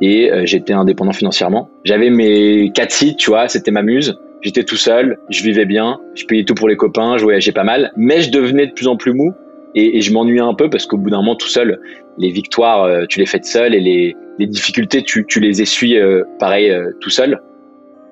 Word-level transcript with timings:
et 0.00 0.30
j'étais 0.44 0.72
indépendant 0.72 1.12
financièrement. 1.12 1.70
J'avais 1.84 2.10
mes 2.10 2.70
quatre 2.72 2.92
sites, 2.92 3.16
tu 3.16 3.30
vois, 3.30 3.48
c'était 3.48 3.70
ma 3.70 3.82
muse. 3.82 4.18
J'étais 4.42 4.64
tout 4.64 4.76
seul, 4.76 5.18
je 5.30 5.42
vivais 5.42 5.64
bien, 5.64 5.98
je 6.14 6.24
payais 6.24 6.44
tout 6.44 6.54
pour 6.54 6.68
les 6.68 6.76
copains, 6.76 7.16
je 7.16 7.24
voyageais 7.24 7.52
pas 7.52 7.64
mal, 7.64 7.92
mais 7.96 8.20
je 8.20 8.30
devenais 8.30 8.66
de 8.66 8.72
plus 8.72 8.86
en 8.86 8.96
plus 8.96 9.12
mou 9.12 9.32
et, 9.74 10.00
je 10.00 10.12
m'ennuyais 10.12 10.40
un 10.40 10.54
peu 10.54 10.70
parce 10.70 10.86
qu'au 10.86 10.96
bout 10.96 11.10
d'un 11.10 11.18
moment 11.18 11.36
tout 11.36 11.48
seul, 11.48 11.80
les 12.16 12.30
victoires, 12.30 12.84
euh, 12.84 13.04
tu 13.08 13.18
les 13.18 13.26
fais 13.26 13.42
seul 13.42 13.74
et 13.74 13.80
les, 13.80 14.16
les 14.38 14.46
difficultés, 14.46 15.02
tu, 15.02 15.26
tu 15.26 15.38
les 15.38 15.60
essuies 15.60 15.98
euh, 15.98 16.22
pareil 16.38 16.70
euh, 16.70 16.92
tout 17.00 17.10
seul. 17.10 17.40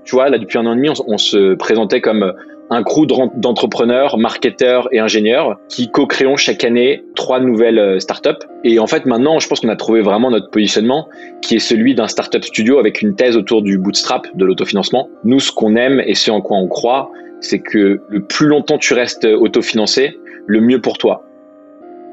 Tu 0.04 0.14
vois, 0.14 0.28
là 0.28 0.38
depuis 0.38 0.58
un 0.58 0.66
an 0.66 0.74
et 0.74 0.76
demi, 0.76 0.90
on, 0.90 0.94
on 1.06 1.18
se 1.18 1.54
présentait 1.54 2.02
comme 2.02 2.32
un 2.70 2.82
crew 2.82 3.06
d'entrepreneurs, 3.36 4.18
marketeurs 4.18 4.88
et 4.92 4.98
ingénieurs 4.98 5.58
qui 5.68 5.90
co-créons 5.90 6.36
chaque 6.36 6.64
année 6.64 7.04
trois 7.14 7.40
nouvelles 7.40 8.00
startups. 8.00 8.30
Et 8.64 8.78
en 8.78 8.86
fait, 8.86 9.06
maintenant, 9.06 9.38
je 9.38 9.48
pense 9.48 9.60
qu'on 9.60 9.68
a 9.68 9.76
trouvé 9.76 10.00
vraiment 10.00 10.30
notre 10.30 10.50
positionnement, 10.50 11.08
qui 11.42 11.56
est 11.56 11.60
celui 11.60 11.94
d'un 11.94 12.08
startup 12.08 12.44
studio 12.44 12.78
avec 12.78 13.02
une 13.02 13.14
thèse 13.14 13.36
autour 13.36 13.62
du 13.62 13.78
bootstrap, 13.78 14.26
de 14.34 14.44
l'autofinancement. 14.44 15.08
Nous, 15.24 15.40
ce 15.40 15.52
qu'on 15.52 15.76
aime 15.76 16.02
et 16.06 16.14
ce 16.14 16.30
en 16.30 16.40
quoi 16.40 16.56
on 16.56 16.68
croit, 16.68 17.10
c'est 17.40 17.60
que 17.60 18.00
le 18.08 18.24
plus 18.24 18.46
longtemps 18.46 18.78
tu 18.78 18.94
restes 18.94 19.24
autofinancé, 19.24 20.18
le 20.46 20.60
mieux 20.60 20.80
pour 20.80 20.98
toi. 20.98 21.24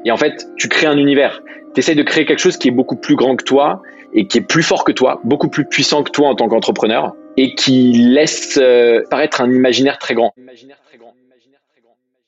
Et 0.04 0.10
en 0.10 0.16
fait, 0.16 0.46
tu 0.56 0.68
crées 0.68 0.86
un 0.86 0.98
univers. 0.98 1.42
Tu 1.74 1.80
essaies 1.80 1.94
de 1.94 2.02
créer 2.02 2.26
quelque 2.26 2.40
chose 2.40 2.56
qui 2.56 2.68
est 2.68 2.72
beaucoup 2.72 2.96
plus 2.96 3.16
grand 3.16 3.36
que 3.36 3.44
toi 3.44 3.80
et 4.12 4.26
qui 4.26 4.38
est 4.38 4.42
plus 4.42 4.62
fort 4.62 4.84
que 4.84 4.92
toi, 4.92 5.20
beaucoup 5.24 5.48
plus 5.48 5.64
puissant 5.64 6.02
que 6.02 6.10
toi 6.10 6.28
en 6.28 6.34
tant 6.34 6.48
qu'entrepreneur 6.48 7.14
et 7.36 7.54
qui 7.54 7.92
laisse 7.92 8.58
euh, 8.60 9.02
paraître 9.10 9.40
un 9.40 9.50
imaginaire 9.50 9.98
très 9.98 10.14
grand. 10.14 10.34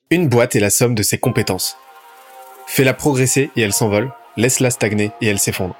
Une 0.09 0.27
boîte 0.27 0.55
est 0.55 0.59
la 0.59 0.69
somme 0.69 0.95
de 0.95 1.03
ses 1.03 1.17
compétences. 1.17 1.77
Fais-la 2.67 2.93
progresser 2.93 3.51
et 3.55 3.61
elle 3.61 3.73
s'envole, 3.73 4.11
laisse-la 4.37 4.69
stagner 4.69 5.11
et 5.21 5.27
elle 5.27 5.39
s'effondre. 5.39 5.75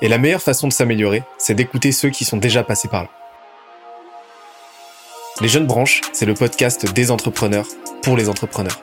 Et 0.00 0.08
la 0.08 0.18
meilleure 0.18 0.42
façon 0.42 0.68
de 0.68 0.72
s'améliorer, 0.72 1.22
c'est 1.38 1.54
d'écouter 1.54 1.92
ceux 1.92 2.10
qui 2.10 2.24
sont 2.24 2.36
déjà 2.36 2.64
passés 2.64 2.88
par 2.88 3.04
là. 3.04 3.10
Les 5.40 5.48
Jeunes 5.48 5.66
Branches, 5.66 6.00
c'est 6.12 6.26
le 6.26 6.34
podcast 6.34 6.92
des 6.92 7.10
entrepreneurs 7.10 7.66
pour 8.02 8.16
les 8.16 8.28
entrepreneurs. 8.28 8.82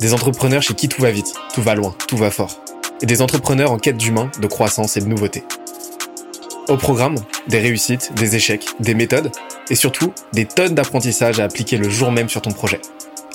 Des 0.00 0.12
entrepreneurs 0.12 0.62
chez 0.62 0.74
qui 0.74 0.88
tout 0.88 1.00
va 1.00 1.10
vite, 1.10 1.32
tout 1.54 1.62
va 1.62 1.74
loin, 1.74 1.94
tout 2.06 2.16
va 2.16 2.30
fort. 2.30 2.60
Et 3.02 3.06
des 3.06 3.22
entrepreneurs 3.22 3.72
en 3.72 3.78
quête 3.78 3.96
d'humain, 3.96 4.30
de 4.40 4.46
croissance 4.46 4.96
et 4.96 5.00
de 5.00 5.06
nouveauté. 5.06 5.44
Au 6.68 6.76
programme, 6.76 7.14
des 7.46 7.60
réussites, 7.60 8.12
des 8.16 8.34
échecs, 8.34 8.66
des 8.80 8.94
méthodes 8.94 9.30
et 9.70 9.76
surtout 9.76 10.12
des 10.32 10.46
tonnes 10.46 10.74
d'apprentissages 10.74 11.38
à 11.38 11.44
appliquer 11.44 11.76
le 11.76 11.88
jour 11.88 12.10
même 12.10 12.28
sur 12.28 12.42
ton 12.42 12.50
projet. 12.50 12.80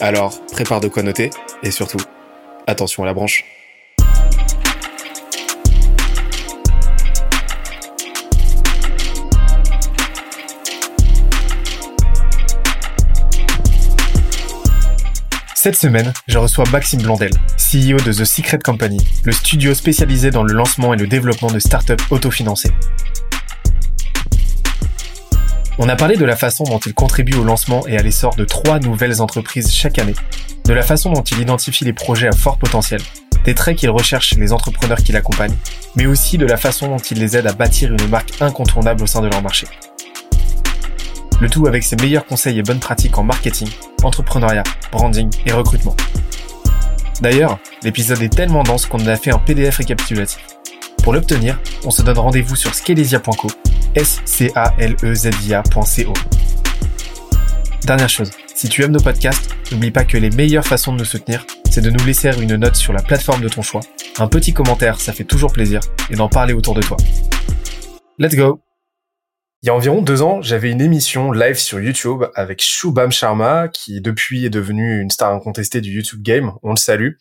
Alors, 0.01 0.37
prépare 0.51 0.81
de 0.81 0.89
quoi 0.89 1.01
noter 1.01 1.29
et 1.63 1.71
surtout, 1.71 1.99
attention 2.67 3.03
à 3.03 3.05
la 3.05 3.13
branche. 3.13 3.45
Cette 15.55 15.75
semaine, 15.75 16.11
je 16.27 16.37
reçois 16.37 16.65
Maxime 16.71 17.03
Blondel, 17.03 17.31
CEO 17.55 17.97
de 17.97 18.11
The 18.11 18.25
Secret 18.25 18.59
Company, 18.59 18.97
le 19.23 19.31
studio 19.31 19.73
spécialisé 19.73 20.31
dans 20.31 20.43
le 20.43 20.53
lancement 20.53 20.93
et 20.93 20.97
le 20.97 21.07
développement 21.07 21.51
de 21.51 21.59
startups 21.59 22.03
autofinancées. 22.09 22.71
On 25.83 25.89
a 25.89 25.95
parlé 25.95 26.15
de 26.15 26.25
la 26.25 26.35
façon 26.35 26.63
dont 26.63 26.77
il 26.77 26.93
contribue 26.93 27.33
au 27.33 27.43
lancement 27.43 27.87
et 27.87 27.97
à 27.97 28.03
l'essor 28.03 28.35
de 28.35 28.45
trois 28.45 28.77
nouvelles 28.77 29.19
entreprises 29.19 29.73
chaque 29.73 29.97
année, 29.97 30.13
de 30.65 30.73
la 30.73 30.83
façon 30.83 31.11
dont 31.11 31.23
il 31.23 31.39
identifie 31.39 31.85
les 31.85 31.91
projets 31.91 32.27
à 32.27 32.33
fort 32.33 32.59
potentiel, 32.59 33.01
des 33.45 33.55
traits 33.55 33.77
qu'il 33.77 33.89
recherche 33.89 34.27
chez 34.27 34.35
les 34.35 34.53
entrepreneurs 34.53 34.99
qui 34.99 35.11
l'accompagnent, 35.11 35.55
mais 35.95 36.05
aussi 36.05 36.37
de 36.37 36.45
la 36.45 36.57
façon 36.57 36.87
dont 36.89 36.99
il 36.99 37.17
les 37.17 37.35
aide 37.35 37.47
à 37.47 37.53
bâtir 37.53 37.91
une 37.91 38.09
marque 38.09 38.39
incontournable 38.41 39.01
au 39.01 39.07
sein 39.07 39.21
de 39.21 39.27
leur 39.27 39.41
marché. 39.41 39.65
Le 41.39 41.49
tout 41.49 41.65
avec 41.65 41.81
ses 41.81 41.95
meilleurs 41.95 42.27
conseils 42.27 42.59
et 42.59 42.61
bonnes 42.61 42.79
pratiques 42.79 43.17
en 43.17 43.23
marketing, 43.23 43.69
entrepreneuriat, 44.03 44.61
branding 44.91 45.31
et 45.47 45.51
recrutement. 45.51 45.95
D'ailleurs, 47.21 47.57
l'épisode 47.81 48.21
est 48.21 48.29
tellement 48.29 48.61
dense 48.61 48.85
qu'on 48.85 49.03
a 49.07 49.15
fait 49.15 49.31
un 49.31 49.39
PDF 49.39 49.77
récapitulatif. 49.77 50.45
Pour 51.01 51.13
l'obtenir, 51.13 51.59
on 51.83 51.89
se 51.89 52.03
donne 52.03 52.19
rendez-vous 52.19 52.55
sur 52.55 52.75
scalesia.co, 52.75 53.47
s 53.95 54.21
c 54.25 54.51
a 54.55 54.73
l 54.79 54.95
e 55.03 55.13
z 55.15 55.29
i 55.47 55.53
a.co. 55.53 56.13
Dernière 57.83 58.09
chose, 58.09 58.31
si 58.55 58.69
tu 58.69 58.83
aimes 58.83 58.91
nos 58.91 58.99
podcasts, 58.99 59.55
n'oublie 59.71 59.91
pas 59.91 60.03
que 60.03 60.17
les 60.17 60.29
meilleures 60.29 60.65
façons 60.65 60.93
de 60.93 60.99
nous 60.99 61.05
soutenir, 61.05 61.45
c'est 61.69 61.81
de 61.81 61.89
nous 61.89 62.05
laisser 62.05 62.29
une 62.41 62.55
note 62.55 62.75
sur 62.75 62.93
la 62.93 63.01
plateforme 63.01 63.41
de 63.41 63.49
ton 63.49 63.61
choix, 63.61 63.81
un 64.19 64.27
petit 64.27 64.53
commentaire, 64.53 64.99
ça 64.99 65.13
fait 65.13 65.23
toujours 65.23 65.51
plaisir, 65.51 65.79
et 66.09 66.15
d'en 66.15 66.29
parler 66.29 66.53
autour 66.53 66.73
de 66.73 66.81
toi. 66.81 66.97
Let's 68.19 68.35
go 68.35 68.61
il 69.63 69.67
y 69.67 69.69
a 69.69 69.75
environ 69.75 70.01
deux 70.01 70.23
ans, 70.23 70.41
j'avais 70.41 70.71
une 70.71 70.81
émission 70.81 71.31
live 71.31 71.57
sur 71.59 71.79
YouTube 71.79 72.23
avec 72.33 72.63
Shubham 72.63 73.11
Sharma, 73.11 73.67
qui 73.67 74.01
depuis 74.01 74.43
est 74.43 74.49
devenu 74.49 74.99
une 74.99 75.11
star 75.11 75.31
incontestée 75.31 75.81
du 75.81 75.91
YouTube 75.91 76.23
Game. 76.23 76.53
On 76.63 76.71
le 76.71 76.77
salue. 76.77 77.11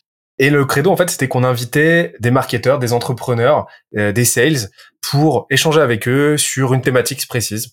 Et 0.41 0.49
le 0.49 0.65
credo, 0.65 0.89
en 0.89 0.97
fait, 0.97 1.07
c'était 1.11 1.27
qu'on 1.27 1.43
invitait 1.43 2.15
des 2.19 2.31
marketeurs, 2.31 2.79
des 2.79 2.93
entrepreneurs, 2.93 3.67
euh, 3.95 4.11
des 4.11 4.25
sales 4.25 4.71
pour 4.99 5.45
échanger 5.51 5.81
avec 5.81 6.07
eux 6.07 6.35
sur 6.35 6.73
une 6.73 6.81
thématique 6.81 7.27
précise. 7.27 7.71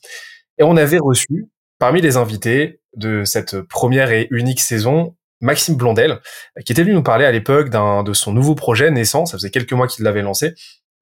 Et 0.59 0.65
on 0.65 0.77
avait 0.77 0.99
reçu, 0.99 1.47
parmi 1.79 2.03
les 2.03 2.19
invités 2.19 2.83
de 2.95 3.25
cette 3.25 3.62
première 3.62 4.11
et 4.12 4.29
unique 4.31 4.61
saison, 4.61 5.17
Maxime 5.41 5.77
Blondel, 5.77 6.21
qui 6.67 6.73
était 6.73 6.83
venu 6.83 6.93
nous 6.93 7.03
parler 7.03 7.25
à 7.25 7.33
l'époque 7.33 7.71
d'un 7.71 8.03
de 8.03 8.12
son 8.12 8.34
nouveau 8.34 8.55
projet 8.55 8.91
naissant. 8.91 9.25
Ça 9.25 9.39
faisait 9.39 9.50
quelques 9.50 9.73
mois 9.73 9.87
qu'il 9.87 10.05
l'avait 10.05 10.21
lancé 10.21 10.53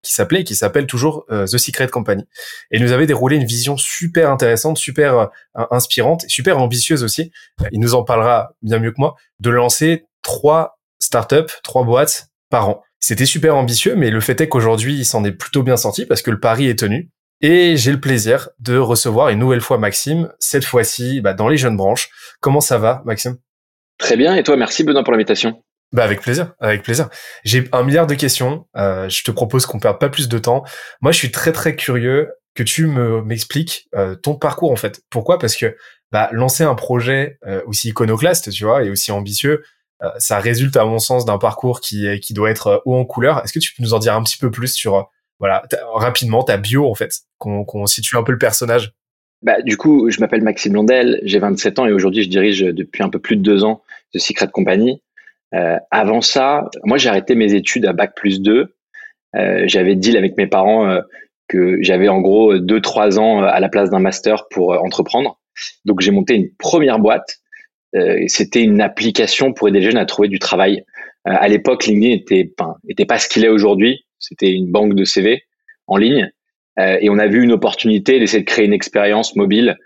qui 0.03 0.13
s'appelait 0.13 0.45
qui 0.45 0.55
s'appelle 0.55 0.87
toujours 0.87 1.25
euh, 1.33 1.47
The 1.47 1.59
Secret 1.59 1.89
Company. 1.89 2.23
Et 2.71 2.77
il 2.77 2.83
nous 2.85 2.93
avait 2.93 3.07
déroulé 3.07 3.35
une 3.35 3.45
vision 3.45 3.77
super 3.77 4.31
intéressante, 4.31 4.79
super 4.79 5.19
euh, 5.19 5.65
inspirante, 5.73 6.25
super 6.29 6.59
ambitieuse 6.59 7.03
aussi. 7.03 7.33
Il 7.73 7.81
nous 7.81 7.97
en 7.97 8.05
parlera 8.05 8.53
bien 8.63 8.79
mieux 8.79 8.93
que 8.93 9.01
moi 9.01 9.17
de 9.41 9.51
lancer 9.51 10.07
trois 10.23 10.76
startups, 10.99 11.53
trois 11.63 11.85
boîtes 11.85 12.29
par 12.51 12.69
an. 12.69 12.83
C'était 13.01 13.27
super 13.27 13.57
ambitieux, 13.57 13.95
mais 13.95 14.11
le 14.11 14.21
fait 14.21 14.41
est 14.41 14.49
qu'aujourd'hui, 14.49 14.95
il 14.95 15.05
s'en 15.05 15.25
est 15.25 15.33
plutôt 15.33 15.63
bien 15.63 15.77
sorti 15.77 16.07
parce 16.07 16.23
que 16.23 16.31
le 16.31 16.41
pari 16.41 16.69
est 16.69 16.79
tenu. 16.79 17.11
Et 17.43 17.77
j'ai 17.77 17.93
le 17.93 18.01
plaisir 18.01 18.49
de 18.61 18.79
recevoir 18.79 19.29
une 19.29 19.39
nouvelle 19.39 19.61
fois 19.61 19.77
Maxime, 19.79 20.33
cette 20.39 20.65
fois-ci 20.65 21.21
bah, 21.21 21.35
dans 21.35 21.49
les 21.49 21.59
jeunes 21.59 21.77
branches. 21.77 22.09
Comment 22.41 22.61
ça 22.61 22.79
va, 22.79 23.03
Maxime? 23.05 23.37
Très 23.99 24.17
bien, 24.17 24.35
et 24.35 24.43
toi, 24.43 24.57
merci 24.57 24.85
Benoît 24.85 25.05
pour 25.05 25.13
l'invitation. 25.13 25.63
Bah 25.93 26.03
avec 26.05 26.21
plaisir, 26.21 26.53
avec 26.59 26.83
plaisir. 26.83 27.09
J'ai 27.45 27.69
un 27.73 27.83
milliard 27.85 28.07
de 28.07 28.15
questions. 28.15 28.67
Euh, 28.77 29.09
je 29.09 29.23
te 29.23 29.31
propose 29.31 29.67
qu'on 29.67 29.79
perde 29.79 29.99
pas 29.99 30.09
plus 30.09 30.29
de 30.29 30.39
temps. 30.39 30.65
Moi, 31.01 31.13
je 31.13 31.19
suis 31.19 31.31
très 31.31 31.53
très 31.53 31.77
curieux 31.77 32.29
que 32.55 32.63
tu 32.63 32.87
me 32.87 33.23
m'expliques 33.23 33.89
euh, 33.95 34.17
ton 34.17 34.35
parcours 34.35 34.73
en 34.73 34.77
fait. 34.77 35.01
Pourquoi? 35.11 35.39
Parce 35.39 35.57
que 35.57 35.77
bah, 36.11 36.29
lancer 36.33 36.65
un 36.65 36.75
projet 36.75 37.39
euh, 37.47 37.63
aussi 37.67 37.91
iconoclaste, 37.91 38.51
tu 38.51 38.65
vois, 38.65 38.83
et 38.83 38.91
aussi 38.91 39.13
ambitieux, 39.13 39.63
ça 40.19 40.39
résulte 40.39 40.77
à 40.77 40.85
mon 40.85 40.99
sens 40.99 41.25
d'un 41.25 41.39
parcours 41.39 41.81
qui 41.81 42.21
qui 42.21 42.35
doit 42.35 42.51
être 42.51 42.83
haut 42.85 42.97
en 42.97 43.05
couleur. 43.05 43.43
Est-ce 43.45 43.53
que 43.53 43.59
tu 43.59 43.75
peux 43.75 43.83
nous 43.83 43.95
en 43.95 43.99
dire 43.99 44.15
un 44.15 44.23
petit 44.23 44.37
peu 44.37 44.51
plus 44.51 44.75
sur 44.75 45.11
voilà 45.39 45.63
rapidement 45.95 46.43
ta 46.43 46.57
bio 46.57 46.89
en 46.89 46.95
fait, 46.95 47.13
qu'on 47.39 47.87
situe 47.87 48.17
un 48.17 48.23
peu 48.23 48.33
le 48.33 48.39
personnage? 48.39 48.93
Bah, 49.43 49.61
du 49.63 49.77
coup, 49.77 50.11
je 50.11 50.19
m'appelle 50.21 50.43
Maxime 50.43 50.73
Blondel, 50.73 51.21
j'ai 51.23 51.39
27 51.39 51.79
ans 51.79 51.87
et 51.87 51.93
aujourd'hui 51.93 52.23
je 52.23 52.29
dirige 52.29 52.61
depuis 52.61 53.03
un 53.03 53.11
peu 53.11 53.19
plus 53.19 53.37
de 53.37 53.43
deux 53.43 53.65
ans 53.65 53.83
The 54.15 54.19
Secret 54.19 54.49
Company. 54.49 55.03
Euh, 55.55 55.77
avant 55.91 56.21
ça, 56.21 56.69
moi 56.85 56.99
j'ai 56.99 57.09
arrêté 57.09 57.35
mes 57.35 57.55
études 57.55 57.87
à 57.87 57.93
bac 57.93 58.15
plus 58.17 58.41
2. 58.41 58.75
Euh, 59.37 59.65
j'avais 59.67 59.95
deal 59.95 60.17
avec 60.17 60.37
mes 60.37 60.47
parents 60.47 60.89
euh, 60.89 61.01
que 61.49 61.79
j'avais 61.83 62.09
en 62.09 62.21
gros 62.21 62.57
2-3 62.57 63.19
ans 63.19 63.43
à 63.43 63.61
la 63.61 63.69
place 63.69 63.91
d'un 63.91 63.99
master 63.99 64.49
pour 64.51 64.73
entreprendre. 64.73 65.39
Donc 65.85 66.01
j'ai 66.01 66.11
monté 66.11 66.35
une 66.35 66.51
première 66.59 66.99
boîte. 66.99 67.39
C'était 68.27 68.63
une 68.63 68.81
application 68.81 69.53
pour 69.53 69.69
aider 69.69 69.81
les 69.81 69.87
jeunes 69.87 69.97
à 69.97 70.05
trouver 70.05 70.29
du 70.29 70.39
travail. 70.39 70.85
à 71.25 71.49
l'époque, 71.49 71.87
LinkedIn 71.87 72.15
était, 72.15 72.53
enfin, 72.59 72.75
était 72.89 73.07
pas 73.07 73.19
ce 73.19 73.29
qu'il 73.29 73.45
est 73.45 73.49
aujourd'hui. 73.49 74.05
C'était 74.19 74.51
une 74.51 74.71
banque 74.71 74.95
de 74.95 75.05
CV 75.05 75.43
en 75.87 75.97
ligne. 75.97 76.31
et 76.79 77.09
on 77.09 77.19
a 77.19 77.27
vu 77.27 77.43
une 77.43 77.53
opportunité 77.53 78.19
d'essayer 78.19 78.43
de 78.43 78.49
créer 78.49 78.67
une 78.67 78.75
expérience 78.75 79.35
mobile 79.35 79.79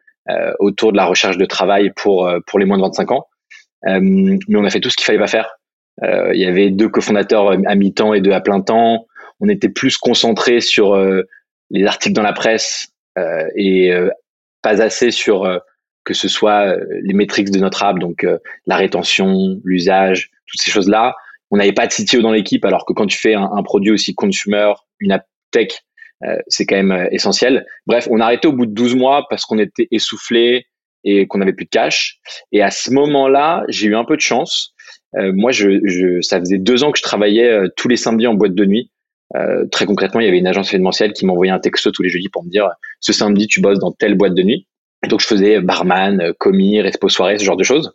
autour 0.58 0.93
de 0.93 0.97
la 0.97 1.05
recherche 1.05 1.38
de 1.38 1.44
travail 1.44 1.93
pour, 1.94 2.29
pour 2.47 2.58
les 2.58 2.64
moins 2.64 2.79
de 2.79 2.82
25 2.82 3.12
ans. 3.12 3.26
mais 3.85 4.38
on 4.56 4.64
a 4.64 4.70
fait 4.70 4.81
tout 4.81 4.91
ce 4.91 4.97
qu'il 4.97 5.05
fallait 5.05 5.19
pas 5.19 5.29
faire. 5.29 5.61
Euh, 6.02 6.32
il 6.35 6.41
y 6.41 6.47
avait 6.47 6.70
deux 6.70 6.88
cofondateurs 6.88 7.52
à 7.67 7.75
mi-temps 7.75 8.14
et 8.14 8.20
deux 8.20 8.32
à 8.32 8.41
plein 8.41 8.61
temps. 8.61 9.06
On 9.41 9.49
était 9.49 9.69
plus 9.69 9.97
concentré 9.97 10.61
sur 10.61 10.94
euh, 10.94 11.23
les 11.70 11.87
articles 11.87 12.14
dans 12.14 12.23
la 12.23 12.32
presse 12.32 12.88
euh, 13.19 13.44
et 13.56 13.93
pas 14.62 14.82
assez 14.82 15.11
sur 15.11 15.61
que 16.05 16.14
ce 16.14 16.29
soit 16.29 16.76
les 17.02 17.14
métriques 17.14 17.50
de 17.50 17.58
notre 17.58 17.82
app, 17.82 17.99
donc 17.99 18.26
la 18.67 18.76
rétention, 18.76 19.61
l'usage, 19.64 20.31
toutes 20.47 20.61
ces 20.61 20.70
choses-là. 20.70 21.14
On 21.50 21.56
n'avait 21.56 21.73
pas 21.73 21.87
de 21.87 21.93
CTO 21.93 22.23
dans 22.23 22.32
l'équipe, 22.32 22.64
alors 22.64 22.87
que 22.87 22.93
quand 22.93 23.06
tu 23.06 23.19
fais 23.19 23.35
un, 23.35 23.62
produit 23.62 23.91
aussi 23.91 24.14
consumer, 24.14 24.73
une 25.00 25.12
app 25.12 25.26
tech, 25.50 25.69
c'est 26.49 26.67
quand 26.67 26.76
même 26.76 27.08
essentiel. 27.11 27.67
Bref, 27.87 28.08
on 28.11 28.20
a 28.20 28.25
arrêté 28.25 28.49
au 28.49 28.52
bout 28.52 28.67
de 28.67 28.73
12 28.73 28.97
mois 28.97 29.26
parce 29.29 29.44
qu'on 29.44 29.58
était 29.58 29.88
essoufflé 29.91 30.67
et 31.05 31.26
qu'on 31.26 31.38
n'avait 31.38 31.52
plus 31.52 31.64
de 31.64 31.70
cash. 31.70 32.19
Et 32.52 32.62
à 32.62 32.70
ce 32.70 32.91
moment-là, 32.91 33.64
j'ai 33.69 33.88
eu 33.88 33.97
un 33.97 34.05
peu 34.05 34.17
de 34.17 34.20
chance. 34.20 34.75
Euh, 35.17 35.32
moi, 35.35 35.50
je, 35.50 35.81
je, 35.85 36.20
ça 36.20 36.38
faisait 36.38 36.58
deux 36.58 36.85
ans 36.85 36.93
que 36.93 36.99
je 36.99 37.02
travaillais 37.02 37.50
euh, 37.50 37.69
tous 37.76 37.88
les 37.88 37.97
samedis 37.97 38.26
en 38.26 38.35
boîte 38.35 38.55
de 38.55 38.64
nuit. 38.64 38.91
très 39.70 39.87
concrètement, 39.87 40.20
il 40.20 40.25
y 40.25 40.29
avait 40.29 40.38
une 40.38 40.47
agence 40.47 40.70
événementielle 40.70 41.12
qui 41.12 41.25
m'envoyait 41.25 41.52
un 41.52 41.61
texto 41.61 41.91
tous 41.93 42.02
les 42.02 42.08
jeudis 42.08 42.29
pour 42.29 42.44
me 42.44 42.50
dire 42.50 42.69
ce 42.99 43.12
samedi 43.12 43.47
tu 43.47 43.61
bosses 43.61 43.79
dans 43.79 43.93
telle 43.93 44.17
boîte 44.17 44.35
de 44.35 44.43
nuit. 44.43 44.67
Donc 45.08 45.20
je 45.20 45.26
faisais 45.26 45.61
barman, 45.61 46.32
commis, 46.38 46.81
respo 46.81 47.08
soirée, 47.08 47.38
ce 47.38 47.44
genre 47.44 47.56
de 47.56 47.64
choses. 47.64 47.93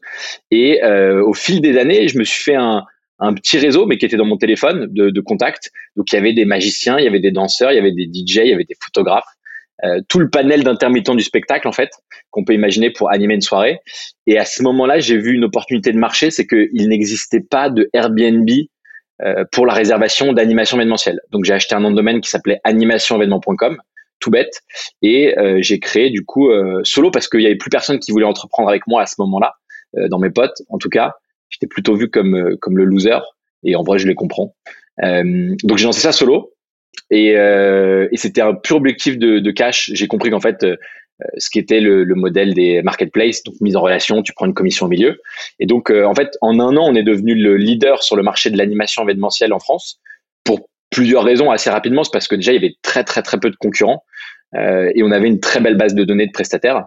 Et 0.50 0.82
au 0.84 1.34
fil 1.34 1.62
des 1.62 1.78
années, 1.78 2.08
je 2.08 2.18
me 2.18 2.24
suis 2.24 2.44
fait 2.44 2.56
un, 2.56 2.84
un 3.20 3.34
petit 3.34 3.58
réseau, 3.58 3.86
mais 3.86 3.98
qui 3.98 4.06
était 4.06 4.18
dans 4.18 4.26
mon 4.26 4.38
téléphone 4.38 4.88
de, 4.92 5.10
de 5.10 5.22
contacts. 5.22 5.72
Donc 5.96 6.12
il 6.12 6.16
y 6.16 6.18
avait 6.18 6.34
des 6.34 6.46
magiciens, 6.46 6.98
il 6.98 7.06
y 7.06 7.08
avait 7.08 7.20
des 7.20 7.32
danseurs, 7.32 7.72
il 7.72 7.76
y 7.76 7.80
avait 7.80 7.94
des 7.94 8.06
DJ, 8.06 8.38
il 8.38 8.48
y 8.48 8.54
avait 8.54 8.66
des 8.66 8.76
photographes. 8.84 9.26
Euh, 9.84 10.00
tout 10.08 10.20
le 10.20 10.30
panel 10.30 10.64
d'intermittents 10.64 11.16
du 11.16 11.24
spectacle 11.24 11.68
en 11.68 11.74
fait 11.74 11.90
qu'on 12.32 12.46
peut 12.46 12.54
imaginer 12.54 12.92
pour 12.92 13.12
animer 13.12 13.36
une 13.36 13.42
soirée. 13.42 13.80
Et 14.26 14.38
à 14.38 14.46
ce 14.46 14.64
moment-là, 14.64 15.00
j'ai 15.00 15.18
vu 15.18 15.34
une 15.34 15.44
opportunité 15.44 15.92
de 15.92 15.98
marché, 15.98 16.32
c'est 16.32 16.48
qu'il 16.48 16.88
n'existait 16.88 17.42
pas 17.42 17.70
de 17.70 17.90
Airbnb 17.94 18.50
euh, 19.22 19.44
pour 19.52 19.66
la 19.66 19.74
réservation 19.74 20.34
d'animation 20.34 20.78
événementielle. 20.78 21.20
Donc 21.32 21.44
j'ai 21.44 21.54
acheté 21.54 21.76
un 21.76 21.82
nom 21.82 21.92
de 21.92 21.96
domaine 21.96 22.22
qui 22.22 22.30
s'appelait 22.30 22.60
animationévénement.com, 22.64 23.78
tout 24.20 24.32
bête, 24.32 24.62
et 25.02 25.38
euh, 25.38 25.60
j'ai 25.62 25.80
créé 25.80 26.10
du 26.10 26.26
coup 26.26 26.50
solo 26.84 27.12
parce 27.12 27.28
qu'il 27.28 27.42
y 27.42 27.46
avait 27.46 27.56
plus 27.56 27.70
personne 27.70 28.00
qui 28.00 28.12
voulait 28.12 28.26
entreprendre 28.26 28.70
avec 28.70 28.88
moi 28.88 29.02
à 29.02 29.06
ce 29.06 29.16
moment-là, 29.20 29.54
dans 30.10 30.20
mes 30.20 30.30
potes 30.30 30.62
en 30.70 30.78
tout 30.78 30.90
cas. 30.90 31.14
J'étais 31.50 31.68
plutôt 31.68 31.96
vu 31.96 32.10
comme 32.10 32.58
comme 32.60 32.78
le 32.78 32.86
loser, 32.86 33.20
et 33.64 33.76
en 33.76 33.84
vrai 33.84 34.00
je 34.00 34.08
les 34.08 34.16
comprends. 34.16 34.56
donc 35.02 35.78
j'ai 35.78 35.86
lancé 35.86 36.02
ça 36.02 36.12
solo. 36.12 36.56
Et, 37.12 37.38
euh, 37.38 38.08
et 38.12 38.18
c'était 38.18 38.42
un 38.42 38.54
pur 38.54 38.78
objectif 38.78 39.18
de, 39.18 39.40
de 39.40 39.52
cash. 39.52 39.92
J'ai 39.94 40.08
compris 40.08 40.30
qu'en 40.30 40.40
fait, 40.40 40.64
euh, 40.64 40.76
ce 41.38 41.50
qui 41.50 41.60
était 41.60 41.80
le, 41.80 42.04
le, 42.04 42.16
modèle 42.16 42.54
des 42.54 42.82
marketplaces, 42.82 43.44
donc 43.44 43.56
mise 43.62 43.76
en 43.76 43.82
relation, 43.82 44.22
tu 44.22 44.34
prends 44.34 44.46
une 44.46 44.54
commission 44.54 44.88
au 44.88 44.90
milieu. 44.90 45.22
Et 45.60 45.66
donc, 45.66 45.90
euh, 45.90 46.06
en 46.06 46.16
fait, 46.16 46.38
en 46.42 46.60
un 46.60 46.76
an, 46.76 46.86
on 46.88 46.96
est 46.96 47.04
devenu 47.04 47.36
le 47.36 47.58
leader 47.58 48.04
sur 48.04 48.16
le 48.16 48.24
marché 48.24 48.50
de 48.50 48.58
l'animation 48.58 49.04
événementielle 49.04 49.54
en 49.54 49.60
France 49.60 50.00
plusieurs 50.96 51.26
raisons 51.26 51.52
assez 51.52 51.70
rapidement. 51.70 52.06
C'est 52.06 52.14
parce 52.14 52.30
que 52.30 52.36
déjà, 52.36 52.54
il 52.54 52.56
y 52.56 52.58
avait 52.58 52.76
très, 52.82 53.04
très, 53.04 53.22
très 53.22 53.38
peu 53.38 53.50
de 53.50 53.58
concurrents 53.58 54.04
euh, 54.56 54.90
et 54.96 55.04
on 55.04 55.12
avait 55.12 55.28
une 55.28 55.42
très 55.42 55.60
belle 55.60 55.76
base 55.76 55.94
de 55.94 56.06
données 56.06 56.26
de 56.26 56.32
prestataires. 56.32 56.86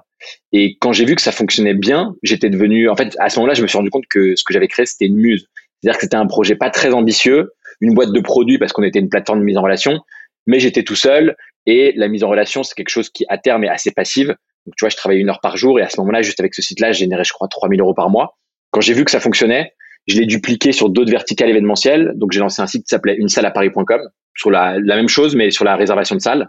Et 0.53 0.79
quand 0.81 0.95
j'ai 0.95 1.05
vu 1.05 1.15
que 1.15 1.21
ça 1.21 1.31
fonctionnait 1.31 1.75
bien, 1.75 2.15
j'étais 2.23 2.49
devenu, 2.49 2.89
en 2.89 2.97
fait, 2.97 3.15
à 3.19 3.29
ce 3.29 3.39
moment-là, 3.39 3.53
je 3.53 3.61
me 3.61 3.67
suis 3.67 3.77
rendu 3.77 3.91
compte 3.91 4.07
que 4.09 4.35
ce 4.35 4.45
que 4.45 4.55
j'avais 4.55 4.67
créé, 4.67 4.87
c'était 4.87 5.05
une 5.05 5.17
muse. 5.17 5.47
C'est-à-dire 5.81 5.99
que 5.99 6.05
c'était 6.07 6.17
un 6.17 6.27
projet 6.27 6.57
pas 6.57 6.71
très 6.71 6.95
ambitieux, 6.95 7.53
une 7.83 7.95
boîte 7.95 8.13
de 8.13 8.21
produits 8.21 8.59
parce 8.59 8.73
qu'on 8.73 8.83
était 8.83 8.99
une 8.99 9.11
plateforme 9.11 9.41
de 9.41 9.45
mise 9.45 9.59
en 9.59 9.63
relation, 9.63 10.01
mais 10.47 10.59
j'étais 10.59 10.83
tout 10.83 10.97
seul 10.97 11.37
et 11.67 11.93
la 11.95 12.09
mise 12.09 12.25
en 12.25 12.29
relation, 12.29 12.63
c'est 12.63 12.75
quelque 12.75 12.89
chose 12.89 13.11
qui 13.11 13.27
à 13.29 13.37
terme 13.37 13.65
est 13.65 13.69
assez 13.69 13.91
passive. 13.91 14.29
Donc 14.65 14.75
tu 14.77 14.85
vois, 14.85 14.89
je 14.89 14.97
travaillais 14.97 15.21
une 15.21 15.29
heure 15.29 15.41
par 15.41 15.59
jour 15.59 15.79
et 15.79 15.83
à 15.83 15.91
ce 15.91 16.01
moment-là, 16.01 16.23
juste 16.23 16.41
avec 16.41 16.55
ce 16.55 16.63
site-là, 16.63 16.93
je 16.93 17.01
générais, 17.01 17.25
je 17.25 17.33
crois, 17.33 17.47
3000 17.47 17.81
euros 17.81 17.95
par 17.95 18.09
mois. 18.09 18.39
Quand 18.71 18.81
j'ai 18.81 18.95
vu 18.95 19.05
que 19.05 19.11
ça 19.11 19.21
fonctionnait, 19.21 19.75
je 20.09 20.19
l'ai 20.19 20.27
dupliqué 20.27 20.73
sur 20.73 20.89
d'autres 20.89 21.11
verticales 21.11 21.51
événementielles. 21.51 22.13
Donc 22.17 22.33
j'ai 22.33 22.41
lancé 22.41 22.61
un 22.63 22.67
site 22.67 22.83
qui 22.83 22.89
s'appelait 22.89 23.17
une 23.17 23.29
salle 23.29 23.47
à 23.47 23.51
Paris.com 23.51 24.01
sur 24.35 24.51
la, 24.51 24.79
la 24.81 24.97
même 24.97 25.09
chose, 25.09 25.37
mais 25.37 25.51
sur 25.51 25.65
la 25.65 25.77
réservation 25.77 26.17
de 26.17 26.21
salles 26.21 26.49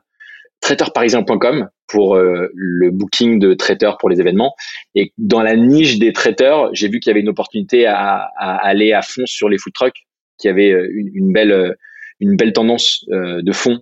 traiteurparisien.com 0.61 1.69
pour 1.88 2.15
euh, 2.15 2.50
le 2.53 2.91
booking 2.91 3.39
de 3.39 3.53
traiteurs 3.53 3.97
pour 3.97 4.09
les 4.09 4.19
événements. 4.19 4.56
Et 4.94 5.13
dans 5.17 5.41
la 5.41 5.56
niche 5.56 6.00
des 6.00 6.11
traiteurs, 6.13 6.69
j'ai 6.73 6.89
vu 6.89 7.00
qu'il 7.00 7.09
y 7.09 7.11
avait 7.11 7.21
une 7.21 7.29
opportunité 7.29 7.85
à, 7.85 8.29
à, 8.38 8.56
aller 8.67 8.91
à 8.91 9.01
fond 9.01 9.23
sur 9.25 9.50
les 9.50 9.57
food 9.57 9.73
trucks 9.73 10.06
qui 10.38 10.47
avait 10.47 10.71
euh, 10.71 10.89
une, 11.13 11.31
belle 11.31 11.51
euh, 11.51 11.73
une 12.19 12.35
belle 12.35 12.53
tendance 12.53 13.06
euh, 13.11 13.41
de 13.41 13.51
fond, 13.51 13.79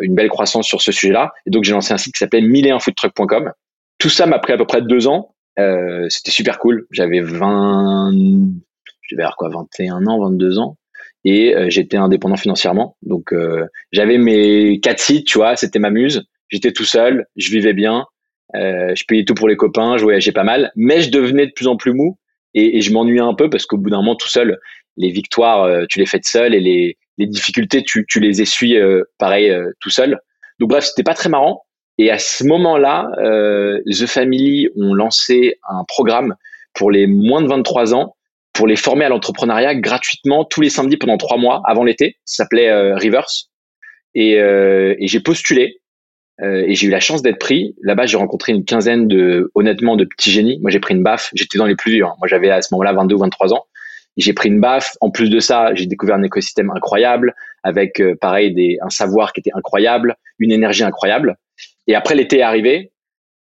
une 0.00 0.14
belle 0.14 0.28
croissance 0.28 0.66
sur 0.66 0.80
ce 0.80 0.92
sujet-là. 0.92 1.32
Et 1.46 1.50
donc 1.50 1.64
j'ai 1.64 1.72
lancé 1.72 1.92
un 1.92 1.98
site 1.98 2.14
qui 2.14 2.18
s'appelait 2.18 2.40
1001foodtruck.com. 2.40 3.52
Tout 3.98 4.08
ça 4.08 4.26
m'a 4.26 4.38
pris 4.38 4.52
à 4.52 4.56
peu 4.56 4.66
près 4.66 4.80
deux 4.80 5.06
ans. 5.08 5.34
C'était 6.08 6.30
super 6.30 6.58
cool. 6.58 6.86
J'avais 6.90 7.20
20, 7.20 8.12
je 9.08 9.14
devais 9.14 9.24
avoir 9.24 9.36
quoi, 9.36 9.48
21 9.50 10.06
ans, 10.06 10.20
22 10.20 10.58
ans 10.58 10.76
et 11.24 11.54
j'étais 11.68 11.96
indépendant 11.96 12.36
financièrement. 12.36 12.96
Donc 13.02 13.34
j'avais 13.92 14.18
mes 14.18 14.78
quatre 14.80 15.00
sites, 15.00 15.26
tu 15.26 15.38
vois, 15.38 15.56
c'était 15.56 15.80
ma 15.80 15.90
muse. 15.90 16.24
J'étais 16.48 16.72
tout 16.72 16.84
seul, 16.84 17.26
je 17.36 17.50
vivais 17.50 17.74
bien, 17.74 18.06
euh, 18.54 18.94
je 18.94 19.04
payais 19.06 19.24
tout 19.24 19.34
pour 19.34 19.48
les 19.48 19.56
copains, 19.56 19.98
je 19.98 20.02
voyageais 20.02 20.32
pas 20.32 20.44
mal, 20.44 20.72
mais 20.76 21.00
je 21.00 21.10
devenais 21.10 21.46
de 21.46 21.52
plus 21.52 21.66
en 21.66 21.76
plus 21.76 21.92
mou 21.92 22.18
et, 22.54 22.78
et 22.78 22.80
je 22.80 22.92
m'ennuyais 22.92 23.20
un 23.20 23.34
peu 23.34 23.50
parce 23.50 23.66
qu'au 23.66 23.76
bout 23.76 23.90
d'un 23.90 23.98
moment 23.98 24.16
tout 24.16 24.28
seul, 24.28 24.58
les 24.96 25.10
victoires, 25.10 25.64
euh, 25.64 25.84
tu 25.88 25.98
les 25.98 26.06
fais 26.06 26.20
seul 26.22 26.54
et 26.54 26.60
les, 26.60 26.96
les 27.18 27.26
difficultés, 27.26 27.82
tu, 27.82 28.06
tu 28.08 28.20
les 28.20 28.40
essuies 28.40 28.78
euh, 28.78 29.04
pareil 29.18 29.50
euh, 29.50 29.70
tout 29.80 29.90
seul. 29.90 30.18
Donc 30.58 30.70
bref, 30.70 30.84
c'était 30.84 31.02
pas 31.02 31.14
très 31.14 31.28
marrant. 31.28 31.62
Et 31.98 32.10
à 32.10 32.18
ce 32.18 32.44
moment-là, 32.44 33.10
The 33.16 34.06
Family 34.06 34.68
ont 34.76 34.94
lancé 34.94 35.58
un 35.68 35.82
programme 35.82 36.36
pour 36.74 36.92
les 36.92 37.08
moins 37.08 37.42
de 37.42 37.48
23 37.48 37.92
ans 37.92 38.14
pour 38.58 38.66
les 38.66 38.76
former 38.76 39.06
à 39.06 39.08
l'entrepreneuriat 39.08 39.74
gratuitement 39.74 40.44
tous 40.44 40.60
les 40.60 40.68
samedis 40.68 40.98
pendant 40.98 41.16
trois 41.16 41.38
mois 41.38 41.62
avant 41.64 41.84
l'été. 41.84 42.16
Ça 42.24 42.42
s'appelait 42.42 42.92
Rivers. 42.94 43.30
Et, 44.14 44.32
et 44.32 45.06
j'ai 45.06 45.20
postulé 45.20 45.80
et 46.42 46.74
j'ai 46.74 46.88
eu 46.88 46.90
la 46.90 47.00
chance 47.00 47.22
d'être 47.22 47.38
pris. 47.38 47.76
Là-bas, 47.82 48.06
j'ai 48.06 48.16
rencontré 48.16 48.52
une 48.52 48.64
quinzaine 48.64 49.06
de, 49.06 49.50
honnêtement, 49.54 49.96
de 49.96 50.04
petits 50.04 50.32
génies. 50.32 50.58
Moi, 50.60 50.70
j'ai 50.72 50.80
pris 50.80 50.94
une 50.94 51.04
baffe. 51.04 51.30
J'étais 51.34 51.56
dans 51.56 51.66
les 51.66 51.76
plus 51.76 51.92
vieux. 51.92 52.04
Hein. 52.04 52.14
Moi, 52.18 52.26
j'avais 52.26 52.50
à 52.50 52.60
ce 52.60 52.74
moment-là 52.74 52.92
22 52.94 53.14
ou 53.14 53.18
23 53.18 53.54
ans 53.54 53.64
j'ai 54.18 54.32
pris 54.32 54.48
une 54.48 54.60
baffe. 54.60 54.96
En 55.00 55.10
plus 55.10 55.30
de 55.30 55.38
ça, 55.38 55.74
j'ai 55.74 55.86
découvert 55.86 56.16
un 56.16 56.22
écosystème 56.22 56.70
incroyable 56.70 57.34
avec 57.62 58.00
euh, 58.00 58.14
pareil 58.20 58.78
un 58.82 58.90
savoir 58.90 59.32
qui 59.32 59.40
était 59.40 59.52
incroyable, 59.54 60.16
une 60.38 60.50
énergie 60.50 60.84
incroyable. 60.84 61.36
Et 61.86 61.94
après 61.94 62.14
l'été 62.14 62.38
est 62.38 62.42
arrivé 62.42 62.92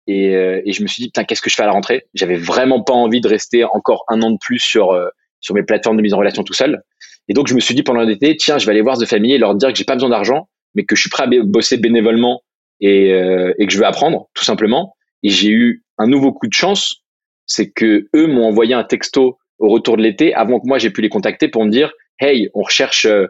et, 0.06 0.34
euh, 0.34 0.60
et, 0.64 0.72
je 0.72 0.82
me 0.82 0.86
suis 0.86 1.02
dit 1.02 1.08
putain 1.08 1.24
qu'est-ce 1.24 1.40
que 1.40 1.50
je 1.50 1.54
fais 1.54 1.62
à 1.62 1.66
la 1.66 1.72
rentrée? 1.72 2.06
J'avais 2.14 2.36
vraiment 2.36 2.82
pas 2.82 2.92
envie 2.92 3.20
de 3.20 3.28
rester 3.28 3.64
encore 3.64 4.04
un 4.08 4.20
an 4.22 4.30
de 4.30 4.38
plus 4.40 4.58
sur 4.58 4.92
euh, 4.92 5.08
sur 5.40 5.54
mes 5.54 5.62
plateformes 5.62 5.96
de 5.96 6.02
mise 6.02 6.14
en 6.14 6.18
relation 6.18 6.42
tout 6.42 6.54
seul. 6.54 6.82
Et 7.28 7.32
donc 7.32 7.48
je 7.48 7.54
me 7.54 7.60
suis 7.60 7.74
dit 7.74 7.82
pendant 7.82 8.02
l'été 8.02 8.36
tiens 8.36 8.58
je 8.58 8.66
vais 8.66 8.72
aller 8.72 8.82
voir 8.82 8.98
The 8.98 9.06
Family 9.06 9.34
et 9.34 9.38
leur 9.38 9.54
dire 9.54 9.70
que 9.70 9.78
j'ai 9.78 9.84
pas 9.84 9.94
besoin 9.94 10.10
d'argent 10.10 10.48
mais 10.74 10.84
que 10.84 10.96
je 10.96 11.02
suis 11.02 11.10
prêt 11.10 11.24
à 11.24 11.28
bosser 11.44 11.76
bénévolement 11.76 12.42
et, 12.80 13.10
et 13.10 13.66
que 13.66 13.72
je 13.72 13.78
veux 13.78 13.86
apprendre 13.86 14.28
tout 14.34 14.44
simplement. 14.44 14.96
Et 15.22 15.28
j'ai 15.28 15.50
eu 15.50 15.84
un 15.98 16.06
nouveau 16.06 16.32
coup 16.32 16.48
de 16.48 16.52
chance, 16.52 17.04
c'est 17.46 17.70
que 17.70 18.08
eux 18.14 18.26
m'ont 18.26 18.46
envoyé 18.46 18.74
un 18.74 18.84
texto 18.84 19.38
au 19.58 19.68
retour 19.68 19.96
de 19.96 20.02
l'été, 20.02 20.34
avant 20.34 20.60
que 20.60 20.66
moi 20.66 20.78
j'ai 20.78 20.90
pu 20.90 21.00
les 21.00 21.08
contacter 21.08 21.48
pour 21.48 21.64
me 21.64 21.70
dire, 21.70 21.92
hey, 22.20 22.48
on 22.54 22.62
recherche 22.62 23.06
euh, 23.06 23.26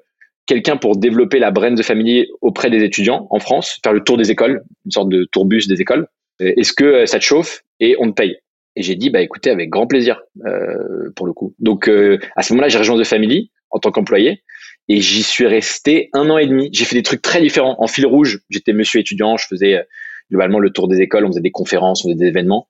quelqu'un 0.47 0.77
pour 0.77 0.97
développer 0.97 1.39
la 1.39 1.51
brand 1.51 1.77
de 1.77 1.83
famille 1.83 2.27
auprès 2.41 2.71
des 2.71 2.83
étudiants 2.83 3.27
en 3.31 3.39
France, 3.39 3.79
faire 3.83 3.93
le 3.93 4.03
tour 4.03 4.17
des 4.17 4.31
écoles, 4.31 4.63
une 4.85 4.91
sorte 4.91 5.09
de 5.09 5.25
tourbus 5.31 5.67
des 5.69 5.81
écoles. 5.81 6.07
Euh, 6.43 6.53
est-ce 6.57 6.73
que 6.73 6.85
euh, 6.85 7.07
ça 7.07 7.19
te 7.19 7.25
chauffe 7.25 7.63
et 7.81 7.97
on 7.99 8.09
te 8.11 8.15
paye? 8.15 8.37
Et 8.77 8.83
j'ai 8.83 8.97
dit, 8.97 9.11
bah 9.11 9.21
écoutez, 9.21 9.51
avec 9.51 9.71
grand 9.71 9.87
plaisir 9.87 10.21
euh, 10.47 11.11
pour 11.15 11.27
le 11.27 11.33
coup. 11.33 11.55
Donc 11.61 11.89
à 11.89 12.43
ce 12.43 12.53
moment-là, 12.53 12.69
j'ai 12.69 12.79
rejoint 12.79 13.01
The 13.01 13.07
Family 13.07 13.53
en 13.71 13.79
tant 13.79 13.93
qu'employé 13.93 14.43
et 14.89 15.01
j'y 15.01 15.23
suis 15.23 15.47
resté 15.47 16.11
un 16.13 16.29
an 16.29 16.39
et 16.39 16.47
demi. 16.49 16.71
J'ai 16.73 16.85
fait 16.85 16.97
des 16.97 17.05
trucs 17.05 17.23
très 17.23 17.41
différents. 17.41 17.77
En 17.79 17.87
fil 17.87 18.05
rouge, 18.05 18.41
j'étais 18.51 18.73
monsieur 18.73 18.99
étudiant, 19.01 19.37
je 19.37 19.47
faisais 19.47 19.87
globalement 20.29 20.59
le 20.59 20.71
tour 20.71 20.89
des 20.89 21.01
écoles, 21.01 21.25
on 21.25 21.29
faisait 21.29 21.41
des 21.41 21.53
conférences, 21.53 22.05
on 22.05 22.09
faisait 22.09 22.19
des 22.19 22.27
événements. 22.27 22.69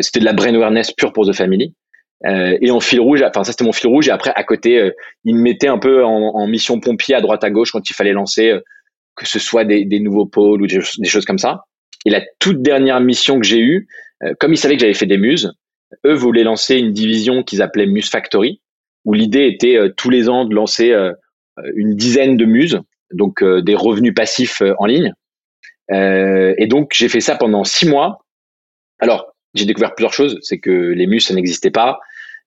C'était 0.00 0.18
de 0.18 0.24
la 0.24 0.32
brand 0.32 0.52
awareness 0.52 0.90
pure 0.90 1.12
pour 1.12 1.24
The 1.24 1.32
Family. 1.32 1.72
Euh, 2.26 2.58
et 2.60 2.70
en 2.70 2.80
fil 2.80 3.00
rouge, 3.00 3.22
enfin 3.22 3.44
ça 3.44 3.52
c'était 3.52 3.64
mon 3.64 3.72
fil 3.72 3.88
rouge. 3.88 4.08
Et 4.08 4.10
après 4.10 4.32
à 4.34 4.42
côté, 4.42 4.78
euh, 4.78 4.90
il 5.24 5.36
me 5.36 5.42
mettait 5.42 5.68
un 5.68 5.78
peu 5.78 6.04
en, 6.04 6.34
en, 6.34 6.46
mission 6.48 6.80
pompier 6.80 7.14
à 7.14 7.20
droite 7.20 7.44
à 7.44 7.50
gauche 7.50 7.70
quand 7.70 7.88
il 7.88 7.94
fallait 7.94 8.12
lancer, 8.12 8.50
euh, 8.50 8.60
que 9.16 9.26
ce 9.26 9.38
soit 9.38 9.64
des, 9.64 9.84
des, 9.84 10.00
nouveaux 10.00 10.26
pôles 10.26 10.62
ou 10.62 10.66
des, 10.66 10.80
choses 10.80 11.24
comme 11.24 11.38
ça. 11.38 11.62
Et 12.08 12.10
la 12.10 12.22
toute 12.38 12.62
dernière 12.62 13.00
mission 13.00 13.38
que 13.38 13.44
j'ai 13.44 13.60
eue, 13.60 13.86
euh, 14.22 14.32
comme 14.40 14.54
ils 14.54 14.56
savaient 14.56 14.76
que 14.76 14.80
j'avais 14.80 14.94
fait 14.94 15.04
des 15.04 15.18
muses, 15.18 15.52
eux 16.06 16.14
voulaient 16.14 16.42
lancer 16.42 16.76
une 16.76 16.94
division 16.94 17.42
qu'ils 17.42 17.60
appelaient 17.60 17.84
Muse 17.84 18.08
Factory, 18.08 18.62
où 19.04 19.12
l'idée 19.12 19.46
était 19.46 19.78
tous 19.94 20.08
les 20.08 20.30
ans 20.30 20.46
de 20.46 20.54
lancer 20.54 20.94
une 21.74 21.94
dizaine 21.96 22.36
de 22.36 22.44
muses, 22.44 22.80
donc 23.12 23.42
des 23.42 23.74
revenus 23.74 24.12
passifs 24.14 24.60
en 24.78 24.84
ligne. 24.84 25.14
et 25.90 26.66
donc 26.68 26.92
j'ai 26.94 27.08
fait 27.08 27.20
ça 27.20 27.36
pendant 27.36 27.64
six 27.64 27.88
mois. 27.88 28.26
Alors 28.98 29.34
j'ai 29.54 29.64
découvert 29.64 29.94
plusieurs 29.94 30.12
choses. 30.12 30.38
C'est 30.42 30.58
que 30.58 30.70
les 30.70 31.06
muses, 31.06 31.26
ça 31.26 31.34
n'existait 31.34 31.70
pas. 31.70 32.00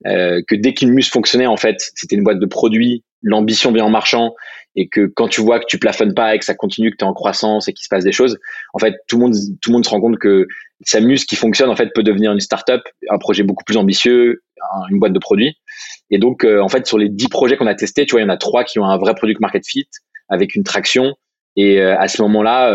Euh, 0.07 0.41
que 0.47 0.55
dès 0.55 0.73
qu'une 0.73 0.91
muse 0.91 1.09
fonctionnait, 1.09 1.47
en 1.47 1.57
fait, 1.57 1.75
c'était 1.95 2.15
une 2.15 2.23
boîte 2.23 2.39
de 2.39 2.45
produits, 2.45 3.03
l'ambition 3.21 3.71
vient 3.71 3.85
en 3.85 3.89
marchant, 3.89 4.33
et 4.75 4.87
que 4.87 5.05
quand 5.05 5.27
tu 5.27 5.41
vois 5.41 5.59
que 5.59 5.65
tu 5.67 5.77
plafonnes 5.77 6.13
pas 6.13 6.33
et 6.33 6.39
que 6.39 6.45
ça 6.45 6.55
continue, 6.55 6.91
que 6.91 6.97
tu 6.97 7.03
es 7.03 7.07
en 7.07 7.13
croissance 7.13 7.67
et 7.67 7.73
qu'il 7.73 7.83
se 7.83 7.89
passe 7.89 8.03
des 8.03 8.11
choses, 8.11 8.37
en 8.73 8.79
fait, 8.79 8.95
tout 9.07 9.17
le 9.17 9.23
monde, 9.23 9.35
tout 9.61 9.69
le 9.69 9.73
monde 9.73 9.85
se 9.85 9.89
rend 9.89 9.99
compte 9.99 10.17
que 10.17 10.47
sa 10.85 10.99
muse 11.01 11.25
qui 11.25 11.35
fonctionne, 11.35 11.69
en 11.69 11.75
fait, 11.75 11.89
peut 11.93 12.03
devenir 12.03 12.31
une 12.31 12.39
startup, 12.39 12.81
un 13.09 13.17
projet 13.17 13.43
beaucoup 13.43 13.63
plus 13.63 13.77
ambitieux, 13.77 14.41
une 14.89 14.99
boîte 14.99 15.13
de 15.13 15.19
produits. 15.19 15.55
Et 16.09 16.17
donc, 16.17 16.43
euh, 16.43 16.61
en 16.61 16.69
fait, 16.69 16.87
sur 16.87 16.97
les 16.97 17.09
dix 17.09 17.27
projets 17.27 17.57
qu'on 17.57 17.67
a 17.67 17.75
testés, 17.75 18.05
tu 18.05 18.11
vois, 18.11 18.21
il 18.21 18.23
y 18.23 18.27
en 18.27 18.33
a 18.33 18.37
trois 18.37 18.63
qui 18.63 18.79
ont 18.79 18.85
un 18.85 18.97
vrai 18.97 19.13
product 19.13 19.39
market 19.41 19.67
fit 19.67 19.87
avec 20.29 20.55
une 20.55 20.63
traction. 20.63 21.15
Et 21.57 21.81
euh, 21.81 21.97
à 21.99 22.07
ce 22.07 22.21
moment-là, 22.21 22.71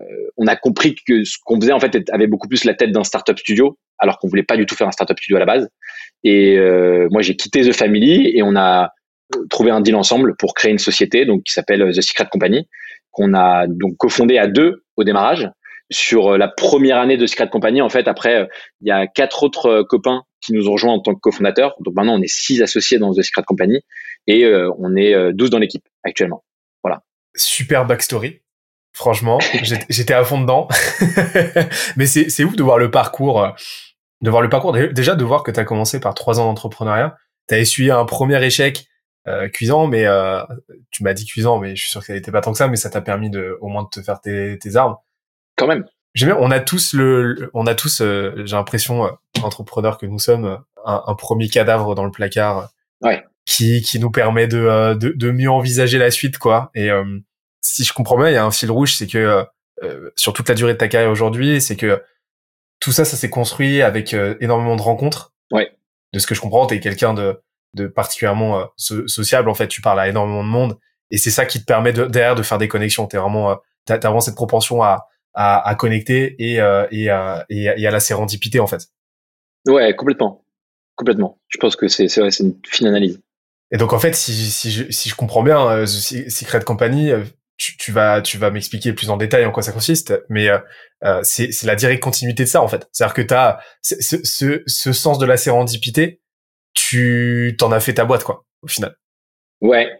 euh, 0.00 0.04
on 0.36 0.46
a 0.46 0.56
compris 0.56 0.94
que 0.94 1.24
ce 1.24 1.36
qu'on 1.44 1.60
faisait 1.60 1.72
en 1.72 1.80
fait 1.80 2.08
avait 2.10 2.26
beaucoup 2.26 2.48
plus 2.48 2.64
la 2.64 2.74
tête 2.74 2.92
d'un 2.92 3.04
startup 3.04 3.38
studio, 3.38 3.78
alors 3.98 4.18
qu'on 4.18 4.28
voulait 4.28 4.42
pas 4.42 4.56
du 4.56 4.66
tout 4.66 4.74
faire 4.74 4.88
un 4.88 4.92
startup 4.92 5.18
studio 5.18 5.36
à 5.36 5.40
la 5.40 5.46
base. 5.46 5.68
Et 6.24 6.56
euh, 6.56 7.08
moi, 7.10 7.22
j'ai 7.22 7.36
quitté 7.36 7.62
The 7.62 7.72
Family 7.72 8.30
et 8.34 8.42
on 8.42 8.56
a 8.56 8.92
euh, 9.36 9.46
trouvé 9.50 9.70
un 9.70 9.80
deal 9.80 9.96
ensemble 9.96 10.36
pour 10.36 10.54
créer 10.54 10.70
une 10.70 10.78
société 10.78 11.24
donc 11.24 11.42
qui 11.44 11.52
s'appelle 11.52 11.92
The 11.94 12.00
Secret 12.00 12.26
Company, 12.30 12.68
qu'on 13.10 13.34
a 13.34 13.66
donc 13.66 13.96
cofondé 13.96 14.38
à 14.38 14.46
deux 14.46 14.84
au 14.96 15.04
démarrage. 15.04 15.50
Sur 15.90 16.36
la 16.36 16.48
première 16.48 16.98
année 16.98 17.16
de 17.16 17.26
Secret 17.26 17.48
Company, 17.48 17.80
en 17.80 17.88
fait, 17.88 18.08
après, 18.08 18.46
il 18.82 18.88
y 18.88 18.90
a 18.90 19.06
quatre 19.06 19.42
autres 19.42 19.82
copains 19.88 20.24
qui 20.42 20.52
nous 20.52 20.68
ont 20.68 20.72
rejoints 20.72 20.92
en 20.92 21.00
tant 21.00 21.14
que 21.14 21.20
cofondateurs. 21.20 21.76
Donc 21.80 21.94
maintenant, 21.94 22.12
on 22.18 22.20
est 22.20 22.30
six 22.30 22.60
associés 22.60 22.98
dans 22.98 23.14
The 23.14 23.22
Secret 23.22 23.44
Company 23.46 23.80
et 24.26 24.46
on 24.78 24.94
est 24.96 25.32
12 25.32 25.48
dans 25.48 25.58
l'équipe 25.58 25.88
actuellement. 26.04 26.44
Voilà. 26.82 27.00
super 27.34 27.86
backstory. 27.86 28.42
Franchement, 28.98 29.38
j'étais 29.88 30.12
à 30.14 30.24
fond 30.24 30.40
dedans. 30.40 30.66
Mais 31.96 32.06
c'est 32.06 32.42
ouf 32.42 32.56
de 32.56 32.62
voir 32.64 32.78
le 32.78 32.90
parcours, 32.90 33.42
euh, 33.42 33.50
de 34.22 34.28
voir 34.28 34.42
le 34.42 34.48
parcours. 34.48 34.72
Déjà 34.72 35.14
de 35.14 35.24
voir 35.24 35.44
que 35.44 35.52
tu 35.52 35.60
as 35.60 35.64
commencé 35.64 36.00
par 36.00 36.14
trois 36.14 36.40
ans 36.40 36.46
d'entrepreneuriat. 36.46 37.16
Tu 37.48 37.54
as 37.54 37.58
essuyé 37.58 37.92
un 37.92 38.04
premier 38.04 38.44
échec 38.44 38.78
euh, 38.78 38.97
cuisant, 39.52 39.86
mais 39.86 40.06
euh, 40.06 40.42
tu 40.90 41.02
m'as 41.02 41.14
dit 41.14 41.26
cuisant, 41.26 41.58
mais 41.58 41.76
je 41.76 41.82
suis 41.82 41.90
sûr 41.90 42.00
que 42.00 42.06
ça 42.06 42.12
n'était 42.12 42.32
pas 42.32 42.40
tant 42.40 42.52
que 42.52 42.58
ça, 42.58 42.68
mais 42.68 42.76
ça 42.76 42.90
t'a 42.90 43.00
permis 43.00 43.30
de 43.30 43.56
au 43.60 43.68
moins 43.68 43.84
de 43.84 43.88
te 43.88 44.02
faire 44.02 44.20
tes, 44.20 44.58
tes 44.58 44.76
armes. 44.76 44.96
Quand 45.56 45.66
même. 45.66 45.84
J'aime 46.14 46.36
on 46.38 46.50
a 46.50 46.60
tous 46.60 46.94
le, 46.94 47.50
on 47.54 47.66
a 47.66 47.74
tous, 47.74 47.98
j'ai 47.98 48.56
l'impression, 48.56 49.10
entrepreneurs 49.42 49.98
que 49.98 50.06
nous 50.06 50.18
sommes, 50.18 50.58
un, 50.84 51.02
un, 51.06 51.14
premier 51.14 51.48
cadavre 51.48 51.94
dans 51.94 52.04
le 52.04 52.10
placard. 52.10 52.70
Ouais. 53.02 53.24
Qui, 53.44 53.80
qui 53.80 53.98
nous 53.98 54.10
permet 54.10 54.46
de, 54.46 54.94
de, 54.94 55.08
de 55.08 55.30
mieux 55.30 55.50
envisager 55.50 55.96
la 55.96 56.10
suite, 56.10 56.36
quoi. 56.36 56.70
Et 56.74 56.90
si 57.62 57.84
je 57.84 57.94
comprends 57.94 58.18
bien, 58.18 58.28
il 58.28 58.34
y 58.34 58.36
a 58.36 58.44
un 58.44 58.50
fil 58.50 58.70
rouge, 58.70 58.94
c'est 58.94 59.06
que 59.06 59.46
euh, 59.82 60.10
sur 60.16 60.32
toute 60.32 60.48
la 60.48 60.54
durée 60.54 60.72
de 60.72 60.78
ta 60.78 60.88
carrière 60.88 61.10
aujourd'hui, 61.10 61.60
c'est 61.60 61.76
que 61.76 62.02
tout 62.80 62.92
ça, 62.92 63.04
ça 63.04 63.16
s'est 63.16 63.30
construit 63.30 63.82
avec 63.82 64.14
euh, 64.14 64.36
énormément 64.40 64.76
de 64.76 64.82
rencontres. 64.82 65.32
Ouais. 65.50 65.70
De 66.12 66.18
ce 66.18 66.26
que 66.26 66.34
je 66.34 66.40
comprends, 66.40 66.66
tu 66.66 66.74
es 66.74 66.80
quelqu'un 66.80 67.14
de, 67.14 67.40
de 67.74 67.86
particulièrement 67.86 68.60
euh, 68.60 69.06
sociable. 69.06 69.48
En 69.48 69.54
fait, 69.54 69.68
tu 69.68 69.80
parles 69.80 70.00
à 70.00 70.08
énormément 70.08 70.42
de 70.42 70.48
monde, 70.48 70.78
et 71.10 71.18
c'est 71.18 71.30
ça 71.30 71.46
qui 71.46 71.60
te 71.60 71.64
permet 71.64 71.92
de, 71.92 72.06
derrière 72.06 72.34
de 72.34 72.42
faire 72.42 72.58
des 72.58 72.68
connexions. 72.68 73.06
T'es 73.06 73.18
vraiment, 73.18 73.56
t'as, 73.84 73.94
as 73.94 73.98
vraiment 73.98 74.20
cette 74.20 74.34
propension 74.34 74.82
à, 74.82 75.06
à, 75.34 75.66
à 75.68 75.74
connecter 75.74 76.36
et, 76.38 76.54
et, 76.54 76.60
à, 76.60 76.88
et, 76.90 77.10
à, 77.10 77.44
et 77.78 77.86
à 77.86 77.90
la 77.90 78.00
sérendipité 78.00 78.60
en 78.60 78.66
fait. 78.66 78.88
Ouais, 79.66 79.94
complètement, 79.94 80.44
complètement. 80.96 81.40
Je 81.48 81.58
pense 81.58 81.76
que 81.76 81.88
c'est 81.88 82.08
c'est, 82.08 82.30
c'est 82.30 82.44
une 82.44 82.56
fine 82.66 82.86
analyse. 82.86 83.20
Et 83.70 83.76
donc 83.76 83.92
en 83.92 83.98
fait, 83.98 84.14
si, 84.14 84.32
si, 84.32 84.70
je, 84.70 84.90
si 84.90 85.08
je 85.08 85.14
comprends 85.14 85.42
bien, 85.42 85.68
euh, 85.70 85.86
Secret 85.86 86.64
Company, 86.64 87.12
tu, 87.58 87.76
tu, 87.76 87.92
vas 87.92 88.22
tu 88.22 88.38
vas 88.38 88.50
m'expliquer 88.50 88.92
plus 88.92 89.10
en 89.10 89.16
détail 89.16 89.44
en 89.44 89.50
quoi 89.50 89.62
ça 89.62 89.72
consiste, 89.72 90.14
mais 90.30 90.48
euh, 90.48 90.58
euh 91.04 91.20
c'est 91.24 91.64
la 91.64 91.74
directe 91.74 92.02
continuité 92.02 92.44
de 92.44 92.48
ça 92.48 92.62
en 92.62 92.68
fait. 92.68 92.88
C'est-à-dire 92.92 93.14
que 93.14 93.22
tu 93.22 93.34
as 93.34 93.58
ce, 93.82 93.96
ce, 94.00 94.62
ce, 94.66 94.92
sens 94.92 95.18
de 95.18 95.26
la 95.26 95.36
sérendipité, 95.36 96.20
tu 96.78 97.56
t'en 97.58 97.72
as 97.72 97.80
fait 97.80 97.94
ta 97.94 98.04
boîte 98.04 98.24
quoi 98.24 98.44
au 98.62 98.68
final. 98.68 98.96
Ouais, 99.60 99.90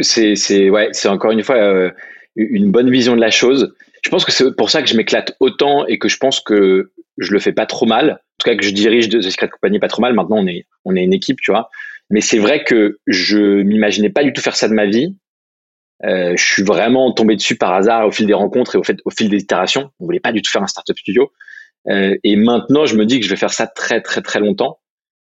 c'est 0.00 0.36
c'est 0.36 0.70
ouais 0.70 0.88
c'est 0.92 1.08
encore 1.08 1.32
une 1.32 1.42
fois 1.42 1.56
euh, 1.56 1.90
une 2.36 2.70
bonne 2.70 2.90
vision 2.90 3.16
de 3.16 3.20
la 3.20 3.30
chose. 3.30 3.74
Je 4.04 4.10
pense 4.10 4.24
que 4.24 4.32
c'est 4.32 4.54
pour 4.56 4.70
ça 4.70 4.82
que 4.82 4.88
je 4.88 4.96
m'éclate 4.96 5.34
autant 5.40 5.86
et 5.86 5.98
que 5.98 6.08
je 6.08 6.18
pense 6.18 6.40
que 6.40 6.92
je 7.18 7.32
le 7.32 7.38
fais 7.38 7.52
pas 7.52 7.66
trop 7.66 7.86
mal. 7.86 8.10
En 8.10 8.36
tout 8.38 8.50
cas 8.50 8.56
que 8.56 8.64
je 8.64 8.70
dirige 8.70 9.08
de 9.08 9.20
Secret 9.20 9.48
Company 9.48 9.78
pas 9.78 9.88
trop 9.88 10.02
mal. 10.02 10.14
Maintenant 10.14 10.38
on 10.38 10.46
est 10.46 10.66
on 10.84 10.94
est 10.96 11.02
une 11.02 11.14
équipe, 11.14 11.40
tu 11.40 11.50
vois. 11.50 11.68
Mais 12.10 12.20
c'est 12.20 12.38
vrai 12.38 12.64
que 12.64 12.98
je 13.06 13.62
m'imaginais 13.62 14.10
pas 14.10 14.22
du 14.22 14.32
tout 14.32 14.42
faire 14.42 14.56
ça 14.56 14.68
de 14.68 14.74
ma 14.74 14.86
vie 14.86 15.16
euh, 16.04 16.34
je 16.36 16.44
suis 16.44 16.62
vraiment 16.62 17.12
tombé 17.12 17.36
dessus 17.36 17.56
par 17.56 17.72
hasard 17.72 18.06
au 18.06 18.10
fil 18.10 18.26
des 18.26 18.34
rencontres 18.34 18.74
et 18.74 18.78
au, 18.78 18.82
fait, 18.82 18.98
au 19.04 19.10
fil 19.10 19.28
des 19.28 19.38
itérations. 19.38 19.90
On 20.00 20.04
voulait 20.04 20.20
pas 20.20 20.32
du 20.32 20.42
tout 20.42 20.50
faire 20.50 20.62
un 20.62 20.66
startup 20.66 20.98
studio. 20.98 21.32
Euh, 21.88 22.16
et 22.24 22.36
maintenant, 22.36 22.86
je 22.86 22.96
me 22.96 23.06
dis 23.06 23.20
que 23.20 23.26
je 23.26 23.30
vais 23.30 23.36
faire 23.36 23.52
ça 23.52 23.66
très 23.66 24.00
très 24.00 24.22
très 24.22 24.40
longtemps. 24.40 24.78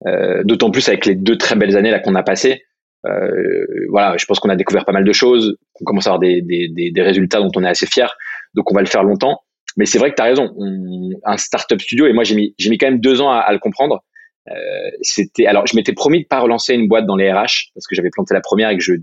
Euh, 0.07 0.43
D'autant 0.43 0.71
plus 0.71 0.87
avec 0.87 1.05
les 1.05 1.15
deux 1.15 1.37
très 1.37 1.55
belles 1.55 1.77
années 1.77 1.91
là 1.91 1.99
qu'on 1.99 2.15
a 2.15 2.23
passées. 2.23 2.63
Euh, 3.05 3.65
voilà, 3.89 4.17
je 4.17 4.25
pense 4.25 4.39
qu'on 4.39 4.49
a 4.49 4.55
découvert 4.55 4.85
pas 4.85 4.91
mal 4.91 5.03
de 5.03 5.13
choses, 5.13 5.57
qu'on 5.73 5.85
commence 5.85 6.07
à 6.07 6.11
avoir 6.11 6.19
des, 6.19 6.41
des, 6.41 6.69
des, 6.69 6.91
des, 6.91 7.01
résultats 7.01 7.39
dont 7.39 7.51
on 7.55 7.63
est 7.63 7.69
assez 7.69 7.85
fier. 7.85 8.15
Donc 8.55 8.71
on 8.71 8.75
va 8.75 8.81
le 8.81 8.87
faire 8.87 9.03
longtemps. 9.03 9.41
Mais 9.77 9.85
c'est 9.85 9.99
vrai 9.99 10.09
que 10.09 10.15
tu 10.15 10.21
as 10.21 10.25
raison. 10.25 10.53
On, 10.57 11.09
un 11.23 11.37
startup 11.37 11.79
studio, 11.81 12.07
et 12.07 12.13
moi 12.13 12.23
j'ai 12.23 12.35
mis, 12.35 12.55
j'ai 12.57 12.69
mis 12.69 12.77
quand 12.77 12.87
même 12.87 12.99
deux 12.99 13.21
ans 13.21 13.31
à, 13.31 13.37
à 13.37 13.53
le 13.53 13.59
comprendre. 13.59 14.03
Euh, 14.49 14.53
c'était 15.01 15.47
alors 15.47 15.65
je 15.65 15.75
m'étais 15.75 15.93
promis 15.93 16.21
de 16.21 16.27
pas 16.27 16.39
relancer 16.39 16.75
une 16.75 16.87
boîte 16.87 17.07
dans 17.07 17.15
les 17.15 17.31
RH 17.31 17.71
parce 17.73 17.87
que 17.87 17.95
j'avais 17.95 18.11
planté 18.11 18.35
la 18.35 18.41
première 18.41 18.69
et 18.69 18.77
que 18.77 18.83
je 18.83 18.93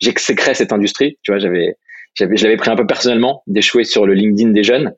j'exécrais 0.00 0.54
cette 0.54 0.72
industrie. 0.72 1.18
Tu 1.22 1.30
vois, 1.30 1.38
j'avais, 1.38 1.76
j'avais, 2.14 2.36
je 2.36 2.44
l'avais 2.44 2.56
pris 2.56 2.70
un 2.70 2.76
peu 2.76 2.86
personnellement 2.86 3.42
d'échouer 3.46 3.84
sur 3.84 4.06
le 4.06 4.14
LinkedIn 4.14 4.50
des 4.50 4.64
jeunes. 4.64 4.94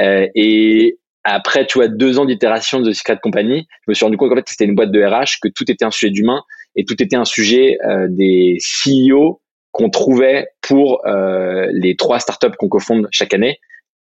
Euh, 0.00 0.26
et 0.34 0.98
après, 1.24 1.66
tu 1.66 1.78
vois, 1.78 1.88
deux 1.88 2.18
ans 2.18 2.26
d'itération 2.26 2.80
de 2.80 2.92
Secret 2.92 3.18
Company, 3.22 3.66
je 3.86 3.90
me 3.90 3.94
suis 3.94 4.04
rendu 4.04 4.16
compte 4.16 4.30
qu'en 4.30 4.36
fait, 4.36 4.48
c'était 4.48 4.64
une 4.64 4.74
boîte 4.74 4.90
de 4.90 5.02
RH, 5.02 5.40
que 5.42 5.48
tout 5.48 5.70
était 5.70 5.84
un 5.84 5.90
sujet 5.90 6.10
d'humain 6.10 6.42
et 6.76 6.84
tout 6.84 7.02
était 7.02 7.16
un 7.16 7.24
sujet 7.24 7.78
euh, 7.86 8.08
des 8.10 8.58
CEO 8.58 9.40
qu'on 9.72 9.90
trouvait 9.90 10.48
pour 10.60 11.04
euh, 11.06 11.66
les 11.72 11.96
trois 11.96 12.20
startups 12.20 12.54
qu'on 12.58 12.68
cofonde 12.68 13.08
chaque 13.10 13.34
année. 13.34 13.58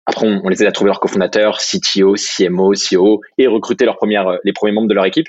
Après, 0.07 0.27
on, 0.27 0.49
les 0.49 0.63
aide 0.63 0.69
à 0.69 0.73
trouver 0.73 0.89
leurs 0.89 1.01
cofondateurs, 1.01 1.59
CTO, 1.59 2.15
CMO, 2.15 2.73
CEO 2.73 3.21
et 3.39 3.47
recruter 3.47 3.87
leurs 3.87 3.97
premières, 3.97 4.39
les 4.45 4.53
premiers 4.53 4.73
membres 4.73 4.89
de 4.89 4.95
leur 4.95 5.07
équipe. 5.07 5.29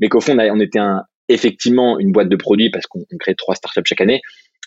Mais 0.00 0.08
qu'au 0.08 0.20
fond, 0.20 0.38
on, 0.38 0.56
on 0.56 0.60
était 0.60 0.78
un, 0.78 1.02
effectivement 1.28 1.98
une 1.98 2.12
boîte 2.12 2.28
de 2.28 2.36
produits 2.36 2.70
parce 2.70 2.86
qu'on 2.86 3.04
crée 3.18 3.34
trois 3.34 3.54
startups 3.54 3.82
chaque 3.84 4.00
année. 4.00 4.20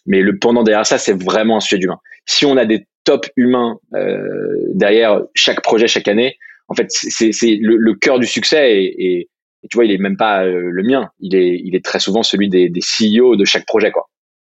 Mais 0.05 0.21
le 0.21 0.37
pendant 0.37 0.63
derrière 0.63 0.85
ça, 0.85 0.97
c'est 0.97 1.21
vraiment 1.21 1.57
un 1.57 1.59
sujet 1.59 1.79
d'humain. 1.79 1.99
Si 2.25 2.45
on 2.45 2.57
a 2.57 2.65
des 2.65 2.87
top 3.03 3.25
humains 3.35 3.79
euh, 3.95 4.27
derrière 4.73 5.21
chaque 5.33 5.61
projet 5.61 5.87
chaque 5.87 6.07
année, 6.07 6.37
en 6.67 6.75
fait, 6.75 6.87
c'est 6.89 7.57
le, 7.61 7.77
le 7.77 7.93
cœur 7.95 8.19
du 8.19 8.25
succès 8.25 8.83
et, 8.83 9.05
et, 9.05 9.29
tu 9.69 9.75
vois, 9.75 9.85
il 9.85 9.91
est 9.91 9.97
même 9.97 10.17
pas 10.17 10.45
euh, 10.45 10.69
le 10.71 10.83
mien. 10.83 11.09
Il 11.19 11.35
est, 11.35 11.59
il 11.63 11.75
est 11.75 11.83
très 11.83 11.99
souvent 11.99 12.23
celui 12.23 12.47
des, 12.47 12.69
des 12.69 12.79
CEO 12.79 13.35
de 13.35 13.43
chaque 13.43 13.65
projet, 13.65 13.91
quoi. 13.91 14.07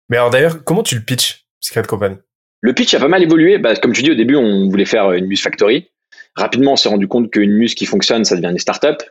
Mais 0.08 0.16
alors 0.16 0.30
d'ailleurs, 0.30 0.64
comment 0.64 0.82
tu 0.82 0.94
le 0.96 1.02
pitches, 1.02 1.44
Secret 1.60 1.84
Company? 1.84 2.16
Le 2.60 2.72
pitch 2.72 2.94
a 2.94 3.00
pas 3.00 3.08
mal 3.08 3.22
évolué. 3.22 3.58
Bah, 3.58 3.76
comme 3.76 3.92
tu 3.92 4.02
dis, 4.02 4.10
au 4.10 4.14
début, 4.16 4.36
on 4.36 4.68
voulait 4.68 4.86
faire 4.86 5.12
une 5.12 5.26
Muse 5.26 5.42
Factory. 5.42 5.90
Rapidement, 6.34 6.72
on 6.72 6.76
s'est 6.76 6.88
rendu 6.88 7.06
compte 7.06 7.30
qu'une 7.30 7.52
Muse 7.52 7.74
qui 7.74 7.86
fonctionne, 7.86 8.24
ça 8.24 8.36
devient 8.36 8.50
une 8.50 8.58
startup. 8.58 9.02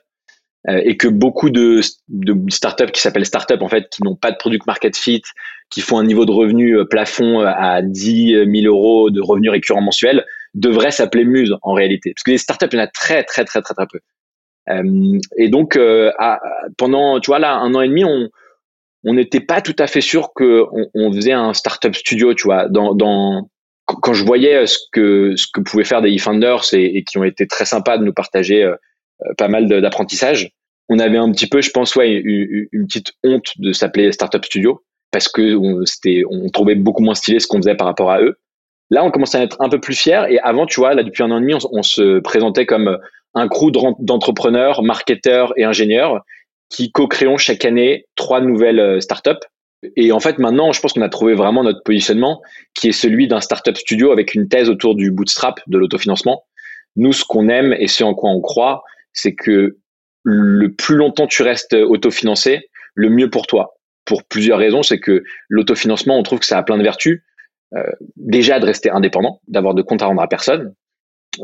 Euh, 0.69 0.81
et 0.85 0.95
que 0.95 1.09
beaucoup 1.09 1.49
de, 1.49 1.81
de 2.07 2.35
startups 2.49 2.91
qui 2.91 3.01
s'appellent 3.01 3.25
startups 3.25 3.61
en 3.61 3.67
fait, 3.67 3.89
qui 3.89 4.01
n'ont 4.01 4.15
pas 4.15 4.31
de 4.31 4.37
product 4.37 4.65
market 4.65 4.95
fit, 4.95 5.21
qui 5.69 5.81
font 5.81 5.97
un 5.97 6.05
niveau 6.05 6.25
de 6.25 6.31
revenu 6.31 6.77
euh, 6.77 6.85
plafond 6.85 7.41
euh, 7.41 7.51
à 7.53 7.81
10 7.81 8.45
000 8.49 8.73
euros 8.73 9.09
de 9.09 9.19
revenus 9.19 9.51
récurrents 9.51 9.81
mensuels, 9.81 10.25
devraient 10.53 10.91
s'appeler 10.91 11.25
Muse 11.25 11.55
en 11.61 11.73
réalité, 11.73 12.13
parce 12.13 12.23
que 12.23 12.31
les 12.31 12.37
startups 12.37 12.67
il 12.71 12.77
y 12.77 12.81
en 12.81 12.83
a 12.83 12.87
très 12.87 13.23
très 13.23 13.45
très 13.45 13.61
très 13.61 13.73
très 13.73 13.87
peu. 13.91 13.99
Euh, 14.69 15.19
et 15.37 15.49
donc 15.49 15.77
à, 15.77 16.39
pendant 16.77 17.19
tu 17.19 17.31
vois 17.31 17.39
là 17.39 17.55
un 17.55 17.73
an 17.73 17.81
et 17.81 17.87
demi, 17.87 18.05
on 18.05 18.29
on 19.05 19.13
n'était 19.13 19.41
pas 19.41 19.61
tout 19.61 19.75
à 19.79 19.87
fait 19.87 20.01
sûr 20.01 20.29
que 20.35 20.63
on, 20.71 20.89
on, 20.93 21.13
faisait 21.13 21.33
un 21.33 21.53
startup 21.53 21.95
studio, 21.95 22.33
tu 22.33 22.43
vois, 22.43 22.69
dans, 22.69 22.95
dans 22.95 23.49
quand 23.85 24.13
je 24.13 24.23
voyais 24.23 24.65
ce 24.65 24.77
que 24.91 25.35
ce 25.35 25.47
que 25.53 25.59
pouvaient 25.59 25.83
faire 25.83 26.01
des 26.01 26.15
e-founders 26.15 26.73
et, 26.73 26.97
et, 26.97 27.03
qui 27.03 27.17
ont 27.17 27.23
été 27.23 27.45
très 27.47 27.65
sympas 27.65 27.97
de 27.97 28.05
nous 28.05 28.13
partager 28.13 28.63
euh, 28.63 28.75
pas 29.37 29.49
mal 29.49 29.67
d'apprentissage. 29.67 30.51
On 30.89 30.99
avait 30.99 31.17
un 31.17 31.31
petit 31.31 31.47
peu, 31.47 31.61
je 31.61 31.71
pense, 31.71 31.95
ouais, 31.95 32.11
une, 32.13 32.67
une 32.71 32.87
petite 32.87 33.13
honte 33.23 33.51
de 33.57 33.73
s'appeler 33.73 34.11
Startup 34.11 34.43
Studio 34.43 34.83
parce 35.11 35.29
que 35.29 35.85
c'était, 35.85 36.23
on 36.29 36.49
trouvait 36.49 36.75
beaucoup 36.75 37.03
moins 37.03 37.13
stylé 37.13 37.39
ce 37.39 37.47
qu'on 37.47 37.57
faisait 37.57 37.75
par 37.75 37.87
rapport 37.87 38.11
à 38.11 38.21
eux. 38.21 38.35
Là, 38.93 39.03
on 39.03 39.09
commençait 39.09 39.39
à 39.39 39.41
être 39.41 39.59
un 39.59 39.69
peu 39.69 39.79
plus 39.79 39.95
fiers. 39.95 40.21
Et 40.29 40.39
avant, 40.41 40.67
tu 40.67 40.79
vois, 40.79 40.93
là, 40.93 41.01
depuis 41.01 41.23
un 41.23 41.31
an 41.31 41.39
et 41.39 41.41
demi, 41.41 41.55
on, 41.55 41.59
on 41.71 41.81
se 41.81 42.19
présentait 42.19 42.67
comme 42.67 42.99
un 43.33 43.47
crew 43.47 43.71
d'entrepreneurs, 43.71 44.83
marketeurs 44.83 45.51
et 45.57 45.63
ingénieurs 45.63 46.23
qui 46.69 46.91
co-créons 46.91 47.37
chaque 47.37 47.65
année 47.65 48.05
trois 48.15 48.39
nouvelles 48.39 48.79
euh, 48.79 48.99
startups. 48.99 49.43
Et 49.95 50.11
en 50.11 50.19
fait, 50.19 50.37
maintenant, 50.37 50.73
je 50.73 50.79
pense 50.79 50.93
qu'on 50.93 51.01
a 51.01 51.09
trouvé 51.09 51.33
vraiment 51.33 51.63
notre 51.63 51.81
positionnement, 51.81 52.43
qui 52.75 52.89
est 52.89 52.91
celui 52.91 53.27
d'un 53.27 53.41
startup 53.41 53.75
studio 53.75 54.11
avec 54.11 54.35
une 54.35 54.47
thèse 54.47 54.69
autour 54.69 54.93
du 54.93 55.09
bootstrap, 55.09 55.59
de 55.65 55.79
l'autofinancement. 55.79 56.43
Nous, 56.95 57.13
ce 57.13 57.25
qu'on 57.25 57.49
aime 57.49 57.73
et 57.73 57.87
ce 57.87 58.03
en 58.03 58.13
quoi 58.13 58.29
on 58.29 58.41
croit, 58.41 58.83
c'est 59.11 59.33
que 59.33 59.77
le 60.21 60.71
plus 60.71 60.97
longtemps 60.97 61.25
tu 61.25 61.41
restes 61.41 61.73
autofinancé, 61.73 62.69
le 62.93 63.09
mieux 63.09 63.31
pour 63.31 63.47
toi. 63.47 63.73
Pour 64.05 64.23
plusieurs 64.23 64.59
raisons, 64.59 64.83
c'est 64.83 64.99
que 64.99 65.23
l'autofinancement, 65.49 66.15
on 66.15 66.21
trouve 66.21 66.39
que 66.39 66.45
ça 66.45 66.59
a 66.59 66.63
plein 66.63 66.77
de 66.77 66.83
vertus. 66.83 67.23
Euh, 67.75 67.83
déjà 68.15 68.59
de 68.59 68.65
rester 68.65 68.89
indépendant, 68.89 69.41
d'avoir 69.47 69.73
de 69.73 69.81
compte 69.81 70.01
à 70.01 70.05
rendre 70.05 70.21
à 70.21 70.27
personne. 70.27 70.75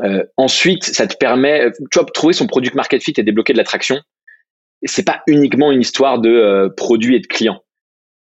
Euh, 0.04 0.24
ensuite, 0.36 0.84
ça 0.84 1.06
te 1.06 1.16
permet, 1.16 1.72
tu 1.90 1.98
vois, 1.98 2.06
trouver 2.14 2.32
son 2.32 2.46
produit 2.46 2.70
market 2.74 3.02
fit 3.02 3.14
et 3.16 3.22
débloquer 3.22 3.52
de 3.52 3.58
l'attraction. 3.58 4.00
C'est 4.84 5.04
pas 5.04 5.22
uniquement 5.26 5.72
une 5.72 5.80
histoire 5.80 6.20
de 6.20 6.30
euh, 6.30 6.68
produits 6.68 7.16
et 7.16 7.20
de 7.20 7.26
clients. 7.26 7.62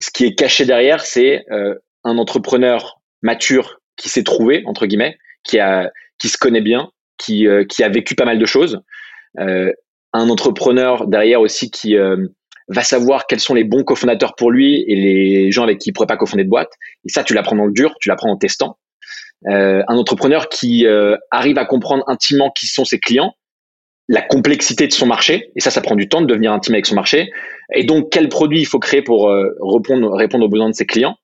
Ce 0.01 0.11
qui 0.11 0.25
est 0.25 0.35
caché 0.35 0.65
derrière, 0.65 1.05
c'est 1.05 1.45
euh, 1.51 1.75
un 2.05 2.17
entrepreneur 2.19 3.01
mature 3.23 3.81
qui 3.97 4.09
s'est 4.09 4.25
trouvé 4.25 4.63
entre 4.65 4.87
guillemets, 4.87 5.19
qui 5.45 5.59
a, 5.59 5.91
qui 6.19 6.29
se 6.29 6.39
connaît 6.39 6.63
bien, 6.63 6.91
qui, 7.19 7.47
euh, 7.47 7.65
qui 7.65 7.83
a 7.83 7.89
vécu 7.89 8.15
pas 8.15 8.25
mal 8.25 8.39
de 8.39 8.47
choses, 8.47 8.81
euh, 9.39 9.73
un 10.13 10.31
entrepreneur 10.31 11.07
derrière 11.07 11.41
aussi 11.41 11.71
qui 11.71 11.97
euh, 11.97 12.27
va 12.69 12.83
savoir 12.83 13.27
quels 13.27 13.41
sont 13.41 13.55
les 13.55 13.65
bons 13.65 13.85
cofondateurs 13.85 14.35
pour 14.35 14.51
lui 14.51 14.85
et 14.87 14.95
les 14.95 15.51
gens 15.51 15.65
avec 15.65 15.79
qui 15.79 15.91
il 15.91 15.93
pourrait 15.93 16.07
pas 16.07 16.17
cofonder 16.17 16.45
de 16.45 16.51
boîte. 16.51 16.73
Et 17.07 17.09
ça, 17.09 17.25
tu 17.25 17.35
l'apprends 17.35 17.57
dans 17.57 17.67
le 17.67 17.73
dur, 17.73 17.95
tu 18.01 18.09
l'apprends 18.09 18.31
en 18.31 18.37
testant. 18.37 18.79
Euh, 19.49 19.83
un 19.87 19.97
entrepreneur 19.97 20.49
qui 20.49 20.87
arrive 21.31 21.59
à 21.59 21.65
comprendre 21.65 22.05
intimement 22.09 22.51
qui 22.51 22.67
sont 22.67 22.85
ses 22.85 22.99
clients, 22.99 23.35
la 24.09 24.23
complexité 24.23 24.87
de 24.87 24.93
son 24.93 25.07
marché, 25.07 25.51
et 25.55 25.61
ça, 25.61 25.71
ça 25.71 25.81
prend 25.81 25.95
du 25.95 26.09
temps 26.09 26.21
de 26.21 26.27
devenir 26.27 26.53
intime 26.53 26.75
avec 26.75 26.87
son 26.87 26.95
marché, 26.95 27.31
et 27.75 27.85
donc 27.85 28.11
quel 28.11 28.29
produit 28.29 28.61
il 28.61 28.67
faut 28.67 28.79
créer 28.79 29.03
pour 29.03 29.31
répondre, 29.61 30.15
répondre 30.15 30.45
aux 30.45 30.49
besoins 30.49 30.71
de 30.71 30.75
ses 30.75 30.87
clients. 30.87 31.17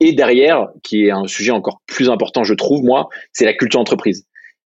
Et 0.00 0.12
derrière, 0.12 0.68
qui 0.82 1.06
est 1.06 1.10
un 1.10 1.26
sujet 1.26 1.52
encore 1.52 1.80
plus 1.86 2.10
important, 2.10 2.44
je 2.44 2.54
trouve, 2.54 2.82
moi, 2.84 3.08
c'est 3.32 3.46
la 3.46 3.54
culture 3.54 3.80
entreprise 3.80 4.26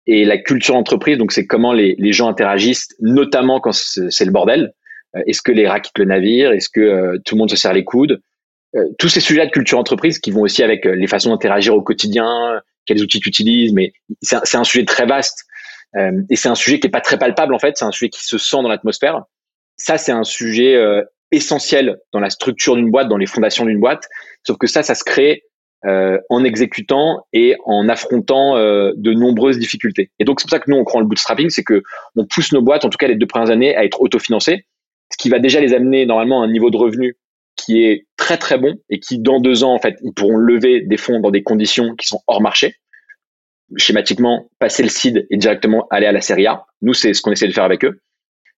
et 0.06 0.26
la 0.26 0.38
culture 0.38 0.76
entreprise. 0.76 1.18
Donc, 1.18 1.32
c'est 1.32 1.48
comment 1.48 1.72
les, 1.72 1.96
les, 1.98 2.12
gens 2.12 2.28
interagissent, 2.28 2.90
notamment 3.00 3.62
quand 3.62 3.72
c'est 3.74 4.26
le 4.26 4.32
bordel. 4.32 4.74
Euh, 5.16 5.22
est-ce 5.28 5.42
que 5.42 5.52
les 5.52 5.68
rats 5.68 5.80
quittent 5.80 6.00
le 6.00 6.06
navire? 6.06 6.52
Est-ce 6.52 6.70
que 6.70 6.82
euh, 6.82 7.18
tout 7.26 7.36
le 7.36 7.40
monde 7.40 7.50
se 7.50 7.56
serre 7.56 7.74
les 7.74 7.84
coudes? 7.84 8.22
Tous 8.98 9.08
ces 9.08 9.20
sujets 9.20 9.46
de 9.46 9.52
culture 9.52 9.78
entreprise 9.78 10.18
qui 10.18 10.32
vont 10.32 10.42
aussi 10.42 10.64
avec 10.64 10.86
les 10.86 11.06
façons 11.06 11.30
d'interagir 11.30 11.76
au 11.76 11.84
quotidien, 11.84 12.60
quels 12.88 13.04
outils 13.04 13.20
tu 13.20 13.30
utilises, 13.30 13.72
mais 13.72 13.94
c'est 14.24 14.56
un, 14.56 14.64
sujet 14.64 14.84
très 14.84 15.06
vaste 15.06 15.46
et 16.32 16.36
c'est 16.36 16.50
un 16.50 16.56
sujet 16.56 16.80
qui 16.80 16.88
est 16.88 16.90
pas 16.90 17.00
très 17.00 17.20
palpable 17.20 17.54
en 17.54 17.60
fait, 17.60 17.78
c'est 17.78 17.86
un 17.86 17.92
sujet 17.92 18.10
qui 18.10 18.26
se 18.26 18.40
sent 18.40 18.64
dans 18.64 18.70
l'atmosphère. 18.70 19.26
Ça, 19.78 20.00
c'est 20.00 20.12
un 20.12 20.24
sujet 20.24 20.76
essentiel 21.30 22.00
dans 22.14 22.20
la 22.20 22.32
structure 22.32 22.76
d'une 22.76 22.90
boîte, 22.90 23.10
dans 23.10 23.18
les 23.18 23.28
fondations 23.28 23.66
d'une 23.66 23.80
boîte. 23.80 24.10
Sauf 24.42 24.58
que 24.58 24.66
ça, 24.66 24.82
ça 24.82 24.96
se 24.96 25.04
crée 25.04 25.44
euh, 25.86 26.18
en 26.30 26.46
exécutant 26.46 27.26
et 27.34 27.58
en 27.66 27.90
affrontant 27.90 28.56
euh, 28.56 28.94
de 28.96 29.12
nombreuses 29.12 29.60
difficultés. 29.60 30.12
Et 30.18 30.24
donc 30.24 30.40
c'est 30.40 30.46
pour 30.46 30.52
ça 30.52 30.60
que 30.60 30.72
nous 30.72 30.78
on 30.78 30.86
croit 30.86 31.02
le 31.02 31.08
bootstrapping, 31.08 31.50
c'est 31.50 31.66
que 31.66 31.84
on 32.16 32.26
pousse 32.26 32.54
nos 32.54 32.62
boîtes, 32.62 32.86
en 32.86 32.90
tout 32.90 32.98
cas 32.98 33.10
les 33.10 33.18
deux 33.18 33.28
premières 33.28 33.50
années, 33.50 33.76
à 33.76 33.84
être 33.84 34.00
autofinancées, 34.00 34.66
ce 35.14 35.18
qui 35.18 35.30
va 35.30 35.38
déjà 35.38 35.60
les 35.60 35.76
amener 35.76 36.08
normalement 36.08 36.42
à 36.42 36.46
un 36.46 36.52
niveau 36.52 36.72
de 36.72 36.78
revenu 36.78 37.16
qui 37.56 37.84
est 37.84 38.08
très 38.18 38.38
très 38.38 38.58
bon 38.58 38.80
et 38.90 39.00
qui 39.00 39.20
dans 39.20 39.40
deux 39.40 39.64
ans 39.64 39.76
en 39.76 39.80
fait 39.80 39.96
ils 40.02 40.12
pourront 40.12 40.38
lever 40.38 40.82
des 40.82 40.98
fonds 40.98 41.20
dans 41.20 41.30
des 41.30 41.44
conditions 41.44 41.96
qui 41.96 42.08
sont 42.08 42.22
hors 42.26 42.42
marché. 42.42 42.78
Schématiquement, 43.78 44.50
passer 44.58 44.82
le 44.82 44.90
seed 44.90 45.28
et 45.30 45.38
directement 45.38 45.88
aller 45.92 46.08
à 46.08 46.12
la 46.12 46.22
série 46.22 46.48
A. 46.48 46.66
Nous 46.82 46.96
c'est 46.96 47.14
ce 47.14 47.22
qu'on 47.22 47.32
essaie 47.32 47.48
de 47.48 47.54
faire 47.54 47.64
avec 47.64 47.86
eux. 47.86 48.00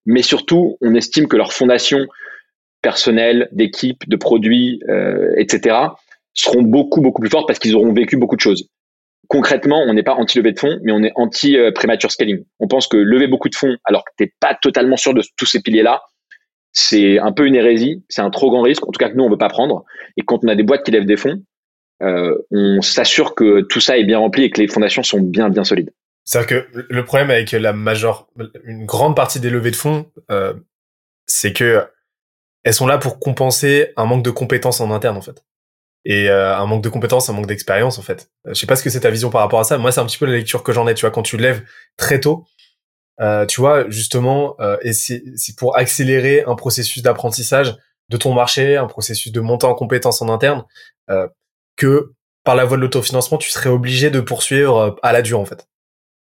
Mais 0.05 0.21
surtout, 0.21 0.77
on 0.79 0.95
estime 0.95 1.27
que 1.27 1.35
leur 1.35 1.51
fondation 1.51 2.05
personnel, 2.81 3.49
d'équipe, 3.51 4.07
de 4.07 4.15
produits, 4.15 4.79
euh, 4.87 5.33
etc., 5.37 5.75
seront 6.33 6.61
beaucoup, 6.61 7.01
beaucoup 7.01 7.21
plus 7.21 7.29
fortes 7.29 7.47
parce 7.47 7.59
qu'ils 7.59 7.75
auront 7.75 7.91
vécu 7.91 8.15
beaucoup 8.15 8.35
de 8.35 8.41
choses. 8.41 8.69
Concrètement, 9.27 9.83
on 9.87 9.93
n'est 9.93 10.03
pas 10.03 10.13
anti-levée 10.13 10.51
de 10.51 10.59
fonds, 10.59 10.79
mais 10.83 10.91
on 10.91 11.01
est 11.01 11.11
anti-prémature 11.15 12.11
scaling. 12.11 12.45
On 12.59 12.67
pense 12.67 12.87
que 12.87 12.97
lever 12.97 13.27
beaucoup 13.27 13.49
de 13.49 13.55
fonds 13.55 13.75
alors 13.83 14.05
que 14.05 14.11
tu 14.17 14.23
n'es 14.23 14.31
pas 14.39 14.55
totalement 14.61 14.97
sûr 14.97 15.13
de 15.15 15.23
tous 15.35 15.47
ces 15.47 15.61
piliers-là, 15.61 16.01
c'est 16.75 17.19
un 17.19 17.31
peu 17.31 17.47
une 17.47 17.55
hérésie, 17.55 18.03
c'est 18.09 18.21
un 18.21 18.29
trop 18.29 18.51
grand 18.51 18.61
risque, 18.61 18.85
en 18.85 18.91
tout 18.91 18.99
cas 18.99 19.09
que 19.09 19.15
nous, 19.15 19.23
on 19.23 19.29
veut 19.29 19.37
pas 19.37 19.49
prendre. 19.49 19.85
Et 20.17 20.21
quand 20.21 20.43
on 20.43 20.47
a 20.49 20.55
des 20.55 20.63
boîtes 20.63 20.83
qui 20.83 20.91
lèvent 20.91 21.05
des 21.05 21.17
fonds, 21.17 21.41
euh, 22.03 22.37
on 22.51 22.81
s'assure 22.81 23.33
que 23.33 23.61
tout 23.61 23.79
ça 23.79 23.97
est 23.97 24.03
bien 24.03 24.19
rempli 24.19 24.43
et 24.43 24.49
que 24.49 24.59
les 24.61 24.67
fondations 24.67 25.01
sont 25.01 25.21
bien, 25.21 25.49
bien 25.49 25.63
solides. 25.63 25.91
C'est-à-dire 26.25 26.47
que 26.73 26.85
le 26.89 27.05
problème 27.05 27.31
avec 27.31 27.51
la 27.51 27.71
majeure, 27.71 28.27
une 28.65 28.85
grande 28.85 29.15
partie 29.15 29.39
des 29.39 29.49
levées 29.49 29.71
de 29.71 29.75
fonds, 29.75 30.05
euh, 30.31 30.53
c'est 31.25 31.53
que 31.53 31.85
elles 32.63 32.73
sont 32.73 32.87
là 32.87 32.97
pour 32.97 33.19
compenser 33.19 33.93
un 33.95 34.05
manque 34.05 34.23
de 34.23 34.31
compétences 34.31 34.81
en 34.81 34.91
interne 34.91 35.15
en 35.15 35.21
fait. 35.21 35.45
Et 36.03 36.29
euh, 36.29 36.57
un 36.57 36.65
manque 36.65 36.83
de 36.83 36.89
compétences, 36.89 37.29
un 37.29 37.33
manque 37.33 37.47
d'expérience 37.47 37.99
en 37.99 38.01
fait. 38.01 38.29
Je 38.45 38.53
sais 38.53 38.67
pas 38.67 38.75
ce 38.75 38.83
que 38.83 38.89
c'est 38.89 39.01
ta 39.01 39.11
vision 39.11 39.29
par 39.29 39.41
rapport 39.41 39.59
à 39.59 39.63
ça. 39.63 39.77
Moi, 39.77 39.91
c'est 39.91 40.01
un 40.01 40.05
petit 40.05 40.17
peu 40.17 40.25
la 40.25 40.33
lecture 40.33 40.61
que 40.61 40.73
j'en 40.73 40.87
ai. 40.87 40.93
Tu 40.93 41.01
vois, 41.01 41.11
quand 41.11 41.23
tu 41.23 41.37
lèves 41.37 41.63
très 41.95 42.19
tôt, 42.19 42.45
euh, 43.21 43.45
tu 43.45 43.61
vois 43.61 43.89
justement, 43.89 44.55
euh, 44.59 44.77
et 44.81 44.93
c'est 44.93 45.21
pour 45.57 45.77
accélérer 45.77 46.43
un 46.45 46.55
processus 46.55 47.01
d'apprentissage 47.03 47.75
de 48.09 48.17
ton 48.17 48.33
marché, 48.33 48.77
un 48.77 48.87
processus 48.87 49.31
de 49.31 49.39
montée 49.39 49.65
en 49.65 49.73
compétences 49.73 50.21
en 50.21 50.29
interne, 50.29 50.63
que 51.75 52.11
par 52.43 52.55
la 52.55 52.65
voie 52.65 52.77
de 52.77 52.81
l'autofinancement, 52.81 53.37
tu 53.37 53.49
serais 53.49 53.69
obligé 53.69 54.09
de 54.09 54.19
poursuivre 54.19 54.97
à 55.01 55.11
la 55.11 55.21
dure 55.21 55.39
en 55.39 55.45
fait 55.45 55.67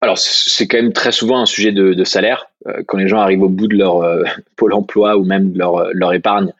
alors 0.01 0.17
c'est 0.17 0.67
quand 0.67 0.77
même 0.77 0.93
très 0.93 1.11
souvent 1.11 1.41
un 1.41 1.45
sujet 1.45 1.71
de, 1.71 1.93
de 1.93 2.03
salaire. 2.03 2.47
Euh, 2.67 2.83
quand 2.87 2.97
les 2.97 3.07
gens 3.07 3.19
arrivent 3.19 3.41
au 3.41 3.49
bout 3.49 3.67
de 3.67 3.75
leur 3.75 4.01
euh, 4.03 4.23
pôle 4.55 4.73
emploi 4.73 5.17
ou 5.17 5.23
même 5.23 5.53
de 5.53 5.59
leur, 5.59 5.91
leur 5.93 6.13
épargne, 6.13 6.51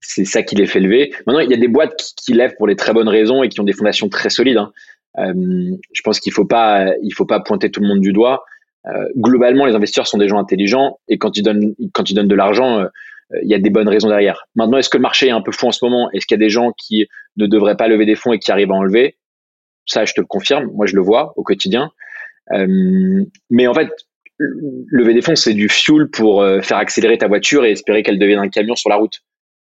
c'est 0.00 0.24
ça 0.24 0.42
qui 0.42 0.56
les 0.56 0.66
fait 0.66 0.80
lever. 0.80 1.14
Maintenant, 1.26 1.40
il 1.40 1.50
y 1.50 1.54
a 1.54 1.58
des 1.58 1.68
boîtes 1.68 1.96
qui, 1.96 2.14
qui, 2.16 2.32
lèvent 2.34 2.54
pour 2.56 2.66
les 2.66 2.76
très 2.76 2.92
bonnes 2.92 3.08
raisons 3.08 3.42
et 3.42 3.48
qui 3.48 3.60
ont 3.60 3.64
des 3.64 3.72
fondations 3.72 4.08
très 4.08 4.30
solides. 4.30 4.58
Hein. 4.58 4.72
Euh, 5.18 5.76
je 5.92 6.02
pense 6.02 6.20
qu'il 6.20 6.32
faut 6.32 6.46
faut 6.46 7.26
pas 7.26 7.40
pointer 7.40 7.70
tout 7.70 7.80
le 7.80 7.88
monde 7.88 8.00
du 8.00 8.12
doigt. 8.12 8.44
Euh, 8.86 9.06
globalement, 9.16 9.64
les 9.66 9.74
investisseurs 9.74 10.06
sont 10.06 10.18
des 10.18 10.28
gens 10.28 10.38
intelligents 10.38 10.98
et 11.08 11.18
quand 11.18 11.36
ils 11.36 11.42
donnent, 11.42 11.74
quand 11.92 12.10
ils 12.10 12.14
donnent 12.14 12.28
de 12.28 12.34
l'argent, 12.34 12.80
euh, 12.80 12.86
il 13.42 13.48
y 13.48 13.54
a 13.54 13.58
des 13.58 13.70
bonnes 13.70 13.88
raisons 13.88 14.08
derrière. 14.08 14.46
Maintenant, 14.56 14.78
est-ce 14.78 14.88
que 14.90 14.96
le 14.96 15.02
marché 15.02 15.28
est 15.28 15.30
un 15.30 15.40
peu 15.40 15.52
fou 15.52 15.68
en 15.68 15.72
ce 15.72 15.84
moment? 15.84 16.10
Est-ce 16.12 16.26
qu'il 16.26 16.36
y 16.36 16.40
a 16.42 16.44
des 16.44 16.50
gens 16.50 16.72
qui 16.76 17.06
ne 17.36 17.46
devraient 17.46 17.76
pas 17.76 17.88
lever 17.88 18.04
des 18.04 18.16
fonds 18.16 18.32
et 18.32 18.38
qui 18.38 18.50
arrivent 18.50 18.72
à 18.72 18.74
enlever? 18.74 19.16
Ça, 19.86 20.04
je 20.04 20.12
te 20.12 20.20
le 20.20 20.26
confirme. 20.26 20.70
Moi, 20.74 20.86
je 20.86 20.94
le 20.94 21.02
vois 21.02 21.32
au 21.36 21.42
quotidien. 21.42 21.90
Euh, 22.52 23.24
mais 23.50 23.66
en 23.66 23.74
fait, 23.74 23.88
lever 24.38 25.14
des 25.14 25.22
fonds, 25.22 25.36
c'est 25.36 25.54
du 25.54 25.68
fuel 25.68 26.08
pour 26.10 26.42
euh, 26.42 26.60
faire 26.60 26.76
accélérer 26.76 27.18
ta 27.18 27.28
voiture 27.28 27.64
et 27.64 27.70
espérer 27.70 28.02
qu'elle 28.02 28.18
devienne 28.18 28.40
un 28.40 28.48
camion 28.48 28.74
sur 28.74 28.90
la 28.90 28.96
route. 28.96 29.20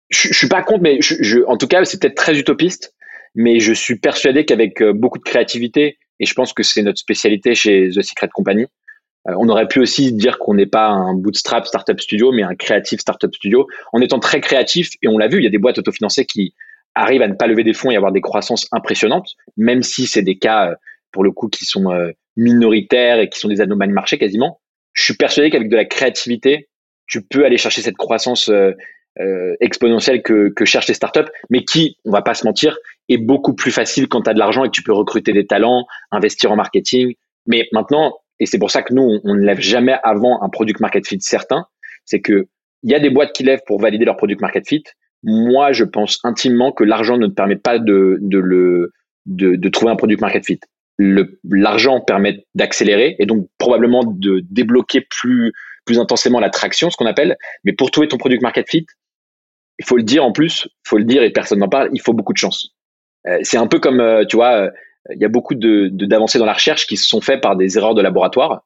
Je, 0.09 0.29
je 0.29 0.35
suis 0.35 0.49
pas 0.49 0.63
contre, 0.63 0.83
mais 0.83 0.99
je, 1.01 1.45
en 1.47 1.57
tout 1.57 1.69
cas, 1.69 1.85
c'est 1.85 2.01
peut-être 2.01 2.17
très 2.17 2.39
utopiste, 2.39 2.95
mais 3.35 3.61
je 3.61 3.73
suis 3.73 3.99
persuadé 3.99 4.45
qu'avec 4.45 4.83
beaucoup 4.83 5.19
de 5.19 5.25
créativité, 5.25 5.99
et 6.21 6.27
je 6.27 6.35
pense 6.35 6.53
que 6.53 6.63
c'est 6.63 6.83
notre 6.83 6.99
spécialité 6.99 7.55
chez 7.55 7.91
The 7.91 8.03
Secret 8.03 8.29
Company, 8.33 8.67
on 9.27 9.49
aurait 9.49 9.69
pu 9.69 9.81
aussi 9.81 10.13
dire 10.13 10.39
qu'on 10.39 10.55
n'est 10.55 10.67
pas 10.67 10.89
un 10.89 11.15
bootstrap 11.15 11.67
startup 11.67 12.01
studio, 12.01 12.33
mais 12.33 12.43
un 12.43 12.55
creative 12.55 13.01
startup 13.01 13.35
studio, 13.35 13.67
en 13.93 14.01
étant 14.01 14.19
très 14.19 14.41
créatif, 14.41 14.91
et 15.03 15.09
on 15.09 15.19
l'a 15.19 15.29
vu, 15.29 15.39
il 15.39 15.45
y 15.45 15.47
a 15.47 15.51
des 15.51 15.59
boîtes 15.59 15.79
autofinancées 15.79 16.25
qui 16.25 16.55
arrivent 16.95 17.23
à 17.23 17.29
ne 17.29 17.35
pas 17.35 17.47
lever 17.47 17.65
des 17.65 17.73
fonds 17.73 17.91
et 17.91 17.97
avoir 17.97 18.13
des 18.13 18.21
croissances 18.21 18.67
impressionnantes, 18.73 19.31
même 19.57 19.83
si 19.83 20.07
c'est 20.07 20.23
des 20.23 20.39
cas, 20.39 20.75
pour 21.13 21.25
le 21.25 21.31
coup, 21.31 21.49
qui 21.49 21.65
sont 21.65 21.89
minoritaires 22.37 23.19
et 23.19 23.29
qui 23.29 23.39
sont 23.39 23.49
des 23.49 23.61
anomalies 23.61 23.93
marché 23.93 24.19
quasiment. 24.19 24.61
Je 24.93 25.05
suis 25.05 25.15
persuadé 25.15 25.51
qu'avec 25.51 25.69
de 25.69 25.77
la 25.77 25.85
créativité, 25.85 26.69
tu 27.07 27.23
peux 27.23 27.45
aller 27.45 27.59
chercher 27.59 27.83
cette 27.83 27.97
croissance 27.97 28.49
euh, 28.49 28.73
euh, 29.21 29.55
exponentielle 29.61 30.23
que, 30.23 30.49
que 30.49 30.65
cherchent 30.65 30.89
les 30.89 30.95
startups, 30.95 31.31
mais 31.51 31.65
qui, 31.65 31.97
on 32.05 32.11
va 32.11 32.23
pas 32.23 32.35
se 32.35 32.47
mentir, 32.47 32.79
est 33.09 33.19
beaucoup 33.19 33.55
plus 33.55 33.71
facile 33.71 34.09
quand 34.09 34.23
tu 34.23 34.31
as 34.31 34.35
de 34.35 34.39
l'argent 34.39 34.65
et 34.65 34.69
que 34.69 34.73
tu 34.73 34.83
peux 34.83 34.93
recruter 34.93 35.33
des 35.33 35.47
talents, 35.47 35.87
investir 36.11 36.53
en 36.53 36.57
marketing. 36.57 37.15
Mais 37.47 37.69
maintenant, 37.73 38.19
et 38.41 38.47
c'est 38.47 38.59
pour 38.59 38.71
ça 38.71 38.83
que 38.83 38.93
nous, 38.95 39.21
on, 39.25 39.35
ne 39.35 39.41
lève 39.41 39.61
jamais 39.61 39.97
avant 40.03 40.43
un 40.43 40.49
product 40.49 40.81
market 40.81 41.07
fit 41.07 41.21
certain, 41.21 41.67
c'est 42.05 42.21
que 42.21 42.47
il 42.83 42.91
y 42.91 42.95
a 42.95 43.01
des 43.01 43.11
boîtes 43.11 43.33
qui 43.33 43.45
lèvent 43.45 43.63
pour 43.67 43.81
valider 43.81 44.05
leur 44.05 44.17
product 44.17 44.41
market 44.41 44.67
fit. 44.67 44.83
Moi, 45.23 45.73
je 45.73 45.85
pense 45.85 46.19
intimement 46.25 46.73
que 46.73 46.83
l'argent 46.83 47.17
ne 47.17 47.29
te 47.29 47.33
permet 47.33 47.57
pas 47.57 47.79
de, 47.79 48.19
de 48.21 48.39
le 48.39 48.93
de, 49.27 49.69
trouver 49.69 49.93
un 49.93 49.97
product 49.97 50.21
market 50.21 50.45
fit 50.45 50.59
l'argent 50.99 52.01
permet 52.01 52.45
d'accélérer 52.55 53.17
et 53.19 53.27
donc 53.27 53.49
probablement 53.59 54.05
de 54.05 54.43
débloquer 54.51 55.07
plus, 55.09 55.53
plus 55.85 55.99
intensément 55.99 56.41
la 56.41 56.51
traction, 56.51 56.91
ce 56.91 56.97
qu'on 56.97 57.07
appelle. 57.07 57.37
Mais 57.65 57.73
pour 57.73 57.91
trouver 57.91 58.09
ton 58.09 58.19
product 58.19 58.43
market 58.43 58.69
fit, 58.69 58.87
il 59.79 59.85
faut 59.85 59.97
le 59.97 60.03
dire 60.03 60.25
en 60.25 60.33
plus, 60.33 60.67
il 60.67 60.89
faut 60.89 60.99
le 60.99 61.05
dire 61.05 61.23
et 61.23 61.31
personne 61.31 61.59
n'en 61.59 61.69
parle, 61.69 61.89
il 61.93 62.01
faut 62.01 62.13
beaucoup 62.13 62.33
de 62.33 62.39
chance. 62.39 62.75
Euh, 63.27 63.39
c'est 63.43 63.57
un 63.57 63.67
peu 63.67 63.79
comme, 63.79 64.01
euh, 64.01 64.25
tu 64.25 64.37
vois, 64.37 64.67
euh, 64.67 64.71
il 65.11 65.21
y 65.21 65.25
a 65.25 65.29
beaucoup 65.29 65.55
de, 65.55 65.89
d'avancées 65.89 66.39
dans 66.39 66.47
la 66.47 66.53
recherche 66.53 66.87
qui 66.87 66.97
se 66.97 67.07
sont 67.07 67.21
faites 67.21 67.41
par 67.41 67.57
des 67.57 67.77
erreurs 67.77 67.95
de 67.95 68.03
laboratoire. 68.03 68.65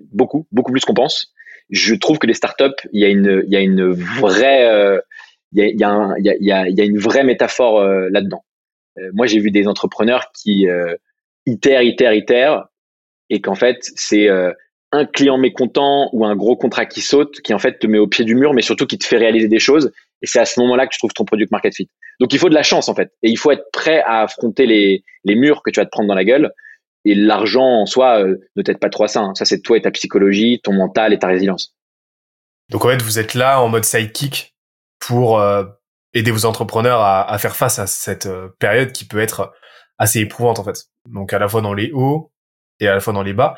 Beaucoup, 0.00 0.46
beaucoup 0.52 0.72
plus 0.72 0.84
qu'on 0.84 0.94
pense. 0.94 1.32
Je 1.70 1.94
trouve 1.94 2.18
que 2.18 2.26
les 2.26 2.34
startups, 2.34 2.88
il 2.92 3.00
y 3.00 3.04
a 3.04 3.08
une, 3.08 3.42
il 3.46 3.52
y 3.52 3.56
a 3.56 3.60
une 3.60 3.90
vraie, 3.90 5.00
il 5.52 5.58
y 5.58 5.62
a, 5.62 5.68
il 5.68 5.78
y 5.78 5.84
a, 5.84 6.14
il 6.18 6.44
y 6.44 6.52
a, 6.52 6.68
il 6.68 6.76
y 6.76 6.80
a 6.80 6.84
une 6.84 6.98
vraie 6.98 7.24
métaphore 7.24 7.82
là-dedans. 7.82 8.44
moi, 9.14 9.26
j'ai 9.26 9.38
vu 9.38 9.50
des 9.50 9.68
entrepreneurs 9.68 10.32
qui 10.34 10.66
itère, 11.46 11.82
itère, 11.82 12.14
itère, 12.14 12.66
et 13.30 13.40
qu'en 13.40 13.54
fait, 13.54 13.78
c'est 13.96 14.28
euh, 14.28 14.52
un 14.92 15.06
client 15.06 15.38
mécontent 15.38 16.10
ou 16.12 16.24
un 16.24 16.36
gros 16.36 16.56
contrat 16.56 16.86
qui 16.86 17.00
saute, 17.00 17.40
qui 17.40 17.54
en 17.54 17.58
fait 17.58 17.78
te 17.78 17.86
met 17.86 17.98
au 17.98 18.06
pied 18.06 18.24
du 18.24 18.34
mur, 18.34 18.52
mais 18.52 18.62
surtout 18.62 18.86
qui 18.86 18.98
te 18.98 19.06
fait 19.06 19.16
réaliser 19.16 19.48
des 19.48 19.58
choses. 19.58 19.92
Et 20.22 20.26
c'est 20.26 20.40
à 20.40 20.44
ce 20.44 20.60
moment-là 20.60 20.86
que 20.86 20.92
tu 20.92 20.98
trouves 20.98 21.12
ton 21.12 21.24
product 21.24 21.50
market 21.50 21.74
fit. 21.74 21.88
Donc 22.20 22.32
il 22.32 22.38
faut 22.38 22.48
de 22.48 22.54
la 22.54 22.62
chance 22.62 22.88
en 22.88 22.94
fait, 22.94 23.10
et 23.22 23.30
il 23.30 23.36
faut 23.36 23.50
être 23.50 23.64
prêt 23.72 24.02
à 24.06 24.22
affronter 24.22 24.66
les, 24.66 25.04
les 25.24 25.34
murs 25.34 25.62
que 25.62 25.70
tu 25.70 25.80
vas 25.80 25.86
te 25.86 25.90
prendre 25.90 26.08
dans 26.08 26.14
la 26.14 26.24
gueule. 26.24 26.52
Et 27.04 27.16
l'argent 27.16 27.80
en 27.82 27.86
soi 27.86 28.22
euh, 28.22 28.36
ne 28.54 28.62
t'aide 28.62 28.78
pas 28.78 28.88
trop 28.88 29.04
à 29.04 29.08
ça. 29.08 29.20
Hein. 29.20 29.34
Ça 29.34 29.44
c'est 29.44 29.60
toi 29.60 29.76
et 29.76 29.82
ta 29.82 29.90
psychologie, 29.90 30.60
ton 30.62 30.72
mental 30.72 31.12
et 31.12 31.18
ta 31.18 31.26
résilience. 31.26 31.74
Donc 32.70 32.84
en 32.84 32.88
fait, 32.88 33.02
vous 33.02 33.18
êtes 33.18 33.34
là 33.34 33.60
en 33.60 33.68
mode 33.68 33.84
sidekick 33.84 34.54
pour 35.00 35.40
euh, 35.40 35.64
aider 36.14 36.30
vos 36.30 36.46
entrepreneurs 36.46 37.00
à, 37.00 37.36
faire 37.38 37.56
face 37.56 37.78
à 37.78 37.88
cette 37.88 38.28
période 38.60 38.92
qui 38.92 39.04
peut 39.04 39.18
être 39.18 39.52
assez 39.98 40.20
éprouvante 40.20 40.60
en 40.60 40.64
fait. 40.64 40.86
Donc 41.06 41.32
à 41.32 41.38
la 41.38 41.48
fois 41.48 41.60
dans 41.60 41.74
les 41.74 41.90
hauts 41.92 42.30
et 42.80 42.88
à 42.88 42.94
la 42.94 43.00
fois 43.00 43.12
dans 43.12 43.22
les 43.22 43.32
bas. 43.32 43.56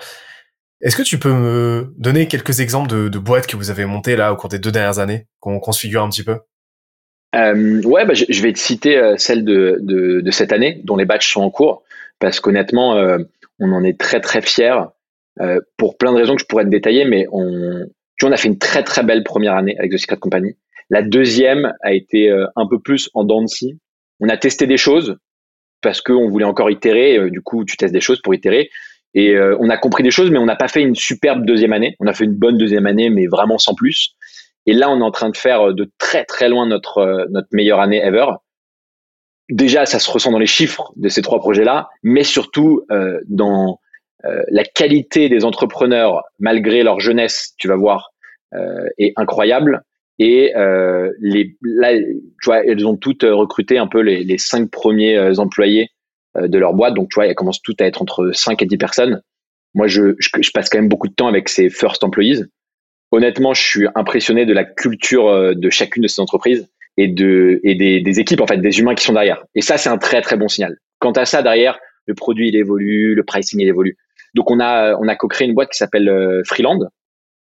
Est-ce 0.81 0.97
que 0.97 1.03
tu 1.03 1.19
peux 1.19 1.33
me 1.33 1.95
donner 1.97 2.29
quelques 2.29 2.61
exemples 2.61 2.89
de, 3.11 3.19
boîtes 3.19 3.47
que 3.47 3.57
vous 3.57 3.71
avez 3.71 3.87
montées 3.87 4.17
là 4.17 4.33
au 4.33 4.37
cours 4.37 4.51
des 4.51 4.59
deux 4.59 4.71
dernières 4.71 4.99
années, 4.99 5.27
qu'on 5.41 5.73
se 5.73 5.81
figure 5.81 6.03
un 6.03 6.11
petit 6.11 6.25
peu? 6.25 6.41
Euh, 7.35 7.83
Ouais, 7.83 8.05
bah, 8.05 8.15
je, 8.15 8.43
vais 8.43 8.53
te 8.53 8.59
citer 8.59 8.97
euh, 8.97 9.17
celle 9.17 9.45
de, 9.45 9.79
de, 9.81 10.31
cette 10.31 10.53
année, 10.53 10.81
dont 10.85 10.97
les 10.97 11.05
batchs 11.05 11.33
sont 11.33 11.43
en 11.43 11.51
cours, 11.51 11.83
parce 12.19 12.41
qu'honnêtement, 12.41 12.97
euh, 12.97 13.19
on 13.59 13.73
en 13.73 13.85
est 13.85 13.99
très 13.99 14.21
très 14.21 14.41
fiers, 14.41 14.79
euh, 15.41 15.61
pour 15.77 15.97
plein 15.97 16.13
de 16.13 16.19
raisons 16.19 16.37
que 16.37 16.43
je 16.43 16.47
pourrais 16.47 16.65
te 16.65 16.71
détailler, 16.71 17.05
mais 17.05 17.27
on, 17.33 17.87
tu 18.17 18.25
vois, 18.25 18.31
on 18.31 18.33
a 18.33 18.37
fait 18.37 18.49
une 18.49 18.59
très 18.59 18.83
très 18.83 19.03
belle 19.03 19.25
première 19.25 19.55
année 19.55 19.77
avec 19.79 19.93
The 19.93 19.99
Secret 19.99 20.17
Company. 20.17 20.57
La 20.91 21.03
deuxième 21.03 21.73
a 21.83 21.93
été 21.93 22.31
un 22.31 22.67
peu 22.69 22.79
plus 22.79 23.09
en 23.15 23.25
dents 23.25 23.43
de. 23.43 23.49
On 24.21 24.29
a 24.29 24.37
testé 24.37 24.67
des 24.67 24.77
choses, 24.77 25.17
parce 25.85 26.01
qu'on 26.01 26.29
voulait 26.29 26.47
encore 26.47 26.71
itérer. 26.71 27.17
Euh, 27.19 27.31
du 27.31 27.43
coup, 27.43 27.65
tu 27.65 27.77
testes 27.77 27.93
des 27.93 28.01
choses 28.01 28.21
pour 28.21 28.35
itérer. 28.35 28.71
Et 29.13 29.37
euh, 29.37 29.57
on 29.61 29.71
a 29.71 29.77
compris 29.77 30.03
des 30.03 30.11
choses, 30.11 30.31
mais 30.31 30.39
on 30.39 30.47
n'a 30.47 30.57
pas 30.57 30.67
fait 30.67 30.83
une 30.83 30.97
superbe 30.97 31.45
deuxième 31.45 31.73
année. 31.73 31.95
On 32.01 32.09
a 32.09 32.15
fait 32.15 32.25
une 32.25 32.35
bonne 32.35 32.59
deuxième 32.59 32.87
année, 32.87 33.11
mais 33.11 33.27
vraiment 33.27 33.59
sans 33.59 33.75
plus. 33.75 34.17
Et 34.67 34.73
là, 34.73 34.91
on 34.91 35.01
est 35.01 35.05
en 35.05 35.11
train 35.11 35.31
de 35.31 35.37
faire 35.37 35.75
de 35.75 35.91
très 35.99 36.25
très 36.25 36.49
loin 36.49 36.67
notre 36.67 36.99
euh, 36.99 37.27
notre 37.31 37.49
meilleure 37.53 37.81
année 37.81 38.03
ever. 38.03 38.27
Déjà, 39.51 39.85
ça 39.87 39.99
se 39.99 40.11
ressent 40.11 40.33
dans 40.33 40.39
les 40.39 40.47
chiffres 40.47 40.93
de 40.97 41.09
ces 41.09 41.21
trois 41.21 41.39
projets-là, 41.39 41.91
mais 42.03 42.25
surtout 42.25 42.87
dans 43.29 43.79
la 44.23 44.65
qualité 44.65 45.29
des 45.29 45.45
entrepreneurs, 45.45 46.23
malgré 46.39 46.83
leur 46.83 46.99
jeunesse, 46.99 47.53
tu 47.59 47.69
vas 47.69 47.77
voir, 47.77 48.15
est 48.97 49.13
incroyable. 49.17 49.83
Et 50.19 50.55
les, 51.21 51.59
là, 51.61 51.93
tu 51.95 52.47
vois, 52.47 52.65
elles 52.65 52.87
ont 52.87 52.97
toutes 52.97 53.25
recruté 53.25 53.77
un 53.77 53.87
peu 53.87 54.01
les, 54.01 54.25
les 54.25 54.39
cinq 54.39 54.71
premiers 54.71 55.39
employés 55.39 55.91
de 56.35 56.59
leur 56.59 56.73
boîte. 56.73 56.95
Donc, 56.95 57.11
tu 57.11 57.17
vois, 57.17 57.27
elles 57.27 57.35
commencent 57.35 57.61
toutes 57.61 57.83
à 57.83 57.87
être 57.87 58.01
entre 58.01 58.31
5 58.33 58.63
et 58.63 58.67
10 58.67 58.79
personnes. 58.79 59.23
Moi, 59.75 59.89
je, 59.89 60.15
je, 60.19 60.31
je, 60.41 60.51
passe 60.53 60.69
quand 60.69 60.79
même 60.79 60.89
beaucoup 60.89 61.09
de 61.09 61.15
temps 61.15 61.29
avec 61.29 61.49
ces 61.49 61.69
first 61.69 62.03
employees. 62.05 62.45
Honnêtement, 63.15 63.55
je 63.55 63.63
suis 63.63 63.87
impressionné 63.95 64.45
de 64.45 64.53
la 64.53 64.65
culture 64.65 65.55
de 65.55 65.71
chacune 65.71 66.03
de 66.03 66.09
ces 66.09 66.21
entreprises 66.21 66.69
et 66.97 67.07
de 67.07 67.61
et 67.63 67.75
des, 68.03 68.21
équipes 68.21 68.41
en 68.41 68.47
fait, 68.49 68.57
des 68.57 68.81
humains 68.81 68.97
qui 68.97 69.05
sont 69.05 69.13
derrière. 69.13 69.45
Et 69.55 69.61
ça, 69.61 69.79
c'est 69.79 69.89
un 69.89 69.99
très 69.99 70.21
très 70.21 70.37
bon 70.37 70.49
signal. 70.49 70.79
Quant 70.99 71.13
à 71.13 71.25
ça, 71.25 71.43
derrière, 71.43 71.79
le 72.07 72.15
produit 72.15 72.49
il 72.49 72.57
évolue, 72.57 73.15
le 73.15 73.23
pricing 73.23 73.61
il 73.61 73.69
évolue. 73.69 73.97
Donc 74.35 74.51
on 74.51 74.61
a 74.61 74.95
on 74.97 75.07
co-créé 75.17 75.47
une 75.47 75.55
boîte 75.55 75.71
qui 75.71 75.79
s'appelle 75.79 76.09
euh, 76.09 76.43
Freeland. 76.45 76.81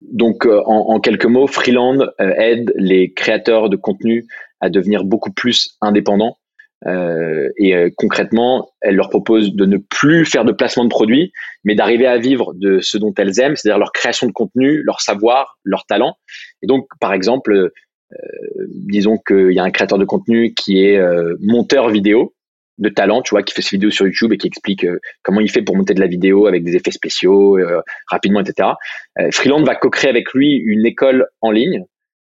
Donc 0.02 0.46
euh, 0.46 0.62
en, 0.66 0.94
en, 0.94 1.00
quelques 1.00 1.26
mots, 1.26 1.48
Freeland 1.48 2.00
euh, 2.00 2.34
aide 2.38 2.74
les 2.78 3.14
créateurs 3.14 3.70
de 3.70 3.76
contenu 3.76 4.26
à 4.62 4.70
devenir 4.70 5.04
beaucoup 5.04 5.32
plus 5.32 5.78
indépendants. 5.82 6.38
Euh, 6.86 7.50
et 7.58 7.92
concrètement, 7.98 8.70
elle 8.82 8.96
leur 8.96 9.10
propose 9.10 9.56
de 9.56 9.66
ne 9.66 9.78
plus 9.78 10.26
faire 10.26 10.46
de 10.46 10.52
placement 10.52 10.84
de 10.84 10.90
produits, 10.90 11.32
mais 11.64 11.76
d'arriver 11.76 12.06
à 12.06 12.18
vivre 12.18 12.54
de 12.54 12.80
ce 12.80 12.98
dont 12.98 13.14
elles 13.18 13.40
aiment, 13.40 13.56
c'est-à-dire 13.56 13.80
leur 13.80 13.92
création 13.92 14.28
de 14.28 14.32
contenu, 14.32 14.84
leur 14.84 15.02
savoir, 15.02 15.58
leur 15.64 15.86
talent. 15.86 16.16
Et 16.62 16.68
donc, 16.68 16.88
par 17.00 17.14
exemple, 17.14 17.72
disons 18.70 19.18
qu'il 19.18 19.52
y 19.52 19.60
a 19.60 19.64
un 19.64 19.72
créateur 19.72 19.98
de 19.98 20.06
contenu 20.06 20.54
qui 20.54 20.84
est 20.84 21.02
monteur 21.40 21.90
vidéo, 21.90 22.36
de 22.78 22.90
talent, 22.90 23.22
tu 23.22 23.32
vois, 23.32 23.44
qui 23.44 23.54
fait 23.54 23.62
ses 23.62 23.78
vidéos 23.78 23.92
sur 23.92 24.06
YouTube 24.06 24.32
et 24.34 24.38
qui 24.38 24.48
explique 24.48 24.84
euh, 24.84 25.00
comment 25.24 25.42
il 25.42 25.50
fait 25.50 25.62
pour 25.62 25.76
monter 25.76 25.94
de 25.94 26.00
la 26.00 26.08
vidéo 26.08 26.48
avec 26.48 26.64
des 26.64 26.76
effets 26.76 26.92
spéciaux 26.92 27.58
euh, 27.58 27.82
rapidement, 28.08 28.42
etc. 28.42 28.70
Euh, 29.20 29.30
Freeland 29.32 29.64
va 29.64 29.76
co-créer 29.76 30.10
avec 30.10 30.34
lui 30.34 30.54
une 30.54 30.86
école 30.86 31.28
en 31.42 31.52
ligne 31.52 31.84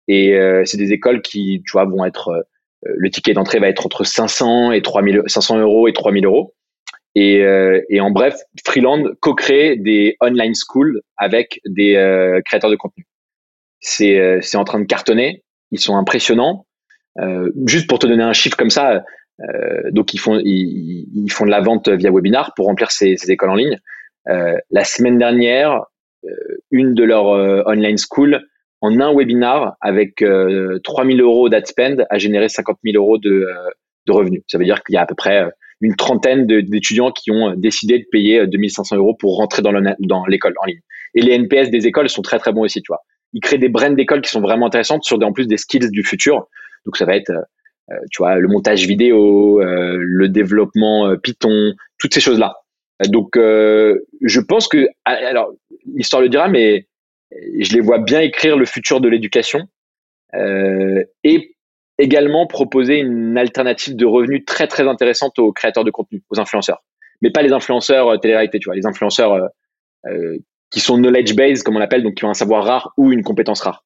et 0.06 0.37
euh, 0.37 0.62
c'est 0.64 0.78
des 0.78 0.92
écoles 0.92 1.20
qui, 1.20 1.62
tu 1.66 1.72
vois, 1.72 1.84
vont 1.84 2.04
être 2.04 2.46
le 2.82 3.10
ticket 3.10 3.32
d'entrée 3.32 3.58
va 3.58 3.68
être 3.68 3.86
entre 3.86 4.04
500 4.04 4.72
et 4.72 4.82
3000 4.82 5.22
500 5.26 5.58
euros 5.58 5.88
et 5.88 5.92
3000 5.92 6.24
euros. 6.24 6.54
Et, 7.14 7.42
et 7.88 8.00
en 8.00 8.10
bref, 8.10 8.36
Freeland 8.64 9.02
co-crée 9.20 9.76
des 9.76 10.16
online 10.20 10.54
schools 10.54 11.00
avec 11.16 11.60
des 11.66 11.94
créateurs 12.44 12.70
de 12.70 12.76
contenu. 12.76 13.06
C'est 13.80 14.38
c'est 14.40 14.56
en 14.56 14.64
train 14.64 14.78
de 14.78 14.84
cartonner. 14.84 15.42
Ils 15.72 15.80
sont 15.80 15.96
impressionnants. 15.96 16.66
juste 17.66 17.88
pour 17.88 17.98
te 17.98 18.06
donner 18.06 18.22
un 18.22 18.32
chiffre 18.32 18.56
comme 18.56 18.70
ça, 18.70 19.02
euh, 19.40 19.90
donc 19.90 20.14
ils 20.14 20.18
font 20.18 20.38
ils, 20.38 21.06
ils, 21.14 21.30
font 21.30 21.44
de 21.44 21.50
la 21.50 21.60
vente 21.60 21.88
via 21.88 22.10
webinar 22.10 22.52
pour 22.54 22.66
remplir 22.66 22.90
ces, 22.90 23.16
ces 23.16 23.30
écoles 23.30 23.50
en 23.50 23.54
ligne. 23.54 23.78
Euh, 24.28 24.56
la 24.70 24.84
semaine 24.84 25.18
dernière, 25.18 25.84
euh, 26.24 26.30
une 26.70 26.94
de 26.94 27.04
leurs 27.04 27.26
online 27.66 27.98
schools 27.98 28.42
en 28.80 29.00
un 29.00 29.14
webinar 29.14 29.76
avec 29.80 30.24
3000 30.84 31.20
euros 31.20 31.48
d'ad 31.48 31.66
spend 31.66 32.06
a 32.10 32.18
généré 32.18 32.48
50 32.48 32.78
000 32.84 32.96
euros 32.96 33.18
de, 33.18 33.46
de 34.06 34.12
revenus. 34.12 34.42
Ça 34.46 34.58
veut 34.58 34.64
dire 34.64 34.82
qu'il 34.84 34.94
y 34.94 34.96
a 34.96 35.02
à 35.02 35.06
peu 35.06 35.14
près 35.14 35.50
une 35.80 35.96
trentaine 35.96 36.46
d'étudiants 36.46 37.10
qui 37.10 37.30
ont 37.30 37.54
décidé 37.56 37.98
de 37.98 38.04
payer 38.10 38.46
2500 38.46 38.96
euros 38.96 39.14
pour 39.18 39.36
rentrer 39.36 39.62
dans 39.62 40.26
l'école 40.26 40.54
en 40.62 40.66
ligne. 40.66 40.80
Et 41.14 41.22
les 41.22 41.32
NPS 41.32 41.70
des 41.70 41.86
écoles 41.86 42.08
sont 42.08 42.22
très 42.22 42.38
très 42.38 42.52
bons 42.52 42.62
aussi, 42.62 42.82
tu 42.82 42.88
vois. 42.88 43.00
Ils 43.32 43.40
créent 43.40 43.58
des 43.58 43.68
brands 43.68 43.90
d'écoles 43.90 44.20
qui 44.20 44.30
sont 44.30 44.40
vraiment 44.40 44.66
intéressantes 44.66 45.04
sur 45.04 45.18
des, 45.18 45.26
en 45.26 45.32
plus 45.32 45.46
des 45.46 45.56
skills 45.56 45.90
du 45.90 46.04
futur. 46.04 46.46
Donc 46.86 46.96
ça 46.96 47.04
va 47.04 47.16
être 47.16 47.32
euh, 47.90 47.94
tu 48.10 48.22
vois, 48.22 48.36
le 48.36 48.48
montage 48.48 48.86
vidéo, 48.86 49.62
euh, 49.62 49.96
le 49.98 50.28
développement 50.28 51.08
euh, 51.08 51.16
Python, 51.16 51.72
toutes 51.98 52.12
ces 52.12 52.20
choses-là. 52.20 52.54
Donc, 53.08 53.36
je 53.36 54.40
pense 54.40 54.66
que, 54.66 54.88
alors, 55.04 55.52
l'histoire 55.94 56.20
le 56.20 56.28
dira, 56.28 56.48
mais 56.48 56.88
je 57.30 57.74
les 57.74 57.80
vois 57.80 57.98
bien 57.98 58.20
écrire 58.20 58.56
le 58.56 58.64
futur 58.64 59.00
de 59.00 59.08
l'éducation 59.08 59.68
et 60.34 61.56
également 61.98 62.46
proposer 62.46 62.98
une 62.98 63.36
alternative 63.36 63.96
de 63.96 64.06
revenus 64.06 64.44
très 64.44 64.66
très 64.66 64.86
intéressante 64.86 65.38
aux 65.38 65.52
créateurs 65.52 65.84
de 65.84 65.90
contenu, 65.90 66.22
aux 66.30 66.40
influenceurs. 66.40 66.82
Mais 67.22 67.30
pas 67.30 67.42
les 67.42 67.52
influenceurs 67.52 68.20
télé-réalité, 68.20 68.58
tu 68.58 68.66
vois, 68.66 68.76
les 68.76 68.86
influenceurs 68.86 69.50
qui 70.70 70.80
sont 70.80 70.98
knowledge 70.98 71.34
based 71.34 71.62
comme 71.62 71.76
on 71.76 71.80
l'appelle, 71.80 72.02
donc 72.02 72.14
qui 72.14 72.24
ont 72.24 72.30
un 72.30 72.34
savoir 72.34 72.64
rare 72.64 72.92
ou 72.96 73.12
une 73.12 73.22
compétence 73.22 73.60
rare. 73.60 73.84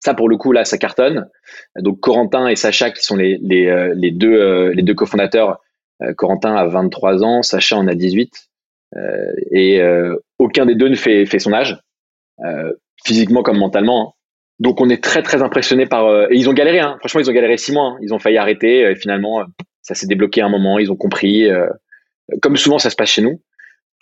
Ça, 0.00 0.14
pour 0.14 0.28
le 0.28 0.36
coup, 0.36 0.52
là, 0.52 0.64
ça 0.64 0.78
cartonne. 0.78 1.28
Donc, 1.76 2.00
Corentin 2.00 2.46
et 2.46 2.56
Sacha, 2.56 2.90
qui 2.90 3.02
sont 3.02 3.16
les, 3.16 3.38
les, 3.42 3.66
euh, 3.66 3.94
deux, 4.12 4.40
euh, 4.40 4.72
les 4.72 4.82
deux 4.82 4.94
cofondateurs, 4.94 5.60
euh, 6.02 6.14
Corentin 6.14 6.54
a 6.54 6.66
23 6.66 7.24
ans, 7.24 7.42
Sacha 7.42 7.76
en 7.76 7.88
a 7.88 7.94
18. 7.94 8.48
et 9.50 9.80
aucun 10.38 10.66
des 10.66 10.74
deux 10.74 10.88
ne 10.88 10.94
fait, 10.94 11.26
fait 11.26 11.38
son 11.38 11.52
âge, 11.52 11.78
physiquement 13.04 13.42
comme 13.42 13.58
mentalement. 13.58 14.14
Donc, 14.58 14.80
on 14.80 14.88
est 14.90 15.02
très, 15.02 15.22
très 15.22 15.42
impressionné 15.42 15.86
par... 15.86 16.30
et 16.30 16.34
ils 16.34 16.48
ont 16.48 16.52
galéré, 16.52 16.80
hein. 16.80 16.96
franchement, 16.98 17.20
ils 17.20 17.30
ont 17.30 17.32
galéré 17.32 17.56
six 17.56 17.72
mois. 17.72 17.90
Hein. 17.90 17.98
Ils 18.02 18.12
ont 18.12 18.18
failli 18.18 18.38
arrêter. 18.38 18.80
Et 18.90 18.96
finalement, 18.96 19.44
ça 19.82 19.94
s'est 19.94 20.06
débloqué 20.06 20.40
à 20.40 20.46
un 20.46 20.48
moment. 20.48 20.78
Ils 20.78 20.90
ont 20.90 20.96
compris. 20.96 21.48
comme 22.42 22.56
souvent, 22.56 22.78
ça 22.78 22.90
se 22.90 22.96
passe 22.96 23.10
chez 23.10 23.22
nous. 23.22 23.40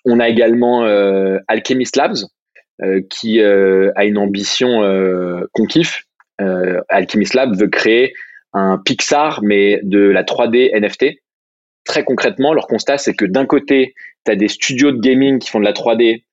On 0.05 0.21
a 0.21 0.29
également 0.29 0.85
Alchemist 1.49 1.97
Labs, 1.97 2.17
euh, 2.83 3.01
qui 3.09 3.41
euh, 3.41 3.91
a 3.97 4.05
une 4.05 4.19
ambition 4.19 4.83
euh, 4.83 5.47
qu'on 5.53 5.65
kiffe. 5.65 6.03
Alchemist 6.91 7.33
Lab 7.33 7.57
veut 7.57 7.69
créer 7.69 8.13
un 8.53 8.77
Pixar, 8.77 9.41
mais 9.43 9.81
de 9.83 10.01
la 10.01 10.25
3D 10.25 10.79
NFT. 10.79 11.23
Très 11.87 12.05
concrètement, 12.05 12.53
leur 12.53 12.67
constat, 12.67 12.99
c'est 12.99 13.15
que 13.15 13.25
d'un 13.25 13.47
côté, 13.47 13.95
tu 14.27 14.33
as 14.33 14.37
des 14.37 14.49
studios 14.49 14.93
de 14.93 15.01
gaming 15.01 15.39
qui 15.39 15.49
font 15.49 15.59
de 15.61 15.65
la 15.65 15.73
3D 15.73 16.25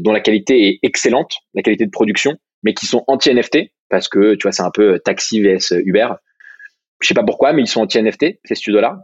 dont 0.00 0.12
la 0.12 0.20
qualité 0.20 0.68
est 0.68 0.78
excellente, 0.82 1.34
la 1.54 1.62
qualité 1.62 1.86
de 1.86 1.90
production, 1.90 2.36
mais 2.62 2.74
qui 2.74 2.86
sont 2.86 3.04
anti-NFT, 3.06 3.72
parce 3.88 4.08
que 4.08 4.34
tu 4.34 4.42
vois, 4.42 4.52
c'est 4.52 4.62
un 4.62 4.70
peu 4.70 4.98
taxi 4.98 5.40
vs 5.40 5.82
Uber. 5.84 6.08
Je 7.00 7.08
sais 7.08 7.14
pas 7.14 7.24
pourquoi, 7.24 7.52
mais 7.52 7.62
ils 7.62 7.66
sont 7.66 7.82
anti-NFT, 7.82 8.40
ces 8.44 8.54
studios-là. 8.54 8.98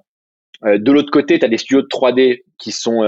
de 0.65 0.93
l'autre 0.93 1.11
côté, 1.11 1.39
tu 1.39 1.45
as 1.45 1.49
des 1.49 1.59
studios 1.59 1.83
de 1.83 1.89
3D 1.89 2.43
qui 2.59 2.73
sont 2.73 3.03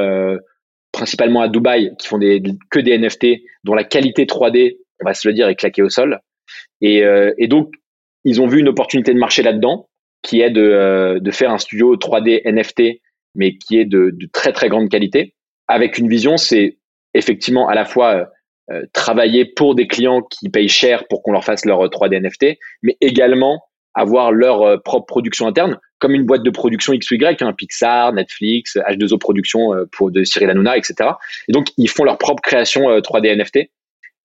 principalement 0.93 1.41
à 1.41 1.49
Dubaï, 1.49 1.93
qui 1.99 2.09
font 2.09 2.19
des, 2.19 2.43
que 2.71 2.81
des 2.81 2.99
NFT, 2.99 3.43
dont 3.65 3.75
la 3.75 3.85
qualité 3.85 4.25
3D, 4.25 4.79
on 5.01 5.05
va 5.05 5.15
se 5.15 5.29
le 5.29 5.35
dire, 5.35 5.49
est 5.49 5.55
claquée 5.55 5.83
au 5.83 5.89
sol. 5.89 6.21
Et, 6.81 7.05
euh, 7.05 7.33
donc, 7.47 7.73
ils 8.25 8.41
ont 8.41 8.47
vu 8.47 8.61
une 8.61 8.69
opportunité 8.69 9.13
de 9.13 9.19
marché 9.19 9.43
là-dedans, 9.43 9.89
qui 10.23 10.41
est 10.41 10.51
de, 10.51 10.63
euh, 10.63 11.21
de 11.21 11.31
faire 11.31 11.51
un 11.51 11.59
studio 11.59 11.97
3D 11.97 12.43
NFT, 12.45 13.01
mais 13.35 13.57
qui 13.57 13.79
est 13.79 13.85
de 13.85 14.13
très 14.33 14.53
très 14.53 14.69
grande 14.69 14.89
qualité, 14.89 15.35
avec 15.69 15.99
une 15.99 16.09
vision, 16.09 16.37
c'est 16.37 16.78
effectivement 17.15 17.69
à 17.69 17.75
la 17.75 17.85
fois 17.85 18.31
euh, 18.71 18.83
travailler 18.93 19.45
pour 19.45 19.75
des 19.75 19.87
clients 19.87 20.23
qui 20.23 20.49
payent 20.49 20.69
cher 20.69 21.07
pour 21.09 21.23
qu'on 21.23 21.33
leur 21.33 21.45
fasse 21.45 21.65
leur 21.65 21.85
3D 21.87 22.21
NFT, 22.21 22.59
mais 22.83 22.97
également 23.01 23.65
avoir 23.95 24.31
leur 24.31 24.83
propre 24.83 25.07
production 25.07 25.47
interne 25.47 25.79
comme 25.99 26.15
une 26.15 26.25
boîte 26.25 26.43
de 26.43 26.51
production 26.51 26.93
X 26.93 27.11
ou 27.11 27.15
Y, 27.15 27.43
hein, 27.43 27.53
Pixar, 27.53 28.13
Netflix, 28.13 28.77
H2O 28.77 29.19
Production 29.19 29.75
euh, 29.75 29.85
pour 29.91 30.11
de 30.11 30.25
Cyril 30.25 30.51
Hanouna, 30.51 30.77
etc. 30.77 31.11
Et 31.49 31.53
donc 31.53 31.69
ils 31.77 31.89
font 31.89 32.05
leur 32.05 32.19
propre 32.19 32.43
création 32.43 32.89
3D 32.99 33.29
euh, 33.29 33.37
NFT. 33.37 33.71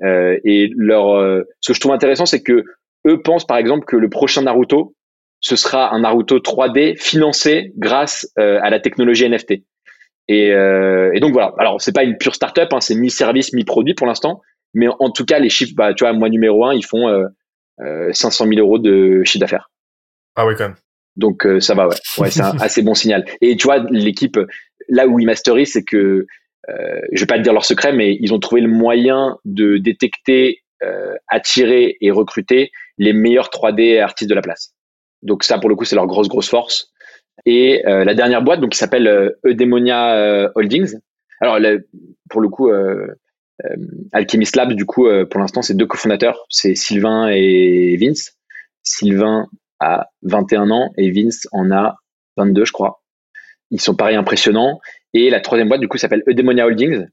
Euh, 0.04 0.38
et 0.44 0.72
leur, 0.76 1.46
ce 1.62 1.72
que 1.72 1.76
je 1.76 1.80
trouve 1.80 1.94
intéressant, 1.94 2.26
c'est 2.26 2.42
que 2.42 2.64
eux 3.08 3.22
pensent 3.22 3.46
par 3.46 3.58
exemple 3.58 3.86
que 3.86 3.96
le 3.96 4.10
prochain 4.10 4.44
Naruto, 4.44 4.96
ce 5.40 5.56
sera 5.56 5.94
un 5.94 6.00
Naruto 6.00 6.40
3D 6.40 6.98
financé 6.98 7.72
grâce 7.78 8.30
à 8.38 8.70
la 8.70 8.80
technologie 8.80 9.28
NFT. 9.28 9.64
Et, 10.28 10.48
et, 10.48 11.20
donc 11.20 11.34
voilà. 11.34 11.54
Alors 11.58 11.82
c'est 11.82 11.92
pas 11.92 12.04
une 12.04 12.18
pure 12.18 12.34
startup, 12.34 12.72
hein, 12.72 12.80
c'est 12.80 12.96
mi-service, 12.96 13.54
mi-produit 13.54 13.94
pour 13.94 14.08
l'instant, 14.08 14.42
mais 14.74 14.88
en, 14.88 15.12
tout 15.12 15.26
cas 15.26 15.40
les 15.40 15.50
chiffres, 15.50 15.74
bah 15.76 15.94
tu 15.94 16.04
vois, 16.04 16.14
mois 16.14 16.30
numéro 16.30 16.66
un, 16.66 16.74
ils 16.74 16.86
font 16.86 17.08
euh, 17.08 18.10
500 18.12 18.48
000 18.48 18.60
euros 18.60 18.80
de 18.80 19.24
chiffre 19.24 19.40
d'affaires. 19.40 19.70
Ah 20.36 20.46
oui 20.46 20.56
quand 20.58 20.70
même. 20.70 20.76
Donc 21.16 21.46
euh, 21.46 21.60
ça 21.60 21.76
va, 21.76 21.88
ouais. 21.88 21.96
ouais 22.18 22.32
c'est 22.32 22.42
un 22.42 22.58
assez 22.60 22.82
bon 22.82 22.94
signal. 22.94 23.26
Et 23.42 23.56
tu 23.56 23.68
vois, 23.68 23.80
l'équipe, 23.90 24.40
là 24.90 25.08
où 25.08 25.20
ils 25.20 25.26
masterisent, 25.26 25.74
c'est 25.74 25.84
que, 25.84 26.26
euh, 26.70 27.02
je 27.12 27.20
vais 27.20 27.28
pas 27.28 27.38
te 27.38 27.44
dire 27.44 27.54
leur 27.54 27.66
secret, 27.66 27.94
mais 27.94 28.18
ils 28.20 28.34
ont 28.34 28.40
trouvé 28.40 28.62
le 28.62 28.70
moyen 28.70 29.38
de 29.46 29.78
détecter, 29.78 30.64
euh, 30.82 31.14
attirer 31.28 31.98
et 32.02 32.12
recruter 32.12 32.72
les 32.98 33.14
meilleurs 33.14 33.50
3D 33.50 34.02
artistes 34.02 34.30
de 34.30 34.36
la 34.36 34.42
place. 34.42 34.74
Donc 35.22 35.44
ça, 35.44 35.58
pour 35.60 35.70
le 35.70 35.76
coup, 35.76 35.86
c'est 35.86 35.96
leur 35.96 36.08
grosse, 36.08 36.28
grosse 36.28 36.50
force. 36.50 36.92
Et 37.46 37.86
euh, 37.88 38.04
la 38.06 38.14
dernière 38.14 38.42
boîte, 38.42 38.60
donc 38.60 38.72
qui 38.72 38.78
s'appelle 38.78 39.08
euh, 39.08 39.30
Eudemonia 39.46 40.52
Holdings. 40.56 40.98
Alors 41.42 41.60
pour 42.30 42.40
le 42.40 42.48
coup, 42.48 42.72
Alchemist 44.14 44.56
Lab, 44.56 44.74
du 44.74 44.86
coup, 44.86 45.08
pour 45.30 45.42
l'instant, 45.42 45.62
c'est 45.62 45.76
deux 45.76 45.86
cofondateurs, 45.86 46.46
c'est 46.50 46.74
Sylvain 46.76 47.28
et 47.28 47.98
Vince. 48.00 48.38
Sylvain 48.82 49.48
a 49.80 50.08
21 50.22 50.72
ans 50.72 50.94
et 50.98 51.12
Vince 51.12 51.48
en 51.52 51.70
a 51.72 51.98
22, 52.38 52.66
je 52.66 52.72
crois. 52.72 53.04
Ils 53.72 53.82
sont 53.82 53.96
pareil 53.96 54.16
impressionnants. 54.16 54.80
Et 55.14 55.30
la 55.30 55.42
troisième 55.42 55.68
boîte, 55.68 55.82
du 55.82 55.88
coup, 55.88 55.98
s'appelle 55.98 56.24
Eudemonia 56.28 56.66
Holdings, 56.66 57.08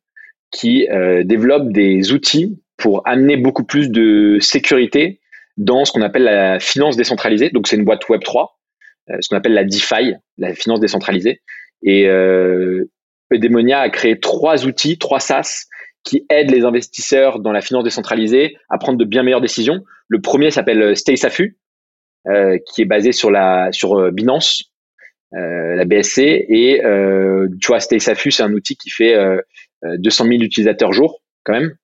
qui 0.51 0.89
euh, 0.91 1.23
développe 1.25 1.73
des 1.73 2.13
outils 2.13 2.61
pour 2.77 3.07
amener 3.07 3.37
beaucoup 3.37 3.65
plus 3.65 3.91
de 3.91 4.39
sécurité 4.41 5.21
dans 5.57 5.85
ce 5.85 5.93
qu'on 5.93 6.03
appelle 6.03 6.25
la 6.25 6.61
finance 6.61 6.97
décentralisée. 6.97 7.51
Donc, 7.51 7.67
c'est 7.67 7.77
une 7.77 7.85
boîte 7.85 8.05
Web3, 8.05 8.47
euh, 8.47 8.47
ce 9.21 9.29
qu'on 9.29 9.37
appelle 9.37 9.55
la 9.55 9.65
DeFi, 9.65 10.15
la 10.39 10.55
finance 10.55 10.81
décentralisée. 10.81 11.41
Et 11.83 12.09
euh, 12.09 12.91
Eudemonia 13.33 13.81
a 13.81 13.91
créé 13.91 14.19
trois 14.19 14.67
outils, 14.67 14.99
trois 14.99 15.21
SaaS, 15.21 15.67
qui 16.05 16.27
aident 16.31 16.51
les 16.51 16.65
investisseurs 16.65 17.41
dans 17.41 17.53
la 17.53 17.61
finance 17.61 17.85
décentralisée 17.85 18.57
à 18.69 18.79
prendre 18.79 18.99
de 18.99 19.05
bien 19.05 19.23
meilleures 19.23 19.41
décisions. 19.41 19.83
Le 20.09 20.21
premier 20.21 20.51
s'appelle 20.51 20.97
Stay 20.97 21.17
Safu, 21.17 21.59
qui 22.67 22.83
est 22.83 22.87
basé 22.87 23.13
sur 23.13 23.31
la 23.31 23.71
sur 23.71 24.11
Binance, 24.11 24.73
la 25.33 25.85
BSC, 25.85 26.19
et 26.49 26.81
tu 27.61 27.67
vois, 27.67 27.81
Stay 27.81 27.99
Safu, 27.99 28.31
c'est 28.31 28.43
un 28.43 28.55
outil 28.55 28.77
qui 28.77 28.89
fait 28.89 29.15
200 29.85 30.25
000 30.25 30.41
utilisateurs 30.41 30.95
jour, 30.95 31.23
quand 31.45 31.53
même. 31.53 31.75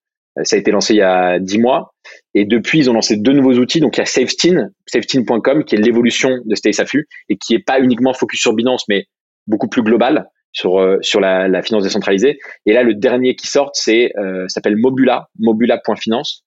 Ça 0.45 0.57
a 0.57 0.59
été 0.59 0.71
lancé 0.71 0.95
il 0.95 0.99
y 0.99 1.03
a 1.03 1.39
10 1.39 1.59
mois. 1.59 1.95
Et 2.35 2.45
depuis, 2.45 2.79
ils 2.79 2.91
ont 2.91 2.93
lancé 2.93 3.17
deux 3.17 3.33
nouveaux 3.33 3.55
outils. 3.55 3.81
Donc, 3.81 3.97
il 3.97 4.01
y 4.01 4.03
a 4.03 4.07
SafeTin, 4.07 4.69
SafeTin.com, 4.87 5.65
qui 5.65 5.75
est 5.75 5.79
l'évolution 5.79 6.39
de 6.45 6.55
StaySafu 6.55 7.09
et 7.29 7.37
qui 7.37 7.55
est 7.55 7.65
pas 7.65 7.81
uniquement 7.81 8.13
focus 8.13 8.41
sur 8.41 8.53
Binance, 8.53 8.85
mais 8.89 9.07
beaucoup 9.47 9.69
plus 9.69 9.83
global 9.83 10.29
sur 10.53 10.79
euh, 10.79 10.99
sur 11.01 11.21
la, 11.21 11.49
la, 11.49 11.63
finance 11.63 11.83
décentralisée. 11.83 12.39
Et 12.67 12.73
là, 12.73 12.83
le 12.83 12.95
dernier 12.95 13.35
qui 13.35 13.47
sort, 13.47 13.71
c'est 13.73 14.13
euh, 14.19 14.47
s'appelle 14.49 14.77
Mobula, 14.77 15.29
Mobula.finance. 15.39 16.45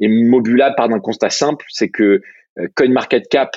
Et 0.00 0.08
Mobula 0.08 0.72
part 0.72 0.88
d'un 0.88 1.00
constat 1.00 1.30
simple, 1.30 1.64
c'est 1.68 1.88
que 1.88 2.20
euh, 2.58 2.68
CoinMarketCap, 2.74 3.56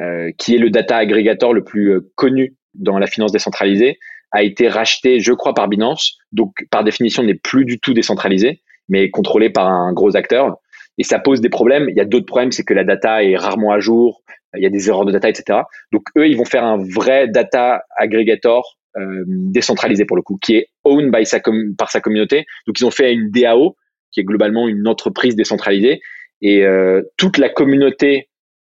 euh, 0.00 0.32
qui 0.38 0.54
est 0.54 0.58
le 0.58 0.70
data 0.70 0.96
aggregator 0.96 1.54
le 1.54 1.64
plus 1.64 1.92
euh, 1.92 2.12
connu 2.14 2.56
dans 2.74 2.98
la 2.98 3.06
finance 3.06 3.32
décentralisée, 3.32 3.98
a 4.32 4.42
été 4.42 4.68
racheté, 4.68 5.20
je 5.20 5.32
crois, 5.32 5.54
par 5.54 5.68
Binance. 5.68 6.18
Donc, 6.32 6.52
par 6.70 6.82
définition, 6.82 7.22
n'est 7.22 7.34
plus 7.34 7.64
du 7.64 7.78
tout 7.78 7.94
décentralisé, 7.94 8.62
mais 8.88 9.10
contrôlé 9.10 9.50
par 9.50 9.68
un 9.68 9.92
gros 9.92 10.16
acteur. 10.16 10.56
Et 10.98 11.04
ça 11.04 11.18
pose 11.18 11.40
des 11.40 11.48
problèmes. 11.48 11.88
Il 11.88 11.96
y 11.96 12.00
a 12.00 12.04
d'autres 12.04 12.26
problèmes, 12.26 12.52
c'est 12.52 12.64
que 12.64 12.74
la 12.74 12.84
data 12.84 13.24
est 13.24 13.36
rarement 13.36 13.72
à 13.72 13.80
jour. 13.80 14.22
Il 14.56 14.62
y 14.62 14.66
a 14.66 14.70
des 14.70 14.88
erreurs 14.88 15.04
de 15.04 15.12
data, 15.12 15.28
etc. 15.28 15.60
Donc, 15.90 16.04
eux, 16.16 16.28
ils 16.28 16.36
vont 16.36 16.44
faire 16.44 16.64
un 16.64 16.78
vrai 16.78 17.26
data 17.26 17.82
aggregator 17.96 18.78
euh, 18.96 19.24
décentralisé 19.26 20.04
pour 20.04 20.16
le 20.16 20.22
coup, 20.22 20.38
qui 20.40 20.54
est 20.54 20.68
owned 20.84 21.12
by 21.12 21.26
sa 21.26 21.40
par 21.76 21.90
sa 21.90 22.00
communauté. 22.00 22.46
Donc 22.64 22.78
ils 22.78 22.84
ont 22.84 22.92
fait 22.92 23.12
une 23.12 23.28
DAO, 23.30 23.76
qui 24.12 24.20
est 24.20 24.24
globalement 24.24 24.68
une 24.68 24.86
entreprise 24.86 25.34
décentralisée, 25.34 26.00
et 26.42 26.64
euh, 26.64 27.02
toute 27.16 27.38
la 27.38 27.48
communauté 27.48 28.28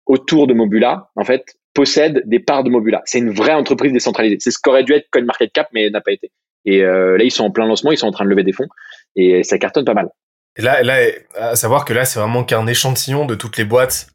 autour 0.08 0.48
de 0.48 0.54
Mobula, 0.54 1.10
en 1.16 1.24
fait, 1.24 1.56
possède 1.74 2.22
des 2.26 2.40
parts 2.40 2.66
de 2.66 2.70
Mobula. 2.70 3.02
C'est 3.06 3.20
une 3.20 3.30
vraie 3.30 3.54
entreprise 3.54 3.94
décentralisée. 3.94 4.36
C'est 4.42 4.52
ce 4.52 4.60
qu'aurait 4.62 4.84
dû 4.84 4.92
être 4.92 5.08
CoinMarketCap, 5.10 5.70
mais 5.74 5.90
n'a 5.90 6.02
pas 6.02 6.12
été. 6.12 6.32
Et 6.66 6.84
euh, 6.84 7.18
là, 7.18 7.24
ils 7.24 7.32
sont 7.32 7.46
en 7.46 7.52
plein 7.52 7.68
lancement, 7.68 7.92
ils 7.92 7.98
sont 7.98 8.08
en 8.08 8.12
train 8.12 8.26
de 8.26 8.30
lever 8.30 8.44
des 8.44 8.54
fonds, 8.54 8.68
et 9.16 9.44
ça 9.44 9.58
cartonne 9.58 9.86
pas 9.86 9.94
mal. 9.94 10.10
Et 10.58 10.62
là, 10.62 10.84
là, 10.84 10.98
à 11.36 11.56
savoir 11.56 11.86
que 11.86 11.94
là, 11.94 12.06
c'est 12.06 12.20
vraiment 12.20 12.44
qu'un 12.44 12.68
échantillon 12.68 13.26
de 13.26 13.36
toutes 13.36 13.58
les 13.58 13.66
boîtes 13.66 14.08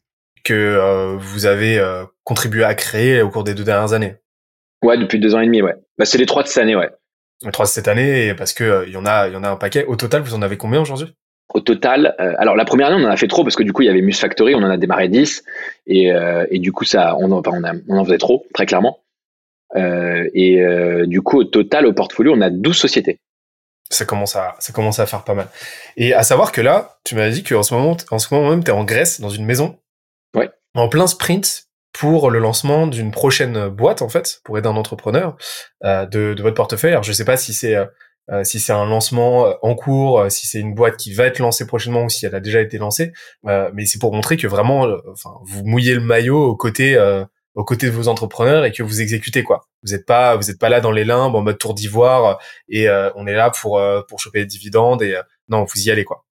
que 0.45 0.53
euh, 0.53 1.17
vous 1.17 1.47
avez 1.47 1.79
euh, 1.79 2.05
contribué 2.23 2.65
à 2.65 2.75
créer 2.75 3.23
au 3.23 3.31
cours 3.31 3.45
des 3.45 3.55
deux 3.55 3.65
dernières 3.65 3.95
années. 3.95 4.17
Ouais, 4.83 4.99
depuis 4.99 5.19
deux 5.19 5.35
ans 5.35 5.41
et 5.41 5.47
demi, 5.47 5.63
ouais. 5.63 5.75
Bah, 5.97 6.05
c'est 6.05 6.19
les 6.19 6.27
trois 6.27 6.43
de 6.43 6.49
cette 6.49 6.63
année, 6.63 6.77
ouais. 6.77 6.91
Les 7.43 7.51
trois 7.51 7.65
de 7.65 7.71
cette 7.71 7.89
année, 7.89 8.35
parce 8.35 8.53
que 8.53 8.85
il 8.87 8.93
y 8.93 8.97
en 8.97 9.07
a, 9.07 9.29
il 9.29 9.35
y 9.35 9.37
en 9.37 9.43
a 9.45 9.49
un 9.49 9.57
paquet. 9.57 9.85
Au 9.87 9.97
total, 9.97 10.23
vous 10.23 10.35
en 10.35 10.43
avez 10.43 10.57
combien 10.57 10.81
aujourd'hui? 10.81 11.15
Au 11.53 11.61
total, 11.61 12.15
alors 12.39 12.57
la 12.57 12.65
première 12.65 12.89
année, 12.89 13.03
on 13.03 13.07
en 13.07 13.11
a 13.11 13.17
fait 13.17 13.29
trop 13.29 13.45
parce 13.45 13.55
que 13.55 13.63
du 13.63 13.73
coup, 13.73 13.83
il 13.83 13.87
y 13.87 13.89
avait 13.89 14.01
Mus 14.01 14.15
Factory, 14.15 14.55
on 14.55 14.63
en 14.63 14.71
a 14.71 14.77
démarré 14.79 15.09
10 15.09 15.45
et, 15.87 16.11
et 16.51 16.59
du 16.59 16.73
coup, 16.73 16.85
ça, 16.85 17.17
on 17.19 17.31
en, 17.33 17.43
on, 17.47 17.65
a, 17.65 17.73
on 17.87 17.99
en 17.99 18.05
faisait 18.05 18.19
trop, 18.19 18.47
très 18.55 18.65
clairement. 18.65 19.04
Euh, 19.77 20.29
et 20.35 20.61
du 21.07 21.23
coup, 21.23 21.39
au 21.41 21.45
total, 21.45 21.87
au 21.87 21.93
portfolio, 21.93 22.33
on 22.35 22.41
a 22.41 22.51
12 22.51 22.77
sociétés. 22.77 23.21
Ça 23.91 24.05
commence 24.05 24.35
à, 24.35 24.57
ça 24.61 24.73
commence 24.73 24.99
à 24.99 25.07
faire 25.07 25.25
pas 25.25 25.35
mal. 25.35 25.49
Et 25.97 26.15
à 26.15 26.23
savoir 26.23 26.53
que 26.53 26.61
là, 26.61 26.99
tu 27.05 27.15
m'as 27.15 27.29
dit 27.29 27.45
qu'en 27.45 27.63
ce 27.63 27.75
moment, 27.75 27.97
en 28.11 28.19
ce 28.19 28.33
moment 28.33 28.51
même, 28.51 28.65
tu 28.65 28.71
es 28.71 28.75
en 28.75 28.85
Grèce, 28.85 29.21
dans 29.21 29.29
une 29.29 29.45
maison. 29.45 29.79
Ouais. 30.35 30.51
En 30.75 30.89
plein 30.89 31.07
sprint 31.07 31.65
pour 31.93 32.31
le 32.31 32.41
lancement 32.41 32.89
d'une 32.89 33.13
prochaine 33.13 33.69
boîte 33.69 34.03
en 34.03 34.09
fait 34.09 34.41
pour 34.43 34.59
aider 34.59 34.69
un 34.69 34.75
entrepreneur 34.75 35.37
euh, 35.85 36.07
de, 36.07 36.35
de, 36.35 36.43
votre 36.43 36.57
portefeuille. 36.57 36.91
Alors 36.91 37.05
je 37.05 37.13
sais 37.13 37.25
pas 37.25 37.37
si 37.37 37.55
c'est 37.55 37.77
euh, 38.31 38.43
si 38.43 38.59
c'est 38.59 38.73
un 38.73 38.87
lancement 38.87 39.47
euh, 39.47 39.53
en 39.63 39.75
cours, 39.75 40.21
euh, 40.21 40.29
si 40.31 40.47
c'est 40.47 40.59
une 40.59 40.75
boîte 40.75 40.97
qui 40.97 41.13
va 41.13 41.25
être 41.25 41.39
lancée 41.39 41.67
prochainement 41.67 42.05
ou 42.05 42.09
si 42.09 42.25
elle 42.25 42.35
a 42.35 42.41
déjà 42.41 42.61
été 42.61 42.79
lancée, 42.79 43.13
euh, 43.47 43.71
mais 43.75 43.85
c'est 43.85 43.99
pour 43.99 44.15
montrer 44.15 44.37
que 44.37 44.47
vraiment, 44.47 44.87
enfin, 45.13 45.31
vous 45.45 45.65
mouillez 45.65 45.95
le 45.95 46.01
maillot 46.01 46.43
aux 46.43 46.57
côtés 46.57 46.97
aux 47.55 47.65
côtés 47.65 47.87
de 47.87 47.93
vos 47.93 48.09
entrepreneurs 48.09 48.65
et 48.65 48.73
que 48.73 48.83
vous 48.83 49.01
exécutez 49.01 49.43
quoi. 49.43 49.67
Vous 49.83 49.95
êtes 49.95 50.07
pas 50.07 50.37
vous 50.37 50.51
êtes 50.51 50.59
pas 50.59 50.69
là 50.69 50.81
dans 50.81 50.91
les 50.93 51.05
limbes 51.05 51.35
en 51.35 51.43
mode 51.43 51.59
tour 51.59 51.75
d'ivoire 51.75 52.39
et 52.69 52.89
on 53.15 53.27
est 53.27 53.35
là 53.35 53.51
pour 53.51 53.81
pour 54.09 54.21
choper 54.21 54.41
des 54.41 54.47
dividendes 54.47 55.03
et 55.03 55.17
non 55.49 55.65
vous 55.65 55.81
y 55.81 55.91
allez 55.91 56.05
quoi. 56.05 56.25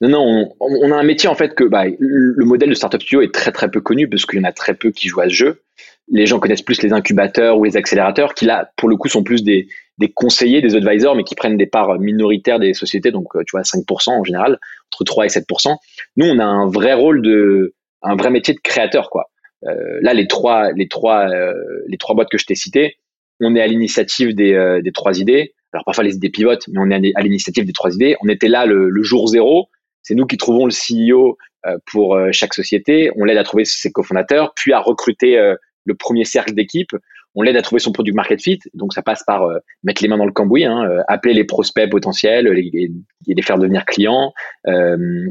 Non, 0.00 0.08
non, 0.08 0.54
on, 0.60 0.92
a 0.92 0.96
un 0.96 1.02
métier 1.02 1.28
en 1.28 1.34
fait 1.34 1.54
que 1.54 1.64
bah, 1.64 1.84
le 1.98 2.44
modèle 2.44 2.68
de 2.68 2.74
startup 2.74 3.02
studio 3.02 3.22
est 3.22 3.34
très 3.34 3.52
très 3.52 3.70
peu 3.70 3.80
connu 3.80 4.08
parce 4.08 4.26
qu'il 4.26 4.38
y 4.38 4.42
en 4.42 4.48
a 4.48 4.52
très 4.52 4.74
peu 4.74 4.90
qui 4.90 5.08
jouent 5.08 5.20
à 5.20 5.28
ce 5.28 5.34
jeu. 5.34 5.62
Les 6.08 6.26
gens 6.26 6.38
connaissent 6.38 6.62
plus 6.62 6.82
les 6.82 6.92
incubateurs 6.92 7.58
ou 7.58 7.64
les 7.64 7.76
accélérateurs 7.76 8.34
qui 8.34 8.44
là, 8.44 8.70
pour 8.76 8.88
le 8.88 8.96
coup, 8.96 9.08
sont 9.08 9.22
plus 9.22 9.42
des, 9.42 9.68
des 9.98 10.12
conseillers, 10.12 10.60
des 10.60 10.76
advisors, 10.76 11.16
mais 11.16 11.24
qui 11.24 11.34
prennent 11.34 11.56
des 11.56 11.66
parts 11.66 11.98
minoritaires 11.98 12.58
des 12.58 12.74
sociétés, 12.74 13.10
donc 13.10 13.28
tu 13.46 13.52
vois 13.52 13.62
5% 13.62 14.10
en 14.10 14.24
général, 14.24 14.58
entre 14.92 15.04
3 15.04 15.24
et 15.24 15.28
7%. 15.28 15.76
Nous, 16.16 16.26
on 16.26 16.38
a 16.38 16.44
un 16.44 16.68
vrai 16.68 16.92
rôle 16.92 17.22
de, 17.22 17.74
un 18.02 18.16
vrai 18.16 18.30
métier 18.30 18.54
de 18.54 18.60
créateur 18.60 19.08
quoi. 19.08 19.30
Euh, 19.66 19.98
là, 20.02 20.14
les 20.14 20.26
trois, 20.26 20.72
les 20.72 20.88
trois, 20.88 21.28
euh, 21.30 21.54
les 21.88 21.98
trois 21.98 22.14
boîtes 22.14 22.30
que 22.30 22.38
je 22.38 22.46
t'ai 22.46 22.54
citées, 22.54 22.96
on 23.40 23.56
est 23.56 23.60
à 23.60 23.66
l'initiative 23.66 24.34
des, 24.34 24.54
euh, 24.54 24.80
des 24.82 24.92
trois 24.92 25.18
idées. 25.18 25.54
Alors 25.72 25.84
parfois 25.84 26.04
les 26.04 26.14
idées 26.14 26.30
pivotent, 26.30 26.68
mais 26.68 26.78
on 26.78 26.90
est 26.90 27.12
à 27.16 27.20
l'initiative 27.20 27.64
des 27.64 27.72
trois 27.72 27.92
idées. 27.94 28.16
On 28.22 28.28
était 28.28 28.48
là 28.48 28.64
le, 28.64 28.88
le 28.90 29.02
jour 29.02 29.26
zéro 29.26 29.68
c'est 30.04 30.14
nous 30.14 30.26
qui 30.26 30.36
trouvons 30.36 30.66
le 30.66 30.72
CEO 30.72 31.36
euh, 31.66 31.78
pour 31.90 32.14
euh, 32.14 32.28
chaque 32.30 32.54
société. 32.54 33.10
On 33.16 33.24
l'aide 33.24 33.38
à 33.38 33.42
trouver 33.42 33.64
ses 33.64 33.90
cofondateurs, 33.90 34.52
puis 34.54 34.72
à 34.72 34.78
recruter 34.78 35.38
euh, 35.38 35.56
le 35.84 35.94
premier 35.94 36.24
cercle 36.24 36.54
d'équipe. 36.54 36.90
On 37.34 37.42
l'aide 37.42 37.56
à 37.56 37.62
trouver 37.62 37.80
son 37.80 37.90
produit 37.90 38.12
market 38.12 38.40
fit. 38.40 38.60
Donc 38.74 38.92
ça 38.92 39.02
passe 39.02 39.24
par 39.26 39.48
mettre 39.82 40.02
les 40.02 40.08
mains 40.08 40.18
dans 40.18 40.24
le 40.24 40.32
cambouis, 40.32 40.64
hein, 40.64 40.88
appeler 41.08 41.34
les 41.34 41.42
prospects 41.42 41.90
potentiels, 41.90 42.46
les, 42.46 42.92
les 43.26 43.42
faire 43.42 43.58
devenir 43.58 43.84
clients, 43.86 44.32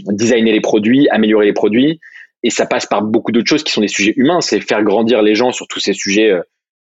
designer 0.10 0.52
les 0.52 0.60
produits, 0.60 1.08
améliorer 1.12 1.46
les 1.46 1.54
produits. 1.54 2.02
Et 2.44 2.50
ça 2.50 2.66
passe 2.66 2.86
par 2.86 3.02
beaucoup 3.02 3.32
d'autres 3.32 3.48
choses 3.48 3.64
qui 3.64 3.72
sont 3.72 3.82
des 3.82 3.88
sujets 3.88 4.14
humains. 4.18 4.42
C'est 4.42 4.60
faire 4.60 4.84
grandir 4.84 5.22
les 5.22 5.36
gens 5.36 5.52
sur 5.52 5.68
tous 5.68 5.80
ces 5.80 5.94
sujets 5.94 6.38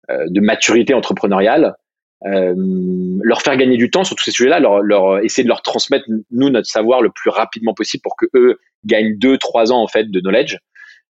de 0.09 0.41
maturité 0.41 0.95
entrepreneuriale 0.95 1.77
euh, 2.27 2.55
leur 3.23 3.43
faire 3.43 3.57
gagner 3.57 3.77
du 3.77 3.91
temps 3.91 4.05
sur 4.05 4.15
tous 4.15 4.25
ces 4.25 4.31
sujets-là, 4.31 4.61
leur, 4.61 4.81
leur, 4.81 5.19
essayer 5.25 5.43
de 5.43 5.49
leur 5.49 5.63
transmettre 5.63 6.05
nous 6.31 6.51
notre 6.51 6.69
savoir 6.69 7.03
le 7.03 7.11
plus 7.11 7.31
rapidement 7.31 7.75
possible 7.75 8.03
pour 8.03 8.17
que 8.17 8.27
eux 8.35 8.61
gagnent 8.85 9.17
deux 9.19 9.39
trois 9.39 9.73
ans 9.73 9.83
en 9.83 9.89
fait 9.89 10.09
de 10.09 10.21
knowledge. 10.21 10.59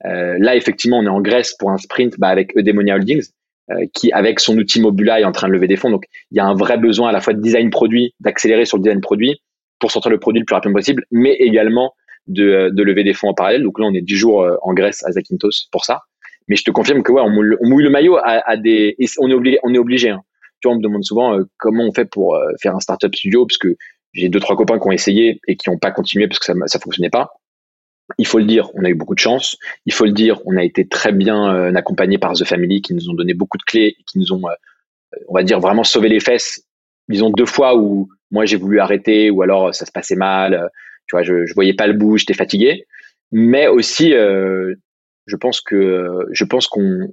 Euh, 0.06 0.36
là 0.39 0.56
effectivement 0.56 1.00
on 1.00 1.06
est 1.06 1.10
en 1.10 1.21
Grèce 1.21 1.56
pour 1.58 1.71
un 1.71 1.78
sprint 1.78 2.19
bah, 2.19 2.28
avec 2.28 2.56
Eudemonia 2.58 2.95
Holdings 2.95 3.26
euh, 3.71 3.86
qui 3.93 4.12
avec 4.12 4.39
son 4.39 4.58
outil 4.58 4.80
Mobula 4.82 5.19
est 5.19 5.23
en 5.23 5.32
train 5.32 5.47
de 5.47 5.54
lever 5.54 5.67
des 5.67 5.78
fonds. 5.78 5.89
Donc 5.89 6.06
il 6.32 6.38
y 6.38 6.39
a 6.41 6.45
un 6.45 6.56
vrai 6.56 6.78
besoin 6.78 7.10
à 7.10 7.12
la 7.13 7.21
fois 7.21 7.34
de 7.34 7.41
design 7.41 7.69
produit, 7.69 8.13
d'accélérer 8.19 8.65
sur 8.65 8.78
le 8.78 8.84
design 8.84 9.00
produit 9.00 9.39
pour 9.80 9.91
sortir 9.91 10.12
le 10.12 10.19
produit 10.19 10.41
le 10.41 10.45
plus 10.45 10.56
rapidement 10.56 10.76
possible, 10.76 11.06
mais 11.12 11.34
également 11.34 11.93
de, 12.28 12.70
de 12.72 12.84
lever 12.84 13.04
des 13.04 13.13
fonds 13.13 13.30
en 13.30 13.34
parallèle. 13.34 13.63
Donc 13.63 13.80
là 13.80 13.86
on 13.86 13.94
est 13.94 14.02
10 14.02 14.16
jours 14.16 14.44
euh, 14.44 14.56
en 14.62 14.74
Grèce 14.74 15.04
à 15.06 15.12
Zakynthos 15.12 15.68
pour 15.72 15.86
ça. 15.86 16.02
Mais 16.48 16.56
je 16.56 16.63
te 16.63 16.72
confirme 16.72 17.04
que 17.04 17.12
ouais, 17.12 17.22
on 17.22 17.30
mouille, 17.30 17.84
le 17.84 17.90
maillot 17.90 18.18
à, 18.18 18.42
à, 18.50 18.56
des, 18.56 18.96
on 19.20 19.30
est 19.30 19.34
obligé, 19.34 19.60
on 19.63 19.74
est 19.74 19.78
obligé. 19.78 20.10
Hein 20.10 20.22
tu 20.60 20.68
vois, 20.68 20.76
on 20.76 20.80
me 20.80 20.84
demande 20.84 21.04
souvent 21.04 21.38
euh, 21.38 21.44
comment 21.58 21.84
on 21.86 21.92
fait 21.92 22.06
pour 22.06 22.36
euh, 22.36 22.52
faire 22.62 22.76
un 22.76 22.80
startup 22.80 23.13
studio, 23.16 23.46
parce 23.46 23.58
que 23.58 23.76
j'ai 24.13 24.30
deux 24.30 24.40
trois 24.40 24.56
copains 24.56 24.80
qui 24.80 24.88
ont 24.88 24.92
essayé 24.92 25.40
et 25.48 25.56
qui 25.56 25.70
n'ont 25.70 25.78
pas 25.78 25.92
continué 25.92 26.28
parce 26.28 26.40
que 26.40 26.46
ça 26.46 26.54
ça 26.66 26.80
fonctionnait 26.80 27.10
pas. 27.10 27.32
Il 28.18 28.26
faut 28.26 28.40
le 28.40 28.46
dire, 28.46 28.70
on 28.74 28.86
a 28.86 28.90
eu 28.90 28.96
beaucoup 28.96 29.16
de 29.16 29.20
chance. 29.20 29.58
Il 29.86 29.94
faut 29.94 30.06
le 30.06 30.13
dire, 30.13 30.40
on 30.46 30.56
a 30.56 30.63
été 30.63 30.88
très 30.88 31.12
bien 31.12 31.54
euh, 31.54 31.76
accompagné 31.76 32.18
par 32.18 32.34
The 32.34 32.46
Family 32.46 32.82
qui 32.82 32.94
nous 32.94 33.10
ont 33.10 33.13
donné 33.13 33.34
beaucoup 33.34 33.58
de 33.58 33.63
clés, 33.63 33.98
qui 34.08 34.18
nous 34.18 34.32
ont, 34.32 34.42
on 35.28 35.34
va 35.34 35.44
dire, 35.44 35.60
vraiment 35.60 35.84
sauvé 35.84 36.08
les 36.08 36.22
fesses. 36.22 36.63
Disons 37.10 37.30
deux 37.30 37.46
fois 37.46 37.76
où 37.76 38.10
moi 38.32 38.46
j'ai 38.46 38.58
voulu 38.58 38.80
arrêter 38.80 39.30
ou 39.30 39.42
alors 39.42 39.76
ça 39.76 39.86
se 39.86 39.92
passait 39.92 40.16
mal. 40.16 40.70
Tu 41.08 41.15
vois, 41.15 41.24
je, 41.24 41.46
je 41.46 41.54
voyais 41.54 41.74
pas 41.74 41.88
le 41.88 41.93
bout, 41.93 42.17
j'étais 42.17 42.34
fatigué. 42.34 42.86
Mais 43.32 43.67
aussi, 43.67 44.12
je 44.12 45.36
pense 45.36 45.62
que 45.62 46.26
je 46.32 46.43
pense 46.46 46.67
qu'on 46.67 47.10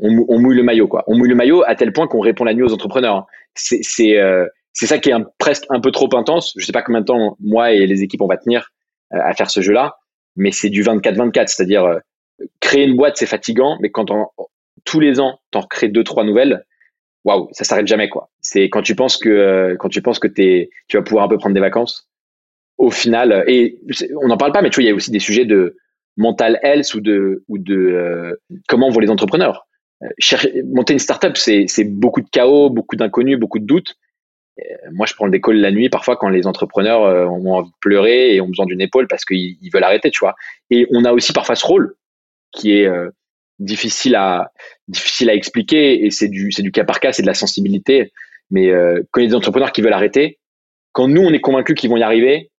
on, 0.00 0.38
mouille 0.38 0.56
le 0.56 0.62
maillot, 0.62 0.88
quoi. 0.88 1.04
On 1.06 1.16
mouille 1.16 1.28
le 1.28 1.34
maillot 1.34 1.62
à 1.66 1.74
tel 1.74 1.92
point 1.92 2.06
qu'on 2.08 2.20
répond 2.20 2.44
la 2.44 2.54
nuit 2.54 2.62
aux 2.62 2.72
entrepreneurs. 2.72 3.26
C'est 3.54 3.80
c'est 3.82 4.18
euh, 4.18 4.46
c'est 4.72 4.86
ça 4.86 4.98
qui 4.98 5.10
est 5.10 5.14
presque 5.38 5.64
un 5.70 5.80
peu 5.80 5.90
trop 5.90 6.08
intense. 6.16 6.54
Je 6.56 6.64
sais 6.64 6.72
pas 6.72 6.82
combien 6.82 7.00
de 7.00 7.06
temps 7.06 7.36
moi 7.40 7.72
et 7.72 7.86
les 7.86 8.02
équipes 8.02 8.22
on 8.22 8.26
va 8.26 8.38
tenir 8.38 8.70
euh, 9.12 9.18
à 9.22 9.34
faire 9.34 9.50
ce 9.50 9.60
jeu-là, 9.60 9.96
mais 10.36 10.50
c'est 10.50 10.70
du 10.70 10.82
24-24, 10.82 11.48
c'est-à-dire 11.48 11.84
euh, 11.84 11.98
créer 12.60 12.84
une 12.84 12.96
boîte 12.96 13.16
c'est 13.16 13.26
fatigant, 13.26 13.76
mais 13.80 13.90
quand 13.90 14.10
on, 14.10 14.26
tous 14.84 15.00
les 15.00 15.20
ans 15.20 15.38
t'en 15.50 15.60
recrées 15.60 15.88
deux 15.88 16.04
trois 16.04 16.24
nouvelles, 16.24 16.64
waouh, 17.24 17.48
ça 17.52 17.64
s'arrête 17.64 17.86
jamais 17.86 18.08
quoi. 18.08 18.30
C'est 18.40 18.70
quand 18.70 18.82
tu 18.82 18.94
penses 18.94 19.18
que 19.18 19.76
quand 19.78 19.90
tu 19.90 20.00
penses 20.00 20.18
que 20.18 20.28
t'es, 20.28 20.70
tu 20.88 20.96
vas 20.96 21.02
pouvoir 21.02 21.24
un 21.24 21.28
peu 21.28 21.36
prendre 21.36 21.54
des 21.54 21.60
vacances. 21.60 22.08
Au 22.82 22.90
final, 22.90 23.44
et 23.46 23.78
on 24.22 24.26
n'en 24.26 24.36
parle 24.36 24.52
pas, 24.52 24.60
mais 24.60 24.70
tu 24.70 24.76
vois, 24.76 24.84
il 24.84 24.88
y 24.88 24.90
a 24.90 24.94
aussi 24.94 25.12
des 25.12 25.20
sujets 25.20 25.44
de 25.44 25.76
mental 26.16 26.58
health 26.62 26.94
ou 26.94 27.00
de 27.00 27.44
ou 27.48 27.58
de 27.58 28.38
comment 28.68 28.90
vont 28.90 29.00
les 29.00 29.10
entrepreneurs 29.10 29.66
monter 30.64 30.92
une 30.92 30.98
startup, 30.98 31.36
c'est 31.36 31.84
beaucoup 31.84 32.20
de 32.20 32.28
chaos, 32.30 32.70
beaucoup 32.70 32.96
d'inconnus, 32.96 33.38
beaucoup 33.38 33.58
de 33.58 33.66
doutes. 33.66 33.96
moi, 34.92 35.06
je 35.06 35.14
prends 35.14 35.26
le 35.26 35.30
décolle 35.30 35.56
la 35.56 35.70
nuit 35.70 35.88
parfois 35.88 36.16
quand 36.16 36.28
les 36.28 36.46
entrepreneurs 36.46 37.04
euh, 37.04 37.26
ont 37.26 37.54
envie 37.54 37.70
de 37.70 37.76
pleurer 37.80 38.34
et 38.34 38.40
ont 38.40 38.48
besoin 38.48 38.66
d'une 38.66 38.80
épaule 38.80 39.08
parce 39.08 39.24
qu'ils 39.24 39.70
veulent 39.72 39.84
arrêter, 39.84 40.10
tu 40.10 40.20
vois. 40.20 40.34
Et 40.70 40.86
on 40.90 41.04
a 41.04 41.12
aussi 41.12 41.32
parfois 41.32 41.54
ce 41.54 41.64
rôle 41.64 41.94
qui 42.52 42.76
est 42.76 42.86
euh, 42.86 43.10
difficile 43.58 44.14
à 44.14 44.52
difficile 44.88 45.30
à 45.30 45.34
expliquer 45.34 46.04
et 46.04 46.10
c'est 46.10 46.28
du 46.28 46.52
c'est 46.52 46.62
du 46.62 46.72
cas 46.72 46.84
par 46.84 47.00
cas, 47.00 47.12
c'est 47.12 47.22
de 47.22 47.26
la 47.26 47.34
sensibilité. 47.34 48.12
Mais 48.50 48.70
euh, 48.70 49.02
quand 49.10 49.20
il 49.20 49.24
y 49.24 49.26
a 49.26 49.30
des 49.30 49.36
entrepreneurs 49.36 49.72
qui 49.72 49.80
veulent 49.80 49.92
arrêter, 49.92 50.38
quand 50.92 51.08
nous 51.08 51.22
on 51.22 51.32
est 51.32 51.40
convaincus 51.40 51.74
qu'ils 51.74 51.88
vont 51.88 51.96
y 51.96 52.02
arriver, 52.02 52.50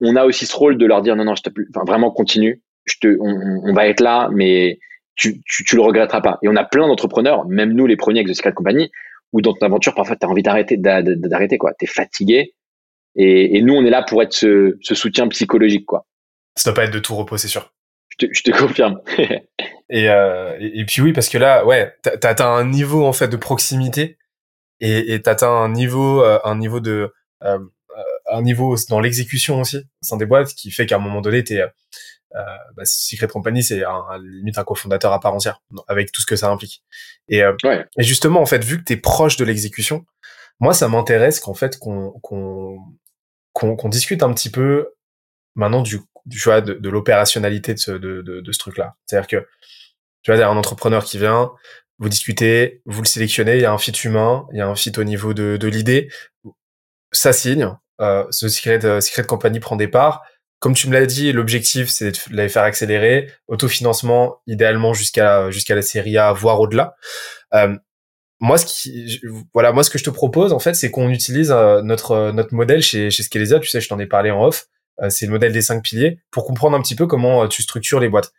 on 0.00 0.16
a 0.16 0.24
aussi 0.24 0.46
ce 0.46 0.56
rôle 0.56 0.78
de 0.78 0.86
leur 0.86 1.02
dire 1.02 1.16
non, 1.16 1.24
non, 1.24 1.34
je 1.34 1.48
plus, 1.50 1.68
enfin, 1.74 1.84
vraiment 1.84 2.10
continue. 2.10 2.62
Je 2.86 2.94
te, 3.00 3.16
on, 3.20 3.72
va 3.74 3.86
être 3.86 4.00
là, 4.00 4.28
mais 4.32 4.78
tu, 5.14 5.42
tu, 5.44 5.64
tu, 5.64 5.76
le 5.76 5.82
regretteras 5.82 6.22
pas. 6.22 6.38
Et 6.42 6.48
on 6.48 6.56
a 6.56 6.64
plein 6.64 6.88
d'entrepreneurs, 6.88 7.46
même 7.46 7.72
nous 7.74 7.86
les 7.86 7.96
premiers 7.96 8.20
avec 8.20 8.32
The 8.32 8.36
Secret 8.36 8.52
Company, 8.52 8.90
où 9.32 9.42
dans 9.42 9.52
ton 9.52 9.66
aventure, 9.66 9.94
parfois, 9.94 10.16
tu 10.16 10.26
as 10.26 10.30
envie 10.30 10.42
d'arrêter, 10.42 10.76
d'arrêter, 10.78 11.58
quoi. 11.58 11.72
Tu 11.78 11.84
es 11.84 11.88
fatigué. 11.88 12.54
Et, 13.16 13.58
et, 13.58 13.62
nous, 13.62 13.74
on 13.74 13.84
est 13.84 13.90
là 13.90 14.02
pour 14.02 14.22
être 14.22 14.32
ce, 14.32 14.78
ce 14.80 14.94
soutien 14.94 15.28
psychologique, 15.28 15.84
quoi. 15.84 16.06
Ça 16.56 16.70
doit 16.70 16.76
pas 16.76 16.84
être 16.84 16.94
de 16.94 16.98
tout 16.98 17.14
repos, 17.14 17.36
c'est 17.36 17.48
sûr. 17.48 17.72
Je 18.08 18.26
te, 18.26 18.32
je 18.32 18.42
te 18.42 18.50
confirme. 18.50 19.00
et, 19.90 20.08
euh, 20.08 20.56
et, 20.58 20.84
puis 20.86 21.02
oui, 21.02 21.12
parce 21.12 21.28
que 21.28 21.38
là, 21.38 21.64
ouais, 21.66 21.92
t'as 22.02 22.28
atteint 22.28 22.50
un 22.50 22.64
niveau, 22.64 23.04
en 23.04 23.12
fait, 23.12 23.28
de 23.28 23.36
proximité 23.36 24.16
et 24.80 25.20
t'as 25.22 25.32
atteint 25.32 25.50
un 25.50 25.70
niveau, 25.70 26.24
euh, 26.24 26.38
un 26.42 26.56
niveau 26.56 26.80
de, 26.80 27.12
euh, 27.44 27.58
un 28.30 28.42
niveau 28.42 28.76
dans 28.88 29.00
l'exécution 29.00 29.60
aussi, 29.60 29.84
sein 30.00 30.16
des 30.16 30.26
boîtes, 30.26 30.54
qui 30.54 30.70
fait 30.70 30.86
qu'à 30.86 30.96
un 30.96 31.00
moment 31.00 31.20
donné, 31.20 31.44
t'es, 31.44 31.60
euh, 31.60 31.66
bah, 32.76 32.82
Secret 32.84 33.28
Company, 33.28 33.62
c'est 33.62 33.84
un, 33.84 34.04
limite 34.22 34.58
un 34.58 34.64
cofondateur 34.64 35.12
à 35.12 35.20
part 35.20 35.34
entière, 35.34 35.60
avec 35.88 36.12
tout 36.12 36.20
ce 36.22 36.26
que 36.26 36.36
ça 36.36 36.48
implique. 36.48 36.82
Et, 37.28 37.42
euh, 37.42 37.56
et 37.98 38.02
justement, 38.02 38.40
en 38.40 38.46
fait, 38.46 38.64
vu 38.64 38.78
que 38.78 38.84
tu 38.84 38.92
es 38.92 38.96
proche 38.96 39.36
de 39.36 39.44
l'exécution, 39.44 40.04
moi, 40.60 40.74
ça 40.74 40.88
m'intéresse 40.88 41.40
qu'en 41.40 41.54
fait, 41.54 41.78
qu'on 41.78 42.12
qu'on 42.20 42.78
qu'on 43.52 43.88
discute 43.88 44.22
un 44.22 44.32
petit 44.32 44.50
peu 44.50 44.90
maintenant 45.54 45.82
du, 45.82 46.00
du 46.26 46.38
choix 46.38 46.60
de, 46.60 46.74
de 46.74 46.88
l'opérationnalité 46.88 47.74
de 47.74 47.78
ce, 47.78 47.90
de, 47.90 48.22
de, 48.22 48.40
de 48.40 48.52
ce 48.52 48.58
truc-là. 48.58 48.94
C'est-à-dire 49.06 49.26
que 49.26 49.48
tu 50.22 50.32
vois, 50.32 50.44
un 50.44 50.56
entrepreneur 50.56 51.04
qui 51.04 51.18
vient, 51.18 51.50
vous 51.98 52.08
discutez, 52.08 52.82
vous 52.86 53.02
le 53.02 53.06
sélectionnez, 53.06 53.56
il 53.56 53.62
y 53.62 53.64
a 53.64 53.72
un 53.72 53.78
fit 53.78 53.92
humain, 53.92 54.46
il 54.52 54.58
y 54.58 54.60
a 54.60 54.68
un 54.68 54.74
fit 54.74 54.92
au 54.96 55.04
niveau 55.04 55.34
de, 55.34 55.56
de 55.56 55.68
l'idée, 55.68 56.10
ça 57.12 57.32
signe, 57.32 57.74
euh, 58.00 58.24
ce 58.30 58.48
Secret, 58.48 59.00
Secret 59.00 59.24
Company 59.24 59.60
prend 59.60 59.76
des 59.76 59.88
parts, 59.88 60.22
comme 60.60 60.74
tu 60.74 60.88
me 60.88 60.92
l'as 60.92 61.06
dit, 61.06 61.32
l'objectif 61.32 61.88
c'est 61.88 62.12
de 62.12 62.36
les 62.36 62.48
faire 62.48 62.62
accélérer, 62.62 63.32
autofinancement 63.48 64.42
idéalement 64.46 64.92
jusqu'à 64.92 65.50
jusqu'à 65.50 65.74
la 65.74 65.82
série 65.82 66.18
A, 66.18 66.32
voire 66.32 66.60
au-delà. 66.60 66.94
Euh, 67.54 67.74
moi, 68.40 68.58
ce 68.58 68.66
qui, 68.66 69.20
voilà, 69.54 69.72
moi 69.72 69.82
ce 69.84 69.90
que 69.90 69.98
je 69.98 70.04
te 70.04 70.10
propose 70.10 70.52
en 70.52 70.58
fait, 70.58 70.74
c'est 70.74 70.90
qu'on 70.90 71.10
utilise 71.10 71.50
euh, 71.50 71.82
notre 71.82 72.30
notre 72.32 72.54
modèle 72.54 72.82
chez 72.82 73.10
chez 73.10 73.22
Skelesia. 73.22 73.58
Tu 73.58 73.68
sais, 73.68 73.80
je 73.80 73.88
t'en 73.88 73.98
ai 73.98 74.06
parlé 74.06 74.30
en 74.30 74.44
off. 74.44 74.66
Euh, 75.02 75.08
c'est 75.08 75.24
le 75.24 75.32
modèle 75.32 75.52
des 75.52 75.62
cinq 75.62 75.82
piliers 75.82 76.20
pour 76.30 76.44
comprendre 76.44 76.76
un 76.76 76.82
petit 76.82 76.94
peu 76.94 77.06
comment 77.06 77.44
euh, 77.44 77.48
tu 77.48 77.62
structures 77.62 78.00
les 78.00 78.10
boîtes. 78.10 78.32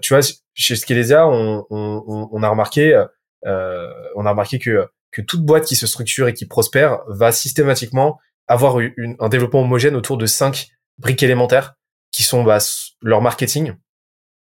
tu 0.00 0.14
vois, 0.14 0.22
chez 0.54 0.76
Skelesia, 0.76 1.26
on, 1.26 1.66
on, 1.70 2.28
on 2.32 2.42
a 2.42 2.48
remarqué, 2.48 3.04
on 3.44 4.26
a 4.26 4.30
remarqué 4.30 4.58
que 4.60 4.86
que 5.10 5.22
toute 5.22 5.42
boîte 5.42 5.64
qui 5.64 5.76
se 5.76 5.86
structure 5.86 6.28
et 6.28 6.34
qui 6.34 6.46
prospère 6.46 7.00
va 7.08 7.32
systématiquement 7.32 8.18
avoir 8.48 8.80
une, 8.80 9.16
un 9.18 9.28
développement 9.28 9.62
homogène 9.62 9.96
autour 9.96 10.16
de 10.16 10.26
cinq 10.26 10.68
briques 10.98 11.22
élémentaires 11.22 11.74
qui 12.12 12.22
sont 12.22 12.44
bah, 12.44 12.58
leur 13.02 13.20
marketing, 13.22 13.74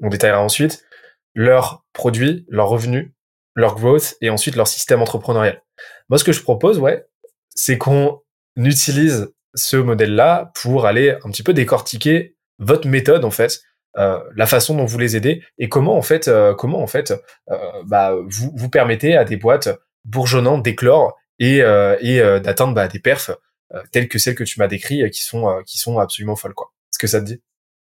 on 0.00 0.08
détaillera 0.08 0.40
ensuite, 0.40 0.84
leurs 1.34 1.84
produits, 1.92 2.46
leurs 2.48 2.68
revenus, 2.68 3.10
leur 3.54 3.74
growth 3.74 4.16
et 4.20 4.30
ensuite 4.30 4.56
leur 4.56 4.68
système 4.68 5.02
entrepreneurial. 5.02 5.62
Moi, 6.08 6.18
ce 6.18 6.24
que 6.24 6.32
je 6.32 6.42
propose, 6.42 6.78
ouais, 6.78 7.06
c'est 7.50 7.76
qu'on 7.76 8.20
utilise 8.56 9.32
ce 9.54 9.76
modèle-là 9.76 10.52
pour 10.54 10.86
aller 10.86 11.16
un 11.24 11.30
petit 11.30 11.42
peu 11.42 11.52
décortiquer 11.52 12.36
votre 12.58 12.88
méthode 12.88 13.24
en 13.24 13.30
fait, 13.30 13.60
euh, 13.96 14.20
la 14.36 14.46
façon 14.46 14.76
dont 14.76 14.84
vous 14.84 14.98
les 14.98 15.16
aidez 15.16 15.42
et 15.58 15.68
comment 15.68 15.96
en 15.96 16.02
fait, 16.02 16.28
euh, 16.28 16.54
comment 16.54 16.80
en 16.80 16.86
fait, 16.86 17.12
euh, 17.50 17.56
bah, 17.84 18.14
vous 18.28 18.52
vous 18.54 18.68
permettez 18.68 19.16
à 19.16 19.24
des 19.24 19.36
boîtes 19.36 19.68
bourgeonnantes 20.04 20.62
d'éclore 20.62 21.16
et, 21.38 21.62
euh, 21.62 21.96
et 22.00 22.20
euh, 22.20 22.40
d'atteindre 22.40 22.74
bah, 22.74 22.88
des 22.88 22.98
perfs 22.98 23.30
telles 23.92 24.08
que 24.08 24.18
celles 24.18 24.34
que 24.34 24.44
tu 24.44 24.58
m'as 24.58 24.68
décrites, 24.68 25.02
euh, 25.02 25.08
qui 25.08 25.22
sont 25.22 25.48
euh, 25.48 25.62
qui 25.66 25.78
sont 25.78 25.98
absolument 25.98 26.36
folles 26.36 26.54
quoi. 26.54 26.72
Est-ce 26.92 26.98
que 26.98 27.06
ça 27.06 27.20
te 27.20 27.26
dit? 27.26 27.40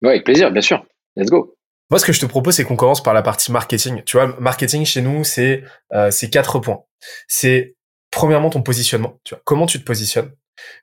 Oui, 0.02 0.10
avec 0.10 0.24
plaisir, 0.24 0.52
bien 0.52 0.62
sûr. 0.62 0.86
Let's 1.15 1.30
go. 1.30 1.56
Moi, 1.89 2.00
ce 2.00 2.06
que 2.06 2.13
je 2.13 2.20
te 2.20 2.26
propose, 2.26 2.56
c'est 2.56 2.63
qu'on 2.63 2.76
commence 2.76 3.02
par 3.02 3.13
la 3.13 3.24
partie 3.24 3.52
marketing. 3.52 4.04
Tu 4.04 4.18
vois, 4.18 4.28
marketing 4.39 4.86
chez 4.86 5.02
nous, 5.02 5.24
c'est 5.24 5.63
euh, 5.94 6.12
c'est 6.12 6.30
quatre 6.30 6.60
points. 6.60 6.84
C'est 7.28 7.76
premièrement 8.12 8.50
ton 8.50 8.62
positionnement. 8.62 9.20
Tu 9.24 9.34
vois, 9.34 9.42
comment 9.44 9.65
tu 9.65 9.80
te 9.80 9.84
positionnes, 9.84 10.32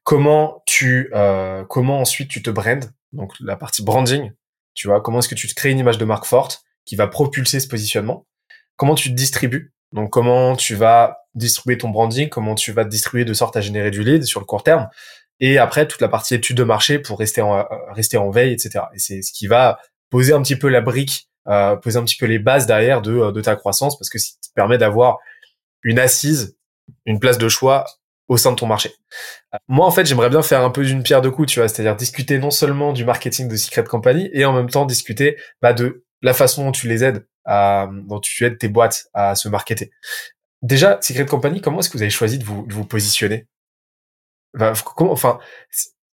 comment 0.02 0.62
tu 0.66 1.10
euh, 1.14 1.64
comment 1.64 2.00
ensuite 2.00 2.28
tu 2.28 2.42
te 2.42 2.50
brandes, 2.50 2.90
donc 3.12 3.32
la 3.40 3.56
partie 3.56 3.84
branding. 3.84 4.32
Tu 4.74 4.88
vois, 4.88 5.00
comment 5.00 5.20
est-ce 5.20 5.28
que 5.28 5.34
tu 5.34 5.48
te 5.48 5.54
crées 5.54 5.70
une 5.70 5.78
image 5.78 5.98
de 5.98 6.04
marque 6.04 6.26
forte 6.26 6.62
qui 6.84 6.96
va 6.96 7.06
propulser 7.06 7.60
ce 7.60 7.68
positionnement? 7.68 8.26
Comment 8.76 8.94
tu 8.94 9.08
te 9.08 9.14
distribues? 9.14 9.72
Donc, 9.92 10.10
comment 10.10 10.54
tu 10.56 10.74
vas 10.74 11.25
distribuer 11.36 11.78
ton 11.78 11.90
branding, 11.90 12.28
comment 12.28 12.54
tu 12.54 12.72
vas 12.72 12.84
te 12.84 12.90
distribuer 12.90 13.24
de 13.24 13.34
sorte 13.34 13.56
à 13.56 13.60
générer 13.60 13.90
du 13.90 14.02
lead 14.02 14.24
sur 14.24 14.40
le 14.40 14.46
court 14.46 14.62
terme. 14.62 14.88
Et 15.38 15.58
après, 15.58 15.86
toute 15.86 16.00
la 16.00 16.08
partie 16.08 16.34
étude 16.34 16.56
de 16.56 16.64
marché 16.64 16.98
pour 16.98 17.18
rester 17.18 17.42
en, 17.42 17.58
euh, 17.58 17.62
rester 17.90 18.16
en 18.16 18.30
veille, 18.30 18.52
etc. 18.52 18.84
Et 18.94 18.98
c'est 18.98 19.22
ce 19.22 19.32
qui 19.32 19.46
va 19.46 19.78
poser 20.10 20.32
un 20.32 20.42
petit 20.42 20.56
peu 20.56 20.68
la 20.68 20.80
brique, 20.80 21.28
euh, 21.48 21.76
poser 21.76 21.98
un 21.98 22.04
petit 22.04 22.16
peu 22.16 22.26
les 22.26 22.38
bases 22.38 22.66
derrière 22.66 23.02
de, 23.02 23.12
euh, 23.12 23.32
de 23.32 23.40
ta 23.40 23.54
croissance, 23.54 23.98
parce 23.98 24.08
que 24.08 24.18
ça 24.18 24.30
te 24.42 24.52
permet 24.54 24.78
d'avoir 24.78 25.18
une 25.82 25.98
assise, 25.98 26.56
une 27.04 27.20
place 27.20 27.38
de 27.38 27.48
choix 27.48 27.84
au 28.28 28.36
sein 28.36 28.50
de 28.50 28.56
ton 28.56 28.66
marché. 28.66 28.92
Moi, 29.68 29.86
en 29.86 29.90
fait, 29.90 30.06
j'aimerais 30.06 30.30
bien 30.30 30.42
faire 30.42 30.62
un 30.62 30.70
peu 30.70 30.84
d'une 30.84 31.02
pierre 31.02 31.22
deux 31.22 31.30
coups, 31.30 31.52
tu 31.52 31.60
vois, 31.60 31.68
c'est-à-dire 31.68 31.94
discuter 31.94 32.38
non 32.38 32.50
seulement 32.50 32.92
du 32.92 33.04
marketing 33.04 33.48
de 33.48 33.56
Secret 33.56 33.84
Company 33.84 34.28
et 34.32 34.44
en 34.44 34.52
même 34.52 34.68
temps 34.68 34.84
discuter 34.84 35.36
bah, 35.62 35.72
de 35.72 36.04
la 36.22 36.34
façon 36.34 36.64
dont 36.64 36.72
tu 36.72 36.88
les 36.88 37.04
aides, 37.04 37.26
à, 37.44 37.88
dont 38.06 38.18
tu 38.18 38.44
aides 38.44 38.58
tes 38.58 38.68
boîtes 38.68 39.06
à 39.14 39.36
se 39.36 39.48
marketer. 39.48 39.90
Déjà, 40.66 40.98
Secret 41.00 41.26
Company, 41.26 41.60
comment 41.60 41.78
est-ce 41.78 41.88
que 41.88 41.96
vous 41.96 42.02
avez 42.02 42.10
choisi 42.10 42.38
de 42.40 42.44
vous, 42.44 42.84
positionner? 42.84 43.46
Enfin, 44.98 45.38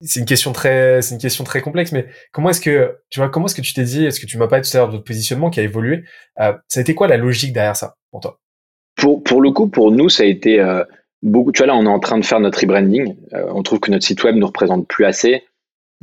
c'est 0.02 0.20
une 0.20 0.26
question 0.26 0.52
très, 0.52 1.02
c'est 1.02 1.16
une 1.16 1.22
question 1.22 1.46
très 1.46 1.62
complexe, 1.62 1.94
mais 1.94 2.08
comment 2.34 2.50
est-ce 2.50 2.60
que, 2.60 2.98
tu 3.10 3.22
vois, 3.22 3.30
comment 3.30 3.46
est-ce 3.46 3.56
que 3.56 3.62
tu 3.62 3.74
t'es 3.74 3.86
dit, 3.86 4.06
est-ce 4.06 4.20
que 4.20 4.26
tu 4.26 4.38
m'as 4.38 4.48
pas 4.48 4.60
dit 4.60 4.70
tout 4.70 4.76
à 4.76 4.82
l'heure 4.82 4.90
de 4.90 4.94
votre 4.94 5.06
positionnement 5.06 5.50
qui 5.50 5.62
a 5.62 5.64
évolué 5.64 6.04
euh, 6.42 6.52
Ça 6.68 6.82
a 6.82 6.82
été 6.82 6.94
quoi 6.94 7.08
la 7.08 7.16
logique 7.16 7.54
derrière 7.54 7.78
ça 7.78 7.96
pour 8.12 8.20
toi? 8.20 8.40
Pour 8.98 9.42
le 9.42 9.52
coup, 9.52 9.70
pour 9.70 9.90
nous, 9.90 10.10
ça 10.10 10.24
a 10.24 10.26
été 10.26 10.60
euh, 10.60 10.84
beaucoup. 11.22 11.54
Tu 11.54 11.60
vois 11.60 11.68
là, 11.68 11.76
on 11.76 11.86
est 11.86 11.90
en 11.90 12.00
train 12.00 12.20
de 12.20 12.26
faire 12.26 12.42
notre 12.42 12.60
rebranding. 12.60 13.16
Euh, 13.34 13.46
on 13.56 13.64
trouve 13.64 13.80
que 13.80 13.90
notre 13.90 14.06
site 14.06 14.22
web 14.26 14.36
nous 14.36 14.48
représente 14.48 14.86
plus 14.86 15.06
assez. 15.06 15.46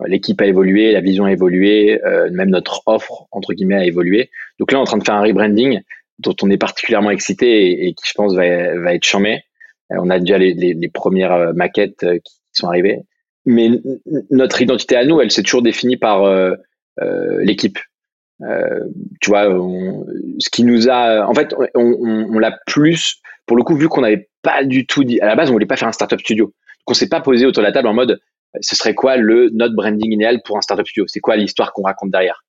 L'équipe 0.06 0.40
a 0.40 0.46
évolué, 0.46 0.92
la 0.92 1.00
vision 1.02 1.24
a 1.26 1.32
évolué, 1.32 2.00
même 2.30 2.50
notre 2.50 2.84
offre 2.86 3.26
entre 3.32 3.52
guillemets 3.52 3.74
a 3.74 3.84
évolué. 3.84 4.30
Donc 4.60 4.70
là, 4.70 4.78
on 4.78 4.82
est 4.82 4.82
en 4.82 4.86
train 4.86 4.98
de 4.98 5.04
faire 5.04 5.16
un 5.16 5.22
rebranding 5.22 5.82
dont 6.18 6.34
on 6.42 6.50
est 6.50 6.58
particulièrement 6.58 7.10
excité 7.10 7.86
et, 7.86 7.94
qui 7.94 8.04
je 8.06 8.12
pense 8.14 8.34
va, 8.34 8.78
va 8.80 8.94
être 8.94 9.04
charmé. 9.04 9.42
Euh, 9.92 9.96
on 10.00 10.10
a 10.10 10.18
déjà 10.18 10.38
les, 10.38 10.54
les, 10.54 10.74
les 10.74 10.88
premières 10.88 11.32
euh, 11.32 11.52
maquettes 11.52 12.02
euh, 12.04 12.18
qui 12.18 12.34
sont 12.52 12.66
arrivées, 12.66 12.98
mais 13.46 13.70
notre 14.30 14.60
identité 14.60 14.96
à 14.96 15.04
nous, 15.04 15.20
elle 15.20 15.30
s'est 15.30 15.42
toujours 15.42 15.62
définie 15.62 15.96
par 15.96 16.24
euh, 16.24 16.54
l'équipe. 17.40 17.78
Euh, 18.42 18.84
tu 19.20 19.30
vois, 19.30 19.44
ce 20.38 20.48
qui 20.50 20.64
nous 20.64 20.88
a, 20.88 21.26
en 21.26 21.34
fait, 21.34 21.54
on, 21.74 21.96
on, 22.00 22.28
on 22.34 22.38
l'a 22.38 22.58
plus, 22.66 23.16
pour 23.46 23.56
le 23.56 23.62
coup, 23.62 23.76
vu 23.76 23.88
qu'on 23.88 24.02
n'avait 24.02 24.28
pas 24.42 24.64
du 24.64 24.86
tout 24.86 25.04
dit, 25.04 25.20
à 25.20 25.26
la 25.26 25.34
base, 25.34 25.50
on 25.50 25.52
voulait 25.52 25.66
pas 25.66 25.76
faire 25.76 25.88
un 25.88 25.92
startup 25.92 26.20
studio. 26.20 26.46
Donc, 26.46 26.54
on 26.88 26.94
s'est 26.94 27.08
pas 27.08 27.20
posé 27.20 27.46
autour 27.46 27.62
de 27.62 27.66
la 27.66 27.72
table 27.72 27.88
en 27.88 27.94
mode, 27.94 28.20
ce 28.60 28.76
serait 28.76 28.94
quoi 28.94 29.16
le 29.16 29.50
notre 29.52 29.74
branding 29.74 30.12
idéal 30.12 30.40
pour 30.44 30.56
un 30.56 30.60
startup 30.60 30.86
studio? 30.86 31.04
C'est 31.06 31.20
quoi 31.20 31.36
l'histoire 31.36 31.72
qu'on 31.72 31.82
raconte 31.82 32.10
derrière? 32.10 32.44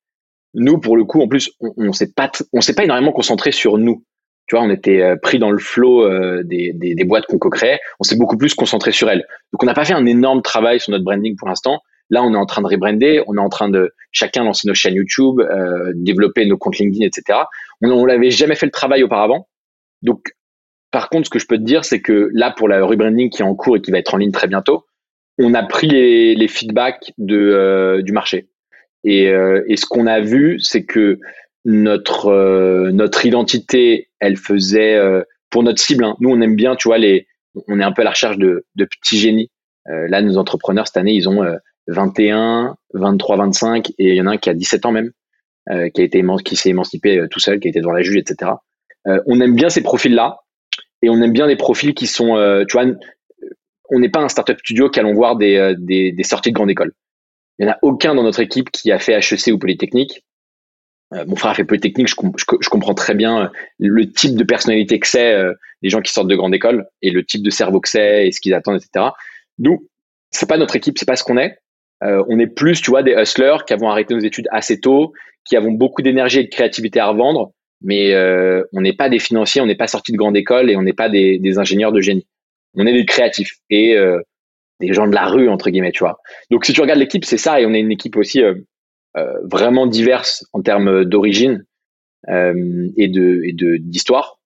Nous, 0.54 0.78
pour 0.78 0.96
le 0.96 1.04
coup, 1.04 1.20
en 1.20 1.28
plus, 1.28 1.50
on, 1.60 1.72
on 1.76 1.92
s'est 1.92 2.12
pas, 2.12 2.30
on 2.52 2.60
s'est 2.60 2.74
pas 2.74 2.84
énormément 2.84 3.12
concentré 3.12 3.52
sur 3.52 3.78
nous. 3.78 4.04
Tu 4.46 4.56
vois, 4.56 4.64
on 4.64 4.70
était 4.70 5.00
euh, 5.00 5.16
pris 5.16 5.38
dans 5.38 5.50
le 5.50 5.58
flot 5.58 6.04
euh, 6.04 6.42
des, 6.44 6.72
des, 6.74 6.94
des, 6.94 7.04
boîtes 7.04 7.26
qu'on 7.26 7.38
co-créait. 7.38 7.78
On 8.00 8.04
s'est 8.04 8.16
beaucoup 8.16 8.36
plus 8.36 8.54
concentré 8.54 8.90
sur 8.90 9.08
elles. 9.08 9.24
Donc, 9.52 9.62
on 9.62 9.66
n'a 9.66 9.74
pas 9.74 9.84
fait 9.84 9.92
un 9.92 10.06
énorme 10.06 10.42
travail 10.42 10.80
sur 10.80 10.90
notre 10.90 11.04
branding 11.04 11.36
pour 11.36 11.48
l'instant. 11.48 11.80
Là, 12.10 12.24
on 12.24 12.34
est 12.34 12.36
en 12.36 12.46
train 12.46 12.62
de 12.62 12.66
rebrander. 12.66 13.22
On 13.28 13.36
est 13.36 13.40
en 13.40 13.48
train 13.48 13.68
de 13.68 13.92
chacun 14.10 14.42
lancer 14.42 14.66
nos 14.66 14.74
chaînes 14.74 14.94
YouTube, 14.94 15.40
euh, 15.40 15.92
développer 15.94 16.44
nos 16.46 16.58
comptes 16.58 16.78
LinkedIn, 16.78 17.06
etc. 17.06 17.38
On, 17.80 17.90
on 17.90 18.04
l'avait 18.04 18.32
jamais 18.32 18.56
fait 18.56 18.66
le 18.66 18.72
travail 18.72 19.04
auparavant. 19.04 19.48
Donc, 20.02 20.32
par 20.90 21.08
contre, 21.08 21.26
ce 21.26 21.30
que 21.30 21.38
je 21.38 21.46
peux 21.46 21.58
te 21.58 21.62
dire, 21.62 21.84
c'est 21.84 22.00
que 22.00 22.30
là, 22.32 22.50
pour 22.50 22.68
la 22.68 22.84
rebranding 22.84 23.30
qui 23.30 23.42
est 23.42 23.44
en 23.44 23.54
cours 23.54 23.76
et 23.76 23.80
qui 23.80 23.92
va 23.92 23.98
être 23.98 24.14
en 24.14 24.16
ligne 24.16 24.32
très 24.32 24.48
bientôt, 24.48 24.84
on 25.38 25.54
a 25.54 25.62
pris 25.62 25.86
les, 25.86 26.34
les 26.34 26.48
feedbacks 26.48 27.12
de, 27.18 27.36
euh, 27.36 28.02
du 28.02 28.12
marché. 28.12 28.48
Et, 29.04 29.28
euh, 29.28 29.62
et 29.66 29.76
ce 29.76 29.86
qu'on 29.86 30.06
a 30.06 30.20
vu, 30.20 30.58
c'est 30.60 30.84
que 30.84 31.18
notre 31.64 32.26
euh, 32.26 32.90
notre 32.92 33.24
identité, 33.26 34.08
elle 34.18 34.36
faisait 34.36 34.96
euh, 34.96 35.22
pour 35.50 35.62
notre 35.62 35.80
cible. 35.80 36.04
Hein, 36.04 36.16
nous, 36.20 36.30
on 36.30 36.40
aime 36.40 36.56
bien, 36.56 36.76
tu 36.76 36.88
vois, 36.88 36.98
les, 36.98 37.26
on 37.68 37.80
est 37.80 37.84
un 37.84 37.92
peu 37.92 38.02
à 38.02 38.04
la 38.04 38.10
recherche 38.10 38.38
de, 38.38 38.66
de 38.74 38.84
petits 38.84 39.18
génies. 39.18 39.50
là, 39.86 40.22
nos 40.22 40.36
entrepreneurs 40.36 40.86
cette 40.86 40.98
année, 40.98 41.14
ils 41.14 41.28
ont 41.28 41.42
21, 41.88 42.76
23, 42.94 43.36
25, 43.36 43.90
et 43.90 44.10
il 44.10 44.14
y 44.14 44.20
en 44.20 44.26
a 44.26 44.32
un 44.32 44.36
qui 44.36 44.48
a 44.50 44.54
17 44.54 44.86
ans 44.86 44.92
même, 44.92 45.10
qui 45.68 46.00
a 46.00 46.04
été 46.04 46.22
qui 46.44 46.54
s'est 46.54 46.70
émancipé 46.70 47.26
tout 47.30 47.40
seul, 47.40 47.58
qui 47.58 47.66
a 47.66 47.70
été 47.70 47.80
devant 47.80 47.92
la 47.92 48.02
juge, 48.02 48.18
etc. 48.18 48.52
on 49.26 49.40
aime 49.40 49.56
bien 49.56 49.68
ces 49.68 49.82
profils-là, 49.82 50.38
et 51.02 51.10
on 51.10 51.20
aime 51.20 51.32
bien 51.32 51.48
les 51.48 51.56
profils 51.56 51.92
qui 51.92 52.06
sont, 52.06 52.36
tu 52.68 52.78
vois, 52.78 52.86
on 53.88 53.98
n'est 53.98 54.10
pas 54.10 54.20
un 54.20 54.28
startup 54.28 54.60
studio 54.60 54.88
qui 54.88 55.00
allons 55.00 55.14
voir 55.14 55.34
des, 55.34 55.74
des, 55.78 56.12
des 56.12 56.22
sorties 56.22 56.50
de 56.50 56.54
grande 56.54 56.70
école. 56.70 56.92
Il 57.60 57.66
n'y 57.66 57.70
en 57.70 57.74
a 57.74 57.78
aucun 57.82 58.14
dans 58.14 58.22
notre 58.22 58.40
équipe 58.40 58.70
qui 58.70 58.90
a 58.90 58.98
fait 58.98 59.12
HEC 59.12 59.52
ou 59.52 59.58
Polytechnique. 59.58 60.24
Euh, 61.12 61.26
mon 61.26 61.36
frère 61.36 61.54
fait 61.54 61.64
Polytechnique, 61.64 62.08
je, 62.08 62.68
comprends 62.70 62.94
très 62.94 63.14
bien 63.14 63.42
euh, 63.44 63.48
le 63.78 64.10
type 64.10 64.34
de 64.34 64.44
personnalité 64.44 64.98
que 64.98 65.06
c'est, 65.06 65.34
euh, 65.34 65.52
les 65.82 65.90
gens 65.90 66.00
qui 66.00 66.10
sortent 66.10 66.28
de 66.28 66.36
grande 66.36 66.54
école, 66.54 66.86
et 67.02 67.10
le 67.10 67.22
type 67.22 67.42
de 67.42 67.50
cerveau 67.50 67.80
que 67.80 67.88
c'est, 67.90 68.26
et 68.26 68.32
ce 68.32 68.40
qu'ils 68.40 68.54
attendent, 68.54 68.76
etc. 68.76 69.10
Nous, 69.58 69.86
c'est 70.30 70.48
pas 70.48 70.56
notre 70.56 70.74
équipe, 70.74 70.98
c'est 70.98 71.06
pas 71.06 71.16
ce 71.16 71.24
qu'on 71.24 71.36
est. 71.36 71.58
on 72.00 72.38
est 72.38 72.46
plus, 72.46 72.80
tu 72.80 72.90
vois, 72.90 73.02
des 73.02 73.12
hustlers 73.12 73.58
qui 73.66 73.74
avons 73.74 73.90
arrêté 73.90 74.14
nos 74.14 74.20
études 74.20 74.48
assez 74.50 74.80
tôt, 74.80 75.12
qui 75.44 75.54
avons 75.54 75.72
beaucoup 75.72 76.00
d'énergie 76.00 76.40
et 76.40 76.44
de 76.44 76.48
créativité 76.48 76.98
à 76.98 77.08
revendre, 77.08 77.52
mais 77.82 78.14
on 78.72 78.80
n'est 78.80 78.94
pas 78.94 79.10
des 79.10 79.18
financiers, 79.18 79.60
on 79.60 79.66
n'est 79.66 79.74
pas 79.74 79.88
sortis 79.88 80.12
de 80.12 80.16
grande 80.16 80.36
école 80.36 80.70
et 80.70 80.76
on 80.76 80.82
n'est 80.82 80.94
pas 80.94 81.10
des, 81.10 81.38
des, 81.38 81.58
ingénieurs 81.58 81.92
de 81.92 82.00
génie. 82.00 82.26
On 82.74 82.86
est 82.86 82.92
des 82.92 83.04
créatifs 83.04 83.56
et 83.68 83.96
des 84.80 84.92
gens 84.92 85.06
de 85.06 85.14
la 85.14 85.26
rue 85.26 85.48
entre 85.48 85.70
guillemets, 85.70 85.92
tu 85.92 86.04
vois. 86.04 86.20
Donc 86.50 86.64
si 86.64 86.72
tu 86.72 86.80
regardes 86.80 86.98
l'équipe, 86.98 87.24
c'est 87.24 87.38
ça 87.38 87.60
et 87.60 87.66
on 87.66 87.74
est 87.74 87.80
une 87.80 87.92
équipe 87.92 88.16
aussi 88.16 88.42
vraiment 89.42 89.86
diverse 89.86 90.46
en 90.52 90.62
termes 90.62 91.04
d'origine 91.04 91.64
et 92.28 93.08
de 93.08 93.42
et 93.44 93.52
de 93.52 93.76
d'histoire. 93.76 94.40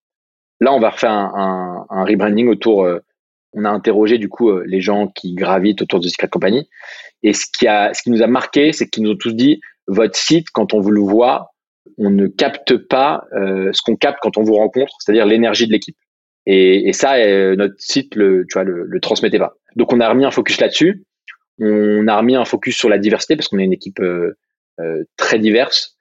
Là, 0.61 0.73
on 0.73 0.81
va 0.81 0.91
refaire 0.91 1.11
un, 1.11 1.87
un, 1.91 1.97
un 1.97 2.05
rebranding 2.05 2.49
autour. 2.49 2.85
Euh, 2.85 3.01
on 3.53 3.65
a 3.65 3.71
interrogé 3.71 4.19
du 4.19 4.29
coup 4.29 4.51
euh, 4.51 4.65
les 4.67 4.81
gens 4.81 5.09
qui 5.09 5.35
gravitent 5.35 5.83
autour 5.83 6.01
de 6.01 6.09
Secret 6.09 6.29
Company. 6.29 6.69
Et 7.23 7.33
ce 7.33 7.47
qui 7.47 7.67
a, 7.67 7.93
ce 7.95 8.03
qui 8.03 8.11
nous 8.11 8.23
a 8.23 8.27
marqué, 8.27 8.73
c'est 8.73 8.89
qu'ils 8.89 9.03
nous 9.03 9.11
ont 9.11 9.17
tous 9.17 9.35
dit 9.35 9.61
votre 9.87 10.17
site, 10.17 10.49
quand 10.51 10.75
on 10.75 10.81
vous 10.81 10.91
le 10.91 11.01
voit, 11.01 11.51
on 11.99 12.11
ne 12.11 12.27
capte 12.27 12.77
pas 12.77 13.25
euh, 13.37 13.71
ce 13.73 13.83
qu'on 13.83 13.97
capte 13.97 14.19
quand 14.23 14.39
on 14.39 14.43
vous 14.43 14.55
rencontre, 14.55 14.95
c'est-à-dire 14.99 15.27
l'énergie 15.27 15.67
de 15.67 15.73
l'équipe. 15.73 15.97
Et, 16.47 16.89
et, 16.89 16.93
ça, 16.93 17.17
notre 17.57 17.75
site 17.79 18.15
le, 18.17 18.45
tu 18.49 18.55
vois, 18.55 18.65
le, 18.65 18.85
le, 18.85 19.01
transmettait 19.01 19.39
pas. 19.39 19.55
Donc 19.77 19.93
on 19.93 20.01
a 20.01 20.09
remis 20.09 20.25
un 20.25 20.31
focus 20.31 20.61
là-dessus. 20.61 21.05
On 21.59 22.07
a 22.09 22.17
remis 22.17 22.37
un 22.37 22.45
focus 22.45 22.77
sur 22.77 22.89
la 22.89 22.99
diversité 22.99 23.37
parce 23.37 23.49
qu'on 23.49 23.59
est 23.59 23.65
une 23.65 23.73
équipe 23.73 24.01
euh, 24.01 25.05
très 25.17 25.39
diverse. 25.39 25.97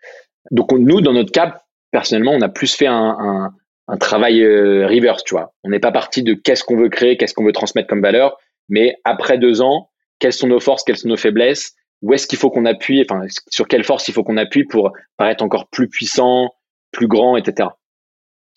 Donc 0.51 0.71
nous, 0.71 0.99
dans 0.99 1.13
notre 1.13 1.31
cap, 1.31 1.61
personnellement, 1.91 2.33
on 2.33 2.41
a 2.41 2.49
plus 2.49 2.75
fait 2.75 2.87
un, 2.87 3.15
un, 3.19 3.53
un 3.87 3.97
travail 3.97 4.41
euh, 4.41 4.87
reverse, 4.87 5.23
tu 5.23 5.35
vois. 5.35 5.53
On 5.63 5.69
n'est 5.69 5.79
pas 5.79 5.91
parti 5.91 6.23
de 6.23 6.33
qu'est-ce 6.33 6.63
qu'on 6.63 6.77
veut 6.77 6.89
créer, 6.89 7.17
qu'est-ce 7.17 7.33
qu'on 7.33 7.45
veut 7.45 7.51
transmettre 7.51 7.87
comme 7.87 8.01
valeur, 8.01 8.37
mais 8.69 8.95
après 9.03 9.37
deux 9.37 9.61
ans, 9.61 9.89
quelles 10.19 10.33
sont 10.33 10.47
nos 10.47 10.59
forces, 10.59 10.83
quelles 10.83 10.97
sont 10.97 11.09
nos 11.09 11.17
faiblesses, 11.17 11.73
où 12.01 12.13
est-ce 12.13 12.27
qu'il 12.27 12.39
faut 12.39 12.49
qu'on 12.49 12.65
appuie, 12.65 13.05
enfin, 13.07 13.25
sur 13.49 13.67
quelle 13.67 13.83
force 13.83 14.07
il 14.07 14.13
faut 14.13 14.23
qu'on 14.23 14.37
appuie 14.37 14.65
pour 14.65 14.91
paraître 15.17 15.43
encore 15.43 15.67
plus 15.69 15.87
puissant, 15.87 16.49
plus 16.91 17.07
grand, 17.07 17.37
etc. 17.37 17.69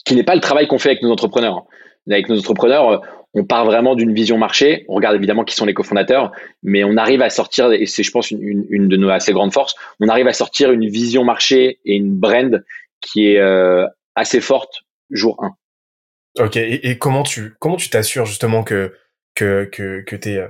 Qui 0.06 0.14
n'est 0.14 0.24
pas 0.24 0.34
le 0.34 0.40
travail 0.40 0.66
qu'on 0.66 0.78
fait 0.78 0.90
avec 0.90 1.02
nos 1.02 1.12
entrepreneurs. 1.12 1.66
Avec 2.08 2.28
nos 2.28 2.38
entrepreneurs, 2.38 3.02
on 3.36 3.44
part 3.44 3.66
vraiment 3.66 3.94
d'une 3.94 4.14
vision 4.14 4.38
marché. 4.38 4.86
On 4.88 4.94
regarde 4.94 5.14
évidemment 5.14 5.44
qui 5.44 5.54
sont 5.54 5.66
les 5.66 5.74
cofondateurs, 5.74 6.32
mais 6.62 6.84
on 6.84 6.96
arrive 6.96 7.20
à 7.20 7.28
sortir, 7.28 7.70
et 7.70 7.84
c'est, 7.84 8.02
je 8.02 8.10
pense, 8.10 8.30
une, 8.30 8.66
une, 8.70 8.88
de 8.88 8.96
nos 8.96 9.10
assez 9.10 9.32
grandes 9.32 9.52
forces, 9.52 9.74
on 10.00 10.08
arrive 10.08 10.26
à 10.26 10.32
sortir 10.32 10.72
une 10.72 10.88
vision 10.88 11.22
marché 11.22 11.80
et 11.84 11.96
une 11.96 12.14
brand 12.16 12.64
qui 13.02 13.28
est 13.28 13.38
euh, 13.38 13.86
assez 14.14 14.40
forte 14.40 14.84
jour 15.10 15.44
1. 15.44 16.44
Ok, 16.44 16.56
et, 16.56 16.98
comment 16.98 17.22
tu 17.22 17.54
comment 17.60 17.76
tu 17.76 17.88
t'assures 17.88 18.26
justement 18.26 18.62
que 18.62 18.94
que 19.34 19.68
que 19.70 20.00
que 20.00 20.16
tes 20.16 20.44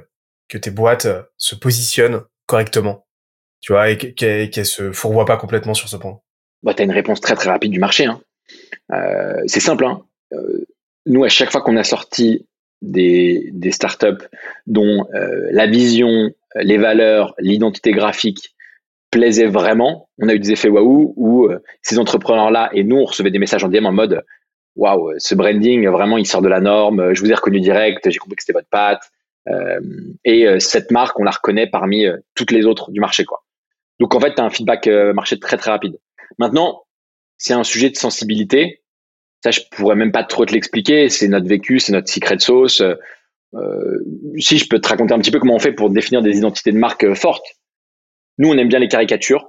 que 0.49 0.59
tes 0.59 0.71
boîtes 0.71 1.09
se 1.37 1.55
positionnent 1.55 2.23
correctement, 2.47 3.07
tu 3.61 3.73
vois, 3.73 3.91
et 3.91 3.97
qu'elles 3.97 4.51
qu 4.51 4.65
se 4.65 4.93
fourvoient 4.93 5.27
pas 5.27 5.37
complètement 5.37 5.75
sur 5.75 5.89
ce 5.89 5.97
point? 5.97 6.21
Bah, 6.63 6.75
tu 6.75 6.83
as 6.83 6.85
une 6.85 6.93
réponse 6.93 7.21
très 7.21 7.35
très 7.35 7.51
rapide 7.51 7.73
du 7.73 7.79
marché. 7.79 8.07
Hein. 8.07 8.21
Euh, 8.93 9.43
c'est 9.47 9.61
simple. 9.61 9.85
Hein. 9.85 10.03
Euh, 10.33 10.65
nous, 11.07 11.25
à 11.25 11.29
chaque 11.29 11.51
fois 11.51 11.61
qu'on 11.61 11.77
a 11.77 11.85
sorti 11.85 12.47
des, 12.83 13.53
startups 13.71 14.25
dont 14.67 15.07
euh, 15.15 15.49
la 15.51 15.67
vision, 15.67 16.31
les 16.57 16.79
valeurs, 16.79 17.35
l'identité 17.39 17.93
graphique 17.93 18.55
plaisaient 19.11 19.47
vraiment, 19.47 20.09
on 20.19 20.29
a 20.29 20.35
eu 20.35 20.41
des 20.41 20.53
effets 20.53 20.69
waouh 20.69 21.15
où 21.17 21.49
ces 21.81 21.99
entrepreneurs-là 21.99 22.71
et 22.73 22.85
nous, 22.85 22.97
on 22.97 23.05
recevait 23.05 23.31
des 23.31 23.39
messages 23.39 23.65
en 23.65 23.69
DM 23.69 23.87
en 23.87 23.93
mode 23.93 24.25
waouh, 24.75 25.15
ce 25.19 25.35
branding, 25.35 25.89
vraiment, 25.89 26.19
il 26.19 26.27
sort 26.27 26.43
de 26.43 26.49
la 26.49 26.61
norme. 26.61 27.15
Je 27.15 27.21
vous 27.21 27.31
ai 27.31 27.35
reconnu 27.35 27.61
direct, 27.61 28.11
j'ai 28.11 28.19
compris 28.19 28.37
que 28.37 28.43
c'était 28.43 28.53
votre 28.53 28.69
patte. 28.69 29.11
Et 30.25 30.47
cette 30.59 30.91
marque, 30.91 31.19
on 31.21 31.23
la 31.23 31.31
reconnaît 31.31 31.69
parmi 31.69 32.05
toutes 32.35 32.51
les 32.51 32.67
autres 32.67 32.91
du 32.91 33.01
marché, 33.01 33.25
quoi. 33.25 33.45
Donc 34.01 34.15
en 34.15 34.21
fait, 34.21 34.35
tu 34.35 34.43
as 34.43 34.45
un 34.45 34.51
feedback 34.51 34.89
marché 35.15 35.39
très 35.39 35.57
très 35.57 35.71
rapide. 35.71 35.99
Maintenant, 36.39 36.86
c'est 37.39 37.55
un 37.55 37.65
sujet 37.65 37.91
de 37.91 37.97
sensibilité. 37.97 38.83
Ça, 39.43 39.51
je 39.51 39.61
pourrais 39.71 39.97
même 39.97 40.13
pas 40.13 40.25
trop 40.25 40.45
te 40.45 40.53
l'expliquer. 40.53 41.09
C'est 41.09 41.29
notre 41.29 41.47
vécu, 41.47 41.79
c'est 41.79 41.93
notre 41.93 42.09
secret 42.09 42.39
sauce. 42.39 42.81
Euh, 42.81 43.99
si 44.39 44.59
je 44.59 44.69
peux 44.69 44.81
te 44.81 44.89
raconter 44.89 45.15
un 45.15 45.19
petit 45.19 45.31
peu 45.31 45.39
comment 45.39 45.55
on 45.55 45.59
fait 45.59 45.73
pour 45.73 45.91
définir 45.91 46.23
des 46.23 46.37
identités 46.37 46.73
de 46.73 46.79
marque 46.79 47.15
fortes. 47.15 47.47
Nous, 48.39 48.49
on 48.49 48.59
aime 48.59 48.69
bien 48.69 48.79
les 48.79 48.89
caricatures. 48.89 49.49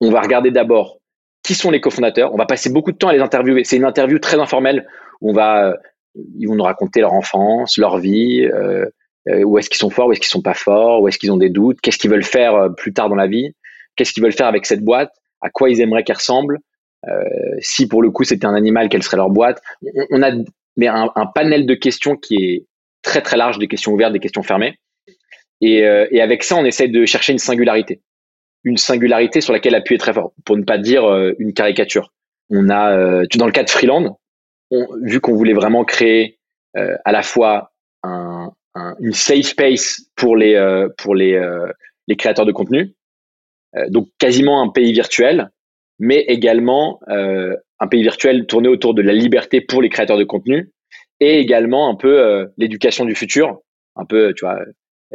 On 0.00 0.10
va 0.10 0.20
regarder 0.20 0.50
d'abord 0.50 0.98
qui 1.42 1.54
sont 1.54 1.70
les 1.70 1.80
cofondateurs. 1.80 2.32
On 2.32 2.36
va 2.36 2.46
passer 2.46 2.70
beaucoup 2.70 2.92
de 2.92 2.96
temps 2.96 3.08
à 3.08 3.12
les 3.12 3.20
interviewer. 3.20 3.64
C'est 3.64 3.76
une 3.76 3.84
interview 3.84 4.18
très 4.18 4.38
informelle 4.38 4.86
où 5.20 5.30
on 5.30 5.32
va, 5.32 5.70
euh, 5.70 5.76
ils 6.38 6.46
vont 6.46 6.54
nous 6.54 6.64
raconter 6.64 7.00
leur 7.00 7.12
enfance, 7.12 7.78
leur 7.78 7.98
vie, 7.98 8.42
euh, 8.42 8.86
euh, 9.28 9.42
où 9.42 9.58
est-ce 9.58 9.68
qu'ils 9.68 9.78
sont 9.78 9.90
forts, 9.90 10.08
où 10.08 10.12
est-ce 10.12 10.20
qu'ils 10.20 10.28
sont 10.28 10.42
pas 10.42 10.54
forts, 10.54 11.02
où 11.02 11.08
est-ce 11.08 11.18
qu'ils 11.18 11.32
ont 11.32 11.36
des 11.36 11.50
doutes, 11.50 11.80
qu'est-ce 11.80 11.98
qu'ils 11.98 12.10
veulent 12.10 12.24
faire 12.24 12.68
plus 12.76 12.92
tard 12.92 13.08
dans 13.08 13.16
la 13.16 13.26
vie, 13.26 13.54
qu'est-ce 13.96 14.12
qu'ils 14.12 14.22
veulent 14.22 14.32
faire 14.32 14.46
avec 14.46 14.66
cette 14.66 14.84
boîte, 14.84 15.12
à 15.40 15.50
quoi 15.50 15.70
ils 15.70 15.80
aimeraient 15.80 16.04
qu'elle 16.04 16.16
ressemble. 16.16 16.58
Si 17.60 17.88
pour 17.88 18.02
le 18.02 18.10
coup 18.10 18.24
c'était 18.24 18.46
un 18.46 18.54
animal, 18.54 18.88
quelle 18.88 19.02
serait 19.02 19.16
leur 19.16 19.30
boîte? 19.30 19.60
On, 20.10 20.22
a 20.22 20.30
mais 20.76 20.86
un, 20.86 21.10
un, 21.14 21.26
panel 21.26 21.66
de 21.66 21.74
questions 21.74 22.16
qui 22.16 22.36
est 22.36 22.66
très 23.02 23.22
très 23.22 23.36
large, 23.36 23.58
des 23.58 23.68
questions 23.68 23.92
ouvertes, 23.92 24.12
des 24.12 24.20
questions 24.20 24.42
fermées. 24.42 24.78
Et, 25.60 25.78
et 25.78 26.20
avec 26.20 26.44
ça, 26.44 26.56
on 26.56 26.64
essaie 26.64 26.88
de 26.88 27.04
chercher 27.04 27.32
une 27.32 27.38
singularité 27.38 28.00
une 28.64 28.76
singularité 28.76 29.40
sur 29.40 29.52
laquelle 29.52 29.74
appuyer 29.74 29.98
très 29.98 30.12
fort, 30.12 30.32
pour 30.44 30.56
ne 30.56 30.64
pas 30.64 30.78
dire 30.78 31.04
euh, 31.04 31.32
une 31.38 31.52
caricature. 31.52 32.12
On 32.50 32.68
a, 32.68 32.96
euh, 32.96 33.24
dans 33.36 33.46
le 33.46 33.52
cas 33.52 33.64
de 33.64 33.70
Freeland, 33.70 34.18
vu 35.02 35.20
qu'on 35.20 35.34
voulait 35.34 35.52
vraiment 35.52 35.84
créer 35.84 36.38
euh, 36.76 36.96
à 37.04 37.12
la 37.12 37.22
fois 37.22 37.72
un, 38.02 38.52
un, 38.74 38.94
une 39.00 39.12
safe 39.12 39.46
space 39.46 40.02
pour 40.16 40.36
les 40.36 40.56
pour 40.98 41.14
les 41.14 41.38
les 42.08 42.16
créateurs 42.16 42.46
de 42.46 42.52
contenu, 42.52 42.94
donc 43.88 44.08
quasiment 44.18 44.62
un 44.62 44.68
pays 44.68 44.92
virtuel, 44.92 45.50
mais 46.02 46.18
également 46.28 47.00
un 47.06 47.86
pays 47.88 48.02
virtuel 48.02 48.46
tourné 48.46 48.68
autour 48.68 48.92
de 48.92 49.02
la 49.02 49.12
liberté 49.12 49.60
pour 49.60 49.80
les 49.80 49.88
créateurs 49.88 50.18
de 50.18 50.24
contenu 50.24 50.70
et 51.20 51.38
également 51.38 51.88
un 51.88 51.94
peu 51.94 52.46
l'éducation 52.58 53.04
du 53.04 53.14
futur, 53.14 53.60
un 53.96 54.04
peu 54.04 54.34
tu 54.34 54.44
vois 54.44 54.58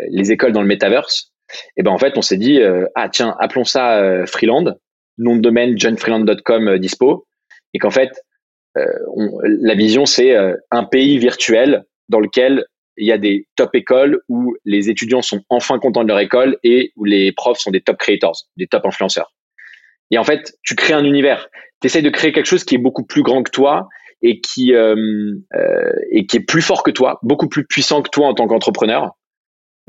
les 0.10 0.32
écoles 0.32 0.54
dans 0.54 0.62
le 0.62 0.68
metaverse 0.68 1.34
et 1.76 1.84
ben 1.84 1.92
en 1.92 1.98
fait, 1.98 2.18
on 2.18 2.22
s'est 2.22 2.38
dit 2.38 2.60
euh, 2.60 2.86
ah 2.96 3.10
tiens, 3.10 3.36
appelons 3.40 3.64
ça 3.64 4.00
euh, 4.00 4.26
Freeland, 4.26 4.76
nom 5.18 5.36
de 5.36 5.42
domaine 5.42 5.78
johnfreeland.com 5.78 6.68
euh, 6.68 6.78
dispo, 6.78 7.28
et 7.74 7.80
qu'en 7.80 7.92
fait, 7.92 8.12
la 8.76 9.74
vision 9.74 10.06
c'est 10.06 10.36
un 10.70 10.84
pays 10.84 11.18
virtuel 11.18 11.84
dans 12.10 12.20
lequel 12.20 12.64
il 12.96 13.08
y 13.08 13.12
a 13.12 13.18
des 13.18 13.48
top 13.56 13.74
écoles 13.74 14.22
où 14.30 14.56
les 14.66 14.92
étudiants 14.92 15.24
sont 15.24 15.42
enfin 15.50 15.80
contents 15.80 16.04
de 16.04 16.10
leur 16.10 16.20
école 16.20 16.58
et 16.64 16.92
où 16.96 17.04
les 17.04 17.32
profs 17.32 17.58
sont 17.58 17.72
des 17.72 17.82
top 17.82 17.98
creators, 17.98 18.38
des 18.56 18.68
top 18.68 18.86
influenceurs. 18.86 19.34
Et 20.12 20.18
en 20.18 20.24
fait, 20.24 20.53
tu 20.64 20.76
crées 20.76 20.93
un 20.93 21.03
univers. 21.03 21.49
Tu 21.82 21.88
essaies 21.88 22.01
de 22.01 22.10
créer 22.10 22.32
quelque 22.32 22.45
chose 22.45 22.64
qui 22.64 22.76
est 22.76 22.80
beaucoup 22.80 23.05
plus 23.05 23.24
grand 23.24 23.43
que 23.43 23.51
toi 23.51 23.88
et 24.22 24.41
qui 24.41 24.74
euh, 24.74 25.36
et 26.12 26.26
qui 26.26 26.38
est 26.38 26.45
plus 26.45 26.62
fort 26.62 26.84
que 26.84 26.91
toi, 26.91 27.20
beaucoup 27.22 27.47
plus 27.47 27.66
puissant 27.66 28.01
que 28.01 28.10
toi 28.10 28.28
en 28.28 28.34
tant 28.34 28.47
qu'entrepreneur. 28.47 29.12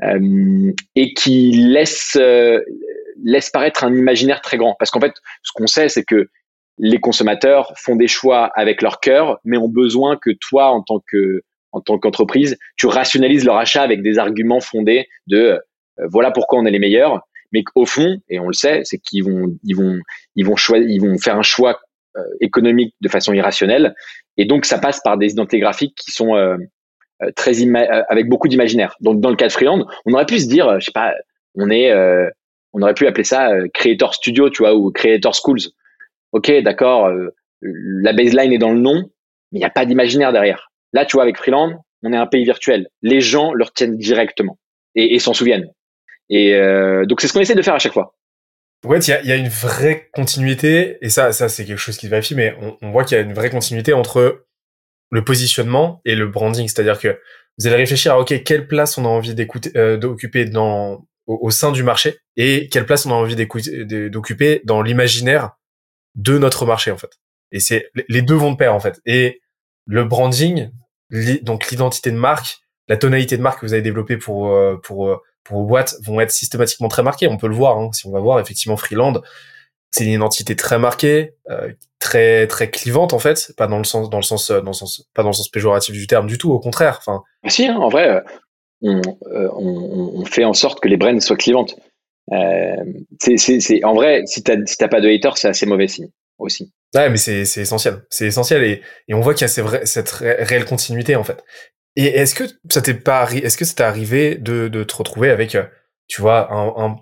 Euh, 0.03 0.71
et 0.95 1.13
qui 1.13 1.51
laisse 1.51 2.17
euh, 2.19 2.61
paraître 3.51 3.83
un 3.83 3.93
imaginaire 3.93 4.41
très 4.41 4.57
grand. 4.57 4.75
Parce 4.79 4.91
qu'en 4.91 5.01
fait, 5.01 5.13
ce 5.43 5.51
qu'on 5.53 5.67
sait, 5.67 5.89
c'est 5.89 6.03
que 6.03 6.29
les 6.77 6.99
consommateurs 6.99 7.73
font 7.75 7.97
des 7.97 8.07
choix 8.07 8.49
avec 8.55 8.81
leur 8.81 9.01
cœur, 9.01 9.39
mais 9.43 9.57
ont 9.57 9.67
besoin 9.67 10.17
que 10.17 10.29
toi, 10.49 10.67
en 10.71 10.81
tant 10.81 11.01
en 11.71 11.81
tant 11.81 11.99
qu'entreprise, 11.99 12.57
tu 12.77 12.87
rationalises 12.87 13.45
leur 13.45 13.57
achat 13.57 13.83
avec 13.83 14.01
des 14.01 14.17
arguments 14.17 14.61
fondés 14.61 15.07
de 15.27 15.37
euh, 15.37 15.59
voilà 16.09 16.31
pourquoi 16.31 16.59
on 16.59 16.65
est 16.65 16.71
les 16.71 16.79
meilleurs, 16.79 17.19
mais 17.51 17.63
qu'au 17.63 17.85
fond, 17.85 18.17
et 18.29 18.39
on 18.39 18.47
le 18.47 18.53
sait, 18.53 18.81
c'est 18.83 18.99
qu'ils 18.99 19.23
vont 19.23 19.57
ils 19.63 19.75
vont 19.75 19.99
ils 20.35 20.45
vont 20.45 20.55
choisir, 20.55 20.87
ils 20.89 21.01
vont 21.01 21.17
faire 21.17 21.37
un 21.37 21.43
choix 21.43 21.79
économique 22.41 22.93
de 22.99 23.07
façon 23.07 23.33
irrationnelle, 23.33 23.95
et 24.35 24.45
donc 24.45 24.65
ça 24.65 24.77
passe 24.77 24.99
par 25.01 25.17
des 25.17 25.31
identités 25.31 25.59
graphiques 25.59 25.95
qui 25.95 26.11
sont 26.11 26.35
euh, 26.35 26.57
très 27.35 27.61
euh, 27.61 28.03
avec 28.09 28.27
beaucoup 28.29 28.47
d'imaginaire. 28.47 28.95
Donc 29.01 29.19
dans 29.19 29.29
le 29.29 29.35
cas 29.35 29.47
de 29.47 29.51
Freeland, 29.51 29.85
on 30.05 30.13
aurait 30.13 30.25
pu 30.25 30.39
se 30.39 30.47
dire, 30.47 30.67
euh, 30.67 30.79
je 30.79 30.85
sais 30.85 30.91
pas, 30.91 31.13
on 31.55 31.69
est, 31.69 31.93
on 32.73 32.81
aurait 32.81 32.93
pu 32.93 33.07
appeler 33.07 33.23
ça 33.23 33.51
Creator 33.73 34.13
Studio, 34.13 34.49
tu 34.49 34.63
vois, 34.63 34.75
ou 34.75 34.91
Creator 34.91 35.33
Schools. 35.35 35.71
Ok, 36.31 36.51
d'accord, 36.61 37.11
la 37.61 38.13
baseline 38.13 38.53
est 38.53 38.59
dans 38.59 38.71
le 38.71 38.79
nom, 38.79 39.09
mais 39.51 39.57
il 39.57 39.59
n'y 39.59 39.65
a 39.65 39.71
pas 39.71 39.85
d'imaginaire 39.85 40.31
derrière. 40.31 40.71
Là, 40.93 41.05
tu 41.05 41.17
vois, 41.17 41.23
avec 41.23 41.37
Freeland, 41.37 41.83
on 42.03 42.13
est 42.13 42.17
un 42.17 42.27
pays 42.27 42.45
virtuel. 42.45 42.87
Les 43.01 43.19
gens 43.19 43.51
le 43.51 43.63
retiennent 43.63 43.97
directement 43.97 44.57
et, 44.95 45.15
et 45.15 45.19
s'en 45.19 45.33
souviennent. 45.33 45.69
Et 46.29 46.53
donc 47.07 47.21
c'est 47.21 47.27
ce 47.27 47.33
qu'on 47.33 47.39
essaie 47.39 47.55
de 47.55 47.61
faire 47.61 47.75
à 47.75 47.79
chaque 47.79 47.93
fois. 47.93 48.15
Ouais, 48.85 48.99
il 48.99 49.09
y 49.09 49.13
a, 49.13 49.21
y 49.23 49.31
a, 49.31 49.35
une 49.35 49.49
vraie 49.49 50.09
continuité, 50.13 50.97
et 51.01 51.09
ça, 51.09 51.33
ça 51.33 51.49
c'est 51.49 51.65
quelque 51.65 51.79
chose 51.79 51.97
qui 51.97 52.07
vérifie, 52.07 52.33
mais 52.33 52.55
on, 52.61 52.77
on 52.81 52.91
voit 52.91 53.03
qu'il 53.03 53.17
y 53.17 53.19
a 53.19 53.23
une 53.23 53.33
vraie 53.33 53.49
continuité 53.49 53.91
entre 53.91 54.45
le 55.11 55.23
positionnement 55.23 56.01
et 56.05 56.15
le 56.15 56.27
branding. 56.27 56.67
C'est-à-dire 56.67 56.99
que 56.99 57.19
vous 57.57 57.67
allez 57.67 57.75
réfléchir 57.75 58.13
à 58.13 58.19
OK, 58.19 58.43
quelle 58.43 58.67
place 58.67 58.97
on 58.97 59.05
a 59.05 59.09
envie 59.09 59.35
d'écouter, 59.35 59.71
euh, 59.75 59.97
d'occuper 59.97 60.45
dans 60.45 61.05
au, 61.27 61.51
sein 61.51 61.71
du 61.71 61.83
marché 61.83 62.17
et 62.37 62.69
quelle 62.69 62.85
place 62.85 63.05
on 63.05 63.11
a 63.11 63.13
envie 63.13 63.35
d'occuper 63.35 64.61
dans 64.63 64.81
l'imaginaire 64.81 65.51
de 66.15 66.37
notre 66.37 66.65
marché 66.65 66.89
en 66.89 66.97
fait. 66.97 67.19
Et 67.51 67.59
c'est 67.59 67.91
les 68.07 68.21
deux 68.21 68.35
vont 68.35 68.51
de 68.51 68.57
pair 68.57 68.73
en 68.73 68.79
fait. 68.79 68.99
Et 69.05 69.41
le 69.85 70.05
branding, 70.05 70.71
donc 71.43 71.69
l'identité 71.69 72.11
de 72.11 72.15
marque, 72.15 72.57
la 72.87 72.97
tonalité 72.97 73.37
de 73.37 73.43
marque 73.43 73.59
que 73.59 73.65
vous 73.65 73.73
avez 73.73 73.81
développée 73.81 74.17
pour 74.17 74.51
euh, 74.51 74.77
pour 74.81 75.09
euh, 75.09 75.17
pour 75.49 75.61
vos 75.61 75.65
boîtes 75.65 75.95
vont 76.03 76.21
être 76.21 76.31
systématiquement 76.31 76.87
très 76.87 77.03
marquées. 77.03 77.27
On 77.27 77.37
peut 77.37 77.47
le 77.47 77.55
voir, 77.55 77.77
hein, 77.77 77.89
si 77.91 78.05
on 78.05 78.11
va 78.11 78.19
voir 78.19 78.39
effectivement 78.39 78.77
Freeland, 78.77 79.21
c'est 79.91 80.05
une 80.05 80.11
identité 80.11 80.55
très 80.55 80.77
marquée, 80.77 81.33
euh, 81.49 81.73
très 81.97 82.45
très 82.47 82.69
clivante 82.69 83.13
en 83.13 83.19
fait, 83.19 83.51
pas 83.57 83.67
dans 83.67 83.79
le 83.79 83.83
sens 83.83 84.09
dans 84.09 84.19
le 84.19 84.23
sens 84.23 84.51
dans 84.51 84.61
le 84.63 84.73
sens 84.73 85.09
pas 85.15 85.23
dans 85.23 85.29
le 85.29 85.33
sens 85.33 85.49
péjoratif 85.49 85.93
du 85.95 86.05
terme 86.05 86.27
du 86.27 86.37
tout, 86.37 86.51
au 86.51 86.59
contraire. 86.59 86.97
Enfin. 86.99 87.23
Ah, 87.43 87.49
si, 87.49 87.65
hein, 87.65 87.77
en 87.77 87.89
vrai, 87.89 88.09
euh, 88.09 88.21
on, 88.81 89.01
on, 89.25 90.21
on, 90.21 90.25
fait 90.25 90.45
en 90.45 90.53
sorte 90.53 90.79
que 90.79 90.87
les 90.87 90.97
brands 90.97 91.19
soient 91.19 91.35
clivantes. 91.35 91.75
Euh, 92.31 92.75
c'est 93.19 93.83
en 93.83 93.95
vrai, 93.95 94.21
si 94.27 94.43
t'as 94.43 94.57
si 94.65 94.77
pas 94.77 95.01
de 95.01 95.09
haters, 95.09 95.37
c'est 95.37 95.47
assez 95.47 95.65
mauvais 95.65 95.87
signe 95.87 96.09
aussi. 96.37 96.71
Ouais, 96.93 97.09
mais 97.09 97.17
c'est 97.17 97.41
essentiel, 97.41 98.03
c'est 98.11 98.27
essentiel 98.27 98.63
et, 98.63 98.81
et 99.07 99.13
on 99.15 99.21
voit 99.21 99.33
qu'il 99.33 99.47
y 99.47 99.59
a 99.59 99.63
vrais, 99.63 99.85
cette 99.85 100.11
réelle 100.11 100.65
continuité 100.65 101.15
en 101.15 101.23
fait. 101.23 101.43
Et 101.95 102.05
est-ce 102.05 102.35
que 102.35 102.43
ça 102.69 102.81
t'est 102.81 102.93
pas 102.93 103.29
est-ce 103.31 103.57
que 103.57 103.65
ça 103.65 103.87
arrivé 103.87 104.35
de, 104.35 104.67
de 104.67 104.83
te 104.83 104.95
retrouver 104.95 105.29
avec 105.31 105.57
tu 106.07 106.21
vois 106.21 106.53
un, 106.53 106.73
un 106.77 106.97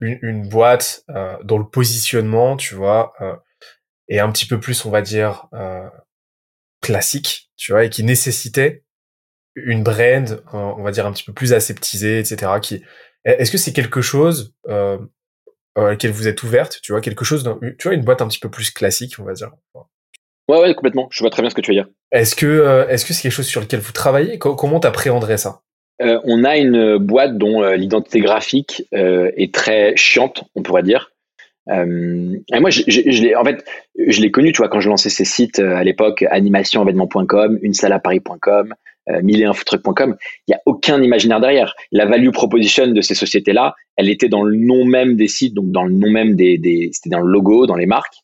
une, 0.00 0.18
une 0.22 0.48
boîte 0.48 1.04
euh, 1.10 1.36
dont 1.42 1.58
le 1.58 1.68
positionnement, 1.68 2.56
tu 2.56 2.74
vois, 2.74 3.12
euh, 3.20 3.34
est 4.08 4.18
un 4.18 4.30
petit 4.30 4.46
peu 4.46 4.60
plus, 4.60 4.84
on 4.84 4.90
va 4.90 5.02
dire, 5.02 5.48
euh, 5.54 5.88
classique, 6.82 7.50
tu 7.56 7.72
vois, 7.72 7.84
et 7.84 7.90
qui 7.90 8.04
nécessitait 8.04 8.84
une 9.56 9.84
brand, 9.84 10.42
on 10.52 10.82
va 10.82 10.90
dire, 10.90 11.06
un 11.06 11.12
petit 11.12 11.24
peu 11.24 11.32
plus 11.32 11.52
aseptisée, 11.52 12.18
etc. 12.18 12.52
Qui, 12.60 12.82
est-ce 13.24 13.52
que 13.52 13.58
c'est 13.58 13.72
quelque 13.72 14.02
chose 14.02 14.54
euh, 14.68 14.98
à 15.76 15.82
laquelle 15.82 16.10
vous 16.10 16.28
êtes 16.28 16.42
ouverte, 16.42 16.80
tu 16.82 16.92
vois, 16.92 17.00
quelque 17.00 17.24
chose, 17.24 17.48
tu 17.78 17.88
vois, 17.88 17.94
une 17.94 18.04
boîte 18.04 18.20
un 18.20 18.28
petit 18.28 18.40
peu 18.40 18.50
plus 18.50 18.70
classique, 18.70 19.14
on 19.18 19.24
va 19.24 19.32
dire. 19.32 19.52
Ouais, 20.48 20.60
ouais, 20.60 20.74
complètement. 20.74 21.08
Je 21.10 21.22
vois 21.22 21.30
très 21.30 21.42
bien 21.42 21.50
ce 21.50 21.54
que 21.54 21.60
tu 21.60 21.70
veux 21.70 21.76
dire. 21.76 21.88
Est-ce 22.12 22.36
que, 22.36 22.86
est-ce 22.88 23.04
que 23.04 23.12
c'est 23.12 23.22
quelque 23.22 23.32
chose 23.32 23.46
sur 23.46 23.60
lequel 23.60 23.80
vous 23.80 23.92
travaillez? 23.92 24.38
Comment 24.38 24.80
t'appréhenderais 24.80 25.38
ça? 25.38 25.60
Euh, 26.02 26.18
on 26.24 26.44
a 26.44 26.56
une 26.56 26.98
boîte 26.98 27.38
dont 27.38 27.62
euh, 27.62 27.76
l'identité 27.76 28.20
graphique 28.20 28.84
euh, 28.94 29.30
est 29.36 29.54
très 29.54 29.96
chiante, 29.96 30.44
on 30.54 30.62
pourrait 30.62 30.82
dire. 30.82 31.12
et 31.70 32.60
moi, 32.60 32.70
je, 32.70 32.82
je, 32.86 33.36
en 33.36 33.44
fait, 33.44 33.64
je 34.06 34.20
l'ai 34.20 34.30
connu, 34.30 34.52
tu 34.52 34.58
vois, 34.58 34.68
quand 34.68 34.80
je 34.80 34.88
lançais 34.88 35.08
ces 35.08 35.24
sites 35.24 35.60
à 35.60 35.82
l'époque, 35.82 36.24
animationévénement.com, 36.30 37.58
unesalaparis.com, 37.62 38.74
euh, 39.10 39.20
mille 39.22 39.42
et 39.42 39.44
un 39.44 39.52
Il 39.52 40.14
n'y 40.48 40.54
a 40.54 40.60
aucun 40.64 41.02
imaginaire 41.02 41.40
derrière. 41.40 41.74
La 41.92 42.06
value 42.06 42.30
proposition 42.30 42.86
de 42.86 43.00
ces 43.02 43.14
sociétés-là, 43.14 43.74
elle 43.96 44.08
était 44.08 44.28
dans 44.28 44.42
le 44.42 44.56
nom 44.56 44.84
même 44.84 45.16
des 45.16 45.28
sites, 45.28 45.54
donc 45.54 45.70
dans 45.70 45.84
le 45.84 45.92
nom 45.92 46.10
même 46.10 46.34
des, 46.34 46.56
des 46.56 46.90
c'était 46.92 47.10
dans 47.10 47.20
le 47.20 47.30
logo, 47.30 47.66
dans 47.66 47.76
les 47.76 47.86
marques. 47.86 48.16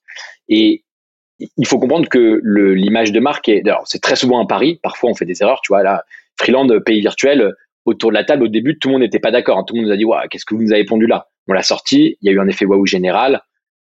Et 0.49 0.85
il 1.57 1.67
faut 1.67 1.79
comprendre 1.79 2.09
que 2.09 2.41
l'image 2.45 3.13
de 3.13 3.21
marque 3.21 3.49
est, 3.49 3.63
c'est 3.85 4.03
très 4.03 4.17
souvent 4.17 4.41
un 4.41 4.47
pari. 4.47 4.79
Parfois, 4.83 5.11
on 5.11 5.15
fait 5.15 5.25
des 5.25 5.43
erreurs. 5.43 5.61
Tu 5.63 5.73
vois, 5.73 5.83
là, 5.83 6.05
Freeland, 6.39 6.69
pays 6.85 7.01
virtuel, 7.01 7.53
autour 7.85 8.11
de 8.11 8.15
la 8.15 8.25
table, 8.25 8.45
au 8.45 8.49
début, 8.49 8.79
tout 8.79 8.89
le 8.89 8.93
monde 8.93 9.03
n'était 9.03 9.19
pas 9.19 9.31
d'accord. 9.31 9.59
Hein. 9.59 9.65
Tout 9.67 9.75
le 9.75 9.81
monde 9.81 9.89
nous 9.89 9.95
a 9.95 9.97
dit, 9.97 10.05
ouais, 10.05 10.19
qu'est-ce 10.31 10.45
que 10.45 10.55
vous 10.55 10.63
nous 10.63 10.73
avez 10.73 10.85
pondu 10.85 11.07
là? 11.07 11.29
On 11.49 11.53
l'a 11.53 11.63
sorti, 11.63 12.17
il 12.21 12.27
y 12.27 12.29
a 12.29 12.33
eu 12.33 12.41
un 12.41 12.49
effet 12.49 12.65
waouh 12.65 12.87
général. 12.87 13.43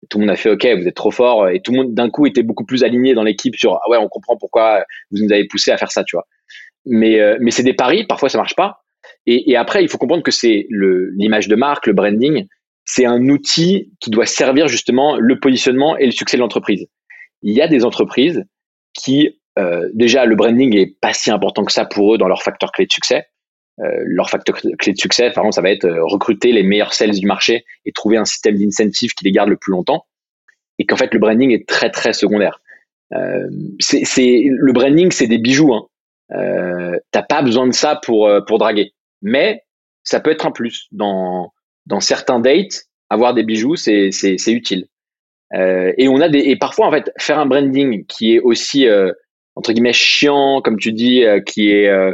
Tout 0.10 0.20
le 0.20 0.26
monde 0.26 0.34
a 0.34 0.36
fait, 0.36 0.52
ok, 0.52 0.66
vous 0.78 0.88
êtes 0.88 0.96
trop 0.96 1.12
fort. 1.12 1.50
Et 1.50 1.60
tout 1.62 1.72
le 1.72 1.80
monde, 1.80 1.94
d'un 1.94 2.10
coup, 2.10 2.26
était 2.26 2.44
beaucoup 2.44 2.66
plus 2.66 2.84
aligné 2.84 3.14
dans 3.14 3.24
l'équipe 3.24 3.56
sur, 3.56 3.74
ah 3.74 3.90
ouais, 3.90 3.98
on 3.98 4.08
comprend 4.08 4.38
pourquoi 4.38 4.86
vous 5.12 5.24
nous 5.24 5.32
avez 5.34 5.48
poussé 5.48 5.72
à 5.72 5.78
faire 5.78 5.92
ça, 5.92 6.04
tu 6.04 6.16
vois. 6.16 6.26
Mais, 6.86 7.20
euh, 7.20 7.38
mais 7.42 7.52
c'est 7.52 7.64
des 7.64 7.74
paris, 7.74 8.06
parfois 8.06 8.30
ça 8.30 8.38
marche 8.38 8.56
pas. 8.56 8.84
Et, 9.26 9.52
et 9.52 9.58
après, 9.58 9.84
il 9.84 9.90
faut 9.90 9.98
comprendre 9.98 10.24
que 10.24 10.32
c'est 10.32 10.68
l'image 10.70 11.48
de 11.48 11.56
marque, 11.56 11.88
le 11.88 11.94
branding, 11.94 12.46
c'est 12.86 13.06
un 13.06 13.28
outil 13.28 13.92
qui 14.00 14.10
doit 14.10 14.26
servir 14.26 14.70
justement 14.70 15.18
le 15.18 15.40
positionnement 15.40 15.98
et 15.98 16.06
le 16.06 16.12
succès 16.12 16.38
de 16.38 16.42
l'entreprise. 16.42 16.88
Il 17.42 17.54
y 17.54 17.62
a 17.62 17.68
des 17.68 17.86
entreprises 17.86 18.46
qui 18.94 19.40
euh, 19.58 19.90
déjà, 19.94 20.26
le 20.26 20.36
branding 20.36 20.76
est 20.76 21.00
pas 21.00 21.14
si 21.14 21.32
important 21.32 21.66
que 21.66 21.72
ça 21.72 21.86
pour 21.86 22.14
eux 22.14 22.18
dans 22.18 22.28
leur 22.28 22.44
facteur 22.44 22.72
clé 22.72 22.86
de 22.86 22.92
succès. 22.92 23.26
Euh, 23.80 24.04
leur 24.06 24.30
facteur 24.30 24.56
clé 24.56 24.94
de 24.94 24.98
succès, 24.98 25.32
par 25.32 25.44
exemple, 25.44 25.54
ça 25.54 25.62
va 25.62 25.72
être 25.72 25.86
euh, 25.86 26.04
recruter 26.04 26.52
les 26.52 26.64
meilleurs 26.64 26.94
sales 26.94 27.12
du 27.12 27.26
marché 27.26 27.64
et 27.86 27.92
trouver 27.92 28.18
un 28.18 28.26
système 28.26 28.56
d'incentive 28.56 29.14
qui 29.14 29.26
les 29.26 29.32
garde 29.32 29.50
le 29.50 29.58
plus 29.58 29.72
longtemps. 29.72 30.06
Et 30.80 30.86
qu'en 30.86 30.96
fait, 30.96 31.14
le 31.14 31.20
branding 31.20 31.52
est 31.52 31.68
très 31.68 31.90
très 31.90 32.14
secondaire. 32.14 32.62
Euh, 33.14 33.48
c'est 33.80 34.46
le 34.50 34.74
branding, 34.74 35.12
c'est 35.12 35.28
des 35.28 35.38
bijoux. 35.38 35.74
Hein. 35.74 35.88
Euh, 36.34 36.98
T'as 37.12 37.24
pas 37.24 37.42
besoin 37.42 37.68
de 37.68 37.74
ça 37.74 37.96
pour 37.96 38.28
euh, 38.28 38.42
pour 38.42 38.58
draguer, 38.58 38.94
mais 39.22 39.64
ça 40.04 40.20
peut 40.20 40.32
être 40.32 40.46
un 40.46 40.52
plus 40.52 40.88
dans 40.92 41.54
dans 41.86 42.00
certains 42.00 42.40
dates. 42.40 42.86
Avoir 43.10 43.34
des 43.34 43.44
bijoux, 43.44 43.76
c'est 43.76 44.12
c'est 44.12 44.52
utile. 44.52 44.88
Euh, 45.54 45.94
et 45.98 46.08
on 46.10 46.20
a 46.20 46.30
des 46.30 46.40
et 46.40 46.58
parfois 46.58 46.88
en 46.88 46.92
fait 46.92 47.12
faire 47.18 47.40
un 47.40 47.46
branding 47.46 48.06
qui 48.06 48.36
est 48.36 48.40
aussi 48.40 48.86
entre 49.58 49.74
guillemets 49.74 49.94
chiant, 49.94 50.62
comme 50.62 50.78
tu 50.78 50.94
dis, 50.94 51.24
euh, 51.26 51.42
qui 51.42 51.72
est 51.72 51.88
euh, 51.88 52.14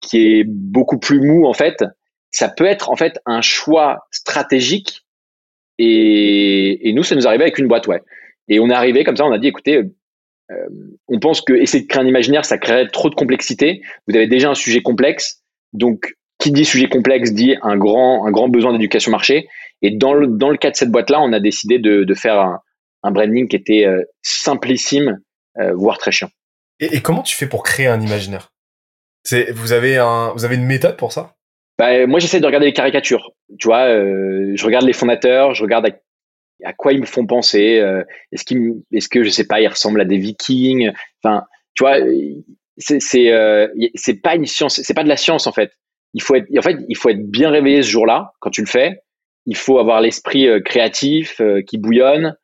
qui 0.00 0.18
est 0.18 0.44
beaucoup 0.46 0.98
plus 0.98 1.20
mou 1.20 1.44
en 1.44 1.52
fait, 1.52 1.84
ça 2.30 2.48
peut 2.48 2.66
être 2.66 2.88
en 2.88 2.96
fait 2.96 3.18
un 3.26 3.40
choix 3.40 4.06
stratégique. 4.12 5.04
Et, 5.78 6.88
et 6.88 6.92
nous, 6.92 7.02
ça 7.02 7.16
nous 7.16 7.26
arrivait 7.26 7.44
avec 7.44 7.58
une 7.58 7.66
boîte, 7.66 7.88
ouais. 7.88 8.00
Et 8.46 8.60
on 8.60 8.70
est 8.70 8.74
arrivé 8.74 9.02
comme 9.02 9.16
ça, 9.16 9.24
on 9.24 9.32
a 9.32 9.38
dit, 9.38 9.48
écoutez, 9.48 9.76
euh, 10.52 10.68
on 11.08 11.18
pense 11.18 11.40
que 11.40 11.52
essayer 11.52 11.82
de 11.82 11.88
créer 11.88 12.04
un 12.04 12.06
imaginaire, 12.06 12.44
ça 12.44 12.58
créerait 12.58 12.86
trop 12.86 13.10
de 13.10 13.16
complexité. 13.16 13.82
Vous 14.06 14.14
avez 14.14 14.28
déjà 14.28 14.50
un 14.50 14.54
sujet 14.54 14.82
complexe, 14.82 15.42
donc 15.72 16.14
qui 16.38 16.52
dit 16.52 16.64
sujet 16.64 16.88
complexe 16.88 17.32
dit 17.32 17.56
un 17.62 17.76
grand 17.76 18.24
un 18.24 18.30
grand 18.30 18.48
besoin 18.48 18.72
d'éducation 18.72 19.10
marché. 19.10 19.48
Et 19.82 19.90
dans 19.90 20.14
le 20.14 20.28
dans 20.28 20.50
le 20.50 20.58
cas 20.58 20.70
de 20.70 20.76
cette 20.76 20.92
boîte 20.92 21.10
là, 21.10 21.20
on 21.20 21.32
a 21.32 21.40
décidé 21.40 21.80
de, 21.80 22.04
de 22.04 22.14
faire 22.14 22.38
un, 22.38 22.60
un 23.04 23.12
branding 23.12 23.46
qui 23.46 23.56
était 23.56 23.86
simplissime, 24.22 25.20
voire 25.74 25.98
très 25.98 26.10
chiant. 26.10 26.30
Et, 26.80 27.00
comment 27.00 27.22
tu 27.22 27.36
fais 27.36 27.46
pour 27.46 27.62
créer 27.62 27.86
un 27.86 28.00
imaginaire? 28.00 28.52
C'est 29.22 29.52
vous 29.52 29.72
avez 29.72 29.96
un 29.96 30.32
vous 30.34 30.44
avez 30.44 30.56
une 30.56 30.66
méthode 30.66 30.96
pour 30.96 31.12
ça? 31.12 31.34
Bah, 31.78 32.06
moi 32.06 32.20
j'essaie 32.20 32.40
de 32.40 32.46
regarder 32.46 32.66
les 32.66 32.72
caricatures. 32.72 33.32
Tu 33.58 33.68
vois, 33.68 33.86
euh, 33.88 34.52
je 34.54 34.64
regarde 34.64 34.84
les 34.84 34.92
fondateurs, 34.92 35.54
je 35.54 35.62
regarde 35.62 35.86
à, 36.64 36.72
quoi 36.72 36.92
ils 36.92 37.00
me 37.00 37.06
font 37.06 37.26
penser. 37.26 37.78
Euh, 37.78 38.02
est-ce 38.32 38.44
qu'ils 38.44 38.82
est-ce 38.92 39.08
que 39.08 39.22
je 39.22 39.30
sais 39.30 39.46
pas, 39.46 39.60
ils 39.60 39.68
ressemblent 39.68 40.00
à 40.00 40.04
des 40.04 40.18
Vikings? 40.18 40.92
Enfin, 41.22 41.44
tu 41.74 41.84
vois, 41.84 41.96
c'est 42.76 43.00
c'est 43.00 43.32
euh, 43.32 43.68
c'est 43.94 44.20
pas 44.20 44.34
une 44.34 44.46
science, 44.46 44.80
c'est 44.82 44.94
pas 44.94 45.04
de 45.04 45.08
la 45.08 45.16
science 45.16 45.46
en 45.46 45.52
fait. 45.52 45.72
Il 46.12 46.22
faut 46.22 46.34
être 46.34 46.46
en 46.58 46.62
fait 46.62 46.76
il 46.88 46.96
faut 46.96 47.08
être 47.08 47.28
bien 47.30 47.50
réveillé 47.50 47.82
ce 47.82 47.88
jour-là 47.88 48.32
quand 48.40 48.50
tu 48.50 48.60
le 48.60 48.68
fais. 48.68 49.00
Il 49.46 49.56
faut 49.56 49.78
avoir 49.78 50.00
l'esprit 50.00 50.48
créatif 50.64 51.40
qui 51.66 51.76
bouillonne 51.76 52.34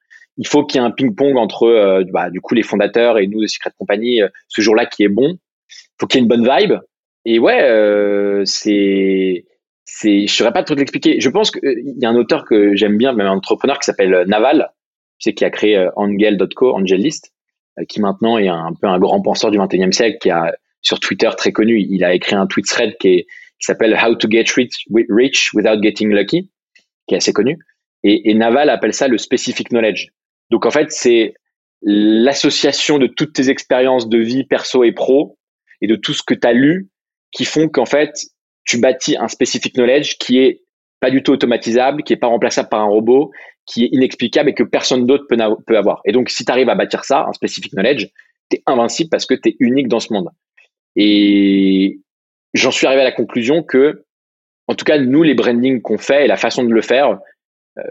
il 0.41 0.47
faut 0.47 0.65
qu'il 0.65 0.81
y 0.81 0.83
ait 0.83 0.87
un 0.87 0.91
ping-pong 0.91 1.37
entre 1.37 1.65
euh, 1.65 2.03
bah, 2.13 2.31
du 2.31 2.41
coup 2.41 2.55
les 2.55 2.63
fondateurs 2.63 3.19
et 3.19 3.27
nous 3.27 3.43
de 3.43 3.47
Secret 3.47 3.73
Company 3.79 4.23
euh, 4.23 4.29
ce 4.49 4.63
jour-là 4.63 4.87
qui 4.87 5.05
est 5.05 5.09
bon. 5.09 5.37
Il 5.69 6.01
faut 6.01 6.07
qu'il 6.07 6.19
y 6.19 6.21
ait 6.21 6.25
une 6.25 6.29
bonne 6.29 6.49
vibe. 6.49 6.79
Et 7.27 7.39
ouais, 7.39 7.61
euh, 7.63 8.43
c'est 8.47 9.45
c'est 9.85 10.27
je 10.27 10.33
saurais 10.35 10.53
pas 10.53 10.63
trop 10.63 10.75
l'expliquer. 10.75 11.21
Je 11.21 11.29
pense 11.29 11.51
qu'il 11.51 11.95
y 11.99 12.07
a 12.07 12.09
un 12.09 12.17
auteur 12.17 12.47
que 12.47 12.75
j'aime 12.75 12.97
bien, 12.97 13.13
même 13.13 13.27
un 13.27 13.33
entrepreneur 13.33 13.79
qui 13.79 13.85
s'appelle 13.85 14.25
Naval, 14.27 14.71
sais 15.19 15.35
qui 15.35 15.45
a 15.45 15.51
créé 15.51 15.87
Angel.co, 15.97 16.75
Angelist, 16.75 17.35
qui 17.89 18.01
maintenant 18.01 18.39
est 18.39 18.49
un, 18.49 18.73
peu 18.81 18.87
un 18.87 18.99
grand 18.99 19.21
penseur 19.21 19.51
du 19.51 19.59
21e 19.59 19.93
siècle, 19.93 20.17
qui 20.23 20.31
a 20.31 20.55
sur 20.81 21.01
Twitter 21.01 21.29
très 21.37 21.53
connu, 21.53 21.79
il 21.79 22.03
a 22.03 22.15
écrit 22.15 22.35
un 22.35 22.47
tweet 22.47 22.67
thread 22.67 22.97
qui 22.99 23.27
s'appelle 23.59 23.95
How 24.03 24.15
to 24.15 24.31
get 24.31 24.45
rich, 24.57 24.87
rich 25.11 25.53
without 25.53 25.83
getting 25.83 26.09
lucky, 26.09 26.51
qui 27.07 27.15
est 27.15 27.19
assez 27.19 27.35
connu. 27.35 27.59
Et, 28.05 28.31
et 28.31 28.35
Naval 28.35 28.71
appelle 28.71 28.95
ça 28.95 29.07
le 29.07 29.19
specific 29.19 29.69
knowledge. 29.69 30.09
Donc 30.51 30.67
en 30.67 30.71
fait, 30.71 30.91
c'est 30.91 31.35
l'association 31.83 32.99
de 32.99 33.07
toutes 33.07 33.33
tes 33.33 33.49
expériences 33.49 34.09
de 34.09 34.19
vie 34.19 34.45
perso 34.45 34.85
et 34.85 34.93
pro 34.93 35.39
et 35.81 35.87
de 35.87 35.97
tout 35.97 36.13
ce 36.13 36.23
que 36.23 36.35
tu 36.35 36.47
as 36.47 36.53
lu 36.53 36.89
qui 37.33 37.45
font 37.45 37.69
qu'en 37.69 37.87
fait, 37.87 38.13
tu 38.65 38.79
bâtis 38.79 39.17
un 39.17 39.29
specific 39.29 39.75
knowledge 39.75 40.17
qui 40.19 40.39
est 40.39 40.63
pas 41.01 41.11
du 41.11 41.23
tout 41.23 41.33
automatisable, 41.33 42.03
qui 42.03 42.13
est 42.13 42.17
pas 42.17 42.27
remplaçable 42.27 42.69
par 42.69 42.81
un 42.81 42.89
robot, 42.89 43.31
qui 43.67 43.85
est 43.85 43.89
inexplicable 43.93 44.51
et 44.51 44.55
que 44.55 44.63
personne 44.63 45.07
d'autre 45.07 45.25
peut, 45.29 45.37
peut 45.67 45.79
avoir. 45.79 46.03
Et 46.05 46.13
donc, 46.13 46.29
si 46.29 46.45
tu 46.45 46.53
arrives 46.53 46.69
à 46.69 46.75
bâtir 46.75 47.05
ça, 47.05 47.25
un 47.27 47.33
specific 47.33 47.73
knowledge, 47.73 48.09
tu 48.51 48.57
es 48.57 48.63
invincible 48.67 49.09
parce 49.11 49.27
que 49.27 49.35
tu 49.35 49.51
es 49.51 49.57
unique 49.61 49.89
dans 49.89 50.01
ce 50.01 50.13
monde. 50.13 50.29
Et 50.97 52.01
j'en 52.53 52.71
suis 52.71 52.87
arrivé 52.87 53.01
à 53.03 53.05
la 53.05 53.13
conclusion 53.13 53.63
que, 53.63 54.05
en 54.67 54.75
tout 54.75 54.85
cas, 54.85 54.99
nous, 54.99 55.23
les 55.23 55.35
brandings 55.35 55.81
qu'on 55.81 55.99
fait 55.99 56.25
et 56.25 56.27
la 56.27 56.37
façon 56.37 56.65
de 56.65 56.73
le 56.73 56.83
faire, 56.83 57.19
euh, 57.79 57.83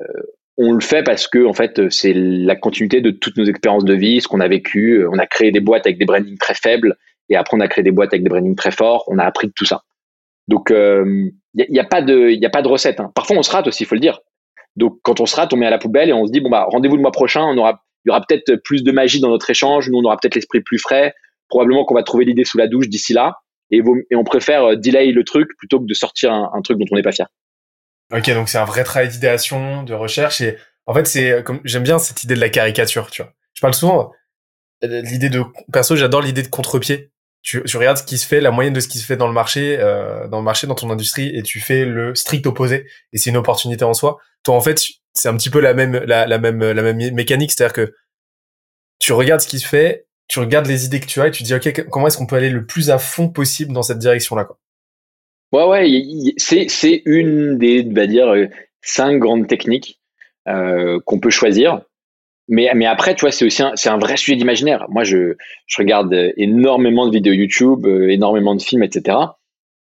on 0.61 0.73
le 0.73 0.81
fait 0.81 1.03
parce 1.03 1.27
que 1.27 1.45
en 1.45 1.53
fait 1.53 1.89
c'est 1.89 2.13
la 2.13 2.55
continuité 2.55 2.99
de 2.99 3.11
toutes 3.11 3.37
nos 3.37 3.45
expériences 3.45 3.85
de 3.85 3.93
vie, 3.93 4.19
ce 4.19 4.27
qu'on 4.27 4.41
a 4.41 4.47
vécu. 4.47 5.07
On 5.07 5.17
a 5.17 5.25
créé 5.25 5.51
des 5.51 5.61
boîtes 5.61 5.87
avec 5.87 5.97
des 5.97 6.05
brandings 6.05 6.37
très 6.37 6.53
faibles 6.53 6.97
et 7.29 7.37
après 7.37 7.55
on 7.55 7.61
a 7.61 7.69
créé 7.69 7.81
des 7.81 7.91
boîtes 7.91 8.13
avec 8.13 8.23
des 8.23 8.29
brandings 8.29 8.57
très 8.57 8.71
forts. 8.71 9.05
On 9.07 9.17
a 9.19 9.23
appris 9.23 9.47
de 9.47 9.53
tout 9.55 9.65
ça. 9.65 9.83
Donc 10.49 10.67
il 10.69 10.75
euh, 10.75 11.31
n'y 11.55 11.79
a, 11.79 11.85
pas 11.85 12.01
de 12.01 12.29
il 12.31 12.45
a 12.45 12.49
pas 12.49 12.61
de 12.61 12.67
recette. 12.67 12.99
Hein. 12.99 13.09
Parfois 13.15 13.37
on 13.37 13.41
se 13.41 13.51
rate 13.51 13.67
aussi, 13.67 13.83
il 13.83 13.85
faut 13.85 13.95
le 13.95 14.01
dire. 14.01 14.19
Donc 14.75 14.99
quand 15.01 15.21
on 15.21 15.25
se 15.25 15.35
rate, 15.37 15.53
on 15.53 15.57
met 15.57 15.65
à 15.65 15.69
la 15.69 15.77
poubelle 15.77 16.09
et 16.09 16.13
on 16.13 16.27
se 16.27 16.31
dit 16.31 16.41
bon 16.41 16.49
bah 16.49 16.65
rendez-vous 16.69 16.97
le 16.97 17.01
mois 17.01 17.13
prochain. 17.13 17.43
On 17.43 17.57
aura 17.57 17.81
il 18.03 18.09
y 18.09 18.11
aura 18.11 18.21
peut-être 18.21 18.55
plus 18.65 18.83
de 18.83 18.91
magie 18.91 19.21
dans 19.21 19.29
notre 19.29 19.49
échange. 19.49 19.89
Nous 19.89 19.97
on 19.97 20.03
aura 20.03 20.17
peut-être 20.17 20.35
l'esprit 20.35 20.59
plus 20.59 20.77
frais. 20.77 21.13
Probablement 21.47 21.85
qu'on 21.85 21.95
va 21.95 22.03
trouver 22.03 22.25
l'idée 22.25 22.43
sous 22.43 22.57
la 22.57 22.67
douche 22.67 22.89
d'ici 22.89 23.13
là. 23.13 23.35
Et, 23.71 23.81
on 24.13 24.23
préfère 24.25 24.63
euh, 24.65 24.75
delay 24.75 25.11
le 25.13 25.23
truc 25.23 25.49
plutôt 25.57 25.79
que 25.79 25.85
de 25.85 25.93
sortir 25.93 26.33
un 26.33 26.61
truc 26.63 26.77
dont 26.79 26.85
on 26.91 26.95
n'est 26.95 27.01
pas 27.01 27.11
fier. 27.13 27.27
Ok, 28.11 28.29
donc 28.31 28.49
c'est 28.49 28.57
un 28.57 28.65
vrai 28.65 28.83
travail 28.83 29.09
d'idéation, 29.09 29.83
de 29.83 29.93
recherche 29.93 30.41
et 30.41 30.57
en 30.87 30.93
fait 30.93 31.05
c'est 31.05 31.31
euh, 31.31 31.41
comme 31.43 31.61
j'aime 31.63 31.83
bien 31.83 31.99
cette 31.99 32.23
idée 32.23 32.35
de 32.35 32.39
la 32.39 32.49
caricature, 32.49 33.11
tu 33.11 33.21
vois. 33.21 33.33
Je 33.53 33.61
parle 33.61 33.73
souvent 33.73 34.11
euh, 34.83 35.01
l'idée 35.01 35.29
de 35.29 35.43
perso, 35.71 35.95
j'adore 35.95 36.21
l'idée 36.21 36.41
de 36.41 36.47
contre-pied. 36.47 37.11
tu, 37.41 37.63
tu, 37.63 37.77
regardes 37.77 37.97
ce 37.97 38.03
qui 38.03 38.17
se 38.17 38.25
fait, 38.25 38.41
la 38.41 38.51
moyenne 38.51 38.73
de 38.73 38.79
ce 38.79 38.87
qui 38.87 38.97
se 38.97 39.05
fait 39.05 39.17
dans 39.17 39.27
le 39.27 39.33
marché, 39.33 39.77
euh, 39.79 40.27
dans 40.27 40.39
le 40.39 40.43
marché, 40.43 40.67
dans 40.67 40.75
ton 40.75 40.89
industrie, 40.89 41.35
et 41.35 41.43
tu 41.43 41.59
fais 41.59 41.85
le 41.85 42.15
strict 42.15 42.47
opposé. 42.47 42.87
Et 43.13 43.17
c'est 43.17 43.29
une 43.29 43.37
opportunité 43.37 43.83
en 43.83 43.93
soi. 43.93 44.17
Toi, 44.43 44.55
en 44.55 44.61
fait, 44.61 44.81
c'est 45.13 45.29
un 45.29 45.37
petit 45.37 45.49
peu 45.49 45.59
la 45.59 45.73
même, 45.73 45.95
la, 45.95 46.25
même, 46.37 46.59
la 46.59 46.81
même 46.81 46.97
mécanique, 47.13 47.51
c'est-à-dire 47.51 47.73
que 47.73 47.93
tu 48.99 49.13
regardes 49.13 49.41
ce 49.41 49.47
qui 49.47 49.59
se 49.59 49.67
fait, 49.67 50.07
tu 50.27 50.39
regardes 50.39 50.67
les 50.67 50.85
idées 50.85 50.99
que 50.99 51.07
tu 51.07 51.21
as, 51.21 51.27
et 51.27 51.31
tu 51.31 51.43
dis 51.43 51.53
ok, 51.53 51.85
comment 51.89 52.07
est-ce 52.07 52.17
qu'on 52.17 52.27
peut 52.27 52.35
aller 52.35 52.49
le 52.49 52.65
plus 52.65 52.89
à 52.89 52.97
fond 52.99 53.29
possible 53.29 53.73
dans 53.73 53.83
cette 53.83 53.99
direction-là. 53.99 54.47
Ouais, 55.51 55.65
ouais, 55.65 56.33
c'est 56.37 57.01
une 57.05 57.57
des, 57.57 57.83
on 57.89 57.93
va 57.93 58.05
dire, 58.07 58.27
euh, 58.27 58.45
cinq 58.81 59.17
grandes 59.17 59.47
techniques 59.47 59.99
euh, 60.47 60.99
qu'on 61.05 61.19
peut 61.19 61.31
choisir. 61.31 61.81
Mais, 62.47 62.69
mais 62.75 62.85
après, 62.85 63.15
tu 63.15 63.21
vois, 63.21 63.31
c'est 63.31 63.45
aussi 63.45 63.63
un, 63.63 63.71
c'est 63.75 63.89
un 63.89 63.97
vrai 63.97 64.17
sujet 64.17 64.35
d'imaginaire. 64.35 64.85
Moi, 64.89 65.03
je, 65.03 65.35
je 65.67 65.77
regarde 65.77 66.13
énormément 66.37 67.07
de 67.07 67.13
vidéos 67.13 67.33
YouTube, 67.33 67.85
euh, 67.85 68.09
énormément 68.09 68.55
de 68.55 68.61
films, 68.61 68.83
etc. 68.83 69.17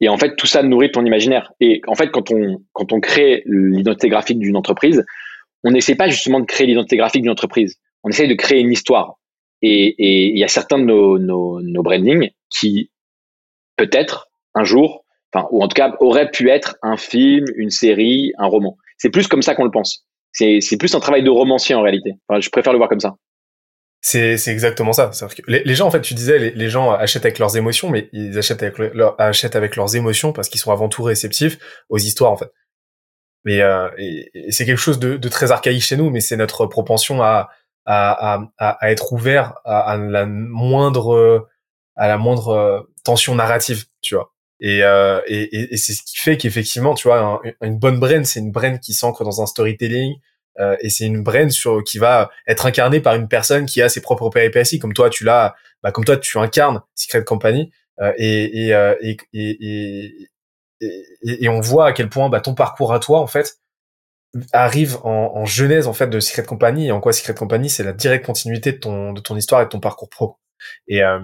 Et 0.01 0.07
en 0.07 0.17
fait, 0.17 0.35
tout 0.37 0.47
ça 0.47 0.63
nourrit 0.63 0.91
ton 0.91 1.05
imaginaire. 1.05 1.51
Et 1.59 1.81
en 1.87 1.95
fait, 1.95 2.09
quand 2.09 2.31
on, 2.31 2.61
quand 2.71 2.93
on 2.93 3.01
crée 3.01 3.43
l'identité 3.45 4.07
graphique 4.07 4.39
d'une 4.39 4.55
entreprise, 4.55 5.05
on 5.65 5.71
n'essaie 5.71 5.95
pas 5.95 6.07
justement 6.07 6.39
de 6.39 6.45
créer 6.45 6.67
l'identité 6.67 6.95
graphique 6.95 7.23
d'une 7.23 7.31
entreprise. 7.31 7.75
On 8.03 8.09
essaie 8.09 8.27
de 8.27 8.33
créer 8.33 8.61
une 8.61 8.71
histoire. 8.71 9.19
Et 9.61 9.95
il 10.31 10.37
y 10.37 10.43
a 10.45 10.47
certains 10.47 10.79
de 10.79 10.85
nos, 10.85 11.19
nos, 11.19 11.61
nos 11.61 11.83
brandings 11.83 12.29
qui, 12.49 12.91
peut-être, 13.75 14.29
un 14.55 14.63
jour, 14.63 15.03
enfin, 15.33 15.47
ou 15.51 15.63
en 15.63 15.67
tout 15.67 15.75
cas, 15.75 15.95
auraient 15.99 16.31
pu 16.31 16.49
être 16.49 16.77
un 16.81 16.97
film, 16.97 17.45
une 17.55 17.69
série, 17.69 18.33
un 18.37 18.47
roman. 18.47 18.77
C'est 18.97 19.09
plus 19.09 19.27
comme 19.27 19.41
ça 19.41 19.55
qu'on 19.55 19.65
le 19.65 19.71
pense. 19.71 20.05
C'est, 20.31 20.61
c'est 20.61 20.77
plus 20.77 20.93
un 20.95 20.99
travail 20.99 21.23
de 21.23 21.29
romancier 21.29 21.75
en 21.75 21.81
réalité. 21.81 22.13
Je 22.39 22.49
préfère 22.49 22.73
le 22.73 22.77
voir 22.77 22.89
comme 22.89 22.99
ça. 22.99 23.15
C'est, 24.01 24.37
c'est 24.37 24.51
exactement 24.51 24.93
ça. 24.93 25.09
Que 25.09 25.41
les, 25.47 25.75
gens, 25.75 25.87
en 25.87 25.91
fait, 25.91 26.01
tu 26.01 26.13
disais, 26.13 26.39
les, 26.39 26.69
gens 26.69 26.91
achètent 26.91 27.25
avec 27.25 27.37
leurs 27.39 27.57
émotions, 27.57 27.89
mais 27.89 28.09
ils 28.13 28.37
achètent 28.37 28.63
avec, 28.63 29.75
leurs 29.75 29.95
émotions 29.95 30.31
parce 30.31 30.47
qu'ils 30.47 30.61
sont 30.61 30.71
avant 30.71 30.87
tout 30.87 31.03
réceptifs 31.03 31.57
aux 31.89 31.97
histoires, 31.97 32.31
en 32.31 32.37
fait. 32.37 32.51
Mais 33.45 33.61
euh, 33.61 33.89
c'est 34.49 34.65
quelque 34.65 34.77
chose 34.77 34.99
de, 34.99 35.17
très 35.27 35.51
archaïque 35.51 35.83
chez 35.83 35.97
nous, 35.97 36.09
mais 36.09 36.21
c'est 36.21 36.37
notre 36.37 36.65
propension 36.65 37.21
à, 37.21 37.49
à, 37.85 38.41
à, 38.57 38.91
être 38.91 39.11
ouvert 39.11 39.55
à, 39.65 39.91
à, 39.91 39.97
la 39.97 40.25
moindre 40.25 41.47
à 41.95 42.07
la 42.07 42.17
moindre 42.17 42.87
tension 43.03 43.35
narrative, 43.35 43.85
tu 44.01 44.15
vois. 44.15 44.33
Et, 44.61 44.83
euh, 44.83 45.21
et, 45.27 45.73
et 45.73 45.77
c'est 45.77 45.93
ce 45.93 46.03
qui 46.03 46.17
fait 46.17 46.37
qu'effectivement, 46.37 46.93
tu 46.93 47.07
vois, 47.07 47.41
une 47.61 47.79
bonne 47.79 47.99
brand, 47.99 48.25
c'est 48.25 48.39
une 48.39 48.51
brand 48.51 48.79
qui 48.79 48.93
s'ancre 48.93 49.23
dans 49.23 49.41
un 49.41 49.45
storytelling, 49.45 50.15
euh, 50.59 50.75
et 50.81 50.89
c'est 50.89 51.05
une 51.05 51.23
brand 51.23 51.49
sur 51.49 51.83
qui 51.83 51.97
va 51.97 52.29
être 52.47 52.65
incarnée 52.65 52.99
par 52.99 53.15
une 53.15 53.27
personne 53.27 53.65
qui 53.65 53.81
a 53.81 53.89
ses 53.89 54.01
propres 54.01 54.29
péripéties, 54.29 54.79
comme 54.79 54.93
toi, 54.93 55.09
tu 55.09 55.23
l'as, 55.23 55.55
bah, 55.81 55.91
comme 55.91 56.03
toi, 56.03 56.17
tu 56.17 56.37
incarnes 56.37 56.81
Secret 56.95 57.23
Company, 57.23 57.71
euh, 58.01 58.11
euh, 58.11 58.95
et, 59.01 59.17
et, 59.33 60.27
et, 60.81 61.43
et, 61.43 61.49
on 61.49 61.59
voit 61.61 61.87
à 61.87 61.93
quel 61.93 62.09
point 62.09 62.29
bah, 62.29 62.41
ton 62.41 62.55
parcours 62.55 62.93
à 62.93 62.99
toi, 62.99 63.21
en 63.21 63.27
fait, 63.27 63.59
arrive 64.53 64.97
en, 65.03 65.31
en 65.35 65.45
genèse 65.45 65.87
en 65.87 65.93
fait 65.93 66.07
de 66.07 66.19
Secret 66.19 66.43
Company, 66.43 66.87
et 66.87 66.91
en 66.91 66.99
quoi 66.99 67.13
Secret 67.13 67.33
Company, 67.33 67.69
c'est 67.69 67.83
la 67.83 67.93
directe 67.93 68.25
continuité 68.25 68.73
de 68.73 68.77
ton 68.77 69.13
de 69.13 69.21
ton 69.21 69.35
histoire 69.35 69.61
et 69.61 69.65
de 69.65 69.69
ton 69.69 69.79
parcours 69.79 70.09
pro. 70.09 70.37
Et 70.87 71.03
euh, 71.03 71.19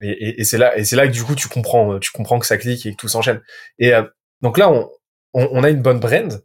et, 0.00 0.40
et, 0.40 0.44
c'est 0.44 0.58
là, 0.58 0.76
et 0.78 0.84
c'est 0.84 0.96
là 0.96 1.06
que 1.06 1.12
du 1.12 1.22
coup 1.22 1.34
tu 1.34 1.48
comprends, 1.48 1.98
tu 1.98 2.10
comprends 2.10 2.38
que 2.38 2.46
ça 2.46 2.56
clique 2.56 2.86
et 2.86 2.92
que 2.92 2.96
tout 2.96 3.08
s'enchaîne. 3.08 3.40
Et 3.78 3.92
euh, 3.94 4.02
donc 4.40 4.58
là, 4.58 4.70
on, 4.70 4.90
on, 5.34 5.48
on, 5.52 5.64
a 5.64 5.70
une 5.70 5.82
bonne 5.82 6.00
brand. 6.00 6.42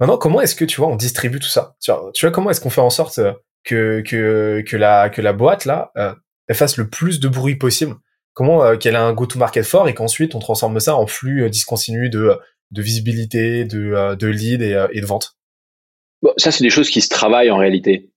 Maintenant, 0.00 0.18
comment 0.18 0.40
est-ce 0.40 0.54
que 0.54 0.64
tu 0.64 0.80
vois, 0.80 0.88
on 0.88 0.96
distribue 0.96 1.40
tout 1.40 1.48
ça? 1.48 1.76
Tu 1.80 1.90
vois, 1.90 2.10
tu 2.12 2.26
vois 2.26 2.32
comment 2.32 2.50
est-ce 2.50 2.60
qu'on 2.60 2.70
fait 2.70 2.80
en 2.80 2.90
sorte 2.90 3.20
que 3.64 4.02
que 4.06 4.62
que 4.66 4.76
la 4.76 5.10
que 5.10 5.22
la 5.22 5.32
boîte 5.32 5.64
là, 5.64 5.92
euh, 5.96 6.14
elle 6.48 6.56
fasse 6.56 6.76
le 6.76 6.88
plus 6.88 7.20
de 7.20 7.28
bruit 7.28 7.56
possible? 7.56 7.94
Comment 8.34 8.64
euh, 8.64 8.76
qu'elle 8.76 8.96
a 8.96 9.02
un 9.02 9.12
go-to-market 9.12 9.64
fort 9.64 9.88
et 9.88 9.94
qu'ensuite 9.94 10.34
on 10.34 10.38
transforme 10.38 10.78
ça 10.80 10.96
en 10.96 11.06
flux 11.06 11.44
euh, 11.44 11.48
discontinu 11.48 12.10
de 12.10 12.38
de 12.70 12.82
visibilité, 12.82 13.64
de 13.64 14.14
de 14.14 14.26
lead 14.26 14.62
et, 14.62 14.86
et 14.92 15.00
de 15.00 15.06
vente? 15.06 15.36
Bon, 16.22 16.32
ça 16.36 16.50
c'est 16.50 16.64
des 16.64 16.70
choses 16.70 16.90
qui 16.90 17.00
se 17.00 17.08
travaillent 17.08 17.50
en 17.50 17.56
réalité. 17.56 18.10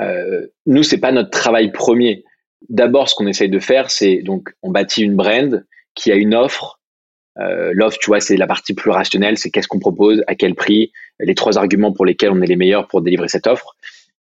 Euh, 0.00 0.46
nous, 0.66 0.82
c'est 0.82 0.98
pas 0.98 1.12
notre 1.12 1.30
travail 1.30 1.72
premier 1.72 2.24
d'abord, 2.68 3.08
ce 3.08 3.14
qu'on 3.14 3.26
essaye 3.26 3.48
de 3.48 3.58
faire, 3.58 3.90
c'est 3.90 4.22
donc 4.22 4.54
on 4.62 4.70
bâtit 4.70 5.02
une 5.02 5.16
brand 5.16 5.64
qui 5.94 6.12
a 6.12 6.14
une 6.14 6.34
offre. 6.34 6.80
Euh, 7.38 7.72
L'offre, 7.74 7.98
tu 7.98 8.06
vois, 8.10 8.20
c'est 8.20 8.36
la 8.36 8.46
partie 8.46 8.74
plus 8.74 8.90
rationnelle, 8.90 9.38
c'est 9.38 9.50
qu'est-ce 9.50 9.68
qu'on 9.68 9.80
propose, 9.80 10.22
à 10.26 10.34
quel 10.34 10.54
prix, 10.54 10.92
les 11.18 11.34
trois 11.34 11.58
arguments 11.58 11.92
pour 11.92 12.06
lesquels 12.06 12.30
on 12.30 12.40
est 12.42 12.46
les 12.46 12.56
meilleurs 12.56 12.86
pour 12.86 13.02
délivrer 13.02 13.28
cette 13.28 13.46
offre. 13.46 13.74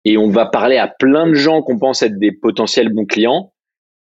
Et 0.06 0.18
on 0.18 0.30
va 0.30 0.46
parler 0.46 0.78
à 0.78 0.88
plein 0.88 1.28
de 1.28 1.34
gens 1.34 1.62
qu'on 1.62 1.78
pense 1.78 2.04
être 2.04 2.18
des 2.18 2.32
potentiels 2.32 2.90
bons 2.90 3.06
clients. 3.06 3.52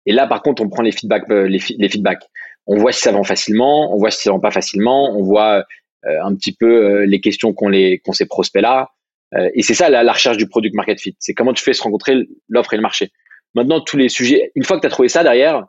Et 0.05 0.11
là, 0.11 0.27
par 0.27 0.41
contre, 0.41 0.61
on 0.61 0.69
prend 0.69 0.81
les 0.81 0.91
feedbacks, 0.91 1.29
euh, 1.29 1.47
les, 1.47 1.59
feedbacks. 1.59 2.23
On 2.67 2.77
voit 2.77 2.91
si 2.91 3.01
ça 3.01 3.11
vend 3.11 3.23
facilement, 3.23 3.93
on 3.93 3.97
voit 3.97 4.11
si 4.11 4.23
ça 4.23 4.31
vend 4.31 4.39
pas 4.39 4.51
facilement, 4.51 5.15
on 5.17 5.23
voit 5.23 5.65
euh, 6.05 6.23
un 6.23 6.36
petit 6.36 6.53
peu 6.53 6.65
euh, 6.65 7.05
les 7.05 7.21
questions 7.21 7.53
qu'on 7.53 7.69
les 7.69 7.99
qu'on 7.99 8.11
ces 8.11 8.25
prospects 8.25 8.61
là. 8.61 8.89
Euh, 9.33 9.49
et 9.55 9.63
c'est 9.63 9.73
ça 9.73 9.89
la, 9.89 10.03
la, 10.03 10.13
recherche 10.13 10.38
du 10.38 10.47
product 10.47 10.75
market 10.75 10.99
fit. 10.99 11.15
C'est 11.19 11.33
comment 11.33 11.53
tu 11.53 11.63
fais 11.63 11.73
se 11.73 11.81
rencontrer 11.81 12.27
l'offre 12.47 12.73
et 12.73 12.77
le 12.77 12.83
marché. 12.83 13.11
Maintenant, 13.55 13.79
tous 13.79 13.97
les 13.97 14.09
sujets, 14.09 14.51
une 14.55 14.63
fois 14.63 14.77
que 14.77 14.81
tu 14.81 14.87
as 14.87 14.91
trouvé 14.91 15.07
ça 15.07 15.23
derrière, 15.23 15.65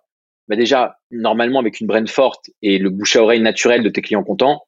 bah 0.49 0.57
déjà, 0.57 0.99
normalement, 1.11 1.61
avec 1.61 1.81
une 1.81 1.87
brand 1.87 2.09
forte 2.09 2.51
et 2.63 2.79
le 2.79 2.91
bouche 2.91 3.17
à 3.17 3.23
oreille 3.23 3.41
naturel 3.41 3.83
de 3.83 3.89
tes 3.89 4.03
clients 4.03 4.25
contents, 4.25 4.63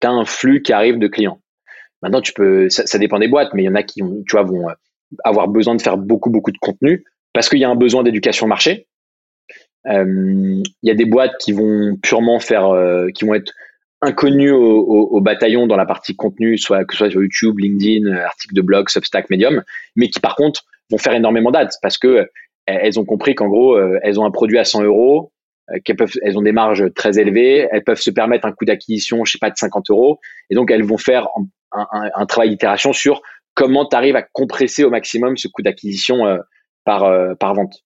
tu 0.00 0.06
as 0.06 0.10
un 0.10 0.24
flux 0.24 0.62
qui 0.62 0.72
arrive 0.72 0.98
de 0.98 1.08
clients. 1.08 1.40
Maintenant, 2.02 2.20
tu 2.20 2.32
peux, 2.32 2.68
ça, 2.68 2.98
dépend 2.98 3.18
des 3.18 3.28
boîtes, 3.28 3.52
mais 3.54 3.62
il 3.62 3.66
y 3.66 3.68
en 3.68 3.74
a 3.74 3.82
qui, 3.82 4.00
tu 4.00 4.32
vois, 4.32 4.42
vont 4.42 4.68
euh, 4.68 4.74
avoir 5.24 5.48
besoin 5.48 5.74
de 5.74 5.82
faire 5.82 5.96
beaucoup, 5.96 6.30
beaucoup 6.30 6.52
de 6.52 6.58
contenu 6.58 7.04
parce 7.32 7.48
qu'il 7.48 7.58
y 7.58 7.64
a 7.64 7.70
un 7.70 7.74
besoin 7.74 8.02
d'éducation 8.02 8.46
marché. 8.46 8.86
Euh, 9.86 10.04
il 10.06 10.88
y 10.88 10.90
a 10.90 10.94
des 10.94 11.04
boîtes 11.04 11.36
qui 11.38 11.52
vont 11.52 11.96
purement 12.02 12.38
faire, 12.38 12.66
euh, 12.66 13.08
qui 13.10 13.24
vont 13.24 13.34
être 13.34 13.52
inconnues 14.00 14.52
au, 14.52 14.80
au, 14.80 15.20
bataillon 15.20 15.66
dans 15.66 15.76
la 15.76 15.86
partie 15.86 16.14
contenu, 16.14 16.54
que 16.54 16.60
ce 16.60 16.96
soit 16.96 17.10
sur 17.10 17.20
YouTube, 17.20 17.58
LinkedIn, 17.58 18.12
articles 18.16 18.54
de 18.54 18.60
blog, 18.60 18.88
Substack, 18.88 19.28
Medium, 19.28 19.62
mais 19.96 20.08
qui 20.08 20.20
par 20.20 20.36
contre 20.36 20.64
vont 20.90 20.98
faire 20.98 21.14
énormément 21.14 21.50
d'ads 21.50 21.68
parce 21.82 21.98
que 21.98 22.28
elles 22.68 23.00
ont 23.00 23.04
compris 23.04 23.34
qu'en 23.34 23.48
gros, 23.48 23.76
euh, 23.76 23.98
elles 24.02 24.20
ont 24.20 24.24
un 24.24 24.30
produit 24.30 24.58
à 24.58 24.64
100 24.64 24.82
euros, 24.82 25.32
euh, 25.70 25.78
qu'elles 25.84 25.96
peuvent, 25.96 26.12
elles 26.22 26.36
ont 26.38 26.42
des 26.42 26.52
marges 26.52 26.92
très 26.94 27.18
élevées, 27.18 27.66
elles 27.70 27.84
peuvent 27.84 28.00
se 28.00 28.10
permettre 28.10 28.46
un 28.46 28.52
coût 28.52 28.64
d'acquisition, 28.64 29.24
je 29.24 29.32
sais 29.32 29.38
pas, 29.38 29.50
de 29.50 29.56
50 29.56 29.90
euros, 29.90 30.20
et 30.50 30.54
donc 30.54 30.70
elles 30.70 30.84
vont 30.84 30.98
faire 30.98 31.28
un, 31.72 31.86
un, 31.92 32.10
un 32.14 32.26
travail 32.26 32.50
d'itération 32.50 32.92
sur 32.92 33.22
comment 33.54 33.86
tu 33.86 33.96
arrives 33.96 34.16
à 34.16 34.22
compresser 34.22 34.84
au 34.84 34.90
maximum 34.90 35.36
ce 35.36 35.48
coût 35.48 35.62
d'acquisition 35.62 36.26
euh, 36.26 36.38
par 36.84 37.10
par 37.38 37.54
vente. 37.54 37.84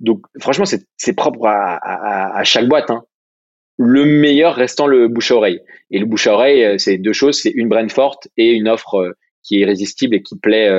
Donc 0.00 0.22
franchement, 0.40 0.64
c'est 0.64 1.12
propre 1.14 1.44
à, 1.46 1.76
à, 1.76 2.38
à, 2.38 2.44
chaque 2.44 2.66
boîte. 2.66 2.90
Hein. 2.90 3.04
Le 3.76 4.06
meilleur 4.06 4.54
restant 4.54 4.86
le 4.86 5.06
bouche 5.08 5.32
à 5.32 5.34
oreille. 5.34 5.60
Et 5.90 5.98
le 5.98 6.06
bouche 6.06 6.26
à 6.28 6.32
oreille, 6.32 6.78
c'est 6.80 6.96
deux 6.96 7.12
choses, 7.12 7.42
c'est 7.42 7.50
une 7.50 7.68
brand 7.68 7.90
forte 7.90 8.28
et 8.38 8.52
une 8.52 8.68
offre 8.68 9.14
qui 9.42 9.56
est 9.56 9.60
irrésistible 9.60 10.14
et 10.14 10.22
qui 10.22 10.38
plaît 10.38 10.70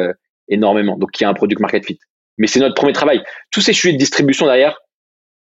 énormément. 0.48 0.98
Donc 0.98 1.12
qui 1.12 1.26
a 1.26 1.30
un 1.30 1.36
product 1.36 1.62
market 1.62 1.86
fit 1.86 2.00
mais 2.40 2.48
c'est 2.48 2.60
notre 2.60 2.74
premier 2.74 2.94
travail. 2.94 3.22
Tous 3.52 3.62
ces 3.62 3.74
sujets 3.74 3.94
de 3.94 3.98
distribution 3.98 4.48
derrière, 4.48 4.80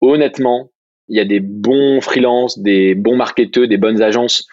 honnêtement, 0.01 0.69
il 1.07 1.17
y 1.17 1.19
a 1.19 1.25
des 1.25 1.39
bons 1.39 2.01
freelances, 2.01 2.59
des 2.59 2.93
bons 2.93 3.15
marketeurs, 3.15 3.67
des 3.67 3.77
bonnes 3.77 4.01
agences. 4.01 4.47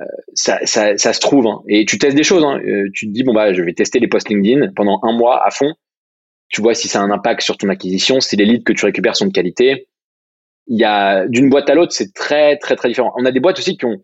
Euh, 0.00 0.04
ça, 0.32 0.64
se 0.64 1.20
trouve. 1.20 1.46
Hein. 1.46 1.60
Et 1.68 1.84
tu 1.84 1.98
testes 1.98 2.16
des 2.16 2.22
choses. 2.22 2.42
Hein. 2.42 2.58
Euh, 2.66 2.88
tu 2.94 3.06
te 3.06 3.12
dis, 3.12 3.22
bon, 3.22 3.34
bah, 3.34 3.52
je 3.52 3.62
vais 3.62 3.74
tester 3.74 3.98
les 3.98 4.08
posts 4.08 4.30
LinkedIn 4.30 4.72
pendant 4.74 4.98
un 5.02 5.12
mois 5.12 5.46
à 5.46 5.50
fond. 5.50 5.74
Tu 6.48 6.62
vois 6.62 6.74
si 6.74 6.88
ça 6.88 7.00
a 7.00 7.02
un 7.02 7.10
impact 7.10 7.42
sur 7.42 7.58
ton 7.58 7.68
acquisition, 7.68 8.20
si 8.20 8.36
les 8.36 8.46
leads 8.46 8.64
que 8.64 8.72
tu 8.72 8.84
récupères 8.86 9.14
sont 9.14 9.26
de 9.26 9.32
qualité. 9.32 9.88
Il 10.68 10.78
y 10.78 10.84
a 10.84 11.26
d'une 11.26 11.50
boîte 11.50 11.68
à 11.68 11.74
l'autre, 11.74 11.92
c'est 11.92 12.14
très, 12.14 12.56
très, 12.56 12.76
très 12.76 12.88
différent. 12.88 13.12
On 13.16 13.24
a 13.24 13.30
des 13.30 13.40
boîtes 13.40 13.58
aussi 13.58 13.76
qui 13.76 13.84
ont 13.84 14.00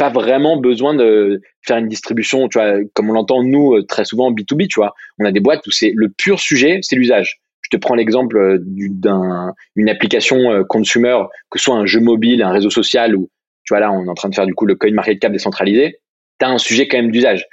pas 0.00 0.08
vraiment 0.08 0.56
besoin 0.56 0.94
de 0.94 1.42
faire 1.60 1.76
une 1.76 1.86
distribution, 1.86 2.48
tu 2.48 2.58
vois, 2.58 2.78
comme 2.94 3.10
on 3.10 3.12
l'entend 3.12 3.42
nous 3.42 3.74
euh, 3.74 3.84
très 3.84 4.06
souvent 4.06 4.32
B2B, 4.32 4.66
tu 4.66 4.80
vois. 4.80 4.94
On 5.18 5.26
a 5.26 5.30
des 5.30 5.40
boîtes 5.40 5.66
où 5.66 5.70
c'est 5.70 5.92
le 5.94 6.08
pur 6.08 6.40
sujet, 6.40 6.78
c'est 6.80 6.96
l'usage. 6.96 7.42
Je 7.60 7.68
te 7.68 7.76
prends 7.76 7.94
l'exemple 7.94 8.38
euh, 8.38 8.58
d'une 8.64 9.90
application 9.90 10.38
euh, 10.50 10.64
consumer, 10.64 11.18
que 11.50 11.58
ce 11.58 11.64
soit 11.64 11.74
un 11.74 11.84
jeu 11.84 12.00
mobile, 12.00 12.42
un 12.42 12.50
réseau 12.50 12.70
social, 12.70 13.14
ou 13.14 13.28
tu 13.64 13.74
vois 13.74 13.80
là, 13.80 13.92
on 13.92 14.06
est 14.06 14.08
en 14.08 14.14
train 14.14 14.30
de 14.30 14.34
faire 14.34 14.46
du 14.46 14.54
coup 14.54 14.64
le 14.64 14.74
coin 14.74 14.90
market 14.92 15.18
cap 15.18 15.32
décentralisé. 15.32 15.98
Tu 16.38 16.46
as 16.46 16.48
un 16.48 16.56
sujet 16.56 16.88
quand 16.88 16.96
même 16.96 17.10
d'usage. 17.10 17.44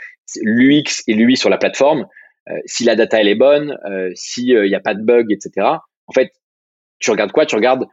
L'UX 0.41 1.03
et 1.07 1.15
l'UI 1.15 1.35
sur 1.35 1.49
la 1.49 1.57
plateforme, 1.57 2.05
si 2.65 2.85
la 2.85 2.95
data 2.95 3.19
elle 3.19 3.27
est 3.27 3.35
bonne, 3.35 3.77
s'il 4.15 4.57
n'y 4.61 4.75
a 4.75 4.79
pas 4.79 4.93
de 4.93 5.01
bug, 5.01 5.33
etc. 5.33 5.67
En 6.07 6.13
fait, 6.13 6.31
tu 6.99 7.11
regardes 7.11 7.33
quoi? 7.33 7.45
Tu 7.45 7.55
regardes 7.55 7.87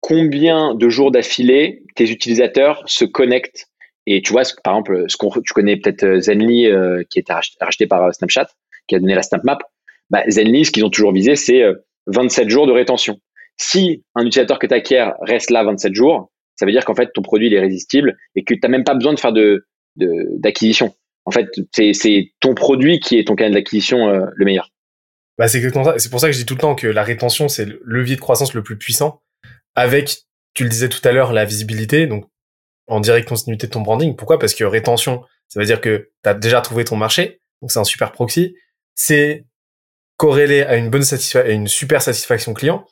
combien 0.00 0.74
de 0.74 0.88
jours 0.88 1.10
d'affilée 1.10 1.82
tes 1.94 2.10
utilisateurs 2.10 2.82
se 2.86 3.04
connectent 3.04 3.69
et 4.12 4.22
tu 4.22 4.32
vois, 4.32 4.42
par 4.64 4.74
exemple, 4.74 5.04
ce 5.06 5.16
tu 5.44 5.52
connais 5.54 5.76
peut-être 5.76 6.02
euh, 6.02 6.20
Zenly, 6.20 6.66
euh, 6.66 7.04
qui 7.08 7.20
était 7.20 7.32
racheté 7.60 7.86
par 7.86 8.02
euh, 8.02 8.10
Snapchat, 8.10 8.48
qui 8.88 8.96
a 8.96 8.98
donné 8.98 9.14
la 9.14 9.22
SnapMap. 9.22 9.62
Bah, 10.10 10.24
Zenly, 10.28 10.64
ce 10.64 10.72
qu'ils 10.72 10.84
ont 10.84 10.90
toujours 10.90 11.12
visé, 11.12 11.36
c'est 11.36 11.62
27 12.08 12.48
jours 12.48 12.66
de 12.66 12.72
rétention. 12.72 13.20
Si 13.56 14.02
un 14.16 14.22
utilisateur 14.22 14.58
que 14.58 14.66
tu 14.66 14.74
acquiers 14.74 15.08
reste 15.20 15.50
là 15.50 15.62
27 15.62 15.94
jours, 15.94 16.32
ça 16.56 16.66
veut 16.66 16.72
dire 16.72 16.84
qu'en 16.84 16.96
fait, 16.96 17.10
ton 17.14 17.22
produit 17.22 17.46
il 17.46 17.54
est 17.54 17.60
résistible 17.60 18.18
et 18.34 18.42
que 18.42 18.52
tu 18.52 18.60
n'as 18.64 18.68
même 18.68 18.82
pas 18.82 18.94
besoin 18.94 19.14
de 19.14 19.20
faire 19.20 19.32
de, 19.32 19.64
d'acquisition. 19.96 20.92
En 21.24 21.30
fait, 21.30 21.46
c'est, 21.70 21.92
c'est 21.92 22.32
ton 22.40 22.54
produit 22.54 22.98
qui 22.98 23.16
est 23.16 23.28
ton 23.28 23.36
canal 23.36 23.52
d'acquisition 23.52 24.08
le 24.08 24.44
meilleur. 24.44 24.70
Bah, 25.38 25.46
c'est 25.46 25.58
exactement 25.58 25.84
ça. 25.84 25.98
C'est 25.98 26.10
pour 26.10 26.18
ça 26.18 26.26
que 26.26 26.32
je 26.32 26.38
dis 26.38 26.46
tout 26.46 26.54
le 26.54 26.60
temps 26.60 26.74
que 26.74 26.88
la 26.88 27.04
rétention, 27.04 27.46
c'est 27.46 27.66
le 27.66 27.80
levier 27.84 28.16
de 28.16 28.20
croissance 28.20 28.54
le 28.54 28.64
plus 28.64 28.76
puissant 28.76 29.22
avec 29.76 30.24
tu 30.54 30.64
le 30.64 30.70
disais 30.70 30.88
tout 30.88 31.06
à 31.06 31.12
l'heure, 31.12 31.32
la 31.32 31.44
visibilité, 31.44 32.08
donc 32.08 32.24
en 32.90 33.00
direct 33.00 33.28
continuité 33.28 33.66
de 33.66 33.72
ton 33.72 33.80
branding. 33.80 34.16
Pourquoi? 34.16 34.38
Parce 34.38 34.54
que 34.54 34.64
rétention, 34.64 35.22
ça 35.48 35.60
veut 35.60 35.66
dire 35.66 35.80
que 35.80 36.10
tu 36.22 36.28
as 36.28 36.34
déjà 36.34 36.60
trouvé 36.60 36.84
ton 36.84 36.96
marché, 36.96 37.40
donc 37.62 37.72
c'est 37.72 37.78
un 37.78 37.84
super 37.84 38.12
proxy. 38.12 38.54
C'est 38.94 39.46
corrélé 40.16 40.62
à 40.62 40.76
une 40.76 40.90
bonne 40.90 41.02
satisfaction, 41.02 41.50
une 41.50 41.68
super 41.68 42.02
satisfaction 42.02 42.52
client. 42.52 42.84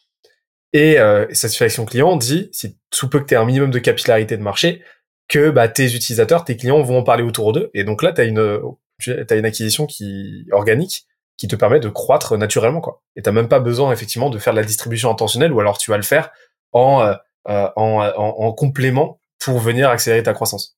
Et 0.72 0.99
euh, 0.99 1.26
satisfaction 1.32 1.84
client 1.84 2.16
dit, 2.16 2.49
si 2.53 2.78
sous 2.92 3.09
peu 3.09 3.20
que 3.20 3.26
tu 3.26 3.36
un 3.36 3.44
minimum 3.44 3.70
de 3.70 3.78
capillarité 3.78 4.36
de 4.36 4.42
marché, 4.42 4.82
que 5.28 5.51
bah, 5.51 5.68
tes 5.68 5.94
utilisateurs, 5.94 6.44
tes 6.44 6.57
clients 6.57 6.82
vont 6.82 6.99
en 6.99 7.03
parler 7.03 7.22
autour 7.22 7.53
d'eux. 7.53 7.70
Et 7.74 7.84
donc 7.84 8.03
là, 8.03 8.12
tu 8.12 8.20
as 8.20 8.24
une, 8.24 8.61
une 9.07 9.44
acquisition 9.44 9.86
qui 9.86 10.46
organique 10.53 11.07
qui 11.38 11.49
te 11.49 11.57
permet 11.57 11.80
de 11.80 11.88
croître 11.88 12.36
naturellement. 12.36 12.80
quoi. 12.80 13.03
Et 13.14 13.22
tu 13.22 13.30
même 13.30 13.49
pas 13.49 13.61
besoin 13.61 13.92
effectivement 13.92 14.28
de 14.28 14.38
faire 14.38 14.53
de 14.53 14.59
la 14.59 14.64
distribution 14.64 15.11
intentionnelle, 15.11 15.53
ou 15.53 15.61
alors 15.61 15.78
tu 15.78 15.90
vas 15.90 15.96
le 15.96 16.03
faire 16.03 16.30
en, 16.72 17.03
euh, 17.03 17.14
euh, 17.49 17.68
en, 17.76 18.01
en, 18.01 18.34
en 18.44 18.53
complément 18.53 19.20
pour 19.49 19.59
venir 19.59 19.88
accélérer 19.88 20.22
ta 20.22 20.32
croissance. 20.32 20.76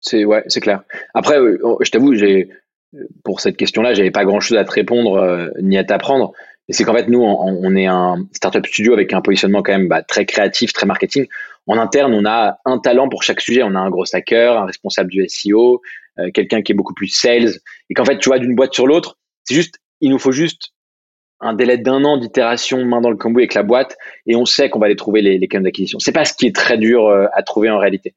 C'est 0.00 0.24
ouais, 0.24 0.44
c'est 0.48 0.60
clair. 0.60 0.82
Après, 1.14 1.36
je 1.36 1.90
t'avoue, 1.90 2.14
j'ai 2.14 2.50
pour 3.24 3.40
cette 3.40 3.56
question-là, 3.56 3.94
j'avais 3.94 4.10
pas 4.10 4.24
grand-chose 4.24 4.56
à 4.56 4.64
te 4.64 4.70
répondre 4.70 5.50
ni 5.60 5.76
à 5.76 5.84
t'apprendre. 5.84 6.32
C'est 6.68 6.82
qu'en 6.82 6.94
fait, 6.94 7.08
nous, 7.08 7.22
on, 7.22 7.76
est 7.76 7.86
un 7.86 8.26
startup 8.32 8.66
studio 8.66 8.92
avec 8.92 9.12
un 9.12 9.20
positionnement 9.20 9.62
quand 9.62 9.72
même 9.72 9.86
bah, 9.86 10.02
très 10.02 10.26
créatif, 10.26 10.72
très 10.72 10.86
marketing. 10.86 11.26
En 11.68 11.78
interne, 11.78 12.12
on 12.12 12.24
a 12.24 12.58
un 12.64 12.78
talent 12.78 13.08
pour 13.08 13.22
chaque 13.22 13.40
sujet. 13.40 13.62
On 13.62 13.74
a 13.76 13.78
un 13.78 13.90
gros 13.90 14.04
hacker, 14.12 14.58
un 14.58 14.66
responsable 14.66 15.10
du 15.10 15.24
SEO, 15.28 15.80
euh, 16.18 16.30
quelqu'un 16.32 16.62
qui 16.62 16.72
est 16.72 16.74
beaucoup 16.74 16.94
plus 16.94 17.08
sales. 17.08 17.52
Et 17.88 17.94
qu'en 17.94 18.04
fait, 18.04 18.18
tu 18.18 18.28
vois, 18.28 18.40
d'une 18.40 18.56
boîte 18.56 18.74
sur 18.74 18.86
l'autre, 18.86 19.16
c'est 19.44 19.54
juste, 19.54 19.76
il 20.00 20.10
nous 20.10 20.18
faut 20.18 20.32
juste 20.32 20.72
un 21.40 21.54
délai 21.54 21.78
d'un 21.78 22.04
an 22.04 22.16
d'itération 22.16 22.84
main 22.84 23.00
dans 23.00 23.10
le 23.10 23.16
cambouis 23.16 23.42
avec 23.42 23.54
la 23.54 23.62
boîte 23.62 23.96
et 24.26 24.36
on 24.36 24.44
sait 24.44 24.70
qu'on 24.70 24.78
va 24.78 24.86
aller 24.86 24.96
trouver 24.96 25.22
les, 25.22 25.38
les 25.38 25.48
canaux 25.48 25.64
d'acquisition. 25.64 25.98
C'est 25.98 26.12
pas 26.12 26.24
ce 26.24 26.34
qui 26.34 26.46
est 26.46 26.54
très 26.54 26.78
dur 26.78 27.06
euh, 27.06 27.26
à 27.34 27.42
trouver 27.42 27.70
en 27.70 27.78
réalité. 27.78 28.14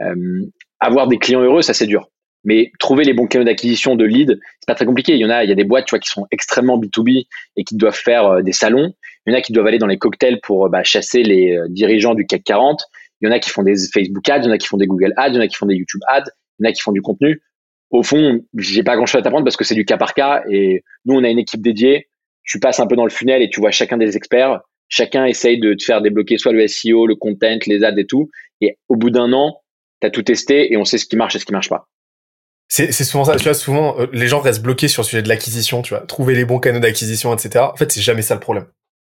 Euh, 0.00 0.44
avoir 0.80 1.06
des 1.06 1.18
clients 1.18 1.42
heureux, 1.42 1.62
ça 1.62 1.74
c'est 1.74 1.86
dur. 1.86 2.08
Mais 2.44 2.70
trouver 2.78 3.04
les 3.04 3.12
bons 3.12 3.26
canaux 3.26 3.44
d'acquisition 3.44 3.96
de 3.96 4.04
lead, 4.04 4.38
c'est 4.60 4.66
pas 4.66 4.74
très 4.74 4.86
compliqué. 4.86 5.14
Il 5.14 5.18
y 5.18 5.24
en 5.24 5.30
a, 5.30 5.42
il 5.42 5.48
y 5.48 5.52
a 5.52 5.56
des 5.56 5.64
boîtes, 5.64 5.86
tu 5.86 5.90
vois, 5.90 5.98
qui 5.98 6.08
sont 6.08 6.26
extrêmement 6.30 6.78
B2B 6.78 7.26
et 7.56 7.64
qui 7.64 7.76
doivent 7.76 7.96
faire 7.96 8.26
euh, 8.26 8.42
des 8.42 8.52
salons. 8.52 8.92
Il 9.26 9.32
y 9.32 9.34
en 9.34 9.38
a 9.38 9.42
qui 9.42 9.52
doivent 9.52 9.66
aller 9.66 9.78
dans 9.78 9.88
les 9.88 9.98
cocktails 9.98 10.40
pour 10.40 10.68
bah, 10.68 10.84
chasser 10.84 11.22
les 11.24 11.58
dirigeants 11.68 12.14
du 12.14 12.26
CAC 12.26 12.44
40. 12.44 12.84
Il 13.20 13.26
y 13.26 13.28
en 13.28 13.32
a 13.32 13.40
qui 13.40 13.50
font 13.50 13.64
des 13.64 13.74
Facebook 13.92 14.28
ads, 14.28 14.42
il 14.42 14.44
y 14.44 14.48
en 14.48 14.52
a 14.52 14.58
qui 14.58 14.68
font 14.68 14.76
des 14.76 14.86
Google 14.86 15.12
ads, 15.16 15.30
il 15.30 15.34
y 15.34 15.38
en 15.38 15.40
a 15.40 15.48
qui 15.48 15.56
font 15.56 15.66
des 15.66 15.74
YouTube 15.74 16.02
ads, 16.06 16.30
il 16.58 16.64
y 16.64 16.68
en 16.68 16.70
a 16.70 16.72
qui 16.72 16.80
font 16.80 16.92
du 16.92 17.02
contenu. 17.02 17.42
Au 17.90 18.02
fond, 18.02 18.40
j'ai 18.56 18.82
pas 18.82 18.96
grand 18.96 19.06
chose 19.06 19.20
à 19.20 19.22
t'apprendre 19.22 19.44
parce 19.44 19.56
que 19.56 19.64
c'est 19.64 19.74
du 19.74 19.84
cas 19.84 19.96
par 19.96 20.14
cas 20.14 20.42
et 20.50 20.84
nous, 21.04 21.16
on 21.16 21.24
a 21.24 21.28
une 21.28 21.38
équipe 21.38 21.62
dédiée. 21.62 22.08
Tu 22.46 22.58
passes 22.58 22.80
un 22.80 22.86
peu 22.86 22.96
dans 22.96 23.04
le 23.04 23.10
funnel 23.10 23.42
et 23.42 23.50
tu 23.50 23.60
vois 23.60 23.70
chacun 23.70 23.96
des 23.96 24.16
experts. 24.16 24.60
Chacun 24.88 25.24
essaye 25.24 25.58
de 25.58 25.74
te 25.74 25.84
faire 25.84 26.00
débloquer 26.00 26.38
soit 26.38 26.52
le 26.52 26.66
SEO, 26.66 27.06
le 27.06 27.16
content, 27.16 27.58
les 27.66 27.84
ads 27.84 27.98
et 27.98 28.06
tout. 28.06 28.30
Et 28.60 28.78
au 28.88 28.96
bout 28.96 29.10
d'un 29.10 29.32
an, 29.32 29.60
tu 30.00 30.06
as 30.06 30.10
tout 30.10 30.22
testé 30.22 30.72
et 30.72 30.76
on 30.76 30.84
sait 30.84 30.98
ce 30.98 31.06
qui 31.06 31.16
marche 31.16 31.34
et 31.36 31.38
ce 31.38 31.44
qui 31.44 31.52
marche 31.52 31.68
pas. 31.68 31.88
C'est, 32.68 32.92
c'est 32.92 33.04
souvent 33.04 33.24
ça, 33.24 33.36
tu 33.36 33.44
vois, 33.44 33.54
souvent, 33.54 33.98
euh, 34.00 34.06
les 34.12 34.26
gens 34.26 34.40
restent 34.40 34.62
bloqués 34.62 34.88
sur 34.88 35.02
le 35.02 35.06
sujet 35.06 35.22
de 35.22 35.28
l'acquisition, 35.28 35.82
tu 35.82 35.94
vois, 35.94 36.00
trouver 36.04 36.34
les 36.34 36.44
bons 36.44 36.58
canaux 36.58 36.80
d'acquisition, 36.80 37.32
etc. 37.32 37.64
En 37.72 37.76
fait, 37.76 37.92
c'est 37.92 38.00
jamais 38.00 38.22
ça 38.22 38.34
le 38.34 38.40
problème. 38.40 38.66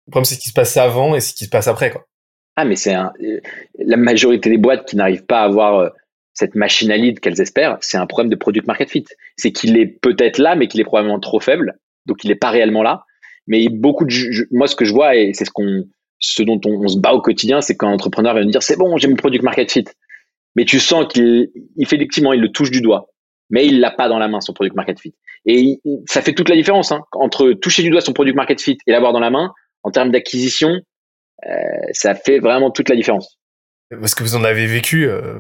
Le 0.07 0.11
problème, 0.11 0.25
c'est 0.25 0.35
ce 0.35 0.39
qui 0.39 0.49
se 0.49 0.53
passe 0.53 0.75
avant 0.75 1.15
et 1.15 1.19
ce 1.19 1.33
qui 1.33 1.45
se 1.45 1.49
passe 1.49 1.67
après, 1.67 1.91
quoi. 1.91 2.07
Ah, 2.55 2.65
mais 2.65 2.75
c'est 2.75 2.93
un, 2.93 3.11
euh, 3.21 3.39
la 3.79 3.97
majorité 3.97 4.49
des 4.49 4.57
boîtes 4.57 4.87
qui 4.87 4.95
n'arrivent 4.95 5.25
pas 5.25 5.41
à 5.41 5.45
avoir 5.45 5.79
euh, 5.79 5.89
cette 6.33 6.55
machine 6.55 6.91
à 6.91 6.97
lead 6.97 7.19
qu'elles 7.19 7.41
espèrent, 7.41 7.77
c'est 7.81 7.97
un 7.97 8.07
problème 8.07 8.29
de 8.29 8.35
product 8.35 8.67
market 8.67 8.89
fit. 8.89 9.05
C'est 9.37 9.51
qu'il 9.51 9.77
est 9.77 9.85
peut-être 9.85 10.39
là, 10.39 10.55
mais 10.55 10.67
qu'il 10.67 10.79
est 10.79 10.85
probablement 10.85 11.19
trop 11.19 11.39
faible, 11.39 11.77
donc 12.05 12.23
il 12.23 12.29
n'est 12.29 12.35
pas 12.35 12.49
réellement 12.49 12.83
là. 12.83 13.05
Mais 13.47 13.67
beaucoup 13.69 14.05
de, 14.05 14.47
moi, 14.51 14.67
ce 14.67 14.75
que 14.75 14.85
je 14.85 14.93
vois, 14.93 15.15
et 15.15 15.33
c'est 15.33 15.45
ce 15.45 15.51
qu'on, 15.51 15.85
ce 16.19 16.43
dont 16.43 16.59
on, 16.65 16.87
se 16.87 16.97
bat 16.97 17.13
au 17.13 17.21
quotidien, 17.21 17.61
c'est 17.61 17.75
quand 17.75 17.89
un 17.89 17.93
entrepreneur 17.93 18.33
vient 18.33 18.45
me 18.45 18.51
dire, 18.51 18.63
c'est 18.63 18.77
bon, 18.77 18.97
j'ai 18.97 19.07
mon 19.07 19.15
product 19.15 19.43
market 19.43 19.71
fit. 19.71 19.85
Mais 20.55 20.65
tu 20.65 20.79
sens 20.79 21.05
qu'il, 21.11 21.49
effectivement, 21.77 22.31
il 22.33 22.41
le 22.41 22.51
touche 22.51 22.71
du 22.71 22.81
doigt 22.81 23.13
mais 23.53 23.67
il 23.67 23.79
l'a 23.79 23.91
pas 23.91 24.09
dans 24.09 24.17
la 24.17 24.27
main 24.27 24.41
son 24.41 24.51
product 24.51 24.75
market 24.75 24.99
fit. 24.99 25.13
Et 25.45 25.79
ça 26.07 26.21
fait 26.21 26.33
toute 26.33 26.49
la 26.49 26.55
différence 26.55 26.91
hein, 26.91 27.03
entre 27.11 27.51
toucher 27.53 27.83
du 27.83 27.91
doigt 27.91 28.01
son 28.01 28.13
product 28.13 28.35
market 28.35 28.59
fit 28.59 28.77
et 28.87 28.91
l'avoir 28.91 29.13
dans 29.13 29.19
la 29.19 29.29
main 29.29 29.53
en 29.83 29.91
termes 29.91 30.11
d'acquisition. 30.11 30.79
Euh, 31.45 31.51
ça 31.91 32.15
fait 32.15 32.39
vraiment 32.39 32.71
toute 32.71 32.89
la 32.89 32.95
différence. 32.95 33.39
Parce 33.89 34.15
que 34.15 34.23
vous 34.23 34.35
en 34.35 34.43
avez 34.43 34.65
vécu 34.65 35.07
euh, 35.07 35.37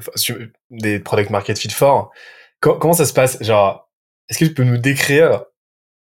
des 0.69 0.99
product 0.99 1.31
market 1.31 1.57
fit 1.57 1.69
forts. 1.69 2.11
comment 2.59 2.93
ça 2.93 3.05
se 3.05 3.13
passe? 3.13 3.41
Genre, 3.41 3.89
est-ce 4.29 4.37
que 4.37 4.45
tu 4.45 4.53
peux 4.53 4.63
nous 4.63 4.77
décrire 4.77 5.45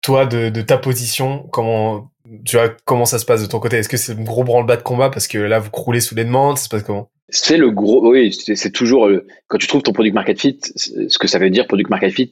toi 0.05 0.25
de, 0.27 0.61
ta 0.61 0.77
position 0.77 1.47
Comment 1.51 2.11
tu 2.43 2.57
vois 2.57 2.69
comment 2.85 3.05
ça 3.05 3.19
se 3.19 3.25
passe 3.25 3.41
de 3.41 3.47
ton 3.47 3.59
côté? 3.59 3.77
Est-ce 3.77 3.89
que 3.89 3.97
c'est 3.97 4.13
un 4.13 4.23
gros 4.23 4.43
branle-bas 4.43 4.77
de 4.77 4.83
combat 4.83 5.09
parce 5.09 5.27
que 5.27 5.37
là 5.37 5.59
vous 5.59 5.71
croulez 5.71 5.99
sous 5.99 6.15
les 6.15 6.25
demandes? 6.25 6.57
Ça 6.57 6.65
se 6.65 6.69
passe 6.69 6.83
comment? 6.83 7.09
C'est 7.29 7.57
le 7.57 7.71
gros, 7.71 8.11
oui, 8.11 8.31
c'est 8.31 8.71
toujours 8.71 9.07
euh, 9.07 9.25
quand 9.47 9.57
tu 9.57 9.67
trouves 9.67 9.81
ton 9.81 9.93
product 9.93 10.13
market 10.13 10.39
fit, 10.39 10.59
ce 10.75 11.17
que 11.17 11.27
ça 11.27 11.39
veut 11.39 11.49
dire 11.49 11.65
product 11.65 11.89
market 11.89 12.11
fit, 12.11 12.31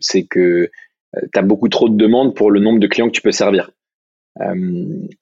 c'est 0.00 0.24
que 0.24 0.38
euh, 0.38 1.20
tu 1.32 1.38
as 1.38 1.42
beaucoup 1.42 1.68
trop 1.68 1.88
de 1.88 1.96
demandes 1.96 2.36
pour 2.36 2.52
le 2.52 2.60
nombre 2.60 2.78
de 2.78 2.86
clients 2.86 3.08
que 3.08 3.14
tu 3.14 3.20
peux 3.20 3.32
servir. 3.32 3.70
Euh, 4.40 4.54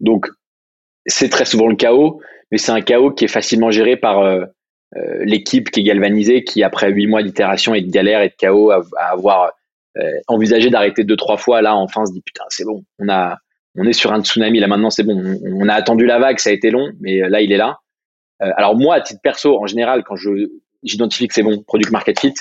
donc, 0.00 0.28
c'est 1.06 1.30
très 1.30 1.46
souvent 1.46 1.66
le 1.66 1.76
chaos, 1.76 2.20
mais 2.50 2.58
c'est 2.58 2.72
un 2.72 2.82
chaos 2.82 3.10
qui 3.10 3.24
est 3.24 3.28
facilement 3.28 3.70
géré 3.70 3.96
par 3.96 4.22
l'équipe 5.20 5.70
qui 5.70 5.80
est 5.80 5.84
galvanisée, 5.84 6.42
qui 6.42 6.62
après 6.62 6.90
huit 6.90 7.06
mois 7.06 7.22
d'itération 7.22 7.74
et 7.74 7.82
de 7.82 7.90
galère 7.90 8.22
et 8.22 8.28
de 8.28 8.34
chaos, 8.36 8.70
à, 8.70 8.82
avoir 8.98 9.52
envisagé 10.26 10.70
d'arrêter 10.70 11.04
deux 11.04 11.16
trois 11.16 11.36
fois, 11.36 11.62
là 11.62 11.74
enfin 11.74 12.04
se 12.04 12.12
dit 12.12 12.20
putain 12.20 12.44
c'est 12.48 12.64
bon, 12.64 12.84
on 12.98 13.08
a, 13.08 13.38
on 13.76 13.84
est 13.84 13.92
sur 13.92 14.12
un 14.12 14.22
tsunami 14.22 14.60
là 14.60 14.66
maintenant 14.66 14.90
c'est 14.90 15.04
bon, 15.04 15.38
on, 15.42 15.68
a 15.68 15.74
attendu 15.74 16.04
la 16.06 16.18
vague, 16.18 16.38
ça 16.38 16.50
a 16.50 16.52
été 16.52 16.70
long, 16.70 16.90
mais 17.00 17.28
là 17.28 17.40
il 17.40 17.52
est 17.52 17.56
là. 17.56 17.78
Euh, 18.42 18.50
alors 18.56 18.76
moi, 18.76 18.96
à 18.96 19.00
titre 19.00 19.20
perso, 19.22 19.58
en 19.58 19.66
général, 19.66 20.04
quand 20.04 20.16
je 20.16 20.30
j'identifie 20.82 21.26
que 21.26 21.34
c'est 21.34 21.42
bon, 21.42 21.62
product 21.62 21.90
market 21.90 22.20
fit, 22.20 22.34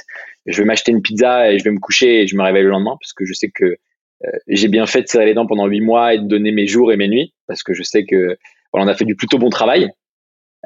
je 0.46 0.62
vais 0.62 0.66
m'acheter 0.66 0.92
une 0.92 1.02
pizza 1.02 1.52
et 1.52 1.58
je 1.58 1.64
vais 1.64 1.72
me 1.72 1.80
coucher 1.80 2.22
et 2.22 2.28
je 2.28 2.36
me 2.36 2.44
réveille 2.44 2.64
le 2.64 2.70
lendemain 2.70 2.96
parce 3.00 3.14
que 3.14 3.26
je 3.26 3.34
sais 3.34 3.50
que 3.50 3.66
euh, 3.66 4.32
j'ai 4.48 4.68
bien 4.68 4.86
fait 4.86 5.02
de 5.02 5.08
serrer 5.08 5.26
les 5.26 5.34
dents 5.34 5.48
pendant 5.48 5.66
huit 5.66 5.82
mois 5.82 6.14
et 6.14 6.20
de 6.20 6.28
donner 6.28 6.52
mes 6.52 6.68
jours 6.68 6.92
et 6.92 6.98
mes 6.98 7.08
nuits 7.08 7.34
parce 7.48 7.64
que 7.64 7.74
je 7.74 7.82
sais 7.82 8.06
que 8.06 8.38
voilà, 8.72 8.86
on 8.86 8.88
a 8.88 8.94
fait 8.94 9.06
du 9.06 9.16
plutôt 9.16 9.38
bon 9.38 9.50
travail. 9.50 9.90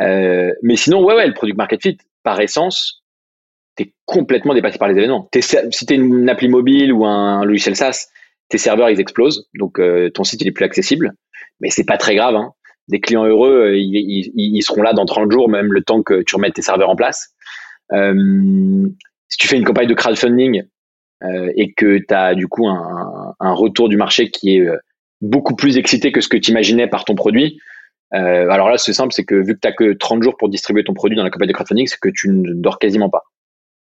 Euh, 0.02 0.52
mais 0.62 0.76
sinon, 0.76 1.04
ouais, 1.04 1.16
ouais, 1.16 1.28
le 1.28 1.34
product 1.34 1.58
market 1.58 1.82
fit, 1.82 1.98
par 2.24 2.40
essence, 2.42 2.99
complètement 4.06 4.54
dépassé 4.54 4.78
par 4.78 4.88
les 4.88 4.98
événements. 4.98 5.30
Si 5.42 5.86
t'es 5.86 5.96
une 5.96 6.30
appli 6.30 6.48
mobile 6.48 6.92
ou 6.94 7.06
un 7.06 7.44
logiciel 7.46 7.76
SaaS, 7.76 8.08
tes 8.50 8.58
serveurs 8.58 8.90
ils 8.90 9.00
explosent, 9.00 9.48
donc 9.58 9.80
euh, 9.80 10.10
ton 10.10 10.24
site 10.24 10.42
il 10.42 10.48
est 10.48 10.52
plus 10.52 10.66
accessible. 10.66 11.14
Mais 11.62 11.70
c'est 11.70 11.86
pas 11.86 11.98
très 11.98 12.16
grave. 12.16 12.36
Hein 12.36 12.52
des 12.88 13.00
clients 13.00 13.26
heureux, 13.26 13.68
euh, 13.68 13.78
ils, 13.78 14.64
seront 14.64 14.82
là 14.82 14.94
dans 14.94 15.06
30 15.06 15.32
jours, 15.32 15.48
même 15.48 15.72
le 15.72 15.84
temps 15.84 16.02
que 16.02 16.24
tu 16.24 16.36
remettes 16.36 16.56
tes 16.56 16.64
serveurs 16.64 16.90
en 16.90 16.96
place. 16.96 17.30
Euh, 17.94 18.88
si 19.28 19.38
tu 19.38 19.48
fais 19.48 19.58
une 19.58 19.64
campagne 19.64 19.88
de 19.88 19.94
crowdfunding 19.94 20.64
et 21.56 21.74
que 21.74 22.00
tu 22.00 22.14
as 22.14 22.34
du 22.34 22.48
coup 22.48 22.68
un, 22.68 23.54
retour 23.54 23.90
du 23.90 23.98
marché 23.98 24.32
qui 24.32 24.56
est 24.56 24.68
beaucoup 25.22 25.56
plus 25.56 25.78
excité 25.78 26.12
que 26.12 26.22
ce 26.22 26.28
que 26.30 26.38
tu 26.38 26.50
imaginais 26.50 26.88
par 26.88 27.06
ton 27.06 27.14
produit, 27.14 27.60
alors 28.12 28.70
là 28.70 28.80
c'est 28.80 28.94
simple, 28.94 29.14
c'est 29.14 29.26
que 29.26 29.36
vu 29.36 29.54
que 29.60 29.68
tu 29.68 29.76
que 29.76 29.94
30 29.94 30.24
jours 30.24 30.36
pour 30.38 30.50
distribuer 30.50 30.84
ton 30.84 30.96
produit 30.96 31.16
dans 31.16 31.24
la 31.24 31.30
campagne 31.30 31.50
de 31.50 31.54
crowdfunding, 31.54 31.86
c'est 31.86 32.00
que 32.00 32.10
tu 32.10 32.30
ne 32.30 32.54
dors 32.56 32.80
quasiment 32.80 33.10
pas. 33.10 33.26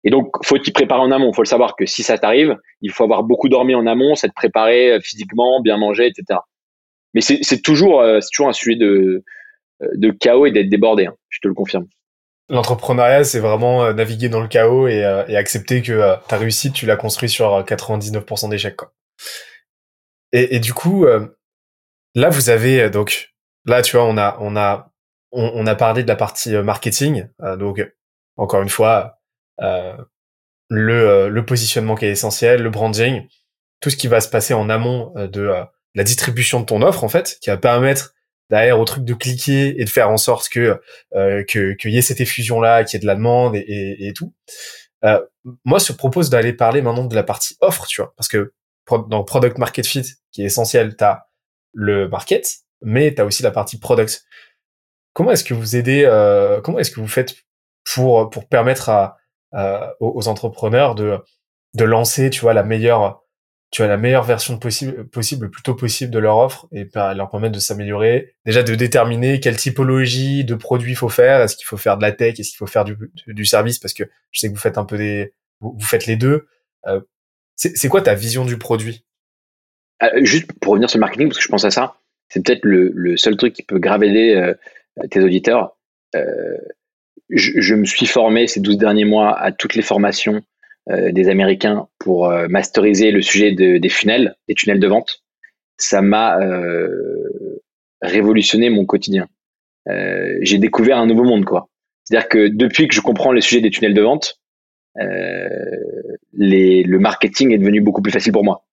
Et 0.06 0.12
donc, 0.12 0.30
faut 0.46 0.58
t'y 0.58 0.72
préparer 0.72 1.02
en 1.02 1.12
amont. 1.12 1.34
Faut 1.34 1.42
le 1.42 1.48
savoir 1.48 1.76
que 1.76 1.86
si 1.86 2.04
ça 2.04 2.18
t'arrive, 2.18 2.56
il 2.82 2.92
faut 2.92 3.04
avoir 3.04 3.24
beaucoup 3.24 3.50
dormi 3.50 3.76
en 3.76 3.86
amont, 3.86 4.16
s'être 4.16 4.36
préparé 4.36 5.00
physiquement, 5.02 5.62
bien 5.62 5.78
manger, 5.78 6.08
etc 6.08 6.40
mais 7.16 7.22
c'est 7.22 7.62
toujours, 7.62 8.02
euh, 8.02 8.20
toujours 8.32 8.50
un 8.50 8.54
sujet 8.54 8.76
de, 8.76 9.24
euh, 9.82 9.88
de 9.96 10.12
chaos 10.12 10.46
et 10.46 10.52
d'être 10.52 10.70
débordé, 10.70 11.06
hein, 11.06 11.16
je 11.30 11.40
te 11.42 11.48
le 11.48 11.54
confirme. 11.54 11.88
L'entrepreneuriat, 12.50 13.24
c'est 13.24 13.40
vraiment 13.40 13.86
euh, 13.86 13.94
naviguer 13.94 14.28
dans 14.28 14.42
le 14.42 14.50
chaos 14.50 14.88
et, 14.88 15.04
accepter 15.04 15.82
que 15.82 16.16
ta 16.28 16.38
réussite, 16.38 16.74
tu 16.74 16.86
l'as 16.86 16.98
construit 16.98 17.30
sur 17.30 17.64
99% 17.64 18.50
d'échecs. 18.50 18.82
Et, 20.34 20.58
et, 20.58 20.60
du 20.60 20.74
coup, 20.74 21.08
là, 22.14 22.30
vous 22.30 22.50
avez 22.50 22.90
donc 22.90 23.34
là, 23.66 23.82
tu 23.82 23.96
vois, 23.96 24.06
on 24.06 24.18
a 24.18 24.38
on 24.42 24.58
a 24.58 24.92
on, 25.32 25.66
a 25.66 25.76
parlé 25.76 26.04
de 26.04 26.08
la 26.08 26.16
partie 26.16 26.52
marketing, 26.52 27.28
donc 27.58 27.82
encore 28.36 28.62
une 28.62 28.70
fois, 28.70 29.20
le 29.60 31.30
le 31.30 31.46
positionnement 31.46 31.96
qui 31.96 32.06
est 32.06 32.12
essentiel, 32.12 32.62
le 32.62 32.70
branding, 32.70 33.28
tout 33.82 33.90
ce 33.90 33.98
qui 33.98 34.08
va 34.08 34.22
se 34.22 34.30
passer 34.30 34.54
en 34.54 34.70
amont 34.70 35.14
de 35.16 35.52
la 35.96 36.04
distribution 36.04 36.60
de 36.60 36.66
ton 36.66 36.82
offre 36.82 37.04
en 37.04 37.10
fait, 37.10 37.38
qui 37.42 37.50
va 37.50 37.58
permettre 37.58 38.16
derrière 38.50 38.80
au 38.80 38.86
truc 38.86 39.04
de 39.04 39.14
cliquer 39.14 39.80
et 39.80 39.86
de 39.86 39.90
faire 39.90 40.10
en 40.10 40.18
sorte 40.18 40.50
que 40.50 40.80
euh, 41.16 41.44
que 41.44 41.74
qu'il 41.74 41.92
y 41.92 41.98
ait 41.98 42.02
cette 42.02 42.22
effusion 42.22 42.62
là, 42.62 42.84
qu'il 42.84 42.98
y 42.98 43.00
ait 43.00 43.02
de 43.02 43.08
la 43.08 43.16
demande 43.16 43.56
et, 43.56 43.96
et, 44.00 44.14
tout. 44.14 44.34
Euh, 45.04 45.20
moi, 45.64 45.80
je 45.80 45.94
propose 45.94 46.30
d'aller 46.30 46.54
parler 46.54 46.82
maintenant 46.82 47.06
de 47.06 47.16
la 47.16 47.24
partie 47.24 47.58
offre, 47.62 47.86
tu 47.88 48.02
vois, 48.02 48.14
parce 48.18 48.28
que 48.28 48.54
dans 49.08 49.24
product 49.24 49.58
market 49.58 49.86
fit, 49.86 50.06
qui 50.32 50.44
est 50.44 50.46
essentiel, 50.46 50.96
t'as 50.96 51.24
le 51.74 52.08
market, 52.08 52.48
mais 52.82 53.14
t'as 53.14 53.24
aussi 53.24 53.44
la 53.44 53.52
partie 53.52 53.80
product. 53.80 54.24
Comment 55.14 55.32
est-ce 55.32 55.44
que 55.44 55.54
vous 55.54 55.76
aidez, 55.76 56.04
euh, 56.06 56.62
comment 56.62 56.80
est-ce 56.80 56.92
que 56.92 57.00
vous 57.00 57.08
faites 57.08 57.36
pour 57.84 58.30
pour 58.30 58.48
permettre 58.48 58.90
à, 58.90 59.18
aux, 60.00 60.14
aux 60.16 60.28
entrepreneurs 60.28 60.96
de 60.96 61.20
de 61.76 61.84
lancer, 61.84 62.30
tu 62.30 62.42
vois, 62.42 62.54
la 62.54 62.64
meilleure 62.64 63.26
tu 63.76 63.84
as 63.84 63.88
la 63.88 63.98
meilleure 63.98 64.24
version 64.24 64.58
possible, 64.58 65.06
possible, 65.10 65.46
le 65.48 65.52
plus 65.52 65.62
tôt 65.62 65.76
possible 65.76 66.10
de 66.10 66.20
leur 66.20 66.38
offre 66.38 66.66
et 66.72 66.88
leur 66.94 67.30
permettre 67.30 67.56
de 67.56 67.60
s'améliorer. 67.60 68.34
Déjà 68.46 68.64
de 68.64 68.74
déterminer 68.74 69.42
quelle 69.42 69.58
typologie 69.58 70.46
de 70.46 70.56
produits 70.56 70.94
il 70.94 70.96
faut 70.96 71.10
faire. 71.10 71.42
Est-ce 71.42 71.58
qu'il 71.58 71.66
faut 71.66 71.76
faire 71.76 71.98
de 71.98 72.02
la 72.02 72.14
tech? 72.14 72.40
Est-ce 72.40 72.52
qu'il 72.52 72.58
faut 72.58 72.68
faire 72.68 72.86
du, 72.86 72.96
du, 73.28 73.44
service? 73.44 73.78
Parce 73.78 73.94
que 73.94 74.06
je 74.32 74.40
sais 74.40 74.48
que 74.48 74.54
vous 74.54 74.60
faites 74.60 74.78
un 74.78 74.86
peu 74.86 74.98
des, 74.98 75.34
vous, 75.60 75.78
faites 75.82 76.06
les 76.06 76.16
deux. 76.16 76.48
Euh, 76.88 77.02
c'est 77.56 77.90
quoi 77.90 78.02
ta 78.02 78.16
vision 78.16 78.46
du 78.46 78.58
produit? 78.58 79.04
Euh, 80.04 80.24
Juste 80.24 80.54
pour 80.62 80.72
revenir 80.72 80.90
sur 80.90 80.98
le 80.98 81.02
marketing, 81.02 81.28
parce 81.28 81.40
que 81.40 81.44
je 81.44 81.50
pense 81.50 81.66
à 81.66 81.72
ça, 81.72 81.98
c'est 82.30 82.46
peut-être 82.46 82.64
le, 82.64 82.92
le, 82.94 83.18
seul 83.18 83.36
truc 83.36 83.54
qui 83.54 83.64
peut 83.64 83.80
graver 83.80 84.38
euh, 84.38 84.54
tes 85.12 85.22
auditeurs. 85.22 85.78
Je, 87.30 87.52
je, 87.60 87.76
me 87.76 87.86
suis 87.86 88.06
formé 88.06 88.48
ces 88.48 88.60
12 88.60 88.78
derniers 88.78 89.06
mois 89.06 89.38
à 89.38 89.52
toutes 89.52 89.76
les 89.76 89.82
formations 89.82 90.44
euh, 90.92 91.12
des 91.12 91.30
Américains 91.30 91.88
pour 91.98 92.30
euh, 92.30 92.48
masteriser 92.48 93.10
le 93.10 93.24
sujet 93.24 93.52
de, 93.54 93.80
des 93.80 93.90
funnels, 93.90 94.36
des 94.48 94.54
tunnels 94.54 94.80
de 94.80 94.88
vente, 94.88 95.24
ça 95.78 96.04
m'a 96.04 96.40
euh, 96.40 96.88
révolutionné 98.04 98.70
mon 98.70 98.86
quotidien. 98.86 99.28
J'ai 100.42 100.58
découvert 100.58 100.98
un 100.98 101.06
nouveau 101.06 101.24
monde, 101.24 101.46
quoi. 101.46 101.70
C'est-à-dire 102.04 102.28
que 102.28 102.48
depuis 102.48 102.88
que 102.88 102.96
je 102.96 103.02
comprends 103.02 103.32
le 103.32 103.42
sujet 103.42 103.62
des 103.62 103.70
tunnels 103.70 103.94
de 103.94 104.02
vente, 104.02 104.40
les, 106.34 106.82
le 106.82 107.00
marketing 107.00 107.52
est 107.52 107.60
devenu 107.60 107.82
beaucoup 107.82 108.02
plus 108.02 108.12
facile 108.12 108.32
pour 108.32 108.44
moi. 108.44 108.66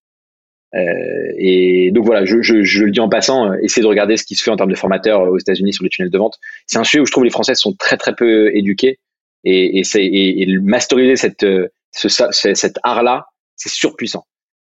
Euh, 0.74 1.32
et 1.38 1.90
donc 1.92 2.06
voilà, 2.06 2.24
je, 2.24 2.40
je, 2.40 2.62
je, 2.62 2.84
le 2.84 2.90
dis 2.90 3.00
en 3.00 3.08
passant, 3.08 3.52
essayez 3.54 3.82
de 3.82 3.88
regarder 3.88 4.16
ce 4.16 4.24
qui 4.24 4.34
se 4.34 4.42
fait 4.42 4.50
en 4.50 4.56
termes 4.56 4.70
de 4.70 4.76
formateurs 4.76 5.22
aux 5.22 5.38
États-Unis 5.38 5.74
sur 5.74 5.84
les 5.84 5.90
tunnels 5.90 6.10
de 6.10 6.18
vente. 6.18 6.38
C'est 6.66 6.78
un 6.78 6.84
sujet 6.84 7.00
où 7.00 7.06
je 7.06 7.12
trouve 7.12 7.24
les 7.24 7.30
Français 7.30 7.54
sont 7.54 7.74
très 7.74 7.96
très 7.96 8.14
peu 8.14 8.54
éduqués 8.56 8.98
et, 9.44 9.80
et, 9.80 9.82
et, 9.96 10.42
et 10.42 10.58
masteriser 10.58 11.16
cette 11.16 11.44
ce, 11.92 12.08
cet 12.54 12.78
art-là, 12.82 13.26
c'est 13.56 13.68
surpuissant. 13.68 14.24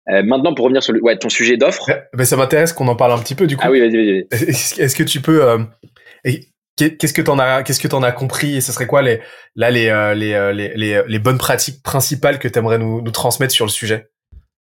Euh, 0.10 0.22
maintenant, 0.24 0.54
pour 0.54 0.66
revenir 0.66 0.84
sur 0.84 0.93
le, 0.93 1.01
ouais, 1.01 1.18
ton 1.18 1.30
sujet 1.30 1.56
d'offre. 1.56 1.89
Mais 2.14 2.26
ça 2.26 2.36
m'intéresse 2.36 2.74
qu'on 2.74 2.88
en 2.88 2.95
parle 2.95 3.14
un 3.14 3.20
petit 3.20 3.36
peu 3.36 3.47
du 3.47 3.56
coup. 3.56 3.64
Ah 3.66 3.72
oui, 3.72 3.80
vas-y, 3.80 3.95
vas-y. 3.95 4.82
Est-ce 4.82 4.95
que 4.95 5.04
tu 5.04 5.22
peux, 5.22 5.47
euh, 5.47 5.60
qu'est-ce 6.78 7.14
que 7.14 7.22
t'en 7.22 7.39
as, 7.39 7.64
qu'est-ce 7.64 7.80
que 7.80 7.88
t'en 7.88 8.04
as 8.04 8.12
compris 8.12 8.58
et 8.58 8.62
ce 8.62 8.74
serait 8.74 8.88
quoi 8.88 9.01
les, 9.01 9.22
là 9.56 9.72
les, 9.72 9.88
euh, 9.88 10.14
les, 10.14 10.34
euh, 10.34 10.51
les, 10.51 10.74
les, 10.76 11.01
les, 11.08 11.20
bonnes 11.20 11.38
pratiques 11.38 11.82
principales 11.84 12.39
que 12.39 12.49
tu 12.49 12.60
aimerais 12.60 12.78
nous, 12.78 13.01
nous 13.01 13.12
transmettre 13.12 13.54
sur 13.54 13.66
le 13.66 13.72
sujet? 13.72 14.10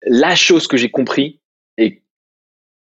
La 0.03 0.35
chose 0.35 0.67
que 0.67 0.77
j'ai 0.77 0.89
compris 0.89 1.39
et 1.77 2.03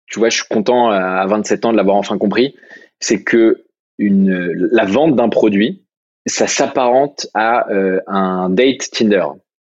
tu 0.07 0.19
vois, 0.19 0.29
je 0.29 0.37
suis 0.37 0.47
content 0.47 0.89
à 0.89 1.25
27 1.25 1.65
ans 1.65 1.71
de 1.71 1.77
l'avoir 1.77 1.97
enfin 1.97 2.17
compris, 2.17 2.55
c'est 2.99 3.23
que 3.23 3.65
une, 3.97 4.51
la 4.71 4.85
vente 4.85 5.15
d'un 5.15 5.29
produit, 5.29 5.83
ça 6.27 6.47
s'apparente 6.47 7.27
à 7.33 7.67
un 8.07 8.49
date 8.49 8.91
Tinder. 8.91 9.25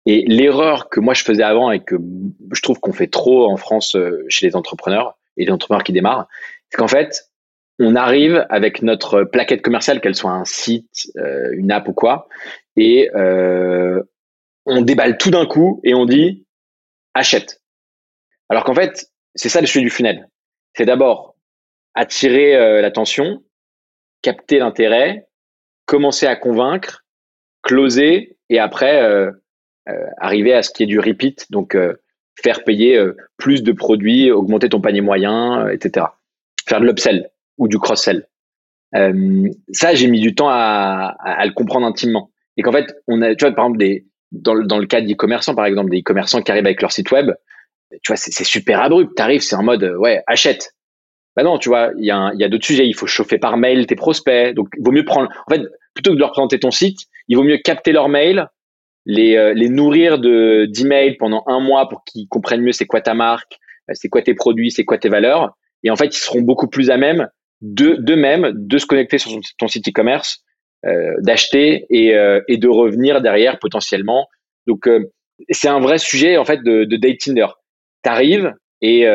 Et 0.05 0.23
l'erreur 0.25 0.89
que 0.89 0.99
moi 0.99 1.13
je 1.13 1.23
faisais 1.23 1.43
avant 1.43 1.71
et 1.71 1.81
que 1.81 1.95
je 2.51 2.61
trouve 2.61 2.79
qu'on 2.79 2.93
fait 2.93 3.07
trop 3.07 3.47
en 3.49 3.57
France 3.57 3.95
euh, 3.95 4.25
chez 4.27 4.47
les 4.47 4.55
entrepreneurs 4.55 5.17
et 5.37 5.45
les 5.45 5.51
entrepreneurs 5.51 5.83
qui 5.83 5.93
démarrent, 5.93 6.27
c'est 6.69 6.77
qu'en 6.77 6.87
fait, 6.87 7.29
on 7.79 7.95
arrive 7.95 8.45
avec 8.49 8.81
notre 8.81 9.23
plaquette 9.23 9.61
commerciale, 9.61 10.01
qu'elle 10.01 10.15
soit 10.15 10.31
un 10.31 10.45
site, 10.45 11.11
euh, 11.17 11.51
une 11.53 11.71
app 11.71 11.87
ou 11.87 11.93
quoi, 11.93 12.27
et 12.75 13.11
euh, 13.15 14.01
on 14.65 14.81
déballe 14.81 15.17
tout 15.17 15.31
d'un 15.31 15.45
coup 15.45 15.79
et 15.83 15.93
on 15.93 16.05
dit 16.05 16.45
achète. 17.13 17.61
Alors 18.49 18.63
qu'en 18.63 18.73
fait, 18.73 19.11
c'est 19.35 19.49
ça 19.49 19.61
le 19.61 19.67
sujet 19.67 19.83
du 19.83 19.89
funnel. 19.89 20.27
C'est 20.75 20.85
d'abord 20.85 21.35
attirer 21.95 22.81
l'attention, 22.81 23.43
capter 24.21 24.59
l'intérêt, 24.59 25.27
commencer 25.85 26.25
à 26.25 26.35
convaincre, 26.35 27.05
closer 27.63 28.37
et 28.49 28.59
après 28.59 29.31
euh, 29.89 30.05
arriver 30.17 30.53
à 30.53 30.61
ce 30.61 30.69
qui 30.69 30.83
est 30.83 30.87
du 30.87 30.99
repeat, 30.99 31.51
donc 31.51 31.73
euh, 31.73 31.95
faire 32.43 32.63
payer 32.63 32.97
euh, 32.97 33.15
plus 33.37 33.63
de 33.63 33.71
produits, 33.71 34.29
augmenter 34.29 34.69
ton 34.69 34.81
panier 34.81 35.01
moyen, 35.01 35.67
etc. 35.69 36.05
Faire 36.67 36.79
de 36.79 36.85
l'upsell 36.85 37.29
ou 37.57 37.67
du 37.67 37.79
cross-sell. 37.79 38.27
ça, 38.93 39.93
j'ai 39.95 40.07
mis 40.07 40.19
du 40.19 40.35
temps 40.35 40.49
à, 40.49 41.15
à, 41.23 41.45
le 41.45 41.53
comprendre 41.53 41.87
intimement. 41.87 42.29
Et 42.57 42.61
qu'en 42.61 42.71
fait, 42.71 42.93
on 43.07 43.21
a, 43.21 43.33
tu 43.35 43.45
vois, 43.45 43.55
par 43.55 43.65
exemple, 43.65 43.79
des, 43.79 44.05
dans, 44.31 44.53
le, 44.53 44.65
dans 44.65 44.77
le 44.77 44.85
cas 44.85 45.01
d'e-commerçants, 45.01 45.55
par 45.55 45.65
exemple, 45.65 45.89
des 45.89 45.99
e-commerçants 45.99 46.41
qui 46.41 46.51
arrivent 46.51 46.65
avec 46.65 46.81
leur 46.81 46.91
site 46.91 47.11
web, 47.11 47.31
tu 48.03 48.11
vois, 48.11 48.17
c'est 48.17 48.43
super 48.43 48.81
abrupt. 48.81 49.15
T'arrives, 49.15 49.41
c'est 49.41 49.55
en 49.55 49.63
mode, 49.63 49.83
ouais, 49.97 50.21
achète. 50.27 50.75
Bah 51.35 51.43
non, 51.43 51.57
tu 51.57 51.69
vois, 51.69 51.91
il 51.97 52.05
y 52.05 52.11
a, 52.11 52.27
a 52.27 52.49
d'autres 52.49 52.65
sujets. 52.65 52.87
Il 52.87 52.93
faut 52.93 53.07
chauffer 53.07 53.37
par 53.37 53.57
mail 53.57 53.87
tes 53.87 53.95
prospects. 53.95 54.53
Donc, 54.53 54.67
il 54.77 54.83
vaut 54.83 54.91
mieux 54.91 55.05
prendre, 55.05 55.29
en 55.47 55.53
fait, 55.53 55.61
plutôt 55.93 56.11
que 56.11 56.15
de 56.15 56.19
leur 56.19 56.31
présenter 56.31 56.59
ton 56.59 56.71
site, 56.71 56.99
il 57.27 57.37
vaut 57.37 57.43
mieux 57.43 57.57
capter 57.57 57.91
leur 57.91 58.09
mail, 58.09 58.47
les, 59.05 59.37
euh, 59.37 59.53
les 59.53 59.69
nourrir 59.69 60.19
de 60.19 60.65
d'emails 60.69 61.17
pendant 61.17 61.43
un 61.47 61.59
mois 61.59 61.87
pour 61.89 62.03
qu'ils 62.03 62.27
comprennent 62.27 62.61
mieux 62.61 62.71
c'est 62.71 62.85
quoi 62.85 63.01
ta 63.01 63.13
marque, 63.13 63.57
euh, 63.89 63.93
c'est 63.95 64.09
quoi 64.09 64.21
tes 64.21 64.33
produits, 64.33 64.71
c'est 64.71 64.85
quoi 64.85 64.97
tes 64.97 65.09
valeurs. 65.09 65.55
Et 65.83 65.89
en 65.89 65.95
fait, 65.95 66.07
ils 66.07 66.19
seront 66.19 66.41
beaucoup 66.41 66.67
plus 66.67 66.89
à 66.89 66.97
même 66.97 67.29
de 67.61 67.95
d'eux-mêmes 67.95 68.51
de 68.53 68.77
se 68.77 68.85
connecter 68.85 69.17
sur 69.17 69.31
ton 69.57 69.67
site 69.67 69.87
e-commerce, 69.87 70.39
euh, 70.39 70.48
d'acheter 71.21 71.85
et, 71.89 72.15
euh, 72.15 72.41
et 72.47 72.57
de 72.57 72.67
revenir 72.67 73.21
derrière 73.21 73.59
potentiellement. 73.59 74.27
Donc 74.67 74.89
c'est 75.49 75.67
un 75.67 75.79
vrai 75.79 75.97
sujet 75.97 76.37
en 76.37 76.45
fait 76.45 76.63
de, 76.63 76.85
de 76.85 76.97
date 76.97 77.17
Tinder. 77.19 77.47
T'arrives 78.03 78.53
et 78.81 79.05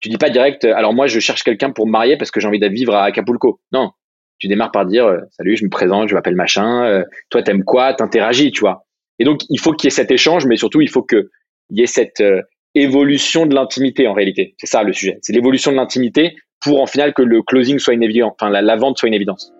tu 0.00 0.08
dis 0.08 0.18
pas 0.18 0.30
direct. 0.30 0.64
Alors 0.64 0.94
moi, 0.94 1.06
je 1.06 1.18
cherche 1.20 1.42
quelqu'un 1.42 1.70
pour 1.70 1.86
me 1.86 1.92
marier 1.92 2.16
parce 2.16 2.30
que 2.30 2.40
j'ai 2.40 2.48
envie 2.48 2.58
d'aller 2.58 2.74
vivre 2.74 2.94
à 2.94 3.04
Acapulco. 3.04 3.60
Non, 3.72 3.90
tu 4.38 4.48
démarres 4.48 4.72
par 4.72 4.86
dire 4.86 5.18
salut, 5.30 5.56
je 5.56 5.64
me 5.64 5.70
présente, 5.70 6.08
je 6.08 6.14
m'appelle 6.14 6.36
machin. 6.36 7.04
toi, 7.30 7.42
t'aimes 7.42 7.64
quoi? 7.64 7.94
T'interagis, 7.94 8.52
tu 8.52 8.60
vois. 8.60 8.84
Et 9.22 9.24
donc, 9.24 9.42
il 9.50 9.60
faut 9.60 9.72
qu'il 9.72 9.86
y 9.86 9.88
ait 9.88 9.94
cet 9.94 10.10
échange, 10.10 10.46
mais 10.46 10.56
surtout, 10.56 10.80
il 10.80 10.88
faut 10.88 11.04
qu'il 11.04 11.28
y 11.70 11.82
ait 11.82 11.86
cette 11.86 12.20
euh, 12.20 12.42
évolution 12.74 13.46
de 13.46 13.54
l'intimité 13.54 14.08
en 14.08 14.14
réalité. 14.14 14.56
C'est 14.58 14.66
ça 14.66 14.82
le 14.82 14.92
sujet. 14.92 15.18
C'est 15.22 15.32
l'évolution 15.32 15.70
de 15.70 15.76
l'intimité 15.76 16.34
pour 16.60 16.80
en 16.80 16.86
final 16.86 17.14
que 17.14 17.22
le 17.22 17.40
closing 17.42 17.78
soit 17.78 17.94
une 17.94 18.02
évidence, 18.02 18.32
enfin 18.40 18.50
la, 18.50 18.76
vente 18.76 18.98
soit 18.98 19.08
une 19.08 19.14
évidence. 19.14 19.52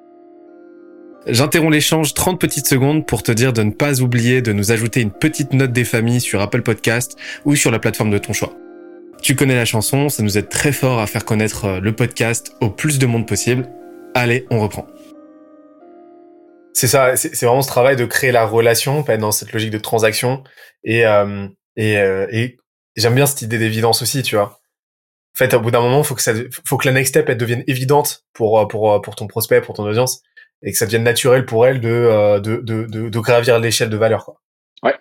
J'interromps 1.26 1.72
l'échange 1.72 2.14
30 2.14 2.40
petites 2.40 2.66
secondes 2.66 3.06
pour 3.06 3.22
te 3.22 3.30
dire 3.30 3.52
de 3.52 3.62
ne 3.62 3.70
pas 3.70 4.00
oublier 4.00 4.42
de 4.42 4.52
nous 4.52 4.72
ajouter 4.72 5.00
une 5.00 5.12
petite 5.12 5.52
note 5.52 5.72
des 5.72 5.84
familles 5.84 6.20
sur 6.20 6.40
Apple 6.40 6.62
Podcast 6.62 7.16
ou 7.44 7.54
sur 7.54 7.70
la 7.70 7.78
plateforme 7.78 8.10
de 8.10 8.18
ton 8.18 8.32
choix. 8.32 8.52
Tu 9.22 9.36
connais 9.36 9.54
la 9.54 9.64
chanson, 9.64 10.08
ça 10.08 10.24
nous 10.24 10.36
aide 10.36 10.48
très 10.48 10.72
fort 10.72 10.98
à 10.98 11.06
faire 11.06 11.24
connaître 11.24 11.66
euh, 11.66 11.80
le 11.80 11.94
podcast 11.94 12.56
au 12.60 12.70
plus 12.70 12.98
de 12.98 13.06
monde 13.06 13.28
possible. 13.28 13.68
Allez, 14.16 14.46
on 14.50 14.60
reprend. 14.60 14.88
C'est 16.74 16.88
ça, 16.88 17.14
c'est 17.14 17.46
vraiment 17.46 17.62
ce 17.62 17.68
travail 17.68 17.94
de 17.94 18.04
créer 18.04 18.32
la 18.32 18.44
relation, 18.44 19.04
pas 19.04 19.16
dans 19.16 19.30
cette 19.30 19.52
logique 19.52 19.70
de 19.70 19.78
transaction. 19.78 20.42
Et, 20.82 21.06
euh, 21.06 21.46
et, 21.76 21.98
euh, 21.98 22.26
et 22.32 22.56
j'aime 22.96 23.14
bien 23.14 23.26
cette 23.26 23.42
idée 23.42 23.58
d'évidence 23.58 24.02
aussi, 24.02 24.24
tu 24.24 24.34
vois. 24.34 24.58
En 25.36 25.38
fait, 25.38 25.54
au 25.54 25.60
bout 25.60 25.70
d'un 25.70 25.82
moment, 25.82 26.02
faut 26.02 26.16
que 26.16 26.22
ça, 26.22 26.32
faut 26.66 26.76
que 26.76 26.88
la 26.88 26.94
next 26.94 27.10
step 27.10 27.28
elle 27.28 27.38
devienne 27.38 27.62
évidente 27.68 28.24
pour 28.32 28.66
pour 28.66 29.00
pour 29.00 29.14
ton 29.14 29.28
prospect, 29.28 29.60
pour 29.60 29.74
ton 29.76 29.84
audience, 29.84 30.22
et 30.62 30.72
que 30.72 30.78
ça 30.78 30.86
devienne 30.86 31.04
naturel 31.04 31.46
pour 31.46 31.66
elle 31.66 31.80
de 31.80 32.40
de 32.40 32.56
de, 32.56 32.84
de, 32.84 33.08
de 33.08 33.20
gravir 33.20 33.58
l'échelle 33.58 33.90
de 33.90 33.96
valeur, 33.96 34.24
quoi. 34.24 34.40
Ouais. 34.82 34.94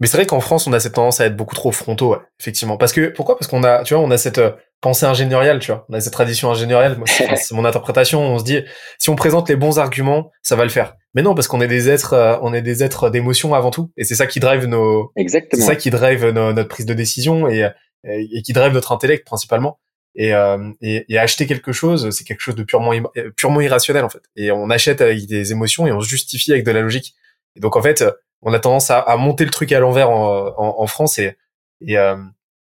Mais 0.00 0.06
c'est 0.06 0.16
vrai 0.16 0.26
qu'en 0.26 0.40
France, 0.40 0.66
on 0.66 0.72
a 0.72 0.80
cette 0.80 0.94
tendance 0.94 1.20
à 1.20 1.26
être 1.26 1.36
beaucoup 1.36 1.54
trop 1.54 1.72
frontaux, 1.72 2.12
ouais, 2.12 2.18
effectivement. 2.40 2.76
Parce 2.76 2.92
que 2.92 3.08
pourquoi? 3.08 3.38
Parce 3.38 3.48
qu'on 3.48 3.62
a, 3.62 3.84
tu 3.84 3.94
vois, 3.94 4.02
on 4.02 4.10
a 4.10 4.18
cette 4.18 4.40
pensée 4.80 5.06
ingénieriale, 5.06 5.60
tu 5.60 5.72
vois. 5.72 5.86
On 5.88 5.94
a 5.94 6.00
cette 6.00 6.12
tradition 6.12 6.50
ingénierielle. 6.50 6.96
C'est 7.06 7.54
mon 7.54 7.64
interprétation. 7.64 8.20
On 8.20 8.38
se 8.38 8.44
dit, 8.44 8.60
si 8.98 9.10
on 9.10 9.16
présente 9.16 9.48
les 9.48 9.56
bons 9.56 9.78
arguments, 9.78 10.30
ça 10.42 10.56
va 10.56 10.64
le 10.64 10.70
faire. 10.70 10.94
Mais 11.14 11.22
non, 11.22 11.34
parce 11.34 11.48
qu'on 11.48 11.60
est 11.60 11.68
des 11.68 11.88
êtres, 11.88 12.12
euh, 12.12 12.36
on 12.42 12.52
est 12.52 12.62
des 12.62 12.82
êtres 12.82 13.08
d'émotion 13.08 13.54
avant 13.54 13.70
tout, 13.70 13.90
et 13.96 14.04
c'est 14.04 14.16
ça 14.16 14.26
qui 14.26 14.40
drive 14.40 14.66
nos, 14.66 15.12
exactement, 15.16 15.62
c'est 15.62 15.66
ça 15.66 15.76
qui 15.76 15.90
drive 15.90 16.26
notre 16.26 16.68
prise 16.68 16.86
de 16.86 16.94
décision 16.94 17.48
et, 17.48 17.70
et, 18.04 18.42
qui 18.42 18.52
drive 18.52 18.72
notre 18.72 18.92
intellect 18.92 19.24
principalement. 19.24 19.78
Et, 20.16 20.32
euh, 20.32 20.70
et, 20.80 21.04
et, 21.12 21.18
acheter 21.18 21.46
quelque 21.46 21.72
chose, 21.72 22.10
c'est 22.10 22.22
quelque 22.24 22.40
chose 22.40 22.54
de 22.54 22.62
purement 22.62 22.92
purement 23.36 23.60
irrationnel 23.60 24.04
en 24.04 24.08
fait. 24.08 24.22
Et 24.36 24.52
on 24.52 24.70
achète 24.70 25.00
avec 25.00 25.26
des 25.26 25.50
émotions 25.50 25.86
et 25.88 25.92
on 25.92 26.00
se 26.00 26.08
justifie 26.08 26.52
avec 26.52 26.64
de 26.64 26.70
la 26.70 26.82
logique. 26.82 27.14
Et 27.56 27.60
donc 27.60 27.74
en 27.74 27.82
fait, 27.82 28.04
on 28.42 28.52
a 28.52 28.60
tendance 28.60 28.90
à, 28.90 29.00
à 29.00 29.16
monter 29.16 29.44
le 29.44 29.50
truc 29.50 29.72
à 29.72 29.80
l'envers 29.80 30.10
en, 30.10 30.54
en, 30.56 30.74
en, 30.78 30.86
France 30.86 31.18
et 31.18 31.36
et, 31.80 31.98
euh, 31.98 32.16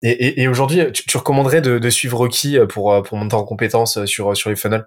et, 0.02 0.42
et 0.42 0.48
aujourd'hui, 0.48 0.92
tu, 0.92 1.04
tu, 1.06 1.16
recommanderais 1.16 1.62
de, 1.62 1.78
de, 1.78 1.90
suivre 1.90 2.28
qui 2.28 2.58
pour 2.68 3.02
pour 3.02 3.16
monter 3.16 3.34
en 3.34 3.44
compétence 3.44 4.04
sur 4.04 4.36
sur 4.36 4.50
les 4.50 4.56
funnels? 4.56 4.86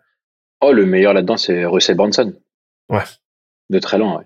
Oh, 0.61 0.71
le 0.71 0.85
meilleur 0.85 1.13
là-dedans, 1.15 1.37
c'est 1.37 1.65
Russell 1.65 1.97
Branson. 1.97 2.33
Ouais 2.89 3.03
de 3.71 3.79
très 3.79 3.97
loin. 3.97 4.23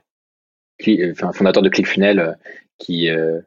Ouais. 0.86 1.02
Euh, 1.02 1.14
enfin, 1.14 1.32
fondateur 1.32 1.64
de 1.64 1.70
ClickFunnels 1.70 2.20
euh, 2.20 2.34
qui 2.78 3.10
euh, 3.10 3.40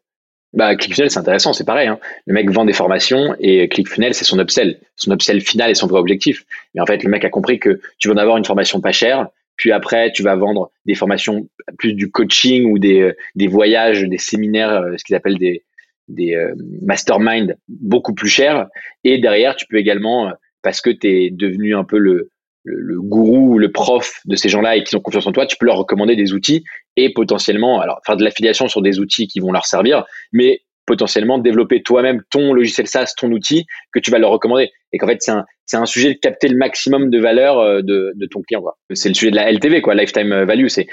bah, 0.53 0.75
ClickFunnels, 0.77 1.11
c'est 1.11 1.19
intéressant, 1.19 1.53
c'est 1.53 1.65
pareil. 1.65 1.89
Hein. 1.89 1.99
Le 2.27 2.35
mec 2.35 2.51
vend 2.51 2.65
des 2.65 2.73
formations 2.73 3.35
et 3.39 3.69
ClickFunnels, 3.69 4.15
c'est 4.15 4.25
son 4.25 4.39
upsell. 4.39 4.81
Son 4.97 5.13
upsell 5.13 5.41
final 5.41 5.71
et 5.71 5.75
son 5.75 5.87
vrai 5.87 6.01
objectif. 6.01 6.45
Mais 6.75 6.81
en 6.81 6.87
fait, 6.87 7.03
le 7.03 7.11
mec 7.11 7.25
a 7.25 7.31
compris 7.31 7.59
que 7.59 7.81
tu 7.99 8.09
vas 8.09 8.15
en 8.15 8.19
avoir 8.19 8.37
une 8.37 8.45
formation 8.45 8.81
pas 8.81 8.93
chère, 8.93 9.29
puis 9.57 9.73
après, 9.73 10.13
tu 10.13 10.23
vas 10.23 10.37
vendre 10.37 10.71
des 10.87 10.95
formations 10.95 11.49
plus 11.79 11.93
du 11.93 12.11
coaching 12.11 12.71
ou 12.71 12.79
des, 12.79 13.13
des 13.35 13.49
voyages, 13.49 14.03
des 14.05 14.19
séminaires, 14.19 14.85
ce 14.97 15.05
qu'ils 15.05 15.17
appellent 15.17 15.39
des, 15.39 15.65
des 16.07 16.37
mastermind 16.81 17.57
beaucoup 17.69 18.15
plus 18.15 18.29
chers. 18.29 18.69
Et 19.03 19.19
derrière, 19.19 19.57
tu 19.57 19.67
peux 19.67 19.77
également, 19.77 20.33
parce 20.63 20.81
que 20.81 20.91
tu 20.91 21.09
es 21.09 21.31
devenu 21.31 21.75
un 21.75 21.83
peu 21.83 21.99
le, 21.99 22.31
le, 22.65 23.01
gourou 23.01 23.55
ou 23.55 23.59
le 23.59 23.73
prof 23.73 24.21
de 24.25 24.37
ces 24.37 24.49
gens-là 24.49 24.77
et 24.77 24.85
qui 24.85 24.95
ont 24.97 25.01
confiance 25.01 25.27
en 25.27 25.33
toi, 25.33 25.47
tu 25.47 25.57
peux 25.57 25.67
leur 25.67 25.77
recommander 25.77 26.17
des 26.17 26.33
outils 26.33 26.65
et 26.99 27.13
potentiellement, 27.13 27.81
alors 27.81 28.01
faire 28.05 28.17
de 28.17 28.25
l'affiliation 28.25 28.67
sur 28.67 28.83
des 28.83 28.99
outils 28.99 29.29
qui 29.29 29.39
vont 29.39 29.53
leur 29.53 29.67
servir, 29.67 30.05
mais 30.33 30.63
potentiellement 30.85 31.39
développer 31.39 31.83
toi-même 31.83 32.23
ton 32.29 32.53
logiciel 32.53 32.89
SaaS, 32.89 33.13
ton 33.17 33.31
outil 33.31 33.67
que 33.93 34.01
tu 34.01 34.11
vas 34.11 34.19
leur 34.19 34.31
recommander. 34.31 34.71
Et 34.93 34.99
qu'en 34.99 35.07
fait, 35.07 35.19
c'est 35.21 35.31
un, 35.31 35.45
c'est 35.65 35.77
un 35.77 35.87
sujet 35.87 36.15
de 36.15 36.19
capter 36.19 36.49
le 36.49 36.57
maximum 36.57 37.11
de 37.11 37.21
valeur 37.21 37.61
euh, 37.61 37.83
de, 37.83 38.13
de 38.17 38.27
ton 38.27 38.41
client. 38.43 38.65
C'est 38.95 39.11
le 39.11 39.15
sujet 39.15 39.31
de 39.31 39.37
la 39.37 39.53
LTV, 39.53 39.81
quoi, 39.81 39.95
lifetime 39.95 40.45
value. 40.45 40.67
C'est 40.67 40.89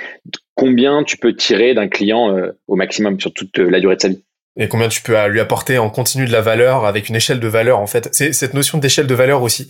combien 0.53 1.03
tu 1.03 1.18
peux 1.18 1.34
tirer 1.34 1.74
d'un 1.74 1.88
client 1.88 2.38
euh, 2.38 2.51
au 2.68 2.76
maximum 2.76 3.20
sur 3.20 3.34
toute 3.34 3.58
la 3.58 3.80
durée 3.80 3.95
de 3.95 4.01
sa 4.01 4.10
vie. 4.10 4.24
Et 4.58 4.68
combien 4.68 4.89
tu 4.89 5.01
peux 5.01 5.28
lui 5.28 5.39
apporter 5.39 5.78
en 5.80 5.89
continu 5.89 6.26
de 6.26 6.32
la 6.32 6.41
valeur 6.41 6.86
avec 6.86 7.10
une 7.10 7.16
échelle 7.16 7.39
de 7.39 7.47
valeur 7.47 7.80
en 7.80 7.88
fait. 7.88 8.08
C'est 8.14 8.32
cette 8.32 8.53
notion 8.53 8.78
d'échelle 8.78 9.08
de 9.08 9.16
valeur 9.16 9.41
aussi 9.41 9.70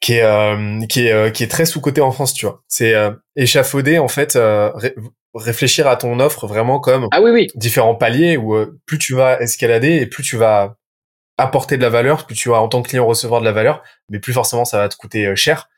qui 0.00 0.14
est 0.14 0.22
euh, 0.22 0.80
qui 0.86 1.06
est 1.06 1.32
qui 1.32 1.44
est 1.44 1.48
très 1.48 1.66
sous 1.66 1.80
côté 1.80 2.00
en 2.00 2.10
France, 2.10 2.34
tu 2.34 2.46
vois. 2.46 2.62
C'est 2.68 2.94
échafauder 3.36 3.98
en 3.98 4.08
fait 4.08 4.36
réfléchir 5.34 5.86
à 5.86 5.96
ton 5.96 6.20
offre 6.20 6.46
vraiment 6.46 6.80
comme 6.80 7.08
ah 7.10 7.22
oui, 7.22 7.30
oui. 7.30 7.46
différents 7.54 7.94
paliers 7.94 8.36
où 8.36 8.54
euh, 8.54 8.78
plus 8.86 8.98
tu 8.98 9.14
vas 9.14 9.40
escalader 9.40 9.96
et 9.96 10.06
plus 10.06 10.22
tu 10.22 10.36
vas 10.36 10.76
apporter 11.36 11.76
de 11.76 11.82
la 11.82 11.90
valeur, 11.90 12.26
plus 12.26 12.34
tu 12.34 12.48
vas 12.48 12.60
en 12.60 12.68
tant 12.68 12.82
que 12.82 12.88
client 12.88 13.06
recevoir 13.06 13.40
de 13.40 13.46
la 13.46 13.52
valeur, 13.52 13.82
mais 14.08 14.18
plus 14.18 14.32
forcément 14.32 14.64
ça 14.64 14.78
va 14.78 14.88
te 14.88 14.96
coûter 14.96 15.26
euh, 15.26 15.36
cher. 15.36 15.68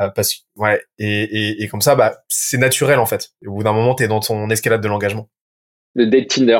Euh, 0.00 0.08
parce 0.08 0.34
que 0.34 0.40
ouais 0.56 0.82
et, 0.98 1.22
et, 1.22 1.62
et, 1.62 1.68
comme 1.68 1.80
ça 1.80 1.94
bah 1.94 2.16
c'est 2.26 2.58
naturel 2.58 2.98
en 2.98 3.06
fait 3.06 3.30
au 3.46 3.52
bout 3.52 3.62
d'un 3.62 3.72
moment 3.72 3.94
tu 3.94 4.02
es 4.02 4.08
dans 4.08 4.18
ton 4.18 4.50
escalade 4.50 4.80
de 4.80 4.88
l'engagement 4.88 5.28
le 5.94 6.06
date 6.06 6.26
Tinder 6.26 6.58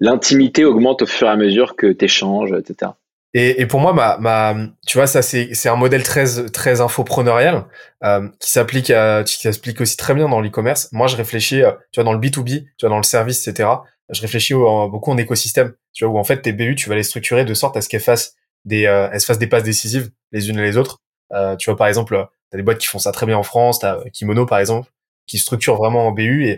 l'intimité 0.00 0.64
augmente 0.64 1.02
au 1.02 1.06
fur 1.06 1.28
et 1.28 1.30
à 1.30 1.36
mesure 1.36 1.76
que 1.76 1.86
tu 1.86 2.06
échanges 2.06 2.50
etc 2.50 2.90
et, 3.32 3.60
et, 3.60 3.66
pour 3.66 3.78
moi, 3.78 3.92
ma, 3.92 4.18
ma, 4.18 4.56
tu 4.86 4.98
vois, 4.98 5.06
ça 5.06 5.22
c'est 5.22 5.68
un 5.68 5.76
modèle 5.76 6.02
très 6.02 6.50
très 6.50 6.80
infopreneurial 6.80 7.66
euh, 8.02 8.28
qui 8.40 8.50
s'applique 8.50 8.92
qui 9.24 9.36
s'applique 9.40 9.80
aussi 9.80 9.96
très 9.96 10.14
bien 10.14 10.28
dans 10.28 10.40
l'e-commerce. 10.40 10.88
Moi, 10.90 11.06
je 11.06 11.16
réfléchis, 11.16 11.62
euh, 11.62 11.70
tu 11.92 12.00
vois, 12.00 12.04
dans 12.04 12.12
le 12.12 12.18
B 12.18 12.26
2 12.26 12.42
B, 12.42 12.46
tu 12.48 12.64
vois, 12.80 12.88
dans 12.88 12.96
le 12.96 13.04
service, 13.04 13.46
etc. 13.46 13.68
Je 14.08 14.20
réfléchis 14.20 14.54
beaucoup 14.54 15.12
en 15.12 15.16
écosystème, 15.16 15.74
tu 15.92 16.04
vois, 16.04 16.14
où 16.14 16.18
en 16.18 16.24
fait 16.24 16.42
tes 16.42 16.52
BU, 16.52 16.74
tu 16.74 16.88
vas 16.88 16.96
les 16.96 17.04
structurer 17.04 17.44
de 17.44 17.54
sorte 17.54 17.76
à 17.76 17.80
ce 17.82 17.88
qu'elles 17.88 18.00
fassent 18.00 18.34
des 18.64 18.86
euh, 18.86 19.08
elles 19.12 19.20
fassent 19.20 19.38
des 19.38 19.46
passes 19.46 19.62
décisives 19.62 20.10
les 20.32 20.50
unes 20.50 20.58
et 20.58 20.62
les 20.62 20.76
autres. 20.76 20.98
Euh, 21.32 21.54
tu 21.54 21.70
vois, 21.70 21.76
par 21.76 21.86
exemple, 21.86 22.26
t'as 22.50 22.56
des 22.58 22.64
boîtes 22.64 22.78
qui 22.78 22.88
font 22.88 22.98
ça 22.98 23.12
très 23.12 23.26
bien 23.26 23.36
en 23.38 23.44
France, 23.44 23.78
t'as 23.78 24.00
Kimono 24.12 24.44
par 24.44 24.58
exemple, 24.58 24.90
qui 25.28 25.38
structure 25.38 25.76
vraiment 25.76 26.08
en 26.08 26.12
BU 26.12 26.48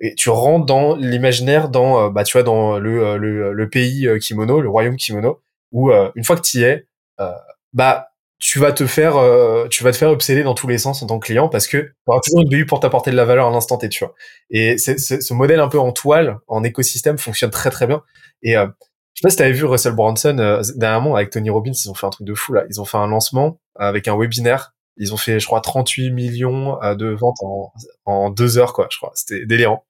et 0.00 0.14
tu 0.16 0.28
rentres 0.28 0.66
dans 0.66 0.96
l'imaginaire, 0.96 1.68
dans 1.68 2.10
bah 2.10 2.24
tu 2.24 2.32
vois 2.36 2.42
dans 2.42 2.78
le, 2.78 3.16
le 3.16 3.68
pays 3.70 4.08
Kimono, 4.20 4.60
le 4.60 4.68
royaume 4.68 4.96
Kimono 4.96 5.40
où 5.76 5.90
euh, 5.90 6.10
une 6.14 6.24
fois 6.24 6.36
que 6.36 6.40
tu 6.40 6.58
y 6.58 6.62
es, 6.64 6.88
euh, 7.20 7.30
bah 7.74 8.08
tu 8.38 8.58
vas 8.58 8.72
te 8.72 8.86
faire 8.86 9.16
euh, 9.16 9.66
tu 9.68 9.82
vas 9.84 9.92
te 9.92 9.96
faire 9.96 10.10
obséder 10.10 10.42
dans 10.42 10.54
tous 10.54 10.66
les 10.66 10.78
sens 10.78 11.02
en 11.02 11.06
tant 11.06 11.18
que 11.18 11.26
client 11.26 11.48
parce 11.48 11.66
que 11.66 11.76
tu 11.78 11.94
auras 12.06 12.20
toujours 12.20 12.40
une 12.42 12.48
BU 12.48 12.66
pour 12.66 12.80
t'apporter 12.80 13.10
de 13.10 13.16
la 13.16 13.24
valeur 13.24 13.46
à 13.46 13.50
l'instant 13.50 13.76
T, 13.78 13.88
tu 13.88 14.04
vois. 14.04 14.14
Et 14.50 14.78
c'est, 14.78 14.98
ce 14.98 15.34
modèle 15.34 15.60
un 15.60 15.68
peu 15.68 15.78
en 15.78 15.92
toile, 15.92 16.38
en 16.46 16.64
écosystème 16.64 17.18
fonctionne 17.18 17.50
très 17.50 17.70
très 17.70 17.86
bien. 17.86 18.02
Et 18.42 18.56
euh, 18.56 18.66
je 19.14 19.20
sais 19.20 19.22
pas 19.22 19.30
si 19.30 19.36
t'avais 19.36 19.52
vu 19.52 19.64
Russell 19.64 19.94
Brunson 19.94 20.38
euh, 20.38 20.62
dernièrement 20.76 21.14
avec 21.14 21.30
Tony 21.30 21.50
Robbins, 21.50 21.72
ils 21.72 21.90
ont 21.90 21.94
fait 21.94 22.06
un 22.06 22.10
truc 22.10 22.26
de 22.26 22.34
fou 22.34 22.54
là. 22.54 22.64
Ils 22.70 22.80
ont 22.80 22.84
fait 22.86 22.98
un 22.98 23.06
lancement 23.06 23.58
avec 23.74 24.08
un 24.08 24.16
webinaire. 24.16 24.72
Ils 24.98 25.12
ont 25.12 25.18
fait, 25.18 25.40
je 25.40 25.46
crois, 25.46 25.60
38 25.60 26.10
millions 26.10 26.78
de 26.94 27.08
ventes 27.08 27.36
en, 27.42 27.70
en 28.06 28.30
deux 28.30 28.56
heures, 28.56 28.72
quoi. 28.72 28.88
Je 28.90 28.96
crois, 28.96 29.12
c'était 29.14 29.44
délirant. 29.44 29.84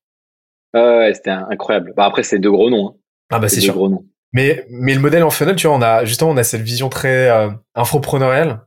ouais, 0.75 1.13
c'était 1.15 1.31
incroyable. 1.31 1.93
Bah 1.97 2.07
après, 2.07 2.25
c'est 2.25 2.41
de 2.41 2.49
gros 2.49 2.71
noms. 2.71 2.89
Hein. 2.89 2.95
Ah 3.31 3.39
bah 3.39 3.49
c'est 3.49 3.61
sûr. 3.61 3.75
Gros 3.75 3.89
noms. 3.89 4.05
Mais, 4.33 4.67
mais 4.69 4.95
le 4.95 5.01
modèle 5.01 5.23
en 5.23 5.31
funnel, 5.31 5.57
tu 5.57 5.67
vois, 5.67 5.77
on 5.77 5.83
a 5.83 6.05
justement 6.05 6.31
on 6.31 6.37
a 6.37 6.45
cette 6.45 6.63
vision 6.63 6.89
très 6.89 7.31
euh, 7.31 7.49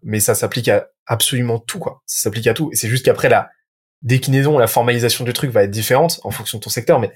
mais 0.03 0.19
ça 0.19 0.33
s'applique 0.33 0.67
à 0.67 0.87
absolument 1.05 1.59
tout, 1.59 1.79
quoi. 1.79 2.01
Ça 2.05 2.23
s'applique 2.23 2.47
à 2.47 2.53
tout. 2.53 2.69
Et 2.71 2.75
c'est 2.75 2.87
juste 2.87 3.05
qu'après 3.05 3.29
la 3.29 3.49
déclinaison, 4.01 4.57
la 4.57 4.67
formalisation 4.67 5.25
du 5.25 5.33
truc 5.33 5.51
va 5.51 5.63
être 5.63 5.71
différente 5.71 6.21
en 6.23 6.31
fonction 6.31 6.57
de 6.57 6.63
ton 6.63 6.69
secteur, 6.69 6.99
mais 6.99 7.11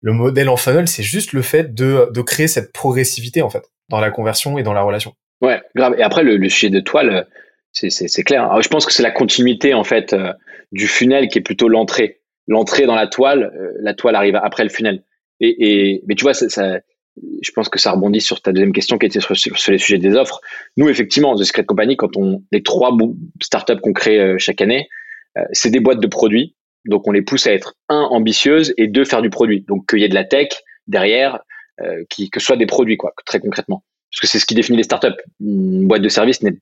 le 0.00 0.12
modèle 0.12 0.48
en 0.48 0.56
funnel, 0.56 0.88
c'est 0.88 1.02
juste 1.02 1.32
le 1.32 1.42
fait 1.42 1.74
de, 1.74 2.08
de 2.12 2.20
créer 2.22 2.48
cette 2.48 2.72
progressivité 2.72 3.42
en 3.42 3.50
fait 3.50 3.64
dans 3.88 4.00
la 4.00 4.10
conversion 4.10 4.58
et 4.58 4.62
dans 4.62 4.72
la 4.72 4.82
relation. 4.82 5.14
Ouais, 5.40 5.60
grave. 5.74 5.94
Et 5.98 6.02
après 6.02 6.22
le, 6.22 6.36
le 6.36 6.48
sujet 6.48 6.70
de 6.70 6.80
toile, 6.80 7.26
c'est 7.72 7.90
c'est 7.90 8.22
clair. 8.22 8.44
Alors, 8.44 8.62
je 8.62 8.68
pense 8.68 8.86
que 8.86 8.92
c'est 8.92 9.02
la 9.02 9.10
continuité 9.10 9.74
en 9.74 9.84
fait 9.84 10.12
euh, 10.12 10.32
du 10.70 10.86
funnel 10.86 11.28
qui 11.28 11.38
est 11.38 11.42
plutôt 11.42 11.68
l'entrée. 11.68 12.20
L'entrée 12.46 12.86
dans 12.86 12.94
la 12.94 13.06
toile, 13.06 13.52
euh, 13.56 13.72
la 13.80 13.94
toile 13.94 14.14
arrive 14.14 14.36
après 14.36 14.64
le 14.64 14.70
funnel. 14.70 15.04
Et, 15.40 15.56
et 15.58 16.02
mais 16.06 16.14
tu 16.14 16.22
vois, 16.22 16.34
ça, 16.34 16.48
ça 16.48 16.78
je 17.16 17.50
pense 17.52 17.68
que 17.68 17.78
ça 17.78 17.92
rebondit 17.92 18.20
sur 18.20 18.40
ta 18.40 18.52
deuxième 18.52 18.72
question 18.72 18.98
qui 18.98 19.06
était 19.06 19.20
sur, 19.20 19.34
les 19.68 19.78
sujets 19.78 19.98
des 19.98 20.14
offres. 20.14 20.40
Nous, 20.76 20.88
effectivement, 20.88 21.34
The 21.34 21.44
Secret 21.44 21.64
Company, 21.64 21.96
quand 21.96 22.16
on 22.16 22.42
les 22.52 22.62
trois 22.62 22.96
startups 23.42 23.80
qu'on 23.82 23.92
crée 23.92 24.18
euh, 24.18 24.38
chaque 24.38 24.60
année, 24.60 24.88
euh, 25.36 25.42
c'est 25.52 25.70
des 25.70 25.80
boîtes 25.80 26.00
de 26.00 26.06
produits. 26.06 26.56
Donc, 26.86 27.06
on 27.06 27.12
les 27.12 27.22
pousse 27.22 27.46
à 27.46 27.52
être 27.52 27.74
un 27.88 28.02
ambitieuses 28.02 28.74
et 28.76 28.88
deux 28.88 29.04
faire 29.04 29.22
du 29.22 29.30
produit. 29.30 29.62
Donc, 29.62 29.88
qu'il 29.88 30.00
y 30.00 30.04
ait 30.04 30.08
de 30.08 30.14
la 30.14 30.24
tech 30.24 30.48
derrière, 30.86 31.40
euh, 31.80 32.04
qui, 32.08 32.30
que 32.30 32.40
ce 32.40 32.46
soit 32.46 32.56
des 32.56 32.66
produits, 32.66 32.96
quoi, 32.96 33.12
très 33.24 33.40
concrètement. 33.40 33.84
Parce 34.10 34.20
que 34.20 34.26
c'est 34.26 34.38
ce 34.38 34.46
qui 34.46 34.54
définit 34.54 34.78
les 34.78 34.82
startups. 34.82 35.08
Une 35.40 35.86
boîte 35.86 36.02
de 36.02 36.08
service 36.08 36.42
n'est 36.42 36.58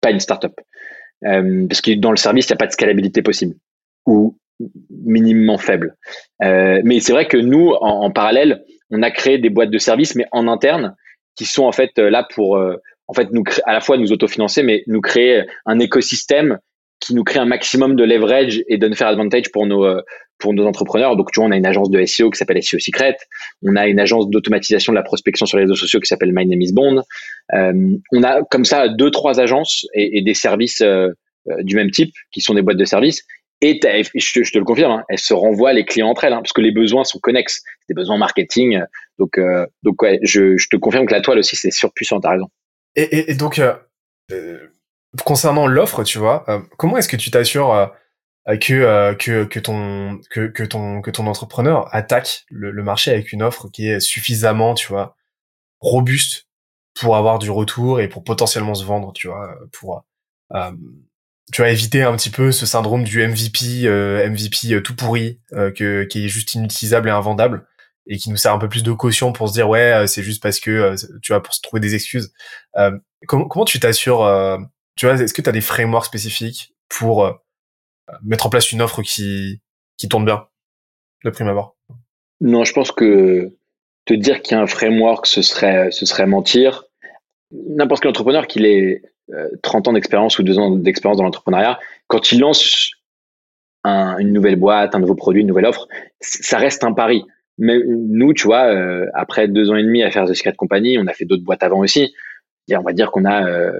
pas 0.00 0.10
une 0.10 0.20
startup. 0.20 0.52
Euh, 1.24 1.66
parce 1.68 1.80
que 1.80 1.92
dans 1.92 2.10
le 2.10 2.16
service, 2.16 2.46
il 2.46 2.52
n'y 2.52 2.54
a 2.54 2.56
pas 2.56 2.66
de 2.66 2.72
scalabilité 2.72 3.22
possible 3.22 3.54
ou 4.06 4.38
minimement 4.90 5.58
faible. 5.58 5.96
Euh, 6.42 6.80
mais 6.84 7.00
c'est 7.00 7.12
vrai 7.12 7.26
que 7.26 7.36
nous, 7.36 7.70
en, 7.80 8.10
parallèle, 8.10 8.64
on 8.90 9.02
a 9.02 9.10
créé 9.10 9.38
des 9.38 9.50
boîtes 9.50 9.70
de 9.70 9.78
services, 9.78 10.14
mais 10.14 10.26
en 10.32 10.48
interne, 10.48 10.96
qui 11.36 11.44
sont 11.44 11.64
en 11.64 11.72
fait 11.72 11.96
là 11.98 12.26
pour 12.34 12.56
euh, 12.56 12.76
en 13.06 13.14
fait 13.14 13.28
nous 13.32 13.44
à 13.64 13.72
la 13.72 13.80
fois 13.80 13.96
nous 13.96 14.12
autofinancer, 14.12 14.62
mais 14.62 14.82
nous 14.86 15.00
créer 15.00 15.44
un 15.66 15.78
écosystème 15.78 16.58
qui 16.98 17.14
nous 17.14 17.24
crée 17.24 17.38
un 17.38 17.46
maximum 17.46 17.96
de 17.96 18.04
leverage 18.04 18.62
et 18.68 18.76
d'unfair 18.76 19.08
advantage 19.08 19.50
pour 19.52 19.66
nos 19.66 19.84
euh, 19.84 20.02
pour 20.38 20.54
nos 20.54 20.66
entrepreneurs. 20.66 21.16
Donc, 21.16 21.30
tu 21.32 21.40
vois, 21.40 21.48
on 21.48 21.52
a 21.52 21.56
une 21.56 21.66
agence 21.66 21.90
de 21.90 22.02
SEO 22.06 22.30
qui 22.30 22.38
s'appelle 22.38 22.62
SEO 22.62 22.78
Secret. 22.78 23.16
On 23.62 23.76
a 23.76 23.86
une 23.88 24.00
agence 24.00 24.28
d'automatisation 24.30 24.92
de 24.92 24.96
la 24.96 25.02
prospection 25.02 25.44
sur 25.44 25.58
les 25.58 25.64
réseaux 25.64 25.76
sociaux 25.76 26.00
qui 26.00 26.06
s'appelle 26.06 26.32
My 26.32 26.46
Name 26.46 26.62
is 26.62 26.72
Bond. 26.72 27.02
on 27.52 28.22
a 28.22 28.42
comme 28.50 28.64
ça 28.64 28.88
deux, 28.88 29.10
trois 29.10 29.38
agences 29.38 29.86
et 29.92 30.22
des 30.22 30.32
services 30.32 30.82
du 31.58 31.76
même 31.76 31.90
type 31.90 32.14
qui 32.32 32.40
sont 32.40 32.54
des 32.54 32.62
boîtes 32.62 32.78
de 32.78 32.86
services 32.86 33.22
et 33.62 33.78
je, 34.14 34.42
je, 34.42 34.52
te 34.52 34.58
le 34.58 34.64
confirme, 34.64 34.92
hein, 34.92 35.04
elles 35.08 35.18
se 35.18 35.34
renvoient 35.34 35.72
les 35.72 35.84
clients 35.84 36.08
entre 36.08 36.24
elles, 36.24 36.32
hein, 36.32 36.40
parce 36.40 36.52
que 36.52 36.60
les 36.60 36.72
besoins 36.72 37.04
sont 37.04 37.18
connexes, 37.18 37.62
des 37.88 37.94
besoins 37.94 38.16
marketing. 38.16 38.80
Donc, 39.18 39.36
euh, 39.38 39.66
donc 39.82 40.00
ouais, 40.02 40.18
je, 40.22 40.56
je, 40.56 40.68
te 40.68 40.76
confirme 40.76 41.06
que 41.06 41.12
la 41.12 41.20
toile 41.20 41.38
aussi 41.38 41.56
c'est 41.56 41.70
surpuissant, 41.70 42.20
t'as 42.20 42.30
raison. 42.30 42.48
Et, 42.96 43.02
et, 43.02 43.30
et 43.32 43.34
donc, 43.34 43.58
euh, 43.58 43.74
euh 44.32 44.58
concernant 45.24 45.66
l'offre, 45.66 46.04
tu 46.04 46.18
vois, 46.18 46.44
euh, 46.48 46.60
comment 46.78 46.96
est-ce 46.96 47.08
que 47.08 47.16
tu 47.16 47.32
t'assures 47.32 47.74
euh, 47.74 47.86
que, 48.56 49.14
que 49.14 49.44
que 49.44 49.58
ton 49.58 50.20
que, 50.30 50.46
que 50.46 50.62
ton 50.62 51.02
que 51.02 51.10
ton 51.10 51.26
entrepreneur 51.26 51.92
attaque 51.92 52.44
le, 52.48 52.70
le, 52.70 52.82
marché 52.84 53.10
avec 53.10 53.32
une 53.32 53.42
offre 53.42 53.68
qui 53.70 53.88
est 53.88 53.98
suffisamment, 53.98 54.74
tu 54.74 54.86
vois, 54.86 55.16
robuste 55.80 56.46
pour 56.94 57.16
avoir 57.16 57.40
du 57.40 57.50
retour 57.50 58.00
et 58.00 58.08
pour 58.08 58.22
potentiellement 58.22 58.74
se 58.74 58.84
vendre, 58.84 59.12
tu 59.12 59.26
vois, 59.26 59.52
pour 59.72 60.04
tu 61.52 61.62
as 61.62 61.70
évité 61.70 62.02
un 62.02 62.16
petit 62.16 62.30
peu 62.30 62.52
ce 62.52 62.66
syndrome 62.66 63.04
du 63.04 63.26
MVP, 63.26 63.86
euh, 63.86 64.28
MVP 64.28 64.72
euh, 64.72 64.80
tout 64.80 64.94
pourri, 64.94 65.40
euh, 65.52 65.70
que, 65.70 66.04
qui 66.04 66.24
est 66.24 66.28
juste 66.28 66.54
inutilisable 66.54 67.08
et 67.08 67.12
invendable, 67.12 67.66
et 68.06 68.18
qui 68.18 68.30
nous 68.30 68.36
sert 68.36 68.52
un 68.52 68.58
peu 68.58 68.68
plus 68.68 68.82
de 68.82 68.92
caution 68.92 69.32
pour 69.32 69.48
se 69.48 69.54
dire 69.54 69.68
ouais, 69.68 70.06
c'est 70.06 70.22
juste 70.22 70.42
parce 70.42 70.60
que 70.60 70.94
tu 71.22 71.32
vois 71.32 71.42
pour 71.42 71.54
se 71.54 71.60
trouver 71.60 71.80
des 71.80 71.94
excuses. 71.94 72.32
comment, 73.26 73.46
comment 73.46 73.64
tu 73.64 73.78
t'assures 73.80 74.58
Tu 74.96 75.06
vois, 75.06 75.16
est-ce 75.16 75.34
que 75.34 75.42
tu 75.42 75.48
as 75.48 75.52
des 75.52 75.60
frameworks 75.60 76.06
spécifiques 76.06 76.74
pour 76.88 77.40
mettre 78.22 78.46
en 78.46 78.50
place 78.50 78.72
une 78.72 78.82
offre 78.82 79.02
qui 79.02 79.60
qui 79.96 80.08
tourne 80.08 80.24
bien 80.24 80.46
de 81.24 81.30
prime 81.30 81.48
abord? 81.48 81.76
Non, 82.40 82.64
je 82.64 82.72
pense 82.72 82.90
que 82.90 83.54
te 84.06 84.14
dire 84.14 84.40
qu'il 84.40 84.56
y 84.56 84.58
a 84.58 84.62
un 84.62 84.66
framework, 84.66 85.26
ce 85.26 85.42
serait 85.42 85.90
ce 85.92 86.06
serait 86.06 86.26
mentir. 86.26 86.84
N'importe 87.52 88.02
quel 88.02 88.10
entrepreneur 88.10 88.46
qui 88.46 88.64
est 88.64 89.02
30 89.62 89.88
ans 89.88 89.92
d'expérience 89.92 90.38
ou 90.38 90.42
2 90.42 90.58
ans 90.58 90.70
d'expérience 90.70 91.18
dans 91.18 91.24
l'entrepreneuriat, 91.24 91.78
quand 92.06 92.32
il 92.32 92.40
lance 92.40 92.92
une 93.84 94.32
nouvelle 94.32 94.56
boîte, 94.56 94.94
un 94.94 94.98
nouveau 94.98 95.14
produit, 95.14 95.42
une 95.42 95.48
nouvelle 95.48 95.66
offre, 95.66 95.88
ça 96.20 96.58
reste 96.58 96.84
un 96.84 96.92
pari. 96.92 97.24
Mais 97.58 97.78
nous, 97.86 98.32
tu 98.32 98.44
vois, 98.44 98.64
euh, 98.74 99.06
après 99.14 99.46
deux 99.46 99.70
ans 99.70 99.76
et 99.76 99.82
demi 99.82 100.02
à 100.02 100.10
faire 100.10 100.24
The 100.24 100.32
Secret 100.32 100.54
Company, 100.56 100.98
on 100.98 101.06
a 101.06 101.12
fait 101.12 101.26
d'autres 101.26 101.44
boîtes 101.44 101.62
avant 101.62 101.80
aussi. 101.80 102.14
Et 102.68 102.76
on 102.76 102.82
va 102.82 102.94
dire 102.94 103.10
qu'on 103.10 103.26
a 103.26 103.46
euh, 103.46 103.72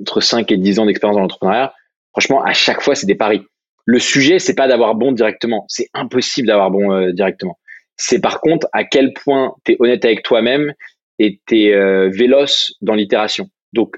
entre 0.00 0.20
5 0.20 0.50
et 0.50 0.56
10 0.56 0.80
ans 0.80 0.86
d'expérience 0.86 1.14
dans 1.14 1.22
l'entrepreneuriat. 1.22 1.72
Franchement, 2.12 2.42
à 2.42 2.52
chaque 2.52 2.80
fois, 2.80 2.96
c'est 2.96 3.06
des 3.06 3.14
paris. 3.14 3.42
Le 3.84 4.00
sujet, 4.00 4.40
c'est 4.40 4.56
pas 4.56 4.66
d'avoir 4.66 4.96
bon 4.96 5.12
directement. 5.12 5.64
C'est 5.68 5.88
impossible 5.94 6.48
d'avoir 6.48 6.72
bon 6.72 6.92
euh, 6.92 7.12
directement. 7.12 7.56
C'est 7.96 8.20
par 8.20 8.40
contre 8.40 8.66
à 8.72 8.82
quel 8.82 9.12
point 9.12 9.54
tu 9.64 9.72
es 9.72 9.76
honnête 9.78 10.04
avec 10.04 10.24
toi-même 10.24 10.72
et 11.20 11.40
tu 11.46 11.66
es 11.66 12.08
véloce 12.08 12.72
dans 12.80 12.94
l'itération. 12.94 13.48
Donc, 13.74 13.96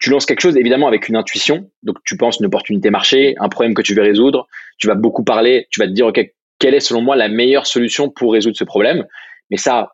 tu 0.00 0.08
lances 0.10 0.26
quelque 0.26 0.40
chose 0.40 0.56
évidemment 0.56 0.88
avec 0.88 1.08
une 1.08 1.16
intuition. 1.16 1.70
Donc 1.82 1.98
tu 2.04 2.16
penses 2.16 2.40
une 2.40 2.46
opportunité 2.46 2.90
marché, 2.90 3.34
un 3.38 3.48
problème 3.48 3.74
que 3.74 3.82
tu 3.82 3.94
veux 3.94 4.02
résoudre. 4.02 4.48
Tu 4.78 4.86
vas 4.86 4.94
beaucoup 4.94 5.22
parler. 5.22 5.68
Tu 5.70 5.78
vas 5.78 5.86
te 5.86 5.92
dire 5.92 6.06
ok 6.06 6.20
quelle 6.58 6.74
est 6.74 6.80
selon 6.80 7.00
moi 7.00 7.16
la 7.16 7.28
meilleure 7.28 7.66
solution 7.66 8.10
pour 8.10 8.32
résoudre 8.32 8.56
ce 8.56 8.64
problème? 8.64 9.06
Mais 9.50 9.56
ça 9.56 9.92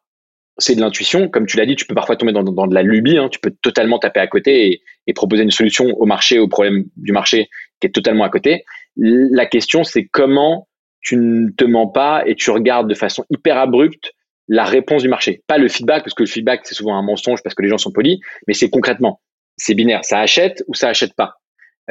c'est 0.58 0.74
de 0.74 0.80
l'intuition. 0.80 1.28
Comme 1.28 1.46
tu 1.46 1.56
l'as 1.58 1.66
dit, 1.66 1.76
tu 1.76 1.86
peux 1.86 1.94
parfois 1.94 2.16
tomber 2.16 2.32
dans, 2.32 2.42
de 2.42 2.74
la 2.74 2.82
lubie. 2.82 3.18
Hein. 3.18 3.28
Tu 3.28 3.38
peux 3.38 3.54
totalement 3.62 3.98
taper 3.98 4.20
à 4.20 4.26
côté 4.26 4.80
et, 5.06 5.12
proposer 5.12 5.42
une 5.42 5.50
solution 5.50 5.86
au 5.98 6.06
marché, 6.06 6.38
au 6.38 6.48
problème 6.48 6.84
du 6.96 7.12
marché 7.12 7.48
qui 7.80 7.88
est 7.88 7.90
totalement 7.90 8.24
à 8.24 8.30
côté. 8.30 8.64
La 8.96 9.46
question 9.46 9.84
c'est 9.84 10.06
comment 10.06 10.68
tu 11.00 11.16
ne 11.16 11.50
te 11.50 11.64
mens 11.64 11.88
pas 11.88 12.22
et 12.26 12.34
tu 12.34 12.50
regardes 12.50 12.88
de 12.88 12.94
façon 12.94 13.24
hyper 13.30 13.58
abrupte 13.58 14.12
la 14.48 14.64
réponse 14.64 15.02
du 15.02 15.08
marché, 15.08 15.42
pas 15.46 15.58
le 15.58 15.68
feedback 15.68 16.04
parce 16.04 16.14
que 16.14 16.22
le 16.22 16.28
feedback 16.28 16.60
c'est 16.64 16.74
souvent 16.74 16.96
un 16.96 17.02
mensonge 17.02 17.42
parce 17.42 17.54
que 17.54 17.62
les 17.62 17.68
gens 17.68 17.78
sont 17.78 17.90
polis, 17.90 18.20
mais 18.46 18.54
c'est 18.54 18.70
concrètement, 18.70 19.20
c'est 19.56 19.74
binaire, 19.74 20.04
ça 20.04 20.20
achète 20.20 20.62
ou 20.68 20.74
ça 20.74 20.88
achète 20.88 21.14
pas? 21.14 21.34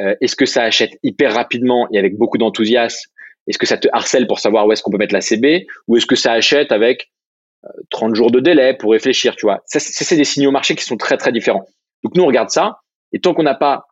Euh, 0.00 0.14
est-ce 0.20 0.36
que 0.36 0.46
ça 0.46 0.62
achète 0.62 0.98
hyper 1.02 1.34
rapidement 1.34 1.88
et 1.92 1.98
avec 1.98 2.16
beaucoup 2.16 2.38
d'enthousiasme? 2.38 3.10
Est-ce 3.46 3.58
que 3.58 3.66
ça 3.66 3.78
te 3.78 3.88
harcèle 3.92 4.26
pour 4.26 4.40
savoir 4.40 4.66
où 4.66 4.72
est-ce 4.72 4.82
qu'on 4.82 4.90
peut 4.90 4.98
mettre 4.98 5.14
la 5.14 5.20
CB 5.20 5.66
ou 5.88 5.96
est-ce 5.96 6.06
que 6.06 6.16
ça 6.16 6.32
achète 6.32 6.72
avec 6.72 7.10
30 7.90 8.14
jours 8.14 8.30
de 8.30 8.40
délai 8.40 8.74
pour 8.74 8.92
réfléchir, 8.92 9.36
tu 9.36 9.46
vois? 9.46 9.62
Ça, 9.66 9.78
c'est 9.80 10.16
des 10.16 10.24
signaux 10.24 10.50
marché 10.50 10.74
qui 10.74 10.84
sont 10.84 10.96
très, 10.96 11.16
très 11.16 11.32
différents. 11.32 11.66
Donc, 12.02 12.14
nous, 12.16 12.24
on 12.24 12.26
regarde 12.26 12.50
ça. 12.50 12.80
Et 13.12 13.20
tant 13.20 13.34
qu'on 13.34 13.44
n'a 13.44 13.54
pas 13.54 13.86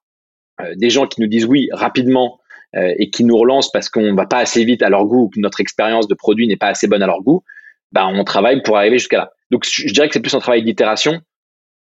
euh, 0.61 0.75
des 0.77 0.91
gens 0.91 1.07
qui 1.07 1.21
nous 1.21 1.27
disent 1.27 1.47
oui 1.47 1.69
rapidement 1.73 2.41
euh, 2.77 2.95
et 2.99 3.11
qui 3.11 3.25
nous 3.25 3.37
relancent 3.37 3.71
parce 3.71 3.89
qu'on 3.89 4.15
va 4.15 4.27
pas 4.27 4.39
assez 4.39 4.65
vite 4.65 4.83
à 4.83 4.89
leur 4.89 5.05
goût 5.07 5.25
ou 5.25 5.29
que 5.29 5.41
notre 5.41 5.61
expérience 5.61 6.09
de 6.09 6.15
produit 6.15 6.47
n'est 6.47 6.57
pas 6.57 6.69
assez 6.69 6.87
bonne 6.87 7.03
à 7.03 7.07
leur 7.07 7.23
goût, 7.23 7.45
bah, 7.93 8.07
on 8.07 8.25
travaille 8.25 8.63
pour 8.63 8.77
arriver 8.77 8.99
jusqu'à 8.99 9.19
là. 9.19 9.33
Donc, 9.51 9.65
je 9.65 9.93
dirais 9.93 10.09
que 10.09 10.15
c'est 10.15 10.21
plus 10.21 10.35
un 10.35 10.41
travail 10.41 10.65
d'itération. 10.65 11.21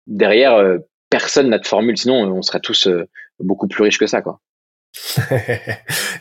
Derrière, 0.07 0.55
euh, 0.55 0.79
personne 1.11 1.49
n'a 1.49 1.59
de 1.59 1.67
formule. 1.67 1.95
Sinon, 1.95 2.23
on 2.33 2.41
serait 2.41 2.59
tous 2.59 2.89
beaucoup 3.39 3.67
plus 3.67 3.83
riches 3.83 3.99
que 3.99 4.07
ça, 4.07 4.23
quoi. 4.23 4.41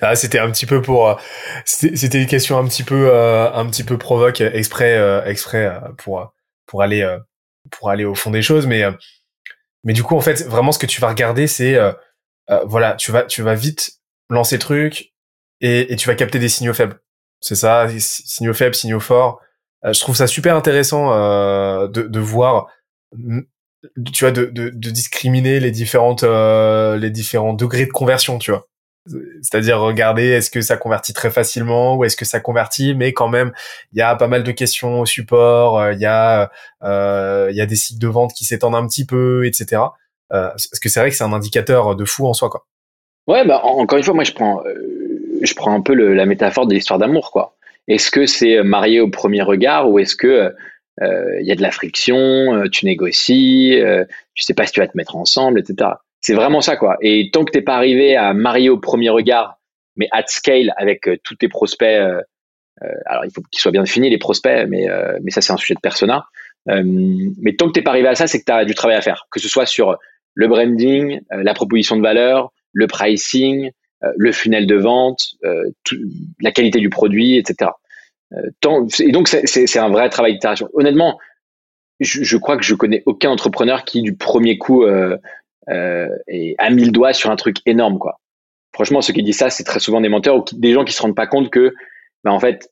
ah, 0.01 0.15
c'était 0.15 0.39
un 0.39 0.51
petit 0.51 0.67
peu 0.67 0.81
pour 0.81 1.21
c'était 1.65 2.23
une 2.23 2.29
question 2.29 2.57
un 2.57 2.65
petit 2.69 2.85
peu 2.85 3.09
euh, 3.11 3.53
un 3.53 3.69
petit 3.69 3.83
peu 3.83 3.99
provoque 3.99 4.41
exprès 4.41 4.97
euh, 4.97 5.25
exprès 5.25 5.67
euh, 5.67 5.81
pour 5.99 6.33
pour 6.67 6.83
aller 6.83 7.19
pour 7.73 7.91
aller 7.91 8.05
au 8.05 8.15
fond 8.15 8.31
des 8.31 8.43
choses 8.43 8.69
mais 8.69 8.85
mais 9.83 9.93
du 9.93 10.05
coup 10.05 10.17
en 10.17 10.21
fait 10.21 10.47
vraiment 10.47 10.71
ce 10.71 10.79
que 10.79 10.87
tu 10.87 11.01
vas 11.01 11.09
regarder 11.09 11.49
c'est 11.49 11.77
voilà 12.65 12.95
tu 12.95 13.11
vas 13.11 13.25
tu 13.25 13.43
vas 13.43 13.55
vite 13.55 13.91
lancer 14.29 14.55
le 14.55 14.61
truc 14.61 15.13
et, 15.61 15.93
et 15.93 15.97
tu 15.97 16.07
vas 16.07 16.15
capter 16.15 16.39
des 16.39 16.49
signaux 16.49 16.75
faibles 16.75 17.01
c'est 17.41 17.57
ça 17.57 17.89
signaux 17.99 18.55
faibles 18.55 18.77
signaux 18.77 19.01
forts 19.01 19.41
je 19.85 19.99
trouve 19.99 20.15
ça 20.15 20.29
super 20.29 20.55
intéressant 20.55 21.11
de, 21.89 22.03
de 22.03 22.21
voir 22.21 22.69
tu 24.13 24.25
vois, 24.25 24.33
de, 24.33 24.47
de, 24.47 24.71
de 24.71 24.91
discriminer 24.91 25.61
les 25.61 25.71
différentes, 25.71 26.23
euh, 26.23 26.97
les 26.97 27.11
différents 27.11 27.55
degrés 27.55 27.87
de 27.87 27.93
conversion, 27.93 28.39
tu 28.39 28.51
vois. 28.51 28.67
C'est-à-dire 29.43 29.81
regarder 29.81 30.25
est-ce 30.25 30.51
que 30.51 30.61
ça 30.61 30.77
convertit 30.77 31.15
très 31.15 31.31
facilement 31.31 31.97
ou 31.97 32.05
est-ce 32.05 32.17
que 32.17 32.27
ça 32.27 32.39
convertit, 32.39 32.95
mais 32.95 33.15
quand 33.15 33.29
même 33.29 33.51
il 33.93 33.99
y 33.99 34.03
a 34.03 34.15
pas 34.15 34.29
mal 34.29 34.43
de 34.43 34.53
questions 34.53 35.01
au 35.01 35.07
support, 35.07 35.79
euh, 35.79 35.93
il 35.95 36.01
y 36.01 36.07
a 36.07 36.51
euh, 36.83 37.49
il 37.51 37.57
y 37.57 37.63
a 37.63 37.67
des 37.67 37.77
cycles 37.77 37.99
de 37.99 38.09
vente 38.09 38.33
qui 38.35 38.45
s'étendent 38.45 38.75
un 38.75 38.87
petit 38.87 39.07
peu, 39.07 39.47
etc. 39.47 39.83
Euh, 40.33 40.49
parce 40.51 40.79
que 40.81 40.89
c'est 40.91 41.01
vrai 41.01 41.11
que 41.11 41.17
c'est 41.17 41.25
un 41.25 41.33
indicateur 41.33 41.97
de 41.97 42.05
fou 42.05 42.27
en 42.27 42.35
soi, 42.35 42.51
quoi. 42.51 42.67
Ouais, 43.27 43.47
bah 43.47 43.61
encore 43.65 43.97
une 43.97 44.05
fois, 44.05 44.15
moi 44.15 44.25
je 44.25 44.33
prends 44.33 44.63
je 45.43 45.55
prends 45.55 45.75
un 45.75 45.81
peu 45.81 45.95
le, 45.95 46.13
la 46.13 46.27
métaphore 46.27 46.67
de 46.67 46.75
l'histoire 46.75 46.99
d'amour, 46.99 47.31
quoi. 47.31 47.57
Est-ce 47.89 48.11
que 48.11 48.27
c'est 48.27 48.63
marié 48.63 49.01
au 49.01 49.09
premier 49.09 49.41
regard 49.41 49.91
ou 49.91 49.99
est-ce 49.99 50.15
que 50.15 50.55
il 50.99 51.05
euh, 51.05 51.41
y 51.43 51.53
a 51.53 51.55
de 51.55 51.63
la 51.63 51.71
friction, 51.71 52.19
euh, 52.19 52.69
tu 52.69 52.85
négocies, 52.85 53.81
euh, 53.81 54.05
tu 54.35 54.45
sais 54.45 54.55
pas 54.55 54.67
si 54.67 54.73
tu 54.73 54.81
vas 54.81 54.89
te 54.89 54.97
mettre 54.97 55.17
ensemble, 55.17 55.61
etc. 55.61 55.91
C'est 56.21 56.35
vraiment 56.35 56.61
ça, 56.61 56.77
quoi. 56.77 56.99
Et 57.01 57.31
tant 57.33 57.45
que 57.45 57.53
t'es 57.53 57.63
pas 57.63 57.77
arrivé 57.77 58.17
à 58.17 58.35
marier 58.35 58.69
au 58.69 58.79
premier 58.79 59.09
regard, 59.09 59.59
mais 59.97 60.09
at 60.13 60.25
scale 60.27 60.75
avec 60.77 61.09
tous 61.25 61.37
tes 61.37 61.49
prospects, 61.49 61.99
alors 63.07 63.25
il 63.25 63.31
faut 63.33 63.43
qu'ils 63.51 63.61
soient 63.61 63.73
bien 63.73 63.83
définis 63.83 64.11
les 64.11 64.19
prospects, 64.19 64.67
mais 64.69 64.87
mais 65.23 65.31
ça 65.31 65.41
c'est 65.41 65.53
un 65.53 65.57
sujet 65.57 65.75
de 65.75 65.81
persona. 65.81 66.27
mais 66.67 67.55
tant 67.57 67.69
que 67.69 67.73
t'es 67.73 67.83
pas 67.83 67.91
arrivé 67.91 68.09
à 68.09 68.15
ça, 68.15 68.27
c'est 68.27 68.39
que 68.39 68.45
tu 68.45 68.53
as 68.53 68.67
du 68.67 68.75
travail 68.75 68.97
à 68.97 69.01
faire, 69.01 69.27
que 69.31 69.41
ce 69.41 69.49
soit 69.49 69.67
sur 69.67 69.97
le 70.35 70.49
branding, 70.49 71.21
la 71.31 71.55
proposition 71.55 71.97
de 71.97 72.03
valeur, 72.03 72.53
le 72.73 72.87
pricing, 72.87 73.71
le 74.03 74.33
funnel 74.33 74.67
de 74.67 74.77
vente, 74.77 75.23
la 76.41 76.53
qualité 76.53 76.81
du 76.81 76.91
produit, 76.91 77.39
etc. 77.39 77.71
Et 79.01 79.13
donc, 79.13 79.29
c'est 79.29 79.79
un 79.79 79.89
vrai 79.89 80.09
travail 80.09 80.35
d'itération. 80.35 80.69
Honnêtement, 80.75 81.19
je, 81.99 82.23
je, 82.23 82.37
crois 82.37 82.57
que 82.57 82.65
je 82.65 82.75
connais 82.75 83.03
aucun 83.07 83.31
entrepreneur 83.31 83.85
qui, 83.85 84.03
du 84.03 84.17
premier 84.17 84.57
coup, 84.59 84.85
euh, 84.85 85.17
euh, 85.69 86.09
a 86.59 86.71
mis 86.71 86.85
le 86.85 87.13
sur 87.13 87.31
un 87.31 87.37
truc 87.37 87.57
énorme. 87.67 87.99
quoi. 87.99 88.21
Franchement, 88.73 89.01
ceux 89.01 89.13
qui 89.13 89.23
disent 89.23 89.39
ça, 89.39 89.51
c'est 89.51 89.65
très 89.65 89.81
souvent 89.81 90.01
des 90.01 90.09
menteurs 90.09 90.37
ou 90.37 90.45
des 90.53 90.73
gens 90.73 90.85
qui 90.85 90.93
se 90.93 91.03
rendent 91.03 91.17
pas 91.17 91.27
compte 91.27 91.51
que, 91.51 91.75
bah, 92.25 92.33
en 92.33 92.41
fait, 92.41 92.71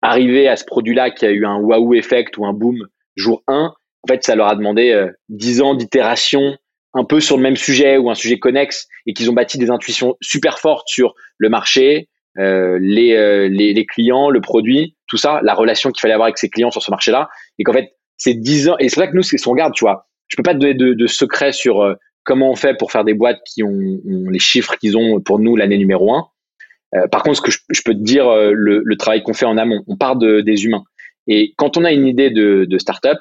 arriver 0.00 0.48
à 0.48 0.56
ce 0.56 0.64
produit-là 0.64 1.10
qui 1.10 1.26
a 1.26 1.30
eu 1.30 1.44
un 1.44 1.56
waouh 1.56 1.94
effect 1.94 2.36
ou 2.38 2.46
un 2.46 2.52
boom 2.52 2.86
jour 3.16 3.42
1, 3.48 3.74
en 4.04 4.08
fait, 4.08 4.24
ça 4.24 4.34
leur 4.34 4.48
a 4.48 4.56
demandé 4.56 4.90
euh, 4.90 5.10
10 5.28 5.62
ans 5.62 5.74
d'itération 5.74 6.56
un 6.94 7.04
peu 7.04 7.20
sur 7.20 7.36
le 7.36 7.42
même 7.42 7.56
sujet 7.56 7.96
ou 7.96 8.10
un 8.10 8.14
sujet 8.14 8.38
connexe 8.38 8.86
et 9.06 9.14
qu'ils 9.14 9.30
ont 9.30 9.32
bâti 9.32 9.58
des 9.58 9.70
intuitions 9.70 10.16
super 10.20 10.58
fortes 10.58 10.88
sur 10.88 11.14
le 11.38 11.48
marché, 11.48 12.08
euh, 12.38 12.78
les, 12.80 13.12
euh, 13.14 13.48
les, 13.48 13.74
les, 13.74 13.86
clients, 13.86 14.30
le 14.30 14.40
produit, 14.40 14.96
tout 15.06 15.18
ça, 15.18 15.40
la 15.42 15.54
relation 15.54 15.90
qu'il 15.90 16.00
fallait 16.00 16.14
avoir 16.14 16.26
avec 16.26 16.38
ses 16.38 16.48
clients 16.48 16.70
sur 16.70 16.82
ce 16.82 16.90
marché-là, 16.90 17.28
et 17.58 17.64
qu'en 17.64 17.72
fait, 17.72 17.94
c'est 18.16 18.34
10 18.34 18.70
ans, 18.70 18.76
et 18.78 18.88
c'est 18.88 19.00
vrai 19.00 19.10
que 19.10 19.16
nous, 19.16 19.22
c'est 19.22 19.36
ce 19.36 19.44
qu'on 19.44 19.50
regarde, 19.50 19.74
tu 19.74 19.84
vois. 19.84 20.08
Je 20.28 20.36
peux 20.36 20.42
pas 20.42 20.54
te 20.54 20.58
donner 20.58 20.74
de, 20.74 20.94
de 20.94 21.06
secret 21.06 21.52
sur 21.52 21.82
euh, 21.82 21.94
comment 22.24 22.50
on 22.50 22.54
fait 22.54 22.74
pour 22.74 22.90
faire 22.90 23.04
des 23.04 23.14
boîtes 23.14 23.40
qui 23.44 23.62
ont, 23.62 24.00
les 24.04 24.38
chiffres 24.38 24.76
qu'ils 24.76 24.96
ont 24.96 25.20
pour 25.20 25.38
nous 25.40 25.56
l'année 25.56 25.76
numéro 25.76 26.14
1. 26.14 27.08
par 27.10 27.22
contre, 27.22 27.36
ce 27.36 27.42
que 27.42 27.50
je, 27.50 27.58
je 27.68 27.82
peux 27.84 27.94
te 27.94 28.02
dire, 28.02 28.32
le, 28.32 28.80
le 28.84 28.96
travail 28.96 29.22
qu'on 29.22 29.34
fait 29.34 29.44
en 29.44 29.58
amont, 29.58 29.82
on 29.88 29.96
part 29.96 30.16
de, 30.16 30.40
des 30.40 30.64
humains. 30.64 30.84
Et 31.26 31.52
quand 31.56 31.76
on 31.76 31.84
a 31.84 31.92
une 31.92 32.06
idée 32.06 32.30
de, 32.30 32.64
de 32.64 32.78
startup, 32.78 33.18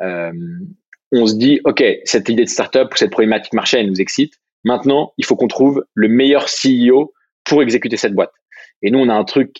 on 0.00 1.26
se 1.26 1.34
dit, 1.34 1.60
OK, 1.64 1.84
cette 2.04 2.28
idée 2.28 2.44
de 2.44 2.48
startup 2.48 2.88
ou 2.92 2.96
cette 2.96 3.10
problématique 3.10 3.52
marché, 3.52 3.78
elle 3.78 3.88
nous 3.88 4.00
excite. 4.00 4.34
Maintenant, 4.64 5.12
il 5.18 5.24
faut 5.24 5.36
qu'on 5.36 5.48
trouve 5.48 5.84
le 5.94 6.08
meilleur 6.08 6.46
CEO 6.46 7.12
pour 7.50 7.62
exécuter 7.62 7.96
cette 7.96 8.14
boîte. 8.14 8.32
Et 8.80 8.90
nous, 8.90 9.00
on 9.00 9.08
a 9.08 9.14
un 9.14 9.24
truc 9.24 9.56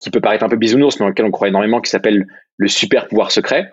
qui 0.00 0.10
peut 0.10 0.20
paraître 0.20 0.44
un 0.44 0.48
peu 0.48 0.56
bisounours, 0.56 1.00
mais 1.00 1.04
dans 1.04 1.08
lequel 1.08 1.24
on 1.24 1.30
croit 1.30 1.48
énormément, 1.48 1.80
qui 1.80 1.90
s'appelle 1.90 2.26
le 2.58 2.68
super 2.68 3.08
pouvoir 3.08 3.32
secret. 3.32 3.70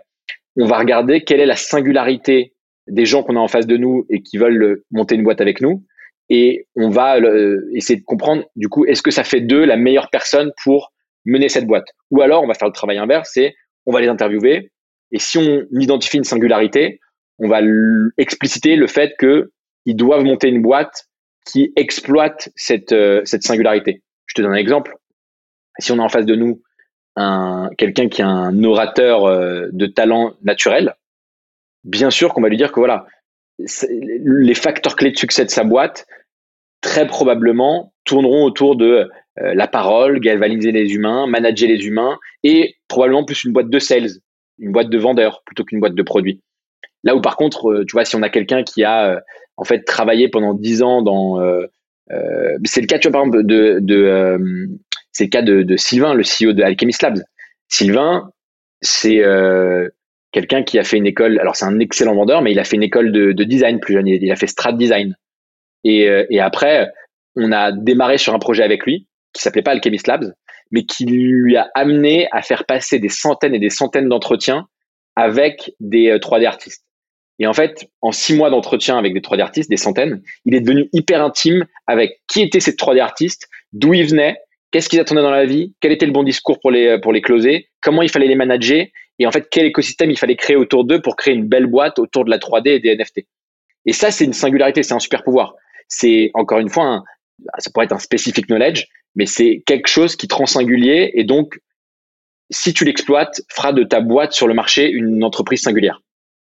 On 0.55 0.65
va 0.65 0.79
regarder 0.79 1.23
quelle 1.25 1.41
est 1.41 1.45
la 1.45 1.57
singularité 1.57 2.53
des 2.87 3.05
gens 3.05 3.21
qu'on 3.21 3.35
a 3.35 3.39
en 3.39 3.49
face 3.49 3.67
de 3.67 3.75
nous 3.75 4.05
et 4.09 4.21
qui 4.21 4.37
veulent 4.37 4.81
monter 4.91 5.15
une 5.15 5.23
boîte 5.23 5.41
avec 5.41 5.59
nous. 5.59 5.83
Et 6.29 6.67
on 6.77 6.89
va 6.89 7.17
essayer 7.73 7.99
de 7.99 8.05
comprendre, 8.05 8.45
du 8.55 8.69
coup, 8.69 8.85
est-ce 8.85 9.01
que 9.01 9.11
ça 9.11 9.25
fait 9.25 9.41
d'eux 9.41 9.65
la 9.65 9.75
meilleure 9.75 10.09
personne 10.09 10.51
pour 10.63 10.93
mener 11.25 11.49
cette 11.49 11.67
boîte? 11.67 11.87
Ou 12.11 12.21
alors, 12.21 12.43
on 12.43 12.47
va 12.47 12.53
faire 12.53 12.69
le 12.69 12.73
travail 12.73 12.97
inverse, 12.97 13.31
c'est 13.33 13.53
on 13.85 13.91
va 13.91 13.99
les 13.99 14.07
interviewer. 14.07 14.71
Et 15.11 15.19
si 15.19 15.37
on 15.37 15.65
identifie 15.71 16.17
une 16.17 16.23
singularité, 16.23 17.01
on 17.39 17.49
va 17.49 17.59
expliciter 18.17 18.77
le 18.77 18.87
fait 18.87 19.11
qu'ils 19.19 19.95
doivent 19.97 20.23
monter 20.23 20.47
une 20.47 20.61
boîte 20.61 21.07
qui 21.45 21.73
exploite 21.75 22.49
cette, 22.55 22.91
euh, 22.91 23.21
cette 23.25 23.43
singularité. 23.43 24.01
Je 24.27 24.35
te 24.35 24.41
donne 24.41 24.53
un 24.53 24.57
exemple. 24.57 24.95
Si 25.79 25.91
on 25.91 25.99
a 25.99 26.03
en 26.03 26.09
face 26.09 26.25
de 26.25 26.35
nous 26.35 26.61
un 27.15 27.69
quelqu'un 27.77 28.09
qui 28.09 28.21
a 28.21 28.27
un 28.27 28.63
orateur 28.63 29.25
euh, 29.25 29.67
de 29.71 29.85
talent 29.85 30.33
naturel, 30.43 30.95
bien 31.83 32.09
sûr 32.09 32.33
qu'on 32.33 32.41
va 32.41 32.49
lui 32.49 32.57
dire 32.57 32.71
que 32.71 32.79
voilà, 32.79 33.05
les 33.57 34.55
facteurs 34.55 34.95
clés 34.95 35.11
de 35.11 35.17
succès 35.17 35.45
de 35.45 35.49
sa 35.49 35.63
boîte, 35.63 36.07
très 36.81 37.07
probablement, 37.07 37.93
tourneront 38.03 38.43
autour 38.43 38.75
de 38.75 39.09
euh, 39.39 39.53
la 39.53 39.67
parole, 39.67 40.19
galvaniser 40.19 40.71
les 40.71 40.93
humains, 40.93 41.27
manager 41.27 41.69
les 41.69 41.85
humains, 41.85 42.17
et 42.43 42.75
probablement 42.87 43.25
plus 43.25 43.43
une 43.43 43.53
boîte 43.53 43.69
de 43.69 43.79
sales, 43.79 44.09
une 44.59 44.71
boîte 44.71 44.89
de 44.89 44.97
vendeurs 44.97 45.43
plutôt 45.45 45.63
qu'une 45.63 45.79
boîte 45.79 45.95
de 45.95 46.03
produits. 46.03 46.41
Là 47.03 47.15
où 47.15 47.21
par 47.21 47.35
contre, 47.35 47.83
tu 47.87 47.93
vois, 47.93 48.05
si 48.05 48.15
on 48.15 48.21
a 48.21 48.29
quelqu'un 48.29 48.63
qui 48.63 48.83
a 48.83 49.21
en 49.57 49.63
fait 49.63 49.83
travaillé 49.83 50.29
pendant 50.29 50.53
dix 50.53 50.81
ans 50.83 51.01
dans 51.01 51.39
euh, 52.11 52.57
c'est 52.63 52.81
le 52.81 52.87
cas, 52.87 52.99
tu 52.99 53.09
par 53.11 53.21
exemple, 53.21 53.43
de, 53.43 53.79
de 53.81 54.03
euh, 54.03 54.67
c'est 55.11 55.25
le 55.25 55.29
cas 55.29 55.41
de, 55.41 55.75
Sylvain, 55.77 56.13
le 56.13 56.23
CEO 56.23 56.53
de 56.53 56.63
Alchemist 56.63 57.01
Labs. 57.01 57.21
Sylvain, 57.69 58.31
c'est 58.81 59.23
euh, 59.23 59.89
quelqu'un 60.31 60.63
qui 60.63 60.79
a 60.79 60.83
fait 60.83 60.97
une 60.97 61.07
école. 61.07 61.39
Alors, 61.39 61.55
c'est 61.55 61.65
un 61.65 61.79
excellent 61.79 62.15
vendeur, 62.15 62.41
mais 62.41 62.51
il 62.51 62.59
a 62.59 62.63
fait 62.63 62.75
une 62.75 62.83
école 62.83 63.11
de, 63.11 63.31
de 63.31 63.43
design 63.43 63.79
plus 63.79 63.93
jeune. 63.93 64.07
Il 64.07 64.31
a 64.31 64.35
fait 64.35 64.47
Strat 64.47 64.73
Design. 64.73 65.15
Et, 65.83 66.07
et 66.29 66.39
après, 66.39 66.91
on 67.35 67.51
a 67.51 67.73
démarré 67.73 68.17
sur 68.17 68.33
un 68.33 68.39
projet 68.39 68.63
avec 68.63 68.85
lui 68.85 69.07
qui 69.33 69.41
s'appelait 69.41 69.63
pas 69.63 69.71
Alchemist 69.71 70.07
Labs, 70.07 70.33
mais 70.71 70.85
qui 70.85 71.05
lui 71.05 71.57
a 71.57 71.69
amené 71.75 72.27
à 72.31 72.41
faire 72.41 72.65
passer 72.65 72.99
des 72.99 73.09
centaines 73.09 73.53
et 73.53 73.59
des 73.59 73.69
centaines 73.69 74.07
d'entretiens 74.07 74.67
avec 75.15 75.73
des 75.79 76.15
3D 76.17 76.45
artistes. 76.45 76.85
Et 77.39 77.47
en 77.47 77.53
fait, 77.53 77.89
en 78.01 78.11
six 78.11 78.35
mois 78.35 78.49
d'entretien 78.49 78.97
avec 78.97 79.13
des 79.13 79.19
3D 79.19 79.41
artistes, 79.41 79.69
des 79.69 79.77
centaines, 79.77 80.21
il 80.45 80.55
est 80.55 80.61
devenu 80.61 80.89
hyper 80.93 81.23
intime 81.23 81.65
avec 81.87 82.21
qui 82.27 82.41
étaient 82.41 82.59
ces 82.59 82.73
3D 82.73 82.99
artistes, 82.99 83.49
d'où 83.71 83.93
ils 83.93 84.05
venaient, 84.05 84.37
qu'est-ce 84.71 84.87
qu'ils 84.87 84.99
attendaient 84.99 85.21
dans 85.21 85.31
la 85.31 85.45
vie, 85.45 85.73
quel 85.79 85.91
était 85.91 86.05
le 86.05 86.11
bon 86.11 86.23
discours 86.23 86.59
pour 86.59 86.71
les, 86.71 86.99
pour 86.99 87.11
les 87.11 87.21
closer, 87.21 87.69
comment 87.81 88.01
il 88.01 88.09
fallait 88.09 88.27
les 88.27 88.35
manager, 88.35 88.85
et 89.19 89.27
en 89.27 89.31
fait, 89.31 89.47
quel 89.49 89.65
écosystème 89.65 90.11
il 90.11 90.17
fallait 90.17 90.35
créer 90.35 90.55
autour 90.55 90.85
d'eux 90.85 91.01
pour 91.01 91.15
créer 91.15 91.33
une 91.33 91.47
belle 91.47 91.67
boîte 91.67 91.99
autour 91.99 92.25
de 92.25 92.29
la 92.29 92.37
3D 92.37 92.69
et 92.69 92.79
des 92.79 92.95
NFT. 92.95 93.21
Et 93.85 93.93
ça, 93.93 94.11
c'est 94.11 94.25
une 94.25 94.33
singularité, 94.33 94.83
c'est 94.83 94.93
un 94.93 94.99
super 94.99 95.23
pouvoir. 95.23 95.55
C'est, 95.87 96.31
encore 96.33 96.59
une 96.59 96.69
fois, 96.69 96.85
un, 96.85 97.03
ça 97.57 97.69
pourrait 97.71 97.85
être 97.85 97.93
un 97.93 97.99
specific 97.99 98.47
knowledge, 98.47 98.87
mais 99.15 99.25
c'est 99.25 99.61
quelque 99.65 99.87
chose 99.87 100.15
qui 100.15 100.27
te 100.27 100.35
rend 100.35 100.45
singulier, 100.45 101.11
et 101.15 101.23
donc, 101.23 101.59
si 102.49 102.73
tu 102.73 102.85
l'exploites, 102.85 103.41
fera 103.49 103.73
de 103.73 103.83
ta 103.83 104.01
boîte 104.01 104.33
sur 104.33 104.47
le 104.47 104.53
marché 104.53 104.89
une 104.89 105.23
entreprise 105.23 105.61
singulière. 105.61 106.01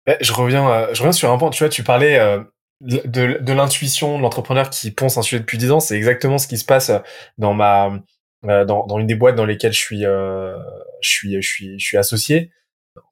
Bah, 0.06 0.18
je 0.22 0.34
reviens, 0.34 0.70
euh, 0.70 0.94
je 0.94 1.00
reviens 1.00 1.12
sur 1.12 1.32
un 1.32 1.38
point. 1.38 1.50
Tu 1.50 1.64
vois, 1.64 1.70
tu 1.70 1.84
parlais 1.84 2.20
euh, 2.20 2.40
de, 2.82 3.38
de 3.40 3.54
l'intuition 3.54 4.18
de 4.18 4.22
l'entrepreneur 4.22 4.70
qui 4.70 4.92
ponce 4.92 5.18
un 5.18 5.22
sujet 5.22 5.40
depuis 5.40 5.58
10 5.58 5.72
ans. 5.72 5.80
C'est 5.80 5.96
exactement 5.96 6.38
ce 6.38 6.48
qui 6.48 6.58
se 6.58 6.66
passe 6.66 6.92
dans 7.38 7.54
ma, 7.54 8.00
euh, 8.46 8.66
dans, 8.66 8.86
dans 8.86 9.00
une 9.00 9.08
des 9.08 9.16
boîtes 9.16 9.36
dans 9.36 9.46
lesquelles 9.46 9.74
je 9.74 9.80
suis, 9.80 10.02
je 10.02 10.60
suis, 11.02 11.42
je 11.42 11.48
suis, 11.48 11.80
je 11.80 11.86
suis 11.86 11.98
associé. 11.98 12.52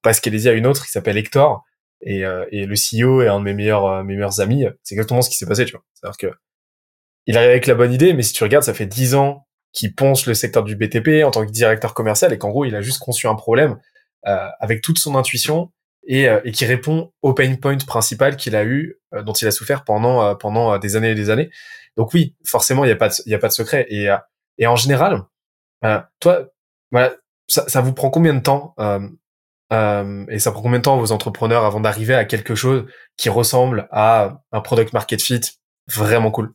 Pascaliser 0.04 0.50
à 0.50 0.54
une 0.54 0.68
autre, 0.68 0.86
il 0.88 0.92
s'appelle 0.92 1.18
Hector, 1.18 1.64
et, 2.02 2.26
euh, 2.26 2.46
et 2.52 2.66
le 2.66 2.76
CEO 2.76 3.22
est 3.22 3.28
un 3.28 3.40
de 3.40 3.46
mes 3.46 3.54
meilleurs, 3.54 3.86
euh, 3.86 4.04
mes 4.04 4.16
meilleurs 4.16 4.42
amis. 4.42 4.66
C'est 4.84 4.96
exactement 4.96 5.22
ce 5.22 5.30
qui 5.30 5.36
s'est 5.36 5.46
passé, 5.46 5.66
tu 5.66 5.72
vois. 5.74 5.84
C'est-à-dire 5.94 6.18
que 6.18 6.38
il 7.28 7.38
arrive 7.38 7.52
avec 7.52 7.68
la 7.68 7.76
bonne 7.76 7.94
idée, 7.94 8.14
mais 8.14 8.24
si 8.24 8.34
tu 8.34 8.44
regardes, 8.44 8.64
ça 8.64 8.74
fait 8.74 8.88
dix 8.88 9.14
ans 9.14 9.46
qu'il 9.74 9.94
ponce 9.94 10.26
le 10.26 10.34
secteur 10.34 10.64
du 10.64 10.76
BTP 10.76 11.24
en 11.24 11.32
tant 11.32 11.46
que 11.46 11.52
directeur 11.52 11.94
commercial 11.94 12.34
et 12.34 12.38
qu'en 12.38 12.50
gros, 12.50 12.66
il 12.66 12.76
a 12.76 12.82
juste 12.82 13.00
conçu 13.00 13.28
un 13.28 13.36
problème 13.36 13.80
euh, 14.28 14.48
avec 14.60 14.82
toute 14.82 14.98
son 14.98 15.16
intuition 15.16 15.72
et, 16.08 16.28
euh, 16.28 16.42
et 16.44 16.52
qui 16.52 16.66
répond 16.66 17.12
au 17.22 17.34
pain 17.34 17.56
point 17.56 17.78
principal 17.78 18.36
qu'il 18.36 18.56
a 18.56 18.64
eu, 18.64 18.98
euh, 19.14 19.24
dont 19.24 19.34
il 19.34 19.48
a 19.48 19.52
souffert 19.52 19.84
pendant 19.84 20.36
pendant 20.36 20.78
des 20.78 20.96
années 20.96 21.12
et 21.12 21.16
des 21.16 21.30
années. 21.30 21.50
Donc 21.98 22.14
oui, 22.14 22.36
forcément, 22.46 22.84
il 22.84 22.88
n'y 22.88 22.94
a 22.94 22.98
pas 22.98 23.10
de, 23.10 23.14
il 23.26 23.32
y 23.32 23.36
a 23.36 23.40
pas 23.40 23.48
de 23.48 23.54
secret. 23.54 23.86
Et 23.90 24.10
et 24.58 24.68
en 24.68 24.76
général, 24.76 25.24
toi, 26.20 26.48
voilà, 26.92 27.16
ça, 27.48 27.68
ça, 27.68 27.82
vous 27.82 27.94
prend 27.94 28.10
combien 28.10 28.34
de 28.34 28.42
temps 28.42 28.76
et 30.30 30.40
ça 30.40 30.52
prend 30.52 30.62
combien 30.62 30.80
de 30.80 30.84
temps 30.84 30.98
vos 30.98 31.12
entrepreneurs 31.12 31.66
avant 31.66 31.80
d'arriver 31.80 32.14
à 32.14 32.26
quelque 32.26 32.56
chose 32.56 32.86
qui 33.18 33.30
ressemble 33.30 33.88
à 33.92 34.42
un 34.52 34.62
product 34.62 34.94
market 34.94 35.22
fit 35.22 35.42
vraiment 35.88 36.32
cool? 36.32 36.54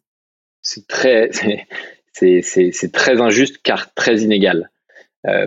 C'est 0.62 0.86
très, 0.86 1.30
c'est 2.12 2.92
très 2.92 3.20
injuste 3.20 3.58
car 3.62 3.92
très 3.94 4.18
inégal. 4.18 4.70
Euh, 5.26 5.46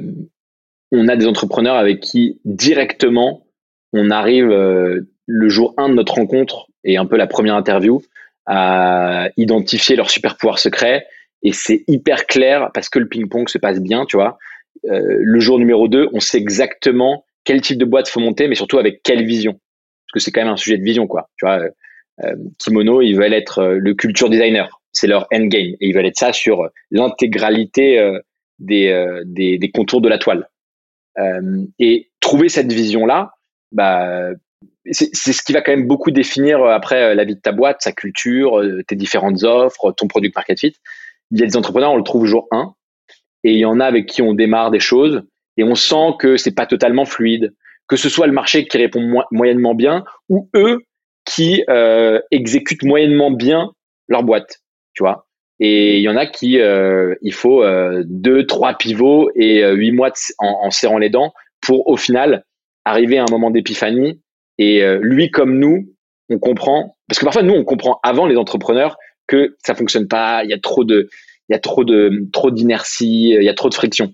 on 0.92 1.08
a 1.08 1.16
des 1.16 1.28
entrepreneurs 1.28 1.76
avec 1.76 2.00
qui 2.00 2.40
directement 2.46 3.46
on 3.94 4.12
arrive 4.12 4.50
euh, 4.50 5.02
le 5.26 5.50
jour 5.50 5.74
1 5.78 5.90
de 5.90 5.94
notre 5.96 6.16
rencontre 6.16 6.68
et 6.84 6.98
un 6.98 7.06
peu 7.06 7.18
la 7.18 7.28
première 7.28 7.56
interview 7.56 8.02
à 8.46 9.30
identifier 9.38 9.96
leur 9.96 10.10
super 10.10 10.38
pouvoir 10.38 10.60
secret 10.60 11.06
et 11.44 11.54
c'est 11.54 11.84
hyper 11.88 12.26
clair 12.26 12.72
parce 12.74 12.90
que 12.90 13.00
le 13.00 13.08
ping-pong 13.08 13.48
se 13.48 13.58
passe 13.58 13.80
bien, 13.80 14.06
tu 14.06 14.18
vois. 14.18 14.38
Euh, 14.86 15.02
le 15.20 15.40
jour 15.40 15.60
numéro 15.60 15.88
2, 15.88 16.10
on 16.14 16.20
sait 16.20 16.38
exactement 16.38 17.26
quel 17.44 17.62
type 17.62 17.78
de 17.78 17.86
boîte 17.86 18.10
faut 18.10 18.20
monter, 18.20 18.48
mais 18.48 18.56
surtout 18.56 18.80
avec 18.80 19.02
quelle 19.04 19.26
vision. 19.26 19.54
Parce 19.54 20.14
que 20.14 20.20
c'est 20.20 20.32
quand 20.32 20.42
même 20.42 20.54
un 20.54 20.58
sujet 20.58 20.78
de 20.78 20.84
vision, 20.84 21.08
quoi. 21.08 21.30
Tu 21.38 21.46
vois, 21.46 21.62
Kimono, 22.58 23.02
ils 23.02 23.16
veulent 23.16 23.34
être 23.34 23.64
le 23.64 23.94
culture 23.94 24.30
designer 24.30 24.80
c'est 24.92 25.08
leur 25.08 25.28
endgame. 25.34 25.76
Et 25.80 25.88
ils 25.88 25.94
veulent 25.94 26.06
être 26.06 26.18
ça 26.18 26.34
sur 26.34 26.68
l'intégralité 26.92 28.00
euh, 28.00 28.20
euh, 28.72 29.24
des, 29.26 29.58
des, 29.58 29.72
contours 29.72 30.02
de 30.02 30.10
la 30.10 30.18
toile. 30.18 30.50
Euh, 31.18 31.66
et 31.80 32.10
trouver 32.20 32.50
cette 32.50 32.72
vision-là, 32.72 33.32
bah, 33.72 34.30
c'est 34.92 35.34
ce 35.34 35.42
qui 35.44 35.54
va 35.54 35.62
quand 35.62 35.72
même 35.72 35.88
beaucoup 35.88 36.12
définir 36.12 36.64
après 36.66 37.16
la 37.16 37.24
vie 37.24 37.36
de 37.36 37.42
ta 37.42 37.52
boîte, 37.52 37.82
sa 37.82 37.92
culture, 37.92 38.62
tes 38.88 38.96
différentes 38.96 39.44
offres, 39.44 39.92
ton 39.92 40.08
produit 40.08 40.32
market 40.36 40.60
fit. 40.60 40.74
Il 41.32 41.40
y 41.40 41.44
a 41.44 41.46
des 41.46 41.58
entrepreneurs, 41.58 41.92
on 41.92 41.98
le 41.98 42.04
trouve 42.04 42.26
jour 42.26 42.48
1, 42.52 42.74
et 43.44 43.54
il 43.54 43.60
y 43.60 43.66
en 43.66 43.80
a 43.80 43.86
avec 43.86 44.08
qui 44.08 44.22
on 44.22 44.34
démarre 44.34 44.72
des 44.72 44.80
choses, 44.80 45.24
et 45.58 45.64
on 45.64 45.76
sent 45.76 46.14
que 46.18 46.38
c'est 46.38 46.56
pas 46.56 46.66
totalement 46.66 47.06
fluide, 47.06 47.54
que 47.88 47.98
ce 47.98 48.10
soit 48.10 48.26
le 48.26 48.34
marché 48.34 48.66
qui 48.66 48.78
répond 48.78 49.24
moyennement 49.32 49.76
bien, 49.76 50.04
ou 50.28 50.50
eux 50.56 50.80
qui 51.26 51.64
exécutent 52.32 52.84
moyennement 52.84 53.32
bien 53.32 53.72
leur 54.08 54.24
boîte 54.24 54.60
tu 55.00 55.04
vois. 55.04 55.26
Et 55.62 55.98
il 55.98 56.02
y 56.02 56.10
en 56.10 56.18
a 56.18 56.26
qui, 56.26 56.60
euh, 56.60 57.16
il 57.22 57.34
faut 57.34 57.64
euh, 57.64 58.04
deux, 58.06 58.46
trois 58.46 58.74
pivots 58.74 59.30
et 59.36 59.64
euh, 59.64 59.74
huit 59.74 59.94
mois 59.94 60.12
en, 60.40 60.72
serrant 60.72 60.98
les 60.98 61.10
dents 61.10 61.34
pour 61.62 61.88
au 61.88 61.96
final 61.96 62.44
arriver 62.90 63.18
à 63.18 63.24
un 63.24 63.32
moment 63.32 63.52
d'épiphanie. 63.52 64.22
Et 64.58 64.84
lui 65.02 65.32
comme 65.32 65.58
nous, 65.58 65.96
on 66.30 66.38
comprend 66.38 66.98
parce 67.08 67.18
que 67.20 67.26
parfois 67.26 67.44
nous 67.44 67.54
on 67.54 67.64
comprend 67.64 68.00
avant 68.04 68.28
les 68.28 68.36
entrepreneurs 68.36 68.98
que 69.28 69.56
ça 69.66 69.74
fonctionne 69.74 70.08
pas, 70.08 70.44
il 70.44 70.50
y 70.50 70.54
a 70.54 70.60
trop 70.60 70.84
de, 70.84 71.10
il 71.48 71.54
y 71.54 71.56
a 71.56 71.60
trop 71.60 71.86
de, 71.86 72.28
trop 72.34 72.52
d'inertie, 72.52 73.30
il 73.30 73.44
y 73.44 73.50
a 73.50 73.54
trop 73.54 73.70
de 73.70 73.74
friction. 73.74 74.14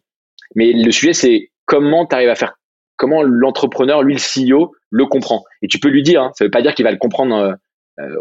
Mais 0.55 0.71
le 0.71 0.91
sujet 0.91 1.13
c'est 1.13 1.49
comment 1.65 2.05
tu 2.05 2.15
arrives 2.15 2.29
à 2.29 2.35
faire, 2.35 2.59
comment 2.95 3.23
l'entrepreneur, 3.23 4.03
lui 4.03 4.13
le 4.13 4.19
CEO, 4.53 4.73
le 4.91 5.05
comprend. 5.05 5.43
Et 5.63 5.67
tu 5.67 5.79
peux 5.79 5.89
lui 5.89 6.03
dire, 6.03 6.21
hein, 6.21 6.31
ça 6.35 6.45
veut 6.45 6.51
pas 6.51 6.61
dire 6.61 6.75
qu'il 6.75 6.85
va 6.85 6.91
le 6.91 6.97
comprendre 6.97 7.57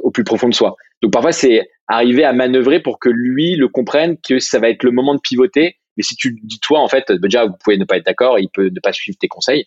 au 0.02 0.10
plus 0.10 0.24
profond 0.24 0.48
de 0.48 0.54
soi. 0.54 0.76
Donc 1.02 1.12
parfois 1.12 1.32
c'est 1.32 1.68
arriver 1.88 2.24
à 2.24 2.32
manœuvrer 2.32 2.80
pour 2.80 2.98
que 2.98 3.08
lui 3.08 3.56
le 3.56 3.68
comprenne 3.68 4.16
que 4.18 4.38
ça 4.38 4.58
va 4.58 4.70
être 4.70 4.82
le 4.82 4.90
moment 4.90 5.14
de 5.14 5.20
pivoter. 5.20 5.76
Mais 5.96 6.02
si 6.02 6.16
tu 6.16 6.36
dis 6.42 6.58
toi, 6.60 6.80
en 6.80 6.88
fait, 6.88 7.12
déjà, 7.12 7.46
vous 7.46 7.54
pouvez 7.62 7.78
ne 7.78 7.84
pas 7.84 7.98
être 7.98 8.06
d'accord, 8.06 8.38
il 8.38 8.48
peut 8.48 8.68
ne 8.68 8.80
pas 8.80 8.92
suivre 8.92 9.16
tes 9.18 9.28
conseils. 9.28 9.66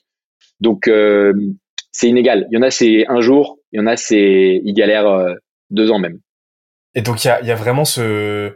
Donc, 0.59 0.87
euh, 0.87 1.33
c'est 1.91 2.07
inégal. 2.07 2.47
Il 2.51 2.55
y 2.55 2.57
en 2.57 2.61
a, 2.61 2.71
c'est 2.71 3.05
un 3.07 3.21
jour, 3.21 3.57
il 3.71 3.79
y 3.79 3.83
en 3.83 3.87
a, 3.87 3.97
c'est, 3.97 4.61
il 4.63 4.73
galère 4.73 5.07
euh, 5.07 5.33
deux 5.69 5.91
ans 5.91 5.99
même. 5.99 6.19
Et 6.95 7.01
donc, 7.01 7.23
il 7.23 7.27
y 7.27 7.31
a, 7.31 7.41
y 7.41 7.51
a 7.51 7.55
vraiment 7.55 7.85
ce, 7.85 8.55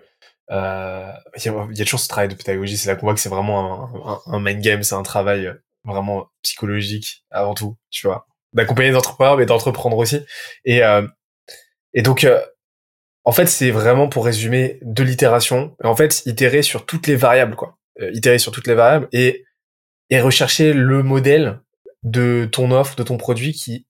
euh, 0.52 1.12
il 1.38 1.44
y, 1.44 1.82
a, 1.82 1.86
toujours 1.86 2.00
ce 2.00 2.08
travail 2.08 2.30
de 2.30 2.36
pédagogie. 2.36 2.78
C'est 2.78 2.90
là 2.90 2.96
qu'on 2.96 3.06
voit 3.06 3.14
que 3.14 3.20
c'est 3.20 3.30
vraiment 3.30 3.84
un, 3.84 4.12
un, 4.12 4.36
un, 4.36 4.40
main 4.40 4.56
game, 4.56 4.84
c'est 4.84 4.96
un 4.96 5.04
travail 5.04 5.52
vraiment 5.84 6.28
psychologique 6.42 7.24
avant 7.30 7.54
tout, 7.54 7.78
tu 7.90 8.08
vois. 8.08 8.28
D'accompagner 8.54 8.90
les 8.90 8.96
entrepreneurs, 8.96 9.38
mais 9.38 9.46
d'entreprendre 9.46 9.98
aussi. 9.98 10.20
Et, 10.66 10.82
et 11.94 12.02
donc, 12.02 12.28
en 13.24 13.32
fait, 13.32 13.46
c'est 13.46 13.72
vraiment 13.72 14.10
pour 14.10 14.26
résumer 14.26 14.80
de 14.82 15.04
l'itération. 15.04 15.76
En 15.84 15.96
fait, 15.96 16.24
itérer 16.26 16.62
sur 16.62 16.86
toutes 16.86 17.08
les 17.08 17.16
variables, 17.16 17.56
quoi. 17.56 17.78
Euh, 18.00 18.10
itérer 18.14 18.40
sur 18.40 18.52
toutes 18.52 18.68
les 18.68 18.74
variables 18.74 19.10
et, 19.12 19.44
et 20.10 20.22
rechercher 20.22 20.74
le 20.74 21.04
modèle 21.04 21.60
de 22.04 22.48
ton 22.52 22.72
offre, 22.72 22.96
de 22.96 23.04
ton 23.04 23.18
produit 23.18 23.54
qui 23.54 23.88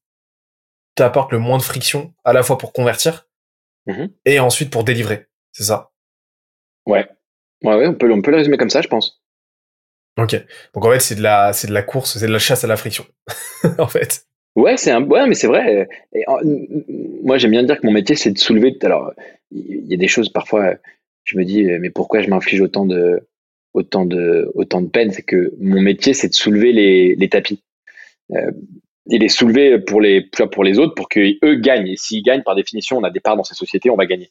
t'apporte 0.96 1.32
le 1.32 1.40
moins 1.40 1.58
de 1.58 1.64
friction, 1.64 2.14
à 2.24 2.34
la 2.34 2.44
fois 2.44 2.58
pour 2.58 2.74
convertir 2.74 3.28
mm-hmm. 3.88 4.12
et 4.26 4.40
ensuite 4.40 4.70
pour 4.70 4.84
délivrer. 4.84 5.28
C'est 5.52 5.64
ça? 5.64 5.92
Ouais. 6.86 7.08
Ouais, 7.64 7.76
ouais, 7.76 7.88
on 7.88 7.94
peut, 7.94 8.12
on 8.12 8.22
peut 8.22 8.32
le 8.32 8.38
résumer 8.38 8.58
comme 8.58 8.70
ça, 8.70 8.82
je 8.82 8.88
pense. 8.88 9.22
Ok. 10.18 10.36
Donc 10.74 10.86
en 10.86 10.92
fait, 10.92 11.00
c'est 11.00 11.16
de 11.16 11.22
la, 11.22 11.54
c'est 11.54 11.68
de 11.68 11.74
la 11.74 11.84
course, 11.84 12.18
c'est 12.18 12.28
de 12.28 12.32
la 12.32 12.40
chasse 12.40 12.64
à 12.64 12.68
la 12.68 12.78
friction, 12.78 13.06
en 13.78 13.88
fait. 13.88 14.26
Ouais, 14.56 14.76
c'est 14.76 14.92
un, 14.92 15.04
ouais, 15.04 15.28
mais 15.28 15.34
c'est 15.34 15.48
vrai. 15.48 15.88
Et, 16.14 16.26
moi, 17.24 17.38
j'aime 17.38 17.52
bien 17.52 17.64
dire 17.64 17.80
que 17.80 17.86
mon 17.86 17.94
métier, 17.94 18.16
c'est 18.16 18.32
de 18.32 18.38
soulever. 18.38 18.78
Alors, 18.82 19.14
il 19.52 19.86
y 19.88 19.94
a 19.94 19.98
des 19.98 20.10
choses 20.10 20.30
parfois, 20.30 20.76
je 21.24 21.38
me 21.38 21.46
dis, 21.46 21.64
mais 21.64 21.90
pourquoi 21.90 22.22
je 22.22 22.30
m'inflige 22.30 22.60
autant 22.60 22.86
de, 22.86 23.26
autant 23.74 24.06
de, 24.06 24.52
autant 24.56 24.82
de 24.82 24.90
peine? 24.90 25.12
C'est 25.12 25.22
que 25.22 25.54
mon 25.60 25.82
métier, 25.82 26.14
c'est 26.14 26.28
de 26.28 26.34
soulever 26.34 26.74
les, 26.74 27.16
les 27.16 27.30
tapis. 27.30 27.62
Euh, 28.34 28.52
et 29.10 29.18
les 29.18 29.30
soulever 29.30 29.80
pour 29.80 29.99
les, 29.99 30.30
pour 30.52 30.64
les 30.64 30.78
autres, 30.78 30.94
pour 30.94 31.10
qu'eux 31.10 31.56
gagnent. 31.56 31.88
Et 31.88 31.98
s'ils 31.98 32.24
gagnent, 32.24 32.44
par 32.44 32.56
définition, 32.56 32.98
on 32.98 33.03
a 33.03 33.10
des 33.10 33.20
parts 33.20 33.36
dans 33.36 33.44
ces 33.44 33.56
sociétés, 33.56 33.90
on 33.90 33.95
va 33.95 34.06
gagner. 34.06 34.30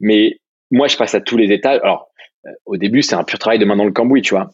Mais 0.00 0.38
moi, 0.70 0.86
je 0.86 0.96
passe 0.96 1.14
à 1.14 1.20
tous 1.20 1.36
les 1.36 1.52
étages. 1.52 1.80
Alors, 1.82 2.10
euh, 2.46 2.50
au 2.64 2.76
début, 2.76 3.02
c'est 3.02 3.16
un 3.16 3.24
pur 3.24 3.38
travail 3.38 3.58
de 3.58 3.64
main 3.64 3.76
dans 3.76 3.84
le 3.84 3.92
cambouis, 3.92 4.22
tu 4.22 4.34
vois. 4.34 4.52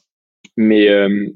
Mais, 0.57 0.89
euh, 0.89 1.27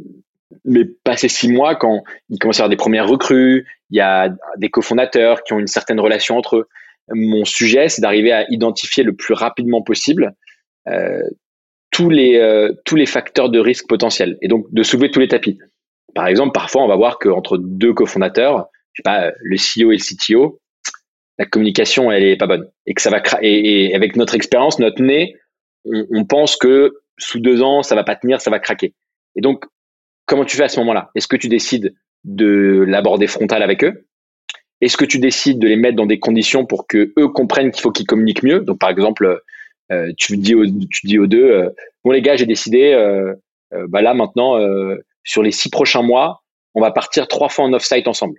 mais 0.65 0.85
passé 1.05 1.29
six 1.29 1.49
mois, 1.49 1.77
quand 1.77 2.03
il 2.31 2.39
commence 2.39 2.57
à 2.57 2.59
y 2.59 2.63
avoir 2.63 2.71
des 2.71 2.77
premières 2.77 3.09
recrues, 3.09 3.67
il 3.91 3.99
y 3.99 4.01
a 4.01 4.35
des 4.57 4.71
cofondateurs 4.71 5.43
qui 5.45 5.53
ont 5.53 5.59
une 5.59 5.67
certaine 5.67 6.01
relation 6.01 6.37
entre 6.37 6.57
eux. 6.57 6.69
Mon 7.11 7.45
sujet, 7.45 7.89
c'est 7.89 8.01
d'arriver 8.01 8.33
à 8.33 8.51
identifier 8.51 9.05
le 9.05 9.15
plus 9.15 9.35
rapidement 9.35 9.83
possible 9.83 10.35
euh, 10.89 11.23
tous 11.91 12.11
les 12.11 12.37
euh, 12.37 12.73
tous 12.85 12.97
les 12.97 13.07
facteurs 13.07 13.51
de 13.51 13.59
risque 13.59 13.87
potentiels 13.89 14.37
et 14.43 14.49
donc 14.49 14.67
de 14.73 14.83
soulever 14.83 15.11
tous 15.11 15.21
les 15.21 15.29
tapis. 15.29 15.59
Par 16.15 16.27
exemple, 16.27 16.53
parfois, 16.53 16.83
on 16.83 16.89
va 16.89 16.97
voir 16.97 17.19
qu'entre 17.19 17.59
deux 17.59 17.93
cofondateurs, 17.93 18.69
je 18.93 19.01
sais 19.01 19.03
pas, 19.05 19.33
le 19.41 19.57
CEO 19.57 19.93
et 19.93 19.97
le 19.97 20.03
CTO, 20.03 20.61
la 21.39 21.47
communication 21.47 22.13
elle 22.13 22.23
est 22.23 22.37
pas 22.37 22.47
bonne. 22.47 22.69
Et 22.87 22.95
que 22.95 23.03
ça 23.03 23.11
va 23.11 23.23
et, 23.43 23.95
avec 23.95 24.17
notre 24.17 24.35
expérience, 24.35 24.79
notre 24.79 25.03
nez, 25.03 25.37
on, 25.85 26.25
pense 26.25 26.57
que 26.57 27.01
sous 27.19 27.41
deux 27.41 27.61
ans, 27.63 27.83
ça 27.83 27.95
va 27.95 28.05
pas 28.05 28.17
tenir, 28.17 28.41
ça 28.41 28.51
va 28.51 28.59
craquer. 28.59 28.95
Et 29.37 29.41
donc, 29.41 29.65
Comment 30.27 30.45
tu 30.45 30.57
fais 30.57 30.65
à 30.65 30.69
ce 30.69 30.81
moment-là? 30.81 31.11
Est-ce 31.15 31.29
que 31.29 31.37
tu 31.37 31.49
décides 31.49 31.95
de 32.25 32.85
l'aborder 32.87 33.27
frontal 33.27 33.63
avec 33.63 33.85
eux? 33.85 34.07
Est-ce 34.81 34.97
que 34.97 35.05
tu 35.05 35.19
décides 35.19 35.59
de 35.59 35.69
les 35.69 35.77
mettre 35.77 35.97
dans 35.97 36.07
des 36.07 36.19
conditions 36.19 36.67
pour 36.67 36.87
que 36.87 37.13
eux 37.19 37.29
comprennent 37.29 37.71
qu'il 37.71 37.83
faut 37.83 37.91
qu'ils 37.91 38.07
communiquent 38.07 38.43
mieux? 38.43 38.61
Donc 38.61 38.79
par 38.79 38.91
exemple, 38.91 39.41
euh, 39.93 40.13
tu 40.17 40.37
dis 40.37 40.55
aux, 40.55 40.65
tu 40.67 41.07
dis 41.07 41.19
aux 41.19 41.27
deux, 41.27 41.45
euh, 41.45 41.71
bon 42.05 42.11
les 42.11 42.23
gars, 42.23 42.37
j'ai 42.37 42.47
décidé, 42.47 42.93
euh, 42.93 43.35
bah 43.89 44.03
là 44.03 44.15
maintenant, 44.15 44.59
sur 45.25 45.43
les 45.43 45.51
six 45.51 45.71
prochains 45.71 46.03
mois, 46.03 46.43
on 46.75 46.81
va 46.81 46.91
partir 46.91 47.29
trois 47.29 47.49
fois 47.49 47.65
en 47.65 47.73
off-site 47.73 48.09
ensemble. 48.09 48.39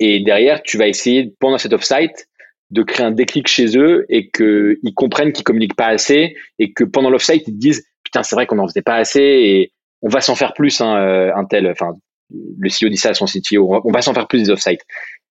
Et 0.00 0.20
derrière, 0.20 0.62
tu 0.62 0.78
vas 0.78 0.86
essayer 0.86 1.32
pendant 1.40 1.58
cet 1.58 1.72
off-site 1.72 2.28
de 2.70 2.82
créer 2.82 3.06
un 3.06 3.10
déclic 3.10 3.48
chez 3.48 3.78
eux 3.78 4.04
et 4.08 4.30
qu'ils 4.30 4.94
comprennent 4.94 5.32
qu'ils 5.32 5.44
communiquent 5.44 5.76
pas 5.76 5.86
assez 5.86 6.36
et 6.58 6.72
que 6.72 6.84
pendant 6.84 7.08
l'off-site 7.08 7.44
ils 7.46 7.54
te 7.54 7.58
disent 7.58 7.82
putain 8.04 8.22
c'est 8.22 8.36
vrai 8.36 8.46
qu'on 8.46 8.58
en 8.58 8.68
faisait 8.68 8.82
pas 8.82 8.96
assez 8.96 9.22
et 9.22 9.72
on 10.02 10.08
va 10.08 10.20
s'en 10.20 10.34
faire 10.34 10.52
plus, 10.54 10.80
hein, 10.80 10.96
euh, 10.96 11.32
un 11.34 11.44
tel, 11.44 11.68
enfin, 11.68 11.94
le 12.30 12.68
CEO 12.68 12.88
dit 12.88 12.96
ça 12.96 13.10
à 13.10 13.14
son 13.14 13.26
CTO, 13.26 13.82
on 13.84 13.90
va, 13.90 14.02
s'en 14.02 14.14
faire 14.14 14.28
plus 14.28 14.44
des 14.44 14.50
off-site. 14.50 14.80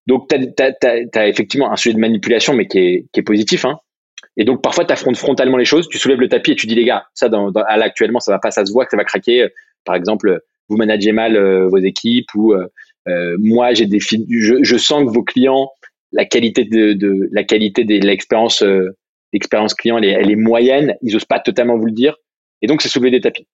Donc, 0.08 0.30
tu 0.30 0.36
as, 0.36 1.28
effectivement 1.28 1.72
un 1.72 1.76
sujet 1.76 1.94
de 1.94 2.00
manipulation, 2.00 2.54
mais 2.54 2.68
qui 2.68 2.80
est, 2.80 3.06
qui 3.12 3.20
est 3.20 3.24
positif. 3.24 3.66
Hein. 3.66 3.78
Et 4.36 4.46
donc, 4.46 4.62
parfois, 4.62 4.86
tu 4.86 4.94
affrontes 4.94 5.18
frontalement 5.18 5.58
les 5.58 5.66
choses, 5.66 5.88
tu 5.88 5.98
soulèves 5.98 6.20
le 6.20 6.30
tapis 6.30 6.52
et 6.52 6.56
tu 6.56 6.68
dis, 6.68 6.76
les 6.76 6.86
gars, 6.86 7.06
ça, 7.14 7.30
dans, 7.30 7.52
dans, 7.52 7.62
actuellement, 7.62 8.20
ça 8.20 8.32
va 8.32 8.40
pas, 8.40 8.52
ça 8.52 8.66
se 8.66 8.72
voit 8.72 8.86
que 8.86 8.92
ça 8.92 8.98
va 8.98 9.04
craquer. 9.04 9.48
Par 9.86 9.96
exemple, 9.96 10.42
vous 10.70 10.78
managez 10.78 11.12
mal 11.12 11.36
euh, 11.36 11.68
vos 11.68 11.78
équipes 11.78 12.34
ou 12.36 12.54
euh, 12.54 12.68
moi, 13.40 13.74
j'ai 13.74 13.86
des 13.86 14.00
je, 14.00 14.62
je, 14.62 14.78
sens 14.78 15.06
que 15.06 15.10
vos 15.10 15.24
clients, 15.24 15.70
la 16.12 16.26
qualité 16.26 16.66
de, 16.66 16.94
de 16.94 17.30
la 17.32 17.44
qualité 17.44 17.86
de 17.86 18.06
l'expérience 18.06 18.62
l'expérience 19.34 19.74
client, 19.74 19.98
elle 19.98 20.06
est, 20.06 20.12
elle 20.12 20.32
est 20.32 20.36
moyenne. 20.36 20.96
Ils 21.02 21.16
osent 21.16 21.26
pas 21.26 21.40
totalement 21.40 21.78
vous 21.78 21.86
le 21.86 21.92
dire. 21.92 22.16
Et 22.62 22.68
donc, 22.68 22.82
c'est 22.82 22.90
soulever 22.90 23.12
des 23.12 23.22
tapis 23.22 23.48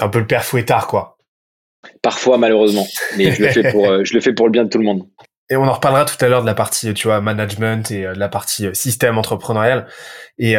un 0.00 0.08
peu 0.08 0.18
le 0.18 0.26
père 0.26 0.44
fouettard, 0.44 0.86
quoi. 0.86 1.18
Parfois, 2.02 2.38
malheureusement. 2.38 2.86
Mais 3.16 3.30
je 3.32 3.42
le 3.42 3.48
fais 3.50 3.70
pour, 3.70 3.88
euh, 3.88 4.04
je 4.04 4.14
le 4.14 4.20
fais 4.20 4.32
pour 4.32 4.46
le 4.46 4.52
bien 4.52 4.64
de 4.64 4.68
tout 4.68 4.78
le 4.78 4.84
monde. 4.84 5.06
Et 5.50 5.56
on 5.56 5.64
en 5.64 5.72
reparlera 5.72 6.04
tout 6.04 6.22
à 6.24 6.28
l'heure 6.28 6.40
de 6.40 6.46
la 6.46 6.54
partie, 6.54 6.92
tu 6.94 7.06
vois, 7.06 7.20
management 7.20 7.90
et 7.90 8.02
de 8.02 8.18
la 8.18 8.28
partie 8.28 8.74
système 8.74 9.18
entrepreneurial. 9.18 9.86
Et 10.38 10.54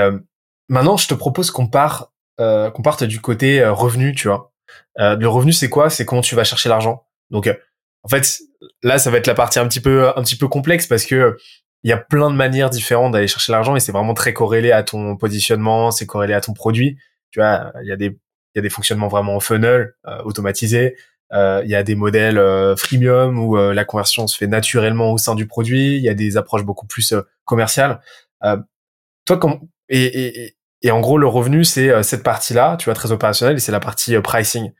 maintenant, 0.70 0.96
je 0.96 1.08
te 1.08 1.16
propose 1.16 1.50
qu'on 1.50 1.68
part, 1.68 2.12
qu'on 2.38 2.82
parte 2.84 3.04
du 3.04 3.20
côté 3.20 3.66
revenu, 3.66 4.14
tu 4.14 4.28
vois. 4.28 4.54
Le 4.98 5.26
revenu, 5.26 5.52
c'est 5.52 5.70
quoi? 5.70 5.90
C'est 5.90 6.06
comment 6.06 6.22
tu 6.22 6.36
vas 6.36 6.44
chercher 6.44 6.70
l'argent. 6.70 7.06
Donc, 7.30 7.50
en 8.04 8.08
fait, 8.08 8.40
là, 8.84 8.98
ça 8.98 9.10
va 9.12 9.18
être 9.18 9.28
la 9.28 9.34
partie 9.34 9.60
un 9.60 9.68
petit 9.68 9.82
peu, 9.82 10.10
un 10.16 10.24
petit 10.24 10.38
peu 10.38 10.48
complexe 10.48 10.88
parce 10.88 11.06
que 11.06 11.38
il 11.84 11.90
y 11.90 11.94
a 11.94 11.98
plein 11.98 12.32
de 12.32 12.36
manières 12.36 12.72
différentes 12.72 13.14
d'aller 13.14 13.28
chercher 13.28 13.52
l'argent 13.52 13.76
et 13.76 13.80
c'est 13.80 13.92
vraiment 13.92 14.16
très 14.16 14.34
corrélé 14.34 14.72
à 14.72 14.82
ton 14.82 15.18
positionnement, 15.18 15.92
c'est 15.92 16.08
corrélé 16.08 16.34
à 16.34 16.42
ton 16.42 16.54
produit. 16.54 16.98
Tu 17.30 17.40
vois, 17.40 17.72
il 17.84 17.88
y 17.88 17.92
a 17.92 17.96
des, 17.96 18.08
il 18.08 18.56
y 18.56 18.60
a 18.60 18.62
des 18.62 18.70
fonctionnements 18.70 19.08
vraiment 19.08 19.36
en 19.36 19.40
funnel, 19.40 19.94
euh, 20.08 20.22
automatisés. 20.24 20.96
Euh, 21.34 21.62
il 21.66 21.70
y 21.70 21.76
a 21.76 21.84
des 21.84 21.96
modèles 21.96 22.38
euh, 22.38 22.76
freemium 22.76 23.40
où 23.40 23.58
euh, 23.58 23.74
la 23.74 23.84
conversion 23.84 24.28
se 24.28 24.38
fait 24.38 24.48
naturellement 24.48 25.12
au 25.12 25.18
sein 25.18 25.36
du 25.36 25.48
produit. 25.48 25.98
Il 25.98 26.04
y 26.04 26.10
a 26.10 26.14
des 26.14 26.38
approches 26.38 26.64
beaucoup 26.64 26.86
plus 26.86 27.14
commerciales. 27.46 28.00
toi, 29.26 29.38
comme 29.38 29.60
et, 29.90 30.04
et, 30.46 30.56
et 30.82 30.92
en 30.92 31.00
gros, 31.00 31.18
le 31.18 31.28
revenu, 31.28 31.64
c'est 31.64 32.04
cette 32.04 32.24
partie-là, 32.24 32.78
tu 32.78 32.86
vois, 32.86 32.94
très 32.94 33.12
opérationnelle, 33.12 33.58
et 33.58 33.60
c'est 33.60 33.72
la 33.72 33.80
partie 33.80 34.18
pricing. 34.20 34.72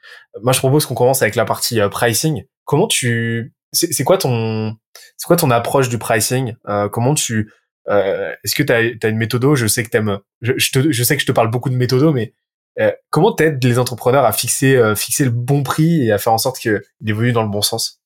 Moi, 0.44 0.54
je 0.54 0.60
propose 0.60 0.86
qu'on 0.86 0.96
commence 0.96 1.22
avec 1.22 1.36
la 1.36 1.46
partie 1.46 1.80
pricing. 1.90 2.44
Comment 2.66 2.88
tu 2.88 3.54
c'est 3.76 4.04
quoi 4.04 4.18
ton 4.18 4.76
c'est 5.18 5.28
quoi 5.28 5.36
ton 5.36 5.52
approche 5.52 5.90
du 5.90 5.98
pricing 5.98 6.56
euh, 6.68 6.90
Comment 6.90 7.14
tu 7.14 7.52
euh, 7.88 8.34
est-ce 8.44 8.56
que 8.56 8.64
tu 8.64 8.74
as, 8.74 9.10
une 9.10 9.18
méthode? 9.18 9.56
Je 9.56 9.68
sais 9.68 9.84
que 9.84 9.90
t'aimes 9.90 10.20
je, 10.42 10.54
je, 10.58 10.92
je 10.92 11.04
sais 11.04 11.16
que 11.16 11.22
je 11.22 11.28
te 11.28 11.32
parle 11.32 11.52
beaucoup 11.52 11.70
de 11.70 11.76
méthodo, 11.76 12.14
mais 12.14 12.34
euh, 12.80 12.92
comment 13.10 13.34
t'aides 13.34 13.64
les 13.64 13.80
entrepreneurs 13.80 14.26
à 14.26 14.32
fixer 14.32 14.76
euh, 14.76 14.96
fixer 14.96 15.26
le 15.26 15.32
bon 15.32 15.64
prix 15.64 16.08
et 16.08 16.12
à 16.12 16.18
faire 16.18 16.34
en 16.34 16.38
sorte 16.38 16.58
qu'il 16.58 16.82
évolue 17.06 17.32
dans 17.32 17.44
le 17.44 17.50
bon 17.50 17.62
sens? 17.62 18.02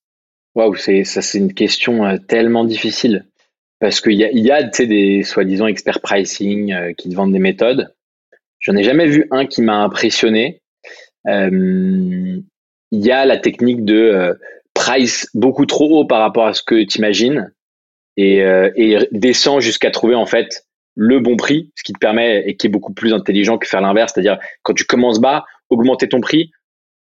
Waouh, 0.56 0.76
c'est 0.76 1.04
ça 1.04 1.22
c'est 1.22 1.38
une 1.38 1.54
question 1.54 2.06
euh, 2.06 2.18
tellement 2.18 2.66
difficile 2.66 3.26
parce 3.80 4.02
qu'il 4.02 4.14
y 4.14 4.24
a 4.24 4.32
y 4.32 4.52
a 4.52 4.64
des 4.64 5.24
soi-disant 5.24 5.68
experts 5.68 6.02
pricing 6.02 6.94
qui 6.96 7.10
te 7.10 7.16
vendent 7.16 7.34
des 7.34 7.40
méthodes. 7.40 7.94
J'en 8.60 8.76
ai 8.76 8.84
jamais 8.84 9.08
vu 9.08 9.26
un 9.32 9.46
qui 9.46 9.62
m'a 9.62 9.78
impressionné. 9.78 10.62
Il 11.26 12.44
y 12.92 13.12
a 13.12 13.26
la 13.26 13.38
technique 13.38 13.86
de 13.86 14.38
price 14.74 15.30
beaucoup 15.34 15.66
trop 15.66 16.00
haut 16.00 16.06
par 16.06 16.20
rapport 16.20 16.48
à 16.48 16.54
ce 16.54 16.64
que 16.64 16.84
tu 16.84 17.00
imagines 17.00 17.52
et, 18.18 18.44
euh, 18.44 18.72
et 18.76 18.98
descend 19.12 19.62
jusqu'à 19.62 19.92
trouver 19.92 20.16
en 20.16 20.26
fait 20.26 20.66
le 20.96 21.20
bon 21.20 21.36
prix, 21.36 21.72
ce 21.76 21.84
qui 21.84 21.94
te 21.94 22.00
permet 22.00 22.44
et 22.48 22.56
qui 22.56 22.68
est 22.68 22.70
beaucoup 22.70 22.94
plus 22.94 23.14
intelligent 23.14 23.58
que 23.58 23.68
faire 23.68 23.82
l'inverse, 23.82 24.14
c'est-à-dire 24.14 24.40
quand 24.64 24.74
tu 24.74 24.86
commences 24.86 25.20
bas, 25.20 25.46
augmenter 25.70 26.10
ton 26.10 26.20
prix. 26.20 26.52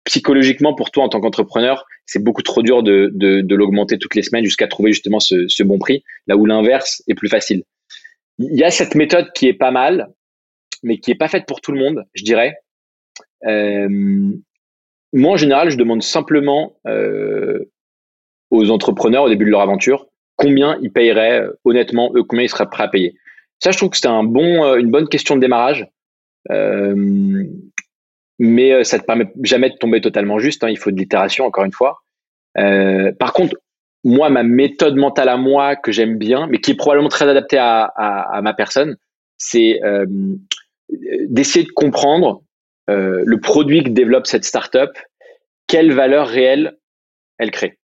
Psychologiquement, 0.10 0.74
pour 0.74 0.90
toi 0.90 1.04
en 1.04 1.10
tant 1.10 1.22
qu'entrepreneur, 1.22 1.86
c'est 2.08 2.24
beaucoup 2.24 2.42
trop 2.42 2.64
dur 2.64 2.82
de, 2.82 3.12
de, 3.14 3.56
l'augmenter 3.56 4.00
toutes 4.00 4.16
les 4.16 4.24
semaines 4.24 4.44
jusqu'à 4.44 4.68
trouver 4.68 4.92
justement 4.92 5.20
ce, 5.20 5.64
bon 5.64 5.78
prix, 5.78 6.04
là 6.26 6.36
où 6.36 6.48
l'inverse 6.48 7.04
est 7.08 7.14
plus 7.14 7.30
facile. 7.30 7.64
Il 8.40 8.58
y 8.58 8.64
a 8.64 8.72
cette 8.72 8.96
méthode 8.96 9.32
qui 9.34 9.48
est 9.48 9.54
pas 9.54 9.70
mal, 9.70 10.08
mais 10.82 10.98
qui 10.98 11.12
est 11.12 11.16
pas 11.16 11.28
faite 11.28 11.46
pour 11.46 11.62
tout 11.62 11.72
le 11.72 11.80
monde, 11.80 12.06
je 12.16 12.24
dirais. 12.24 12.56
Euh, 13.46 13.88
moi, 15.14 15.34
en 15.34 15.38
général, 15.38 15.70
je 15.70 15.78
demande 15.78 16.02
simplement 16.02 16.74
euh, 16.88 17.72
aux 18.50 18.72
entrepreneurs 18.72 19.26
au 19.26 19.30
début 19.30 19.46
de 19.46 19.52
leur 19.52 19.62
aventure 19.62 20.08
combien 20.38 20.80
ils 20.82 20.92
paieraient 20.92 21.42
euh, 21.42 21.52
honnêtement, 21.66 22.12
eux, 22.16 22.24
combien 22.24 22.46
ils 22.46 22.50
seraient 22.50 22.68
prêts 22.72 22.86
à 22.86 22.88
payer. 22.88 23.14
Ça, 23.60 23.70
je 23.70 23.78
trouve 23.78 23.92
que 23.92 23.98
c'est 23.98 24.08
un 24.08 24.24
bon, 24.24 24.76
une 24.76 24.90
bonne 24.90 25.08
question 25.08 25.36
de 25.36 25.42
démarrage. 25.42 25.86
Mais 28.40 28.84
ça 28.84 28.98
ne 28.98 29.02
te 29.02 29.06
permet 29.06 29.32
jamais 29.44 29.70
de 29.70 29.76
tomber 29.76 30.02
totalement 30.02 30.40
juste. 30.40 30.64
Hein, 30.64 30.70
il 30.70 30.78
faut 30.78 30.92
de 30.92 30.98
l'itération, 30.98 31.46
encore 31.46 31.66
une 31.66 31.74
fois. 31.74 32.02
Euh, 32.58 33.12
par 33.12 33.34
contre, 33.34 33.56
moi, 34.04 34.30
ma 34.30 34.44
méthode 34.44 34.96
mentale 34.96 35.30
à 35.30 35.38
moi 35.38 35.76
que 35.76 35.92
j'aime 35.92 36.18
bien, 36.18 36.48
mais 36.48 36.60
qui 36.60 36.72
est 36.72 36.76
probablement 36.76 37.10
très 37.10 37.28
adaptée 37.28 37.58
à, 37.60 38.40
ma 38.42 38.54
personne, 38.54 38.96
c'est 39.38 39.84
euh, 39.84 40.06
d'essayer 41.28 41.66
de 41.66 41.72
comprendre 41.72 42.42
euh, 42.90 43.24
le 43.26 43.40
produit 43.40 43.84
que 43.84 43.90
développe 43.90 44.26
cette 44.26 44.46
startup, 44.46 44.92
quelle 45.68 45.92
valeur 45.94 46.28
réelle 46.28 46.78
elle 47.38 47.52
crée. 47.52 47.78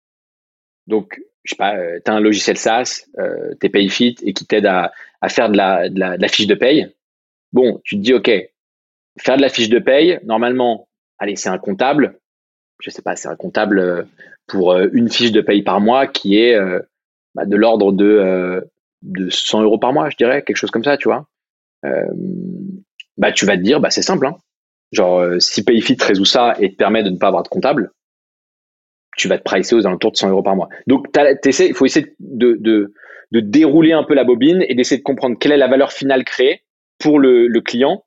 Donc, 0.87 1.20
je 1.45 1.51
sais 1.51 1.57
pas, 1.57 1.77
euh, 1.77 1.99
tu 2.05 2.11
as 2.11 2.15
un 2.15 2.20
logiciel 2.20 2.57
SaaS, 2.57 3.07
euh, 3.19 3.55
t'es 3.61 3.69
PayFit 3.69 4.16
et 4.23 4.33
qui 4.33 4.47
t'aide 4.47 4.66
à, 4.66 4.93
à, 5.20 5.29
faire 5.29 5.51
de 5.51 5.57
la, 5.57 5.89
de, 5.89 5.99
la, 5.99 6.16
de 6.16 6.23
la, 6.23 6.29
fiche 6.29 6.47
de 6.47 6.55
paye. 6.55 6.89
Bon, 7.53 7.81
tu 7.85 7.97
te 7.97 8.01
dis, 8.01 8.15
OK, 8.15 8.31
faire 9.18 9.36
de 9.36 9.43
la 9.43 9.48
fiche 9.48 9.68
de 9.68 9.78
paye, 9.78 10.20
normalement, 10.24 10.89
allez, 11.18 11.36
c'est 11.36 11.48
un 11.48 11.59
comptable. 11.59 12.18
Je 12.80 12.90
sais 12.90 13.02
pas, 13.02 13.16
c'est 13.16 13.28
un 13.28 13.36
comptable 13.36 13.78
euh, 13.78 14.02
pour 14.47 14.76
une 14.76 15.09
fiche 15.09 15.32
de 15.32 15.40
paye 15.40 15.62
par 15.62 15.80
mois 15.80 16.06
qui 16.06 16.36
est 16.36 16.59
bah, 17.34 17.47
de 17.47 17.56
l'ordre 17.56 17.93
de, 17.93 18.60
de 19.02 19.30
100 19.30 19.62
euros 19.62 19.78
par 19.78 19.93
mois, 19.93 20.10
je 20.10 20.16
dirais, 20.16 20.43
quelque 20.43 20.56
chose 20.56 20.70
comme 20.70 20.84
ça, 20.84 20.97
tu 20.97 21.09
vois. 21.09 21.26
bah, 23.16 23.32
tu 23.32 23.47
vas 23.47 23.56
te 23.56 23.62
dire, 23.62 23.80
bah, 23.80 23.90
c'est 23.90 24.02
simple, 24.02 24.26
hein. 24.26 24.36
Genre, 24.93 25.20
euh, 25.20 25.40
si 25.40 25.64
PayFit 25.64 25.97
résout 26.01 26.26
ça 26.26 26.55
et 26.60 26.70
te 26.70 26.76
permet 26.76 27.02
de 27.02 27.09
ne 27.09 27.16
pas 27.16 27.28
avoir 27.28 27.43
de 27.43 27.48
comptable, 27.48 27.93
tu 29.16 29.26
vas 29.26 29.39
te 29.39 29.43
pricer 29.43 29.74
aux 29.74 29.86
alentours 29.86 30.12
de 30.12 30.16
100 30.16 30.30
euros 30.30 30.43
par 30.43 30.55
mois. 30.55 30.68
Donc, 30.86 31.06
il 31.16 31.74
faut 31.74 31.86
essayer 31.86 32.14
de, 32.20 32.93
dérouler 33.32 33.93
un 33.93 34.05
peu 34.05 34.14
la 34.14 34.24
bobine 34.24 34.64
et 34.68 34.74
d'essayer 34.74 34.98
de 34.98 35.02
comprendre 35.02 35.39
quelle 35.39 35.52
est 35.52 35.59
la 35.59 35.68
valeur 35.68 35.93
finale 35.93 36.24
créée 36.24 36.62
pour 36.98 37.18
le, 37.18 37.47
le, 37.48 37.60
client 37.60 38.05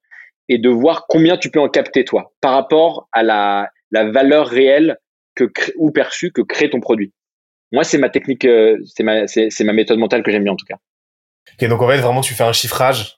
et 0.49 0.57
de 0.57 0.69
voir 0.69 1.05
combien 1.07 1.37
tu 1.37 1.49
peux 1.49 1.59
en 1.59 1.69
capter 1.69 2.05
toi 2.05 2.33
par 2.41 2.53
rapport 2.53 3.07
à 3.11 3.23
la, 3.23 3.69
la 3.91 4.09
valeur 4.09 4.47
réelle 4.47 4.97
que 5.35 5.45
ou 5.75 5.91
perçue 5.91 6.31
que 6.31 6.41
crée 6.41 6.69
ton 6.69 6.79
produit. 6.79 7.13
Moi, 7.71 7.83
c'est 7.83 7.97
ma 7.97 8.09
technique, 8.09 8.45
euh, 8.45 8.77
c'est 8.85 9.03
ma, 9.03 9.27
c'est, 9.27 9.63
ma 9.63 9.73
méthode 9.73 9.99
mentale 9.99 10.23
que 10.23 10.31
j'aime 10.31 10.43
bien 10.43 10.53
en 10.53 10.57
tout 10.57 10.65
cas. 10.65 10.77
Ok, 11.53 11.67
donc 11.67 11.81
en 11.81 11.89
fait, 11.89 11.97
vraiment, 11.97 12.21
tu 12.21 12.33
fais 12.33 12.43
un 12.43 12.53
chiffrage 12.53 13.17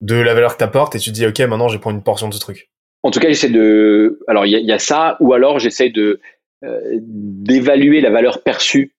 de 0.00 0.16
la 0.16 0.34
valeur 0.34 0.54
que 0.54 0.58
tu 0.58 0.64
apportes 0.64 0.94
et 0.96 0.98
tu 0.98 1.10
dis, 1.10 1.26
OK, 1.26 1.38
maintenant, 1.40 1.68
je 1.68 1.78
prends 1.78 1.90
une 1.90 2.02
portion 2.02 2.28
de 2.28 2.34
ce 2.34 2.40
truc. 2.40 2.70
En 3.04 3.10
tout 3.10 3.20
cas, 3.20 3.28
j'essaie 3.28 3.50
de. 3.50 4.20
Alors, 4.26 4.46
il 4.46 4.58
y, 4.58 4.62
y, 4.62 4.72
a 4.72 4.78
ça, 4.78 5.16
ou 5.20 5.32
alors 5.32 5.58
j'essaie 5.58 5.90
de 5.90 6.20
euh, 6.64 6.98
d'évaluer 7.00 8.00
la 8.00 8.10
valeur 8.10 8.44
perçue 8.44 8.94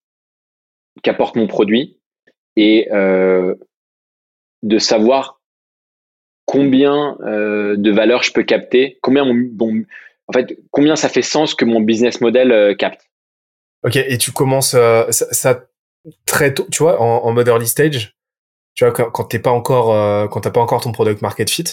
qu'apporte 1.02 1.38
mon 1.38 1.48
produit 1.48 1.98
et 2.58 2.90
euh, 2.92 3.56
de 4.64 4.78
savoir 4.80 5.33
combien 6.54 7.18
euh, 7.22 7.76
de 7.78 7.90
valeur 7.90 8.22
je 8.22 8.32
peux 8.32 8.44
capter, 8.44 9.00
combien 9.02 9.26
mon, 9.26 9.34
bon, 9.34 9.84
en 10.28 10.34
fait, 10.34 10.56
combien 10.70 10.96
ça 10.96 11.10
fait 11.10 11.24
sens 11.24 11.56
que 11.56 11.66
mon 11.66 11.82
business 11.82 12.22
model 12.22 12.52
euh, 12.52 12.76
capte. 12.76 13.10
Ok, 13.84 13.96
et 13.96 14.20
tu 14.20 14.32
commences 14.32 14.76
euh, 14.76 15.10
ça, 15.10 15.26
ça, 15.32 15.66
très 16.28 16.54
tôt, 16.54 16.68
tu 16.72 16.84
vois, 16.84 17.02
en, 17.02 17.26
en 17.26 17.32
mode 17.34 17.48
early 17.48 17.68
stage, 17.68 18.16
tu 18.76 18.86
vois, 18.86 18.94
quand, 18.94 19.10
quand 19.10 19.24
t'es 19.24 19.40
pas 19.40 19.50
encore, 19.50 20.30
quand 20.30 20.42
t'as 20.42 20.52
pas 20.52 20.62
encore 20.62 20.82
ton 20.82 20.92
product 20.92 21.22
market 21.24 21.50
fit, 21.50 21.64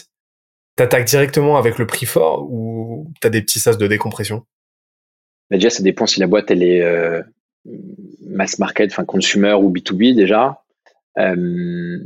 T'attaques 0.77 1.05
directement 1.05 1.59
avec 1.59 1.79
le 1.79 1.87
prix 1.87 2.07
fort 2.07 2.47
ou 2.51 3.13
t'as 3.21 3.29
des 3.29 3.43
petits 3.43 3.59
sas 3.59 3.77
de 3.77 3.87
décompression? 3.87 4.47
Bah 5.51 5.57
Déjà, 5.57 5.69
ça 5.69 5.83
dépend 5.83 6.07
si 6.07 6.21
la 6.21 6.27
boîte 6.27 6.51
elle 6.51 6.63
est 6.63 6.83
mass 8.25 8.59
market, 8.59 8.91
enfin 8.91 9.05
consumer 9.05 9.53
ou 9.53 9.71
B2B 9.71 10.15
déjà. 10.15 10.63
Euh, 11.19 11.99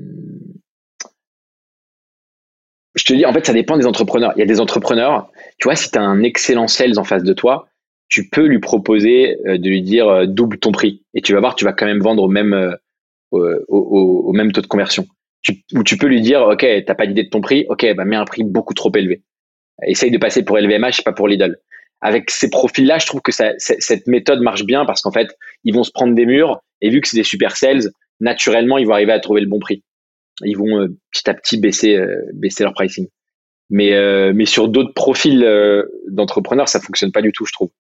je 2.94 3.04
te 3.04 3.12
dis, 3.12 3.26
en 3.26 3.32
fait, 3.32 3.44
ça 3.44 3.52
dépend 3.52 3.76
des 3.76 3.86
entrepreneurs. 3.86 4.32
Il 4.36 4.40
y 4.40 4.42
a 4.42 4.46
des 4.46 4.60
entrepreneurs, 4.60 5.30
tu 5.58 5.64
vois, 5.64 5.76
si 5.76 5.90
tu 5.90 5.98
as 5.98 6.02
un 6.02 6.22
excellent 6.22 6.68
sales 6.68 6.98
en 6.98 7.04
face 7.04 7.24
de 7.24 7.32
toi, 7.32 7.68
tu 8.08 8.28
peux 8.28 8.46
lui 8.46 8.60
proposer 8.60 9.38
euh, 9.46 9.58
de 9.58 9.68
lui 9.68 9.82
dire 9.82 10.08
euh, 10.08 10.26
double 10.26 10.58
ton 10.58 10.72
prix. 10.72 11.02
Et 11.14 11.20
tu 11.20 11.32
vas 11.32 11.40
voir, 11.40 11.54
tu 11.54 11.64
vas 11.64 11.72
quand 11.72 11.86
même 11.86 12.00
vendre 12.00 12.22
au 12.22 12.28
même, 12.28 12.52
euh, 12.52 13.58
au, 13.68 14.32
même 14.32 14.52
taux 14.52 14.60
de 14.60 14.66
conversion 14.66 15.06
où 15.74 15.84
tu 15.84 15.98
peux 15.98 16.06
lui 16.06 16.22
dire, 16.22 16.42
OK, 16.42 16.64
t'as 16.86 16.94
pas 16.94 17.06
d'idée 17.06 17.24
de 17.24 17.28
ton 17.28 17.40
prix, 17.40 17.66
OK, 17.68 17.86
bah, 17.94 18.04
mets 18.04 18.16
un 18.16 18.24
prix 18.24 18.44
beaucoup 18.44 18.72
trop 18.72 18.90
élevé. 18.94 19.22
Essaye 19.86 20.10
de 20.10 20.18
passer 20.18 20.42
pour 20.42 20.56
LVMH, 20.56 21.02
pas 21.04 21.12
pour 21.12 21.28
Lidl. 21.28 21.58
Avec 22.00 22.30
ces 22.30 22.48
profils-là, 22.48 22.98
je 22.98 23.06
trouve 23.06 23.20
que 23.20 23.32
cette 23.58 24.06
méthode 24.06 24.40
marche 24.40 24.64
bien 24.64 24.84
parce 24.84 25.02
qu'en 25.02 25.12
fait, 25.12 25.36
ils 25.64 25.74
vont 25.74 25.84
se 25.84 25.90
prendre 25.90 26.14
des 26.14 26.26
murs 26.26 26.60
et 26.80 26.90
vu 26.90 27.00
que 27.00 27.08
c'est 27.08 27.16
des 27.16 27.24
super 27.24 27.56
sales, 27.56 27.90
naturellement, 28.20 28.78
ils 28.78 28.86
vont 28.86 28.92
arriver 28.92 29.12
à 29.12 29.20
trouver 29.20 29.40
le 29.40 29.46
bon 29.46 29.58
prix. 29.58 29.82
Ils 30.42 30.56
vont 30.56 30.80
euh, 30.80 30.88
petit 31.12 31.30
à 31.30 31.34
petit 31.34 31.58
baisser, 31.58 31.96
euh, 31.96 32.22
baisser 32.32 32.64
leur 32.64 32.74
pricing. 32.74 33.06
Mais, 33.70 33.94
euh, 33.94 34.32
mais 34.34 34.46
sur 34.46 34.68
d'autres 34.68 34.92
profils 34.92 35.40
d'entrepreneurs, 36.08 36.68
ça 36.68 36.80
fonctionne 36.80 37.12
pas 37.12 37.22
du 37.22 37.32
tout, 37.32 37.46
je 37.46 37.52
trouve. 37.52 37.70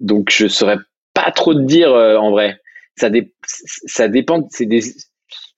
donc, 0.00 0.30
je 0.30 0.46
saurais 0.46 0.78
pas 1.12 1.30
trop 1.32 1.54
te 1.54 1.60
dire 1.60 1.92
en 1.92 2.30
vrai 2.30 2.60
ça, 2.96 3.10
ça 3.86 4.08
dépend, 4.08 4.46
c'est 4.50 4.66
des, 4.66 4.80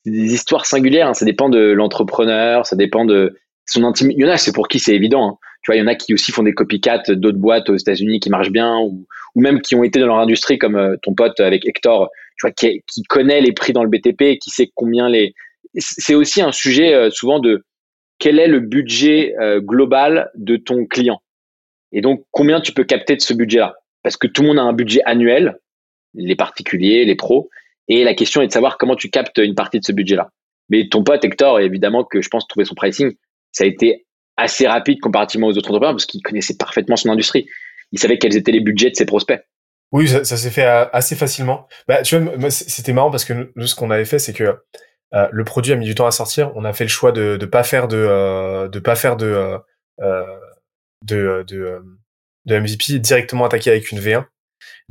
des, 0.07 0.35
histoires 0.35 0.67
singulières, 0.67 1.09
hein. 1.09 1.15
ça 1.15 1.25
dépend 1.25 1.49
de 1.49 1.59
l'entrepreneur, 1.59 2.67
ça 2.67 2.75
dépend 2.75 3.05
de 3.05 3.39
son 3.67 3.85
intimité. 3.85 4.21
Il 4.21 4.27
y 4.27 4.29
en 4.29 4.33
a, 4.33 4.39
c'est 4.39 4.53
pour 4.53 4.67
qui 4.67 4.79
c'est 4.79 4.95
évident. 4.95 5.29
Hein. 5.29 5.39
Tu 5.63 5.71
vois, 5.71 5.77
il 5.77 5.81
y 5.81 5.83
en 5.83 5.89
a 5.89 5.95
qui 5.95 6.15
aussi 6.15 6.33
font 6.33 6.43
des 6.43 6.55
copycats 6.55 7.03
d'autres 7.09 7.39
boîtes 7.39 7.69
aux 7.69 7.77
États-Unis 7.77 8.19
qui 8.21 8.31
marchent 8.31 8.51
bien 8.51 8.79
ou, 8.79 9.07
ou 9.35 9.41
même 9.41 9.61
qui 9.61 9.75
ont 9.75 9.85
été 9.85 10.01
dans 10.01 10.07
leur 10.07 10.19
industrie, 10.19 10.59
comme 10.59 10.97
ton 11.03 11.15
pote 11.15 11.39
avec 11.39 11.67
Hector, 11.67 12.09
tu 12.39 12.47
vois, 12.47 12.53
qui, 12.53 12.83
qui 12.87 13.03
connaît 13.03 13.41
les 13.41 13.53
prix 13.53 13.73
dans 13.73 13.83
le 13.83 13.91
BTP 13.91 14.39
qui 14.39 14.51
sait 14.51 14.71
combien 14.75 15.09
les. 15.09 15.35
C'est 15.75 16.15
aussi 16.15 16.41
un 16.41 16.53
sujet 16.53 16.95
euh, 16.95 17.11
souvent 17.11 17.41
de 17.41 17.65
quel 18.19 18.39
est 18.39 18.49
le 18.49 18.61
budget 18.61 19.35
euh, 19.41 19.61
global 19.61 20.31
de 20.35 20.57
ton 20.57 20.87
client. 20.87 21.21
Et 21.93 22.01
donc, 22.01 22.25
combien 22.31 22.61
tu 22.61 22.73
peux 22.73 22.85
capter 22.85 23.17
de 23.17 23.21
ce 23.21 23.35
budget-là? 23.35 23.75
Parce 24.03 24.17
que 24.17 24.27
tout 24.27 24.43
le 24.43 24.49
monde 24.49 24.59
a 24.59 24.63
un 24.63 24.73
budget 24.73 25.01
annuel, 25.05 25.59
les 26.15 26.37
particuliers, 26.37 27.05
les 27.05 27.15
pros, 27.15 27.49
et 27.89 28.05
la 28.05 28.15
question 28.15 28.43
est 28.43 28.47
de 28.47 28.53
savoir 28.53 28.79
comment 28.79 28.97
tu 28.97 29.11
captes 29.11 29.39
une 29.39 29.55
partie 29.55 29.79
de 29.79 29.85
ce 29.85 29.93
budget-là. 29.93 30.31
Mais 30.69 30.89
ton 30.89 31.03
pote 31.03 31.25
Hector, 31.25 31.61
évidemment 31.61 32.05
que 32.05 32.21
je 32.21 32.29
pense 32.29 32.47
trouver 32.47 32.67
son 32.67 32.75
pricing, 32.75 33.15
ça 33.53 33.65
a 33.65 33.67
été 33.67 34.07
assez 34.37 34.67
rapide 34.67 35.01
comparativement 35.01 35.47
aux 35.47 35.57
autres 35.57 35.71
entrepreneurs 35.71 35.95
parce 35.95 36.07
qu'il 36.07 36.23
connaissait 36.23 36.57
parfaitement 36.57 36.97
son 36.97 37.11
industrie. 37.11 37.47
Il 37.93 37.99
savait 37.99 38.19
quels 38.19 38.37
étaient 38.37 38.53
les 38.53 38.61
budgets 38.61 38.91
de 38.91 38.95
ses 38.95 39.07
prospects. 39.07 39.41
Oui, 39.93 40.07
ça, 40.09 40.25
s'est 40.25 40.51
fait 40.51 40.67
euh, 40.67 40.87
assez 40.93 41.17
facilement. 41.17 41.67
Bah, 41.87 42.03
tu 42.03 42.19
vois, 42.19 42.51
c'était 42.51 42.93
marrant 42.93 43.11
parce 43.11 43.25
que 43.25 43.51
nous, 43.57 43.67
ce 43.67 43.75
qu'on 43.75 43.91
avait 43.91 44.05
fait, 44.05 44.19
c'est 44.19 44.35
que 44.35 44.59
euh, 45.15 45.29
le 45.33 45.45
produit 45.45 45.73
a 45.73 45.77
mis 45.77 45.87
du 45.87 45.95
temps 45.95 46.07
à 46.07 46.11
sortir. 46.11 46.53
On 46.57 46.65
a 46.65 46.73
fait 46.75 46.85
le 46.85 46.89
choix 46.89 47.13
de 47.13 47.37
de 47.39 47.47
pas 47.47 47.63
faire 47.65 47.89
de 47.89 47.97
euh, 47.97 48.69
de 48.69 48.79
pas 48.81 48.97
faire 48.97 49.17
de 49.17 49.57
de 49.99 51.45
de, 51.47 51.83
de 52.45 52.59
MVP 52.59 52.99
directement 52.99 53.47
attaqué 53.47 53.71
avec 53.71 53.91
une 53.91 53.99
V1. 53.99 54.27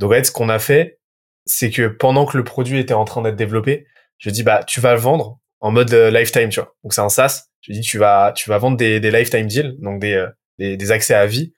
Donc 0.00 0.10
en 0.10 0.14
fait, 0.14 0.24
ce 0.24 0.32
qu'on 0.32 0.48
a 0.48 0.58
fait, 0.58 0.98
c'est 1.46 1.70
que 1.70 1.86
pendant 1.86 2.26
que 2.26 2.36
le 2.36 2.44
produit 2.44 2.80
était 2.80 2.94
en 2.94 3.04
train 3.04 3.22
d'être 3.22 3.36
développé, 3.36 3.86
je 4.18 4.30
dis 4.30 4.42
bah 4.42 4.64
tu 4.64 4.80
vas 4.80 4.94
le 4.94 5.00
vendre 5.00 5.38
en 5.60 5.70
mode 5.70 5.92
lifetime, 5.92 6.48
tu 6.48 6.60
vois. 6.60 6.74
Donc 6.82 6.92
c'est 6.92 7.00
un 7.00 7.08
SaaS. 7.08 7.44
Je 7.60 7.72
dis 7.72 7.82
tu 7.82 7.98
vas 7.98 8.32
tu 8.34 8.50
vas 8.50 8.58
vendre 8.58 8.76
des 8.76 8.98
lifetime 8.98 9.46
deals, 9.46 9.76
donc 9.78 10.00
des, 10.00 10.26
des 10.58 10.90
accès 10.90 11.14
à 11.14 11.26
vie 11.26 11.52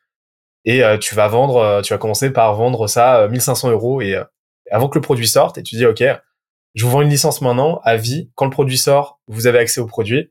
et 0.65 0.85
euh, 0.85 0.99
tu 0.99 1.15
vas 1.15 1.29
vendre, 1.29 1.57
euh, 1.57 1.83
tu 1.83 1.93
vas 1.93 1.99
commencer 1.99 2.31
par 2.31 2.55
vendre 2.55 2.87
ça 2.87 3.27
1500 3.29 3.69
euh, 3.69 3.73
euros 3.73 4.01
et 4.01 4.17
avant 4.71 4.89
que 4.89 4.99
le 4.99 5.03
produit 5.03 5.29
sorte 5.29 5.59
et 5.59 5.63
tu 5.63 5.77
dis 5.77 5.87
ok, 5.87 6.03
je 6.75 6.85
vous 6.85 6.91
vends 6.91 7.03
une 7.03 7.09
licence 7.09 7.41
maintenant 7.41 7.81
à 7.85 7.97
vie. 7.97 8.31
Quand 8.35 8.45
le 8.45 8.51
produit 8.51 8.79
sort, 8.79 9.21
vous 9.27 9.47
avez 9.47 9.59
accès 9.59 9.81
au 9.81 9.87
produit 9.87 10.31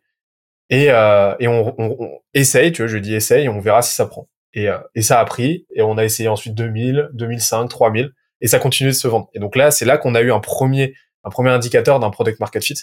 et 0.69 0.85
et 0.85 1.47
on, 1.47 1.75
on, 1.77 2.19
essaye, 2.33 2.71
tu 2.71 2.83
vois, 2.83 2.87
je 2.87 2.97
dis 2.97 3.15
essaye 3.15 3.45
et 3.45 3.49
on 3.49 3.59
verra 3.59 3.81
si 3.81 3.93
ça 3.93 4.05
prend. 4.05 4.29
Et 4.53 4.67
et 4.95 5.01
ça 5.01 5.19
a 5.19 5.25
pris 5.25 5.65
et 5.75 5.81
on 5.81 5.97
a 5.97 6.05
essayé 6.05 6.29
ensuite 6.29 6.55
2000, 6.55 7.09
2005, 7.13 7.67
3000 7.67 8.11
et 8.41 8.47
ça 8.47 8.59
continue 8.59 8.89
de 8.89 8.95
se 8.95 9.07
vendre. 9.07 9.29
Et 9.33 9.39
donc 9.39 9.55
là, 9.55 9.71
c'est 9.71 9.85
là 9.85 9.97
qu'on 9.97 10.15
a 10.15 10.21
eu 10.21 10.31
un 10.31 10.39
premier 10.39 10.95
un 11.25 11.29
premier 11.29 11.49
indicateur 11.49 11.99
d'un 11.99 12.11
product 12.11 12.39
market 12.39 12.63
fit 12.63 12.75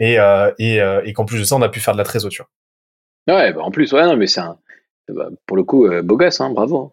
et 0.00 0.18
et 0.58 0.80
et 1.04 1.12
qu'en 1.14 1.24
plus 1.24 1.38
de 1.38 1.44
ça, 1.44 1.56
on 1.56 1.62
a 1.62 1.68
pu 1.68 1.80
faire 1.80 1.94
de 1.94 1.98
la 1.98 2.04
trésorerie. 2.04 2.38
Ouais, 3.26 3.52
bah 3.54 3.62
en 3.62 3.70
plus, 3.70 3.90
ouais, 3.92 4.04
non, 4.04 4.16
mais 4.16 4.26
c'est 4.26 4.40
un, 4.40 4.58
bah, 5.08 5.28
pour 5.46 5.56
le 5.56 5.64
coup, 5.64 5.86
euh, 5.86 6.02
beau 6.02 6.16
gosse, 6.16 6.40
hein, 6.40 6.50
bravo. 6.50 6.92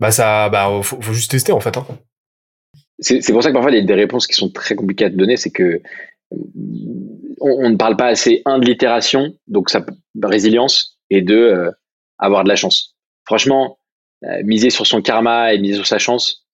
Bah 0.00 0.10
ça, 0.10 0.48
bah 0.48 0.80
faut, 0.82 1.00
juste 1.12 1.30
tester 1.30 1.52
en 1.52 1.60
fait. 1.60 1.76
Hein. 1.76 1.86
C'est 2.98 3.32
pour 3.32 3.42
ça 3.42 3.50
que 3.50 3.54
parfois 3.54 3.70
il 3.70 3.78
y 3.78 3.80
a 3.80 3.84
des 3.84 3.94
réponses 3.94 4.26
qui 4.26 4.34
sont 4.34 4.50
très 4.50 4.74
compliquées 4.74 5.06
à 5.06 5.10
te 5.10 5.16
donner, 5.16 5.36
c'est 5.36 5.50
que 5.50 5.80
on, 7.40 7.68
ne 7.68 7.76
parle 7.76 7.96
pas 7.96 8.06
assez 8.06 8.42
un 8.44 8.58
de 8.58 8.64
l'itération, 8.64 9.34
donc 9.48 9.70
ça 9.70 9.84
résilience 10.22 10.98
et 11.10 11.20
de 11.20 11.36
euh, 11.36 11.70
avoir 12.18 12.44
de 12.44 12.48
la 12.48 12.56
chance. 12.56 12.96
Franchement, 13.26 13.78
euh, 14.24 14.42
miser 14.44 14.70
sur 14.70 14.86
son 14.86 15.02
karma 15.02 15.52
et 15.52 15.58
miser 15.58 15.74
sur 15.74 15.86
sa 15.86 15.98
chance, 15.98 16.46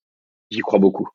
j'y 0.51 0.61
crois 0.61 0.79
beaucoup. 0.79 1.09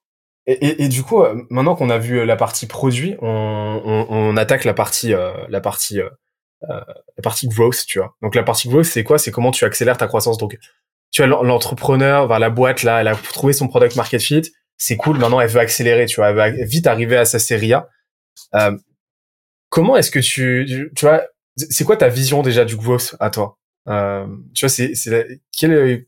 Et, 0.46 0.84
et, 0.84 0.90
du 0.90 1.04
coup, 1.04 1.24
maintenant 1.50 1.74
qu'on 1.74 1.90
a 1.90 1.98
vu 1.98 2.26
la 2.26 2.36
partie 2.36 2.68
produit, 2.68 3.16
on, 3.22 3.82
on, 3.86 4.08
on 4.10 4.38
attaque 4.38 4.66
la 4.66 4.74
partie 4.74 5.14
la 5.48 5.62
partie 5.62 6.02
la 6.68 7.22
partie 7.22 7.48
growth, 7.48 7.84
tu 7.86 8.00
vois. 8.00 8.16
Donc 8.22 8.36
la 8.36 8.44
partie 8.44 8.70
growth, 8.70 8.86
c'est 8.86 9.04
quoi? 9.04 9.18
C'est 9.18 9.32
comment 9.32 9.52
tu 9.52 9.66
accélères 9.66 9.98
ta 9.98 10.08
croissance. 10.08 10.38
Donc 10.38 10.58
tu 11.12 11.22
as 11.22 11.28
l'entrepreneur, 11.28 12.28
vers 12.28 12.40
la 12.40 12.50
boîte 12.50 12.84
là, 12.84 13.02
elle 13.02 13.08
a 13.08 13.16
trouvé 13.16 13.54
son 13.54 13.68
product 13.68 13.96
market 13.96 14.22
fit, 14.22 14.42
c'est 14.78 14.98
cool. 14.98 15.18
Maintenant, 15.20 15.40
elle 15.40 15.50
veut 15.50 15.60
accélérer, 15.60 16.06
tu 16.06 16.16
vois, 16.16 16.30
elle 16.30 16.56
veut 16.56 16.66
vite 16.66 16.88
arriver 16.88 17.18
à 17.18 17.26
sa 17.26 17.40
série 17.40 17.74
A. 17.74 17.88
Euh, 18.56 18.76
comment 19.70 19.96
est-ce 19.96 20.12
que 20.12 20.20
tu, 20.20 20.92
tu 20.96 21.06
vois, 21.06 21.24
c'est 21.56 21.84
quoi 21.84 21.98
ta 21.98 22.10
vision 22.10 22.42
déjà 22.42 22.66
du 22.66 22.76
growth 22.76 23.16
à 23.20 23.30
toi? 23.30 23.58
Euh, 23.88 24.26
Tu 24.56 24.66
vois, 24.66 24.70
c'est 24.70 24.96
c'est 24.96 25.40
tu 25.52 25.68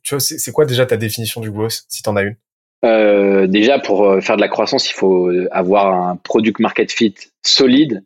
vois, 0.09 0.19
c'est 0.19 0.51
quoi 0.51 0.65
déjà 0.65 0.85
ta 0.85 0.97
définition 0.97 1.41
du 1.41 1.51
growth 1.51 1.83
si 1.87 2.01
t'en 2.01 2.15
as 2.15 2.23
une? 2.23 2.35
Euh, 2.83 3.47
Déjà, 3.47 3.79
pour 3.79 4.05
euh, 4.05 4.21
faire 4.21 4.37
de 4.37 4.41
la 4.41 4.47
croissance, 4.47 4.89
il 4.89 4.93
faut 4.93 5.31
avoir 5.51 5.93
un 5.93 6.15
product 6.15 6.59
market 6.59 6.91
fit 6.91 7.15
solide 7.43 8.03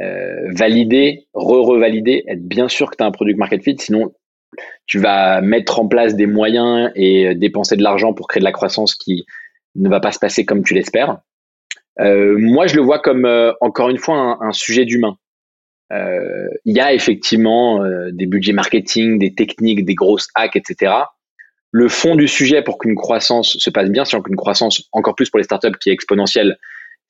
euh, 0.00 0.48
valider, 0.52 1.26
re-revalider, 1.34 2.24
être 2.26 2.46
bien 2.46 2.68
sûr 2.68 2.90
que 2.90 2.96
tu 2.96 3.04
as 3.04 3.06
un 3.06 3.10
produit 3.10 3.34
market 3.34 3.62
fit, 3.62 3.76
sinon 3.78 4.12
tu 4.86 4.98
vas 4.98 5.40
mettre 5.40 5.78
en 5.78 5.86
place 5.86 6.16
des 6.16 6.26
moyens 6.26 6.90
et 6.96 7.34
dépenser 7.34 7.76
de 7.76 7.82
l'argent 7.82 8.12
pour 8.12 8.26
créer 8.26 8.40
de 8.40 8.44
la 8.44 8.52
croissance 8.52 8.94
qui 8.94 9.24
ne 9.76 9.88
va 9.88 10.00
pas 10.00 10.12
se 10.12 10.18
passer 10.18 10.44
comme 10.44 10.64
tu 10.64 10.74
l'espères. 10.74 11.18
Euh, 12.00 12.36
moi, 12.38 12.66
je 12.66 12.76
le 12.76 12.82
vois 12.82 12.98
comme 12.98 13.24
euh, 13.24 13.52
encore 13.60 13.90
une 13.90 13.98
fois 13.98 14.38
un, 14.40 14.52
sujet 14.52 14.84
d'humain. 14.84 15.16
Euh, 15.92 16.48
il 16.64 16.76
y 16.76 16.80
a 16.80 16.92
effectivement 16.92 17.84
des 18.12 18.26
budgets 18.26 18.52
marketing, 18.52 19.18
des 19.18 19.34
techniques, 19.34 19.84
des 19.84 19.94
grosses 19.94 20.28
hacks, 20.34 20.56
etc. 20.56 20.92
Le 21.72 21.88
fond 21.88 22.16
du 22.16 22.28
sujet 22.28 22.62
pour 22.62 22.78
qu'une 22.78 22.94
croissance 22.94 23.56
se 23.58 23.70
passe 23.70 23.90
bien, 23.90 24.04
c'est 24.04 24.20
qu'une 24.22 24.36
croissance 24.36 24.88
encore 24.92 25.14
plus 25.14 25.30
pour 25.30 25.38
les 25.38 25.44
startups 25.44 25.76
qui 25.80 25.90
est 25.90 25.92
exponentielle, 25.92 26.58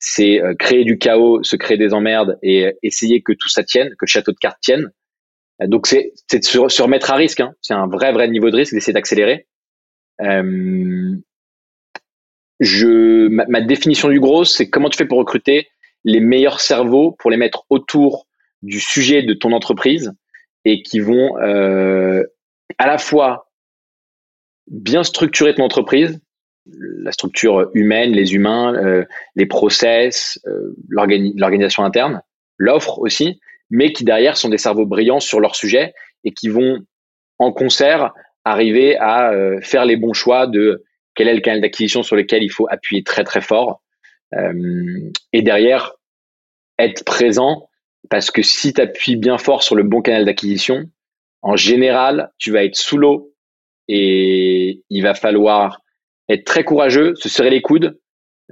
c'est 0.01 0.41
euh, 0.41 0.55
créer 0.55 0.83
du 0.83 0.97
chaos, 0.97 1.41
se 1.43 1.55
créer 1.55 1.77
des 1.77 1.93
emmerdes 1.93 2.37
et 2.41 2.73
essayer 2.83 3.21
que 3.21 3.31
tout 3.31 3.47
ça 3.47 3.63
tienne, 3.63 3.89
que 3.91 4.05
le 4.05 4.07
château 4.07 4.31
de 4.31 4.37
cartes 4.37 4.59
tienne. 4.59 4.91
Euh, 5.61 5.67
donc 5.67 5.87
c'est 5.87 6.11
de 6.33 6.43
se, 6.43 6.81
remettre 6.81 7.11
à 7.11 7.15
risque. 7.15 7.39
Hein. 7.39 7.53
C'est 7.61 7.75
un 7.75 7.87
vrai 7.87 8.11
vrai 8.11 8.27
niveau 8.27 8.49
de 8.49 8.57
risque 8.57 8.73
d'essayer 8.73 8.93
d'accélérer. 8.93 9.47
Euh, 10.21 11.15
je 12.59 13.27
ma, 13.27 13.61
définition 13.61 14.09
du 14.09 14.19
gros, 14.19 14.43
c'est 14.43 14.69
comment 14.69 14.89
tu 14.89 14.97
fais 14.97 15.05
pour 15.05 15.19
recruter 15.19 15.69
les 16.03 16.19
meilleurs 16.19 16.61
cerveaux 16.61 17.15
pour 17.19 17.31
les 17.31 17.37
mettre 17.37 17.63
autour 17.69 18.27
du 18.63 18.79
sujet 18.79 19.23
de 19.23 19.33
ton 19.33 19.51
entreprise 19.51 20.11
et 20.65 20.81
qui 20.81 20.99
vont 20.99 21.39
euh, 21.39 22.23
à 22.77 22.87
la 22.87 22.97
fois 22.97 23.51
bien 24.67 25.03
structurer 25.03 25.55
ton 25.55 25.63
entreprise, 25.63 26.21
la 26.79 27.11
structure 27.11 27.69
humaine, 27.73 28.11
les 28.11 28.33
humains, 28.33 28.73
euh, 28.75 29.05
les 29.35 29.45
process, 29.45 30.39
euh, 30.47 30.75
l'organisation 30.89 31.83
interne, 31.83 32.21
l'offre 32.57 32.99
aussi, 32.99 33.39
mais 33.69 33.93
qui 33.93 34.03
derrière 34.03 34.37
sont 34.37 34.49
des 34.49 34.57
cerveaux 34.57 34.85
brillants 34.85 35.19
sur 35.19 35.39
leur 35.39 35.55
sujet 35.55 35.93
et 36.23 36.31
qui 36.31 36.49
vont 36.49 36.79
en 37.39 37.51
concert 37.51 38.11
arriver 38.45 38.97
à 38.97 39.31
euh, 39.31 39.59
faire 39.61 39.85
les 39.85 39.97
bons 39.97 40.13
choix 40.13 40.47
de 40.47 40.83
quel 41.15 41.27
est 41.27 41.33
le 41.33 41.41
canal 41.41 41.61
d'acquisition 41.61 42.03
sur 42.03 42.15
lequel 42.15 42.43
il 42.43 42.51
faut 42.51 42.67
appuyer 42.69 43.03
très 43.03 43.23
très 43.23 43.41
fort 43.41 43.81
et 45.33 45.41
derrière 45.41 45.91
être 46.79 47.03
présent 47.03 47.67
parce 48.09 48.31
que 48.31 48.41
si 48.41 48.71
tu 48.71 48.79
appuies 48.79 49.17
bien 49.17 49.37
fort 49.37 49.61
sur 49.61 49.75
le 49.75 49.83
bon 49.83 50.01
canal 50.01 50.23
d'acquisition, 50.23 50.85
en 51.41 51.57
général, 51.57 52.31
tu 52.37 52.51
vas 52.51 52.63
être 52.63 52.77
sous 52.77 52.97
l'eau 52.97 53.33
et 53.87 54.83
il 54.89 55.03
va 55.03 55.13
falloir 55.13 55.81
être 56.29 56.45
très 56.45 56.63
courageux, 56.63 57.13
se 57.15 57.29
serrer 57.29 57.49
les 57.49 57.61
coudes, 57.61 57.97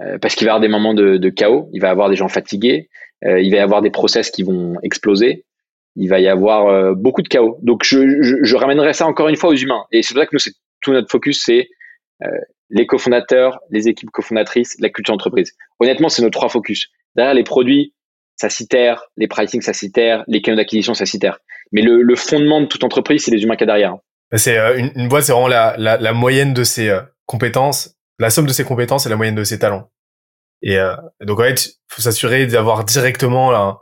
euh, 0.02 0.18
parce 0.18 0.36
qu'il 0.36 0.46
va 0.46 0.50
y 0.50 0.56
avoir 0.56 0.62
des 0.62 0.68
moments 0.68 0.94
de, 0.94 1.30
chaos, 1.30 1.70
il 1.74 1.82
va 1.82 1.88
y 1.88 1.92
avoir 1.92 2.10
des 2.10 2.16
gens 2.16 2.30
fatigués, 2.30 2.90
euh, 3.26 3.42
il 3.42 3.52
va 3.52 3.58
y 3.58 3.60
avoir 3.60 3.82
des 3.82 3.90
process 3.90 4.32
qui 4.32 4.44
vont 4.44 4.76
exploser, 4.82 5.46
il 5.96 6.08
va 6.08 6.20
y 6.20 6.28
avoir 6.28 6.68
euh, 6.68 6.94
beaucoup 6.94 7.22
de 7.22 7.28
chaos. 7.28 7.58
Donc 7.62 7.84
je, 7.84 8.40
je, 8.44 8.56
ramènerai 8.56 8.94
ça 8.94 9.08
encore 9.08 9.28
une 9.28 9.36
fois 9.36 9.50
aux 9.50 9.56
humains. 9.56 9.86
Et 9.92 10.02
c'est 10.02 10.14
pour 10.14 10.22
ça 10.22 10.28
que 10.28 10.36
nous, 10.36 10.40
c'est 10.40 10.54
tout 10.82 10.94
notre 10.94 11.10
focus, 11.10 11.44
c'est 11.44 11.70
les 12.70 12.86
cofondateurs, 12.86 13.60
les 13.70 13.88
équipes 13.88 14.10
cofondatrices, 14.12 14.76
la 14.80 14.90
culture 14.90 15.14
d'entreprise. 15.14 15.54
Honnêtement, 15.80 16.10
c'est 16.10 16.22
nos 16.22 16.30
trois 16.30 16.50
focus. 16.50 16.90
Derrière 17.16 17.34
les 17.34 17.44
produits, 17.44 17.94
ça 18.36 18.50
s'y 18.50 18.68
les 19.18 19.28
pricing, 19.28 19.62
ça 19.62 19.74
s'y 19.74 19.92
les 20.28 20.42
canaux 20.42 20.58
d'acquisition, 20.58 20.94
ça 20.94 21.06
s'y 21.06 21.20
Mais 21.72 21.82
le, 21.82 22.02
le, 22.02 22.16
fondement 22.16 22.62
de 22.62 22.66
toute 22.66 22.84
entreprise, 22.84 23.24
c'est 23.24 23.32
les 23.32 23.44
humains 23.44 23.56
qu'il 23.56 23.68
y 23.68 23.70
a 23.70 23.74
derrière. 23.74 23.96
C'est 24.34 24.58
une, 24.78 24.92
une, 24.96 25.08
boîte, 25.08 25.24
c'est 25.24 25.32
vraiment 25.32 25.48
la, 25.48 25.76
la, 25.78 25.98
la, 25.98 26.14
moyenne 26.14 26.54
de 26.54 26.64
ses 26.64 26.90
compétences, 27.30 27.96
la 28.18 28.32
somme 28.32 28.48
de 28.48 28.52
ses 28.52 28.64
compétences 28.64 29.06
et 29.06 29.10
la 29.10 29.16
moyenne 29.16 29.36
de 29.36 29.44
ses 29.44 29.60
talents. 29.60 29.92
Et 30.64 30.80
euh, 30.80 30.96
donc 31.22 31.40
en 31.40 31.44
fait, 31.44 31.76
faut 31.88 32.02
s'assurer 32.02 32.48
d'avoir 32.48 32.84
directement 32.84 33.52
là, 33.52 33.78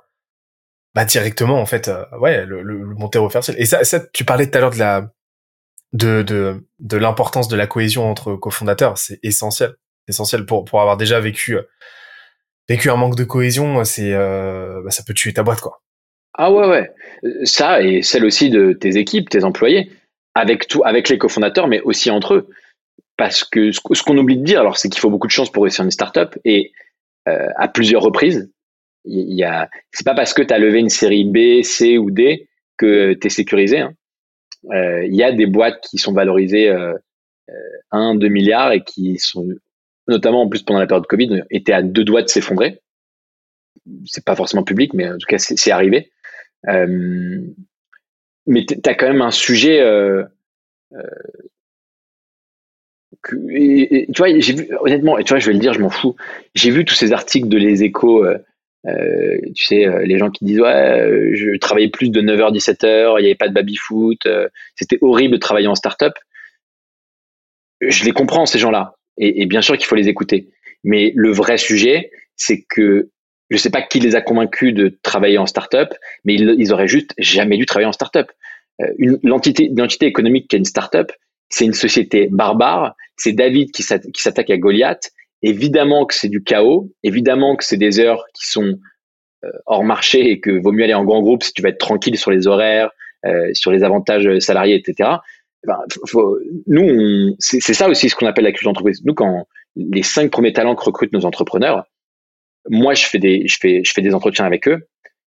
bah 0.93 1.05
directement 1.05 1.61
en 1.61 1.65
fait, 1.65 1.87
euh, 1.87 2.03
ouais, 2.19 2.45
le, 2.45 2.61
le, 2.61 2.83
le 2.83 2.95
monter 2.95 3.19
Et 3.57 3.65
ça, 3.65 3.99
tu 4.11 4.25
parlais 4.25 4.51
tout 4.51 4.57
à 4.57 4.61
l'heure 4.61 4.71
de 4.71 4.79
la 4.79 5.09
de 5.93 6.23
de 6.23 6.67
de 6.79 6.97
l'importance 6.97 7.47
de 7.47 7.55
la 7.55 7.67
cohésion 7.67 8.09
entre 8.11 8.35
cofondateurs, 8.35 8.97
c'est 8.97 9.19
essentiel, 9.23 9.75
essentiel 10.09 10.45
pour 10.45 10.65
pour 10.65 10.81
avoir 10.81 10.97
déjà 10.97 11.21
vécu 11.21 11.57
vécu 12.67 12.89
un 12.89 12.97
manque 12.97 13.15
de 13.15 13.23
cohésion, 13.23 13.85
c'est 13.85 14.11
euh, 14.11 14.81
bah, 14.83 14.91
ça 14.91 15.03
peut 15.07 15.13
tuer 15.13 15.31
ta 15.33 15.43
boîte 15.43 15.61
quoi. 15.61 15.81
Ah 16.33 16.51
ouais 16.51 16.67
ouais, 16.67 16.91
ça 17.45 17.81
et 17.81 18.01
celle 18.01 18.25
aussi 18.25 18.49
de 18.49 18.73
tes 18.73 18.97
équipes, 18.97 19.29
tes 19.29 19.45
employés, 19.45 19.89
avec 20.35 20.67
tout, 20.67 20.83
avec 20.83 21.07
les 21.07 21.17
cofondateurs, 21.17 21.69
mais 21.69 21.79
aussi 21.81 22.11
entre 22.11 22.33
eux 22.33 22.49
parce 23.17 23.43
que 23.43 23.71
ce, 23.71 23.79
qu'on 23.79 24.17
oublie 24.17 24.37
de 24.37 24.43
dire, 24.43 24.59
alors, 24.59 24.77
c'est 24.77 24.89
qu'il 24.89 24.99
faut 24.99 25.09
beaucoup 25.09 25.27
de 25.27 25.31
chance 25.31 25.51
pour 25.51 25.63
réussir 25.63 25.83
une 25.83 25.91
startup 25.91 26.37
et 26.45 26.71
euh, 27.27 27.47
à 27.55 27.67
plusieurs 27.67 28.01
reprises. 28.01 28.51
Il 29.05 29.33
y 29.33 29.43
a, 29.43 29.69
c'est 29.91 30.05
pas 30.05 30.13
parce 30.13 30.33
que 30.33 30.41
tu 30.41 30.53
as 30.53 30.59
levé 30.59 30.79
une 30.79 30.89
série 30.89 31.23
B, 31.23 31.63
C 31.63 31.97
ou 31.97 32.11
D 32.11 32.47
que 32.77 33.13
tu 33.13 33.27
es 33.27 33.29
sécurisé. 33.29 33.79
Hein. 33.79 33.93
Euh, 34.71 35.05
il 35.05 35.15
y 35.15 35.23
a 35.23 35.31
des 35.31 35.45
boîtes 35.45 35.79
qui 35.81 35.97
sont 35.97 36.13
valorisées 36.13 36.69
euh, 36.69 36.93
1, 37.91 38.15
2 38.15 38.27
milliards 38.27 38.71
et 38.71 38.83
qui 38.83 39.17
sont, 39.17 39.47
notamment 40.07 40.41
en 40.41 40.49
plus 40.49 40.63
pendant 40.63 40.79
la 40.79 40.87
période 40.87 41.07
Covid, 41.07 41.43
étaient 41.49 41.73
à 41.73 41.81
deux 41.81 42.03
doigts 42.03 42.21
de 42.21 42.27
s'effondrer. 42.27 42.81
C'est 44.05 44.25
pas 44.25 44.35
forcément 44.35 44.63
public, 44.63 44.93
mais 44.93 45.09
en 45.09 45.17
tout 45.17 45.27
cas, 45.27 45.37
c'est 45.37 45.71
arrivé. 45.71 46.11
Euh, 46.67 47.41
mais 48.45 48.65
tu 48.65 48.77
as 48.85 48.95
quand 48.95 49.07
même 49.07 49.21
un 49.21 49.31
sujet 49.31 49.79
euh, 49.79 50.23
tu 53.27 54.05
vois, 54.17 54.39
j'ai 54.39 54.53
vu, 54.53 54.69
honnêtement, 54.81 55.17
et 55.17 55.23
tu 55.23 55.29
vois, 55.33 55.39
je 55.39 55.47
vais 55.47 55.53
le 55.53 55.59
dire, 55.59 55.73
je 55.73 55.79
m'en 55.79 55.89
fous. 55.89 56.15
J'ai 56.55 56.71
vu 56.71 56.85
tous 56.85 56.95
ces 56.95 57.13
articles 57.13 57.47
de 57.47 57.57
Les 57.57 57.83
Échos, 57.83 58.25
euh, 58.25 58.37
euh, 58.87 59.37
tu 59.55 59.65
sais, 59.65 59.85
euh, 59.85 60.05
les 60.05 60.17
gens 60.17 60.29
qui 60.29 60.45
disent, 60.45 60.59
ouais, 60.59 61.31
je 61.33 61.57
travaillais 61.57 61.89
plus 61.89 62.09
de 62.09 62.21
9h, 62.21 62.53
17h, 62.53 63.15
il 63.19 63.21
n'y 63.21 63.27
avait 63.27 63.35
pas 63.35 63.47
de 63.47 63.53
baby-foot, 63.53 64.27
c'était 64.75 64.97
horrible 65.01 65.33
de 65.33 65.39
travailler 65.39 65.67
en 65.67 65.75
start-up. 65.75 66.13
Je 67.81 68.05
les 68.05 68.11
comprends, 68.11 68.45
ces 68.45 68.59
gens-là. 68.59 68.95
Et, 69.17 69.45
bien 69.45 69.61
sûr 69.61 69.77
qu'il 69.77 69.87
faut 69.87 69.95
les 69.95 70.09
écouter. 70.09 70.49
Mais 70.83 71.11
le 71.15 71.31
vrai 71.31 71.57
sujet, 71.57 72.11
c'est 72.35 72.65
que 72.69 73.09
je 73.49 73.57
sais 73.57 73.69
pas 73.69 73.81
qui 73.81 73.99
les 73.99 74.15
a 74.15 74.21
convaincus 74.21 74.73
de 74.73 74.99
travailler 75.01 75.37
en 75.37 75.45
start-up, 75.45 75.93
mais 76.23 76.35
ils, 76.35 76.55
ils 76.59 76.73
auraient 76.73 76.87
juste 76.87 77.13
jamais 77.17 77.57
dû 77.57 77.65
travailler 77.65 77.87
en 77.87 77.93
start-up. 77.93 78.29
l'entité 78.99 80.05
économique 80.05 80.49
qui 80.49 80.55
est 80.55 80.59
une 80.59 80.65
start-up, 80.65 81.11
c'est 81.49 81.65
une 81.65 81.73
société 81.73 82.27
barbare. 82.31 82.95
C'est 83.15 83.31
David 83.31 83.71
qui 83.71 83.83
s'attaque 83.83 84.49
à 84.49 84.57
Goliath. 84.57 85.11
Évidemment 85.41 86.05
que 86.05 86.13
c'est 86.13 86.29
du 86.29 86.43
chaos. 86.43 86.91
Évidemment 87.03 87.55
que 87.55 87.63
c'est 87.63 87.77
des 87.77 87.99
heures 87.99 88.25
qui 88.33 88.47
sont 88.47 88.77
euh, 89.45 89.51
hors 89.65 89.83
marché 89.83 90.31
et 90.31 90.39
que 90.39 90.51
vaut 90.51 90.71
mieux 90.71 90.83
aller 90.83 90.93
en 90.93 91.05
grand 91.05 91.21
groupe 91.21 91.43
si 91.43 91.53
tu 91.53 91.61
vas 91.61 91.69
être 91.69 91.77
tranquille 91.77 92.17
sur 92.17 92.31
les 92.31 92.47
horaires, 92.47 92.89
euh, 93.25 93.49
sur 93.53 93.71
les 93.71 93.83
avantages 93.83 94.39
salariés, 94.39 94.75
etc. 94.75 95.17
Ben, 95.65 95.77
nous, 96.67 97.35
c'est 97.39 97.73
ça 97.73 97.89
aussi 97.89 98.09
ce 98.09 98.15
qu'on 98.15 98.27
appelle 98.27 98.43
la 98.43 98.51
culture 98.51 98.69
d'entreprise. 98.69 99.01
Nous, 99.03 99.13
quand 99.13 99.47
les 99.75 100.03
cinq 100.03 100.31
premiers 100.31 100.53
talents 100.53 100.75
que 100.75 100.83
recrutent 100.83 101.13
nos 101.13 101.25
entrepreneurs, 101.25 101.85
moi, 102.69 102.93
je 102.93 103.05
fais 103.05 103.19
des, 103.19 103.47
je 103.47 103.57
fais, 103.59 103.81
je 103.83 103.91
fais 103.91 104.01
des 104.01 104.13
entretiens 104.13 104.45
avec 104.45 104.67
eux 104.67 104.87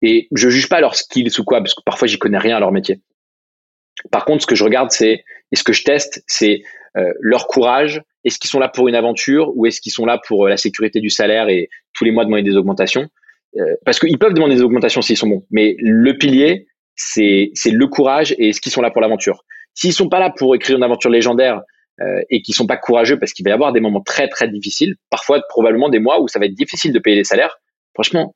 et 0.01 0.27
je 0.33 0.49
juge 0.49 0.69
pas 0.69 0.81
leurs 0.81 0.95
skills 0.95 1.31
ou 1.39 1.43
quoi, 1.43 1.59
parce 1.59 1.73
que 1.73 1.81
parfois 1.85 2.07
j'y 2.07 2.17
connais 2.17 2.37
rien 2.37 2.57
à 2.57 2.59
leur 2.59 2.71
métier. 2.71 3.01
Par 4.11 4.25
contre, 4.25 4.43
ce 4.43 4.47
que 4.47 4.55
je 4.55 4.63
regarde, 4.63 4.91
c'est 4.91 5.23
et 5.51 5.55
ce 5.55 5.63
que 5.63 5.73
je 5.73 5.83
teste, 5.83 6.23
c'est 6.27 6.61
euh, 6.97 7.11
leur 7.19 7.47
courage. 7.47 8.01
Est-ce 8.23 8.39
qu'ils 8.39 8.49
sont 8.49 8.59
là 8.59 8.67
pour 8.67 8.87
une 8.87 8.95
aventure 8.95 9.51
ou 9.55 9.65
est-ce 9.65 9.81
qu'ils 9.81 9.91
sont 9.91 10.05
là 10.05 10.19
pour 10.27 10.45
euh, 10.45 10.49
la 10.49 10.57
sécurité 10.57 10.99
du 10.99 11.09
salaire 11.09 11.49
et 11.49 11.69
tous 11.93 12.03
les 12.03 12.11
mois 12.11 12.25
demander 12.25 12.43
des 12.43 12.55
augmentations? 12.55 13.07
Euh, 13.57 13.75
Parce 13.85 13.99
qu'ils 13.99 14.17
peuvent 14.17 14.33
demander 14.33 14.55
des 14.55 14.61
augmentations 14.61 15.01
s'ils 15.01 15.17
sont 15.17 15.27
bons, 15.27 15.45
mais 15.49 15.75
le 15.79 16.17
pilier, 16.17 16.67
c'est 16.95 17.51
le 17.65 17.87
courage 17.87 18.35
et 18.37 18.49
est-ce 18.49 18.61
qu'ils 18.61 18.71
sont 18.71 18.81
là 18.81 18.91
pour 18.91 19.01
l'aventure? 19.01 19.43
S'ils 19.73 19.93
sont 19.93 20.09
pas 20.09 20.19
là 20.19 20.31
pour 20.35 20.53
écrire 20.55 20.77
une 20.77 20.83
aventure 20.83 21.09
légendaire 21.09 21.61
euh, 22.01 22.21
et 22.29 22.41
qu'ils 22.41 22.55
sont 22.55 22.67
pas 22.67 22.77
courageux 22.77 23.17
parce 23.17 23.33
qu'il 23.33 23.45
va 23.45 23.51
y 23.51 23.53
avoir 23.53 23.71
des 23.71 23.79
moments 23.79 24.01
très 24.01 24.27
très 24.27 24.47
difficiles, 24.47 24.95
parfois 25.09 25.41
probablement 25.49 25.89
des 25.89 25.99
mois 25.99 26.21
où 26.21 26.27
ça 26.27 26.39
va 26.39 26.45
être 26.45 26.53
difficile 26.53 26.91
de 26.91 26.99
payer 26.99 27.15
les 27.15 27.23
salaires. 27.23 27.57
Franchement, 27.93 28.35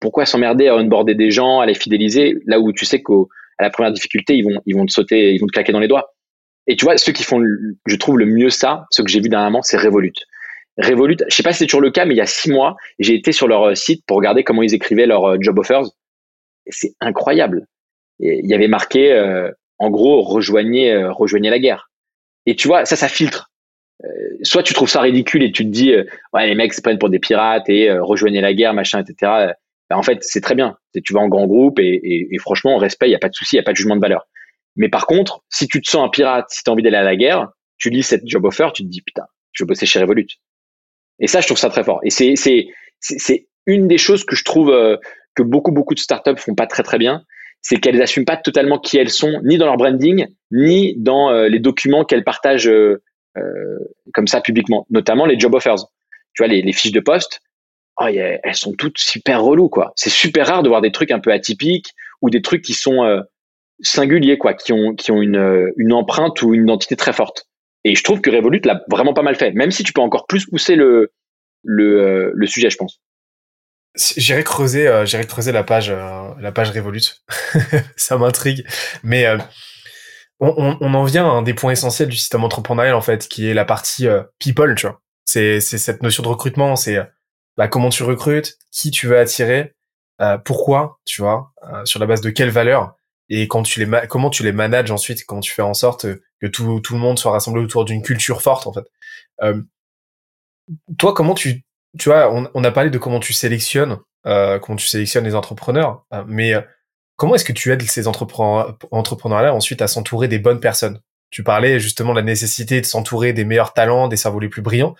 pourquoi 0.00 0.26
s'emmerder 0.26 0.68
à 0.68 0.76
onboarder 0.76 1.14
des 1.14 1.30
gens, 1.30 1.60
à 1.60 1.66
les 1.66 1.74
fidéliser 1.74 2.36
là 2.46 2.60
où 2.60 2.72
tu 2.72 2.84
sais 2.84 3.02
qu'à 3.02 3.14
la 3.60 3.70
première 3.70 3.92
difficulté 3.92 4.36
ils 4.36 4.44
vont 4.44 4.60
ils 4.66 4.76
vont 4.76 4.86
te 4.86 4.92
sauter, 4.92 5.32
ils 5.32 5.38
vont 5.38 5.46
te 5.46 5.52
claquer 5.52 5.72
dans 5.72 5.80
les 5.80 5.88
doigts? 5.88 6.13
Et 6.66 6.76
tu 6.76 6.84
vois, 6.84 6.96
ceux 6.96 7.12
qui 7.12 7.24
font, 7.24 7.42
je 7.86 7.96
trouve 7.96 8.18
le 8.18 8.26
mieux 8.26 8.50
ça, 8.50 8.86
ce 8.90 9.02
que 9.02 9.08
j'ai 9.08 9.20
vu 9.20 9.28
dernièrement, 9.28 9.62
c'est 9.62 9.76
Revolut. 9.76 10.14
Revolut, 10.78 11.16
je 11.28 11.34
sais 11.34 11.42
pas 11.42 11.52
si 11.52 11.58
c'est 11.58 11.66
toujours 11.66 11.82
le 11.82 11.90
cas, 11.90 12.04
mais 12.04 12.14
il 12.14 12.18
y 12.18 12.22
a 12.22 12.26
six 12.26 12.50
mois, 12.50 12.76
j'ai 12.98 13.14
été 13.14 13.32
sur 13.32 13.46
leur 13.46 13.62
euh, 13.62 13.74
site 13.74 14.04
pour 14.06 14.16
regarder 14.16 14.42
comment 14.42 14.62
ils 14.62 14.74
écrivaient 14.74 15.06
leurs 15.06 15.24
euh, 15.24 15.36
job 15.40 15.58
offers. 15.58 15.82
C'est 16.68 16.94
incroyable. 17.00 17.66
Il 18.18 18.48
y 18.48 18.54
avait 18.54 18.68
marqué, 18.68 19.12
euh, 19.12 19.50
en 19.78 19.90
gros, 19.90 20.22
rejoignez, 20.22 21.04
rejoignez 21.08 21.50
la 21.50 21.58
guerre. 21.58 21.90
Et 22.46 22.56
tu 22.56 22.68
vois, 22.68 22.84
ça, 22.86 22.96
ça 22.96 23.08
filtre. 23.08 23.50
soit 24.42 24.62
tu 24.62 24.72
trouves 24.72 24.88
ça 24.88 25.00
ridicule 25.00 25.42
et 25.42 25.52
tu 25.52 25.64
te 25.64 25.68
dis, 25.68 25.94
ouais, 26.32 26.46
les 26.46 26.54
mecs 26.54 26.72
se 26.72 26.80
prennent 26.80 26.98
pour 26.98 27.10
des 27.10 27.18
pirates 27.18 27.68
et 27.68 27.90
rejoignez 27.98 28.40
la 28.40 28.54
guerre, 28.54 28.72
machin, 28.72 29.02
etc. 29.02 29.54
Ben, 29.90 29.96
en 29.96 30.02
fait, 30.02 30.22
c'est 30.22 30.40
très 30.40 30.54
bien. 30.54 30.76
Tu 31.04 31.12
vas 31.12 31.20
en 31.20 31.28
grand 31.28 31.46
groupe 31.46 31.78
et, 31.80 32.00
et, 32.02 32.28
et 32.30 32.38
franchement, 32.38 32.78
respect, 32.78 33.06
il 33.06 33.10
n'y 33.10 33.16
a 33.16 33.18
pas 33.18 33.28
de 33.28 33.34
souci, 33.34 33.56
il 33.56 33.58
n'y 33.58 33.62
a 33.62 33.64
pas 33.64 33.72
de 33.72 33.76
jugement 33.76 33.96
de 33.96 34.00
valeur. 34.00 34.26
Mais 34.76 34.88
par 34.88 35.06
contre, 35.06 35.44
si 35.50 35.68
tu 35.68 35.80
te 35.80 35.88
sens 35.88 36.04
un 36.04 36.08
pirate, 36.08 36.46
si 36.48 36.62
tu 36.62 36.70
as 36.70 36.72
envie 36.72 36.82
d'aller 36.82 36.96
à 36.96 37.02
la 37.02 37.16
guerre, 37.16 37.48
tu 37.78 37.90
lis 37.90 38.02
cette 38.02 38.26
job 38.26 38.44
offer, 38.44 38.68
tu 38.74 38.82
te 38.82 38.88
dis 38.88 39.02
putain, 39.02 39.24
je 39.52 39.62
veux 39.62 39.68
bosser 39.68 39.86
chez 39.86 40.00
Revolut. 40.00 40.26
Et 41.20 41.26
ça, 41.26 41.40
je 41.40 41.46
trouve 41.46 41.58
ça 41.58 41.70
très 41.70 41.84
fort. 41.84 42.00
Et 42.02 42.10
c'est 42.10 42.34
c'est 42.36 42.68
c'est 43.00 43.48
une 43.66 43.88
des 43.88 43.98
choses 43.98 44.24
que 44.24 44.36
je 44.36 44.44
trouve 44.44 44.70
euh, 44.70 44.96
que 45.34 45.42
beaucoup 45.42 45.72
beaucoup 45.72 45.94
de 45.94 46.00
startups 46.00 46.36
font 46.36 46.54
pas 46.54 46.66
très 46.66 46.82
très 46.82 46.98
bien, 46.98 47.24
c'est 47.62 47.76
qu'elles 47.76 47.98
n'assument 47.98 48.24
pas 48.24 48.36
totalement 48.36 48.78
qui 48.78 48.98
elles 48.98 49.10
sont, 49.10 49.40
ni 49.44 49.58
dans 49.58 49.66
leur 49.66 49.76
branding, 49.76 50.26
ni 50.50 50.94
dans 50.98 51.30
euh, 51.30 51.48
les 51.48 51.60
documents 51.60 52.04
qu'elles 52.04 52.24
partagent 52.24 52.68
euh, 52.68 53.00
comme 54.12 54.26
ça 54.26 54.40
publiquement, 54.40 54.86
notamment 54.90 55.26
les 55.26 55.38
job 55.38 55.54
offers. 55.54 55.76
Tu 56.34 56.42
vois 56.42 56.48
les, 56.48 56.62
les 56.62 56.72
fiches 56.72 56.92
de 56.92 57.00
poste, 57.00 57.40
oh, 58.00 58.06
elles 58.06 58.54
sont 58.54 58.72
toutes 58.72 58.98
super 58.98 59.42
reloues 59.42 59.68
quoi. 59.68 59.92
C'est 59.94 60.10
super 60.10 60.48
rare 60.48 60.62
de 60.62 60.68
voir 60.68 60.80
des 60.80 60.92
trucs 60.92 61.10
un 61.10 61.20
peu 61.20 61.32
atypiques 61.32 61.92
ou 62.22 62.30
des 62.30 62.42
trucs 62.42 62.62
qui 62.62 62.74
sont 62.74 63.22
singuliers, 63.80 64.38
quoi, 64.38 64.54
qui 64.54 64.72
ont, 64.72 64.94
qui 64.94 65.10
ont 65.10 65.20
une, 65.20 65.36
euh, 65.36 65.72
une 65.76 65.92
empreinte 65.92 66.42
ou 66.42 66.54
une 66.54 66.64
identité 66.64 66.96
très 66.96 67.12
forte. 67.12 67.46
Et 67.84 67.94
je 67.94 68.02
trouve 68.02 68.20
que 68.20 68.30
Revolut 68.30 68.60
l'a 68.64 68.82
vraiment 68.88 69.14
pas 69.14 69.22
mal 69.22 69.36
fait, 69.36 69.52
même 69.52 69.70
si 69.70 69.82
tu 69.82 69.92
peux 69.92 70.00
encore 70.00 70.26
plus 70.26 70.46
pousser 70.46 70.74
le, 70.74 71.12
le, 71.62 72.00
euh, 72.00 72.30
le 72.34 72.46
sujet, 72.46 72.70
je 72.70 72.76
pense. 72.76 73.00
J'irai 73.96 74.42
creuser, 74.42 74.88
euh, 74.88 75.04
j'irai 75.04 75.26
creuser 75.26 75.52
la 75.52 75.62
page, 75.62 75.90
la 75.90 76.52
page 76.52 76.70
Revolut. 76.70 77.02
Ça 77.96 78.16
m'intrigue. 78.16 78.66
Mais 79.02 79.26
on, 80.40 80.76
on, 80.80 80.94
en 80.94 81.04
vient 81.04 81.26
à 81.26 81.30
un 81.30 81.42
des 81.42 81.54
points 81.54 81.72
essentiels 81.72 82.08
du 82.08 82.16
système 82.16 82.42
entrepreneurial 82.42 82.94
en 82.94 83.00
fait, 83.00 83.28
qui 83.28 83.48
est 83.48 83.54
la 83.54 83.64
partie 83.64 84.06
people, 84.38 84.74
tu 84.74 84.86
vois. 84.86 85.00
C'est, 85.26 85.60
c'est 85.60 85.78
cette 85.78 86.02
notion 86.02 86.22
de 86.22 86.28
recrutement, 86.28 86.76
c'est 86.76 86.98
bah, 87.56 87.68
comment 87.68 87.88
tu 87.88 88.02
recrutes, 88.02 88.58
qui 88.72 88.90
tu 88.90 89.06
veux 89.06 89.18
attirer, 89.18 89.74
pourquoi, 90.44 90.98
tu 91.04 91.22
vois, 91.22 91.52
sur 91.84 92.00
la 92.00 92.06
base 92.06 92.20
de 92.20 92.30
quelles 92.30 92.50
valeurs 92.50 92.96
et 93.28 93.48
quand 93.48 93.62
tu 93.62 93.84
les 93.84 94.06
comment 94.08 94.30
tu 94.30 94.42
les 94.42 94.52
manages 94.52 94.90
ensuite 94.90 95.24
comment 95.24 95.40
tu 95.40 95.52
fais 95.52 95.62
en 95.62 95.74
sorte 95.74 96.06
que 96.40 96.46
tout, 96.46 96.80
tout 96.80 96.94
le 96.94 97.00
monde 97.00 97.18
soit 97.18 97.32
rassemblé 97.32 97.62
autour 97.62 97.84
d'une 97.84 98.02
culture 98.02 98.42
forte 98.42 98.66
en 98.66 98.72
fait. 98.72 98.84
Euh, 99.42 99.62
toi 100.98 101.14
comment 101.14 101.34
tu 101.34 101.64
tu 101.98 102.08
vois 102.08 102.32
on, 102.32 102.50
on, 102.54 102.64
a 102.64 102.70
parlé 102.70 102.90
de 102.90 102.98
comment 102.98 103.20
tu 103.20 103.32
sélectionnes 103.32 103.98
euh, 104.26 104.58
comment 104.58 104.76
tu 104.76 104.86
sélectionnes 104.86 105.24
les 105.24 105.34
entrepreneurs 105.34 106.04
euh, 106.12 106.24
mais 106.26 106.54
euh, 106.54 106.60
comment 107.16 107.34
est-ce 107.34 107.44
que 107.44 107.52
tu 107.52 107.72
aides 107.72 107.82
ces 107.82 108.08
entrepreneurs 108.08 108.76
entrepreneurs 108.90 109.42
là 109.42 109.54
ensuite 109.54 109.82
à 109.82 109.88
s'entourer 109.88 110.28
des 110.28 110.38
bonnes 110.38 110.60
personnes? 110.60 111.00
Tu 111.30 111.42
parlais 111.42 111.80
justement 111.80 112.12
de 112.12 112.20
la 112.20 112.24
nécessité 112.24 112.80
de 112.80 112.86
s'entourer 112.86 113.32
des 113.32 113.44
meilleurs 113.44 113.72
talents 113.72 114.08
des 114.08 114.16
cerveaux 114.16 114.40
les 114.40 114.48
plus 114.48 114.62
brillants. 114.62 114.94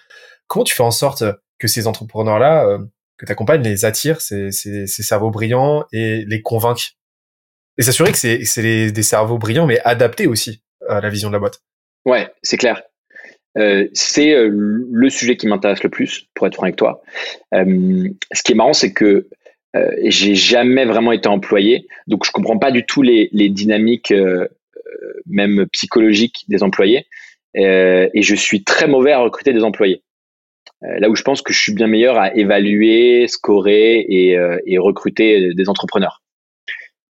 Comment 0.49 0.65
tu 0.65 0.75
fais 0.75 0.83
en 0.83 0.91
sorte 0.91 1.25
que 1.59 1.69
ces 1.69 1.87
entrepreneurs 1.87 2.39
là 2.39 2.67
euh, 2.67 2.79
que 3.17 3.27
tu 3.27 3.33
accompagnes 3.33 3.63
les 3.63 3.85
attirent 3.85 4.21
ces, 4.21 4.51
ces, 4.51 4.87
ces 4.87 5.03
cerveaux 5.03 5.31
brillants 5.31 5.85
et 5.93 6.25
les 6.27 6.43
convainquent 6.43 6.97
et 7.79 7.83
s'assurer 7.83 8.13
que 8.13 8.19
c'est 8.19 8.45
c'est 8.45 8.93
des 8.93 9.03
cerveaux 9.03 9.39
brillants 9.39 9.67
mais 9.67 9.81
adaptés 9.85 10.27
aussi 10.27 10.63
à 10.89 11.01
la 11.01 11.09
vision 11.09 11.29
de 11.29 11.35
la 11.35 11.39
boîte. 11.39 11.61
Ouais, 12.05 12.29
c'est 12.43 12.57
clair. 12.57 12.83
Euh, 13.57 13.87
c'est 13.93 14.35
euh, 14.35 14.51
le 14.53 15.11
sujet 15.11 15.37
qui 15.37 15.47
m'intéresse 15.47 15.83
le 15.83 15.89
plus, 15.89 16.27
pour 16.35 16.47
être 16.47 16.55
franc 16.55 16.65
avec 16.65 16.77
toi. 16.77 17.03
Euh, 17.55 18.09
ce 18.33 18.43
qui 18.43 18.53
est 18.53 18.55
marrant, 18.57 18.73
c'est 18.73 18.93
que 18.93 19.29
euh, 19.77 19.91
j'ai 20.05 20.35
jamais 20.35 20.85
vraiment 20.85 21.13
été 21.13 21.29
employé, 21.29 21.87
donc 22.07 22.27
je 22.27 22.33
comprends 22.33 22.59
pas 22.59 22.71
du 22.71 22.85
tout 22.85 23.03
les, 23.03 23.29
les 23.33 23.49
dynamiques, 23.49 24.11
euh, 24.11 24.49
même 25.27 25.67
psychologiques 25.73 26.45
des 26.49 26.63
employés, 26.63 27.07
et 27.55 28.23
je 28.23 28.35
suis 28.35 28.65
très 28.65 28.89
mauvais 28.89 29.13
à 29.13 29.21
recruter 29.21 29.53
des 29.53 29.63
employés. 29.63 30.03
là 30.83 31.09
où 31.09 31.15
je 31.15 31.23
pense 31.23 31.41
que 31.41 31.53
je 31.53 31.61
suis 31.61 31.73
bien 31.73 31.87
meilleur 31.87 32.19
à 32.19 32.35
évaluer, 32.35 33.27
scorer 33.29 34.01
et, 34.01 34.37
et 34.67 34.79
recruter 34.79 35.55
des 35.55 35.69
entrepreneurs. 35.69 36.24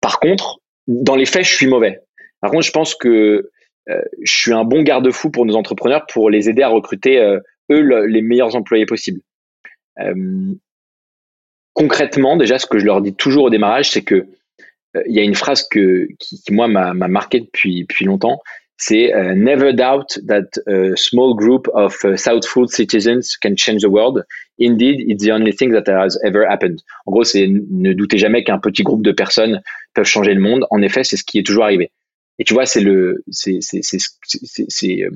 Par 0.02 0.20
contre, 0.20 0.60
dans 0.88 1.16
les 1.16 1.26
faits, 1.26 1.46
je 1.46 1.54
suis 1.54 1.68
mauvais. 1.68 2.02
Par 2.42 2.52
contre, 2.52 2.66
je 2.66 2.72
pense 2.72 2.96
que 2.96 3.50
euh, 3.90 4.02
je 4.24 4.32
suis 4.32 4.54
un 4.54 4.64
bon 4.64 4.82
garde-fou 4.82 5.30
pour 5.30 5.46
nos 5.46 5.56
entrepreneurs 5.56 6.06
pour 6.08 6.30
les 6.30 6.50
aider 6.50 6.62
à 6.62 6.68
recruter 6.68 7.20
euh, 7.20 7.40
eux 7.72 8.06
les 8.06 8.22
meilleurs 8.22 8.56
employés 8.56 8.86
possibles. 8.86 9.22
Euh, 10.00 10.54
concrètement, 11.74 12.38
déjà, 12.38 12.60
ce 12.60 12.66
que 12.66 12.80
je 12.80 12.86
leur 12.86 13.02
dis 13.02 13.16
toujours 13.16 13.46
au 13.46 13.50
démarrage, 13.50 13.92
c'est 13.92 14.04
que 14.04 14.28
il 15.06 15.16
y 15.16 15.20
a 15.20 15.24
une 15.24 15.36
phrase 15.36 15.68
que, 15.70 16.08
qui, 16.18 16.42
moi 16.50 16.68
m'a 16.68 16.94
marqué 16.94 17.42
depuis, 17.42 17.86
longtemps, 18.02 18.42
c'est 18.76 19.12
never 19.36 19.72
doubt 19.72 20.18
that 20.28 20.48
a 20.66 20.96
small 20.96 21.36
group 21.36 21.70
of 21.76 21.96
uh, 22.04 22.18
thoughtful 22.18 22.68
citizens 22.68 23.38
can 23.40 23.56
change 23.56 23.84
the 23.84 23.88
world. 23.88 24.26
Indeed, 24.58 25.02
it's 25.08 25.24
the 25.24 25.32
only 25.32 25.52
thing 25.52 25.72
that 25.74 25.88
has 25.88 26.18
ever 26.24 26.44
happened. 26.44 26.82
En 27.06 27.12
gros, 27.12 27.24
c'est 27.24 27.48
ne 27.48 27.94
doutez 27.94 28.18
jamais 28.18 28.44
qu'un 28.44 28.58
petit 28.58 28.82
groupe 28.82 29.04
de 29.04 29.12
personnes 29.12 29.62
peuvent 29.94 30.06
changer 30.06 30.34
le 30.34 30.42
monde. 30.42 30.66
En 30.70 30.82
effet, 30.82 31.04
c'est 31.04 31.18
ce 31.18 31.24
qui 31.24 31.40
est 31.40 31.46
toujours 31.46 31.64
arrivé. 31.64 31.92
Et 32.40 32.44
tu 32.44 32.54
vois, 32.54 32.66
c'est 32.66 32.82
le, 32.82 33.24
c'est, 33.30 33.60
euh, 33.60 35.10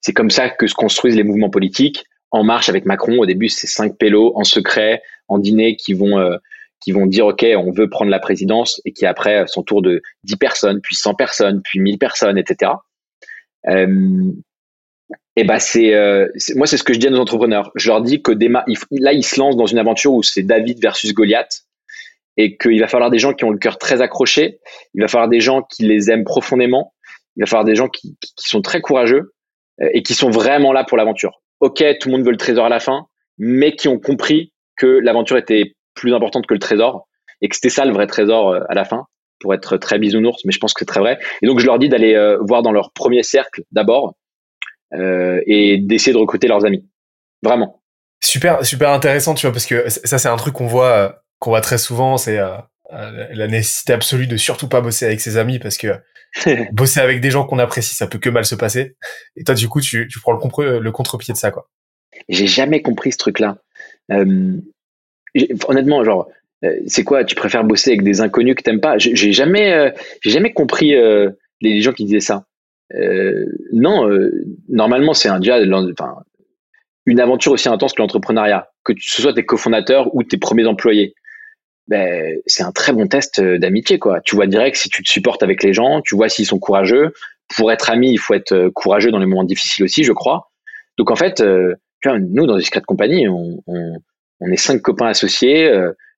c'est 0.00 0.12
comme 0.12 0.30
ça 0.30 0.48
que 0.48 0.66
se 0.66 0.74
construisent 0.74 1.16
les 1.16 1.24
mouvements 1.24 1.50
politiques. 1.50 2.04
En 2.30 2.44
marche 2.44 2.68
avec 2.68 2.86
Macron, 2.86 3.18
au 3.18 3.26
début, 3.26 3.48
c'est 3.48 3.66
cinq 3.66 3.98
pélos 3.98 4.32
en 4.36 4.44
secret, 4.44 5.02
en 5.28 5.38
dîner, 5.38 5.76
qui 5.76 5.92
vont 5.92 6.18
euh, 6.18 6.36
qui 6.80 6.92
vont 6.92 7.06
dire 7.06 7.26
ok, 7.26 7.44
on 7.56 7.72
veut 7.72 7.88
prendre 7.90 8.10
la 8.10 8.18
présidence, 8.18 8.80
et 8.84 8.92
qui 8.92 9.06
après 9.06 9.44
son 9.46 9.62
tour 9.62 9.82
de 9.82 10.02
10 10.24 10.36
personnes, 10.36 10.80
puis 10.82 10.96
100 10.96 11.14
personnes, 11.14 11.60
puis 11.62 11.78
1000 11.78 11.98
personnes, 11.98 12.38
etc. 12.38 12.72
Et 15.36 15.44
ben 15.44 15.58
c'est 15.58 15.94
moi 16.56 16.66
c'est 16.66 16.76
ce 16.76 16.82
que 16.82 16.92
je 16.92 16.98
dis 16.98 17.06
à 17.06 17.10
nos 17.10 17.20
entrepreneurs. 17.20 17.70
Je 17.74 17.88
leur 17.88 18.02
dis 18.02 18.22
que 18.22 18.32
là 18.32 19.12
ils 19.12 19.24
se 19.24 19.38
lancent 19.38 19.56
dans 19.56 19.66
une 19.66 19.78
aventure 19.78 20.12
où 20.12 20.22
c'est 20.22 20.42
David 20.42 20.80
versus 20.80 21.12
Goliath 21.12 21.64
et 22.36 22.56
qu'il 22.56 22.80
va 22.80 22.88
falloir 22.88 23.10
des 23.10 23.18
gens 23.18 23.32
qui 23.32 23.44
ont 23.44 23.50
le 23.50 23.58
cœur 23.58 23.78
très 23.78 24.00
accroché. 24.00 24.58
Il 24.94 25.02
va 25.02 25.08
falloir 25.08 25.28
des 25.28 25.40
gens 25.40 25.62
qui 25.62 25.84
les 25.84 26.10
aiment 26.10 26.24
profondément. 26.24 26.94
Il 27.36 27.40
va 27.40 27.46
falloir 27.46 27.64
des 27.64 27.74
gens 27.74 27.88
qui, 27.88 28.16
qui 28.20 28.48
sont 28.48 28.62
très 28.62 28.80
courageux. 28.80 29.32
et 29.92 30.02
qui 30.02 30.14
sont 30.14 30.30
vraiment 30.30 30.72
là 30.72 30.84
pour 30.84 30.96
l'aventure. 30.96 31.40
Ok, 31.60 31.82
tout 31.98 32.08
le 32.08 32.16
monde 32.16 32.24
veut 32.24 32.30
le 32.30 32.36
trésor 32.36 32.66
à 32.66 32.68
la 32.68 32.78
fin, 32.78 33.06
mais 33.38 33.72
qui 33.72 33.88
ont 33.88 33.98
compris 33.98 34.52
que 34.76 34.86
l'aventure 34.86 35.36
était 35.36 35.74
plus 35.94 36.14
importante 36.14 36.46
que 36.46 36.54
le 36.54 36.60
trésor 36.60 37.08
et 37.40 37.48
que 37.48 37.56
c'était 37.56 37.70
ça 37.70 37.84
le 37.84 37.92
vrai 37.92 38.06
trésor 38.06 38.54
à 38.68 38.74
la 38.74 38.84
fin 38.84 39.06
pour 39.40 39.54
être 39.54 39.76
très 39.78 39.98
bisounours, 39.98 40.44
mais 40.44 40.52
je 40.52 40.58
pense 40.58 40.72
que 40.74 40.80
c'est 40.80 40.86
très 40.86 41.00
vrai. 41.00 41.18
Et 41.40 41.46
donc 41.46 41.58
je 41.58 41.66
leur 41.66 41.78
dis 41.78 41.88
d'aller 41.88 42.36
voir 42.46 42.62
dans 42.62 42.70
leur 42.70 42.92
premier 42.92 43.22
cercle 43.22 43.62
d'abord 43.72 44.14
et 44.94 45.78
d'essayer 45.78 46.12
de 46.12 46.18
recruter 46.18 46.48
leurs 46.48 46.64
amis. 46.64 46.86
Vraiment. 47.42 47.82
Super, 48.22 48.64
super 48.64 48.90
intéressant, 48.90 49.34
tu 49.34 49.46
vois, 49.46 49.52
parce 49.52 49.66
que 49.66 49.88
ça, 49.88 50.16
c'est 50.16 50.28
un 50.28 50.36
truc 50.36 50.54
qu'on 50.54 50.68
voit, 50.68 50.86
euh, 50.86 51.10
qu'on 51.42 51.50
voit 51.50 51.60
très 51.60 51.76
souvent, 51.76 52.16
c'est 52.18 52.38
euh, 52.38 52.56
euh, 52.92 53.26
la 53.32 53.48
nécessité 53.48 53.92
absolue 53.92 54.28
de 54.28 54.36
surtout 54.36 54.68
pas 54.68 54.80
bosser 54.80 55.06
avec 55.06 55.20
ses 55.20 55.36
amis, 55.36 55.58
parce 55.58 55.76
que 55.76 55.88
bosser 56.72 57.00
avec 57.00 57.20
des 57.20 57.32
gens 57.32 57.44
qu'on 57.44 57.58
apprécie, 57.58 57.96
ça 57.96 58.06
peut 58.06 58.18
que 58.18 58.30
mal 58.30 58.44
se 58.44 58.54
passer. 58.54 58.94
Et 59.34 59.42
toi, 59.42 59.56
du 59.56 59.68
coup, 59.68 59.80
tu, 59.80 60.06
tu 60.06 60.20
prends 60.20 60.30
le, 60.32 60.38
contre, 60.38 60.62
le 60.62 60.92
contre-pied 60.92 61.34
de 61.34 61.38
ça, 61.38 61.50
quoi. 61.50 61.68
J'ai 62.28 62.46
jamais 62.46 62.80
compris 62.80 63.10
ce 63.10 63.18
truc-là. 63.18 63.58
honnêtement, 64.08 66.04
genre, 66.04 66.28
c'est 66.86 67.02
quoi 67.02 67.24
Tu 67.24 67.34
préfères 67.34 67.64
bosser 67.64 67.90
avec 67.90 68.04
des 68.04 68.20
inconnus 68.20 68.54
que 68.54 68.62
t'aimes 68.62 68.80
pas? 68.80 68.96
J'ai 68.98 69.32
jamais, 69.32 69.92
j'ai 70.20 70.30
jamais 70.30 70.52
compris 70.52 70.94
les 71.60 71.80
gens 71.80 71.92
qui 71.92 72.04
disaient 72.04 72.20
ça. 72.20 72.44
non, 73.72 74.08
normalement, 74.68 75.12
c'est 75.12 75.28
un 75.28 75.40
déjà, 75.40 75.58
enfin, 75.90 76.14
une 77.06 77.18
aventure 77.18 77.50
aussi 77.50 77.68
intense 77.68 77.94
que 77.94 78.02
l'entrepreneuriat, 78.02 78.68
que 78.84 78.92
ce 79.00 79.22
soit 79.22 79.34
tes 79.34 79.44
cofondateurs 79.44 80.14
ou 80.14 80.22
tes 80.22 80.36
premiers 80.36 80.66
employés, 80.66 81.16
ben, 81.88 82.38
c'est 82.46 82.62
un 82.62 82.72
très 82.72 82.92
bon 82.92 83.06
test 83.06 83.38
euh, 83.38 83.58
d'amitié. 83.58 83.98
quoi. 83.98 84.20
Tu 84.20 84.36
vois 84.36 84.46
direct 84.46 84.76
si 84.76 84.88
tu 84.88 85.02
te 85.02 85.08
supportes 85.08 85.42
avec 85.42 85.62
les 85.62 85.72
gens, 85.72 86.00
tu 86.02 86.14
vois 86.14 86.28
s'ils 86.28 86.46
sont 86.46 86.58
courageux. 86.58 87.12
Pour 87.56 87.72
être 87.72 87.90
ami, 87.90 88.12
il 88.12 88.18
faut 88.18 88.34
être 88.34 88.52
euh, 88.52 88.70
courageux 88.70 89.10
dans 89.10 89.18
les 89.18 89.26
moments 89.26 89.44
difficiles 89.44 89.84
aussi, 89.84 90.04
je 90.04 90.12
crois. 90.12 90.50
Donc 90.98 91.10
en 91.10 91.16
fait, 91.16 91.40
euh, 91.40 91.74
nous, 92.04 92.46
dans 92.46 92.56
Discrete 92.56 92.84
Compagnie, 92.84 93.28
on, 93.28 93.62
est 94.50 94.56
cinq 94.56 94.82
copains 94.82 95.06
associés. 95.06 95.72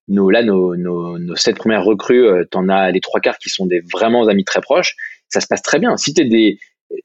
nos, 0.09 0.31
là, 0.31 0.43
nos, 0.43 0.77
nos, 0.77 1.37
sept 1.37 1.57
premières 1.57 1.85
recrues, 1.85 2.27
t'en 2.51 2.71
as 2.71 2.91
les 2.91 3.01
trois 3.01 3.21
quarts 3.21 3.37
qui 3.37 3.51
sont 3.51 3.67
des 3.67 3.83
vraiment 3.93 4.27
amis 4.29 4.45
très 4.45 4.63
proches. 4.63 4.97
Ça 5.29 5.43
se 5.43 5.47
passe 5.47 5.61
très 5.61 5.79
bien. 5.79 5.99
Si 5.99 6.15
t'es 6.15 6.25
des, 6.25 6.59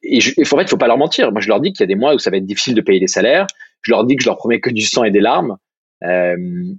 et, 0.04 0.20
en 0.20 0.58
fait, 0.58 0.70
faut 0.70 0.78
pas 0.78 0.88
leur 0.88 0.98
mentir. 0.98 1.32
Moi, 1.32 1.42
je 1.42 1.48
leur 1.48 1.60
dis 1.60 1.74
qu'il 1.74 1.82
y 1.82 1.84
a 1.84 1.88
des 1.88 1.96
mois 1.96 2.14
où 2.14 2.20
ça 2.20 2.30
va 2.30 2.38
être 2.38 2.46
difficile 2.46 2.76
de 2.76 2.82
payer 2.82 3.00
les 3.00 3.08
salaires. 3.08 3.48
Je 3.82 3.92
leur 3.92 4.06
dis 4.06 4.16
que 4.16 4.24
je 4.24 4.30
leur 4.30 4.38
promets 4.38 4.60
que 4.60 4.70
du 4.70 4.82
sang 4.82 5.04
et 5.04 5.12
des 5.12 5.20
larmes, 5.20 5.52
euh, 5.52 5.56
et, 6.02 6.36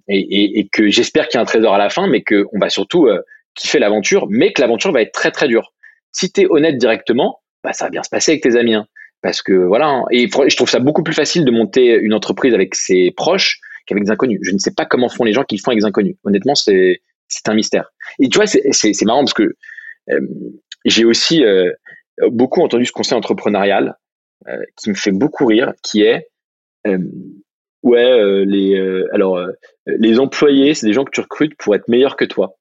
et, 0.09 0.59
et, 0.59 0.69
que 0.69 0.89
j'espère 0.89 1.29
qu'il 1.29 1.37
y 1.37 1.39
a 1.39 1.43
un 1.43 1.47
trésor 1.47 1.75
à 1.75 1.79
la 1.79 1.91
fin, 1.91 2.07
mais 2.07 2.23
qu'on 2.23 2.59
va 2.59 2.71
surtout 2.71 3.07
euh, 3.07 3.21
kiffer 3.55 3.79
l'aventure, 3.79 4.27
mais 4.31 4.53
que 4.53 4.61
l'aventure 4.61 4.93
va 4.93 5.03
être 5.03 5.13
très 5.13 5.31
très 5.31 5.49
dure. 5.49 5.73
Si 6.13 6.33
tu 6.33 6.43
es 6.43 6.47
honnête 6.49 6.79
directement, 6.79 7.41
bah, 7.63 7.73
ça 7.73 7.85
va 7.85 7.91
bien 7.91 8.03
se 8.03 8.09
passer 8.09 8.33
avec 8.33 8.43
tes 8.43 8.57
amis. 8.57 8.75
Hein. 8.75 8.87
parce 9.23 9.43
que 9.43 9.53
voilà, 9.53 9.89
hein. 9.89 10.05
et 10.11 10.29
je 10.29 10.57
trouve 10.57 10.71
ça 10.71 10.79
beaucoup 10.79 11.03
plus 11.03 11.15
facile 11.15 11.45
de 11.45 11.51
monter 11.51 11.95
une 11.95 12.15
entreprise 12.15 12.55
avec 12.55 12.75
ses 12.75 13.11
proches 13.11 13.61
qu'avec 13.87 14.05
des 14.05 14.11
inconnus. 14.11 14.41
Je 14.43 14.53
ne 14.53 14.59
sais 14.59 14.73
pas 14.75 14.87
comment 14.87 15.09
font 15.09 15.25
les 15.25 15.33
gens 15.33 15.45
qui 15.45 15.57
le 15.57 15.61
font 15.61 15.71
avec 15.71 15.81
des 15.81 15.87
inconnus. 15.87 16.17
Honnêtement, 16.25 16.55
c'est 16.55 17.03
c'est 17.29 17.49
un 17.49 17.55
mystère. 17.55 17.93
Et 18.19 18.29
tu 18.29 18.39
vois, 18.39 18.47
c'est 18.47 19.05
marrant 19.05 19.21
parce 19.21 19.35
que 19.35 19.55
euh, 20.11 20.21
j'ai 20.85 21.05
aussi 21.05 21.45
euh, 21.45 21.71
beaucoup 22.29 22.63
entendu 22.63 22.85
ce 22.85 22.93
conseil 22.93 23.17
entrepreneurial 23.17 23.97
euh, 24.49 24.63
qui 24.77 24.91
me 24.91 24.95
fait 24.95 25.13
beaucoup 25.13 25.47
rire, 25.47 25.73
qui 25.83 26.03
est 26.03 26.29
euh, 26.87 26.99
ouais 27.83 28.11
euh, 28.11 28.45
les 28.45 28.79
alors 29.13 29.41
les 29.87 30.21
employés, 30.21 30.75
c'est 30.75 30.87
des 30.87 30.93
gens 30.93 31.05
que 31.05 31.11
tu 31.11 31.21
recrutes 31.21 31.57
pour 31.57 31.75
être 31.75 31.89
meilleurs 31.89 32.17
que 32.17 32.25
toi. 32.25 32.57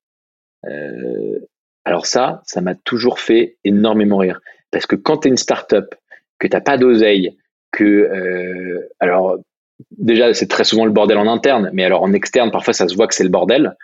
alors 1.86 2.06
ça, 2.06 2.42
ça 2.46 2.62
m'a 2.62 2.76
toujours 2.76 3.20
fait 3.20 3.58
énormément 3.64 4.18
rire 4.18 4.42
parce 4.72 4.86
que 4.86 4.96
quand 4.96 5.20
tu 5.20 5.28
es 5.28 5.32
une 5.32 5.38
startup, 5.38 5.96
que 6.40 6.48
t'as 6.48 6.62
pas 6.62 6.78
d'oseille, 6.78 7.38
que 7.72 8.10
alors 9.00 9.38
déjà 9.98 10.34
c'est 10.34 10.48
très 10.48 10.64
souvent 10.64 10.86
le 10.86 10.92
bordel 10.92 11.18
en 11.18 11.28
interne, 11.28 11.70
mais 11.74 11.84
alors 11.84 12.04
en 12.04 12.14
externe 12.14 12.52
parfois 12.52 12.74
ça 12.74 12.88
se 12.88 12.96
voit 12.96 13.08
que 13.08 13.16
c'est 13.16 13.24
le 13.24 13.30
bordel 13.30 13.76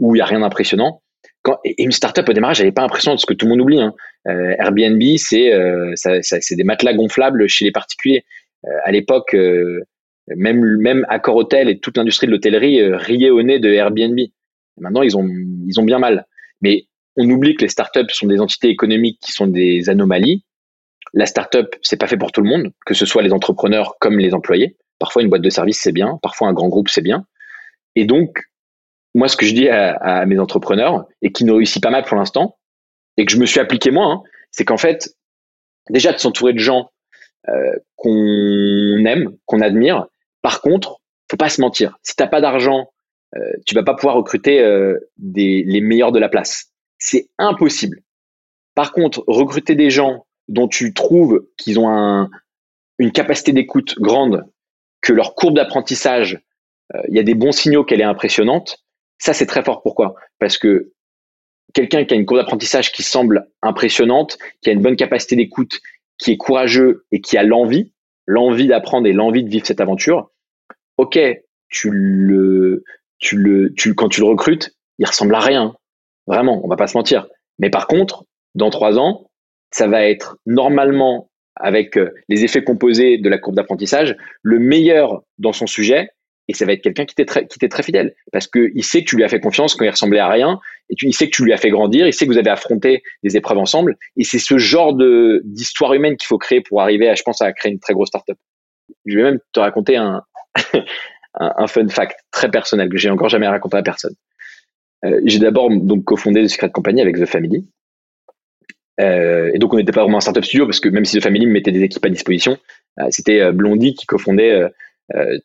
où 0.00 0.16
il 0.16 0.18
y 0.18 0.22
a 0.22 0.24
rien 0.24 0.40
d'impressionnant. 0.40 1.02
Quand, 1.42 1.58
et 1.64 1.82
une 1.82 1.92
startup 1.92 2.28
au 2.28 2.32
démarrage, 2.32 2.62
n'est 2.62 2.72
pas 2.72 2.82
impressionnante, 2.82 3.20
ce 3.20 3.26
que 3.26 3.34
tout 3.34 3.46
le 3.46 3.50
monde 3.50 3.60
oublie. 3.60 3.80
Hein. 3.80 3.94
Euh, 4.28 4.54
Airbnb, 4.58 5.02
c'est 5.16 5.52
euh, 5.52 5.92
c'est 5.94 6.56
des 6.56 6.64
matelas 6.64 6.92
gonflables 6.92 7.48
chez 7.48 7.64
les 7.64 7.72
particuliers. 7.72 8.24
Euh, 8.66 8.70
à 8.84 8.90
l'époque, 8.90 9.36
même 10.36 10.60
même 10.78 11.06
Accor 11.08 11.36
Hotel 11.36 11.68
et 11.68 11.78
toute 11.78 11.96
l'industrie 11.96 12.26
de 12.26 12.32
l'hôtellerie 12.32 12.82
riait 12.94 13.30
au 13.30 13.42
nez 13.42 13.58
de 13.58 13.68
Airbnb. 13.68 14.18
maintenant, 14.78 15.02
ils 15.02 15.16
ont 15.16 15.28
ils 15.66 15.78
ont 15.78 15.84
bien 15.84 15.98
mal. 15.98 16.26
Mais 16.60 16.86
on 17.16 17.28
oublie 17.28 17.54
que 17.54 17.62
les 17.62 17.68
startups 17.68 18.10
sont 18.10 18.26
des 18.26 18.40
entités 18.40 18.68
économiques 18.68 19.18
qui 19.20 19.32
sont 19.32 19.46
des 19.46 19.88
anomalies. 19.88 20.44
La 21.12 21.26
startup, 21.26 21.74
c'est 21.82 21.98
pas 21.98 22.06
fait 22.06 22.16
pour 22.16 22.32
tout 22.32 22.40
le 22.40 22.48
monde, 22.48 22.72
que 22.86 22.94
ce 22.94 23.06
soit 23.06 23.22
les 23.22 23.32
entrepreneurs 23.32 23.96
comme 24.00 24.18
les 24.18 24.32
employés. 24.32 24.76
Parfois, 24.98 25.22
une 25.22 25.28
boîte 25.28 25.42
de 25.42 25.50
service, 25.50 25.80
c'est 25.80 25.92
bien. 25.92 26.18
Parfois, 26.22 26.48
un 26.48 26.52
grand 26.52 26.68
groupe, 26.68 26.88
c'est 26.88 27.02
bien. 27.02 27.26
Et 27.96 28.04
donc, 28.04 28.42
moi, 29.14 29.26
ce 29.26 29.36
que 29.36 29.44
je 29.44 29.54
dis 29.54 29.68
à, 29.68 29.94
à, 29.94 30.26
mes 30.26 30.38
entrepreneurs, 30.38 31.06
et 31.22 31.32
qui 31.32 31.44
ne 31.44 31.52
réussit 31.52 31.82
pas 31.82 31.90
mal 31.90 32.04
pour 32.04 32.16
l'instant, 32.16 32.58
et 33.16 33.24
que 33.24 33.32
je 33.32 33.38
me 33.38 33.46
suis 33.46 33.58
appliqué 33.58 33.90
moi, 33.90 34.06
hein, 34.06 34.22
c'est 34.52 34.64
qu'en 34.64 34.76
fait, 34.76 35.10
déjà 35.88 36.12
de 36.12 36.18
s'entourer 36.18 36.52
de 36.52 36.58
gens 36.58 36.90
euh, 37.48 37.72
qu'on 37.96 39.04
aime, 39.06 39.36
qu'on 39.46 39.60
admire. 39.60 40.06
Par 40.42 40.60
contre, 40.60 41.00
faut 41.30 41.36
pas 41.36 41.48
se 41.48 41.60
mentir. 41.60 41.98
Si 42.02 42.16
t'as 42.16 42.26
pas 42.26 42.40
d'argent, 42.40 42.90
euh, 43.36 43.40
tu 43.66 43.74
vas 43.74 43.82
pas 43.82 43.94
pouvoir 43.94 44.16
recruter 44.16 44.60
euh, 44.60 44.98
des, 45.18 45.62
les 45.64 45.80
meilleurs 45.80 46.12
de 46.12 46.18
la 46.18 46.28
place. 46.28 46.72
C'est 46.98 47.28
impossible. 47.38 48.00
Par 48.74 48.92
contre, 48.92 49.22
recruter 49.26 49.74
des 49.74 49.90
gens 49.90 50.26
dont 50.48 50.68
tu 50.68 50.92
trouves 50.94 51.46
qu'ils 51.56 51.78
ont 51.78 51.88
un, 51.88 52.30
une 52.98 53.12
capacité 53.12 53.52
d'écoute 53.52 53.98
grande, 54.00 54.44
que 55.00 55.12
leur 55.12 55.34
courbe 55.34 55.54
d'apprentissage, 55.54 56.40
euh, 56.94 57.02
il 57.08 57.16
y 57.16 57.20
a 57.20 57.22
des 57.22 57.34
bons 57.34 57.52
signaux 57.52 57.84
qu'elle 57.84 58.00
est 58.00 58.04
impressionnante, 58.04 58.84
ça 59.18 59.32
c'est 59.32 59.46
très 59.46 59.62
fort. 59.62 59.82
Pourquoi? 59.82 60.14
Parce 60.38 60.58
que 60.58 60.92
quelqu'un 61.72 62.04
qui 62.04 62.14
a 62.14 62.16
une 62.16 62.26
courbe 62.26 62.40
d'apprentissage 62.40 62.92
qui 62.92 63.02
semble 63.02 63.48
impressionnante, 63.62 64.38
qui 64.60 64.70
a 64.70 64.72
une 64.72 64.82
bonne 64.82 64.96
capacité 64.96 65.36
d'écoute, 65.36 65.80
qui 66.18 66.32
est 66.32 66.36
courageux 66.36 67.06
et 67.12 67.20
qui 67.20 67.38
a 67.38 67.42
l'envie, 67.42 67.92
l'envie 68.26 68.66
d'apprendre 68.66 69.06
et 69.06 69.12
l'envie 69.12 69.44
de 69.44 69.48
vivre 69.48 69.66
cette 69.66 69.80
aventure, 69.80 70.30
ok, 70.96 71.18
tu 71.68 71.90
le, 71.90 72.84
tu 73.18 73.36
le, 73.36 73.72
tu, 73.74 73.94
quand 73.94 74.08
tu 74.08 74.20
le 74.20 74.26
recrutes, 74.26 74.74
il 74.98 75.06
ressemble 75.06 75.34
à 75.34 75.40
rien. 75.40 75.74
Vraiment, 76.26 76.60
on 76.64 76.68
va 76.68 76.76
pas 76.76 76.86
se 76.86 76.96
mentir. 76.96 77.26
Mais 77.58 77.70
par 77.70 77.86
contre, 77.86 78.24
dans 78.54 78.70
trois 78.70 78.98
ans, 78.98 79.30
ça 79.70 79.86
va 79.86 80.04
être 80.04 80.38
normalement, 80.46 81.30
avec 81.56 81.96
euh, 81.96 82.12
les 82.28 82.44
effets 82.44 82.64
composés 82.64 83.18
de 83.18 83.28
la 83.28 83.38
courbe 83.38 83.56
d'apprentissage, 83.56 84.16
le 84.42 84.58
meilleur 84.58 85.22
dans 85.38 85.52
son 85.52 85.66
sujet 85.66 86.10
et 86.50 86.54
ça 86.54 86.66
va 86.66 86.72
être 86.72 86.82
quelqu'un 86.82 87.04
qui 87.04 87.14
t'est 87.14 87.24
très, 87.24 87.82
fidèle 87.82 88.14
parce 88.32 88.48
que 88.48 88.72
il 88.74 88.84
sait 88.84 89.04
que 89.04 89.08
tu 89.08 89.16
lui 89.16 89.24
as 89.24 89.28
fait 89.28 89.40
confiance 89.40 89.74
quand 89.76 89.84
il 89.84 89.90
ressemblait 89.90 90.18
à 90.18 90.28
rien 90.28 90.60
et 90.90 90.94
il 91.00 91.14
sait 91.14 91.26
que 91.30 91.36
tu 91.36 91.44
lui 91.44 91.52
as 91.52 91.56
fait 91.56 91.70
grandir, 91.70 92.06
il 92.06 92.12
sait 92.12 92.26
que 92.26 92.32
vous 92.32 92.38
avez 92.38 92.50
affronté 92.50 93.02
des 93.22 93.36
épreuves 93.36 93.58
ensemble 93.58 93.96
et 94.16 94.24
c'est 94.24 94.40
ce 94.40 94.58
genre 94.58 94.92
de 94.94 95.42
d'histoire 95.44 95.94
humaine 95.94 96.16
qu'il 96.16 96.26
faut 96.26 96.38
créer 96.38 96.60
pour 96.60 96.82
arriver 96.82 97.14
je 97.16 97.22
pense, 97.22 97.40
à 97.40 97.52
créer 97.52 97.70
une 97.72 97.78
très 97.78 97.94
grosse 97.94 98.08
startup. 98.08 98.36
Je 99.06 99.16
vais 99.16 99.22
même 99.22 99.38
te 99.52 99.60
raconter 99.60 99.96
un, 99.96 100.22
un, 101.34 101.66
fun 101.66 101.88
fact 101.88 102.18
très 102.32 102.50
personnel 102.50 102.88
que 102.88 102.96
j'ai 102.96 103.10
encore 103.10 103.28
jamais 103.28 103.46
raconté 103.46 103.76
à 103.76 103.82
personne. 103.82 104.14
Euh, 105.04 105.20
j'ai 105.24 105.38
d'abord 105.38 105.70
donc 105.70 106.04
cofondé 106.04 106.42
The 106.44 106.48
Secret 106.48 106.70
Company 106.70 107.00
avec 107.00 107.16
The 107.16 107.26
Family. 107.26 107.66
Euh, 109.00 109.50
et 109.54 109.58
donc 109.58 109.72
on 109.72 109.76
n'était 109.76 109.92
pas 109.92 110.02
vraiment 110.02 110.18
un 110.18 110.20
startup 110.20 110.44
studio 110.44 110.66
parce 110.66 110.80
que 110.80 110.88
même 110.88 111.04
si 111.04 111.16
The 111.18 111.22
Family 111.22 111.46
me 111.46 111.52
mettait 111.52 111.72
des 111.72 111.82
équipes 111.82 112.04
à 112.04 112.10
disposition, 112.10 112.58
euh, 112.98 113.06
c'était 113.10 113.52
Blondie 113.52 113.94
qui 113.94 114.06
cofondait 114.06 114.70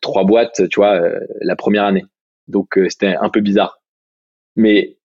trois 0.00 0.24
boîtes, 0.24 0.68
tu 0.68 0.80
vois, 0.80 0.94
euh, 0.94 1.20
la 1.40 1.56
première 1.56 1.84
année. 1.84 2.04
Donc 2.48 2.78
euh, 2.78 2.88
c'était 2.88 3.16
un 3.20 3.28
peu 3.28 3.40
bizarre. 3.40 3.80
Mais 4.54 4.96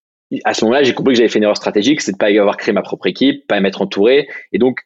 à 0.43 0.53
ce 0.53 0.63
moment-là, 0.65 0.83
j'ai 0.83 0.93
compris 0.93 1.13
que 1.13 1.17
j'avais 1.17 1.29
fait 1.29 1.39
une 1.39 1.43
erreur 1.43 1.57
stratégique, 1.57 2.01
c'est 2.01 2.13
de 2.13 2.17
pas 2.17 2.27
avoir 2.27 2.57
créé 2.57 2.73
ma 2.73 2.81
propre 2.81 3.07
équipe, 3.07 3.47
pas 3.47 3.59
m'être 3.59 3.81
entouré. 3.81 4.29
Et 4.51 4.59
donc 4.59 4.79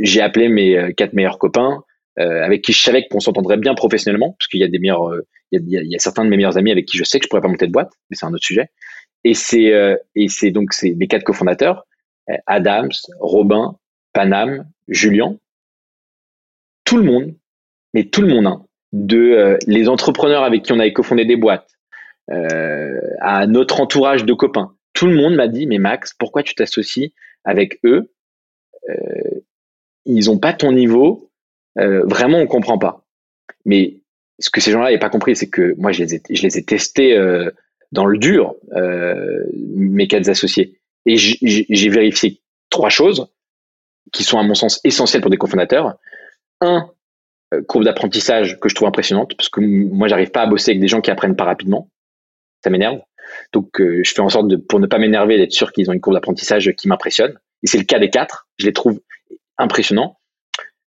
j'ai 0.00 0.22
appelé 0.22 0.48
mes 0.48 0.94
quatre 0.96 1.12
meilleurs 1.12 1.38
copains 1.38 1.82
avec 2.16 2.62
qui 2.62 2.72
je 2.72 2.80
savais 2.80 3.06
qu'on 3.06 3.20
s'entendrait 3.20 3.58
bien 3.58 3.74
professionnellement, 3.74 4.34
parce 4.38 4.48
qu'il 4.48 4.60
y 4.60 4.64
a 4.64 4.68
des 4.68 4.78
meilleurs, 4.78 5.12
il 5.52 5.60
y 5.68 5.76
a, 5.76 5.80
il 5.82 5.90
y 5.90 5.94
a, 5.94 5.98
certains 5.98 6.24
de 6.24 6.30
mes 6.30 6.36
meilleurs 6.36 6.56
amis 6.56 6.70
avec 6.70 6.86
qui 6.86 6.96
je 6.96 7.04
sais 7.04 7.18
que 7.18 7.24
je 7.24 7.28
pourrais 7.28 7.42
pas 7.42 7.48
monter 7.48 7.66
de 7.66 7.72
boîte, 7.72 7.92
mais 8.08 8.16
c'est 8.16 8.24
un 8.24 8.32
autre 8.32 8.44
sujet. 8.44 8.70
Et 9.24 9.34
c'est 9.34 9.72
et 10.14 10.28
c'est 10.28 10.52
donc 10.52 10.72
c'est 10.72 10.94
mes 10.94 11.08
quatre 11.08 11.24
cofondateurs, 11.24 11.86
Adams, 12.46 12.92
Robin, 13.18 13.76
Panam, 14.12 14.64
Julien, 14.86 15.36
tout 16.84 16.96
le 16.96 17.02
monde, 17.02 17.34
mais 17.92 18.04
tout 18.04 18.22
le 18.22 18.28
monde, 18.28 18.46
hein, 18.46 18.64
de 18.92 19.18
euh, 19.18 19.58
les 19.66 19.88
entrepreneurs 19.88 20.42
avec 20.42 20.62
qui 20.62 20.72
on 20.72 20.78
avait 20.78 20.92
cofondé 20.92 21.24
des 21.24 21.36
boîtes, 21.36 21.70
euh, 22.30 23.00
à 23.20 23.46
notre 23.46 23.80
entourage 23.80 24.24
de 24.24 24.32
copains. 24.32 24.74
Tout 24.94 25.06
le 25.06 25.14
monde 25.14 25.34
m'a 25.34 25.48
dit, 25.48 25.66
mais 25.66 25.78
Max, 25.78 26.14
pourquoi 26.18 26.42
tu 26.42 26.54
t'associes 26.54 27.12
avec 27.44 27.78
eux 27.84 28.12
euh, 28.88 29.40
Ils 30.04 30.26
n'ont 30.26 30.38
pas 30.38 30.52
ton 30.52 30.72
niveau. 30.72 31.30
vraiment, 31.76 32.38
on 32.38 32.46
comprend 32.46 32.78
pas. 32.78 33.04
Mais 33.64 34.00
ce 34.40 34.50
que 34.50 34.60
ces 34.60 34.72
gens-là 34.72 34.86
n'avaient 34.86 34.98
pas 34.98 35.10
compris, 35.10 35.36
c'est 35.36 35.48
que 35.48 35.74
moi, 35.78 35.92
je 35.92 36.02
les 36.02 36.14
ai, 36.16 36.22
je 36.30 36.42
les 36.42 36.58
ai 36.58 36.64
testés 36.64 37.16
dans 37.92 38.04
le 38.04 38.18
dur, 38.18 38.56
mes 39.54 40.08
quatre 40.08 40.28
associés. 40.28 40.80
Et 41.06 41.16
j'ai 41.16 41.88
vérifié 41.88 42.40
trois 42.70 42.88
choses 42.88 43.28
qui 44.12 44.24
sont, 44.24 44.38
à 44.38 44.42
mon 44.42 44.54
sens, 44.54 44.80
essentielles 44.84 45.22
pour 45.22 45.30
des 45.30 45.36
cofondateurs. 45.36 45.94
un, 46.60 46.76
euh, 46.76 46.80
courbe 47.66 47.84
d'apprentissage 47.84 48.58
que 48.60 48.68
je 48.68 48.74
trouve 48.74 48.88
impressionnante, 48.88 49.36
parce 49.36 49.48
que 49.48 49.60
moi, 49.60 50.08
j'arrive 50.08 50.30
pas 50.30 50.42
à 50.42 50.46
bosser 50.46 50.72
avec 50.72 50.80
des 50.80 50.88
gens 50.88 51.00
qui 51.00 51.10
apprennent 51.10 51.36
pas 51.36 51.44
rapidement. 51.44 51.88
Ça 52.62 52.70
m'énerve. 52.70 53.00
Donc, 53.52 53.80
euh, 53.80 54.00
je 54.04 54.12
fais 54.12 54.20
en 54.20 54.28
sorte 54.28 54.48
de, 54.48 54.56
pour 54.56 54.80
ne 54.80 54.86
pas 54.86 54.98
m'énerver, 54.98 55.38
d'être 55.38 55.52
sûr 55.52 55.72
qu'ils 55.72 55.90
ont 55.90 55.92
une 55.92 56.00
courbe 56.00 56.14
d'apprentissage 56.14 56.72
qui 56.76 56.88
m'impressionne. 56.88 57.38
Et 57.62 57.66
c'est 57.66 57.78
le 57.78 57.84
cas 57.84 57.98
des 57.98 58.10
quatre. 58.10 58.48
Je 58.58 58.66
les 58.66 58.72
trouve 58.72 59.00
impressionnants. 59.58 60.18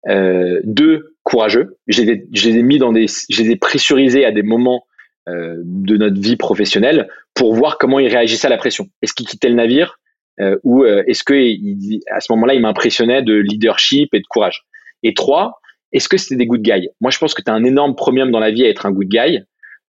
Euh, 0.09 0.61
deux, 0.65 1.17
courageux. 1.23 1.79
Je 1.87 2.03
les, 2.03 2.59
ai 2.59 2.63
mis 2.63 2.79
dans 2.79 2.93
des, 2.93 3.07
je 3.09 3.43
les 3.43 3.57
pressurisés 3.57 4.25
à 4.25 4.33
des 4.33 4.43
moments 4.43 4.87
euh, 5.29 5.57
de 5.65 5.97
notre 5.97 6.21
vie 6.21 6.37
professionnelle 6.37 7.09
pour 7.35 7.55
voir 7.55 7.79
comment 7.79 7.99
ils 7.99 8.09
réagissaient 8.09 8.47
à 8.47 8.51
la 8.51 8.59
pression. 8.59 8.87
Est-ce 9.03 9.15
qu'ils 9.15 9.27
quittaient 9.27 9.49
le 9.49 9.55
navire 9.55 9.99
euh, 10.41 10.59
ou 10.65 10.85
euh, 10.85 11.03
est-ce 11.07 11.25
que 11.25 11.35
à 12.13 12.21
ce 12.21 12.33
moment-là, 12.33 12.55
ils 12.55 12.61
m'impressionnaient 12.61 13.23
de 13.23 13.35
leadership 13.35 14.13
et 14.13 14.21
de 14.21 14.27
courage? 14.29 14.65
Et 15.03 15.15
trois, 15.15 15.61
est-ce 15.95 16.09
que 16.09 16.17
c'était 16.19 16.37
des 16.37 16.47
good 16.47 16.61
guys? 16.61 16.89
Moi, 17.01 17.11
je 17.11 17.19
pense 17.19 17.35
que 17.35 17.41
tu 17.41 17.51
as 17.51 17.55
un 17.55 17.65
énorme 17.65 17.95
premium 17.95 18.31
dans 18.31 18.41
la 18.41 18.51
vie 18.51 18.65
à 18.65 18.69
être 18.69 18.85
un 18.85 18.91
good 18.91 19.09
guy. 19.09 19.41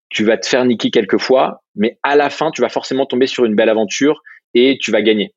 Tu 0.10 0.24
vas 0.24 0.38
te 0.38 0.48
faire 0.48 0.64
niquer 0.64 0.92
quelques 0.92 1.18
fois, 1.18 1.64
mais 1.74 1.98
à 2.04 2.16
la 2.16 2.30
fin, 2.30 2.52
tu 2.52 2.62
vas 2.62 2.70
forcément 2.70 3.08
tomber 3.08 3.28
sur 3.28 3.44
une 3.44 3.56
belle 3.56 3.70
aventure 3.70 4.22
et 4.54 4.78
tu 4.80 4.92
vas 4.92 5.02
gagner. 5.02 5.34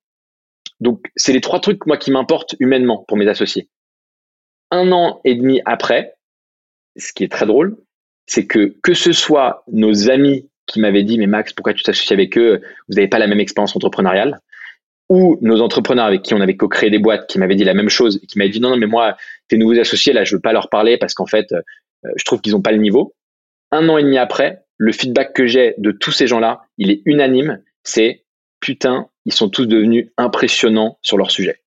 Donc, 0.80 1.06
c'est 1.16 1.32
les 1.32 1.40
trois 1.40 1.58
trucs 1.58 1.86
moi 1.86 1.96
qui 1.96 2.10
m'importent 2.10 2.54
humainement 2.60 3.04
pour 3.08 3.16
mes 3.16 3.26
associés. 3.26 3.68
Un 4.70 4.92
an 4.92 5.20
et 5.24 5.34
demi 5.34 5.62
après, 5.64 6.14
ce 6.96 7.12
qui 7.14 7.24
est 7.24 7.32
très 7.32 7.46
drôle, 7.46 7.76
c'est 8.26 8.46
que 8.46 8.76
que 8.82 8.92
ce 8.92 9.12
soit 9.12 9.64
nos 9.72 10.10
amis 10.10 10.50
qui 10.66 10.80
m'avaient 10.80 11.02
dit 11.02 11.18
mais 11.18 11.26
Max 11.26 11.54
pourquoi 11.54 11.72
tu 11.72 11.82
t'associes 11.82 12.12
avec 12.12 12.36
eux? 12.36 12.60
Vous 12.88 12.96
n'avez 12.96 13.08
pas 13.08 13.18
la 13.18 13.26
même 13.26 13.40
expérience 13.40 13.74
entrepreneuriale 13.74 14.40
ou 15.08 15.38
nos 15.40 15.60
entrepreneurs 15.60 16.06
avec 16.06 16.22
qui 16.22 16.34
on 16.34 16.40
avait 16.40 16.56
co-créé 16.56 16.90
des 16.90 16.98
boîtes 16.98 17.28
qui 17.28 17.38
m'avaient 17.38 17.54
dit 17.54 17.64
la 17.64 17.74
même 17.74 17.88
chose 17.88 18.20
et 18.22 18.26
qui 18.26 18.38
m'avaient 18.38 18.50
dit 18.50 18.60
non 18.60 18.70
non 18.70 18.76
mais 18.76 18.86
moi 18.86 19.16
tes 19.48 19.56
nouveaux 19.56 19.78
associés 19.78 20.12
là 20.12 20.24
je 20.24 20.36
veux 20.36 20.40
pas 20.40 20.52
leur 20.52 20.68
parler 20.68 20.98
parce 20.98 21.14
qu'en 21.14 21.26
fait 21.26 21.52
euh, 21.52 21.62
je 22.16 22.24
trouve 22.24 22.40
qu'ils 22.40 22.54
ont 22.54 22.62
pas 22.62 22.72
le 22.72 22.78
niveau 22.78 23.14
un 23.70 23.88
an 23.88 23.98
et 23.98 24.02
demi 24.02 24.18
après 24.18 24.64
le 24.76 24.92
feedback 24.92 25.32
que 25.32 25.46
j'ai 25.46 25.74
de 25.78 25.90
tous 25.90 26.12
ces 26.12 26.26
gens 26.26 26.40
là 26.40 26.62
il 26.76 26.90
est 26.90 27.02
unanime 27.06 27.62
c'est 27.84 28.24
putain 28.60 29.08
ils 29.24 29.32
sont 29.32 29.48
tous 29.48 29.66
devenus 29.66 30.10
impressionnants 30.16 30.98
sur 31.02 31.16
leur 31.16 31.30
sujet 31.30 31.62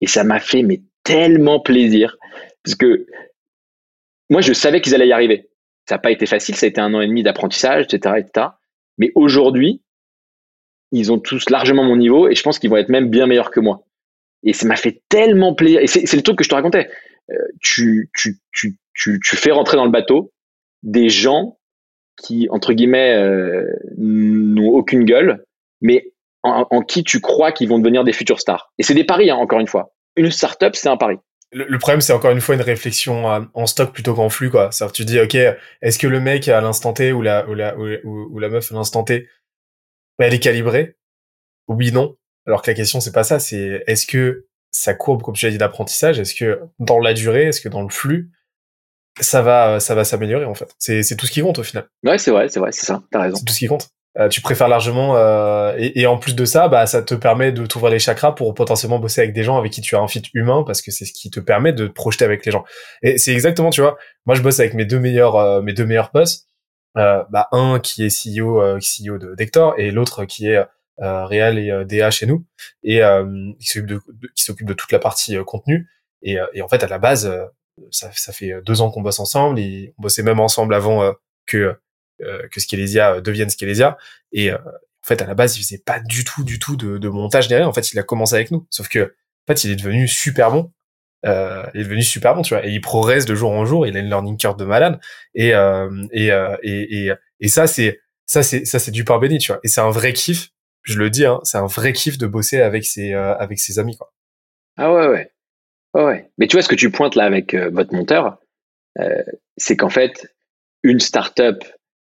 et 0.00 0.06
ça 0.06 0.24
m'a 0.24 0.38
fait 0.38 0.62
mais 0.62 0.82
tellement 1.02 1.60
plaisir 1.60 2.16
parce 2.62 2.76
que 2.76 3.06
moi 4.30 4.40
je 4.40 4.52
savais 4.52 4.80
qu'ils 4.80 4.94
allaient 4.94 5.08
y 5.08 5.12
arriver 5.12 5.48
ça 5.88 5.96
n'a 5.96 5.98
pas 5.98 6.10
été 6.10 6.26
facile, 6.26 6.54
ça 6.54 6.66
a 6.66 6.68
été 6.68 6.80
un 6.80 6.92
an 6.94 7.00
et 7.00 7.06
demi 7.06 7.22
d'apprentissage, 7.22 7.84
etc., 7.84 8.16
etc. 8.18 8.48
Mais 8.98 9.12
aujourd'hui, 9.14 9.82
ils 10.94 11.12
ont 11.12 11.18
tous 11.18 11.50
largement 11.50 11.84
mon 11.84 11.96
niveau 11.96 12.28
et 12.28 12.34
je 12.34 12.42
pense 12.42 12.58
qu'ils 12.58 12.70
vont 12.70 12.76
être 12.76 12.88
même 12.88 13.10
bien 13.10 13.26
meilleurs 13.26 13.50
que 13.50 13.60
moi. 13.60 13.84
Et 14.42 14.52
ça 14.52 14.66
m'a 14.66 14.76
fait 14.76 15.02
tellement 15.08 15.54
plaisir. 15.54 15.80
Et 15.80 15.86
c'est 15.86 16.14
le 16.14 16.22
truc 16.22 16.38
que 16.38 16.44
je 16.44 16.48
te 16.48 16.54
racontais. 16.54 16.88
Euh, 17.30 17.34
tu, 17.60 18.10
tu, 18.14 18.38
tu, 18.52 18.76
tu, 18.94 19.20
tu 19.20 19.36
fais 19.36 19.50
rentrer 19.50 19.76
dans 19.76 19.86
le 19.86 19.90
bateau 19.90 20.32
des 20.82 21.08
gens 21.08 21.58
qui, 22.22 22.46
entre 22.50 22.72
guillemets, 22.74 23.14
euh, 23.14 23.66
n'ont 23.96 24.68
aucune 24.68 25.04
gueule, 25.04 25.44
mais 25.80 26.12
en, 26.42 26.82
qui 26.82 27.02
tu 27.02 27.20
crois 27.20 27.52
qu'ils 27.52 27.70
vont 27.70 27.78
devenir 27.78 28.04
des 28.04 28.12
futurs 28.12 28.38
stars. 28.38 28.70
Et 28.78 28.82
c'est 28.82 28.94
des 28.94 29.04
paris, 29.04 29.30
hein, 29.30 29.36
encore 29.36 29.60
une 29.60 29.66
fois. 29.66 29.94
Une 30.16 30.30
startup, 30.30 30.76
c'est 30.76 30.88
un 30.88 30.98
pari 30.98 31.16
le, 31.54 31.78
problème, 31.78 32.00
c'est 32.00 32.12
encore 32.12 32.32
une 32.32 32.40
fois 32.40 32.56
une 32.56 32.60
réflexion 32.60 33.30
euh, 33.30 33.40
en 33.54 33.66
stock 33.66 33.92
plutôt 33.92 34.14
qu'en 34.14 34.28
flux, 34.28 34.50
tu 34.92 35.04
dis, 35.04 35.20
ok, 35.20 35.36
est-ce 35.82 35.98
que 35.98 36.06
le 36.06 36.20
mec 36.20 36.48
à 36.48 36.60
l'instant 36.60 36.92
T 36.92 37.12
ou 37.12 37.22
la, 37.22 37.48
ou 37.48 37.54
la, 37.54 37.76
ou, 37.76 38.38
la 38.38 38.48
meuf 38.48 38.72
à 38.72 38.74
l'instant 38.74 39.04
T, 39.04 39.28
elle 40.18 40.34
est 40.34 40.40
calibrée? 40.40 40.96
Oui, 41.68 41.92
non. 41.92 42.16
Alors 42.46 42.62
que 42.62 42.70
la 42.70 42.74
question, 42.74 43.00
c'est 43.00 43.12
pas 43.12 43.24
ça, 43.24 43.38
c'est 43.38 43.82
est-ce 43.86 44.06
que 44.06 44.46
sa 44.70 44.94
courbe, 44.94 45.22
comme 45.22 45.34
tu 45.34 45.46
l'as 45.46 45.52
dit, 45.52 45.58
d'apprentissage, 45.58 46.18
est-ce 46.18 46.34
que 46.34 46.60
dans 46.78 46.98
la 46.98 47.14
durée, 47.14 47.44
est-ce 47.44 47.60
que 47.60 47.68
dans 47.68 47.82
le 47.82 47.88
flux, 47.88 48.30
ça 49.20 49.42
va, 49.42 49.80
ça 49.80 49.94
va 49.94 50.04
s'améliorer, 50.04 50.44
en 50.44 50.54
fait? 50.54 50.74
C'est, 50.78 51.02
c'est 51.02 51.16
tout 51.16 51.26
ce 51.26 51.32
qui 51.32 51.40
compte, 51.40 51.58
au 51.58 51.62
final. 51.62 51.88
Ouais, 52.04 52.18
c'est 52.18 52.30
vrai, 52.30 52.48
c'est 52.48 52.60
vrai, 52.60 52.72
c'est 52.72 52.86
ça. 52.86 53.02
T'as 53.10 53.22
raison. 53.22 53.36
C'est 53.36 53.44
tout 53.44 53.52
ce 53.52 53.58
qui 53.58 53.66
compte. 53.66 53.88
Euh, 54.16 54.28
tu 54.28 54.40
préfères 54.40 54.68
largement 54.68 55.16
euh, 55.16 55.74
et, 55.76 56.02
et, 56.02 56.06
en 56.06 56.18
plus 56.18 56.36
de 56.36 56.44
ça 56.44 56.68
bah 56.68 56.86
ça 56.86 57.02
te 57.02 57.16
permet 57.16 57.50
de 57.50 57.66
t'ouvrir 57.66 57.90
les 57.90 57.98
chakras 57.98 58.30
pour 58.30 58.54
potentiellement 58.54 59.00
bosser 59.00 59.22
avec 59.22 59.34
des 59.34 59.42
gens 59.42 59.58
avec 59.58 59.72
qui 59.72 59.80
tu 59.80 59.96
as 59.96 59.98
un 59.98 60.06
fit 60.06 60.22
humain 60.34 60.62
parce 60.64 60.82
que 60.82 60.92
c'est 60.92 61.04
ce 61.04 61.12
qui 61.12 61.32
te 61.32 61.40
permet 61.40 61.72
de 61.72 61.88
te 61.88 61.92
projeter 61.92 62.24
avec 62.24 62.46
les 62.46 62.52
gens 62.52 62.62
et 63.02 63.18
c'est 63.18 63.32
exactement 63.32 63.70
tu 63.70 63.80
vois 63.80 63.96
moi 64.24 64.36
je 64.36 64.42
bosse 64.42 64.60
avec 64.60 64.74
mes 64.74 64.84
deux 64.84 65.00
meilleurs 65.00 65.34
euh, 65.34 65.62
mes 65.62 65.72
deux 65.72 65.84
meilleurs 65.84 66.12
boss 66.14 66.46
bah 66.94 67.48
un 67.52 67.80
qui 67.80 68.04
est 68.04 68.08
CEO 68.08 68.78
CEO 68.78 69.18
de 69.18 69.34
Dector 69.34 69.74
et 69.78 69.90
l'autre 69.90 70.24
qui 70.24 70.46
est 70.46 70.64
réal 70.98 71.58
et 71.58 71.84
DA 71.84 72.10
chez 72.10 72.26
nous 72.26 72.46
et 72.82 73.00
qui 73.58 73.66
s'occupe 73.66 73.86
de, 73.86 74.00
qui 74.34 74.44
s'occupe 74.44 74.68
de 74.68 74.74
toute 74.74 74.92
la 74.92 74.98
partie 74.98 75.36
contenu 75.44 75.88
et, 76.22 76.36
et, 76.52 76.62
en 76.62 76.68
fait 76.68 76.84
à 76.84 76.86
la 76.86 76.98
base 76.98 77.32
ça, 77.90 78.10
ça 78.14 78.32
fait 78.32 78.52
deux 78.64 78.80
ans 78.80 78.90
qu'on 78.90 79.02
bosse 79.02 79.18
ensemble 79.18 79.58
et 79.58 79.92
on 79.98 80.02
bossait 80.02 80.22
même 80.22 80.38
ensemble 80.38 80.74
avant 80.74 81.12
que 81.46 81.76
euh, 82.22 82.46
que 82.48 82.60
Skelesia 82.60 83.20
devienne 83.20 83.50
Skelesia. 83.50 83.98
Et 84.30 84.52
euh, 84.52 84.58
en 84.58 85.06
fait, 85.06 85.20
à 85.20 85.26
la 85.26 85.34
base, 85.34 85.56
il 85.56 85.64
faisait 85.64 85.82
pas 85.84 85.98
du 85.98 86.22
tout, 86.22 86.44
du 86.44 86.60
tout 86.60 86.76
de, 86.76 86.96
de, 86.96 87.08
montage 87.08 87.48
derrière. 87.48 87.68
En 87.68 87.72
fait, 87.72 87.92
il 87.92 87.98
a 87.98 88.04
commencé 88.04 88.36
avec 88.36 88.52
nous. 88.52 88.68
Sauf 88.70 88.88
que, 88.88 89.00
en 89.00 89.46
fait, 89.48 89.64
il 89.64 89.72
est 89.72 89.76
devenu 89.76 90.06
super 90.06 90.52
bon. 90.52 90.72
Euh, 91.24 91.64
il 91.74 91.80
est 91.80 91.84
devenu 91.84 92.02
super 92.02 92.34
bon, 92.34 92.42
tu 92.42 92.54
vois. 92.54 92.66
Et 92.66 92.70
il 92.70 92.80
progresse 92.80 93.24
de 93.24 93.34
jour 93.34 93.50
en 93.50 93.64
jour. 93.64 93.86
Il 93.86 93.96
a 93.96 94.00
une 94.00 94.08
learning 94.08 94.36
curve 94.36 94.56
de 94.56 94.64
malade. 94.64 95.00
Et 95.34 95.54
euh, 95.54 95.90
et, 96.12 96.32
euh, 96.32 96.56
et, 96.62 97.06
et, 97.06 97.12
et 97.40 97.48
ça, 97.48 97.66
c'est 97.66 98.00
ça, 98.26 98.42
c'est 98.42 98.64
ça, 98.64 98.78
c'est 98.78 98.90
du 98.90 99.04
pain 99.04 99.18
béni, 99.18 99.38
tu 99.38 99.52
vois. 99.52 99.60
Et 99.64 99.68
c'est 99.68 99.80
un 99.80 99.90
vrai 99.90 100.12
kiff. 100.12 100.50
Je 100.82 100.98
le 100.98 101.10
dis, 101.10 101.24
hein, 101.24 101.40
c'est 101.44 101.58
un 101.58 101.66
vrai 101.66 101.92
kiff 101.92 102.18
de 102.18 102.26
bosser 102.26 102.60
avec 102.60 102.84
ses 102.84 103.14
avec 103.14 103.58
ses 103.58 103.78
amis, 103.78 103.96
quoi. 103.96 104.12
Ah 104.76 104.92
ouais, 104.92 105.08
ouais, 105.08 105.30
ouais. 105.94 106.30
Mais 106.36 106.46
tu 106.46 106.56
vois 106.56 106.62
ce 106.62 106.68
que 106.68 106.74
tu 106.74 106.90
pointes 106.90 107.14
là 107.14 107.24
avec 107.24 107.54
votre 107.54 107.94
monteur, 107.94 108.38
c'est 109.56 109.76
qu'en 109.76 109.88
fait, 109.88 110.34
une 110.82 111.00
startup 111.00 111.64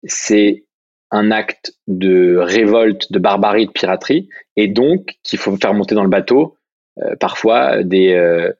c'est 0.04 0.64
un 1.10 1.30
acte 1.30 1.72
de 1.88 2.36
révolte, 2.36 3.10
de 3.12 3.18
barbarie, 3.18 3.66
de 3.66 3.72
piraterie, 3.72 4.28
et 4.56 4.68
donc 4.68 5.16
qu'il 5.22 5.38
faut 5.38 5.56
faire 5.56 5.74
monter 5.74 5.94
dans 5.94 6.04
le 6.04 6.08
bateau 6.08 6.56
euh, 6.98 7.16
parfois 7.16 7.82
des, 7.82 8.12
euh, 8.12 8.52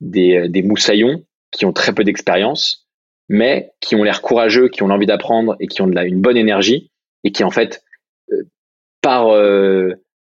des, 0.00 0.36
euh, 0.36 0.48
des, 0.48 0.62
moussaillons 0.62 1.24
qui 1.50 1.66
ont 1.66 1.72
très 1.72 1.92
peu 1.92 2.04
d'expérience, 2.04 2.86
mais 3.28 3.70
qui 3.80 3.96
ont 3.96 4.02
l'air 4.02 4.22
courageux, 4.22 4.68
qui 4.68 4.82
ont 4.82 4.88
l'envie 4.88 5.06
d'apprendre 5.06 5.56
et 5.60 5.66
qui 5.66 5.82
ont 5.82 5.88
une 5.88 6.20
bonne 6.20 6.36
énergie, 6.36 6.90
et 7.24 7.32
qui 7.32 7.44
en 7.44 7.50
fait, 7.50 7.82
par 9.00 9.28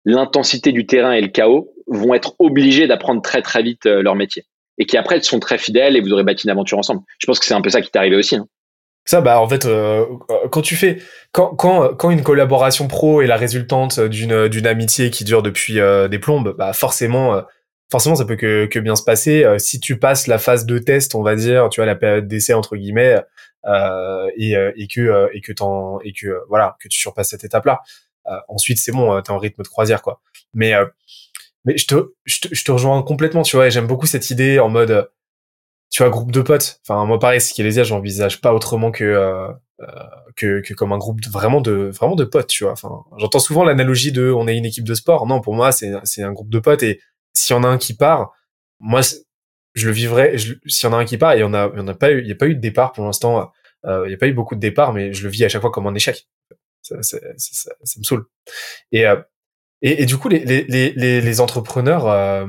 l'intensité 0.06 0.72
du 0.72 0.86
terrain 0.86 1.12
et 1.12 1.22
le 1.22 1.28
chaos, 1.28 1.74
vont 1.88 2.14
être 2.14 2.36
obligés 2.40 2.88
d'apprendre 2.88 3.22
très 3.22 3.41
très 3.41 3.62
vite 3.62 3.86
leur 3.86 4.16
métier. 4.16 4.45
Et 4.78 4.86
qui 4.86 4.98
après 4.98 5.22
sont 5.22 5.40
très 5.40 5.58
fidèles 5.58 5.95
et 5.98 6.02
vous 6.02 6.14
aurez 6.14 6.24
bâti 6.24 6.45
une 6.45 6.52
aventure 6.52 6.78
ensemble. 6.78 7.02
Je 7.20 7.26
pense 7.26 7.40
que 7.40 7.45
c'est 7.45 7.54
un 7.54 7.62
peu 7.62 7.70
ça 7.70 7.82
qui 7.82 7.91
t'est 7.91 7.99
arrivé 7.99 8.16
aussi. 8.16 8.36
Hein. 8.36 8.48
Ça, 9.08 9.22
bah 9.22 9.40
en 9.40 9.48
fait, 9.48 9.66
euh, 9.66 10.06
quand 10.52 10.62
tu 10.62 10.76
fais, 10.76 10.98
quand, 11.32 11.56
quand, 11.56 11.95
quand 11.95 12.12
une 12.12 12.24
collaboration 12.24 12.90
pro 12.90 13.22
est 13.22 13.28
la 13.28 13.38
résultante 13.38 14.02
d'une 14.02 14.68
amitié 14.68 15.12
qui 15.12 15.24
dure 15.24 15.41
depuis 15.41 15.80
euh, 15.80 16.10
des 16.10 16.20
plombes, 16.20 16.54
bah 16.58 16.74
forcément, 16.74 17.34
euh, 17.34 17.41
forcément, 17.89 18.15
ça 18.15 18.26
peut 18.26 18.35
que, 18.35 18.65
que 18.65 18.80
bien 18.80 18.95
se 18.95 19.03
passer. 19.03 19.45
si 19.59 19.80
tu 19.80 19.99
passes 19.99 20.27
la 20.27 20.38
phase 20.38 20.65
de 20.65 20.77
test, 20.80 21.15
on 21.15 21.23
va 21.23 21.35
dire, 21.35 21.69
tu 21.69 21.80
vois, 21.80 21.85
la 21.85 21.95
période 21.95 22.27
d'essai 22.27 22.53
entre 22.53 22.76
guillemets, 22.76 23.18
et, 24.38 24.53
et 24.76 24.88
que 24.88 25.30
et 25.34 25.41
que 25.41 25.51
t'en 25.53 25.99
et 26.01 26.14
que 26.14 26.41
voilà, 26.49 26.77
que 26.81 26.88
tu 26.88 26.99
surpasses 26.99 27.30
cette 27.30 27.43
étape-là. 27.43 27.81
ensuite, 28.47 28.80
c'est 28.80 28.91
bon, 28.91 29.22
t'es 29.22 29.31
en 29.31 29.38
rythme 29.38 29.64
de 29.64 29.68
croisière, 29.68 30.01
quoi. 30.01 30.22
Mais 30.53 30.73
mais 31.65 31.77
je 31.77 31.88
te, 31.88 31.95
je 32.26 32.41
te 32.41 32.47
je 32.53 32.64
te 32.64 32.72
rejoins 32.72 33.01
complètement, 33.03 33.43
tu 33.43 33.55
vois. 33.55 33.69
J'aime 33.69 33.88
beaucoup 33.88 34.05
cette 34.05 34.30
idée 34.30 34.59
en 34.59 34.69
mode 34.69 35.09
tu 35.89 36.03
vois, 36.03 36.09
groupe 36.11 36.31
de 36.31 36.41
potes. 36.41 36.80
Enfin, 36.88 37.05
moi, 37.05 37.19
pareil, 37.19 37.39
les 37.57 37.84
j'envisage 37.84 38.41
pas 38.41 38.53
autrement 38.53 38.91
que, 38.91 39.03
euh, 39.03 39.47
euh, 39.80 39.85
que, 40.35 40.61
que 40.61 40.73
comme 40.73 40.91
un 40.91 40.97
groupe 40.97 41.26
vraiment 41.27 41.61
de, 41.61 41.91
vraiment 41.93 42.15
de 42.15 42.26
potes, 42.26 42.47
tu 42.47 42.64
vois. 42.65 42.73
Enfin, 42.73 43.03
j'entends 43.18 43.39
souvent 43.39 43.64
l'analogie 43.64 44.11
de, 44.11 44.31
on 44.31 44.47
est 44.47 44.57
une 44.57 44.65
équipe 44.65 44.84
de 44.84 44.93
sport. 44.93 45.26
Non, 45.27 45.39
pour 45.39 45.53
moi, 45.53 45.72
c'est, 45.72 45.93
c'est 46.03 46.23
un 46.23 46.34
groupe 46.34 46.49
de 46.49 46.59
potes 46.59 46.84
et 46.84 46.99
s'il 47.38 47.55
y 47.55 47.59
en 47.59 47.64
a 47.64 47.68
un 47.68 47.77
qui 47.77 47.95
part, 47.95 48.31
moi, 48.80 49.01
je 49.73 49.88
le 49.88 49.93
vivrais, 49.93 50.38
s'il 50.38 50.57
y 50.84 50.85
en 50.88 50.93
a 50.93 50.97
un 50.97 51.05
qui 51.05 51.18
part, 51.18 51.35
il 51.35 51.39
y 51.39 51.43
en 51.43 51.53
a, 51.53 51.72
il 51.73 51.80
en 51.80 51.88
a 51.88 51.93
pas 51.93 52.11
eu, 52.11 52.22
il 52.22 52.27
y 52.27 52.31
a 52.31 52.35
pas 52.35 52.47
eu 52.47 52.55
de 52.55 52.61
départ 52.61 52.91
pour 52.93 53.05
l'instant, 53.05 53.51
euh, 53.85 54.03
il 54.07 54.11
y 54.11 54.14
a 54.14 54.18
pas 54.18 54.27
eu 54.27 54.34
beaucoup 54.34 54.55
de 54.55 54.59
départ, 54.59 54.93
mais 54.93 55.14
je 55.14 55.23
le 55.23 55.30
vis 55.30 55.45
à 55.45 55.49
chaque 55.49 55.61
fois 55.61 55.72
comme 55.72 55.88
un 55.88 55.95
échec. 55.95 56.27
Ça, 56.81 57.01
ça, 57.01 57.18
ça, 57.38 57.72
ça 57.84 57.99
me 57.99 58.03
saoule. 58.03 58.26
Et, 58.91 59.05
euh, 59.05 59.18
et, 59.81 60.05
du 60.05 60.18
coup, 60.18 60.30
les, 60.30 60.39
les, 60.39 60.64
les, 60.64 61.22
les 61.22 61.41
entrepreneurs, 61.41 62.07
euh, 62.07 62.47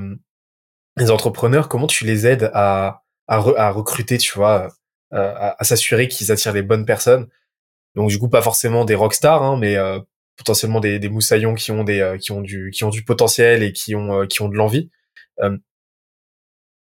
les 0.97 1.11
entrepreneurs, 1.11 1.69
comment 1.69 1.87
tu 1.87 2.05
les 2.05 2.27
aides 2.27 2.51
à, 2.55 3.03
à, 3.27 3.71
recruter, 3.71 4.19
tu 4.19 4.33
vois, 4.35 4.69
euh, 5.13 5.53
à, 5.59 5.65
s'assurer 5.65 6.09
qu'ils 6.09 6.33
attirent 6.33 6.55
les 6.55 6.63
bonnes 6.63 6.87
personnes? 6.87 7.29
Donc 7.95 8.11
du 8.11 8.19
coup, 8.19 8.29
pas 8.29 8.43
forcément 8.43 8.85
des 8.85 8.95
rockstars, 8.95 9.43
hein, 9.43 9.59
mais 9.59 9.77
euh, 9.77 10.01
potentiellement 10.39 10.81
des, 10.81 10.99
des 10.99 11.11
moussaillons 11.11 11.55
qui 11.55 11.71
ont 11.73 11.85
des 11.85 12.01
euh, 12.01 12.17
qui 12.17 12.33
ont 12.33 12.41
du 12.41 12.71
qui 12.71 12.85
ont 12.85 12.91
du 12.91 13.05
potentiel 13.05 13.63
et 13.63 13.73
qui 13.73 13.95
ont 13.95 14.27
qui 14.27 14.41
ont 14.41 14.49
de 14.49 14.57
l'envie. 14.57 14.91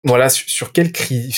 voilà, 0.02 0.28
sur, 0.28 0.72
quel 0.72 0.92
cri, 0.92 1.30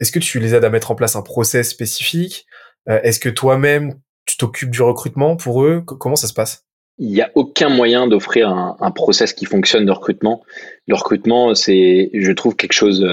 est-ce 0.00 0.12
que 0.12 0.18
tu 0.18 0.38
les 0.38 0.54
aides 0.54 0.64
à 0.64 0.70
mettre 0.70 0.90
en 0.90 0.94
place 0.94 1.16
un 1.16 1.22
process 1.22 1.70
spécifique? 1.70 2.46
Est-ce 2.86 3.18
que 3.18 3.28
toi-même 3.28 3.94
tu 4.26 4.36
t'occupes 4.36 4.70
du 4.70 4.82
recrutement 4.82 5.36
pour 5.36 5.64
eux? 5.64 5.82
Comment 5.84 6.16
ça 6.16 6.28
se 6.28 6.34
passe? 6.34 6.64
Il 6.98 7.10
n'y 7.10 7.20
a 7.20 7.30
aucun 7.34 7.68
moyen 7.68 8.06
d'offrir 8.06 8.48
un, 8.48 8.76
un, 8.80 8.90
process 8.90 9.32
qui 9.32 9.44
fonctionne 9.44 9.84
de 9.84 9.90
recrutement. 9.90 10.42
Le 10.86 10.94
recrutement, 10.94 11.54
c'est, 11.54 12.10
je 12.14 12.32
trouve, 12.32 12.56
quelque 12.56 12.72
chose 12.72 13.04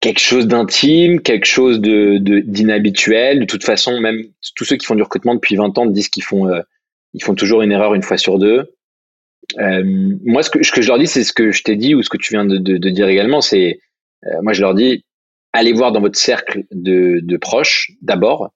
quelque 0.00 0.20
chose 0.20 0.46
d'intime, 0.46 1.20
quelque 1.20 1.46
chose 1.46 1.80
de 1.80 2.18
d'inhabituel. 2.18 3.40
De, 3.40 3.44
toute 3.44 3.64
façon, 3.64 4.00
même 4.00 4.22
tous 4.54 4.64
ceux 4.64 4.76
qui 4.76 4.86
font 4.86 4.94
du 4.94 5.02
recrutement 5.02 5.34
depuis 5.34 5.56
20 5.56 5.76
ans 5.78 5.86
disent 5.86 6.08
qu'ils 6.08 6.24
font 6.24 6.46
euh, 6.48 6.60
ils 7.14 7.22
font 7.22 7.34
toujours 7.34 7.62
une 7.62 7.72
erreur 7.72 7.94
une 7.94 8.02
fois 8.02 8.16
sur 8.16 8.38
deux. 8.38 8.74
Euh, 9.58 9.82
moi, 10.24 10.42
ce 10.42 10.50
que, 10.50 10.62
ce 10.62 10.72
que 10.72 10.82
je 10.82 10.88
leur 10.88 10.98
dis, 10.98 11.06
c'est 11.06 11.24
ce 11.24 11.32
que 11.32 11.52
je 11.52 11.62
t'ai 11.62 11.76
dit 11.76 11.94
ou 11.94 12.02
ce 12.02 12.10
que 12.10 12.18
tu 12.18 12.34
viens 12.34 12.44
de, 12.44 12.58
de, 12.58 12.76
de 12.76 12.90
dire 12.90 13.08
également. 13.08 13.40
C'est 13.40 13.80
euh, 14.26 14.42
moi, 14.42 14.52
je 14.52 14.60
leur 14.60 14.74
dis 14.74 15.04
allez 15.52 15.72
voir 15.72 15.92
dans 15.92 16.00
votre 16.00 16.18
cercle 16.18 16.64
de, 16.70 17.20
de 17.22 17.36
proches 17.36 17.90
d'abord 18.02 18.52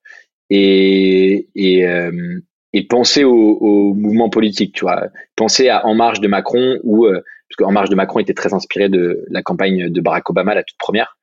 et 0.49 1.47
et, 1.55 1.87
euh, 1.87 2.39
et 2.73 2.85
pensez 2.87 3.23
au, 3.23 3.33
au, 3.33 3.93
mouvement 3.95 4.29
politique. 4.29 4.75
Tu 4.75 4.85
vois, 4.85 5.07
pensez 5.35 5.69
à 5.69 5.85
En 5.85 5.95
Marche 5.95 6.21
de 6.21 6.27
Macron 6.27 6.79
ou 6.83 7.05
parce 7.05 7.55
qu'En 7.57 7.71
Marche 7.71 7.89
de 7.89 7.95
Macron 7.95 8.19
était 8.19 8.33
très 8.33 8.53
inspiré 8.53 8.89
de 8.89 9.25
la 9.29 9.41
campagne 9.41 9.89
de 9.89 10.01
Barack 10.01 10.29
Obama, 10.29 10.55
la 10.55 10.63
toute 10.63 10.77
première. 10.77 11.17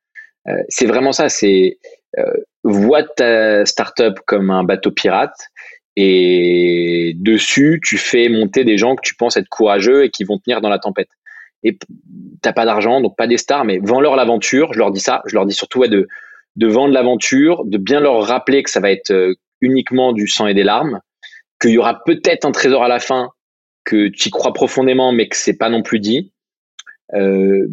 Euh, 0.47 0.63
c'est 0.69 0.85
vraiment 0.85 1.11
ça. 1.11 1.29
C'est 1.29 1.77
euh, 2.17 2.33
vois 2.63 3.03
ta 3.03 3.65
startup 3.65 4.19
comme 4.25 4.49
un 4.49 4.63
bateau 4.63 4.91
pirate 4.91 5.35
et 5.95 7.13
dessus 7.17 7.81
tu 7.83 7.97
fais 7.97 8.29
monter 8.29 8.63
des 8.63 8.77
gens 8.77 8.95
que 8.95 9.01
tu 9.03 9.15
penses 9.15 9.37
être 9.37 9.49
courageux 9.49 10.05
et 10.05 10.09
qui 10.09 10.23
vont 10.23 10.39
tenir 10.39 10.61
dans 10.61 10.69
la 10.69 10.79
tempête. 10.79 11.09
Et 11.63 11.77
t'as 12.41 12.53
pas 12.53 12.65
d'argent, 12.65 13.01
donc 13.01 13.15
pas 13.15 13.27
des 13.27 13.37
stars, 13.37 13.65
mais 13.65 13.79
vends-leur 13.83 14.15
l'aventure. 14.15 14.73
Je 14.73 14.79
leur 14.79 14.91
dis 14.91 14.99
ça. 14.99 15.21
Je 15.27 15.35
leur 15.35 15.45
dis 15.45 15.53
surtout 15.53 15.85
de 15.85 16.07
de 16.57 16.67
vendre 16.67 16.93
l'aventure, 16.93 17.63
de 17.65 17.77
bien 17.77 17.99
leur 17.99 18.23
rappeler 18.23 18.63
que 18.63 18.69
ça 18.69 18.79
va 18.79 18.91
être 18.91 19.11
euh, 19.11 19.35
uniquement 19.61 20.11
du 20.13 20.27
sang 20.27 20.47
et 20.47 20.53
des 20.53 20.63
larmes, 20.63 20.99
qu'il 21.61 21.71
y 21.71 21.77
aura 21.77 22.03
peut-être 22.03 22.45
un 22.45 22.51
trésor 22.51 22.83
à 22.83 22.87
la 22.87 22.99
fin, 22.99 23.29
que 23.83 24.09
tu 24.09 24.29
y 24.29 24.31
crois 24.31 24.53
profondément, 24.53 25.11
mais 25.11 25.27
que 25.27 25.37
c'est 25.37 25.57
pas 25.57 25.69
non 25.69 25.81
plus 25.81 25.99
dit. 25.99 26.33
Euh, 27.13 27.67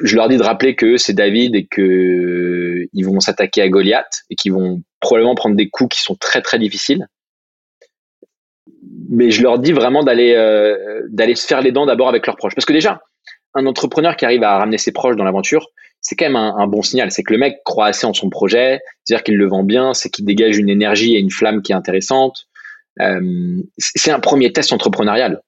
je 0.00 0.16
leur 0.16 0.28
dis 0.28 0.36
de 0.36 0.42
rappeler 0.42 0.74
que 0.74 0.96
c'est 0.96 1.14
David 1.14 1.54
et 1.54 1.66
que 1.66 2.86
ils 2.92 3.02
vont 3.04 3.20
s'attaquer 3.20 3.62
à 3.62 3.68
Goliath 3.68 4.24
et 4.30 4.36
qu'ils 4.36 4.52
vont 4.52 4.82
probablement 5.00 5.34
prendre 5.34 5.56
des 5.56 5.68
coups 5.68 5.96
qui 5.96 6.02
sont 6.02 6.16
très 6.16 6.42
très 6.42 6.58
difficiles. 6.58 7.06
Mais 9.08 9.30
je 9.30 9.42
leur 9.42 9.58
dis 9.58 9.72
vraiment 9.72 10.02
d'aller 10.02 10.34
euh, 10.34 11.02
d'aller 11.08 11.34
se 11.34 11.46
faire 11.46 11.62
les 11.62 11.72
dents 11.72 11.86
d'abord 11.86 12.08
avec 12.08 12.26
leurs 12.26 12.36
proches, 12.36 12.54
parce 12.54 12.66
que 12.66 12.72
déjà 12.72 13.00
un 13.54 13.66
entrepreneur 13.66 14.16
qui 14.16 14.24
arrive 14.24 14.42
à 14.42 14.58
ramener 14.58 14.76
ses 14.76 14.92
proches 14.92 15.16
dans 15.16 15.24
l'aventure, 15.24 15.68
c'est 16.02 16.14
quand 16.14 16.26
même 16.26 16.36
un, 16.36 16.66
bon 16.66 16.82
signal. 16.82 17.10
C'est 17.10 17.22
que 17.22 17.32
le 17.32 17.38
mec 17.38 17.62
croit 17.64 17.86
assez 17.86 18.06
en 18.06 18.12
son 18.12 18.28
projet, 18.28 18.80
c'est-à-dire 19.02 19.24
qu'il 19.24 19.36
le 19.36 19.48
vend 19.48 19.64
bien, 19.64 19.94
c'est 19.94 20.10
qu'il 20.10 20.26
dégage 20.26 20.58
une 20.58 20.68
énergie 20.68 21.16
et 21.16 21.18
une 21.18 21.30
flamme 21.30 21.62
qui 21.62 21.72
est 21.72 21.74
intéressante. 21.74 22.46
Euh, 23.00 23.62
c'est 23.78 24.10
un 24.10 24.20
premier 24.20 24.52
test 24.52 24.72
entrepreneurial. 24.72 25.40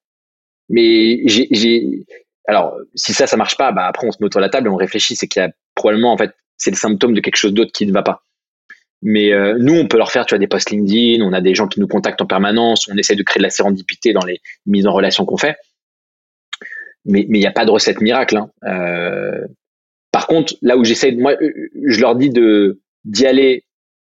Mais 0.70 1.20
j'ai 1.26 2.06
alors, 2.48 2.78
si 2.94 3.12
ça, 3.12 3.26
ça 3.26 3.36
marche 3.36 3.58
pas, 3.58 3.72
bah 3.72 3.86
après 3.86 4.06
on 4.06 4.10
se 4.10 4.16
met 4.20 4.26
autour 4.26 4.40
de 4.40 4.46
la 4.46 4.48
table 4.48 4.68
et 4.68 4.70
on 4.70 4.76
réfléchit. 4.76 5.14
C'est 5.16 5.28
qu'il 5.28 5.42
y 5.42 5.44
a 5.44 5.50
probablement, 5.74 6.12
en 6.12 6.16
fait, 6.16 6.32
c'est 6.56 6.70
le 6.70 6.76
symptôme 6.76 7.12
de 7.12 7.20
quelque 7.20 7.36
chose 7.36 7.52
d'autre 7.52 7.72
qui 7.72 7.86
ne 7.86 7.92
va 7.92 8.02
pas. 8.02 8.22
Mais 9.02 9.32
euh, 9.32 9.56
nous, 9.60 9.74
on 9.74 9.86
peut 9.86 9.98
leur 9.98 10.10
faire, 10.10 10.24
tu 10.24 10.34
vois, 10.34 10.38
des 10.38 10.48
posts 10.48 10.70
LinkedIn. 10.70 11.22
On 11.22 11.34
a 11.34 11.42
des 11.42 11.54
gens 11.54 11.68
qui 11.68 11.78
nous 11.78 11.86
contactent 11.86 12.22
en 12.22 12.26
permanence. 12.26 12.88
On 12.88 12.96
essaie 12.96 13.16
de 13.16 13.22
créer 13.22 13.38
de 13.38 13.44
la 13.44 13.50
sérendipité 13.50 14.14
dans 14.14 14.24
les 14.24 14.40
mises 14.64 14.86
en 14.86 14.92
relation 14.92 15.26
qu'on 15.26 15.36
fait. 15.36 15.56
Mais 17.04 17.20
il 17.28 17.30
n'y 17.30 17.46
a 17.46 17.52
pas 17.52 17.66
de 17.66 17.70
recette 17.70 18.00
miracle. 18.00 18.38
Hein. 18.38 18.50
Euh, 18.64 19.46
par 20.10 20.26
contre, 20.26 20.54
là 20.62 20.78
où 20.78 20.84
j'essaie, 20.84 21.12
moi, 21.12 21.34
je 21.40 22.00
leur 22.00 22.16
dis 22.16 22.30
de 22.30 22.80
d'y 23.04 23.26
aller 23.26 23.64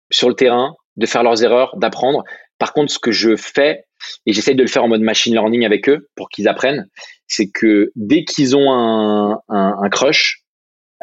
sur 0.10 0.30
le 0.30 0.36
terrain, 0.36 0.76
de 0.96 1.06
faire 1.06 1.24
leurs 1.24 1.44
erreurs, 1.44 1.78
d'apprendre. 1.78 2.24
Par 2.60 2.74
contre, 2.74 2.92
ce 2.92 3.00
que 3.00 3.12
je 3.12 3.36
fais, 3.38 3.86
et 4.26 4.34
j'essaie 4.34 4.54
de 4.54 4.62
le 4.62 4.68
faire 4.68 4.84
en 4.84 4.90
mode 4.90 5.02
machine 5.02 5.34
learning 5.34 5.66
avec 5.66 5.90
eux 5.90 6.10
pour 6.16 6.30
qu'ils 6.30 6.48
apprennent, 6.48 6.88
c'est 7.28 7.50
que 7.50 7.92
dès 7.96 8.26
qu'ils 8.26 8.56
ont 8.56 8.72
un, 8.72 9.42
un, 9.48 9.90
crush, 9.90 10.44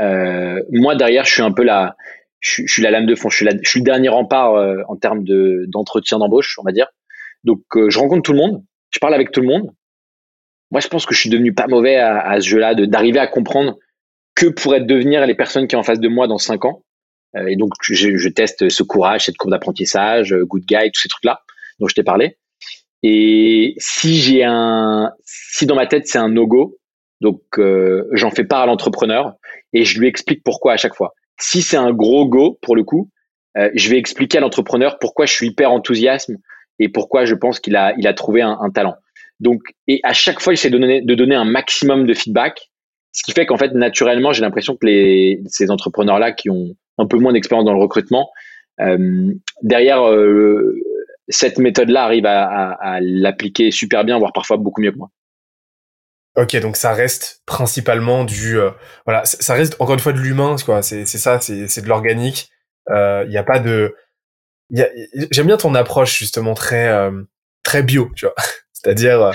euh, 0.01 0.63
moi 0.71 0.95
derrière, 0.95 1.25
je 1.25 1.33
suis 1.33 1.43
un 1.43 1.53
peu 1.53 1.63
la, 1.63 1.97
je, 2.41 2.67
suis 2.67 2.83
la 2.83 2.91
lame 2.91 3.07
de 3.07 3.15
fond, 3.15 3.31
je 3.31 3.37
suis, 3.37 3.81
le 3.81 3.85
dernier 3.85 4.09
rempart 4.09 4.55
euh, 4.55 4.83
en 4.89 4.97
termes 4.97 5.25
de 5.25 5.65
d'entretien 5.69 6.19
d'embauche, 6.19 6.59
on 6.59 6.63
va 6.63 6.73
dire. 6.73 6.89
Donc 7.45 7.61
euh, 7.77 7.89
je 7.89 7.99
rencontre 7.99 8.23
tout 8.23 8.33
le 8.33 8.39
monde, 8.39 8.63
je 8.91 8.99
parle 8.99 9.15
avec 9.15 9.33
tout 9.33 9.41
le 9.41 9.49
monde. 9.49 9.71
Moi, 10.73 10.81
je 10.81 10.89
pense 10.89 11.07
que 11.07 11.15
je 11.15 11.21
suis 11.21 11.31
devenu 11.31 11.55
pas 11.55 11.69
mauvais 11.69 11.97
à, 11.97 12.41
ce 12.41 12.49
jeu-là, 12.49 12.75
d'arriver 12.75 13.21
à 13.21 13.29
comprendre 13.29 13.79
que 14.35 14.47
pourraient 14.47 14.81
devenir 14.81 15.25
les 15.25 15.37
personnes 15.37 15.69
qui 15.69 15.75
sont 15.75 15.81
en 15.81 15.85
face 15.85 16.01
de 16.01 16.09
moi 16.09 16.27
dans 16.27 16.39
cinq 16.39 16.65
ans. 16.65 16.83
Et 17.47 17.55
donc, 17.55 17.71
je, 17.83 18.17
je, 18.17 18.29
teste 18.29 18.69
ce 18.69 18.83
courage, 18.83 19.27
cette 19.27 19.37
courbe 19.37 19.53
d'apprentissage, 19.53 20.35
good 20.35 20.65
guy, 20.65 20.91
tous 20.91 21.03
ces 21.03 21.09
trucs-là 21.09 21.45
dont 21.79 21.89
je 21.89 21.95
t'ai 21.95 22.03
parlé. 22.03 22.37
Et 23.03 23.75
si 23.79 24.17
j'ai 24.17 24.43
un, 24.45 25.13
si 25.25 25.67
dans 25.67 25.77
ma 25.77 25.87
tête 25.87 26.07
c'est 26.07 26.19
un 26.19 26.29
no-go, 26.29 26.79
donc 27.21 27.41
euh, 27.59 28.09
j'en 28.13 28.31
fais 28.31 28.45
part 28.45 28.63
à 28.63 28.67
l'entrepreneur 28.67 29.35
et 29.73 29.85
je 29.85 29.99
lui 30.01 30.09
explique 30.09 30.43
pourquoi 30.45 30.73
à 30.73 30.77
chaque 30.77 30.95
fois. 30.95 31.15
Si 31.39 31.63
c'est 31.63 31.77
un 31.77 31.93
gros 31.93 32.27
go 32.27 32.59
pour 32.63 32.77
le 32.77 32.85
coup, 32.85 33.11
euh, 33.57 33.71
je 33.75 33.91
vais 33.91 33.99
expliquer 33.99 34.39
à 34.39 34.41
l'entrepreneur 34.41 34.99
pourquoi 34.99 35.27
je 35.27 35.33
suis 35.33 35.49
hyper 35.49 35.71
enthousiasme 35.71 36.37
et 36.79 36.89
pourquoi 36.89 37.25
je 37.25 37.35
pense 37.35 37.61
qu'il 37.61 37.77
a, 37.77 37.95
il 37.99 38.07
a 38.07 38.15
trouvé 38.15 38.43
un, 38.43 38.59
un, 38.61 38.71
talent. 38.71 38.97
Donc, 39.41 39.63
et 39.87 40.01
à 40.03 40.13
chaque 40.13 40.41
fois, 40.41 40.53
j'essaie 40.53 40.71
de 40.71 40.79
donner, 40.79 41.01
de 41.01 41.15
donner 41.15 41.35
un 41.35 41.45
maximum 41.45 42.07
de 42.07 42.15
feedback, 42.15 42.71
ce 43.13 43.23
qui 43.23 43.33
fait 43.33 43.47
qu'en 43.47 43.57
fait, 43.57 43.73
naturellement, 43.73 44.33
j'ai 44.33 44.43
l'impression 44.43 44.77
que 44.77 44.87
les, 44.87 45.41
ces 45.47 45.71
entrepreneurs-là 45.71 46.33
qui 46.33 46.51
ont 46.51 46.75
un 46.99 47.07
peu 47.07 47.19
moins 47.19 47.33
d'expérience 47.33 47.65
dans 47.65 47.73
le 47.73 47.81
recrutement, 47.81 48.31
euh, 48.81 49.33
derrière 49.63 50.07
euh, 50.07 50.75
cette 51.29 51.59
méthode-là 51.59 52.05
arrive 52.05 52.27
à, 52.27 52.45
à, 52.45 52.95
à 52.95 53.01
l'appliquer 53.01 53.71
super 53.71 54.05
bien, 54.05 54.19
voire 54.19 54.33
parfois 54.33 54.57
beaucoup 54.57 54.81
mieux 54.81 54.93
que 54.93 54.99
moi. 54.99 55.11
Ok, 56.37 56.55
donc 56.61 56.77
ça 56.77 56.93
reste 56.93 57.43
principalement 57.47 58.25
du, 58.25 58.59
euh, 58.59 58.71
voilà, 59.07 59.25
ça 59.25 59.55
reste 59.55 59.77
encore 59.81 59.95
une 59.95 60.01
fois 60.01 60.13
de 60.13 60.19
l'humain, 60.19 60.57
quoi. 60.65 60.83
C'est 60.83 61.07
c'est 61.07 61.19
ça, 61.19 61.41
c'est 61.41 61.67
c'est 61.67 61.81
de 61.81 61.89
l'organique. 61.89 62.51
Il 62.89 62.95
euh, 62.95 63.25
y 63.29 63.39
a 63.39 63.43
pas 63.43 63.59
de, 63.59 63.95
j'aime 64.71 65.47
bien 65.47 65.57
ton 65.57 65.75
approche 65.75 66.19
justement 66.19 66.53
très 66.55 66.89
euh, 66.89 67.23
très 67.63 67.83
bio, 67.83 68.11
tu 68.15 68.27
vois. 68.27 68.35
C'est-à-dire, 68.73 69.23
euh, 69.23 69.33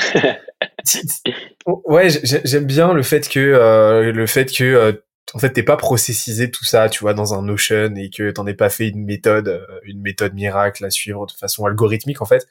ouais, 1.85 2.07
j'aime 2.23 2.65
bien 2.65 2.93
le 2.93 3.01
fait 3.01 3.27
que 3.27 4.11
le 4.13 4.27
fait 4.27 4.45
que 4.55 5.03
en 5.33 5.39
fait 5.39 5.51
t'es 5.51 5.63
pas 5.63 5.77
processisé 5.77 6.51
tout 6.51 6.65
ça 6.65 6.89
tu 6.89 6.99
vois 6.99 7.13
dans 7.13 7.33
un 7.33 7.41
Notion 7.41 7.95
et 7.95 8.09
que 8.09 8.31
t'en 8.31 8.47
aies 8.47 8.53
pas 8.53 8.69
fait 8.69 8.89
une 8.89 9.03
méthode 9.03 9.47
euh, 9.47 9.79
une 9.83 10.01
méthode 10.01 10.33
miracle 10.33 10.85
à 10.85 10.89
suivre 10.89 11.25
de 11.25 11.31
façon 11.31 11.65
algorithmique 11.65 12.21
en 12.21 12.25
fait 12.25 12.47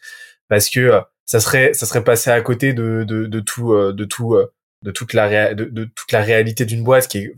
parce 0.49 0.69
que 0.69 0.81
euh, 0.81 1.01
ça 1.27 1.41
serait 1.41 1.75
ça 1.75 1.87
serait 1.87 2.05
passé 2.05 2.31
à 2.31 2.41
côté 2.41 2.73
de 2.73 3.05
de, 3.05 3.27
de 3.27 3.41
tout 3.41 3.73
euh, 3.73 3.93
de 3.93 4.05
tout 4.05 4.37
de 4.83 4.91
toute 4.91 5.13
la 5.13 5.55
de, 5.55 5.85
toute 5.95 6.13
la 6.13 6.23
réalité 6.23 6.65
d'une 6.65 6.83
boîte 6.83 7.09
qui 7.09 7.19
est 7.19 7.35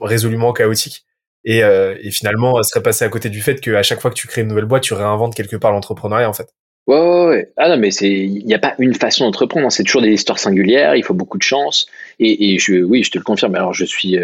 résolument 0.00 0.52
chaotique 0.52 1.04
et, 1.44 1.58
et 1.58 2.10
finalement 2.10 2.62
ça 2.62 2.70
serait 2.70 2.82
passé 2.82 3.04
à 3.04 3.08
côté 3.08 3.30
du 3.30 3.40
fait 3.40 3.60
qu'à 3.60 3.82
chaque 3.82 4.00
fois 4.00 4.10
que 4.10 4.16
tu 4.16 4.26
crées 4.26 4.42
une 4.42 4.48
nouvelle 4.48 4.64
boîte 4.64 4.82
tu 4.82 4.94
réinventes 4.94 5.34
quelque 5.34 5.56
part 5.56 5.72
l'entrepreneuriat 5.72 6.28
en 6.28 6.32
fait 6.32 6.48
Ouais, 6.86 6.98
ouais, 6.98 7.26
ouais. 7.26 7.52
Ah 7.58 7.68
non, 7.68 7.76
mais 7.76 7.90
c'est, 7.90 8.08
il 8.08 8.46
n'y 8.46 8.54
a 8.54 8.58
pas 8.58 8.74
une 8.78 8.94
façon 8.94 9.26
d'entreprendre. 9.26 9.66
Hein. 9.66 9.70
C'est 9.70 9.82
toujours 9.82 10.00
des 10.00 10.10
histoires 10.10 10.38
singulières. 10.38 10.96
Il 10.96 11.04
faut 11.04 11.12
beaucoup 11.12 11.36
de 11.36 11.42
chance. 11.42 11.86
Et, 12.18 12.54
et 12.54 12.58
je, 12.58 12.76
oui, 12.82 13.02
je 13.02 13.10
te 13.10 13.18
le 13.18 13.24
confirme. 13.24 13.54
Alors, 13.56 13.74
je 13.74 13.84
suis, 13.84 14.16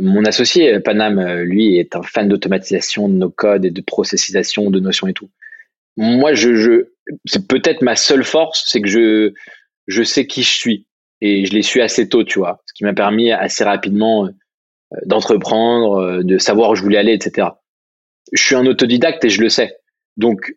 mon 0.00 0.24
associé, 0.24 0.80
Panam, 0.80 1.22
lui, 1.42 1.76
est 1.76 1.94
un 1.94 2.02
fan 2.02 2.28
d'automatisation 2.28 3.08
de 3.08 3.14
nos 3.14 3.30
codes 3.30 3.64
et 3.64 3.70
de 3.70 3.80
processisation 3.82 4.70
de 4.70 4.80
notions 4.80 5.06
et 5.06 5.12
tout. 5.12 5.30
Moi, 5.96 6.34
je, 6.34 6.54
je 6.54 6.88
c'est 7.24 7.46
peut-être 7.46 7.82
ma 7.82 7.96
seule 7.96 8.24
force, 8.24 8.64
c'est 8.66 8.80
que 8.80 8.88
je, 8.88 9.32
je 9.86 10.02
sais 10.02 10.26
qui 10.26 10.42
je 10.42 10.52
suis 10.52 10.86
et 11.20 11.46
je 11.46 11.52
l'ai 11.52 11.62
su 11.62 11.80
assez 11.80 12.08
tôt, 12.08 12.24
tu 12.24 12.38
vois, 12.38 12.62
ce 12.66 12.74
qui 12.74 12.84
m'a 12.84 12.92
permis 12.92 13.32
assez 13.32 13.64
rapidement 13.64 14.26
euh, 14.26 14.30
d'entreprendre, 15.06 15.96
euh, 15.96 16.22
de 16.22 16.38
savoir 16.38 16.70
où 16.70 16.74
je 16.74 16.82
voulais 16.82 16.98
aller, 16.98 17.12
etc. 17.12 17.48
Je 18.32 18.42
suis 18.42 18.54
un 18.54 18.66
autodidacte 18.66 19.24
et 19.24 19.30
je 19.30 19.40
le 19.40 19.48
sais. 19.48 19.76
Donc, 20.16 20.54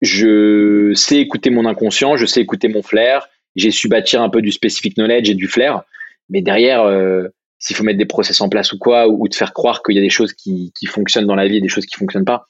je 0.00 0.92
sais 0.94 1.18
écouter 1.18 1.50
mon 1.50 1.66
inconscient, 1.66 2.16
je 2.16 2.26
sais 2.26 2.40
écouter 2.40 2.68
mon 2.68 2.82
flair. 2.82 3.28
J'ai 3.56 3.70
su 3.70 3.88
bâtir 3.88 4.22
un 4.22 4.28
peu 4.28 4.42
du 4.42 4.52
specific 4.52 4.94
knowledge 4.94 5.30
et 5.30 5.34
du 5.34 5.48
flair, 5.48 5.82
mais 6.28 6.42
derrière, 6.42 6.82
euh, 6.82 7.28
s'il 7.58 7.76
faut 7.76 7.84
mettre 7.84 7.98
des 7.98 8.06
process 8.06 8.40
en 8.40 8.48
place 8.48 8.72
ou 8.72 8.78
quoi, 8.78 9.08
ou, 9.08 9.26
te 9.28 9.36
faire 9.36 9.52
croire 9.52 9.82
qu'il 9.82 9.96
y 9.96 9.98
a 9.98 10.02
des 10.02 10.10
choses 10.10 10.32
qui, 10.32 10.72
qui, 10.78 10.86
fonctionnent 10.86 11.26
dans 11.26 11.34
la 11.34 11.48
vie 11.48 11.56
et 11.56 11.60
des 11.60 11.68
choses 11.68 11.86
qui 11.86 11.96
fonctionnent 11.96 12.24
pas. 12.24 12.48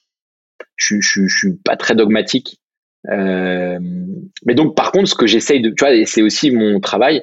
Je, 0.77 0.97
je, 1.01 1.27
je 1.27 1.37
suis 1.37 1.55
pas 1.65 1.77
très 1.77 1.95
dogmatique. 1.95 2.61
Euh, 3.11 3.79
mais 4.45 4.55
donc, 4.55 4.77
par 4.77 4.93
contre, 4.93 5.09
ce 5.09 5.15
que 5.15 5.27
j'essaye 5.27 5.61
de, 5.61 5.71
tu 5.71 5.85
vois, 5.85 6.05
c'est 6.05 6.23
aussi 6.23 6.51
mon 6.51 6.81
travail, 6.81 7.23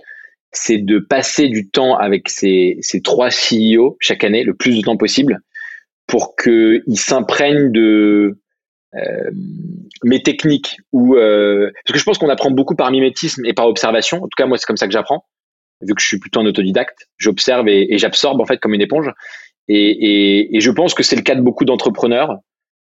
c'est 0.52 0.78
de 0.78 1.00
passer 1.00 1.48
du 1.48 1.70
temps 1.70 1.96
avec 1.96 2.30
ces, 2.30 2.78
ces 2.82 3.02
trois 3.02 3.30
CEO 3.30 3.98
chaque 4.00 4.24
année, 4.24 4.44
le 4.44 4.56
plus 4.56 4.78
de 4.78 4.82
temps 4.82 4.98
possible, 4.98 5.40
pour 6.08 6.36
qu'ils 6.36 7.00
s'imprègnent 7.00 7.72
de 7.72 8.40
euh, 8.96 9.32
mes 10.04 10.24
techniques 10.24 10.78
ou 10.92 11.16
euh, 11.16 11.70
parce 11.86 11.94
que 11.94 12.00
je 12.00 12.04
pense 12.04 12.18
qu'on 12.18 12.30
apprend 12.30 12.52
beaucoup 12.52 12.76
par 12.76 12.90
mimétisme 12.92 13.46
et 13.46 13.54
par 13.54 13.68
observation. 13.68 14.18
En 14.18 14.28
tout 14.28 14.38
cas, 14.38 14.46
moi, 14.46 14.58
c'est 14.58 14.66
comme 14.66 14.78
ça 14.78 14.88
que 14.88 14.94
j'apprends 14.94 15.26
vu 15.82 15.94
que 15.94 16.02
je 16.02 16.08
suis 16.08 16.20
plutôt 16.20 16.40
un 16.40 16.46
autodidacte, 16.46 17.08
j'observe 17.18 17.68
et, 17.68 17.94
et 17.94 17.98
j'absorbe 17.98 18.42
en 18.42 18.46
fait 18.46 18.58
comme 18.58 18.74
une 18.74 18.82
éponge. 18.82 19.12
Et, 19.68 19.76
et, 19.78 20.56
et 20.56 20.60
je 20.60 20.72
pense 20.72 20.94
que 20.94 21.04
c'est 21.04 21.16
le 21.16 21.22
cas 21.22 21.36
de 21.36 21.42
beaucoup 21.42 21.66
d'entrepreneurs. 21.66 22.38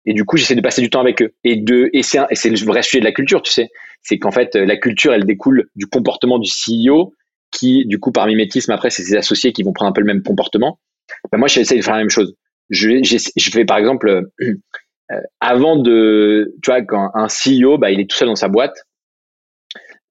Et 0.05 0.15
du 0.15 0.25
coup, 0.25 0.37
j'essaie 0.37 0.57
de 0.57 0.61
passer 0.61 0.83
du 0.83 0.91
temps 0.91 1.01
avec 1.01 1.23
eux. 1.23 1.33
Et 1.45 1.63
et 1.93 2.03
c'est, 2.03 2.19
c'est 2.33 2.51
le 2.51 2.57
vrai 2.65 2.83
sujet 2.83 3.01
de 3.01 3.05
la 3.05 3.13
culture, 3.13 3.41
tu 3.43 3.53
sais. 3.53 3.69
C'est 4.03 4.19
qu'en 4.19 4.33
fait, 4.33 4.57
la 4.57 4.77
culture, 4.77 5.13
elle 5.13 5.25
découle 5.25 5.69
du 5.77 5.87
comportement 5.87 6.41
du 6.41 6.51
CEO, 6.51 7.15
qui, 7.53 7.87
du 7.87 8.01
coup, 8.01 8.11
par 8.11 8.27
mimétisme, 8.27 8.73
après, 8.73 8.91
c'est 8.91 9.05
ses 9.05 9.17
associés 9.17 9.53
qui 9.53 9.63
vont 9.63 9.73
prendre 9.73 9.91
un 9.91 9.93
peu 9.93 10.01
le 10.01 10.07
même 10.07 10.23
comportement. 10.23 10.81
Ben 11.31 11.39
moi, 11.39 11.47
j'essaie 11.47 11.77
de 11.77 11.83
faire 11.83 11.95
la 11.95 12.01
même 12.01 12.11
chose. 12.11 12.35
Je, 12.71 13.03
je 13.03 13.51
fais 13.51 13.65
par 13.65 13.77
exemple, 13.77 14.09
euh, 14.41 15.21
avant 15.41 15.77
de, 15.77 16.55
tu 16.63 16.71
vois, 16.71 16.83
quand 16.83 17.11
un 17.15 17.27
CEO, 17.27 17.79
bah, 17.79 17.91
il 17.91 18.01
est 18.01 18.09
tout 18.11 18.17
seul 18.17 18.29
dans 18.29 18.37
sa 18.37 18.49
boîte, 18.49 18.77
euh, 18.77 18.92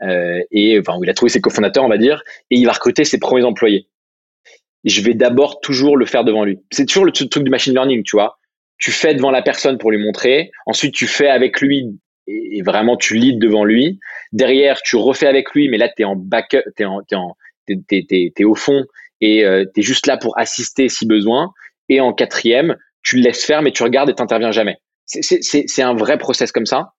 et 0.01 0.79
enfin, 0.79 0.97
il 1.01 1.09
a 1.09 1.13
trouvé 1.13 1.29
ses 1.29 1.41
cofondateurs, 1.41 1.83
on 1.83 1.89
va 1.89 1.97
dire, 1.97 2.23
et 2.49 2.57
il 2.57 2.65
va 2.65 2.73
recruter 2.73 3.03
ses 3.03 3.19
premiers 3.19 3.43
employés. 3.43 3.87
Je 4.83 5.01
vais 5.01 5.13
d'abord 5.13 5.61
toujours 5.61 5.95
le 5.95 6.05
faire 6.05 6.23
devant 6.23 6.43
lui. 6.43 6.59
C'est 6.71 6.85
toujours 6.85 7.05
le 7.05 7.11
truc 7.11 7.43
du 7.43 7.51
machine 7.51 7.73
learning, 7.73 8.03
tu 8.03 8.15
vois. 8.15 8.39
Tu 8.79 8.91
fais 8.91 9.13
devant 9.13 9.29
la 9.29 9.43
personne 9.43 9.77
pour 9.77 9.91
lui 9.91 10.03
montrer, 10.03 10.51
ensuite 10.65 10.95
tu 10.95 11.05
fais 11.05 11.27
avec 11.27 11.61
lui 11.61 11.99
et 12.27 12.63
vraiment 12.63 12.97
tu 12.97 13.15
leads 13.15 13.39
devant 13.39 13.63
lui. 13.63 13.99
Derrière, 14.31 14.81
tu 14.81 14.95
refais 14.95 15.27
avec 15.27 15.51
lui, 15.51 15.69
mais 15.69 15.77
là 15.77 15.87
tu 15.87 16.01
es 16.01 16.05
en 16.05 16.15
backup, 16.15 16.63
t'es 16.75 16.85
en, 16.85 17.03
t'es 17.03 17.15
en, 17.15 17.35
t'es, 17.67 18.31
t'es, 18.35 18.43
au 18.43 18.55
fond 18.55 18.85
et 19.21 19.45
euh, 19.45 19.65
tu 19.71 19.81
es 19.81 19.83
juste 19.83 20.07
là 20.07 20.17
pour 20.17 20.37
assister 20.37 20.89
si 20.89 21.05
besoin. 21.05 21.53
Et 21.89 21.99
en 21.99 22.13
quatrième, 22.13 22.75
tu 23.03 23.17
le 23.17 23.23
laisses 23.23 23.45
faire, 23.45 23.61
mais 23.61 23.71
tu 23.71 23.83
regardes 23.83 24.09
et 24.09 24.15
t'interviens 24.15 24.51
jamais. 24.51 24.77
C'est, 25.05 25.21
c'est, 25.21 25.65
c'est 25.67 25.81
un 25.81 25.93
vrai 25.93 26.17
process 26.17 26.51
comme 26.51 26.65
ça. 26.65 26.93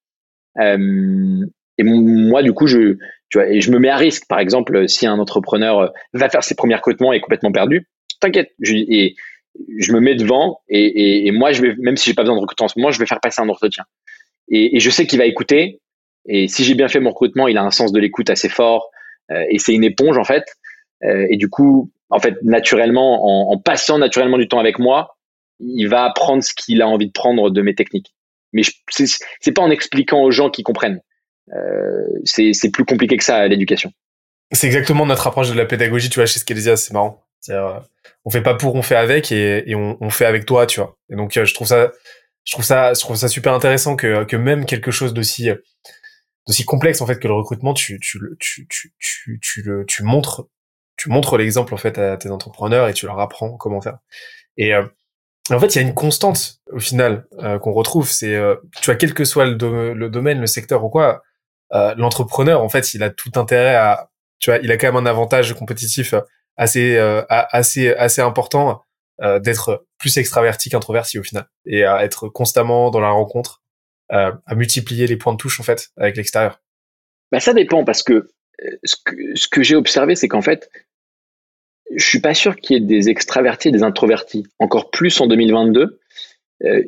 Euh, 0.61 1.47
et 1.79 1.85
moi, 1.85 2.43
du 2.43 2.53
coup, 2.53 2.67
je, 2.67 2.97
tu 3.29 3.39
vois, 3.39 3.49
et 3.49 3.61
je 3.61 3.71
me 3.71 3.79
mets 3.79 3.89
à 3.89 3.97
risque. 3.97 4.25
Par 4.29 4.41
exemple, 4.41 4.89
si 4.89 5.07
un 5.07 5.19
entrepreneur 5.19 5.79
euh, 5.81 5.89
va 6.13 6.29
faire 6.29 6.45
ses 6.45 6.55
premiers 6.55 6.75
recrutements 6.75 7.13
et 7.13 7.17
est 7.17 7.21
complètement 7.21 7.53
perdu, 7.53 7.89
t'inquiète. 8.21 8.51
Je, 8.61 8.75
et 8.75 9.15
je 9.79 9.93
me 9.93 10.01
mets 10.01 10.15
devant 10.15 10.61
et, 10.69 10.85
et, 10.85 11.27
et, 11.27 11.31
moi, 11.31 11.53
je 11.53 11.63
vais, 11.63 11.75
même 11.79 11.97
si 11.97 12.11
j'ai 12.11 12.15
pas 12.15 12.23
besoin 12.23 12.37
de 12.37 12.41
recrutement 12.41 12.67
en 12.67 12.69
ce 12.69 12.79
moment, 12.79 12.91
je 12.91 12.99
vais 12.99 13.07
faire 13.07 13.21
passer 13.21 13.41
un 13.41 13.49
entretien. 13.49 13.85
Et, 14.49 14.79
je 14.79 14.91
sais 14.91 15.07
qu'il 15.07 15.19
va 15.19 15.27
écouter. 15.27 15.81
Et 16.27 16.47
si 16.47 16.65
j'ai 16.65 16.75
bien 16.75 16.89
fait 16.89 17.01
mon 17.01 17.11
recrutement, 17.11 17.49
il 17.49 17.57
a 17.57 17.63
un 17.63 17.71
sens 17.71 17.93
de 17.93 17.99
l'écoute 17.99 18.31
assez 18.31 18.49
fort. 18.49 18.91
Euh, 19.31 19.45
et 19.51 19.59
c'est 19.59 19.75
une 19.75 19.85
éponge 19.85 20.19
en 20.19 20.25
fait. 20.25 20.45
Euh, 21.05 21.27
et 21.31 21.37
du 21.37 21.49
coup, 21.49 21.91
en 22.11 22.21
fait, 22.21 22.35
naturellement, 22.43 23.51
en, 23.51 23.59
passant 23.59 23.99
naturellement 23.99 24.39
du 24.39 24.47
temps 24.47 24.59
avec 24.59 24.79
moi, 24.79 25.17
il 25.59 25.89
va 25.89 26.05
apprendre 26.05 26.43
ce 26.43 26.53
qu'il 26.55 26.83
a 26.83 26.89
envie 26.89 27.07
de 27.07 27.13
prendre 27.13 27.51
de 27.51 27.63
mes 27.63 27.75
techniques. 27.75 28.15
Mais 28.53 28.63
c'est 28.91 29.53
pas 29.53 29.63
en 29.63 29.71
expliquant 29.71 30.23
aux 30.23 30.31
gens 30.31 30.51
qui 30.51 30.63
comprennent. 30.63 31.01
Euh, 31.51 32.07
c'est 32.25 32.71
plus 32.73 32.85
compliqué 32.85 33.17
que 33.17 33.25
ça 33.25 33.47
l'éducation. 33.49 33.93
C'est 34.53 34.67
exactement 34.67 35.07
notre 35.07 35.27
approche 35.27 35.51
de 35.51 35.55
la 35.55 35.65
pédagogie, 35.65 36.11
tu 36.11 36.17
vois, 36.17 36.27
chez 36.27 36.39
Skelésia, 36.39 36.77
c'est 36.77 36.93
marrant. 36.93 37.25
Euh, 37.49 37.79
on 38.25 38.31
fait 38.31 38.43
pas 38.43 38.55
pour, 38.55 38.75
on 38.75 38.83
fait 38.83 38.97
avec 38.97 39.33
et, 39.33 39.69
et 39.69 39.75
on, 39.75 39.97
on, 40.01 40.11
fait 40.11 40.27
avec 40.27 40.47
toi, 40.47 40.67
tu 40.67 40.81
vois. 40.81 40.97
Et 41.11 41.17
donc, 41.17 41.37
euh, 41.37 41.45
je 41.45 41.55
trouve 41.55 41.67
ça, 41.67 41.91
je 42.45 42.53
trouve 42.53 42.65
ça, 42.65 42.93
je 42.95 43.01
trouve 43.01 43.17
ça 43.17 43.29
super 43.29 43.55
intéressant 43.55 43.97
que, 43.97 44.25
que 44.25 44.37
même 44.37 44.67
quelque 44.67 44.91
chose 44.91 45.15
d'aussi, 45.15 45.49
d'aussi 46.47 46.65
complexe, 46.65 47.01
en 47.01 47.07
fait, 47.07 47.19
que 47.19 47.27
le 47.27 47.35
recrutement, 47.35 47.75
tu, 47.75 47.99
tu, 47.99 48.21
tu, 48.39 48.67
tu, 48.69 48.95
tu, 48.99 49.41
tu, 49.43 49.63
le, 49.63 49.85
tu 49.87 50.03
montres, 50.03 50.47
tu 50.97 51.09
montres 51.09 51.37
l'exemple, 51.39 51.75
en 51.75 51.79
fait, 51.79 51.99
à 51.99 52.17
tes 52.17 52.31
entrepreneurs 52.31 52.89
et 52.89 52.95
tu 52.95 53.07
leur 53.07 53.19
apprends 53.19 53.57
comment 53.57 53.81
faire. 53.81 53.99
Et, 54.59 54.75
euh, 54.75 54.85
en 55.51 55.59
fait, 55.59 55.75
il 55.75 55.83
y 55.83 55.85
a 55.85 55.89
une 55.89 55.95
constante, 55.95 56.61
au 56.71 56.79
final, 56.79 57.27
euh, 57.41 57.59
qu'on 57.59 57.73
retrouve, 57.73 58.09
c'est, 58.09 58.39
tu 58.81 58.85
vois, 58.85 58.95
quel 58.95 59.15
que 59.15 59.25
soit 59.25 59.47
le 59.47 59.57
domaine, 59.57 60.41
le 60.41 60.47
secteur 60.47 60.85
ou 60.85 60.89
quoi, 60.89 61.23
euh, 61.75 61.95
l'entrepreneur, 61.97 62.63
en 62.63 62.69
fait, 62.69 62.95
il 62.95 63.03
a 63.03 63.11
tout 63.11 63.33
intérêt 63.37 63.75
à, 63.75 64.11
tu 64.39 64.51
vois, 64.51 64.59
il 64.61 64.71
a 64.71 64.77
quand 64.77 64.89
même 64.93 65.07
un 65.07 65.09
avantage 65.09 65.55
compétitif 65.55 66.15
assez, 66.57 66.97
euh, 66.97 67.23
assez, 67.29 67.95
assez 67.95 68.21
important 68.21 68.83
euh, 69.21 69.39
d'être 69.39 69.87
plus 69.99 70.17
extraverti 70.19 70.71
qu'introverti 70.71 71.19
au 71.19 71.23
final 71.23 71.47
et 71.67 71.85
à 71.85 72.05
être 72.05 72.29
constamment 72.29 72.91
dans 72.91 73.01
la 73.01 73.11
rencontre, 73.11 73.63
à 74.11 74.55
multiplier 74.55 75.07
les 75.07 75.17
points 75.17 75.33
de 75.33 75.39
touche 75.39 75.59
en 75.59 75.63
fait 75.63 75.89
avec 75.97 76.19
l'extérieur. 76.19 76.61
Bah 77.31 77.41
ça 77.41 77.55
dépend 77.55 77.83
parce 77.83 78.03
que 78.03 78.29
ce 78.85 78.97
que, 79.03 79.17
ce 79.35 79.49
que 79.49 79.63
j'ai 79.63 79.75
observé, 79.75 80.17
c'est 80.17 80.29
qu'en 80.29 80.43
fait, 80.43 80.69
je 81.95 82.05
suis 82.05 82.21
pas 82.21 82.35
sûr 82.35 82.57
qu'il 82.57 82.77
y 82.77 82.77
ait 82.77 82.87
des 82.87 83.09
extravertis 83.09 83.69
et 83.69 83.73
des 83.73 83.83
introvertis. 83.83 84.47
Encore 84.59 84.91
plus 84.91 85.21
en 85.21 85.27
2022. 85.27 86.01
Euh, 86.65 86.83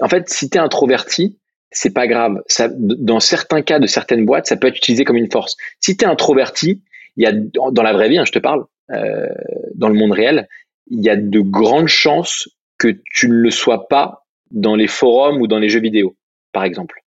en 0.00 0.08
fait, 0.08 0.28
si 0.28 0.48
tu 0.48 0.58
es 0.58 0.60
introverti, 0.60 1.38
c'est 1.74 1.92
pas 1.92 2.06
grave. 2.06 2.40
Ça, 2.46 2.68
dans 2.72 3.20
certains 3.20 3.62
cas 3.62 3.78
de 3.78 3.86
certaines 3.86 4.24
boîtes, 4.24 4.46
ça 4.46 4.56
peut 4.56 4.68
être 4.68 4.76
utilisé 4.76 5.04
comme 5.04 5.16
une 5.16 5.30
force. 5.30 5.56
Si 5.80 5.96
tu 5.96 6.04
es 6.04 6.08
introverti, 6.08 6.82
il 7.16 7.24
y 7.24 7.26
a 7.26 7.32
dans 7.32 7.82
la 7.82 7.92
vraie 7.92 8.08
vie, 8.08 8.18
hein, 8.18 8.24
je 8.24 8.32
te 8.32 8.38
parle, 8.38 8.64
euh, 8.90 9.26
dans 9.74 9.88
le 9.88 9.94
monde 9.94 10.12
réel, 10.12 10.48
il 10.86 11.04
y 11.04 11.10
a 11.10 11.16
de 11.16 11.40
grandes 11.40 11.88
chances 11.88 12.48
que 12.78 12.88
tu 13.12 13.28
ne 13.28 13.34
le 13.34 13.50
sois 13.50 13.88
pas 13.88 14.26
dans 14.50 14.76
les 14.76 14.86
forums 14.86 15.40
ou 15.40 15.46
dans 15.46 15.58
les 15.58 15.68
jeux 15.68 15.80
vidéo, 15.80 16.16
par 16.52 16.64
exemple. 16.64 17.02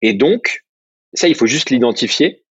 Et 0.00 0.14
donc, 0.14 0.64
ça, 1.12 1.28
il 1.28 1.34
faut 1.34 1.46
juste 1.46 1.70
l'identifier 1.70 2.44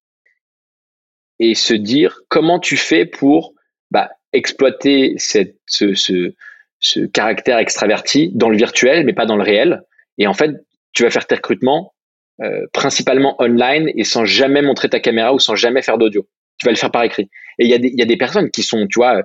et 1.38 1.54
se 1.54 1.74
dire 1.74 2.20
comment 2.28 2.58
tu 2.58 2.76
fais 2.76 3.06
pour 3.06 3.54
bah, 3.90 4.10
exploiter 4.32 5.14
cette, 5.16 5.56
ce, 5.66 5.94
ce, 5.94 6.34
ce 6.80 7.00
caractère 7.00 7.58
extraverti 7.58 8.30
dans 8.34 8.48
le 8.48 8.56
virtuel, 8.56 9.04
mais 9.04 9.12
pas 9.12 9.26
dans 9.26 9.36
le 9.36 9.42
réel. 9.42 9.82
Et 10.18 10.26
en 10.26 10.34
fait, 10.34 10.50
tu 10.98 11.04
vas 11.04 11.10
faire 11.10 11.28
tes 11.28 11.36
recrutements 11.36 11.94
euh, 12.42 12.66
principalement 12.72 13.40
online 13.40 13.88
et 13.94 14.02
sans 14.02 14.24
jamais 14.24 14.62
montrer 14.62 14.88
ta 14.88 14.98
caméra 14.98 15.32
ou 15.32 15.38
sans 15.38 15.54
jamais 15.54 15.80
faire 15.80 15.96
d'audio. 15.96 16.26
Tu 16.58 16.66
vas 16.66 16.72
le 16.72 16.76
faire 16.76 16.90
par 16.90 17.04
écrit. 17.04 17.30
Et 17.60 17.66
il 17.66 17.70
y, 17.70 17.74
a 17.74 17.78
des, 17.78 17.92
y 17.94 18.02
a 18.02 18.04
des 18.04 18.16
personnes 18.16 18.50
qui 18.50 18.64
sont, 18.64 18.88
tu 18.88 18.98
vois, 18.98 19.22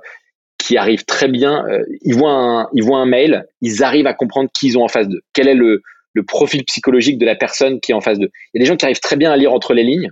qui 0.59 0.77
arrivent 0.77 1.05
très 1.05 1.27
bien. 1.27 1.65
Euh, 1.67 1.83
ils 2.03 2.13
voient 2.13 2.31
un, 2.31 2.69
ils 2.73 2.83
voient 2.83 2.99
un 2.99 3.07
mail, 3.07 3.47
ils 3.61 3.83
arrivent 3.83 4.05
à 4.05 4.13
comprendre 4.13 4.51
qui 4.53 4.67
ils 4.67 4.77
ont 4.77 4.83
en 4.83 4.87
face 4.87 5.07
d'eux. 5.07 5.21
Quel 5.33 5.47
est 5.47 5.55
le, 5.55 5.81
le 6.13 6.23
profil 6.23 6.63
psychologique 6.65 7.17
de 7.17 7.25
la 7.25 7.33
personne 7.33 7.79
qui 7.79 7.91
est 7.91 7.95
en 7.95 8.01
face 8.01 8.19
d'eux. 8.19 8.29
Il 8.53 8.59
y 8.59 8.61
a 8.61 8.65
des 8.65 8.67
gens 8.67 8.75
qui 8.75 8.85
arrivent 8.85 8.99
très 8.99 9.15
bien 9.15 9.31
à 9.31 9.37
lire 9.37 9.51
entre 9.51 9.73
les 9.73 9.83
lignes. 9.83 10.11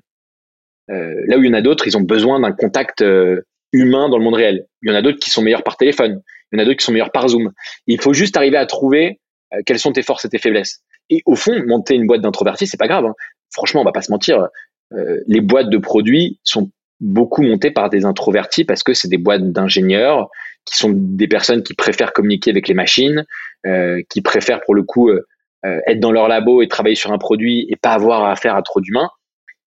Euh, 0.89 1.13
là 1.27 1.37
où 1.37 1.43
il 1.43 1.47
y 1.47 1.51
en 1.51 1.53
a 1.53 1.61
d'autres, 1.61 1.85
ils 1.85 1.95
ont 1.95 2.01
besoin 2.01 2.39
d'un 2.39 2.53
contact 2.53 3.03
euh, 3.03 3.39
humain 3.71 4.09
dans 4.09 4.17
le 4.17 4.23
monde 4.23 4.33
réel. 4.33 4.65
Il 4.81 4.89
y 4.89 4.91
en 4.91 4.95
a 4.95 5.03
d'autres 5.03 5.19
qui 5.19 5.29
sont 5.29 5.43
meilleurs 5.43 5.63
par 5.63 5.77
téléphone. 5.77 6.23
Il 6.51 6.57
y 6.57 6.59
en 6.59 6.63
a 6.63 6.65
d'autres 6.65 6.79
qui 6.79 6.85
sont 6.85 6.91
meilleurs 6.91 7.11
par 7.11 7.27
Zoom. 7.27 7.51
Il 7.85 8.01
faut 8.01 8.13
juste 8.13 8.35
arriver 8.35 8.57
à 8.57 8.65
trouver 8.65 9.19
euh, 9.53 9.61
quelles 9.65 9.79
sont 9.79 9.93
tes 9.93 10.01
forces 10.01 10.25
et 10.25 10.29
tes 10.29 10.39
faiblesses. 10.39 10.81
Et 11.11 11.21
au 11.25 11.35
fond, 11.35 11.53
monter 11.67 11.93
une 11.93 12.07
boîte 12.07 12.21
d'introvertis, 12.21 12.65
c'est 12.65 12.77
pas 12.77 12.87
grave. 12.87 13.05
Hein. 13.05 13.13
Franchement, 13.53 13.81
on 13.81 13.83
va 13.83 13.91
pas 13.91 14.01
se 14.01 14.11
mentir. 14.11 14.47
Euh, 14.93 15.19
les 15.27 15.41
boîtes 15.41 15.69
de 15.69 15.77
produits 15.77 16.39
sont 16.43 16.71
beaucoup 17.01 17.41
montées 17.41 17.71
par 17.71 17.89
des 17.89 18.05
introvertis 18.05 18.63
parce 18.63 18.81
que 18.81 18.93
c'est 18.93 19.09
des 19.09 19.17
boîtes 19.17 19.51
d'ingénieurs 19.51 20.29
qui 20.65 20.77
sont 20.77 20.91
des 20.93 21.27
personnes 21.27 21.63
qui 21.63 21.73
préfèrent 21.73 22.13
communiquer 22.13 22.51
avec 22.51 22.67
les 22.67 22.73
machines, 22.73 23.25
euh, 23.65 24.01
qui 24.09 24.21
préfèrent 24.21 24.61
pour 24.61 24.73
le 24.73 24.83
coup 24.83 25.09
euh, 25.09 25.21
être 25.63 25.99
dans 25.99 26.11
leur 26.11 26.27
labo 26.27 26.61
et 26.61 26.67
travailler 26.67 26.95
sur 26.95 27.11
un 27.11 27.17
produit 27.17 27.67
et 27.69 27.75
pas 27.75 27.91
avoir 27.91 28.25
affaire 28.25 28.55
à 28.55 28.61
trop 28.61 28.79
d'humains. 28.79 29.09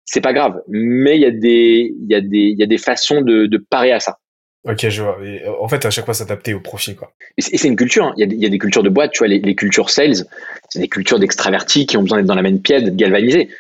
C'est 0.07 0.21
pas 0.21 0.33
grave, 0.33 0.61
mais 0.69 1.17
il 1.17 1.23
y 1.23 1.27
a 1.27 1.31
des 1.31 1.95
il 1.99 2.11
y 2.11 2.15
a 2.15 2.21
des 2.21 2.39
il 2.39 2.59
y 2.59 2.63
a 2.63 2.67
des 2.67 2.79
façons 2.79 3.23
de, 3.23 3.47
de 3.47 3.59
parer 3.59 3.93
à 3.93 4.01
ça. 4.01 4.19
Ok, 4.65 4.89
je 4.89 5.03
vois. 5.03 5.19
Et 5.23 5.47
en 5.47 5.69
fait, 5.69 5.85
à 5.85 5.91
chaque 5.91 6.07
fois, 6.07 6.15
s'adapter 6.15 6.55
au 6.55 6.61
profil, 6.61 6.97
quoi. 6.97 7.13
Et 7.37 7.43
c'est 7.43 7.69
une 7.69 7.77
culture. 7.77 8.07
Hein. 8.07 8.15
Il, 8.17 8.21
y 8.21 8.23
a 8.23 8.27
des, 8.27 8.35
il 8.35 8.43
y, 8.43 8.47
a 8.47 8.49
des 8.49 8.59
cultures 8.59 8.83
de 8.83 8.89
boîte, 8.89 9.13
tu 9.13 9.19
vois, 9.19 9.29
les, 9.29 9.39
les 9.39 9.55
cultures 9.55 9.91
sales, 9.91 10.27
c'est 10.71 10.79
des 10.79 10.89
cultures 10.89 11.19
d'extravertis 11.19 11.87
qui 11.87 11.97
ont 11.99 12.03
besoin 12.03 12.19
d'être 12.19 12.27
dans 12.27 12.35
la 12.35 12.43
même 12.43 12.61
pièce, 12.61 12.83
d'être 12.83 12.97
galvanisés. 12.97 13.51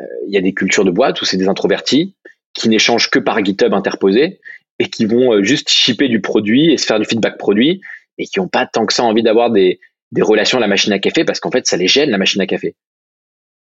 Euh, 0.00 0.04
il 0.26 0.34
y 0.34 0.36
a 0.36 0.40
des 0.42 0.52
cultures 0.52 0.84
de 0.84 0.90
boîte 0.90 1.20
où 1.22 1.24
c'est 1.24 1.38
des 1.38 1.48
introvertis 1.48 2.14
qui 2.52 2.68
n'échangent 2.68 3.10
que 3.10 3.18
par 3.18 3.42
GitHub 3.42 3.72
interposé 3.72 4.40
et 4.78 4.88
qui 4.88 5.06
vont 5.06 5.32
euh, 5.32 5.42
juste 5.42 5.70
shipper 5.70 6.08
du 6.08 6.20
produit 6.20 6.72
et 6.72 6.76
se 6.76 6.84
faire 6.84 6.98
du 6.98 7.06
feedback 7.06 7.38
produit 7.38 7.80
et 8.18 8.26
qui 8.26 8.38
n'ont 8.38 8.48
pas 8.48 8.66
tant 8.66 8.84
que 8.84 8.92
ça 8.92 9.02
envie 9.02 9.22
d'avoir 9.22 9.50
des, 9.50 9.80
des 10.12 10.22
relations 10.22 10.58
à 10.58 10.60
la 10.60 10.68
machine 10.68 10.92
à 10.92 10.98
café 10.98 11.24
parce 11.24 11.40
qu'en 11.40 11.50
fait, 11.50 11.66
ça 11.66 11.76
les 11.76 11.88
gêne, 11.88 12.10
la 12.10 12.18
machine 12.18 12.40
à 12.40 12.46
café. 12.46 12.74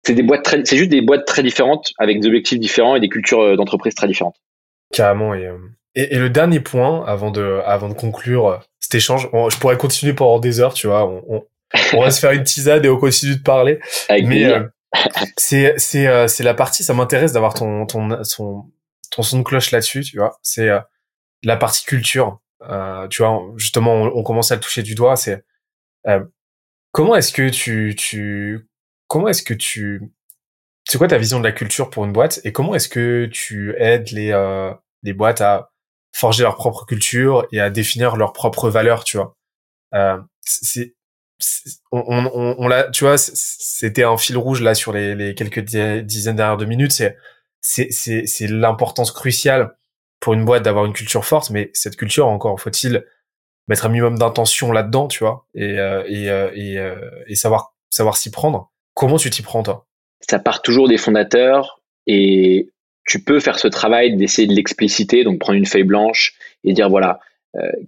C'est 0.05 0.15
des 0.15 0.23
boîtes 0.23 0.43
très, 0.43 0.65
c'est 0.65 0.75
juste 0.75 0.89
des 0.89 1.01
boîtes 1.01 1.25
très 1.25 1.43
différentes 1.43 1.93
avec 1.97 2.19
des 2.19 2.27
objectifs 2.27 2.59
différents 2.59 2.97
et 2.97 2.99
des 2.99 3.09
cultures 3.09 3.41
euh, 3.41 3.55
d'entreprise 3.55 3.95
très 3.95 4.07
différentes. 4.07 4.35
Carrément. 4.91 5.33
Et, 5.33 5.47
et, 5.95 6.15
et, 6.15 6.19
le 6.19 6.29
dernier 6.29 6.59
point, 6.59 7.05
avant 7.05 7.31
de, 7.31 7.61
avant 7.65 7.89
de 7.89 7.93
conclure 7.93 8.47
euh, 8.47 8.57
cet 8.79 8.95
échange, 8.95 9.29
je 9.31 9.57
pourrais 9.57 9.77
continuer 9.77 10.13
pendant 10.13 10.39
des 10.39 10.59
heures, 10.59 10.73
tu 10.73 10.87
vois. 10.87 11.07
On, 11.07 11.23
on, 11.27 11.45
on 11.93 12.01
va 12.01 12.11
se 12.11 12.19
faire 12.19 12.31
une 12.31 12.43
tisade 12.43 12.85
et 12.85 12.89
on 12.89 12.97
continue 12.97 13.35
de 13.35 13.41
parler. 13.41 13.79
Avec 14.09 14.25
mais 14.25 14.45
euh, 14.45 14.67
c'est, 15.37 15.75
c'est, 15.77 16.07
euh, 16.07 16.27
c'est 16.27 16.43
la 16.43 16.53
partie, 16.53 16.83
ça 16.83 16.93
m'intéresse 16.93 17.33
d'avoir 17.33 17.53
ton, 17.53 17.85
ton, 17.85 18.09
ton, 18.23 18.71
ton 19.11 19.23
son 19.23 19.39
de 19.39 19.43
cloche 19.43 19.71
là-dessus, 19.71 20.01
tu 20.01 20.17
vois. 20.17 20.37
C'est 20.41 20.69
euh, 20.69 20.79
la 21.43 21.57
partie 21.57 21.85
culture. 21.85 22.39
Euh, 22.69 23.07
tu 23.07 23.21
vois, 23.21 23.41
justement, 23.57 23.93
on, 23.93 24.19
on, 24.19 24.23
commence 24.23 24.51
à 24.51 24.55
le 24.55 24.61
toucher 24.61 24.83
du 24.83 24.95
doigt. 24.95 25.15
C'est 25.15 25.43
comment 26.91 27.15
est-ce 27.15 27.33
que 27.33 27.49
tu, 27.49 27.95
tu, 27.97 28.67
comment 29.07 29.27
est-ce 29.27 29.43
que 29.43 29.53
tu, 29.53 30.01
c'est 30.87 30.97
quoi 30.97 31.07
ta 31.07 31.17
vision 31.17 31.39
de 31.39 31.43
la 31.43 31.51
culture 31.51 31.89
pour 31.89 32.05
une 32.05 32.13
boîte 32.13 32.39
et 32.43 32.51
comment 32.51 32.75
est-ce 32.75 32.89
que 32.89 33.25
tu 33.31 33.73
aides 33.77 34.11
les, 34.11 34.31
les 35.01 35.13
boîtes 35.13 35.41
à 35.41 35.72
forger 36.13 36.43
leur 36.43 36.55
propre 36.55 36.85
culture 36.85 37.45
et 37.51 37.59
à 37.59 37.69
définir 37.69 38.15
leurs 38.15 38.31
propres 38.31 38.69
valeurs, 38.69 39.03
tu 39.03 39.17
vois. 39.17 39.35
Euh, 39.93 40.17
c'est 40.41 40.95
on, 41.91 42.03
on, 42.07 42.55
on 42.57 42.67
l'a, 42.67 42.89
tu 42.89 43.03
vois, 43.03 43.17
c'était 43.17 44.03
un 44.03 44.15
fil 44.17 44.37
rouge 44.37 44.61
là 44.61 44.75
sur 44.75 44.93
les, 44.93 45.15
les 45.15 45.35
quelques 45.35 45.59
dizaines 45.59 46.37
dernières 46.37 46.57
de 46.57 46.65
minutes. 46.65 46.91
C'est 46.91 47.17
c'est 47.91 48.47
l'importance 48.47 49.11
cruciale 49.11 49.75
pour 50.19 50.33
une 50.33 50.45
boîte 50.45 50.63
d'avoir 50.63 50.85
une 50.85 50.93
culture 50.93 51.25
forte, 51.25 51.49
mais 51.49 51.69
cette 51.73 51.97
culture 51.97 52.27
encore 52.27 52.59
faut-il 52.59 53.05
mettre 53.67 53.85
un 53.85 53.89
minimum 53.89 54.17
d'intention 54.17 54.71
là-dedans, 54.71 55.07
tu 55.07 55.23
vois, 55.23 55.47
et 55.55 55.79
euh, 55.79 56.03
et 56.07 56.29
euh, 56.29 56.51
et, 56.53 56.77
euh, 56.77 57.09
et 57.27 57.35
savoir 57.35 57.73
savoir 57.89 58.17
s'y 58.17 58.31
prendre. 58.31 58.71
Comment 58.93 59.17
tu 59.17 59.29
t'y 59.29 59.41
prends 59.41 59.63
toi? 59.63 59.87
Ça 60.29 60.39
part 60.39 60.61
toujours 60.61 60.87
des 60.87 60.97
fondateurs 60.97 61.81
et 62.05 62.72
tu 63.05 63.23
peux 63.23 63.39
faire 63.39 63.59
ce 63.59 63.67
travail 63.67 64.15
d'essayer 64.15 64.47
de 64.47 64.53
l'expliciter, 64.53 65.23
donc 65.23 65.39
prendre 65.39 65.57
une 65.57 65.65
feuille 65.65 65.83
blanche 65.83 66.33
et 66.63 66.73
dire 66.73 66.89
voilà, 66.89 67.19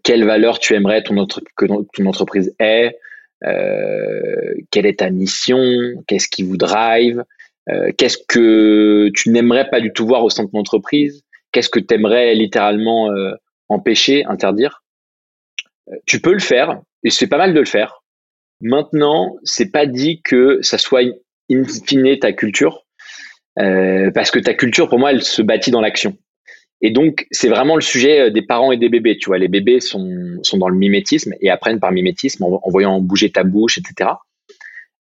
quelle 0.04 0.26
valeur 0.26 0.60
tu 0.60 0.74
aimerais 0.74 1.04
ton 1.04 1.26
que 1.56 1.66
ton 1.66 2.06
entreprise 2.06 2.54
ait, 2.60 2.98
quelle 3.42 4.86
est 4.86 5.00
ta 5.00 5.10
mission, 5.10 6.04
qu'est-ce 6.08 6.28
qui 6.28 6.44
vous 6.44 6.58
drive, 6.58 7.24
qu'est-ce 7.98 8.18
que 8.28 9.10
tu 9.16 9.30
n'aimerais 9.30 9.70
pas 9.70 9.80
du 9.80 9.92
tout 9.94 10.06
voir 10.06 10.24
au 10.24 10.30
sein 10.30 10.44
de 10.44 10.50
ton 10.50 10.60
entreprise, 10.60 11.24
qu'est-ce 11.52 11.70
que 11.70 11.80
tu 11.80 11.96
aimerais 11.96 12.36
littéralement 12.36 13.10
empêcher, 13.70 14.26
interdire. 14.26 14.84
Tu 16.06 16.20
peux 16.20 16.34
le 16.34 16.40
faire, 16.40 16.80
et 17.04 17.10
c'est 17.10 17.28
pas 17.28 17.38
mal 17.38 17.54
de 17.54 17.60
le 17.60 17.66
faire. 17.66 18.04
Maintenant, 18.62 19.36
c'est 19.44 19.72
pas 19.72 19.86
dit 19.86 20.22
que 20.22 20.60
ça 20.62 20.78
soit 20.78 21.04
in 21.52 21.64
fine 21.64 22.18
ta 22.20 22.34
culture, 22.34 22.85
euh, 23.60 24.12
parce 24.12 24.32
que 24.32 24.40
ta 24.40 24.54
culture, 24.54 24.90
pour 24.90 25.00
moi, 25.00 25.12
elle 25.12 25.24
se 25.24 25.42
bâtit 25.42 25.72
dans 25.72 25.82
l'action. 25.82 26.18
Et 26.82 26.92
donc, 26.92 27.26
c'est 27.32 27.48
vraiment 27.48 27.76
le 27.76 27.82
sujet 27.82 28.20
euh, 28.20 28.30
des 28.30 28.42
parents 28.42 28.72
et 28.72 28.78
des 28.78 28.90
bébés. 28.90 29.18
Tu 29.18 29.28
vois, 29.28 29.38
les 29.38 29.48
bébés 29.48 29.80
sont, 29.80 30.40
sont 30.44 30.58
dans 30.58 30.70
le 30.70 30.78
mimétisme 30.78 31.34
et 31.42 31.50
apprennent 31.50 31.80
par 31.80 31.92
mimétisme 31.92 32.44
en, 32.44 32.62
voyant 32.70 33.00
bouger 33.00 33.32
ta 33.32 33.44
bouche, 33.44 33.78
etc. 33.78 34.12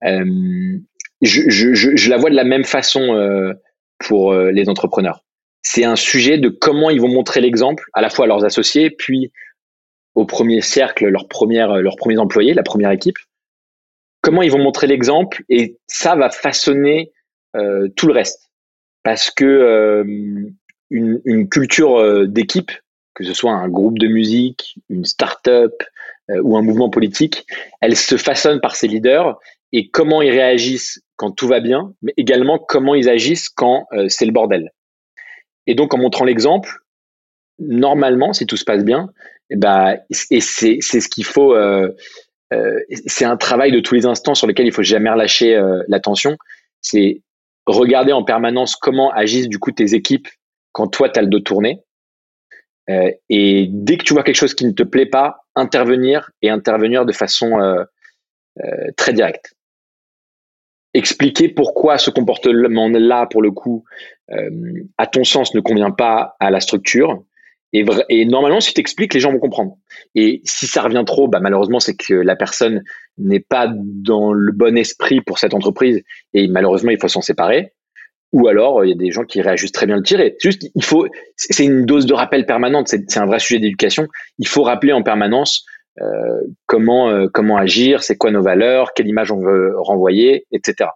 Euh, 0.04 0.78
je, 1.22 1.48
je, 1.48 1.74
je, 1.74 2.10
la 2.10 2.16
vois 2.16 2.30
de 2.30 2.34
la 2.34 2.44
même 2.44 2.64
façon 2.64 3.14
euh, 3.14 3.52
pour 3.98 4.32
euh, 4.32 4.50
les 4.50 4.68
entrepreneurs. 4.68 5.24
C'est 5.62 5.84
un 5.84 5.96
sujet 5.96 6.38
de 6.38 6.48
comment 6.48 6.90
ils 6.90 7.00
vont 7.00 7.12
montrer 7.12 7.40
l'exemple 7.40 7.84
à 7.92 8.00
la 8.00 8.08
fois 8.08 8.24
à 8.24 8.28
leurs 8.28 8.44
associés, 8.44 8.90
puis 8.90 9.30
au 10.14 10.24
premier 10.24 10.62
cercle, 10.62 11.06
leurs, 11.06 11.26
leurs 11.82 11.96
premiers 11.96 12.18
employés, 12.18 12.54
la 12.54 12.62
première 12.62 12.90
équipe. 12.90 13.18
Comment 14.22 14.42
ils 14.42 14.50
vont 14.50 14.62
montrer 14.62 14.86
l'exemple 14.86 15.42
et 15.48 15.78
ça 15.86 16.16
va 16.16 16.30
façonner 16.30 17.12
tout 17.54 18.06
le 18.06 18.12
reste. 18.12 18.50
Parce 19.02 19.30
que 19.30 19.44
euh, 19.44 20.04
une, 20.90 21.20
une, 21.24 21.48
culture 21.48 21.98
euh, 21.98 22.26
d'équipe, 22.26 22.70
que 23.14 23.24
ce 23.24 23.32
soit 23.32 23.52
un 23.52 23.68
groupe 23.68 23.98
de 23.98 24.06
musique, 24.06 24.76
une 24.88 25.04
start-up 25.04 25.82
ou 26.44 26.56
un 26.56 26.62
mouvement 26.62 26.90
politique, 26.90 27.44
elle 27.80 27.96
se 27.96 28.16
façonne 28.16 28.60
par 28.60 28.76
ses 28.76 28.86
leaders 28.86 29.36
et 29.72 29.88
comment 29.90 30.22
ils 30.22 30.30
réagissent 30.30 31.02
quand 31.16 31.32
tout 31.32 31.48
va 31.48 31.58
bien, 31.58 31.92
mais 32.02 32.14
également 32.16 32.56
comment 32.56 32.94
ils 32.94 33.08
agissent 33.08 33.48
quand 33.48 33.86
c'est 34.06 34.26
le 34.26 34.32
bordel. 34.32 34.70
Et 35.66 35.74
donc 35.74 35.92
en 35.92 35.98
montrant 35.98 36.24
l'exemple, 36.24 36.70
normalement, 37.58 38.32
si 38.32 38.46
tout 38.46 38.56
se 38.56 38.64
passe 38.64 38.84
bien, 38.84 39.10
et, 39.50 39.56
bah, 39.56 39.96
et 40.30 40.40
c'est, 40.40 40.78
c'est 40.80 41.00
ce 41.00 41.08
qu'il 41.08 41.24
faut. 41.24 41.54
Euh, 41.54 41.90
euh, 42.52 42.78
c'est 43.06 43.24
un 43.24 43.36
travail 43.36 43.70
de 43.70 43.80
tous 43.80 43.94
les 43.94 44.06
instants 44.06 44.34
sur 44.34 44.46
lequel 44.46 44.66
il 44.66 44.72
faut 44.72 44.82
jamais 44.82 45.10
relâcher 45.10 45.54
euh, 45.54 45.82
l'attention. 45.88 46.36
C'est 46.80 47.22
regarder 47.66 48.12
en 48.12 48.24
permanence 48.24 48.76
comment 48.76 49.10
agissent 49.10 49.48
du 49.48 49.58
coup 49.58 49.72
tes 49.72 49.94
équipes 49.94 50.28
quand 50.72 50.88
toi 50.88 51.08
tu 51.08 51.18
as 51.18 51.22
le 51.22 51.28
dos 51.28 51.40
tourné. 51.40 51.82
Euh, 52.88 53.10
et 53.28 53.68
dès 53.70 53.98
que 53.98 54.04
tu 54.04 54.14
vois 54.14 54.22
quelque 54.22 54.36
chose 54.36 54.54
qui 54.54 54.64
ne 54.64 54.72
te 54.72 54.82
plaît 54.82 55.06
pas, 55.06 55.44
intervenir 55.54 56.30
et 56.42 56.50
intervenir 56.50 57.04
de 57.04 57.12
façon 57.12 57.60
euh, 57.60 57.84
euh, 58.62 58.90
très 58.96 59.12
directe. 59.12 59.54
Expliquer 60.92 61.48
pourquoi 61.48 61.98
ce 61.98 62.10
comportement-là, 62.10 63.26
pour 63.26 63.42
le 63.42 63.52
coup, 63.52 63.84
à 64.98 65.06
ton 65.06 65.22
sens, 65.22 65.54
ne 65.54 65.60
convient 65.60 65.92
pas 65.92 66.34
à 66.40 66.50
la 66.50 66.58
structure 66.58 67.22
et, 67.72 67.84
et 68.08 68.24
normalement, 68.24 68.60
si 68.60 68.74
tu 68.74 68.80
expliques, 68.80 69.14
les 69.14 69.20
gens 69.20 69.32
vont 69.32 69.38
comprendre. 69.38 69.76
Et 70.14 70.40
si 70.44 70.66
ça 70.66 70.82
revient 70.82 71.04
trop, 71.06 71.28
bah, 71.28 71.40
malheureusement, 71.40 71.80
c'est 71.80 71.96
que 71.96 72.14
la 72.14 72.36
personne 72.36 72.82
n'est 73.18 73.40
pas 73.40 73.68
dans 73.72 74.32
le 74.32 74.52
bon 74.52 74.76
esprit 74.76 75.20
pour 75.20 75.38
cette 75.38 75.54
entreprise 75.54 76.02
et 76.34 76.48
malheureusement, 76.48 76.90
il 76.90 76.98
faut 77.00 77.08
s'en 77.08 77.20
séparer. 77.20 77.72
Ou 78.32 78.46
alors, 78.46 78.84
il 78.84 78.90
y 78.90 78.92
a 78.92 78.96
des 78.96 79.10
gens 79.10 79.24
qui 79.24 79.42
réajustent 79.42 79.74
très 79.74 79.86
bien 79.86 79.96
le 79.96 80.02
tir. 80.02 80.20
Et 80.20 80.36
juste, 80.40 80.68
il 80.74 80.84
faut, 80.84 81.06
c'est 81.36 81.64
une 81.64 81.84
dose 81.84 82.06
de 82.06 82.14
rappel 82.14 82.46
permanente. 82.46 82.88
C'est 82.88 83.18
un 83.18 83.26
vrai 83.26 83.40
sujet 83.40 83.58
d'éducation. 83.58 84.06
Il 84.38 84.46
faut 84.46 84.62
rappeler 84.62 84.92
en 84.92 85.02
permanence 85.02 85.64
euh, 86.00 86.40
comment 86.66 87.10
euh, 87.10 87.26
comment 87.32 87.56
agir, 87.56 88.04
c'est 88.04 88.16
quoi 88.16 88.30
nos 88.30 88.42
valeurs, 88.42 88.94
quelle 88.94 89.08
image 89.08 89.32
on 89.32 89.40
veut 89.40 89.74
renvoyer, 89.76 90.46
etc. 90.52 90.90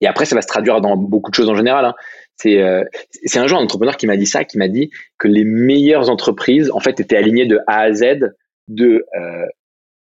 Et 0.00 0.06
après, 0.06 0.26
ça 0.26 0.34
va 0.34 0.42
se 0.42 0.46
traduire 0.46 0.80
dans 0.80 0.96
beaucoup 0.96 1.30
de 1.30 1.34
choses 1.34 1.48
en 1.48 1.54
général. 1.54 1.84
Hein. 1.86 1.94
C'est 2.40 2.62
euh, 2.62 2.84
un 3.34 3.46
jour 3.46 3.58
un 3.58 3.64
entrepreneur 3.64 3.96
qui 3.96 4.06
m'a 4.06 4.16
dit 4.16 4.26
ça, 4.26 4.44
qui 4.44 4.58
m'a 4.58 4.68
dit 4.68 4.90
que 5.18 5.28
les 5.28 5.44
meilleures 5.44 6.08
entreprises 6.08 6.70
en 6.70 6.80
fait 6.80 7.00
étaient 7.00 7.16
alignées 7.16 7.46
de 7.46 7.60
A 7.66 7.80
à 7.80 7.92
Z 7.92 8.32
de 8.68 9.04
euh, 9.16 9.46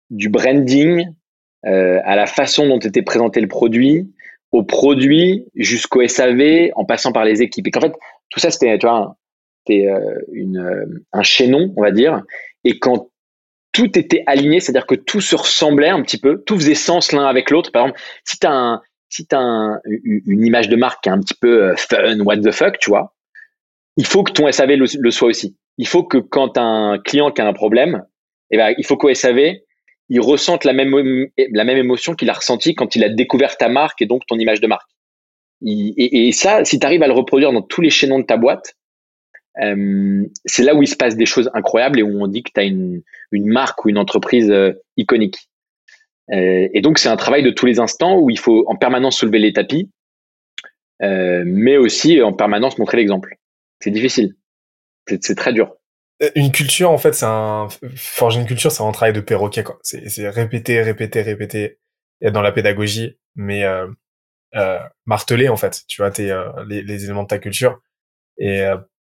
du 0.09 0.29
branding 0.29 1.07
euh, 1.65 1.99
à 2.03 2.15
la 2.15 2.27
façon 2.27 2.67
dont 2.67 2.79
était 2.79 3.01
présenté 3.01 3.41
le 3.41 3.47
produit, 3.47 4.13
au 4.51 4.63
produit 4.63 5.47
jusqu'au 5.55 6.05
SAV, 6.07 6.71
en 6.75 6.85
passant 6.85 7.11
par 7.11 7.25
les 7.25 7.41
équipes. 7.41 7.67
Et 7.67 7.71
qu'en 7.71 7.81
fait 7.81 7.93
tout 8.29 8.39
ça 8.39 8.51
c'était 8.51 8.77
tu 8.77 8.85
vois 8.85 9.17
c'était 9.65 9.87
euh, 9.87 10.19
une 10.31 10.57
euh, 10.57 10.85
un 11.13 11.23
chaînon 11.23 11.73
on 11.77 11.81
va 11.81 11.91
dire. 11.91 12.21
Et 12.65 12.79
quand 12.79 13.09
tout 13.71 13.97
était 13.97 14.23
aligné, 14.25 14.59
c'est-à-dire 14.59 14.85
que 14.85 14.95
tout 14.95 15.21
se 15.21 15.35
ressemblait 15.35 15.89
un 15.89 16.01
petit 16.01 16.17
peu, 16.17 16.41
tout 16.45 16.55
faisait 16.55 16.75
sens 16.75 17.11
l'un 17.11 17.25
avec 17.25 17.49
l'autre. 17.49 17.71
Par 17.71 17.83
exemple, 17.83 17.99
si 18.23 18.39
tu 18.39 18.47
un, 18.47 18.81
si 19.15 19.25
tu 19.25 19.35
as 19.35 19.79
une 19.85 20.45
image 20.45 20.67
de 20.69 20.75
marque 20.75 21.03
qui 21.03 21.09
est 21.09 21.11
un 21.11 21.19
petit 21.19 21.35
peu 21.39 21.63
euh, 21.63 21.75
fun, 21.75 22.19
what 22.19 22.37
the 22.37 22.51
fuck, 22.51 22.77
tu 22.79 22.89
vois, 22.89 23.15
il 23.97 24.05
faut 24.05 24.23
que 24.23 24.31
ton 24.31 24.51
SAV 24.51 24.71
le, 24.75 25.11
soit 25.11 25.29
aussi. 25.29 25.57
Il 25.77 25.87
faut 25.87 26.03
que 26.03 26.17
quand 26.17 26.57
un 26.57 26.99
client 26.99 27.31
qui 27.31 27.41
a 27.41 27.47
un 27.47 27.53
problème, 27.53 28.03
eh 28.51 28.57
ben, 28.57 28.73
il 28.77 28.85
faut 28.85 28.97
qu'au 28.97 29.13
SAV, 29.13 29.55
il 30.09 30.21
ressente 30.21 30.65
la 30.65 30.73
même, 30.73 30.93
la 31.51 31.63
même 31.63 31.77
émotion 31.77 32.13
qu'il 32.13 32.29
a 32.29 32.33
ressenti 32.33 32.75
quand 32.75 32.95
il 32.95 33.03
a 33.03 33.09
découvert 33.09 33.57
ta 33.57 33.69
marque 33.69 34.01
et 34.01 34.05
donc 34.05 34.25
ton 34.27 34.37
image 34.37 34.59
de 34.59 34.67
marque. 34.67 34.89
et, 35.65 36.31
ça, 36.31 36.65
si 36.65 36.79
tu 36.79 36.85
arrives 36.85 37.03
à 37.03 37.07
le 37.07 37.13
reproduire 37.13 37.53
dans 37.53 37.61
tous 37.61 37.81
les 37.81 37.89
chaînons 37.89 38.19
de 38.19 38.25
ta 38.25 38.37
boîte, 38.37 38.75
euh, 39.63 40.25
c'est 40.45 40.63
là 40.63 40.75
où 40.75 40.83
il 40.83 40.87
se 40.87 40.97
passe 40.97 41.15
des 41.15 41.25
choses 41.25 41.49
incroyables 41.53 41.99
et 41.99 42.03
où 42.03 42.21
on 42.21 42.27
dit 42.27 42.43
que 42.43 42.51
tu 42.53 42.59
as 42.59 42.63
une, 42.63 43.01
une 43.31 43.47
marque 43.47 43.85
ou 43.85 43.89
une 43.89 43.97
entreprise 43.97 44.51
euh, 44.51 44.73
iconique. 44.97 45.49
Euh, 46.31 46.67
et 46.73 46.81
donc, 46.81 46.97
c'est 46.97 47.09
un 47.09 47.15
travail 47.15 47.43
de 47.43 47.51
tous 47.51 47.65
les 47.65 47.79
instants 47.79 48.17
où 48.19 48.29
il 48.29 48.39
faut 48.39 48.65
en 48.67 48.75
permanence 48.75 49.17
soulever 49.17 49.39
les 49.39 49.53
tapis, 49.53 49.91
euh, 51.01 51.43
mais 51.45 51.77
aussi 51.77 52.21
en 52.21 52.33
permanence 52.33 52.77
montrer 52.77 52.97
l'exemple. 52.97 53.35
C'est 53.79 53.91
difficile. 53.91 54.35
C'est 55.07 55.35
très 55.35 55.53
dur. 55.53 55.75
Euh, 56.23 56.29
une 56.35 56.51
culture, 56.51 56.89
en 56.89 56.97
fait, 56.97 57.13
c'est 57.13 57.25
un 57.25 57.67
forger 57.95 58.39
une 58.39 58.47
culture, 58.47 58.71
c'est 58.71 58.83
un 58.83 58.91
travail 58.91 59.13
de 59.13 59.19
perroquet. 59.19 59.63
quoi. 59.63 59.77
C'est 59.83 60.29
répéter, 60.29 60.81
répéter, 60.81 61.21
répéter. 61.21 61.77
Dans 62.21 62.41
la 62.41 62.53
pédagogie, 62.53 63.17
mais 63.35 63.65
euh, 63.65 63.87
euh, 64.55 64.79
marteler 65.05 65.49
en 65.49 65.57
fait. 65.57 65.83
Tu 65.87 66.01
vois, 66.01 66.11
tes, 66.11 66.31
euh, 66.31 66.49
les, 66.67 66.81
les, 66.81 67.03
éléments 67.03 67.23
de 67.23 67.27
ta 67.27 67.39
culture 67.39 67.81
et 68.37 68.63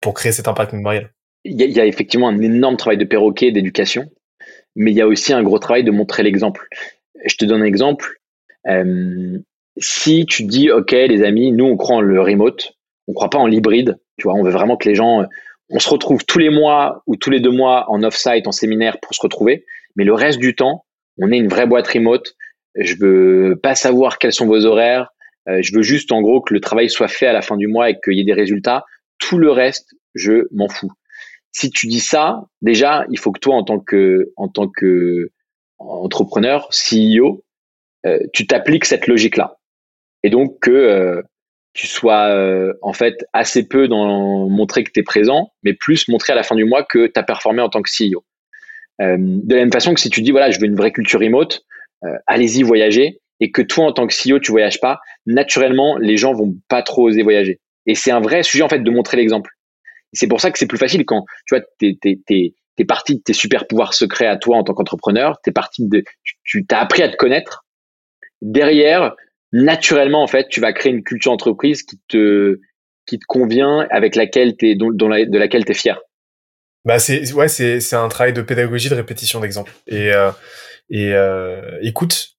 pour 0.00 0.14
créer 0.14 0.32
cet 0.32 0.48
impact 0.48 0.72
mémoriel. 0.72 1.12
Il 1.44 1.58
y, 1.58 1.62
a, 1.62 1.66
il 1.66 1.72
y 1.72 1.80
a 1.80 1.86
effectivement 1.86 2.28
un 2.28 2.40
énorme 2.40 2.76
travail 2.76 2.98
de 2.98 3.04
perroquet, 3.04 3.52
d'éducation, 3.52 4.10
mais 4.76 4.92
il 4.92 4.96
y 4.96 5.00
a 5.00 5.06
aussi 5.06 5.32
un 5.32 5.42
gros 5.42 5.58
travail 5.58 5.82
de 5.82 5.90
montrer 5.90 6.22
l'exemple. 6.22 6.68
Je 7.24 7.36
te 7.36 7.44
donne 7.44 7.62
un 7.62 7.66
exemple. 7.66 8.18
Euh, 8.66 9.38
si 9.76 10.26
tu 10.26 10.44
dis, 10.44 10.70
OK, 10.70 10.92
les 10.92 11.22
amis, 11.22 11.52
nous, 11.52 11.64
on 11.64 11.76
croit 11.76 11.96
en 11.96 12.00
le 12.00 12.20
remote, 12.20 12.72
on 13.08 13.12
croit 13.12 13.30
pas 13.30 13.38
en 13.38 13.46
l'hybride, 13.46 13.98
tu 14.18 14.24
vois, 14.24 14.34
on 14.34 14.42
veut 14.42 14.50
vraiment 14.50 14.76
que 14.76 14.88
les 14.88 14.94
gens, 14.94 15.24
on 15.70 15.78
se 15.78 15.88
retrouve 15.88 16.24
tous 16.24 16.38
les 16.38 16.50
mois 16.50 17.02
ou 17.06 17.16
tous 17.16 17.30
les 17.30 17.40
deux 17.40 17.50
mois 17.50 17.86
en 17.88 18.02
off-site, 18.02 18.46
en 18.46 18.52
séminaire 18.52 18.98
pour 19.00 19.14
se 19.14 19.22
retrouver, 19.22 19.64
mais 19.96 20.04
le 20.04 20.14
reste 20.14 20.38
du 20.38 20.54
temps, 20.54 20.84
on 21.18 21.30
est 21.32 21.38
une 21.38 21.48
vraie 21.48 21.66
boîte 21.66 21.88
remote. 21.88 22.34
Je 22.74 22.94
veux 22.96 23.58
pas 23.62 23.74
savoir 23.74 24.18
quels 24.18 24.32
sont 24.32 24.46
vos 24.46 24.64
horaires. 24.64 25.10
Euh, 25.48 25.60
je 25.62 25.74
veux 25.74 25.82
juste, 25.82 26.12
en 26.12 26.20
gros, 26.22 26.40
que 26.40 26.54
le 26.54 26.60
travail 26.60 26.88
soit 26.88 27.08
fait 27.08 27.26
à 27.26 27.32
la 27.32 27.42
fin 27.42 27.56
du 27.56 27.66
mois 27.66 27.90
et 27.90 27.98
qu'il 28.02 28.14
y 28.14 28.20
ait 28.20 28.24
des 28.24 28.32
résultats. 28.32 28.84
Tout 29.18 29.38
le 29.38 29.50
reste, 29.50 29.94
je 30.14 30.46
m'en 30.52 30.68
fous. 30.68 30.92
Si 31.52 31.70
tu 31.70 31.88
dis 31.88 32.00
ça, 32.00 32.44
déjà, 32.62 33.04
il 33.10 33.18
faut 33.18 33.32
que 33.32 33.40
toi, 33.40 33.56
en 33.56 33.64
tant 33.64 33.80
que, 33.80 34.32
en 34.36 34.48
tant 34.48 34.68
que 34.68 35.30
entrepreneur, 35.80 36.68
CEO, 36.70 37.42
euh, 38.06 38.18
tu 38.32 38.46
t'appliques 38.46 38.84
cette 38.84 39.06
logique-là. 39.06 39.56
Et 40.22 40.30
donc 40.30 40.58
que 40.60 40.70
euh, 40.70 41.22
tu 41.72 41.86
sois 41.86 42.28
euh, 42.28 42.72
en 42.82 42.92
fait 42.92 43.24
assez 43.32 43.66
peu 43.66 43.88
dans 43.88 44.48
montrer 44.48 44.84
que 44.84 44.90
tu 44.92 45.00
es 45.00 45.02
présent, 45.02 45.52
mais 45.62 45.72
plus 45.72 46.08
montrer 46.08 46.32
à 46.32 46.36
la 46.36 46.42
fin 46.42 46.54
du 46.54 46.64
mois 46.64 46.84
que 46.84 47.06
tu 47.06 47.18
as 47.18 47.22
performé 47.22 47.62
en 47.62 47.68
tant 47.68 47.82
que 47.82 47.90
CEO. 47.90 48.24
de 48.98 49.54
la 49.54 49.60
même 49.60 49.72
façon 49.72 49.94
que 49.94 50.00
si 50.00 50.10
tu 50.10 50.22
dis 50.22 50.30
voilà, 50.30 50.50
je 50.50 50.60
veux 50.60 50.66
une 50.66 50.76
vraie 50.76 50.92
culture 50.92 51.20
remote, 51.20 51.62
allez-y 52.26 52.62
voyager 52.62 53.20
et 53.40 53.50
que 53.50 53.62
toi 53.62 53.86
en 53.86 53.92
tant 53.92 54.06
que 54.06 54.14
CEO 54.14 54.38
tu 54.38 54.50
voyages 54.50 54.80
pas, 54.80 55.00
naturellement 55.26 55.96
les 55.96 56.16
gens 56.16 56.34
vont 56.34 56.54
pas 56.68 56.82
trop 56.82 57.08
oser 57.08 57.22
voyager. 57.22 57.60
Et 57.86 57.94
c'est 57.94 58.10
un 58.10 58.20
vrai 58.20 58.42
sujet 58.42 58.62
en 58.62 58.68
fait 58.68 58.80
de 58.80 58.90
montrer 58.90 59.16
l'exemple. 59.16 59.50
C'est 60.12 60.26
pour 60.26 60.40
ça 60.40 60.50
que 60.50 60.58
c'est 60.58 60.66
plus 60.66 60.78
facile 60.78 61.04
quand 61.06 61.24
tu 61.46 61.54
vois 61.54 61.64
t'es 61.78 62.54
parti 62.84 63.16
de 63.16 63.22
tes 63.22 63.32
super 63.32 63.66
pouvoirs 63.66 63.94
secrets 63.94 64.26
à 64.26 64.36
toi 64.36 64.56
en 64.56 64.64
tant 64.64 64.74
qu'entrepreneur, 64.74 65.40
t'es 65.42 65.52
parti 65.52 65.86
de, 65.86 66.04
tu 66.44 66.66
t'as 66.66 66.80
appris 66.80 67.02
à 67.02 67.08
te 67.08 67.16
connaître. 67.16 67.64
Derrière, 68.42 69.14
naturellement, 69.52 70.22
en 70.22 70.26
fait, 70.26 70.48
tu 70.48 70.60
vas 70.60 70.72
créer 70.72 70.92
une 70.92 71.02
culture 71.02 71.32
entreprise 71.32 71.82
qui 71.82 71.98
te, 72.08 72.60
qui 73.06 73.18
te 73.18 73.24
convient, 73.26 73.86
avec 73.90 74.16
laquelle 74.16 74.56
t'es, 74.56 74.74
dont, 74.74 74.90
de 74.90 75.38
laquelle 75.38 75.64
t'es 75.64 75.74
fier. 75.74 76.00
Bah 76.86 76.98
c'est 76.98 77.30
ouais 77.34 77.48
c'est 77.48 77.80
c'est 77.80 77.96
un 77.96 78.08
travail 78.08 78.32
de 78.32 78.40
pédagogie 78.40 78.88
de 78.88 78.94
répétition 78.94 79.40
d'exemple 79.40 79.70
et 79.86 80.14
euh, 80.14 80.30
et 80.88 81.12
euh, 81.12 81.78
écoute 81.82 82.36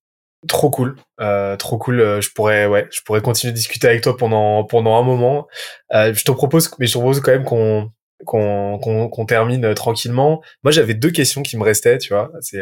trop 0.47 0.71
cool 0.71 0.95
euh, 1.19 1.55
trop 1.57 1.77
cool 1.77 2.19
je 2.19 2.29
pourrais 2.31 2.65
ouais 2.65 2.87
je 2.91 3.01
pourrais 3.01 3.21
continuer 3.21 3.51
de 3.51 3.55
discuter 3.55 3.87
avec 3.87 4.01
toi 4.01 4.17
pendant 4.17 4.63
pendant 4.63 4.97
un 4.97 5.03
moment 5.03 5.47
je 5.91 6.23
te 6.23 6.31
propose 6.31 6.71
mais 6.79 6.87
je 6.87 6.93
te 6.93 6.97
propose 6.97 7.19
quand 7.19 7.31
même 7.31 7.43
qu'on 7.43 7.91
qu'on 8.25 9.25
termine 9.27 9.73
tranquillement. 9.73 10.41
Moi, 10.63 10.71
j'avais 10.71 10.93
deux 10.93 11.11
questions 11.11 11.41
qui 11.43 11.57
me 11.57 11.63
restaient, 11.63 11.97
tu 11.97 12.13
vois. 12.13 12.31
C'est 12.41 12.61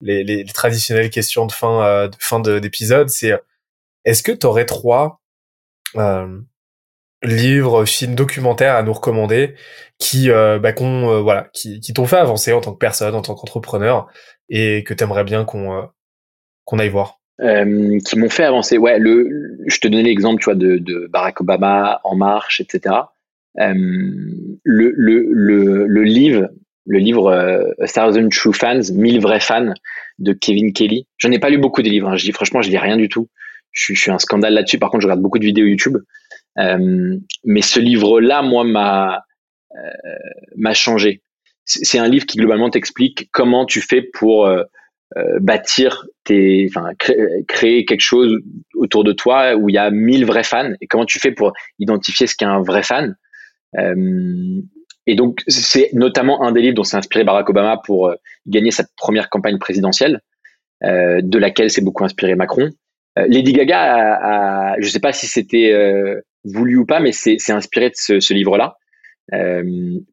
les, 0.00 0.24
les, 0.24 0.44
traditionnelles 0.44 1.10
questions 1.10 1.46
de 1.46 1.52
fin 1.52 2.08
de 2.08 2.16
fin 2.18 2.40
d'épisode. 2.40 3.08
C'est 3.10 3.32
est-ce 4.04 4.22
que 4.22 4.32
tu 4.32 4.46
aurais 4.46 4.66
trois 4.66 5.20
livres, 7.22 7.84
films, 7.84 8.14
documentaires 8.14 8.76
à 8.76 8.82
nous 8.82 8.92
recommander 8.92 9.54
qui, 9.98 10.30
euh, 10.30 10.58
bah, 10.58 10.72
voilà, 10.72 11.48
qui, 11.52 11.80
qui 11.80 11.92
t'ont 11.92 12.06
fait 12.06 12.16
avancer 12.16 12.52
en 12.52 12.60
tant 12.60 12.72
que 12.72 12.78
personne, 12.78 13.14
en 13.14 13.22
tant 13.22 13.34
qu'entrepreneur, 13.34 14.08
et 14.48 14.84
que 14.84 14.94
t'aimerais 14.94 15.24
bien 15.24 15.44
qu'on 15.44 15.88
qu'on 16.64 16.78
aille 16.78 16.88
voir? 16.88 17.20
Euh, 17.40 17.98
qui 18.04 18.18
m'ont 18.18 18.28
fait 18.28 18.44
avancer. 18.44 18.78
Ouais, 18.78 18.98
le, 18.98 19.58
je 19.66 19.78
te 19.78 19.88
donnais 19.88 20.02
l'exemple, 20.02 20.40
tu 20.40 20.44
vois, 20.44 20.54
de, 20.54 20.78
de, 20.78 21.06
Barack 21.10 21.40
Obama, 21.40 22.00
En 22.04 22.14
Marche, 22.14 22.60
etc. 22.60 22.94
Euh, 23.58 23.74
le, 24.64 24.92
le, 24.94 25.26
le, 25.32 25.86
le, 25.86 26.02
livre, 26.02 26.48
le 26.86 26.98
livre 26.98 27.26
euh, 27.26 27.72
A 27.80 27.86
Thousand 27.86 28.28
True 28.28 28.52
Fans, 28.52 28.80
1000 28.92 29.20
vrais 29.20 29.40
fans 29.40 29.74
de 30.18 30.32
Kevin 30.32 30.72
Kelly. 30.72 31.06
J'en 31.18 31.32
ai 31.32 31.38
pas 31.38 31.50
lu 31.50 31.58
beaucoup 31.58 31.82
des 31.82 31.90
livres. 31.90 32.08
Hein. 32.08 32.16
Je 32.16 32.24
dis 32.24 32.32
franchement, 32.32 32.62
je 32.62 32.70
lis 32.70 32.78
rien 32.78 32.96
du 32.96 33.08
tout. 33.08 33.28
Je, 33.72 33.94
je 33.94 34.00
suis 34.00 34.10
un 34.10 34.18
scandale 34.18 34.54
là-dessus. 34.54 34.78
Par 34.78 34.90
contre, 34.90 35.02
je 35.02 35.06
regarde 35.06 35.22
beaucoup 35.22 35.38
de 35.38 35.44
vidéos 35.44 35.66
YouTube. 35.66 35.98
Euh, 36.58 37.16
mais 37.44 37.62
ce 37.62 37.80
livre-là, 37.80 38.42
moi, 38.42 38.64
m'a 38.64 39.24
changé. 40.74 41.22
C'est 41.64 41.98
un 41.98 42.08
livre 42.08 42.26
qui 42.26 42.38
globalement 42.38 42.70
t'explique 42.70 43.28
comment 43.32 43.64
tu 43.64 43.80
fais 43.80 44.02
pour 44.02 44.50
bâtir 45.40 46.06
tes, 46.24 46.68
enfin 46.68 46.90
créer, 47.46 47.84
quelque 47.84 48.00
chose 48.00 48.36
autour 48.74 49.04
de 49.04 49.12
toi 49.12 49.54
où 49.54 49.68
il 49.68 49.74
y 49.74 49.78
a 49.78 49.90
1000 49.90 50.24
vrais 50.24 50.42
fans 50.42 50.72
et 50.80 50.86
comment 50.88 51.04
tu 51.04 51.20
fais 51.20 51.30
pour 51.30 51.52
identifier 51.78 52.26
ce 52.26 52.34
qu'est 52.36 52.44
un 52.44 52.62
vrai 52.62 52.82
fan. 52.82 53.16
Euh, 53.78 54.60
et 55.06 55.14
donc 55.14 55.40
c'est 55.48 55.90
notamment 55.92 56.42
un 56.42 56.52
des 56.52 56.60
livres 56.60 56.74
dont 56.74 56.84
s'est 56.84 56.96
inspiré 56.96 57.24
Barack 57.24 57.48
Obama 57.48 57.80
pour 57.84 58.08
euh, 58.08 58.14
gagner 58.46 58.70
sa 58.70 58.84
première 58.96 59.28
campagne 59.28 59.58
présidentielle, 59.58 60.20
euh, 60.84 61.20
de 61.22 61.38
laquelle 61.38 61.70
s'est 61.70 61.82
beaucoup 61.82 62.04
inspiré 62.04 62.34
Macron. 62.34 62.70
Lady 63.16 63.52
Gaga, 63.52 64.16
a, 64.22 64.80
je 64.80 64.88
sais 64.88 65.00
pas 65.00 65.12
si 65.12 65.26
c'était 65.26 65.74
voulu 66.44 66.78
ou 66.78 66.86
pas, 66.86 67.00
mais 67.00 67.12
c'est 67.12 67.50
inspiré 67.50 67.90
de 67.90 67.94
ce, 67.94 68.32
livre-là. 68.32 68.76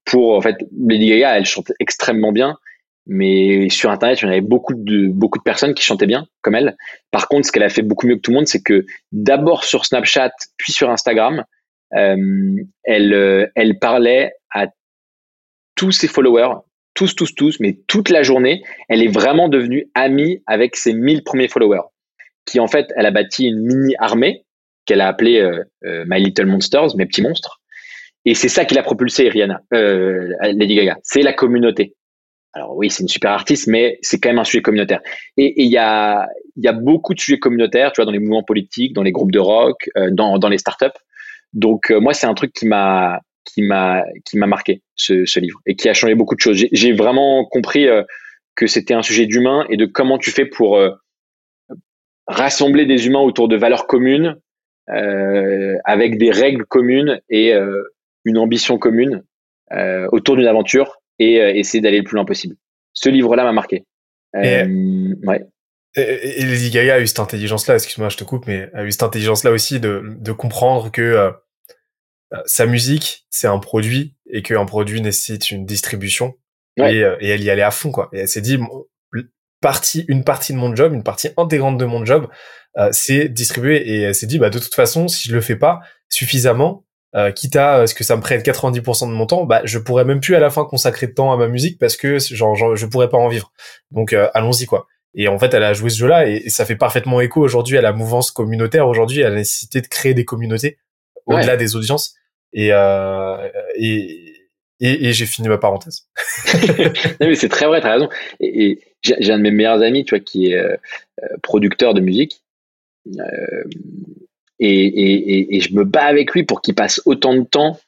pour 0.03 0.35
en 0.35 0.41
fait, 0.41 0.57
Lady 0.77 1.07
Gaga, 1.07 1.37
elle 1.37 1.45
chante 1.45 1.71
extrêmement 1.79 2.33
bien 2.33 2.57
mais 3.07 3.69
sur 3.69 3.89
internet 3.89 4.21
il 4.21 4.25
y 4.25 4.27
en 4.27 4.31
avait 4.31 4.41
beaucoup 4.41 4.73
de 4.75 5.07
beaucoup 5.07 5.37
de 5.39 5.43
personnes 5.43 5.73
qui 5.73 5.83
chantaient 5.83 6.05
bien 6.05 6.27
comme 6.41 6.55
elle 6.55 6.75
par 7.09 7.27
contre 7.27 7.47
ce 7.47 7.51
qu'elle 7.51 7.63
a 7.63 7.69
fait 7.69 7.81
beaucoup 7.81 8.05
mieux 8.05 8.17
que 8.17 8.21
tout 8.21 8.31
le 8.31 8.35
monde 8.35 8.47
c'est 8.47 8.61
que 8.61 8.85
d'abord 9.11 9.63
sur 9.63 9.85
Snapchat 9.85 10.31
puis 10.57 10.73
sur 10.73 10.89
Instagram 10.89 11.45
elle 11.91 13.13
euh, 13.13 13.47
elle 13.55 13.79
parlait 13.79 14.33
à 14.53 14.67
tous 15.75 15.91
ses 15.91 16.07
followers 16.07 16.55
tous 16.93 17.15
tous 17.15 17.33
tous 17.35 17.59
mais 17.59 17.79
toute 17.87 18.09
la 18.09 18.23
journée 18.23 18.63
elle 18.89 19.01
est 19.01 19.11
vraiment 19.11 19.49
devenue 19.49 19.89
amie 19.93 20.41
avec 20.47 20.75
ses 20.75 20.93
1000 20.93 21.23
premiers 21.23 21.47
followers 21.47 21.87
qui 22.45 22.59
en 22.59 22.67
fait 22.67 22.87
elle 22.95 23.05
a 23.05 23.11
bâti 23.11 23.47
une 23.47 23.59
mini 23.59 23.95
armée 23.99 24.43
qu'elle 24.85 25.01
a 25.01 25.07
appelée 25.07 25.39
euh, 25.39 25.63
euh, 25.85 26.05
My 26.07 26.21
Little 26.21 26.45
Monsters 26.45 26.95
mes 26.95 27.05
petits 27.05 27.21
monstres 27.21 27.61
et 28.25 28.33
c'est 28.33 28.49
ça 28.49 28.65
qui 28.65 28.75
l'a 28.75 28.83
propulsé 28.83 29.29
Rihanna 29.29 29.61
Lady 29.71 30.75
Gaga 30.75 30.97
c'est 31.03 31.21
la 31.21 31.33
communauté 31.33 31.95
alors 32.57 32.75
oui, 32.75 32.89
c'est 32.89 33.03
une 33.03 33.09
super 33.09 33.31
artiste, 33.31 33.67
mais 33.67 33.99
c'est 34.01 34.19
quand 34.19 34.29
même 34.29 34.39
un 34.39 34.43
sujet 34.43 34.63
communautaire. 34.63 35.01
Et 35.37 35.61
il 35.61 35.69
y 35.69 35.77
a, 35.77 36.27
y 36.55 36.67
a 36.67 36.73
beaucoup 36.73 37.13
de 37.13 37.19
sujets 37.19 37.37
communautaires, 37.37 37.91
tu 37.91 38.01
vois, 38.01 38.05
dans 38.05 38.11
les 38.11 38.19
mouvements 38.19 38.43
politiques, 38.43 38.93
dans 38.93 39.03
les 39.03 39.11
groupes 39.11 39.31
de 39.31 39.39
rock, 39.39 39.89
euh, 39.95 40.09
dans, 40.11 40.39
dans 40.39 40.49
les 40.49 40.57
startups. 40.57 40.85
Donc 41.53 41.91
euh, 41.91 41.99
moi, 41.99 42.13
c'est 42.13 42.27
un 42.27 42.33
truc 42.33 42.53
qui 42.53 42.67
m'a 42.67 43.21
qui 43.45 43.61
m'a 43.61 44.03
qui 44.25 44.37
m'a 44.37 44.47
marqué 44.47 44.81
ce, 44.95 45.25
ce, 45.25 45.39
livre 45.39 45.59
et 45.65 45.75
qui 45.75 45.87
a 45.89 45.93
changé 45.93 46.15
beaucoup 46.15 46.35
de 46.35 46.39
choses. 46.39 46.65
J'ai 46.71 46.93
vraiment 46.93 47.45
compris 47.45 47.87
euh, 47.87 48.03
que 48.55 48.67
c'était 48.67 48.93
un 48.93 49.03
sujet 49.03 49.25
d'humain 49.25 49.65
et 49.69 49.77
de 49.77 49.85
comment 49.85 50.17
tu 50.17 50.31
fais 50.31 50.45
pour 50.45 50.79
rassembler 52.25 52.85
des 52.85 53.05
humains 53.05 53.19
autour 53.19 53.47
de 53.47 53.55
valeurs 53.55 53.85
communes, 53.85 54.35
avec 54.87 56.17
des 56.17 56.31
règles 56.31 56.65
communes 56.65 57.21
et 57.29 57.53
une 58.25 58.37
ambition 58.39 58.79
commune 58.79 59.23
autour 60.11 60.37
d'une 60.37 60.47
aventure 60.47 60.99
et 61.19 61.41
euh, 61.41 61.53
essayer 61.53 61.81
d'aller 61.81 61.99
le 61.99 62.03
plus 62.03 62.15
loin 62.15 62.25
possible. 62.25 62.55
Ce 62.93 63.09
livre-là 63.09 63.43
m'a 63.43 63.51
marqué. 63.51 63.85
Euh, 64.35 65.15
ouais. 65.23 65.45
Et, 65.97 66.45
Lady 66.45 66.69
Gaga 66.69 66.95
a 66.95 66.99
eu 66.99 67.07
cette 67.07 67.19
intelligence-là, 67.19 67.75
excuse-moi, 67.75 68.09
je 68.09 68.17
te 68.17 68.23
coupe, 68.23 68.47
mais 68.47 68.69
a 68.73 68.83
eu 68.83 68.91
cette 68.91 69.03
intelligence-là 69.03 69.51
aussi 69.51 69.79
de, 69.79 70.03
de 70.05 70.31
comprendre 70.31 70.91
que 70.91 71.01
euh, 71.01 71.31
sa 72.45 72.65
musique, 72.65 73.25
c'est 73.29 73.47
un 73.47 73.59
produit 73.59 74.15
et 74.29 74.41
qu'un 74.41 74.65
produit 74.65 75.01
nécessite 75.01 75.51
une 75.51 75.65
distribution. 75.65 76.35
Et, 76.77 76.99
et, 76.99 77.29
elle 77.29 77.43
y 77.43 77.49
allait 77.49 77.63
à 77.63 77.71
fond, 77.71 77.91
quoi. 77.91 78.09
Et 78.13 78.19
elle 78.19 78.27
s'est 78.27 78.41
dit, 78.41 78.59
partie, 79.61 80.05
une 80.07 80.23
partie 80.23 80.53
de 80.53 80.59
mon 80.59 80.75
job, 80.75 80.93
une 80.93 81.01
partie 81.01 81.29
intégrante 81.35 81.79
de 81.79 81.85
mon 81.85 82.05
job, 82.05 82.27
c'est 82.91 83.29
distribuer. 83.29 83.77
Et 83.89 84.01
elle 84.01 84.13
s'est 84.13 84.27
dit, 84.27 84.37
bah, 84.37 84.51
de 84.51 84.59
toute 84.59 84.75
façon, 84.75 85.07
si 85.07 85.27
je 85.27 85.33
le 85.33 85.41
fais 85.41 85.55
pas 85.55 85.79
suffisamment, 86.07 86.85
euh, 87.15 87.31
quitte 87.31 87.55
à 87.55 87.77
euh, 87.77 87.87
ce 87.87 87.95
que 87.95 88.03
ça 88.03 88.17
me 88.17 88.21
prenne 88.21 88.41
90% 88.41 89.07
de 89.07 89.13
mon 89.13 89.25
temps, 89.25 89.45
bah 89.45 89.61
je 89.63 89.79
pourrais 89.79 90.03
même 90.03 90.19
plus 90.19 90.35
à 90.35 90.39
la 90.39 90.49
fin 90.49 90.65
consacrer 90.65 91.07
de 91.07 91.13
temps 91.13 91.31
à 91.31 91.37
ma 91.37 91.47
musique 91.47 91.79
parce 91.79 91.95
que 91.95 92.19
genre, 92.19 92.55
genre 92.55 92.75
je 92.75 92.85
pourrais 92.85 93.09
pas 93.09 93.17
en 93.17 93.29
vivre. 93.29 93.53
Donc 93.91 94.11
euh, 94.11 94.29
allons-y 94.33 94.65
quoi. 94.65 94.87
Et 95.17 95.27
en 95.27 95.37
fait, 95.37 95.53
elle 95.53 95.63
a 95.63 95.73
joué 95.73 95.89
ce 95.89 95.97
jeu-là 95.97 96.29
et, 96.29 96.49
ça 96.49 96.65
fait 96.65 96.77
parfaitement 96.77 97.19
écho 97.19 97.41
aujourd'hui 97.41 97.77
à 97.77 97.81
la 97.81 97.91
mouvance 97.91 98.31
communautaire 98.31 98.87
aujourd'hui, 98.87 99.23
à 99.23 99.29
la 99.29 99.35
nécessité 99.35 99.81
de 99.81 99.87
créer 99.87 100.13
des 100.13 100.23
communautés 100.23 100.77
au-delà 101.25 101.57
des 101.57 101.75
audiences. 101.75 102.15
Et 102.53 102.71
euh, 102.71 103.35
et, 103.75 104.33
et, 104.79 105.11
j'ai 105.11 105.25
fini 105.25 105.49
ma 105.49 105.57
parenthèse. 105.57 106.07
non 107.19 107.27
mais 107.27 107.35
c'est 107.35 107.49
très 107.49 107.65
vrai, 107.65 107.81
t'as 107.81 107.93
raison. 107.93 108.09
Et, 108.39 108.79
j'ai 109.01 109.31
un 109.31 109.37
de 109.37 109.43
mes 109.43 109.51
meilleurs 109.51 109.81
amis, 109.81 110.05
tu 110.05 110.15
vois, 110.15 110.23
qui 110.23 110.53
est 110.53 110.79
producteur 111.41 111.93
de 111.93 112.01
musique. 112.01 112.41
Euh, 113.19 113.63
et, 114.59 114.69
et, 114.69 115.55
et, 115.55 115.59
je 115.59 115.73
me 115.73 115.83
bats 115.83 116.05
avec 116.05 116.31
lui 116.31 116.43
pour 116.43 116.61
qu'il 116.61 116.73
passe 116.73 117.01
autant 117.05 117.35
de 117.35 117.43
temps 117.43 117.79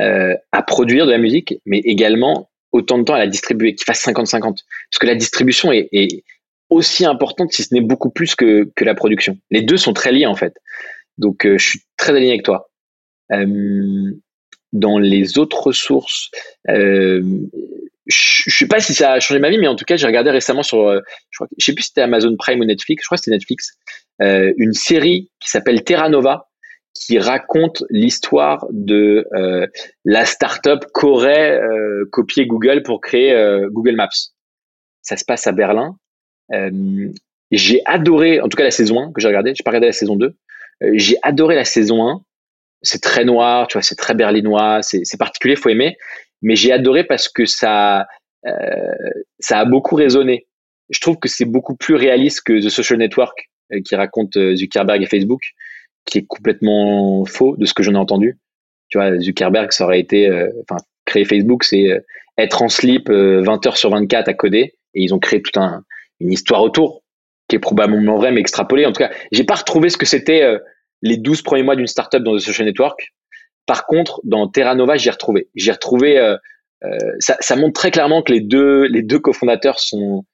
euh, 0.00 0.36
à 0.52 0.62
produire 0.62 1.06
de 1.06 1.10
la 1.10 1.18
musique, 1.18 1.54
mais 1.64 1.78
également 1.78 2.50
autant 2.72 2.98
de 2.98 3.04
temps 3.04 3.14
à 3.14 3.18
la 3.18 3.26
distribuer, 3.26 3.74
qu'il 3.74 3.84
fasse 3.84 4.06
50-50. 4.06 4.40
Parce 4.40 4.64
que 5.00 5.06
la 5.06 5.14
distribution 5.14 5.72
est, 5.72 5.88
est, 5.92 6.24
aussi 6.70 7.04
importante, 7.04 7.52
si 7.52 7.62
ce 7.64 7.74
n'est 7.74 7.80
beaucoup 7.80 8.10
plus 8.10 8.34
que, 8.34 8.70
que 8.74 8.84
la 8.84 8.94
production. 8.94 9.38
Les 9.50 9.62
deux 9.62 9.76
sont 9.76 9.92
très 9.92 10.12
liés 10.12 10.26
en 10.26 10.36
fait. 10.36 10.54
Donc 11.18 11.44
euh, 11.44 11.58
je 11.58 11.68
suis 11.68 11.80
très 11.96 12.12
aligné 12.12 12.32
avec 12.32 12.44
toi. 12.44 12.70
Euh, 13.32 14.12
dans 14.72 14.98
les 14.98 15.38
autres 15.38 15.60
ressources, 15.66 16.30
euh, 16.68 17.22
je 18.06 18.56
sais 18.56 18.66
pas 18.66 18.80
si 18.80 18.94
ça 18.94 19.12
a 19.12 19.20
changé 19.20 19.40
ma 19.40 19.50
vie, 19.50 19.58
mais 19.58 19.66
en 19.66 19.76
tout 19.76 19.84
cas, 19.84 19.96
j'ai 19.96 20.06
regardé 20.06 20.30
récemment 20.30 20.62
sur, 20.62 20.88
euh, 20.88 21.00
je 21.30 21.44
je 21.58 21.64
sais 21.64 21.74
plus 21.74 21.82
si 21.82 21.88
c'était 21.88 22.02
Amazon 22.02 22.34
Prime 22.36 22.60
ou 22.60 22.64
Netflix, 22.64 23.02
je 23.02 23.06
crois 23.06 23.16
que 23.16 23.24
c'était 23.24 23.36
Netflix, 23.36 23.76
euh, 24.22 24.52
une 24.56 24.72
série 24.72 25.30
qui 25.40 25.50
s'appelle 25.50 25.84
Terra 25.84 26.08
Nova, 26.08 26.48
qui 26.94 27.18
raconte 27.18 27.84
l'histoire 27.90 28.66
de 28.70 29.26
euh, 29.34 29.66
la 30.04 30.24
startup 30.24 30.84
qu'aurait 30.92 31.60
copié 32.10 32.46
Google 32.46 32.82
pour 32.82 33.00
créer 33.00 33.32
Google 33.70 33.94
Maps. 33.94 34.08
Ça 35.02 35.16
se 35.16 35.24
passe 35.24 35.46
à 35.46 35.52
Berlin. 35.52 35.96
J'ai 37.50 37.82
adoré, 37.84 38.40
en 38.40 38.48
tout 38.48 38.56
cas 38.56 38.64
la 38.64 38.70
saison 38.70 39.00
1 39.00 39.12
que 39.12 39.20
j'ai 39.20 39.28
regardé, 39.28 39.52
j'ai 39.54 39.62
pas 39.62 39.70
regardé 39.70 39.86
la 39.86 39.92
saison 39.92 40.16
2. 40.16 40.34
j'ai 40.94 41.16
adoré 41.22 41.54
la 41.54 41.64
saison 41.64 42.08
1. 42.08 42.20
C'est 42.82 43.02
très 43.02 43.24
noir, 43.24 43.66
tu 43.66 43.74
vois, 43.74 43.82
c'est 43.82 43.96
très 43.96 44.14
berlinois, 44.14 44.80
c'est 44.82 45.18
particulier, 45.18 45.56
faut 45.56 45.68
aimer 45.68 45.96
mais 46.42 46.56
j'ai 46.56 46.72
adoré 46.72 47.04
parce 47.04 47.28
que 47.28 47.44
ça, 47.44 48.06
euh, 48.46 48.52
ça 49.38 49.58
a 49.58 49.64
beaucoup 49.64 49.94
résonné. 49.94 50.46
Je 50.88 51.00
trouve 51.00 51.18
que 51.18 51.28
c'est 51.28 51.44
beaucoup 51.44 51.76
plus 51.76 51.94
réaliste 51.94 52.42
que 52.42 52.64
The 52.64 52.68
Social 52.68 52.98
Network 52.98 53.50
euh, 53.72 53.80
qui 53.84 53.94
raconte 53.94 54.36
euh, 54.36 54.56
Zuckerberg 54.56 55.02
et 55.02 55.06
Facebook, 55.06 55.42
qui 56.06 56.18
est 56.18 56.26
complètement 56.26 57.24
faux 57.24 57.56
de 57.56 57.66
ce 57.66 57.74
que 57.74 57.82
j'en 57.82 57.94
ai 57.94 57.98
entendu. 57.98 58.38
Tu 58.88 58.98
vois, 58.98 59.18
Zuckerberg, 59.18 59.72
ça 59.72 59.84
aurait 59.84 60.00
été, 60.00 60.28
enfin, 60.62 60.82
créer 61.04 61.24
Facebook, 61.24 61.62
c'est 61.62 62.02
être 62.38 62.62
en 62.62 62.68
slip 62.68 63.08
20 63.08 63.64
heures 63.66 63.76
sur 63.76 63.90
24 63.90 64.26
à 64.26 64.34
coder, 64.34 64.74
et 64.94 65.02
ils 65.02 65.14
ont 65.14 65.20
créé 65.20 65.40
toute 65.40 65.56
un, 65.58 65.84
une 66.20 66.32
histoire 66.32 66.62
autour 66.62 67.02
qui 67.48 67.56
est 67.56 67.60
probablement 67.60 68.16
vraie 68.16 68.32
mais 68.32 68.40
extrapolée. 68.40 68.86
En 68.86 68.92
tout 68.92 69.02
cas, 69.02 69.10
j'ai 69.32 69.44
pas 69.44 69.56
retrouvé 69.56 69.88
ce 69.88 69.96
que 69.96 70.06
c'était 70.06 70.58
les 71.02 71.16
12 71.16 71.42
premiers 71.42 71.62
mois 71.62 71.76
d'une 71.76 71.86
startup 71.86 72.22
dans 72.22 72.36
The 72.36 72.40
Social 72.40 72.66
Network. 72.66 73.12
Par 73.66 73.86
contre, 73.86 74.20
dans 74.24 74.48
Terra 74.48 74.74
Nova, 74.74 74.96
j'ai 74.96 75.10
retrouvé. 75.10 75.48
J'ai 75.54 75.72
retrouvé. 75.72 76.18
Euh, 76.18 76.36
euh, 76.84 76.96
ça, 77.18 77.36
ça, 77.40 77.56
montre 77.56 77.74
très 77.74 77.90
clairement 77.90 78.22
que 78.22 78.32
les 78.32 78.40
deux, 78.40 78.84
les 78.84 79.02
deux 79.02 79.18
cofondateurs 79.18 79.78
sont 79.78 80.24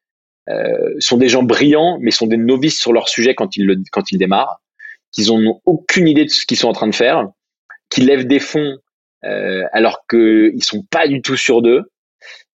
euh, 0.48 0.94
sont 1.00 1.16
des 1.16 1.28
gens 1.28 1.42
brillants, 1.42 1.98
mais 2.00 2.12
sont 2.12 2.28
des 2.28 2.36
novices 2.36 2.78
sur 2.80 2.92
leur 2.92 3.08
sujet 3.08 3.34
quand 3.34 3.56
ils 3.56 3.66
le, 3.66 3.76
quand 3.90 4.12
ils 4.12 4.18
démarrent. 4.18 4.60
Qu'ils 5.12 5.28
n'ont 5.28 5.60
aucune 5.64 6.06
idée 6.06 6.24
de 6.24 6.30
ce 6.30 6.46
qu'ils 6.46 6.56
sont 6.56 6.68
en 6.68 6.72
train 6.72 6.88
de 6.88 6.94
faire. 6.94 7.26
Qu'ils 7.90 8.06
lèvent 8.06 8.26
des 8.26 8.40
fonds 8.40 8.76
euh, 9.24 9.64
alors 9.72 10.06
qu'ils 10.08 10.62
sont 10.62 10.84
pas 10.90 11.08
du 11.08 11.20
tout 11.20 11.36
sûrs 11.36 11.62
d'eux. 11.62 11.82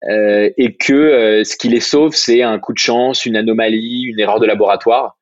Euh, 0.03 0.51
et 0.57 0.75
que 0.75 0.93
euh, 0.93 1.43
ce 1.43 1.57
qui 1.57 1.69
les 1.69 1.79
sauve, 1.79 2.15
c'est 2.15 2.43
un 2.43 2.59
coup 2.59 2.73
de 2.73 2.77
chance, 2.77 3.25
une 3.25 3.35
anomalie, 3.35 4.03
une 4.03 4.19
erreur 4.19 4.39
de 4.39 4.45
laboratoire. 4.45 5.17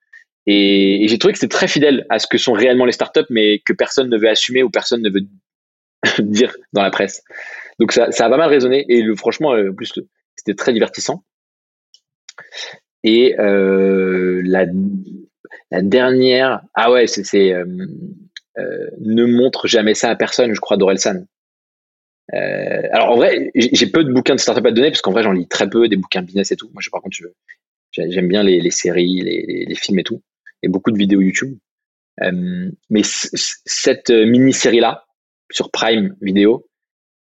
Et, 0.47 1.05
j'ai 1.07 1.17
trouvé 1.17 1.33
que 1.33 1.39
c'était 1.39 1.55
très 1.55 1.67
fidèle 1.67 2.05
à 2.09 2.19
ce 2.19 2.27
que 2.27 2.37
sont 2.37 2.53
réellement 2.53 2.85
les 2.85 2.91
startups, 2.91 3.25
mais 3.29 3.59
que 3.59 3.73
personne 3.73 4.09
ne 4.09 4.17
veut 4.17 4.29
assumer 4.29 4.63
ou 4.63 4.69
personne 4.69 5.01
ne 5.01 5.09
veut 5.09 5.25
dire 6.19 6.55
dans 6.73 6.81
la 6.83 6.91
presse. 6.91 7.23
Donc 7.79 7.91
ça, 7.91 8.05
a 8.05 8.29
pas 8.29 8.37
mal 8.37 8.49
résonné 8.49 8.85
et 8.89 9.03
franchement, 9.15 9.53
euh, 9.53 9.71
plus 9.71 9.91
c'était 10.35 10.55
très 10.55 10.73
divertissant. 10.73 11.23
Et 13.03 13.35
la, 13.37 14.65
dernière, 15.71 16.61
ah 16.73 16.91
ouais, 16.91 17.07
c'est 17.07 17.53
ne 18.57 19.25
montre 19.25 19.67
jamais 19.67 19.93
ça 19.93 20.09
à 20.09 20.15
personne, 20.15 20.53
je 20.53 20.59
crois, 20.59 20.77
d'Orelsan. 20.77 21.25
Euh, 22.33 22.81
alors 22.91 23.11
en 23.11 23.15
vrai, 23.15 23.51
j'ai 23.55 23.87
peu 23.87 24.03
de 24.03 24.11
bouquins 24.11 24.35
de 24.35 24.39
startup 24.39 24.65
à 24.65 24.71
donner 24.71 24.89
parce 24.89 25.01
qu'en 25.01 25.11
vrai, 25.11 25.23
j'en 25.23 25.31
lis 25.31 25.47
très 25.47 25.69
peu, 25.69 25.87
des 25.87 25.97
bouquins 25.97 26.21
business 26.21 26.51
et 26.51 26.55
tout. 26.55 26.69
Moi, 26.73 26.81
je, 26.81 26.89
par 26.89 27.01
contre, 27.01 27.17
j'aime 27.91 28.27
bien 28.27 28.43
les, 28.43 28.71
séries, 28.71 29.21
les, 29.21 29.75
films 29.75 29.99
et 29.99 30.03
tout, 30.03 30.21
et 30.63 30.67
beaucoup 30.67 30.91
de 30.91 30.97
vidéos 30.97 31.21
YouTube. 31.21 31.57
Euh, 32.21 32.71
mais 32.89 33.01
cette 33.03 34.09
mini-série 34.09 34.79
là 34.79 35.05
sur 35.51 35.69
Prime 35.69 36.15
Vidéo, 36.21 36.67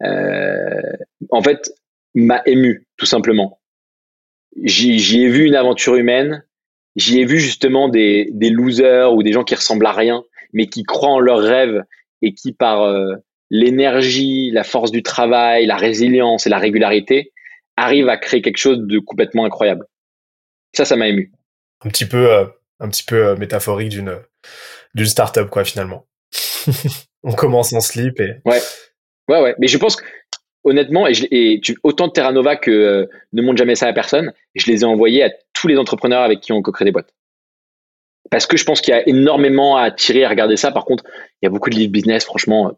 euh, 0.02 0.96
en 1.30 1.42
fait, 1.42 1.70
m'a 2.14 2.42
ému 2.46 2.86
tout 2.96 3.06
simplement. 3.06 3.60
J'y 4.62 5.22
ai 5.22 5.28
vu 5.28 5.44
une 5.44 5.54
aventure 5.54 5.96
humaine. 5.96 6.44
J'y 6.96 7.20
ai 7.20 7.26
vu 7.26 7.38
justement 7.38 7.88
des, 7.88 8.30
des 8.32 8.48
losers 8.48 9.12
ou 9.12 9.22
des 9.22 9.32
gens 9.32 9.44
qui 9.44 9.54
ressemblent 9.54 9.84
à 9.86 9.92
rien, 9.92 10.24
mais 10.54 10.66
qui 10.66 10.82
croient 10.82 11.10
en 11.10 11.20
leurs 11.20 11.42
rêves 11.42 11.82
et 12.22 12.32
qui 12.32 12.52
par 12.52 12.82
euh, 12.82 13.16
l'énergie, 13.50 14.50
la 14.50 14.64
force 14.64 14.90
du 14.90 15.02
travail, 15.02 15.66
la 15.66 15.76
résilience 15.76 16.46
et 16.46 16.50
la 16.50 16.58
régularité 16.58 17.32
arrivent 17.76 18.08
à 18.08 18.16
créer 18.16 18.42
quelque 18.42 18.58
chose 18.58 18.78
de 18.80 18.98
complètement 18.98 19.44
incroyable. 19.44 19.86
Ça, 20.74 20.84
ça 20.84 20.96
m'a 20.96 21.08
ému. 21.08 21.32
Un 21.84 21.88
petit 21.88 22.06
peu, 22.06 22.32
euh, 22.32 22.46
un 22.80 22.88
petit 22.88 23.04
peu 23.04 23.28
euh, 23.28 23.36
métaphorique 23.36 23.90
d'une 23.90 24.18
d'une 24.94 25.06
startup 25.06 25.48
quoi 25.50 25.64
finalement. 25.64 26.06
On 27.22 27.32
commence 27.32 27.72
en 27.72 27.80
slip 27.80 28.20
et. 28.20 28.36
Ouais, 28.44 28.60
ouais, 29.28 29.42
ouais. 29.42 29.54
Mais 29.58 29.68
je 29.68 29.78
pense 29.78 29.96
que 29.96 30.04
honnêtement, 30.64 31.06
et, 31.06 31.14
et 31.30 31.60
tu, 31.60 31.78
autant 31.82 32.08
de 32.08 32.12
Terra 32.12 32.32
Nova 32.32 32.56
que 32.56 32.70
euh, 32.70 33.06
ne 33.32 33.42
montre 33.42 33.58
jamais 33.58 33.74
ça 33.74 33.86
à 33.86 33.92
personne, 33.92 34.32
je 34.54 34.66
les 34.66 34.82
ai 34.82 34.84
envoyés 34.84 35.22
à 35.22 35.30
tous 35.52 35.68
les 35.68 35.78
entrepreneurs 35.78 36.22
avec 36.22 36.40
qui 36.40 36.52
on 36.52 36.62
co-crée 36.62 36.84
des 36.84 36.92
boîtes. 36.92 37.14
Parce 38.30 38.46
que 38.46 38.56
je 38.56 38.64
pense 38.64 38.80
qu'il 38.80 38.92
y 38.92 38.96
a 38.96 39.08
énormément 39.08 39.76
à 39.76 39.90
tirer 39.90 40.24
à 40.24 40.28
regarder 40.28 40.56
ça. 40.56 40.72
Par 40.72 40.84
contre, 40.84 41.04
il 41.40 41.44
y 41.44 41.46
a 41.46 41.50
beaucoup 41.50 41.70
de 41.70 41.76
livres 41.76 41.92
business, 41.92 42.24
franchement. 42.24 42.72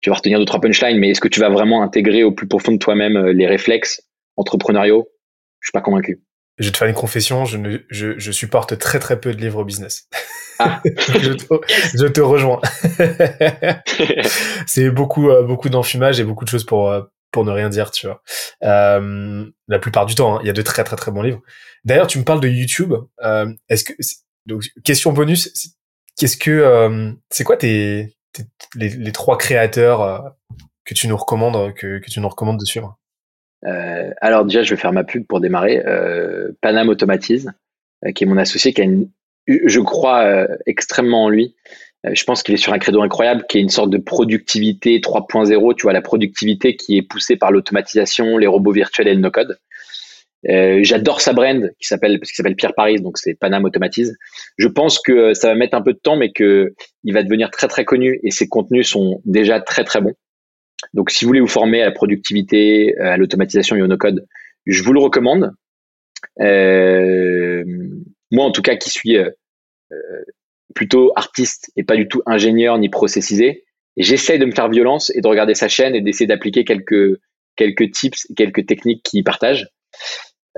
Tu 0.00 0.10
vas 0.10 0.16
retenir 0.16 0.38
deux 0.38 0.44
trois 0.44 0.60
punchlines, 0.60 0.98
mais 0.98 1.10
est-ce 1.10 1.20
que 1.20 1.28
tu 1.28 1.40
vas 1.40 1.50
vraiment 1.50 1.82
intégrer 1.82 2.24
au 2.24 2.32
plus 2.32 2.48
profond 2.48 2.72
de 2.72 2.78
toi-même 2.78 3.16
euh, 3.16 3.32
les 3.32 3.46
réflexes 3.46 4.02
entrepreneuriaux? 4.36 5.08
Je 5.60 5.68
suis 5.68 5.72
pas 5.72 5.82
convaincu. 5.82 6.22
Je 6.58 6.66
vais 6.66 6.72
te 6.72 6.76
faire 6.76 6.88
une 6.88 6.94
confession, 6.94 7.44
je, 7.46 7.56
ne, 7.56 7.78
je, 7.88 8.18
je 8.18 8.32
supporte 8.32 8.78
très 8.78 8.98
très 8.98 9.18
peu 9.18 9.34
de 9.34 9.40
livres 9.40 9.64
business. 9.64 10.08
Ah. 10.58 10.82
je, 10.84 11.32
te, 11.32 11.44
je, 11.96 12.06
te, 12.06 12.20
rejoins. 12.20 12.60
c'est 14.66 14.90
beaucoup 14.90 15.30
euh, 15.30 15.42
beaucoup 15.42 15.70
d'enfumage 15.70 16.20
et 16.20 16.24
beaucoup 16.24 16.44
de 16.44 16.50
choses 16.50 16.64
pour 16.64 16.90
euh, 16.90 17.02
pour 17.30 17.44
ne 17.44 17.50
rien 17.50 17.70
dire, 17.70 17.90
tu 17.90 18.06
vois. 18.06 18.22
Euh, 18.62 19.46
la 19.68 19.78
plupart 19.78 20.04
du 20.04 20.14
temps, 20.14 20.36
hein, 20.36 20.40
il 20.42 20.48
y 20.48 20.50
a 20.50 20.52
de 20.52 20.62
très 20.62 20.84
très 20.84 20.96
très 20.96 21.10
bons 21.10 21.22
livres. 21.22 21.40
D'ailleurs, 21.84 22.06
tu 22.06 22.18
me 22.18 22.24
parles 22.24 22.40
de 22.40 22.48
YouTube. 22.48 22.92
Euh, 23.22 23.46
est-ce 23.70 23.84
que 23.84 23.94
donc 24.44 24.64
question 24.84 25.12
bonus, 25.12 25.50
qu'est-ce 26.18 26.36
que 26.36 27.14
c'est 27.30 27.44
quoi 27.44 27.56
tes 27.56 28.14
les, 28.74 29.12
trois 29.12 29.38
créateurs 29.38 30.34
que 30.84 30.94
tu 30.94 31.08
nous 31.08 31.16
recommandes 31.16 31.74
que, 31.74 31.98
que 31.98 32.10
tu 32.10 32.20
nous 32.20 32.28
recommandes 32.28 32.58
de 32.58 32.64
suivre? 32.64 32.98
Euh, 33.66 34.10
alors 34.20 34.44
déjà, 34.44 34.62
je 34.62 34.70
vais 34.70 34.80
faire 34.80 34.92
ma 34.92 35.04
pub 35.04 35.26
pour 35.26 35.40
démarrer. 35.40 35.82
Euh, 35.86 36.52
Panam 36.60 36.88
Automatise, 36.88 37.52
euh, 38.06 38.12
qui 38.12 38.24
est 38.24 38.26
mon 38.26 38.38
associé, 38.38 38.72
qui 38.72 38.80
a 38.80 38.84
une, 38.84 39.10
je 39.46 39.80
crois 39.80 40.22
euh, 40.22 40.46
extrêmement 40.66 41.24
en 41.24 41.28
lui. 41.28 41.54
Euh, 42.06 42.10
je 42.14 42.24
pense 42.24 42.42
qu'il 42.42 42.54
est 42.54 42.58
sur 42.58 42.72
un 42.72 42.78
credo 42.78 43.02
incroyable, 43.02 43.44
qui 43.48 43.58
est 43.58 43.60
une 43.60 43.68
sorte 43.68 43.90
de 43.90 43.98
productivité 43.98 44.98
3.0. 45.00 45.74
Tu 45.76 45.82
vois, 45.82 45.92
la 45.92 46.02
productivité 46.02 46.76
qui 46.76 46.96
est 46.96 47.02
poussée 47.02 47.36
par 47.36 47.50
l'automatisation, 47.50 48.38
les 48.38 48.46
robots 48.46 48.72
virtuels 48.72 49.08
et 49.08 49.14
le 49.14 49.20
no-code. 49.20 49.58
J'adore 50.44 51.20
sa 51.20 51.32
brand 51.32 51.70
qui 51.80 51.86
s'appelle 51.86 52.18
parce 52.18 52.30
qu'il 52.30 52.36
s'appelle 52.36 52.56
Pierre 52.56 52.74
Paris, 52.74 52.96
donc 52.96 53.18
c'est 53.18 53.34
Panam 53.34 53.64
Automatise. 53.64 54.16
Je 54.56 54.68
pense 54.68 54.98
que 54.98 55.34
ça 55.34 55.48
va 55.48 55.54
mettre 55.54 55.76
un 55.76 55.82
peu 55.82 55.92
de 55.92 55.98
temps, 55.98 56.16
mais 56.16 56.32
que 56.32 56.74
il 57.04 57.12
va 57.12 57.22
devenir 57.22 57.50
très 57.50 57.68
très 57.68 57.84
connu 57.84 58.18
et 58.22 58.30
ses 58.30 58.48
contenus 58.48 58.88
sont 58.88 59.20
déjà 59.24 59.60
très 59.60 59.84
très 59.84 60.00
bons. 60.00 60.14
Donc, 60.94 61.10
si 61.10 61.24
vous 61.24 61.28
voulez 61.28 61.40
vous 61.40 61.46
former 61.46 61.82
à 61.82 61.84
la 61.84 61.92
productivité, 61.92 62.94
euh, 62.98 63.12
à 63.12 63.16
l'automatisation 63.16 63.76
et 63.76 63.82
au 63.82 63.86
no-code, 63.86 64.26
je 64.66 64.82
vous 64.82 64.92
le 64.92 65.00
recommande. 65.00 65.52
Euh, 66.40 67.64
moi, 68.30 68.44
en 68.44 68.52
tout 68.52 68.62
cas, 68.62 68.76
qui 68.76 68.90
suis 68.90 69.16
euh, 69.16 69.30
euh, 69.92 70.24
plutôt 70.74 71.12
artiste 71.16 71.70
et 71.76 71.84
pas 71.84 71.96
du 71.96 72.08
tout 72.08 72.22
ingénieur 72.26 72.78
ni 72.78 72.88
processisé, 72.88 73.64
j'essaye 73.96 74.38
de 74.38 74.46
me 74.46 74.52
faire 74.52 74.68
violence 74.68 75.10
et 75.14 75.20
de 75.20 75.28
regarder 75.28 75.54
sa 75.54 75.68
chaîne 75.68 75.94
et 75.94 76.00
d'essayer 76.00 76.26
d'appliquer 76.26 76.64
quelques 76.64 77.18
quelques 77.56 77.90
tips, 77.90 78.26
quelques 78.36 78.66
techniques 78.66 79.02
qu'il 79.02 79.24
partage. 79.24 79.68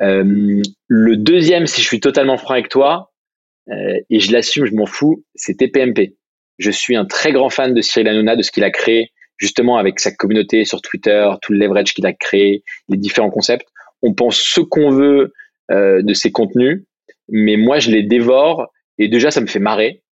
Euh, 0.01 0.63
le 0.89 1.17
deuxième, 1.17 1.67
si 1.67 1.81
je 1.83 1.87
suis 1.87 2.01
totalement 2.01 2.37
franc 2.37 2.55
avec 2.55 2.69
toi, 2.69 3.13
euh, 3.71 3.99
et 4.11 4.21
je 4.21 4.33
l'assume, 4.33 4.67
je 4.67 4.75
m'en 4.75 4.87
fous, 4.87 5.25
c'est 5.35 5.57
TPMP. 5.57 6.17
Je 6.59 6.71
suis 6.71 6.97
un 6.97 7.05
très 7.05 7.33
grand 7.33 7.51
fan 7.51 7.75
de 7.75 7.81
Cyril 7.81 8.09
Hanouna, 8.09 8.37
de 8.37 8.43
ce 8.43 8.51
qu'il 8.51 8.65
a 8.65 8.71
créé, 8.71 9.13
justement 9.37 9.77
avec 9.77 10.01
sa 10.01 10.13
communauté 10.13 10.65
sur 10.65 10.81
Twitter, 10.81 11.29
tout 11.43 11.53
le 11.53 11.59
leverage 11.59 11.95
qu'il 11.95 12.07
a 12.07 12.13
créé, 12.13 12.63
les 12.89 12.97
différents 12.97 13.31
concepts. 13.31 13.67
On 14.03 14.15
pense 14.15 14.39
ce 14.39 14.61
qu'on 14.61 14.91
veut 14.91 15.33
euh, 15.71 16.03
de 16.03 16.15
ses 16.15 16.31
contenus, 16.31 16.85
mais 17.29 17.57
moi 17.57 17.79
je 17.79 17.91
les 17.91 18.03
dévore 18.03 18.69
et 18.99 19.09
déjà 19.09 19.31
ça 19.31 19.41
me 19.41 19.47
fait 19.47 19.59
marrer. 19.59 20.03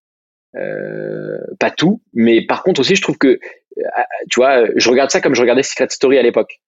Euh, 0.56 1.38
pas 1.60 1.70
tout, 1.70 2.02
mais 2.12 2.44
par 2.44 2.62
contre 2.64 2.80
aussi 2.80 2.96
je 2.96 3.02
trouve 3.02 3.18
que, 3.18 3.28
euh, 3.28 4.02
tu 4.30 4.40
vois, 4.40 4.64
je 4.74 4.90
regarde 4.90 5.10
ça 5.10 5.20
comme 5.20 5.34
je 5.34 5.40
regardais 5.40 5.62
Secret 5.62 5.88
Story 5.90 6.18
à 6.18 6.22
l'époque. 6.22 6.60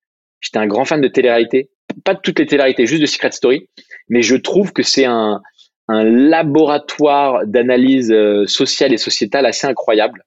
J'étais 0.42 0.58
un 0.58 0.66
grand 0.66 0.84
fan 0.84 1.00
de 1.00 1.08
télé-réalité, 1.08 1.70
pas 2.04 2.12
de 2.12 2.20
toutes 2.20 2.38
les 2.38 2.46
télé-réalités, 2.46 2.84
juste 2.84 3.00
de 3.00 3.06
Secret 3.06 3.32
Story, 3.32 3.68
mais 4.10 4.20
je 4.20 4.36
trouve 4.36 4.74
que 4.74 4.82
c'est 4.82 5.06
un, 5.06 5.40
un 5.88 6.04
laboratoire 6.04 7.46
d'analyse 7.46 8.12
euh, 8.12 8.44
sociale 8.46 8.92
et 8.92 8.98
sociétale 8.98 9.46
assez 9.46 9.66
incroyable 9.66 10.24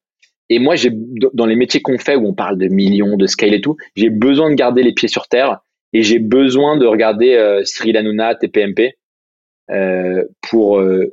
et 0.50 0.60
moi, 0.60 0.76
j'ai 0.76 0.92
dans 1.34 1.46
les 1.46 1.56
métiers 1.56 1.82
qu'on 1.82 1.98
fait 1.98 2.16
où 2.16 2.28
on 2.28 2.34
parle 2.34 2.58
de 2.58 2.68
millions, 2.68 3.18
de 3.18 3.26
scale 3.26 3.54
et 3.54 3.62
tout, 3.62 3.78
j'ai 3.96 4.10
besoin 4.10 4.50
de 4.50 4.56
garder 4.56 4.84
les 4.84 4.94
pieds 4.94 5.08
sur 5.08 5.28
terre 5.28 5.60
et 5.94 6.04
j'ai 6.04 6.20
besoin 6.20 6.78
de 6.78 6.86
regarder 6.86 7.34
euh, 7.34 7.64
Cyril 7.64 7.98
Hanouna, 7.98 8.36
TPMP, 8.36 8.98
euh, 9.72 10.24
pour 10.42 10.80
euh, 10.80 11.12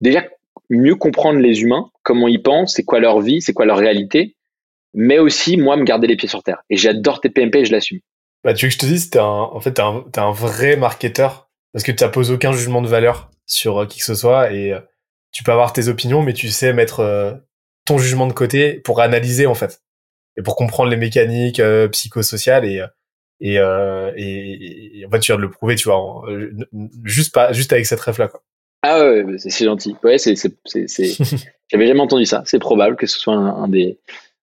déjà 0.00 0.26
mieux 0.68 0.96
comprendre 0.96 1.38
les 1.38 1.62
humains, 1.62 1.90
comment 2.02 2.28
ils 2.28 2.42
pensent, 2.42 2.74
c'est 2.74 2.84
quoi 2.84 3.00
leur 3.00 3.20
vie, 3.20 3.40
c'est 3.40 3.52
quoi 3.52 3.64
leur 3.64 3.78
réalité, 3.78 4.36
mais 4.92 5.18
aussi 5.18 5.56
moi 5.56 5.76
me 5.76 5.84
garder 5.84 6.06
les 6.06 6.16
pieds 6.16 6.28
sur 6.28 6.42
terre. 6.42 6.62
Et 6.68 6.76
j'adore 6.76 7.20
TPMP, 7.20 7.56
et 7.56 7.64
je 7.64 7.72
l'assume. 7.72 8.00
Bah, 8.44 8.54
tu 8.54 8.66
veux 8.66 8.68
que 8.68 8.74
je 8.74 8.78
te 8.78 8.86
dise, 8.86 9.10
t'es 9.10 9.18
un, 9.18 9.24
en 9.24 9.60
fait, 9.60 9.72
t'es 9.72 9.82
un, 9.82 10.04
es 10.14 10.18
un 10.18 10.30
vrai 10.30 10.76
marketeur 10.76 11.50
parce 11.72 11.84
que 11.84 11.92
tu 11.92 12.04
n'apposes 12.04 12.30
aucun 12.30 12.52
jugement 12.52 12.82
de 12.82 12.88
valeur 12.88 13.30
sur 13.46 13.82
euh, 13.82 13.86
qui 13.86 13.98
que 13.98 14.04
ce 14.04 14.14
soit 14.14 14.52
et 14.52 14.72
euh, 14.72 14.80
tu 15.32 15.42
peux 15.42 15.52
avoir 15.52 15.72
tes 15.72 15.88
opinions, 15.88 16.22
mais 16.22 16.32
tu 16.32 16.48
sais 16.48 16.72
mettre 16.72 17.42
ton 17.86 17.98
jugement 17.98 18.26
de 18.26 18.32
côté 18.32 18.74
pour 18.74 19.00
analyser 19.00 19.46
en 19.46 19.54
fait 19.54 19.80
et 20.36 20.42
pour 20.42 20.56
comprendre 20.56 20.90
les 20.90 20.96
mécaniques 20.96 21.60
euh, 21.60 21.88
psychosociales 21.88 22.66
et 22.66 22.84
et, 23.40 23.58
euh, 23.58 24.12
et, 24.16 25.00
et 25.00 25.06
en 25.06 25.10
fait 25.10 25.20
tu 25.20 25.32
viens 25.32 25.36
de 25.36 25.42
le 25.42 25.50
prouver 25.50 25.76
tu 25.76 25.88
vois 25.88 26.22
juste 27.04 27.34
pas 27.34 27.52
juste 27.52 27.72
avec 27.72 27.86
cette 27.86 28.00
ref 28.00 28.18
là 28.18 28.28
quoi. 28.28 28.42
Ah 28.82 29.00
ouais, 29.00 29.24
c'est 29.38 29.64
gentil. 29.64 29.96
Ouais 30.02 30.18
c'est 30.18 30.36
c'est 30.36 30.54
c'est 30.64 31.16
j'avais 31.70 31.86
jamais 31.86 32.00
entendu 32.00 32.24
ça. 32.24 32.42
C'est 32.46 32.58
probable 32.58 32.96
que 32.96 33.06
ce 33.06 33.18
soit 33.18 33.34
un, 33.34 33.68
des 33.68 33.98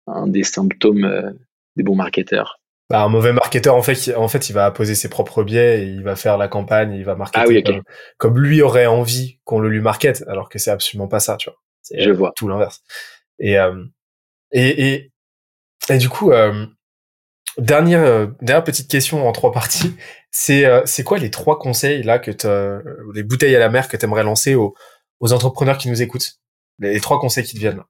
un 0.06 0.26
des 0.26 0.44
symptômes 0.44 1.04
euh, 1.04 1.30
des 1.76 1.82
bons 1.82 1.94
marketeurs 1.94 2.60
bah, 2.90 3.02
un 3.02 3.08
mauvais 3.08 3.32
marketeur 3.32 3.74
en 3.74 3.82
fait 3.82 4.14
en 4.14 4.28
fait 4.28 4.50
il 4.50 4.52
va 4.52 4.70
poser 4.70 4.94
ses 4.94 5.08
propres 5.08 5.42
biais 5.42 5.82
et 5.82 5.84
il 5.84 6.02
va 6.02 6.16
faire 6.16 6.36
la 6.36 6.48
campagne 6.48 6.92
il 6.92 7.04
va 7.04 7.14
marketer 7.14 7.44
ah 7.44 7.48
oui, 7.48 7.62
comme, 7.62 7.82
comme, 8.18 8.38
lui 8.38 8.60
aurait 8.60 8.86
envie 8.86 9.38
qu'on 9.44 9.58
le 9.58 9.68
lui 9.68 9.80
market 9.80 10.22
alors 10.28 10.48
que 10.48 10.58
c'est 10.58 10.70
absolument 10.70 11.08
pas 11.08 11.20
ça 11.20 11.36
tu 11.36 11.48
vois 11.48 11.58
je 11.90 12.10
vois 12.10 12.32
tout 12.36 12.48
l'inverse 12.48 12.82
et, 13.38 13.58
euh, 13.58 13.84
et, 14.52 14.92
et, 14.92 15.12
et, 15.88 15.98
du 15.98 16.08
coup, 16.08 16.32
euh, 16.32 16.66
dernière, 17.58 18.02
euh, 18.02 18.26
dernière 18.40 18.64
petite 18.64 18.90
question 18.90 19.26
en 19.26 19.32
trois 19.32 19.52
parties. 19.52 19.94
C'est 20.30 20.64
c'est 20.84 21.04
quoi 21.04 21.18
les 21.18 21.30
trois 21.30 21.60
conseils 21.60 22.02
là 22.02 22.18
que 22.18 22.32
les 23.14 23.22
bouteilles 23.22 23.54
à 23.54 23.60
la 23.60 23.68
mer 23.68 23.86
que 23.86 23.96
tu 23.96 24.04
aimerais 24.04 24.24
lancer 24.24 24.56
aux, 24.56 24.74
aux 25.20 25.32
entrepreneurs 25.32 25.78
qui 25.78 25.88
nous 25.88 26.02
écoutent? 26.02 26.40
Les, 26.80 26.98
trois 26.98 27.20
conseils 27.20 27.44
qui 27.44 27.54
te 27.54 27.60
viennent. 27.60 27.84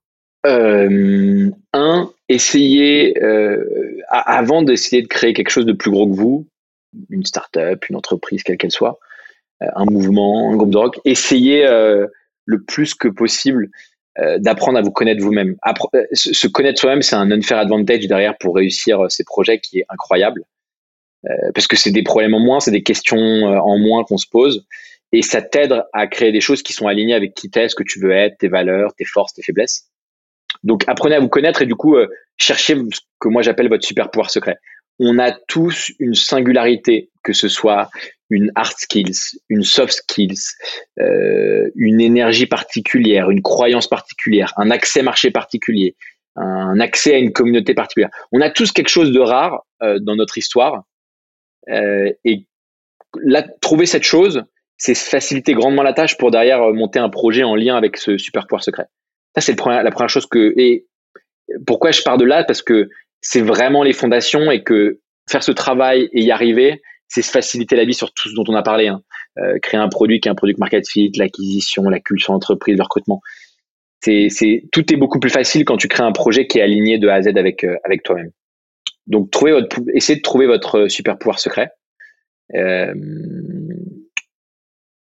Euh, 0.46 1.50
un, 1.72 2.12
essayez 2.28 3.22
euh, 3.22 3.64
avant 4.09 4.62
d'essayer 4.62 5.02
de 5.02 5.09
créer 5.09 5.32
quelque 5.32 5.51
chose 5.51 5.66
de 5.66 5.72
plus 5.72 5.90
gros 5.90 6.09
que 6.09 6.14
vous, 6.14 6.46
une 7.10 7.24
start-up, 7.24 7.84
une 7.88 7.96
entreprise, 7.96 8.42
quelle 8.42 8.56
qu'elle 8.56 8.70
soit, 8.70 8.98
un 9.60 9.84
mouvement, 9.84 10.51
un 10.52 10.56
groupe 10.56 10.70
de 10.70 10.78
rock, 10.78 11.01
essayez 11.05 11.66
le 12.46 12.62
plus 12.62 12.94
que 12.94 13.09
possible 13.09 13.70
euh, 14.20 14.38
d'apprendre 14.38 14.78
à 14.78 14.82
vous 14.82 14.92
connaître 14.92 15.20
vous-même. 15.22 15.56
Euh, 15.66 16.05
se 16.12 16.46
connaître 16.46 16.78
soi-même, 16.78 17.02
c'est 17.02 17.16
un 17.16 17.32
unfair 17.32 17.59
advantage 17.59 18.06
derrière 18.06 18.38
pour 18.38 18.55
réussir 18.55 19.01
euh, 19.01 19.09
ces 19.09 19.24
projets 19.24 19.59
qui 19.59 19.80
est 19.80 19.86
incroyable. 19.88 20.42
parce 21.55 21.66
que 21.66 21.76
c'est 21.76 21.90
des 21.90 22.02
problèmes 22.02 22.34
en 22.34 22.38
moins, 22.38 22.60
c'est 22.60 22.70
des 22.70 22.82
questions 22.82 23.16
en 23.44 23.78
moins 23.78 24.05
qu'on 24.05 24.18
se 24.18 24.26
pose. 24.28 24.66
Et 25.10 25.22
ça 25.22 25.40
t'aide 25.40 25.82
à 25.92 26.06
créer 26.06 26.32
des 26.32 26.42
choses 26.42 26.62
qui 26.62 26.74
sont 26.74 26.86
alignées 26.86 27.14
avec 27.14 27.34
qui 27.34 27.48
t'es, 27.51 27.68
ce 27.68 27.74
que 27.74 27.82
tu 27.82 27.98
veux 27.98 28.12
être, 28.12 28.36
tes 28.38 28.48
valeurs, 28.48 28.94
tes 28.94 29.06
forces, 29.06 29.32
tes 29.32 29.42
faiblesses. 29.42 29.88
Donc 30.62 30.85
apprenez 30.86 31.16
à 31.16 31.20
vous 31.20 31.28
connaître 31.28 31.62
et 31.62 31.66
du 31.66 31.74
coup, 31.74 31.97
cherchez 32.36 32.74
ce 32.74 33.01
que 33.20 33.28
moi 33.28 33.43
j'appelle 33.43 33.68
votre 33.68 33.86
super 33.86 34.10
pouvoir 34.10 34.31
secret. 34.31 34.59
On 34.98 35.18
a 35.18 35.32
tous 35.32 35.90
une 35.98 36.14
singularité, 36.14 37.10
que 37.24 37.32
ce 37.32 37.48
soit 37.48 37.90
une 38.31 38.52
hard 38.55 38.74
skills, 38.76 39.39
une 39.48 39.62
soft 39.62 39.93
skills, 39.93 40.39
euh, 41.01 41.70
une 41.74 42.01
énergie 42.01 42.47
particulière, 42.47 43.31
une 43.31 43.43
croyance 43.43 43.89
particulière, 43.89 44.52
un 44.56 44.70
accès 44.70 45.02
marché 45.02 45.31
particulier, 45.31 45.97
un 46.36 46.81
accès 46.81 47.14
à 47.14 47.18
une 47.18 47.32
communauté 47.32 47.74
particulière. 47.74 48.10
On 48.32 48.40
a 48.40 48.51
tous 48.51 48.72
quelque 48.72 48.89
chose 48.89 49.12
de 49.12 49.20
rare 49.20 49.64
euh, 49.82 49.98
dans 50.01 50.16
notre 50.16 50.39
histoire. 50.39 50.85
Euh, 51.70 52.12
et 52.24 52.47
là, 53.22 53.44
trouver 53.60 53.86
cette 53.86 54.02
chose, 54.02 54.44
c'est 54.76 54.97
faciliter 54.97 55.55
grandement 55.55 55.82
la 55.82 55.93
tâche 55.93 56.18
pour 56.18 56.31
derrière 56.31 56.62
euh, 56.62 56.72
monter 56.72 56.98
un 56.98 57.09
projet 57.09 57.44
en 57.44 57.55
lien 57.55 57.76
avec 57.76 57.97
ce 57.97 58.18
super 58.18 58.47
pouvoir 58.47 58.62
secret. 58.62 58.86
Ça, 59.35 59.40
c'est 59.40 59.56
la 59.56 59.90
première 59.90 60.09
chose 60.09 60.27
que. 60.27 60.55
Et 60.56 60.86
pourquoi 61.66 61.90
je 61.90 62.02
pars 62.02 62.16
de 62.16 62.24
là? 62.24 62.44
Parce 62.44 62.62
que 62.62 62.89
c'est 63.20 63.43
vraiment 63.43 63.82
les 63.82 63.93
fondations 63.93 64.51
et 64.51 64.62
que 64.62 65.01
faire 65.31 65.43
ce 65.43 65.52
travail 65.52 66.09
et 66.12 66.23
y 66.23 66.31
arriver, 66.31 66.82
c'est 67.09 67.23
se 67.23 67.31
faciliter 67.31 67.77
la 67.77 67.85
vie 67.85 67.94
sur 67.94 68.12
tout 68.12 68.28
ce 68.28 68.35
dont 68.35 68.44
on 68.48 68.55
a 68.55 68.62
parlé. 68.62 68.89
Hein. 68.89 69.02
Euh, 69.39 69.59
créer 69.61 69.81
un 69.81 69.89
produit 69.89 70.20
qui 70.20 70.28
est 70.28 70.31
un 70.31 70.36
produit 70.36 70.55
market 70.59 70.89
fit, 70.89 71.11
l'acquisition, 71.16 71.82
la 71.85 72.01
culture 72.01 72.32
d'entreprise, 72.32 72.77
le 72.77 72.82
recrutement. 72.82 73.20
C'est, 74.01 74.65
tout 74.70 74.93
est 74.93 74.97
beaucoup 74.97 75.19
plus 75.19 75.31
facile 75.31 75.65
quand 75.65 75.78
tu 75.78 75.89
crées 75.89 76.02
un 76.02 76.12
projet 76.12 76.47
qui 76.47 76.59
est 76.59 76.62
aligné 76.62 76.98
de 76.98 77.09
A 77.09 77.15
à 77.15 77.23
Z 77.23 77.28
avec, 77.28 77.65
euh, 77.65 77.77
toi-même. 78.05 78.31
Donc, 79.06 79.31
trouvez 79.31 79.59
essayez 79.94 80.19
de 80.19 80.23
trouver 80.23 80.47
votre 80.47 80.89
super 80.89 81.19
pouvoir 81.19 81.39
secret. 81.39 81.70
Euh, 82.55 82.94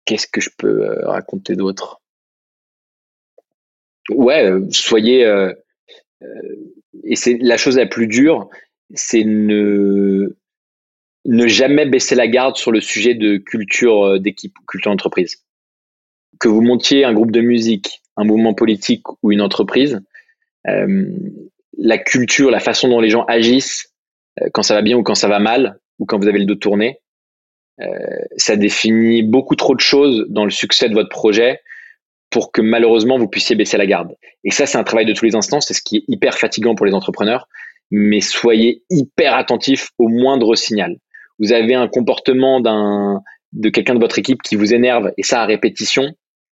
qu'est-ce 0.05 0.27
que 0.27 0.41
je 0.41 0.51
peux 0.57 0.83
euh, 0.83 1.09
raconter 1.09 1.55
d'autre? 1.55 2.01
Ouais, 4.11 4.45
euh, 4.45 4.67
soyez. 4.71 5.25
Euh, 5.25 5.53
et 7.05 7.17
c'est 7.17 7.39
la 7.41 7.57
chose 7.57 7.77
la 7.77 7.87
plus 7.87 8.07
dure, 8.07 8.49
c'est 8.95 9.25
ne 9.25 10.37
ne 11.25 11.47
jamais 11.47 11.85
baisser 11.85 12.15
la 12.15 12.27
garde 12.27 12.57
sur 12.57 12.73
le 12.73 12.81
sujet 12.81 13.15
de 13.15 13.37
culture 13.37 14.19
d'équipe, 14.19 14.55
culture 14.67 14.91
d'entreprise. 14.91 15.45
Que 16.41 16.49
vous 16.49 16.63
montiez 16.63 17.05
un 17.05 17.13
groupe 17.13 17.33
de 17.33 17.41
musique, 17.41 18.01
un 18.17 18.25
mouvement 18.25 18.55
politique 18.55 19.03
ou 19.23 19.31
une 19.31 19.43
entreprise, 19.43 20.01
la 20.65 21.99
culture, 21.99 22.51
la 22.51 22.61
façon 22.61 22.89
dont 22.89 23.01
les 23.01 23.11
gens 23.11 23.25
agissent, 23.25 23.93
quand 24.53 24.63
ça 24.63 24.75
va 24.75 24.81
bien 24.81 24.97
ou 24.97 25.03
quand 25.03 25.17
ça 25.17 25.29
va 25.29 25.39
mal, 25.39 25.79
ou 25.99 26.07
quand 26.07 26.19
vous 26.19 26.29
avez 26.29 26.39
le 26.39 26.47
dos 26.47 26.55
tourné, 26.55 27.01
euh, 27.81 28.25
ça 28.37 28.57
définit 28.57 29.23
beaucoup 29.23 29.55
trop 29.55 29.75
de 29.75 29.81
choses 29.81 30.27
dans 30.29 30.45
le 30.45 30.51
succès 30.51 30.89
de 30.89 30.95
votre 30.95 31.11
projet 31.11 31.61
pour 32.31 32.53
que 32.53 32.61
malheureusement 32.61 33.19
vous 33.19 33.29
puissiez 33.29 33.57
baisser 33.57 33.79
la 33.79 33.87
garde. 33.87 34.15
Et 34.45 34.51
ça, 34.51 34.67
c'est 34.67 34.79
un 34.79 34.85
travail 34.85 35.07
de 35.07 35.13
tous 35.13 35.25
les 35.25 35.35
instants, 35.35 35.61
c'est 35.61 35.75
ce 35.75 35.83
qui 35.83 35.99
est 35.99 36.05
hyper 36.09 36.37
fatigant 36.37 36.75
pour 36.75 36.87
les 36.87 36.95
entrepreneurs, 36.95 37.49
mais 37.91 38.21
soyez 38.21 38.83
hyper 38.91 39.35
attentifs 39.35 39.91
au 39.99 40.09
moindre 40.09 40.55
signal. 40.55 40.97
Vous 41.39 41.53
avez 41.53 41.75
un 41.75 41.89
comportement 41.89 42.61
d'un 42.61 43.23
de 43.53 43.71
quelqu'un 43.71 43.95
de 43.95 44.01
votre 44.01 44.19
équipe 44.19 44.43
qui 44.43 44.57
vous 44.57 44.75
énerve 44.75 45.11
et 45.17 45.23
ça 45.23 45.41
à 45.41 45.47
répétition, 45.47 46.13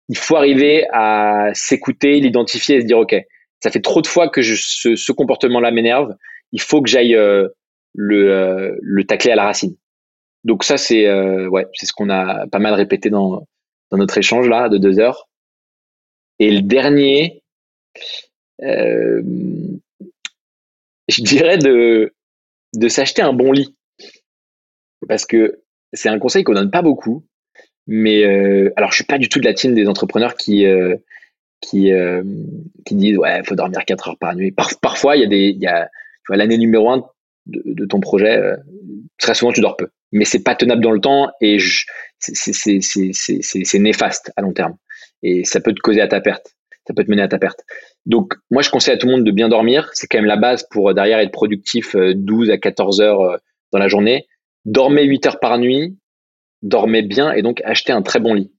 il 0.08 0.18
faut 0.18 0.36
arriver 0.36 0.88
à 0.91 1.50
s'écouter, 1.54 2.20
l'identifier 2.20 2.78
et 2.78 2.82
se 2.82 2.86
dire 2.88 2.98
ok, 2.98 3.16
ça 3.60 3.70
fait 3.70 3.82
trop 3.82 4.02
de 4.02 4.08
fois 4.08 4.28
que 4.28 4.41
je, 4.41 4.56
ce, 4.56 4.96
ce 4.96 5.12
comportement-là 5.12 5.72
m'énerve, 5.72 6.16
il 6.52 6.62
faut 6.62 6.82
que 6.82 6.90
j'aille 6.90 7.16
euh, 7.16 7.48
le, 7.94 8.32
euh, 8.32 8.76
le 8.82 9.04
tacler 9.04 9.32
à 9.32 9.36
la 9.36 9.44
racine. 9.44 9.76
Donc 10.46 10.64
ça, 10.64 10.78
c'est 10.78 11.06
euh, 11.06 11.48
ouais, 11.48 11.68
c'est 11.74 11.86
ce 11.86 11.94
qu'on 11.94 12.10
a 12.10 12.48
pas 12.48 12.60
mal 12.60 12.74
répété 12.74 13.10
dans, 13.10 13.46
dans 13.91 13.98
notre 13.98 14.18
échange 14.18 14.48
là 14.48 14.70
de 14.70 14.78
deux 14.78 15.00
heures. 15.00 15.28
Et 16.40 16.52
le 16.52 16.61
dernier, 16.61 17.44
euh, 18.64 19.22
je 21.07 21.22
dirais 21.22 21.57
de 21.57 22.11
s'acheter 22.88 23.22
un 23.22 23.34
bon 23.34 23.52
lit 23.52 23.76
parce 25.07 25.26
que 25.26 25.61
c'est 25.94 26.10
un 26.10 26.20
conseil 26.20 26.44
qu'on 26.44 26.53
donne 26.53 26.72
pas 26.72 26.82
beaucoup. 26.82 27.26
Mais 27.88 28.24
euh, 28.24 28.72
alors, 28.76 28.91
je 28.91 28.98
suis 28.98 29.06
pas 29.06 29.18
du 29.18 29.30
tout 29.30 29.40
de 29.40 29.45
la 29.45 29.53
team 29.53 29.74
des 29.74 29.88
entrepreneurs 29.88 30.36
qui 30.36 30.66
euh, 30.66 30.95
qui 31.61 31.91
disent 32.91 33.18
ouais, 33.18 33.41
faut 33.44 33.56
dormir 33.56 33.84
4 33.84 34.10
heures 34.10 34.18
par 34.18 34.36
nuit. 34.36 34.53
parfois, 34.82 35.18
il 35.18 35.22
y 35.22 35.26
a 35.26 35.28
des 35.28 35.49
il 35.49 35.61
y 35.61 35.68
a 35.68 35.90
l'année 36.30 36.57
numéro 36.60 36.90
un 36.91 37.03
de, 37.48 37.61
de 37.66 37.86
ton 37.86 37.99
projet, 37.99 38.40
très 39.18 39.34
souvent 39.34 39.52
tu 39.52 39.61
dors 39.61 39.76
peu 39.76 39.90
mais 40.11 40.26
c'est 40.26 40.44
pas 40.44 40.56
tenable 40.56 40.82
dans 40.82 40.91
le 40.91 40.99
temps 40.99 41.32
et 41.41 41.57
c'est 42.20 43.80
néfaste 43.80 44.32
à 44.36 44.41
long 44.41 44.53
terme. 44.53 44.76
Et 45.24 45.44
ça 45.44 45.60
peut 45.62 45.74
te 45.74 45.80
causer 45.80 46.02
à 46.02 46.08
ta 46.08 46.22
perte. 46.22 46.56
Ça 46.88 46.94
peut 46.94 47.04
te 47.04 47.12
mener 47.12 47.22
à 47.22 47.28
ta 47.28 47.38
perte. 47.38 47.64
Donc, 48.06 48.34
moi, 48.50 48.62
je 48.62 48.70
conseille 48.70 48.94
à 48.94 48.98
tout 48.98 49.06
le 49.06 49.14
monde 49.14 49.24
de 49.24 49.32
bien 49.32 49.50
dormir. 49.50 49.90
C'est 49.94 50.08
quand 50.08 50.18
même 50.18 50.26
la 50.26 50.38
base 50.38 50.66
pour 50.70 50.90
euh, 50.90 50.94
derrière 50.94 51.20
être 51.20 51.32
productif 51.32 51.96
12 51.96 52.50
euh, 52.50 52.54
à 52.54 52.58
14 52.58 53.02
heures 53.02 53.22
euh, 53.22 53.38
dans 53.72 53.80
la 53.80 53.88
journée. 53.88 54.28
Dormez 54.66 55.04
8 55.04 55.28
heures 55.28 55.40
par 55.40 55.58
nuit. 55.60 55.98
Dormez 56.62 57.04
bien 57.04 57.32
et 57.32 57.41
donc 57.41 57.62
achetez 57.64 57.94
un 57.94 58.02
très 58.02 58.20
bon 58.20 58.34
lit. 58.34 58.52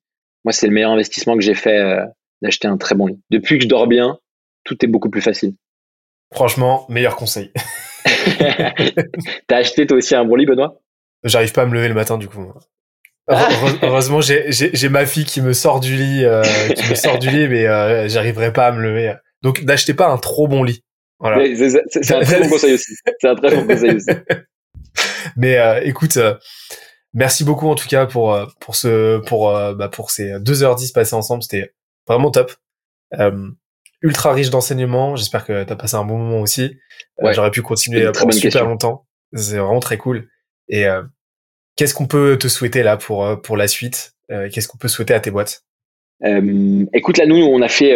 Moi, 0.45 0.53
c'est 0.53 0.67
le 0.67 0.73
meilleur 0.73 0.93
investissement 0.93 1.37
que 1.37 1.43
j'ai 1.43 1.55
fait 1.55 2.01
d'acheter 2.41 2.67
un 2.67 2.79
très 2.79 2.95
bon 2.95 3.07
lit. 3.07 3.21
Depuis 3.29 3.59
que 3.59 3.65
je 3.65 3.69
dors 3.69 3.87
bien, 3.87 4.19
tout 4.65 4.83
est 4.83 4.89
beaucoup 4.89 5.11
plus 5.11 5.21
facile. 5.21 5.55
Franchement, 6.33 6.87
meilleur 6.89 7.17
conseil. 7.17 7.53
T'as 9.47 9.57
acheté 9.57 9.87
toi 9.87 9.99
aussi 9.99 10.15
un 10.15 10.25
bon 10.25 10.37
lit, 10.37 10.47
Benoît? 10.47 10.81
J'arrive 11.25 11.53
pas 11.53 11.63
à 11.63 11.67
me 11.67 11.75
lever 11.75 11.89
le 11.89 11.95
matin 11.95 12.19
du 12.19 12.29
coup. 12.29 12.53
Ah. 13.31 13.49
Heureusement, 13.83 14.21
j'ai 14.21 14.89
ma 14.89 15.07
fille 15.07 15.25
qui 15.25 15.41
me 15.41 15.53
sort 15.53 15.81
du 15.81 15.97
lit, 15.97 16.25
euh, 16.25 16.43
qui 16.75 16.91
me 16.91 16.95
sort 16.95 17.19
du 17.19 17.31
lit, 17.31 17.49
mais 17.49 17.67
euh, 17.67 18.09
j'arriverai 18.09 18.53
pas 18.53 18.67
à 18.67 18.73
me 18.73 18.83
lever. 18.83 19.15
Donc, 19.43 19.63
n'achetez 19.63 19.95
pas 19.95 20.09
un 20.09 20.19
trop 20.19 20.49
bon 20.49 20.63
lit. 20.63 20.85
Voilà. 21.19 21.45
C'est 21.57 22.15
un 22.15 22.21
très 22.23 22.41
bon 22.41 22.49
conseil 22.49 22.75
aussi. 22.75 22.95
C'est 23.21 23.29
un 23.29 23.35
très 23.35 23.55
bon 23.55 23.67
conseil 23.67 23.97
aussi. 23.97 24.11
Mais 25.37 25.59
euh, 25.59 25.81
écoute, 25.85 26.17
euh, 26.17 26.35
merci 27.13 27.45
beaucoup 27.45 27.69
en 27.69 27.75
tout 27.75 27.87
cas 27.87 28.07
pour 28.07 28.37
pour 28.59 28.75
ce 28.75 29.19
pour 29.19 29.53
bah, 29.53 29.89
pour 29.89 30.11
ces 30.11 30.33
2h10 30.39 30.93
passées 30.93 31.15
ensemble. 31.15 31.43
C'était 31.43 31.73
vraiment 32.09 32.31
top. 32.31 32.53
ultra 34.03 34.33
riche 34.33 34.51
d'enseignements. 34.51 35.15
J'espère 35.17 35.45
que 35.45 35.63
tu 35.63 35.73
as 35.73 35.77
passé 35.77 35.97
un 35.97 36.05
bon 36.05 36.19
moment 36.19 36.41
aussi. 36.41 36.79
J'aurais 37.23 37.51
pu 37.51 37.63
continuer 37.63 38.11
pour 38.13 38.33
super 38.33 38.65
longtemps. 38.65 39.07
C'est 39.35 39.59
vraiment 39.59 39.81
très 39.81 39.99
cool. 39.99 40.29
Et 40.71 40.87
euh, 40.87 41.03
qu'est-ce 41.81 41.95
qu'on 41.95 42.07
peut 42.07 42.37
te 42.39 42.47
souhaiter 42.47 42.83
là 42.83 42.99
pour 42.99 43.25
euh, 43.25 43.37
pour 43.37 43.57
la 43.57 43.67
suite? 43.67 44.13
Euh, 44.31 44.51
Qu'est-ce 44.53 44.69
qu'on 44.69 44.77
peut 44.77 44.87
souhaiter 44.87 45.15
à 45.15 45.21
tes 45.21 45.31
boîtes? 45.31 45.63
Euh, 46.23 46.85
écoute, 46.93 47.17
là, 47.17 47.25
nous, 47.25 47.37
on 47.37 47.63
a 47.63 47.69
fait 47.69 47.95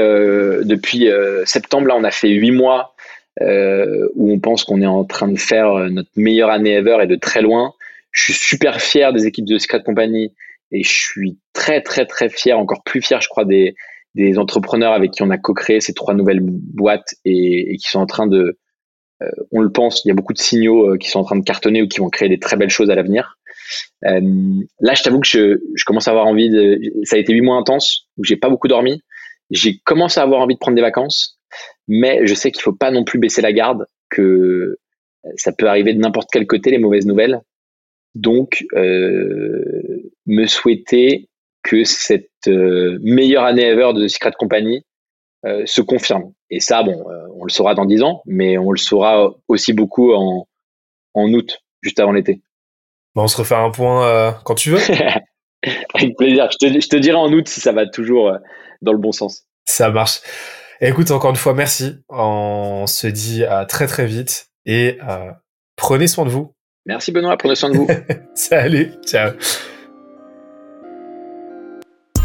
depuis 0.65 1.09
septembre, 1.45 1.89
là, 1.89 1.95
on 1.95 2.05
a 2.05 2.11
fait 2.11 2.31
huit 2.31 2.51
mois 2.51 2.95
où 3.41 4.33
on 4.33 4.39
pense 4.41 4.65
qu'on 4.65 4.81
est 4.81 4.87
en 4.87 5.05
train 5.05 5.29
de 5.29 5.39
faire 5.39 5.75
notre 5.91 6.09
meilleure 6.17 6.49
année 6.49 6.73
ever 6.73 6.97
et 7.03 7.07
de 7.07 7.17
très 7.17 7.43
loin. 7.43 7.75
Je 8.11 8.25
suis 8.25 8.33
super 8.33 8.81
fier 8.81 9.13
des 9.13 9.27
équipes 9.27 9.45
de 9.45 9.59
Secret 9.59 9.83
Company 9.83 10.33
et 10.73 10.83
je 10.83 10.91
suis 10.91 11.39
très, 11.53 11.83
très, 11.83 12.07
très 12.07 12.31
fier, 12.31 12.59
encore 12.59 12.83
plus 12.85 13.03
fier, 13.03 13.21
je 13.21 13.29
crois, 13.29 13.45
des, 13.45 13.75
des 14.15 14.39
entrepreneurs 14.39 14.95
avec 14.95 15.11
qui 15.11 15.23
on 15.23 15.29
a 15.29 15.37
co-créé 15.37 15.81
ces 15.81 15.93
trois 15.93 16.15
nouvelles 16.15 16.41
boîtes 16.41 17.15
et, 17.27 17.77
qui 17.77 17.89
sont 17.91 18.01
en 18.01 18.07
train 18.07 18.27
de, 18.27 18.59
on 19.53 19.61
le 19.61 19.71
pense, 19.71 20.03
il 20.05 20.09
y 20.09 20.11
a 20.13 20.15
beaucoup 20.15 20.33
de 20.33 20.39
signaux 20.39 20.97
qui 20.97 21.11
sont 21.11 21.21
en 21.21 21.25
train 21.25 21.37
de 21.37 21.45
cartonner 21.45 21.83
ou 21.83 21.89
qui 21.89 22.01
vont 22.01 22.09
créer 22.09 22.31
des 22.31 22.39
très 22.39 22.57
belles 22.57 22.71
choses 22.71 22.89
à 22.89 22.95
l'avenir. 22.95 23.37
Euh, 24.07 24.21
là, 24.81 24.95
je 24.95 25.03
t'avoue 25.03 25.21
que 25.21 25.27
je, 25.27 25.85
commence 25.85 26.09
à 26.09 26.11
avoir 26.11 26.27
envie 26.27 26.51
de. 26.51 26.79
Ça 27.05 27.17
a 27.17 27.19
été 27.19 27.33
huit 27.33 27.41
mois 27.41 27.57
intenses 27.57 28.09
où 28.17 28.25
j'ai 28.25 28.37
pas 28.37 28.51
beaucoup 28.51 28.69
dormi. 28.69 29.01
J'ai 29.51 29.79
commencé 29.85 30.21
à 30.21 30.23
avoir 30.23 30.41
envie 30.41 30.55
de 30.55 30.59
prendre 30.59 30.77
des 30.77 30.83
vacances, 30.83 31.39
mais 31.89 32.27
je 32.27 32.35
sais 32.35 32.51
qu'il 32.51 32.63
faut 32.63 32.75
pas 32.75 32.91
non 32.91 33.05
plus 33.05 33.19
baisser 33.19 33.43
la 33.43 33.53
garde, 33.53 33.87
que 34.11 34.79
ça 35.37 35.53
peut 35.53 35.69
arriver 35.69 35.95
de 35.95 36.01
n'importe 36.01 36.29
quel 36.33 36.47
côté 36.47 36.71
les 36.71 36.79
mauvaises 36.79 37.07
nouvelles. 37.07 37.41
Donc, 38.15 38.65
euh, 38.75 40.03
me 40.27 40.47
souhaiter 40.47 41.29
que 41.63 41.85
cette 41.85 42.31
meilleure 42.47 43.45
année 43.45 43.65
ever 43.65 43.93
de 43.95 44.07
Secret 44.07 44.33
Company 44.39 44.85
euh, 45.47 45.63
se 45.67 45.81
confirme. 45.81 46.33
Et 46.51 46.61
ça, 46.61 46.83
bon, 46.83 47.09
euh, 47.11 47.27
on 47.35 47.45
le 47.45 47.51
saura 47.51 47.75
dans 47.75 47.85
dix 47.85 48.03
ans, 48.03 48.23
mais 48.27 48.57
on 48.59 48.71
le 48.71 48.79
saura 48.79 49.35
aussi 49.49 49.73
beaucoup 49.73 50.13
en 50.13 50.47
août, 51.33 51.59
juste 51.83 52.01
avant 52.01 52.13
l'été. 52.13 52.41
Bon, 53.15 53.25
on 53.25 53.29
se 53.29 53.37
refait 53.37 53.55
un 53.55 53.71
point 53.71 54.07
euh, 54.07 54.33
quand 54.45 54.55
tu 54.55 54.71
veux. 54.71 54.81
Avec 55.95 56.17
plaisir. 56.17 56.49
Je 56.51 56.59
te, 56.59 56.81
je 56.81 56.89
te, 56.89 56.97
dirai 56.97 57.17
en 57.17 57.33
août 57.33 57.49
si 57.49 57.61
ça 57.61 57.73
va 57.73 57.87
toujours 57.87 58.37
dans 58.83 58.93
le 58.93 58.99
bon 58.99 59.13
sens. 59.13 59.45
Ça 59.65 59.91
marche. 59.91 60.21
écoute, 60.81 61.11
encore 61.11 61.31
une 61.31 61.37
fois, 61.37 61.55
merci. 61.55 61.97
On 62.09 62.87
se 62.87 63.07
dit 63.07 63.45
à 63.45 63.65
très 63.65 63.87
très 63.87 64.07
vite 64.07 64.49
et 64.67 64.99
prenez 65.77 66.07
soin 66.07 66.25
de 66.27 66.31
vous. 66.31 66.55
Merci 66.87 67.13
Benoît, 67.13 67.37
prenez 67.39 67.55
soin 67.55 67.71
de 67.71 67.77
vous. 67.77 67.89
Salut, 68.35 68.93
ciao. 69.07 69.33